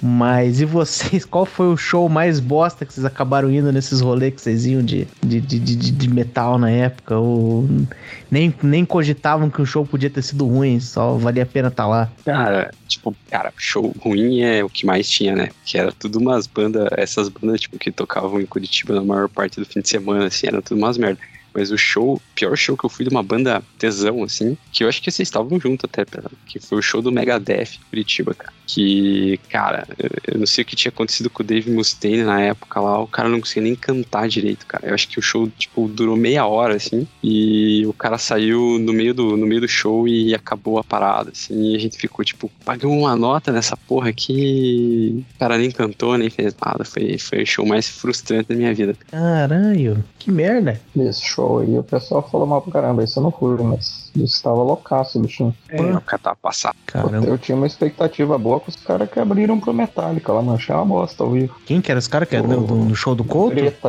Mas 0.00 0.60
e 0.60 0.64
vocês, 0.64 1.24
qual 1.24 1.44
foi 1.44 1.66
o 1.66 1.76
show 1.76 2.08
mais 2.08 2.38
bosta 2.38 2.86
que 2.86 2.92
vocês 2.92 3.04
acabaram 3.04 3.50
indo 3.50 3.72
nesses 3.72 4.00
rolês 4.00 4.32
que 4.34 4.40
vocês 4.40 4.64
iam 4.64 4.82
de, 4.82 5.08
de, 5.24 5.40
de, 5.40 5.58
de, 5.58 5.90
de 5.90 6.08
metal 6.08 6.56
na 6.56 6.70
época? 6.70 7.18
Ou 7.18 7.68
nem, 8.30 8.54
nem 8.62 8.84
cogitavam 8.84 9.50
que 9.50 9.60
o 9.60 9.66
show 9.66 9.84
podia 9.84 10.08
ter 10.08 10.22
sido 10.22 10.46
ruim, 10.46 10.78
só 10.78 11.16
valia 11.16 11.42
a 11.42 11.46
pena 11.46 11.68
estar 11.68 11.86
lá? 11.86 12.08
Cara, 12.24 12.70
tipo, 12.86 13.14
cara, 13.28 13.52
show 13.56 13.92
ruim 14.00 14.40
é 14.40 14.62
o 14.62 14.68
que 14.68 14.86
mais 14.86 15.08
tinha, 15.08 15.34
né? 15.34 15.48
Que 15.64 15.78
era 15.78 15.90
tudo 15.90 16.20
umas 16.20 16.46
bandas, 16.46 16.88
essas 16.92 17.28
bandas, 17.28 17.60
tipo, 17.60 17.76
que 17.76 17.90
tocavam 17.90 18.40
em 18.40 18.46
Curitiba 18.46 18.94
na 18.94 19.02
maior 19.02 19.28
parte 19.28 19.58
do 19.58 19.66
fim 19.66 19.80
de 19.80 19.88
semana, 19.88 20.26
assim, 20.26 20.46
eram 20.46 20.62
tudo 20.62 20.78
umas 20.78 20.96
merda. 20.96 21.18
Mas 21.58 21.72
o 21.72 21.76
show, 21.76 22.22
pior 22.36 22.56
show 22.56 22.76
que 22.76 22.84
eu 22.84 22.88
fui 22.88 23.04
de 23.04 23.10
uma 23.10 23.20
banda 23.20 23.60
tesão, 23.80 24.22
assim, 24.22 24.56
que 24.72 24.84
eu 24.84 24.88
acho 24.88 25.02
que 25.02 25.10
vocês 25.10 25.26
estavam 25.26 25.58
junto 25.58 25.86
até, 25.86 26.04
que 26.46 26.60
foi 26.60 26.78
o 26.78 26.82
show 26.82 27.02
do 27.02 27.10
Megadeth 27.10 27.78
em 27.80 27.90
Curitiba, 27.90 28.32
cara. 28.32 28.52
Que, 28.64 29.40
cara, 29.48 29.88
eu, 29.98 30.34
eu 30.34 30.38
não 30.38 30.46
sei 30.46 30.62
o 30.62 30.64
que 30.64 30.76
tinha 30.76 30.90
acontecido 30.90 31.28
com 31.28 31.42
o 31.42 31.46
Dave 31.46 31.68
Mustaine 31.68 32.22
na 32.22 32.40
época 32.40 32.78
lá, 32.80 33.00
o 33.00 33.08
cara 33.08 33.28
não 33.28 33.40
conseguia 33.40 33.64
nem 33.64 33.74
cantar 33.74 34.28
direito, 34.28 34.66
cara. 34.66 34.86
Eu 34.86 34.94
acho 34.94 35.08
que 35.08 35.18
o 35.18 35.22
show, 35.22 35.50
tipo, 35.58 35.88
durou 35.88 36.16
meia 36.16 36.46
hora, 36.46 36.76
assim, 36.76 37.08
e 37.24 37.84
o 37.86 37.92
cara 37.92 38.18
saiu 38.18 38.78
no 38.78 38.92
meio 38.92 39.12
do, 39.12 39.36
no 39.36 39.46
meio 39.46 39.62
do 39.62 39.68
show 39.68 40.06
e 40.06 40.32
acabou 40.32 40.78
a 40.78 40.84
parada, 40.84 41.32
assim, 41.32 41.72
e 41.72 41.74
a 41.74 41.78
gente 41.80 41.98
ficou, 41.98 42.24
tipo, 42.24 42.48
pagamos 42.64 42.96
uma 42.96 43.16
nota 43.16 43.50
nessa 43.50 43.76
porra 43.76 44.10
aqui, 44.10 45.24
o 45.34 45.38
cara 45.40 45.58
nem 45.58 45.72
cantou, 45.72 46.16
nem 46.16 46.30
fez 46.30 46.54
nada, 46.64 46.84
foi, 46.84 47.18
foi 47.18 47.42
o 47.42 47.46
show 47.46 47.66
mais 47.66 47.88
frustrante 47.88 48.50
da 48.50 48.54
minha 48.54 48.72
vida. 48.72 48.94
Caralho, 49.10 50.04
que 50.20 50.30
merda. 50.30 50.80
Esse 50.96 51.24
show 51.24 51.47
aí, 51.56 51.78
o 51.78 51.82
pessoal 51.82 52.22
falou 52.28 52.46
mal 52.46 52.60
pra 52.60 52.72
caramba. 52.72 53.02
Isso 53.02 53.18
eu 53.18 53.22
não 53.22 53.30
fui, 53.30 53.56
mas 53.62 54.07
isso 54.16 54.36
estava 54.36 54.62
loucaço, 54.62 55.18
bichinho. 55.20 55.54
É, 55.68 55.80
o 55.80 56.00
cara 56.00 56.18
tava 56.22 56.36
passado. 56.40 56.74
Caramba, 56.86 57.26
Eu 57.26 57.38
tinha 57.38 57.56
uma 57.56 57.66
expectativa 57.66 58.36
boa 58.38 58.60
com 58.60 58.70
os 58.70 58.76
caras 58.76 59.08
que 59.10 59.18
abriram 59.20 59.58
pro 59.60 59.72
Metallica 59.72 60.32
lá, 60.32 60.42
manchar 60.42 60.78
uma 60.78 60.86
bosta 60.86 61.22
ao 61.22 61.30
vivo. 61.30 61.54
quem 61.66 61.80
que 61.80 61.90
era 61.90 61.98
os 61.98 62.08
caras 62.08 62.28
que 62.28 62.36
eram 62.36 62.48
no, 62.48 62.84
no 62.86 62.94
show 62.94 63.14
do 63.14 63.24
Couto? 63.24 63.54
Greta 63.56 63.88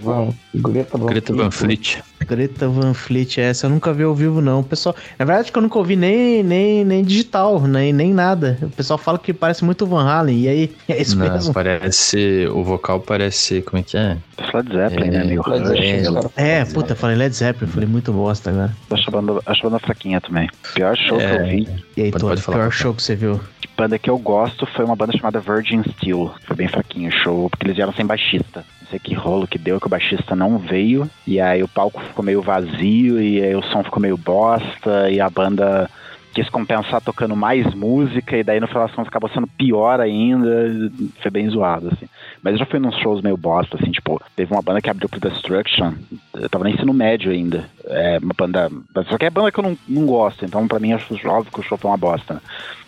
Van, 0.00 0.28
Greta 0.54 0.98
Van, 0.98 1.06
Greta 1.06 1.32
Van 1.32 1.50
Fleet. 1.50 2.02
Greta 2.26 2.68
Van 2.68 2.94
Fleet, 2.94 3.38
essa 3.40 3.66
eu 3.66 3.70
nunca 3.70 3.92
vi 3.92 4.02
ao 4.04 4.14
vivo, 4.14 4.40
não. 4.40 4.60
O 4.60 4.64
pessoal, 4.64 4.94
na 5.18 5.24
verdade, 5.24 5.50
que 5.50 5.58
eu 5.58 5.62
nunca 5.62 5.78
ouvi 5.78 5.96
nem, 5.96 6.42
nem, 6.42 6.84
nem 6.84 7.04
digital, 7.04 7.60
nem, 7.60 7.92
nem 7.92 8.12
nada. 8.12 8.58
O 8.62 8.70
pessoal 8.70 8.98
fala 8.98 9.18
que 9.18 9.32
parece 9.32 9.64
muito 9.64 9.86
Van 9.86 10.04
Halen, 10.04 10.38
e 10.38 10.48
aí, 10.48 10.72
é 10.88 11.00
isso 11.00 11.18
Não, 11.18 11.30
mesmo? 11.30 11.52
parece. 11.52 12.46
O 12.52 12.62
vocal 12.62 13.00
parece. 13.00 13.62
Como 13.62 13.80
é 13.80 13.82
que 13.82 13.96
é? 13.96 14.16
Led 14.54 14.72
Zeppelin, 14.72 15.08
É, 15.08 15.10
né? 15.10 15.24
Meio 15.24 15.42
Led 15.46 15.66
Zeppelin, 15.66 16.18
É, 16.36 16.64
falam, 16.64 16.72
puta, 16.74 16.94
falei 16.94 17.16
Led 17.16 17.34
Zeppelin, 17.34 17.70
falei 17.70 17.88
muito 17.88 18.12
bosta 18.12 18.50
agora. 18.50 18.74
Banda, 19.10 19.40
acho 19.46 19.49
a 19.58 19.62
banda 19.62 19.78
fraquinha 19.78 20.20
também. 20.20 20.48
Pior 20.74 20.96
show 20.96 21.18
que 21.18 21.24
É. 21.24 21.34
eu 21.40 21.46
vi, 21.46 21.68
E 21.96 22.02
aí, 22.02 22.10
Pode- 22.10 22.24
pode 22.24 22.42
falar, 22.42 22.58
pior 22.58 22.70
show 22.70 22.94
que 22.94 23.02
você 23.02 23.14
viu? 23.16 23.40
de 23.60 23.68
banda 23.76 23.98
que 23.98 24.08
eu 24.10 24.18
gosto, 24.18 24.66
foi 24.66 24.84
uma 24.84 24.94
banda 24.96 25.12
chamada 25.16 25.40
Virgin 25.40 25.82
Steel. 25.82 26.32
Foi 26.46 26.54
bem 26.56 26.68
fraquinho 26.68 27.08
o 27.08 27.12
show, 27.12 27.48
porque 27.50 27.66
eles 27.66 27.76
vieram 27.76 27.92
sem 27.92 28.04
baixista. 28.06 28.64
Não 28.82 28.88
sei 28.88 28.98
que 28.98 29.14
rolo 29.14 29.46
que 29.46 29.58
deu 29.58 29.80
que 29.80 29.86
o 29.86 29.90
baixista 29.90 30.34
não 30.36 30.58
veio. 30.58 31.08
E 31.26 31.40
aí 31.40 31.62
o 31.62 31.68
palco 31.68 32.00
ficou 32.02 32.24
meio 32.24 32.42
vazio, 32.42 33.20
e 33.20 33.42
aí 33.42 33.54
o 33.54 33.62
som 33.62 33.82
ficou 33.84 34.00
meio 34.00 34.16
bosta, 34.16 35.10
e 35.10 35.20
a 35.20 35.28
banda 35.30 35.88
quis 36.32 36.48
compensar 36.48 37.00
tocando 37.00 37.34
mais 37.34 37.74
música, 37.74 38.36
e 38.36 38.44
daí 38.44 38.60
no 38.60 38.68
final 38.68 38.86
das 38.86 38.94
contas 38.94 39.08
acabou 39.08 39.30
sendo 39.30 39.46
pior 39.46 40.00
ainda. 40.00 40.90
Foi 41.20 41.30
bem 41.30 41.48
zoado, 41.48 41.88
assim. 41.88 42.06
Mas 42.42 42.52
eu 42.52 42.58
já 42.60 42.66
fui 42.66 42.78
nos 42.78 42.96
shows 42.98 43.20
meio 43.22 43.36
bosta, 43.36 43.76
assim, 43.76 43.90
tipo, 43.90 44.20
teve 44.34 44.52
uma 44.52 44.62
banda 44.62 44.80
que 44.80 44.88
abriu 44.88 45.08
pro 45.08 45.20
Destruction. 45.20 45.92
Eu 46.34 46.48
tava 46.48 46.64
no 46.64 46.70
ensino 46.70 46.92
médio 46.92 47.30
ainda. 47.30 47.64
É 47.86 48.18
uma 48.22 48.34
banda. 48.36 48.70
Só 49.08 49.18
que 49.18 49.26
é 49.26 49.30
banda 49.30 49.52
que 49.52 49.58
eu 49.58 49.64
não, 49.64 49.76
não 49.88 50.06
gosto, 50.06 50.44
então 50.44 50.66
pra 50.66 50.78
mim 50.78 50.92
acho 50.92 51.14
óbvio 51.28 51.52
que 51.52 51.60
o 51.60 51.62
show 51.62 51.76
foi 51.76 51.90
uma 51.90 51.96
bosta, 51.96 52.34
né? 52.34 52.40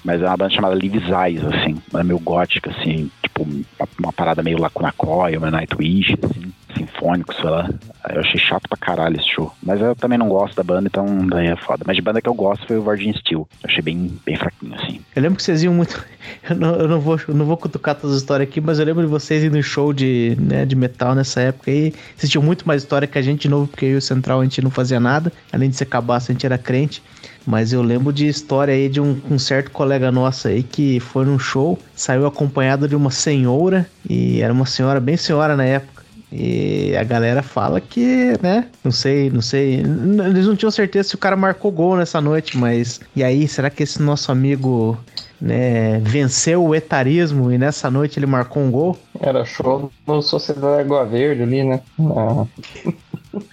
Mas 0.04 0.22
é 0.22 0.26
uma 0.26 0.36
banda 0.36 0.54
chamada 0.54 0.74
Lives 0.74 1.04
Eyes, 1.08 1.44
assim, 1.44 1.80
uma 1.92 2.02
meio 2.02 2.18
gótica, 2.18 2.70
assim, 2.70 3.10
tipo, 3.22 3.42
uma, 3.42 3.88
uma 4.00 4.12
parada 4.12 4.42
meio 4.42 4.60
Lacuna 4.60 4.92
Coil, 4.92 5.40
meio 5.40 5.52
Nightwish, 5.52 6.16
assim, 6.22 6.52
sinfônico, 6.76 7.34
sei 7.34 7.50
lá. 7.50 7.68
Eu 8.10 8.20
achei 8.20 8.40
chato 8.40 8.68
pra 8.68 8.76
caralho 8.76 9.16
esse 9.16 9.28
show. 9.28 9.52
Mas 9.62 9.80
eu 9.80 9.94
também 9.94 10.18
não 10.18 10.28
gosto 10.28 10.56
da 10.56 10.62
banda, 10.62 10.88
então 10.88 11.26
daí 11.26 11.48
é 11.48 11.56
foda. 11.56 11.84
Mas 11.86 11.96
de 11.96 12.02
banda 12.02 12.20
que 12.20 12.28
eu 12.28 12.34
gosto 12.34 12.66
foi 12.66 12.76
o 12.76 12.82
Virgin 12.82 13.12
Steel. 13.14 13.48
Eu 13.62 13.70
achei 13.70 13.82
bem, 13.82 14.18
bem 14.24 14.36
fraquinho, 14.36 14.74
assim. 14.74 15.00
Eu 15.14 15.22
lembro 15.22 15.36
que 15.36 15.42
vocês 15.42 15.62
iam 15.62 15.74
muito. 15.74 16.04
Eu 16.48 16.56
não, 16.56 16.74
eu 16.74 16.88
não, 16.88 17.00
vou, 17.00 17.20
não 17.28 17.44
vou 17.44 17.56
cutucar 17.56 17.94
todas 17.94 18.16
as 18.16 18.22
histórias 18.22 18.48
aqui, 18.48 18.60
mas 18.60 18.78
eu 18.78 18.84
lembro 18.84 19.02
de 19.02 19.08
vocês 19.08 19.42
indo 19.44 19.58
em 19.58 19.62
show 19.62 19.92
de, 19.92 20.36
né, 20.40 20.64
de 20.64 20.74
metal 20.74 21.14
nessa 21.14 21.40
época 21.40 21.70
aí. 21.70 21.92
Vocês 22.16 22.30
tinham 22.30 22.42
muito 22.42 22.66
mais 22.66 22.82
história 22.82 23.06
que 23.06 23.18
a 23.18 23.22
gente 23.22 23.42
de 23.42 23.48
novo, 23.48 23.66
porque 23.66 23.86
eu 23.86 23.90
e 23.90 23.96
o 23.96 24.02
Central 24.02 24.40
a 24.40 24.44
gente 24.44 24.62
não 24.62 24.70
fazia 24.70 25.00
nada. 25.00 25.32
Além 25.52 25.68
de 25.68 25.76
ser 25.76 25.86
cabaço, 25.86 26.30
a 26.30 26.32
gente 26.32 26.46
era 26.46 26.56
crente. 26.56 27.02
Mas 27.46 27.72
eu 27.72 27.82
lembro 27.82 28.12
de 28.12 28.26
história 28.26 28.72
aí 28.72 28.88
de 28.88 29.00
um, 29.00 29.20
um, 29.30 29.38
certo 29.38 29.70
colega 29.70 30.12
nosso 30.12 30.48
aí 30.48 30.62
que 30.62 31.00
foi 31.00 31.24
num 31.24 31.38
show, 31.38 31.78
saiu 31.94 32.26
acompanhado 32.26 32.86
de 32.88 32.94
uma 32.94 33.10
senhora, 33.10 33.88
e 34.08 34.40
era 34.40 34.52
uma 34.52 34.66
senhora 34.66 35.00
bem 35.00 35.16
senhora 35.16 35.56
na 35.56 35.64
época. 35.64 35.91
E 36.32 36.96
a 36.96 37.04
galera 37.04 37.42
fala 37.42 37.78
que, 37.78 38.32
né? 38.42 38.66
Não 38.82 38.90
sei, 38.90 39.28
não 39.30 39.42
sei. 39.42 39.80
Eles 39.80 40.46
não 40.46 40.56
tinham 40.56 40.70
certeza 40.70 41.10
se 41.10 41.14
o 41.14 41.18
cara 41.18 41.36
marcou 41.36 41.70
gol 41.70 41.96
nessa 41.96 42.20
noite, 42.22 42.56
mas. 42.56 43.00
E 43.14 43.22
aí, 43.22 43.46
será 43.46 43.68
que 43.68 43.82
esse 43.82 44.00
nosso 44.00 44.32
amigo 44.32 44.98
né, 45.38 45.98
venceu 45.98 46.64
o 46.64 46.74
etarismo 46.74 47.52
e 47.52 47.58
nessa 47.58 47.90
noite 47.90 48.18
ele 48.18 48.26
marcou 48.26 48.62
um 48.62 48.70
gol? 48.70 48.98
Era 49.20 49.44
show 49.44 49.92
no 50.06 50.22
Sociedade 50.22 50.80
Água 50.80 51.04
Verde 51.04 51.42
ali, 51.42 51.64
né? 51.64 51.80
Ah. 52.00 52.46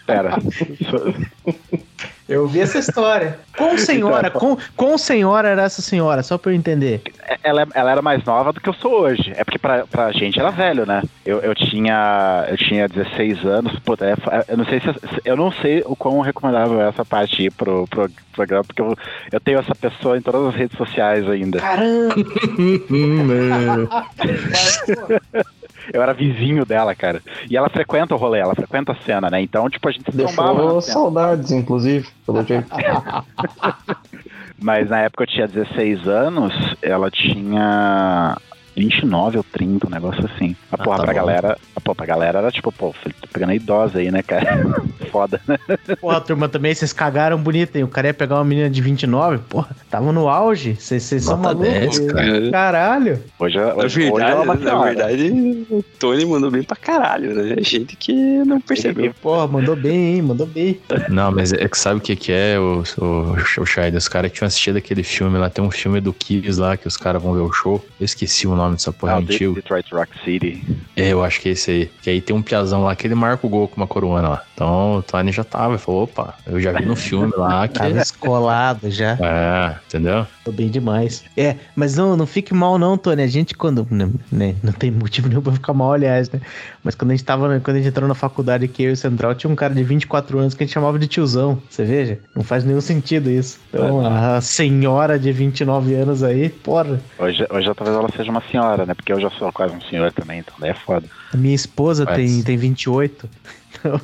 Pera. 0.06 0.38
Eu 2.30 2.48
vi 2.48 2.62
essa 2.62 2.78
história. 2.78 3.40
Com 3.58 3.76
senhora, 3.76 4.30
com, 4.30 4.56
com 4.78 4.98
senhora 5.00 5.50
era 5.50 5.64
essa 5.64 5.82
senhora, 5.82 6.22
só 6.22 6.38
pra 6.38 6.52
eu 6.52 6.56
entender. 6.56 7.02
Ela, 7.44 7.68
ela 7.74 7.92
era 7.92 8.02
mais 8.04 8.24
nova 8.24 8.54
do 8.54 8.62
que 8.62 8.70
eu 8.70 8.74
sou 8.74 9.02
hoje. 9.02 9.34
É 9.36 9.44
porque 9.44 9.58
pra, 9.58 9.88
pra 9.88 10.12
gente 10.12 10.40
era 10.40 10.52
velho, 10.52 10.86
né? 10.86 11.02
Eu, 11.26 11.40
eu, 11.40 11.56
tinha, 11.56 12.46
eu 12.48 12.56
tinha 12.56 12.88
16 12.88 13.44
anos. 13.46 13.78
Puta, 13.84 14.06
é, 14.06 14.14
eu 14.48 14.58
não 14.58 14.66
sei 14.66 14.80
se 14.80 14.88
eu 15.26 15.36
não 15.36 15.52
sei 15.52 15.82
o 15.84 15.96
quão 15.96 16.22
recomendável 16.22 16.80
é 16.80 16.90
essa 16.90 17.04
parte 17.04 17.46
ir 17.46 17.52
pro, 17.52 17.88
pro 17.88 18.08
programa, 18.32 18.64
porque 18.64 18.82
eu, 18.82 18.96
eu 19.32 19.40
tenho 19.40 19.58
essa 19.58 19.74
pessoa 19.74 20.16
em 20.16 20.22
todas 20.22 20.50
as 20.50 20.56
redes 20.56 20.78
sociais 20.78 21.28
ainda. 21.28 21.60
Caramba! 21.60 22.14
Eu 25.94 26.02
era 26.02 26.14
vizinho 26.14 26.66
dela, 26.66 26.94
cara. 26.96 27.22
E 27.50 27.58
ela 27.58 27.70
frequenta 27.70 28.14
o 28.14 28.18
rolê, 28.18 28.40
ela 28.40 28.56
frequenta 28.56 28.92
a 28.92 28.96
cena, 29.04 29.30
né? 29.30 29.42
Então, 29.42 29.70
tipo, 29.70 29.88
a 29.88 29.92
gente 29.92 30.12
se 30.12 30.18
Deixou 30.18 30.82
saudades, 30.82 31.52
inclusive, 31.52 32.08
pelo 32.26 32.44
jeito. 32.44 32.68
Mas 34.62 34.90
na 34.90 35.02
época 35.02 35.24
eu 35.24 35.28
tinha 35.28 35.48
16 35.48 36.08
anos, 36.08 36.54
ela 36.82 37.10
tinha 37.10 38.38
29 38.80 39.38
ou 39.38 39.44
30, 39.44 39.88
um 39.88 39.90
negócio 39.90 40.26
assim. 40.26 40.56
A 40.72 40.76
ah, 40.76 40.78
porra, 40.78 40.98
tá 40.98 41.04
pra 41.04 41.14
bom. 41.14 41.20
galera. 41.20 41.58
A 41.76 41.82
porra, 41.82 41.96
pra 41.96 42.06
galera 42.06 42.40
era 42.40 42.52
tipo, 42.52 42.72
pô, 42.72 42.96
tô 43.04 43.28
pegando 43.34 43.50
a 43.50 43.56
idosa 43.56 44.00
aí, 44.00 44.10
né, 44.10 44.24
cara? 44.24 44.66
Foda, 45.12 45.42
né? 45.48 45.58
Porra, 46.00 46.22
turma, 46.22 46.48
também 46.48 46.74
vocês 46.74 46.94
cagaram 46.94 47.38
bonito, 47.38 47.76
hein? 47.76 47.84
O 47.84 47.88
cara 47.88 48.08
ia 48.08 48.14
pegar 48.14 48.36
uma 48.36 48.46
menina 48.46 48.70
de 48.70 48.82
29, 48.82 49.40
porra, 49.50 49.76
tava 49.90 50.12
no 50.14 50.30
auge. 50.30 50.76
Vocês 50.80 51.04
são 51.04 51.38
malucos. 51.38 52.00
Cara. 52.00 52.52
Caralho. 52.52 53.24
Hoje, 53.38 53.58
é, 53.58 53.74
hoje, 53.74 54.12
na 54.12 54.36
verdade, 54.36 54.50
hoje 54.50 54.62
é 54.62 54.72
na 54.72 54.84
verdade, 54.84 55.68
o 55.70 55.84
Tony 56.00 56.26
mandou 56.26 56.50
bem 56.50 56.64
pra 56.64 56.78
caralho, 56.78 57.36
né? 57.36 57.56
Gente 57.60 57.98
que 57.98 58.14
não 58.46 58.62
percebeu. 58.62 59.14
Porra, 59.22 59.48
mandou 59.48 59.76
bem, 59.76 60.16
hein? 60.16 60.22
Mandou 60.22 60.48
bem. 60.48 60.80
Não, 61.10 61.32
mas 61.32 61.52
é 61.52 61.68
que 61.68 61.78
sabe 61.78 61.98
o 61.98 62.02
que, 62.02 62.16
que 62.16 62.32
é, 62.32 62.58
o, 62.58 62.84
o, 62.98 63.62
o 63.62 63.66
Shai? 63.66 63.90
Os 63.92 64.08
caras 64.08 64.32
que 64.32 64.38
tinham 64.38 64.48
assistido 64.48 64.78
aquele 64.78 65.04
filme 65.04 65.38
lá, 65.38 65.50
tem 65.50 65.64
um 65.64 65.72
filme 65.72 66.00
do 66.00 66.14
Kiss 66.14 66.60
lá 66.60 66.78
que 66.78 66.88
os 66.88 66.96
caras 66.96 67.22
vão 67.22 67.34
ver 67.34 67.42
o 67.42 67.52
show. 67.52 67.84
Eu 68.00 68.06
esqueci 68.06 68.48
o 68.48 68.56
nome 68.56 68.69
dessa 68.74 68.92
porra 68.92 69.18
ah. 69.18 69.22
Detroit 69.22 69.92
Rock 69.92 70.12
City. 70.24 70.64
É, 70.96 71.10
eu 71.10 71.24
acho 71.24 71.42
que 71.42 71.50
é 71.50 71.52
esse 71.54 71.72
aí. 71.72 71.92
Que 72.02 72.10
aí 72.10 72.22
tem 72.22 72.36
um 72.36 72.42
piazão 72.42 72.84
lá 72.84 72.96
que 72.96 73.08
ele 73.08 73.16
marca 73.16 73.46
o 73.46 73.50
gol 73.50 73.68
com 73.68 73.78
uma 73.78 73.88
coroana 73.88 74.30
lá. 74.30 74.44
Então 74.54 74.98
o 74.98 75.02
Tony 75.02 75.32
já 75.32 75.44
tava, 75.44 75.74
ele 75.74 75.78
falou, 75.78 76.04
opa, 76.04 76.36
eu 76.46 76.60
já 76.60 76.72
vi 76.72 76.86
no 76.86 76.96
filme 76.96 77.32
lá 77.38 77.68
que... 77.70 77.80
Tava 77.80 77.98
escolado 77.98 78.90
já. 78.92 79.18
É, 79.22 79.76
entendeu? 79.88 80.28
Tô 80.44 80.52
bem 80.52 80.70
demais. 80.70 81.24
É, 81.38 81.56
mas 81.76 81.96
não, 81.96 82.18
não 82.18 82.26
fique 82.26 82.54
mal 82.54 82.78
não, 82.78 82.98
Tony. 82.98 83.22
A 83.22 83.28
gente 83.28 83.56
quando, 83.56 83.88
né, 83.90 84.10
né 84.32 84.56
não 84.64 84.74
tem 84.74 84.92
motivo 84.92 85.30
nenhum 85.30 85.42
pra 85.42 85.54
ficar 85.54 85.74
mal, 85.74 85.94
aliás, 85.94 86.30
né? 86.30 86.42
Mas 86.84 86.96
quando 86.96 87.12
a 87.12 87.14
gente 87.14 87.26
tava, 87.26 87.60
quando 87.60 87.78
a 87.78 87.80
gente 87.80 87.90
entrou 87.90 88.08
na 88.08 88.16
faculdade 88.16 88.66
aqui, 88.66 88.84
eu 88.84 88.90
e 88.90 88.94
o 88.94 88.98
Central, 88.98 89.36
tinha 89.36 89.52
um 89.52 89.56
cara 89.56 89.74
de 89.74 89.84
24 89.84 90.40
anos 90.40 90.54
que 90.54 90.64
a 90.64 90.66
gente 90.66 90.74
chamava 90.74 90.98
de 90.98 91.08
tiozão. 91.08 91.62
Você 91.70 91.84
veja? 91.84 92.20
Não 92.36 92.44
faz 92.44 92.64
nenhum 92.64 92.82
sentido 92.82 93.30
isso. 93.30 93.60
Então, 93.70 94.06
é. 94.06 94.38
a 94.38 94.42
senhora 94.42 95.18
de 95.20 95.32
29 95.32 95.94
anos 95.94 96.24
aí, 96.24 96.50
porra. 96.50 97.00
Hoje, 97.18 97.46
hoje 97.50 97.72
talvez 97.76 97.98
ela 97.98 98.10
seja 98.16 98.32
uma 98.32 98.42
senhora, 98.50 98.59
né? 98.86 98.94
Porque 98.94 99.12
eu 99.12 99.20
já 99.20 99.30
sou 99.32 99.52
quase 99.52 99.76
um 99.76 99.82
senhor 99.82 100.12
também, 100.12 100.40
então 100.40 100.54
daí 100.60 100.72
é 100.72 100.74
foda. 100.74 101.08
Minha 101.34 101.56
esposa 101.56 102.06
tem, 102.06 102.44
tem 102.44 102.58
28. 102.58 103.30
Não, 103.82 104.00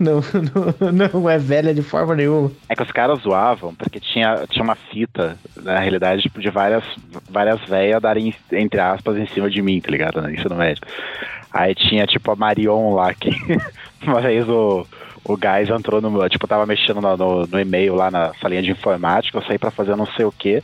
não, 0.00 0.20
não, 0.80 1.10
não, 1.12 1.30
é 1.30 1.38
velha 1.38 1.72
de 1.72 1.82
forma 1.82 2.16
nenhuma. 2.16 2.50
É 2.68 2.74
que 2.74 2.82
os 2.82 2.90
caras 2.90 3.20
zoavam, 3.20 3.72
porque 3.74 4.00
tinha, 4.00 4.44
tinha 4.48 4.64
uma 4.64 4.74
fita, 4.74 5.36
na 5.56 5.78
realidade, 5.78 6.22
tipo, 6.22 6.40
de 6.40 6.50
várias, 6.50 6.82
várias 7.30 7.60
velhas 7.60 8.02
darem, 8.02 8.34
entre 8.50 8.80
aspas, 8.80 9.16
em 9.18 9.26
cima 9.28 9.48
de 9.48 9.62
mim, 9.62 9.80
tá 9.80 9.90
ligado? 9.90 10.20
No 10.20 10.30
ensino 10.30 10.56
médio. 10.56 10.82
Aí 11.52 11.74
tinha, 11.74 12.06
tipo, 12.06 12.30
a 12.30 12.34
Marion 12.34 12.94
lá, 12.94 13.14
que 13.14 13.30
uma 14.02 14.20
vez 14.20 14.48
o, 14.48 14.84
o 15.24 15.36
Gás 15.36 15.68
entrou 15.68 16.00
no. 16.00 16.28
Tipo, 16.28 16.48
tava 16.48 16.66
mexendo 16.66 17.00
no, 17.00 17.16
no, 17.16 17.46
no 17.46 17.60
e-mail 17.60 17.94
lá 17.94 18.10
na 18.10 18.32
salinha 18.40 18.62
de 18.62 18.70
informática, 18.70 19.38
eu 19.38 19.42
saí 19.42 19.58
pra 19.58 19.70
fazer 19.70 19.96
não 19.96 20.06
sei 20.06 20.24
o 20.24 20.32
que. 20.32 20.62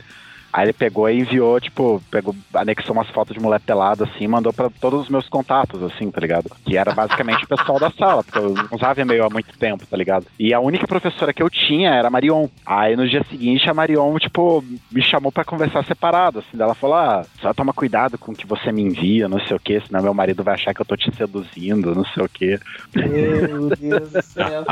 Aí 0.51 0.65
ele 0.65 0.73
pegou 0.73 1.09
e 1.09 1.19
enviou, 1.19 1.59
tipo, 1.59 2.01
pegou, 2.09 2.35
anexou 2.53 2.95
umas 2.95 3.09
fotos 3.09 3.35
de 3.35 3.41
mulher 3.41 3.59
pelada, 3.59 4.05
assim, 4.05 4.27
mandou 4.27 4.53
para 4.53 4.69
todos 4.69 5.01
os 5.01 5.09
meus 5.09 5.27
contatos, 5.27 5.83
assim, 5.83 6.09
tá 6.09 6.19
ligado? 6.21 6.49
Que 6.65 6.77
era 6.77 6.93
basicamente 6.93 7.43
o 7.43 7.47
pessoal 7.47 7.79
da 7.79 7.91
sala, 7.91 8.23
porque 8.23 8.39
eu 8.39 8.53
não 8.53 8.67
usava 8.71 9.01
e-mail 9.01 9.25
há 9.25 9.29
muito 9.29 9.57
tempo, 9.57 9.85
tá 9.85 9.97
ligado? 9.97 10.25
E 10.39 10.53
a 10.53 10.59
única 10.59 10.87
professora 10.87 11.33
que 11.33 11.43
eu 11.43 11.49
tinha 11.49 11.93
era 11.93 12.07
a 12.07 12.11
Marion. 12.11 12.47
Aí 12.65 12.95
no 12.95 13.07
dia 13.07 13.23
seguinte 13.29 13.69
a 13.69 13.73
Marion, 13.73 14.17
tipo, 14.17 14.63
me 14.91 15.01
chamou 15.01 15.31
para 15.31 15.45
conversar 15.45 15.85
separado, 15.85 16.39
assim, 16.39 16.61
ela 16.61 16.73
falou: 16.73 16.95
ah, 16.95 17.25
só 17.41 17.53
toma 17.53 17.73
cuidado 17.73 18.17
com 18.17 18.31
o 18.31 18.35
que 18.35 18.47
você 18.47 18.71
me 18.71 18.81
envia, 18.81 19.27
não 19.27 19.39
sei 19.45 19.55
o 19.55 19.59
que, 19.59 19.79
senão 19.81 20.01
meu 20.01 20.13
marido 20.13 20.43
vai 20.43 20.55
achar 20.55 20.73
que 20.73 20.81
eu 20.81 20.85
tô 20.85 20.95
te 20.95 21.13
seduzindo, 21.15 21.93
não 21.93 22.05
sei 22.05 22.23
o 22.23 22.29
que. 22.29 22.59
Meu 22.95 23.69
Deus 23.75 24.11
do 24.11 24.21
céu. 24.21 24.65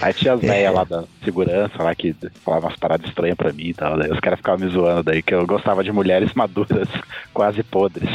Aí 0.00 0.12
tinha 0.14 0.34
as 0.34 0.40
velhas 0.40 0.74
lá 0.74 0.84
da 0.84 1.04
segurança 1.24 1.82
lá 1.82 1.94
que 1.94 2.14
falavam 2.44 2.68
umas 2.68 2.78
paradas 2.78 3.08
estranhas 3.08 3.36
pra 3.36 3.52
mim 3.52 3.68
e 3.68 3.74
tal. 3.74 3.96
Daí 3.98 4.10
os 4.10 4.20
caras 4.20 4.38
ficavam 4.38 4.64
me 4.64 4.72
zoando 4.72 4.91
daí, 5.00 5.22
que 5.22 5.34
eu 5.34 5.46
gostava 5.46 5.84
de 5.84 5.92
mulheres 5.92 6.32
maduras, 6.34 6.88
quase 7.32 7.62
podres. 7.62 8.10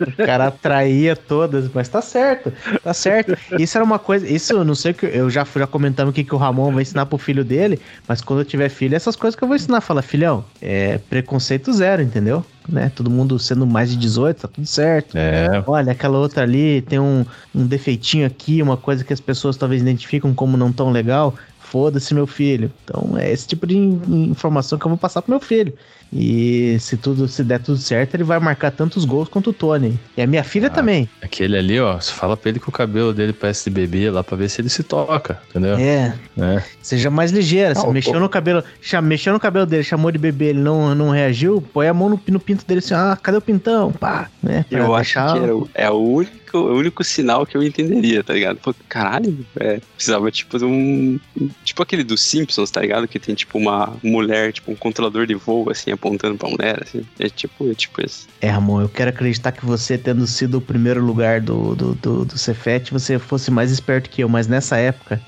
O 0.00 0.26
cara 0.26 0.48
atraía 0.48 1.14
todas, 1.14 1.70
mas 1.72 1.88
tá 1.88 2.02
certo, 2.02 2.52
tá 2.82 2.92
certo. 2.92 3.36
Isso 3.58 3.76
era 3.76 3.84
uma 3.84 3.98
coisa, 3.98 4.26
isso 4.26 4.52
eu 4.52 4.64
não 4.64 4.74
sei 4.74 4.92
que 4.92 5.06
eu 5.06 5.30
já 5.30 5.44
já 5.44 5.68
o 6.06 6.12
que, 6.12 6.24
que 6.24 6.34
o 6.34 6.38
Ramon 6.38 6.72
vai 6.72 6.82
ensinar 6.82 7.06
pro 7.06 7.18
filho 7.18 7.44
dele, 7.44 7.80
mas 8.08 8.20
quando 8.20 8.40
eu 8.40 8.44
tiver 8.44 8.68
filho, 8.68 8.94
essas 8.94 9.16
coisas 9.16 9.36
que 9.36 9.44
eu 9.44 9.48
vou 9.48 9.56
ensinar, 9.56 9.80
fala, 9.80 10.02
filhão, 10.02 10.44
é 10.60 10.98
preconceito 10.98 11.72
zero, 11.72 12.02
entendeu? 12.02 12.44
Né? 12.68 12.90
Todo 12.94 13.10
mundo 13.10 13.38
sendo 13.38 13.66
mais 13.66 13.90
de 13.90 13.96
18, 13.96 14.40
tá 14.40 14.48
tudo 14.48 14.66
certo. 14.66 15.16
É. 15.16 15.62
Olha, 15.66 15.92
aquela 15.92 16.18
outra 16.18 16.42
ali 16.42 16.82
tem 16.82 16.98
um, 16.98 17.24
um 17.54 17.66
defeitinho 17.66 18.26
aqui, 18.26 18.62
uma 18.62 18.76
coisa 18.76 19.04
que 19.04 19.12
as 19.12 19.20
pessoas 19.20 19.56
talvez 19.56 19.82
identificam 19.82 20.34
como 20.34 20.56
não 20.56 20.72
tão 20.72 20.90
legal 20.90 21.34
foda-se 21.72 22.12
meu 22.12 22.26
filho. 22.26 22.70
Então 22.84 23.16
é 23.16 23.32
esse 23.32 23.48
tipo 23.48 23.66
de 23.66 23.74
informação 23.74 24.78
que 24.78 24.84
eu 24.84 24.90
vou 24.90 24.98
passar 24.98 25.22
pro 25.22 25.30
meu 25.30 25.40
filho. 25.40 25.72
E 26.12 26.76
se 26.78 26.96
tudo 26.96 27.26
se 27.26 27.42
der 27.42 27.60
tudo 27.60 27.78
certo, 27.78 28.14
ele 28.14 28.24
vai 28.24 28.38
marcar 28.38 28.70
tantos 28.70 29.04
gols 29.04 29.28
quanto 29.28 29.50
o 29.50 29.52
Tony. 29.52 29.98
E 30.16 30.22
a 30.22 30.26
minha 30.26 30.44
filha 30.44 30.66
ah, 30.66 30.70
também. 30.70 31.08
Aquele 31.22 31.56
ali, 31.56 31.80
ó, 31.80 31.98
você 31.98 32.12
fala 32.12 32.36
pra 32.36 32.50
ele 32.50 32.60
que 32.60 32.68
o 32.68 32.72
cabelo 32.72 33.14
dele 33.14 33.32
parece 33.32 33.64
de 33.64 33.70
bebê 33.70 34.10
lá 34.10 34.22
pra 34.22 34.36
ver 34.36 34.50
se 34.50 34.60
ele 34.60 34.68
se 34.68 34.82
toca, 34.82 35.40
entendeu? 35.48 35.76
É. 35.76 36.14
é. 36.38 36.62
Seja 36.82 37.10
mais 37.10 37.30
ligeira. 37.30 37.74
Você 37.74 37.86
mexeu 37.88 38.20
no 38.20 38.28
cabelo, 38.28 38.62
mexeu 39.02 39.32
no 39.32 39.40
cabelo 39.40 39.64
dele, 39.64 39.82
chamou 39.82 40.10
de 40.10 40.18
bebê, 40.18 40.46
ele 40.46 40.60
não, 40.60 40.94
não 40.94 41.10
reagiu, 41.10 41.62
põe 41.72 41.88
a 41.88 41.94
mão 41.94 42.10
no, 42.10 42.20
no 42.28 42.40
pinto 42.40 42.66
dele 42.66 42.80
assim, 42.80 42.94
ah, 42.94 43.18
cadê 43.20 43.38
o 43.38 43.42
pintão? 43.42 43.92
Pá, 43.92 44.28
né? 44.42 44.66
Eu 44.70 44.94
acho 44.94 45.14
que 45.14 45.18
era, 45.18 45.52
é 45.74 45.90
o 45.90 45.98
único 45.98 46.42
único, 46.52 46.58
o 46.58 46.76
único 46.76 47.04
sinal 47.04 47.46
que 47.46 47.56
eu 47.56 47.62
entenderia, 47.62 48.22
tá 48.22 48.34
ligado? 48.34 48.58
Pô, 48.58 48.74
caralho, 48.88 49.44
é, 49.58 49.80
precisava 49.94 50.30
tipo 50.30 50.58
de 50.58 50.64
um. 50.64 51.18
Tipo 51.64 51.82
aquele 51.82 52.04
dos 52.04 52.20
Simpsons, 52.20 52.70
tá 52.70 52.80
ligado? 52.80 53.08
Que 53.08 53.18
tem 53.18 53.34
tipo 53.34 53.58
uma 53.58 53.94
mulher, 54.02 54.52
tipo 54.52 54.70
um 54.70 54.76
controlador 54.76 55.26
de 55.26 55.34
voo, 55.34 55.70
assim, 55.70 55.90
apontando 56.02 56.36
pra 56.36 56.48
mulher, 56.48 56.82
assim. 56.82 57.02
É 57.20 57.28
tipo, 57.28 57.70
é 57.70 57.74
tipo 57.74 58.04
isso. 58.04 58.26
É, 58.40 58.48
Ramon, 58.48 58.82
eu 58.82 58.88
quero 58.88 59.10
acreditar 59.10 59.52
que 59.52 59.64
você, 59.64 59.96
tendo 59.96 60.26
sido 60.26 60.58
o 60.58 60.60
primeiro 60.60 61.02
lugar 61.02 61.40
do, 61.40 61.76
do, 61.76 61.94
do, 61.94 62.24
do 62.24 62.38
Cefet, 62.38 62.92
você 62.92 63.18
fosse 63.18 63.50
mais 63.50 63.70
esperto 63.70 64.10
que 64.10 64.22
eu, 64.22 64.28
mas 64.28 64.48
nessa 64.48 64.76
época. 64.76 65.20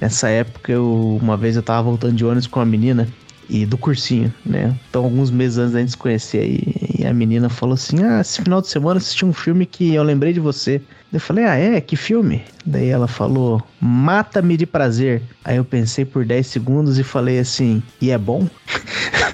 Nessa 0.00 0.28
época, 0.28 0.72
eu, 0.72 1.18
uma 1.20 1.36
vez 1.36 1.56
eu 1.56 1.62
tava 1.62 1.82
voltando 1.82 2.14
de 2.14 2.24
ônibus 2.24 2.46
com 2.46 2.60
uma 2.60 2.66
menina 2.66 3.08
e 3.48 3.66
do 3.66 3.76
cursinho, 3.76 4.32
né? 4.44 4.74
Então, 4.88 5.04
alguns 5.04 5.30
meses 5.30 5.58
antes 5.58 5.72
da 5.72 5.80
gente 5.80 5.90
se 5.90 5.96
conhecer, 5.96 6.44
e, 6.44 7.00
e 7.00 7.06
a 7.06 7.12
menina 7.12 7.48
falou 7.48 7.74
assim: 7.74 8.02
Ah, 8.02 8.20
esse 8.20 8.40
final 8.42 8.60
de 8.60 8.68
semana 8.68 8.98
assisti 8.98 9.24
um 9.24 9.32
filme 9.32 9.66
que 9.66 9.94
eu 9.94 10.02
lembrei 10.02 10.32
de 10.32 10.40
você. 10.40 10.80
Eu 11.12 11.20
falei, 11.20 11.44
ah, 11.44 11.56
é? 11.56 11.78
Que 11.78 11.94
filme? 11.94 12.42
Daí 12.64 12.88
ela 12.88 13.06
falou, 13.06 13.62
Mata-me 13.78 14.56
de 14.56 14.64
prazer. 14.64 15.20
Aí 15.44 15.58
eu 15.58 15.64
pensei 15.64 16.06
por 16.06 16.24
10 16.24 16.46
segundos 16.46 16.98
e 16.98 17.04
falei 17.04 17.38
assim, 17.38 17.82
e 18.00 18.10
é 18.10 18.16
bom? 18.16 18.48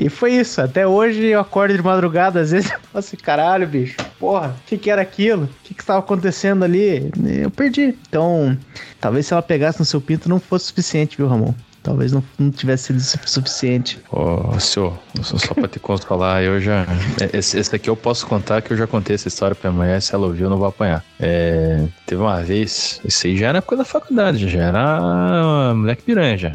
E 0.00 0.08
foi 0.08 0.32
isso. 0.32 0.62
Até 0.62 0.86
hoje 0.86 1.26
eu 1.26 1.38
acordo 1.38 1.76
de 1.76 1.82
madrugada, 1.82 2.40
às 2.40 2.52
vezes 2.52 2.70
eu 2.72 2.78
falo 2.80 2.88
assim, 2.94 3.18
caralho, 3.18 3.66
bicho, 3.66 3.96
porra, 4.18 4.56
o 4.58 4.64
que, 4.64 4.78
que 4.78 4.90
era 4.90 5.02
aquilo? 5.02 5.44
O 5.44 5.48
que, 5.62 5.74
que 5.74 5.82
estava 5.82 5.98
acontecendo 5.98 6.64
ali? 6.64 7.10
Eu 7.42 7.50
perdi. 7.50 7.94
Então, 8.08 8.56
talvez 8.98 9.26
se 9.26 9.34
ela 9.34 9.42
pegasse 9.42 9.78
no 9.78 9.84
seu 9.84 10.00
pinto 10.00 10.26
não 10.26 10.40
fosse 10.40 10.66
suficiente, 10.66 11.18
viu, 11.18 11.28
Ramon? 11.28 11.52
Talvez 11.82 12.12
não, 12.12 12.22
não 12.38 12.50
tivesse 12.50 12.84
sido 12.84 13.00
suficiente. 13.26 13.98
Ô, 14.10 14.58
senhor, 14.60 14.98
só 15.22 15.54
pra 15.54 15.66
te 15.66 15.78
consolar, 15.78 16.42
eu 16.42 16.60
já. 16.60 16.86
Esse, 17.32 17.58
esse 17.58 17.74
aqui 17.74 17.88
eu 17.88 17.96
posso 17.96 18.26
contar 18.26 18.60
que 18.60 18.72
eu 18.72 18.76
já 18.76 18.86
contei 18.86 19.14
essa 19.14 19.28
história 19.28 19.54
pra 19.54 19.70
amanhã. 19.70 19.98
Se 19.98 20.14
ela 20.14 20.26
ouviu, 20.26 20.46
eu 20.46 20.50
não 20.50 20.58
vou 20.58 20.66
apanhar. 20.66 21.02
É, 21.18 21.86
teve 22.06 22.20
uma 22.20 22.42
vez, 22.42 23.00
isso 23.04 23.26
aí 23.26 23.36
já 23.36 23.48
era 23.48 23.58
época 23.58 23.76
da 23.76 23.84
faculdade, 23.84 24.48
já 24.48 24.62
era 24.62 25.74
moleque 25.74 26.02
piranha, 26.02 26.36
já. 26.36 26.52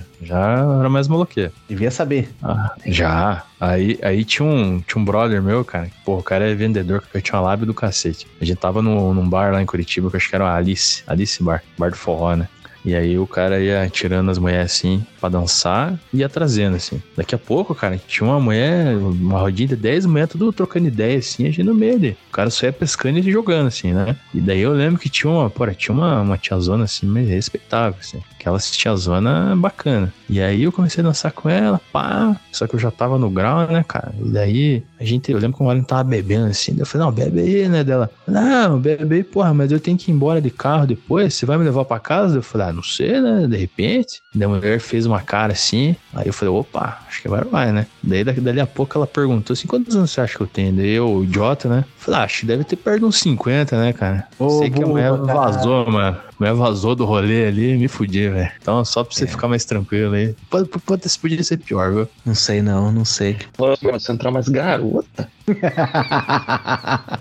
Era 0.80 0.89
mais 0.89 1.07
maloqueiro. 1.07 1.52
Devia 1.68 1.91
saber. 1.91 2.30
Ah, 2.43 2.73
já. 2.85 3.43
Aí, 3.60 3.97
aí 4.02 4.23
tinha, 4.23 4.47
um, 4.47 4.80
tinha 4.80 5.02
um 5.02 5.06
brother 5.06 5.41
meu, 5.41 5.64
cara. 5.64 5.89
Pô, 6.03 6.18
o 6.18 6.23
cara 6.23 6.49
é 6.49 6.53
vendedor, 6.53 7.02
que 7.02 7.22
tinha 7.22 7.39
uma 7.39 7.47
lábia 7.47 7.65
do 7.65 7.73
cacete. 7.73 8.27
A 8.39 8.45
gente 8.45 8.57
tava 8.57 8.81
no, 8.81 9.14
num 9.14 9.27
bar 9.27 9.52
lá 9.52 9.61
em 9.61 9.65
Curitiba, 9.65 10.10
que 10.10 10.15
eu 10.15 10.18
acho 10.18 10.30
que 10.30 10.35
era 10.35 10.43
o 10.43 10.47
Alice. 10.47 11.03
Alice 11.07 11.41
Bar. 11.41 11.64
Bar 11.77 11.91
do 11.91 11.97
forró, 11.97 12.35
né? 12.35 12.47
E 12.86 12.95
aí 12.95 13.18
o 13.18 13.26
cara 13.26 13.60
ia 13.60 13.90
tirando 13.90 14.30
as 14.30 14.38
mulheres 14.38 14.72
assim 14.72 15.03
pra 15.20 15.28
dançar 15.28 15.99
e 16.14 16.20
ia 16.20 16.30
trazendo, 16.30 16.76
assim. 16.76 17.02
Daqui 17.18 17.34
a 17.34 17.38
pouco, 17.38 17.74
cara, 17.74 17.99
tinha 18.07 18.30
uma 18.30 18.40
mulher, 18.40 18.95
uma 18.95 19.40
rodinha 19.40 19.70
de 19.70 19.76
10 19.76 20.06
mulheres, 20.06 20.32
tudo 20.32 20.53
trocando 20.53 20.88
ideia, 20.88 21.18
assim, 21.18 21.44
a 21.44 21.48
gente 21.48 21.64
no 21.64 21.74
meio 21.74 21.99
dele. 21.99 22.18
O 22.30 22.32
cara 22.32 22.49
só 22.49 22.68
ia 22.68 22.74
pescando 22.74 23.18
e 23.18 23.32
jogando, 23.32 23.68
assim, 23.68 23.91
né? 23.91 24.16
E 24.34 24.40
daí 24.40 24.62
eu 24.62 24.72
lembro 24.74 24.99
que 24.99 25.10
tinha 25.10 25.32
uma, 25.32 25.49
porra, 25.49 25.74
tinha 25.74 25.95
uma, 25.95 26.22
uma 26.22 26.38
tiazona, 26.38 26.84
assim, 26.84 27.07
mais 27.07 27.28
respeitável, 27.28 27.98
assim. 27.99 28.22
Aquela 28.40 28.60
tiazona 28.60 29.56
bacana. 29.56 30.14
E 30.30 30.40
aí 30.40 30.64
eu 30.64 30.72
comecei 30.72 31.03
a 31.03 31.07
dançar 31.07 31.32
com 31.32 31.49
ela, 31.49 31.82
pá. 31.91 32.40
Só 32.52 32.68
que 32.68 32.76
eu 32.76 32.80
já 32.80 32.91
tava 32.91 33.18
no 33.18 33.30
grau, 33.30 33.68
né, 33.68 33.84
cara? 33.88 34.14
E 34.20 34.30
daí 34.30 34.84
a 34.99 35.03
gente, 35.03 35.32
eu 35.32 35.40
lembro 35.40 35.57
que 35.57 35.64
o 35.64 35.70
Alan 35.70 35.82
tava 35.82 36.03
bebendo 36.03 36.45
assim. 36.45 36.76
Eu 36.78 36.86
falei, 36.86 37.07
não, 37.07 37.14
bebe 37.14 37.40
aí, 37.40 37.68
né? 37.68 37.84
Dela, 37.84 38.10
não, 38.28 38.80
bebe 38.80 39.16
aí, 39.16 39.24
porra, 39.24 39.52
mas 39.53 39.72
eu 39.72 39.80
tenho 39.80 39.98
que 39.98 40.12
ir 40.12 40.14
embora 40.14 40.40
de 40.40 40.52
carro 40.52 40.86
depois. 40.86 41.34
Você 41.34 41.45
vai 41.45 41.57
me 41.57 41.64
levar 41.64 41.86
pra 41.86 41.99
casa? 41.99 42.38
Eu 42.38 42.44
falei, 42.44 42.68
ah, 42.68 42.74
não 42.76 42.84
sei, 42.84 43.19
né? 43.19 43.47
De 43.47 43.57
repente. 43.57 44.22
E 44.34 44.43
a 44.43 44.47
mulher 44.47 44.80
fez 44.80 45.06
uma 45.06 45.22
cara 45.22 45.53
assim. 45.53 45.95
Aí 46.14 46.27
eu 46.27 46.34
falei, 46.34 46.53
opa, 46.53 46.99
acho 47.07 47.22
que 47.22 47.27
agora 47.27 47.45
vai, 47.45 47.72
né? 47.72 47.88
Daí 48.03 48.23
dali 48.23 48.60
a 48.60 48.68
pouco 48.68 48.97
ela 48.97 49.07
perguntou 49.07 49.53
assim: 49.53 49.68
quantos 49.68 49.95
anos 49.95 50.11
você 50.11 50.22
acha 50.22 50.38
que 50.38 50.43
eu 50.43 50.47
tenho? 50.47 50.73
Daí 50.73 50.91
eu, 50.91 51.23
idiota, 51.23 51.69
né? 51.69 51.85
Falei, 51.97 52.19
ah, 52.19 52.23
acho 52.23 52.41
que 52.41 52.45
deve 52.45 52.64
ter 52.64 52.76
perto 52.76 53.06
uns 53.06 53.18
50, 53.19 53.80
né, 53.80 53.93
cara? 53.93 54.27
Ô, 54.38 54.60
sei 54.60 54.69
que 54.69 54.84
a 54.84 54.85
mulher 54.85 55.11
vazou, 55.11 55.89
mano. 55.89 56.18
A 56.18 56.34
mulher 56.39 56.53
vazou 56.53 56.95
do 56.95 57.06
rolê 57.06 57.47
ali 57.47 57.77
me 57.77 57.88
fudi, 57.88 58.30
velho. 58.30 58.52
Então, 58.61 58.84
só 58.84 59.03
pra 59.03 59.15
você 59.15 59.23
é. 59.23 59.27
ficar 59.27 59.47
mais 59.47 59.65
tranquilo 59.65 60.14
aí. 60.14 60.35
Pode, 60.49 60.68
pode, 60.68 61.18
podia 61.18 61.43
ser 61.43 61.57
pior, 61.57 61.93
viu? 61.93 62.10
Não 62.26 62.35
sei 62.35 62.61
não, 62.61 62.91
não 62.91 63.06
sei. 63.06 63.38
Você 63.57 64.11
entrar 64.11 64.31
mais 64.31 64.49
garota. 64.49 65.30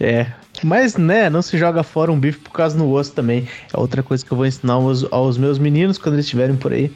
é, 0.00 0.26
mas, 0.64 0.96
né, 0.96 1.28
não 1.28 1.42
se 1.42 1.58
joga 1.58 1.82
fora 1.82 2.12
um 2.12 2.18
bife 2.18 2.38
por 2.38 2.52
causa 2.52 2.76
no 2.76 2.90
osso 2.92 3.12
também. 3.12 3.46
É 3.72 3.78
outra 3.78 4.02
coisa 4.02 4.24
que 4.24 4.30
eu 4.30 4.36
vou 4.36 4.46
ensinar 4.46 4.74
aos, 4.74 5.04
aos 5.12 5.36
meus 5.36 5.58
meninos 5.58 5.98
quando 5.98 6.14
eles 6.14 6.26
estiverem 6.26 6.56
por 6.56 6.72
aí. 6.72 6.92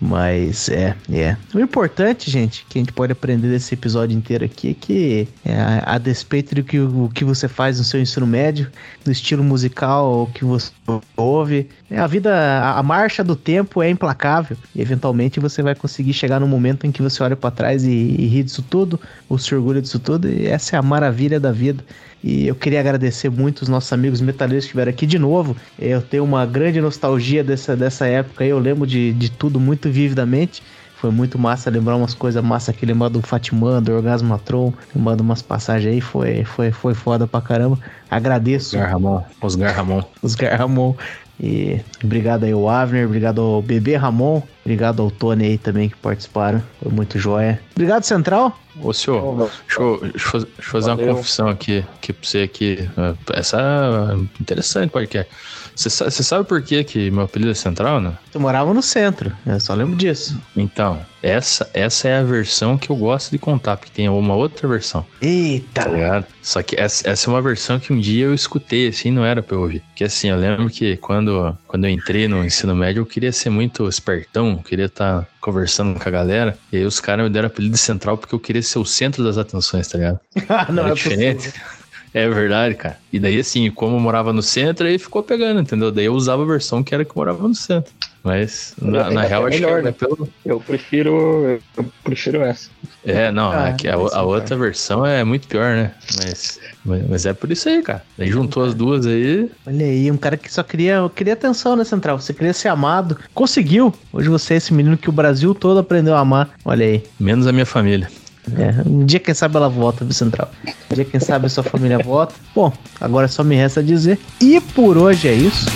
Mas 0.00 0.68
é, 0.68 0.94
é. 1.10 1.36
O 1.54 1.58
importante, 1.58 2.30
gente, 2.30 2.66
que 2.68 2.78
a 2.78 2.80
gente 2.82 2.92
pode 2.92 3.12
aprender 3.12 3.48
desse 3.48 3.72
episódio 3.74 4.16
inteiro 4.16 4.44
aqui 4.44 4.70
é 4.70 4.74
que, 4.74 5.28
é, 5.44 5.54
a, 5.84 5.96
despeito 5.96 6.54
do 6.54 6.62
que, 6.62 6.78
o 6.78 7.10
que 7.14 7.24
você 7.24 7.48
faz 7.48 7.78
no 7.78 7.84
seu 7.84 8.00
ensino 8.00 8.26
médio, 8.26 8.70
do 9.04 9.10
estilo 9.10 9.42
musical 9.42 10.30
que 10.34 10.44
você 10.44 10.70
ouve, 11.16 11.68
é, 11.90 11.98
a 11.98 12.06
vida, 12.06 12.34
a, 12.34 12.78
a, 12.78 12.82
marcha 12.82 13.24
do 13.24 13.34
tempo 13.34 13.82
é 13.82 13.88
implacável. 13.88 14.56
E 14.74 14.82
eventualmente 14.82 15.40
você 15.40 15.62
vai 15.62 15.74
conseguir 15.74 16.12
chegar 16.12 16.40
no 16.40 16.46
momento 16.46 16.86
em 16.86 16.92
que 16.92 17.00
você 17.00 17.22
olha 17.22 17.36
para 17.36 17.50
trás 17.50 17.84
e, 17.84 17.90
e 17.90 18.26
ri 18.26 18.42
disso 18.42 18.62
tudo, 18.68 19.00
ou 19.28 19.38
se 19.38 19.54
orgulha 19.54 19.80
disso 19.80 19.98
tudo, 19.98 20.28
e 20.28 20.46
essa 20.46 20.76
é 20.76 20.78
a 20.78 20.82
maravilha 20.82 21.40
da 21.40 21.52
vida. 21.52 21.82
E 22.22 22.46
eu 22.46 22.54
queria 22.54 22.80
agradecer 22.80 23.30
muito 23.30 23.62
os 23.62 23.68
nossos 23.68 23.92
amigos 23.92 24.20
metaleiros 24.20 24.64
que 24.64 24.68
estiveram 24.68 24.90
aqui 24.90 25.06
de 25.06 25.18
novo. 25.18 25.56
Eu 25.78 26.02
tenho 26.02 26.24
uma 26.24 26.44
grande 26.44 26.80
nostalgia 26.80 27.44
dessa, 27.44 27.76
dessa 27.76 28.06
época. 28.06 28.44
Eu 28.44 28.58
lembro 28.58 28.86
de, 28.86 29.12
de 29.12 29.30
tudo 29.30 29.60
muito 29.60 29.88
vividamente. 29.90 30.62
Foi 30.96 31.10
muito 31.10 31.38
massa 31.38 31.68
lembrar 31.68 31.94
umas 31.94 32.14
coisas 32.14 32.42
massa 32.42 32.70
aqui, 32.70 32.86
lembrar 32.86 33.10
do 33.10 33.20
Fatimã, 33.20 33.82
do 33.82 33.92
Orgasmatron, 33.92 34.72
lembrando 34.94 35.20
umas 35.20 35.42
passagens 35.42 35.92
aí, 35.92 36.00
foi, 36.00 36.42
foi, 36.42 36.72
foi 36.72 36.94
foda 36.94 37.26
pra 37.26 37.40
caramba. 37.42 37.78
Agradeço. 38.10 38.76
Osgar 38.76 38.92
Ramon. 38.92 39.22
Osgar 39.42 39.76
Ramon. 39.76 40.02
Osgar 40.22 40.58
Ramon. 40.58 40.94
E 41.38 41.80
obrigado 42.02 42.44
aí 42.44 42.52
ao 42.52 42.68
Avner, 42.68 43.04
obrigado 43.06 43.42
ao 43.42 43.60
Bebê 43.60 43.94
Ramon, 43.94 44.42
obrigado 44.64 45.02
ao 45.02 45.10
Tony 45.10 45.44
aí 45.44 45.58
também 45.58 45.88
que 45.88 45.96
participaram. 45.96 46.62
Foi 46.82 46.90
muito 46.90 47.18
joia. 47.18 47.60
Obrigado, 47.74 48.04
Central. 48.04 48.58
Ô 48.80 48.92
senhor, 48.92 49.50
deixa, 49.66 49.80
eu, 49.80 50.00
deixa 50.00 50.36
eu 50.36 50.46
fazer 50.58 50.90
Valeu. 50.90 51.06
uma 51.06 51.14
confissão 51.16 51.48
aqui, 51.48 51.84
aqui 51.96 52.12
pra 52.12 52.28
você 52.28 52.38
aqui. 52.38 52.88
Essa 53.32 53.60
é 53.60 54.40
interessante 54.40 54.90
podcast. 54.90 55.30
Você 55.76 55.90
sabe, 55.90 56.48
por 56.48 56.62
que, 56.62 56.82
que 56.84 57.10
meu 57.10 57.24
apelido 57.24 57.50
é 57.50 57.54
Central, 57.54 58.00
né? 58.00 58.14
Eu 58.32 58.40
morava 58.40 58.72
no 58.72 58.82
centro, 58.82 59.30
eu 59.46 59.60
só 59.60 59.74
lembro 59.74 59.94
disso. 59.94 60.40
Então, 60.56 60.98
essa, 61.22 61.68
essa 61.74 62.08
é 62.08 62.18
a 62.18 62.22
versão 62.22 62.78
que 62.78 62.88
eu 62.88 62.96
gosto 62.96 63.30
de 63.30 63.38
contar, 63.38 63.76
porque 63.76 63.92
tem 63.92 64.08
uma 64.08 64.34
outra 64.34 64.66
versão. 64.66 65.04
Eita! 65.20 65.84
Tá? 65.84 66.24
Só 66.40 66.62
que 66.62 66.76
essa, 66.80 67.08
essa 67.10 67.28
é 67.28 67.32
uma 67.32 67.42
versão 67.42 67.78
que 67.78 67.92
um 67.92 68.00
dia 68.00 68.24
eu 68.24 68.34
escutei, 68.34 68.88
assim, 68.88 69.10
não 69.10 69.24
era 69.24 69.42
pra 69.42 69.54
eu 69.54 69.60
ouvir. 69.60 69.80
Porque 69.88 70.04
assim, 70.04 70.30
eu 70.30 70.36
lembro 70.36 70.70
que 70.70 70.96
quando, 70.96 71.56
quando 71.66 71.84
eu 71.84 71.90
entrei 71.90 72.26
no 72.26 72.44
ensino 72.44 72.74
médio, 72.74 73.00
eu 73.00 73.06
queria 73.06 73.32
ser 73.32 73.50
muito 73.50 73.86
espertão, 73.86 74.56
queria 74.58 74.86
estar 74.86 75.22
tá 75.22 75.28
conversando 75.40 75.98
com 75.98 76.08
a 76.08 76.12
galera. 76.12 76.56
E 76.72 76.78
aí 76.78 76.84
os 76.84 77.00
caras 77.00 77.24
me 77.24 77.30
deram 77.30 77.48
apelido 77.48 77.74
de 77.74 77.80
Central 77.80 78.16
porque 78.16 78.34
eu 78.34 78.40
queria 78.40 78.62
ser 78.62 78.78
o 78.78 78.84
centro 78.84 79.22
das 79.22 79.36
atenções, 79.36 79.88
tá 79.88 79.98
ligado? 79.98 80.20
Ah, 80.48 80.70
não 80.70 80.86
é 80.86 80.94
diferente. 80.94 81.50
Possível. 81.50 81.75
É 82.16 82.26
verdade, 82.30 82.74
cara. 82.74 82.96
E 83.12 83.20
daí, 83.20 83.38
assim, 83.38 83.70
como 83.70 83.96
eu 83.96 84.00
morava 84.00 84.32
no 84.32 84.40
centro, 84.40 84.86
aí 84.86 84.98
ficou 84.98 85.22
pegando, 85.22 85.60
entendeu? 85.60 85.92
Daí 85.92 86.06
eu 86.06 86.14
usava 86.14 86.44
a 86.44 86.46
versão 86.46 86.82
que 86.82 86.94
era 86.94 87.04
que 87.04 87.14
morava 87.14 87.46
no 87.46 87.54
centro. 87.54 87.92
Mas, 88.24 88.74
na, 88.80 89.10
na 89.10 89.20
real, 89.20 89.44
é 89.44 89.50
acho 89.50 89.60
melhor, 89.60 89.80
que... 89.80 89.84
né? 89.84 89.92
Pelo... 89.92 90.26
Eu 90.42 90.58
prefiro, 90.58 91.60
eu 91.76 91.84
prefiro 92.02 92.40
essa. 92.40 92.70
É, 93.04 93.30
não, 93.30 93.50
ah, 93.52 93.76
é 93.84 93.90
a, 93.90 93.94
a, 93.94 94.22
outra 94.22 94.56
versão 94.56 95.04
é 95.04 95.22
muito 95.24 95.46
pior, 95.46 95.76
né? 95.76 95.92
Mas, 96.16 96.58
mas 96.86 97.26
é 97.26 97.34
por 97.34 97.52
isso 97.52 97.68
aí, 97.68 97.82
cara. 97.82 98.02
Daí 98.16 98.30
juntou 98.30 98.64
as 98.64 98.72
duas 98.72 99.04
aí. 99.04 99.50
Olha 99.66 99.84
aí, 99.84 100.10
um 100.10 100.16
cara 100.16 100.38
que 100.38 100.50
só 100.50 100.62
queria, 100.62 101.08
queria 101.14 101.34
atenção, 101.34 101.76
né, 101.76 101.84
Central? 101.84 102.18
Você 102.18 102.32
queria 102.32 102.54
ser 102.54 102.68
amado. 102.68 103.18
Conseguiu. 103.34 103.92
Hoje 104.10 104.30
você 104.30 104.54
é 104.54 104.56
esse 104.56 104.72
menino 104.72 104.96
que 104.96 105.10
o 105.10 105.12
Brasil 105.12 105.54
todo 105.54 105.80
aprendeu 105.80 106.14
a 106.14 106.20
amar. 106.20 106.48
Olha 106.64 106.86
aí. 106.86 107.02
Menos 107.20 107.46
a 107.46 107.52
minha 107.52 107.66
família. 107.66 108.08
É, 108.54 108.88
um 108.88 109.04
dia, 109.04 109.18
quem 109.18 109.34
sabe, 109.34 109.56
ela 109.56 109.68
volta, 109.68 110.04
viu, 110.04 110.14
Central? 110.14 110.50
Um 110.90 110.94
dia, 110.94 111.04
quem 111.04 111.18
sabe, 111.18 111.46
a 111.46 111.48
sua 111.48 111.64
família 111.64 111.98
volta. 111.98 112.34
Bom, 112.54 112.72
agora 113.00 113.26
só 113.26 113.42
me 113.42 113.56
resta 113.56 113.82
dizer. 113.82 114.18
E 114.40 114.60
por 114.60 114.96
hoje 114.96 115.28
é 115.28 115.34
isso. 115.34 115.66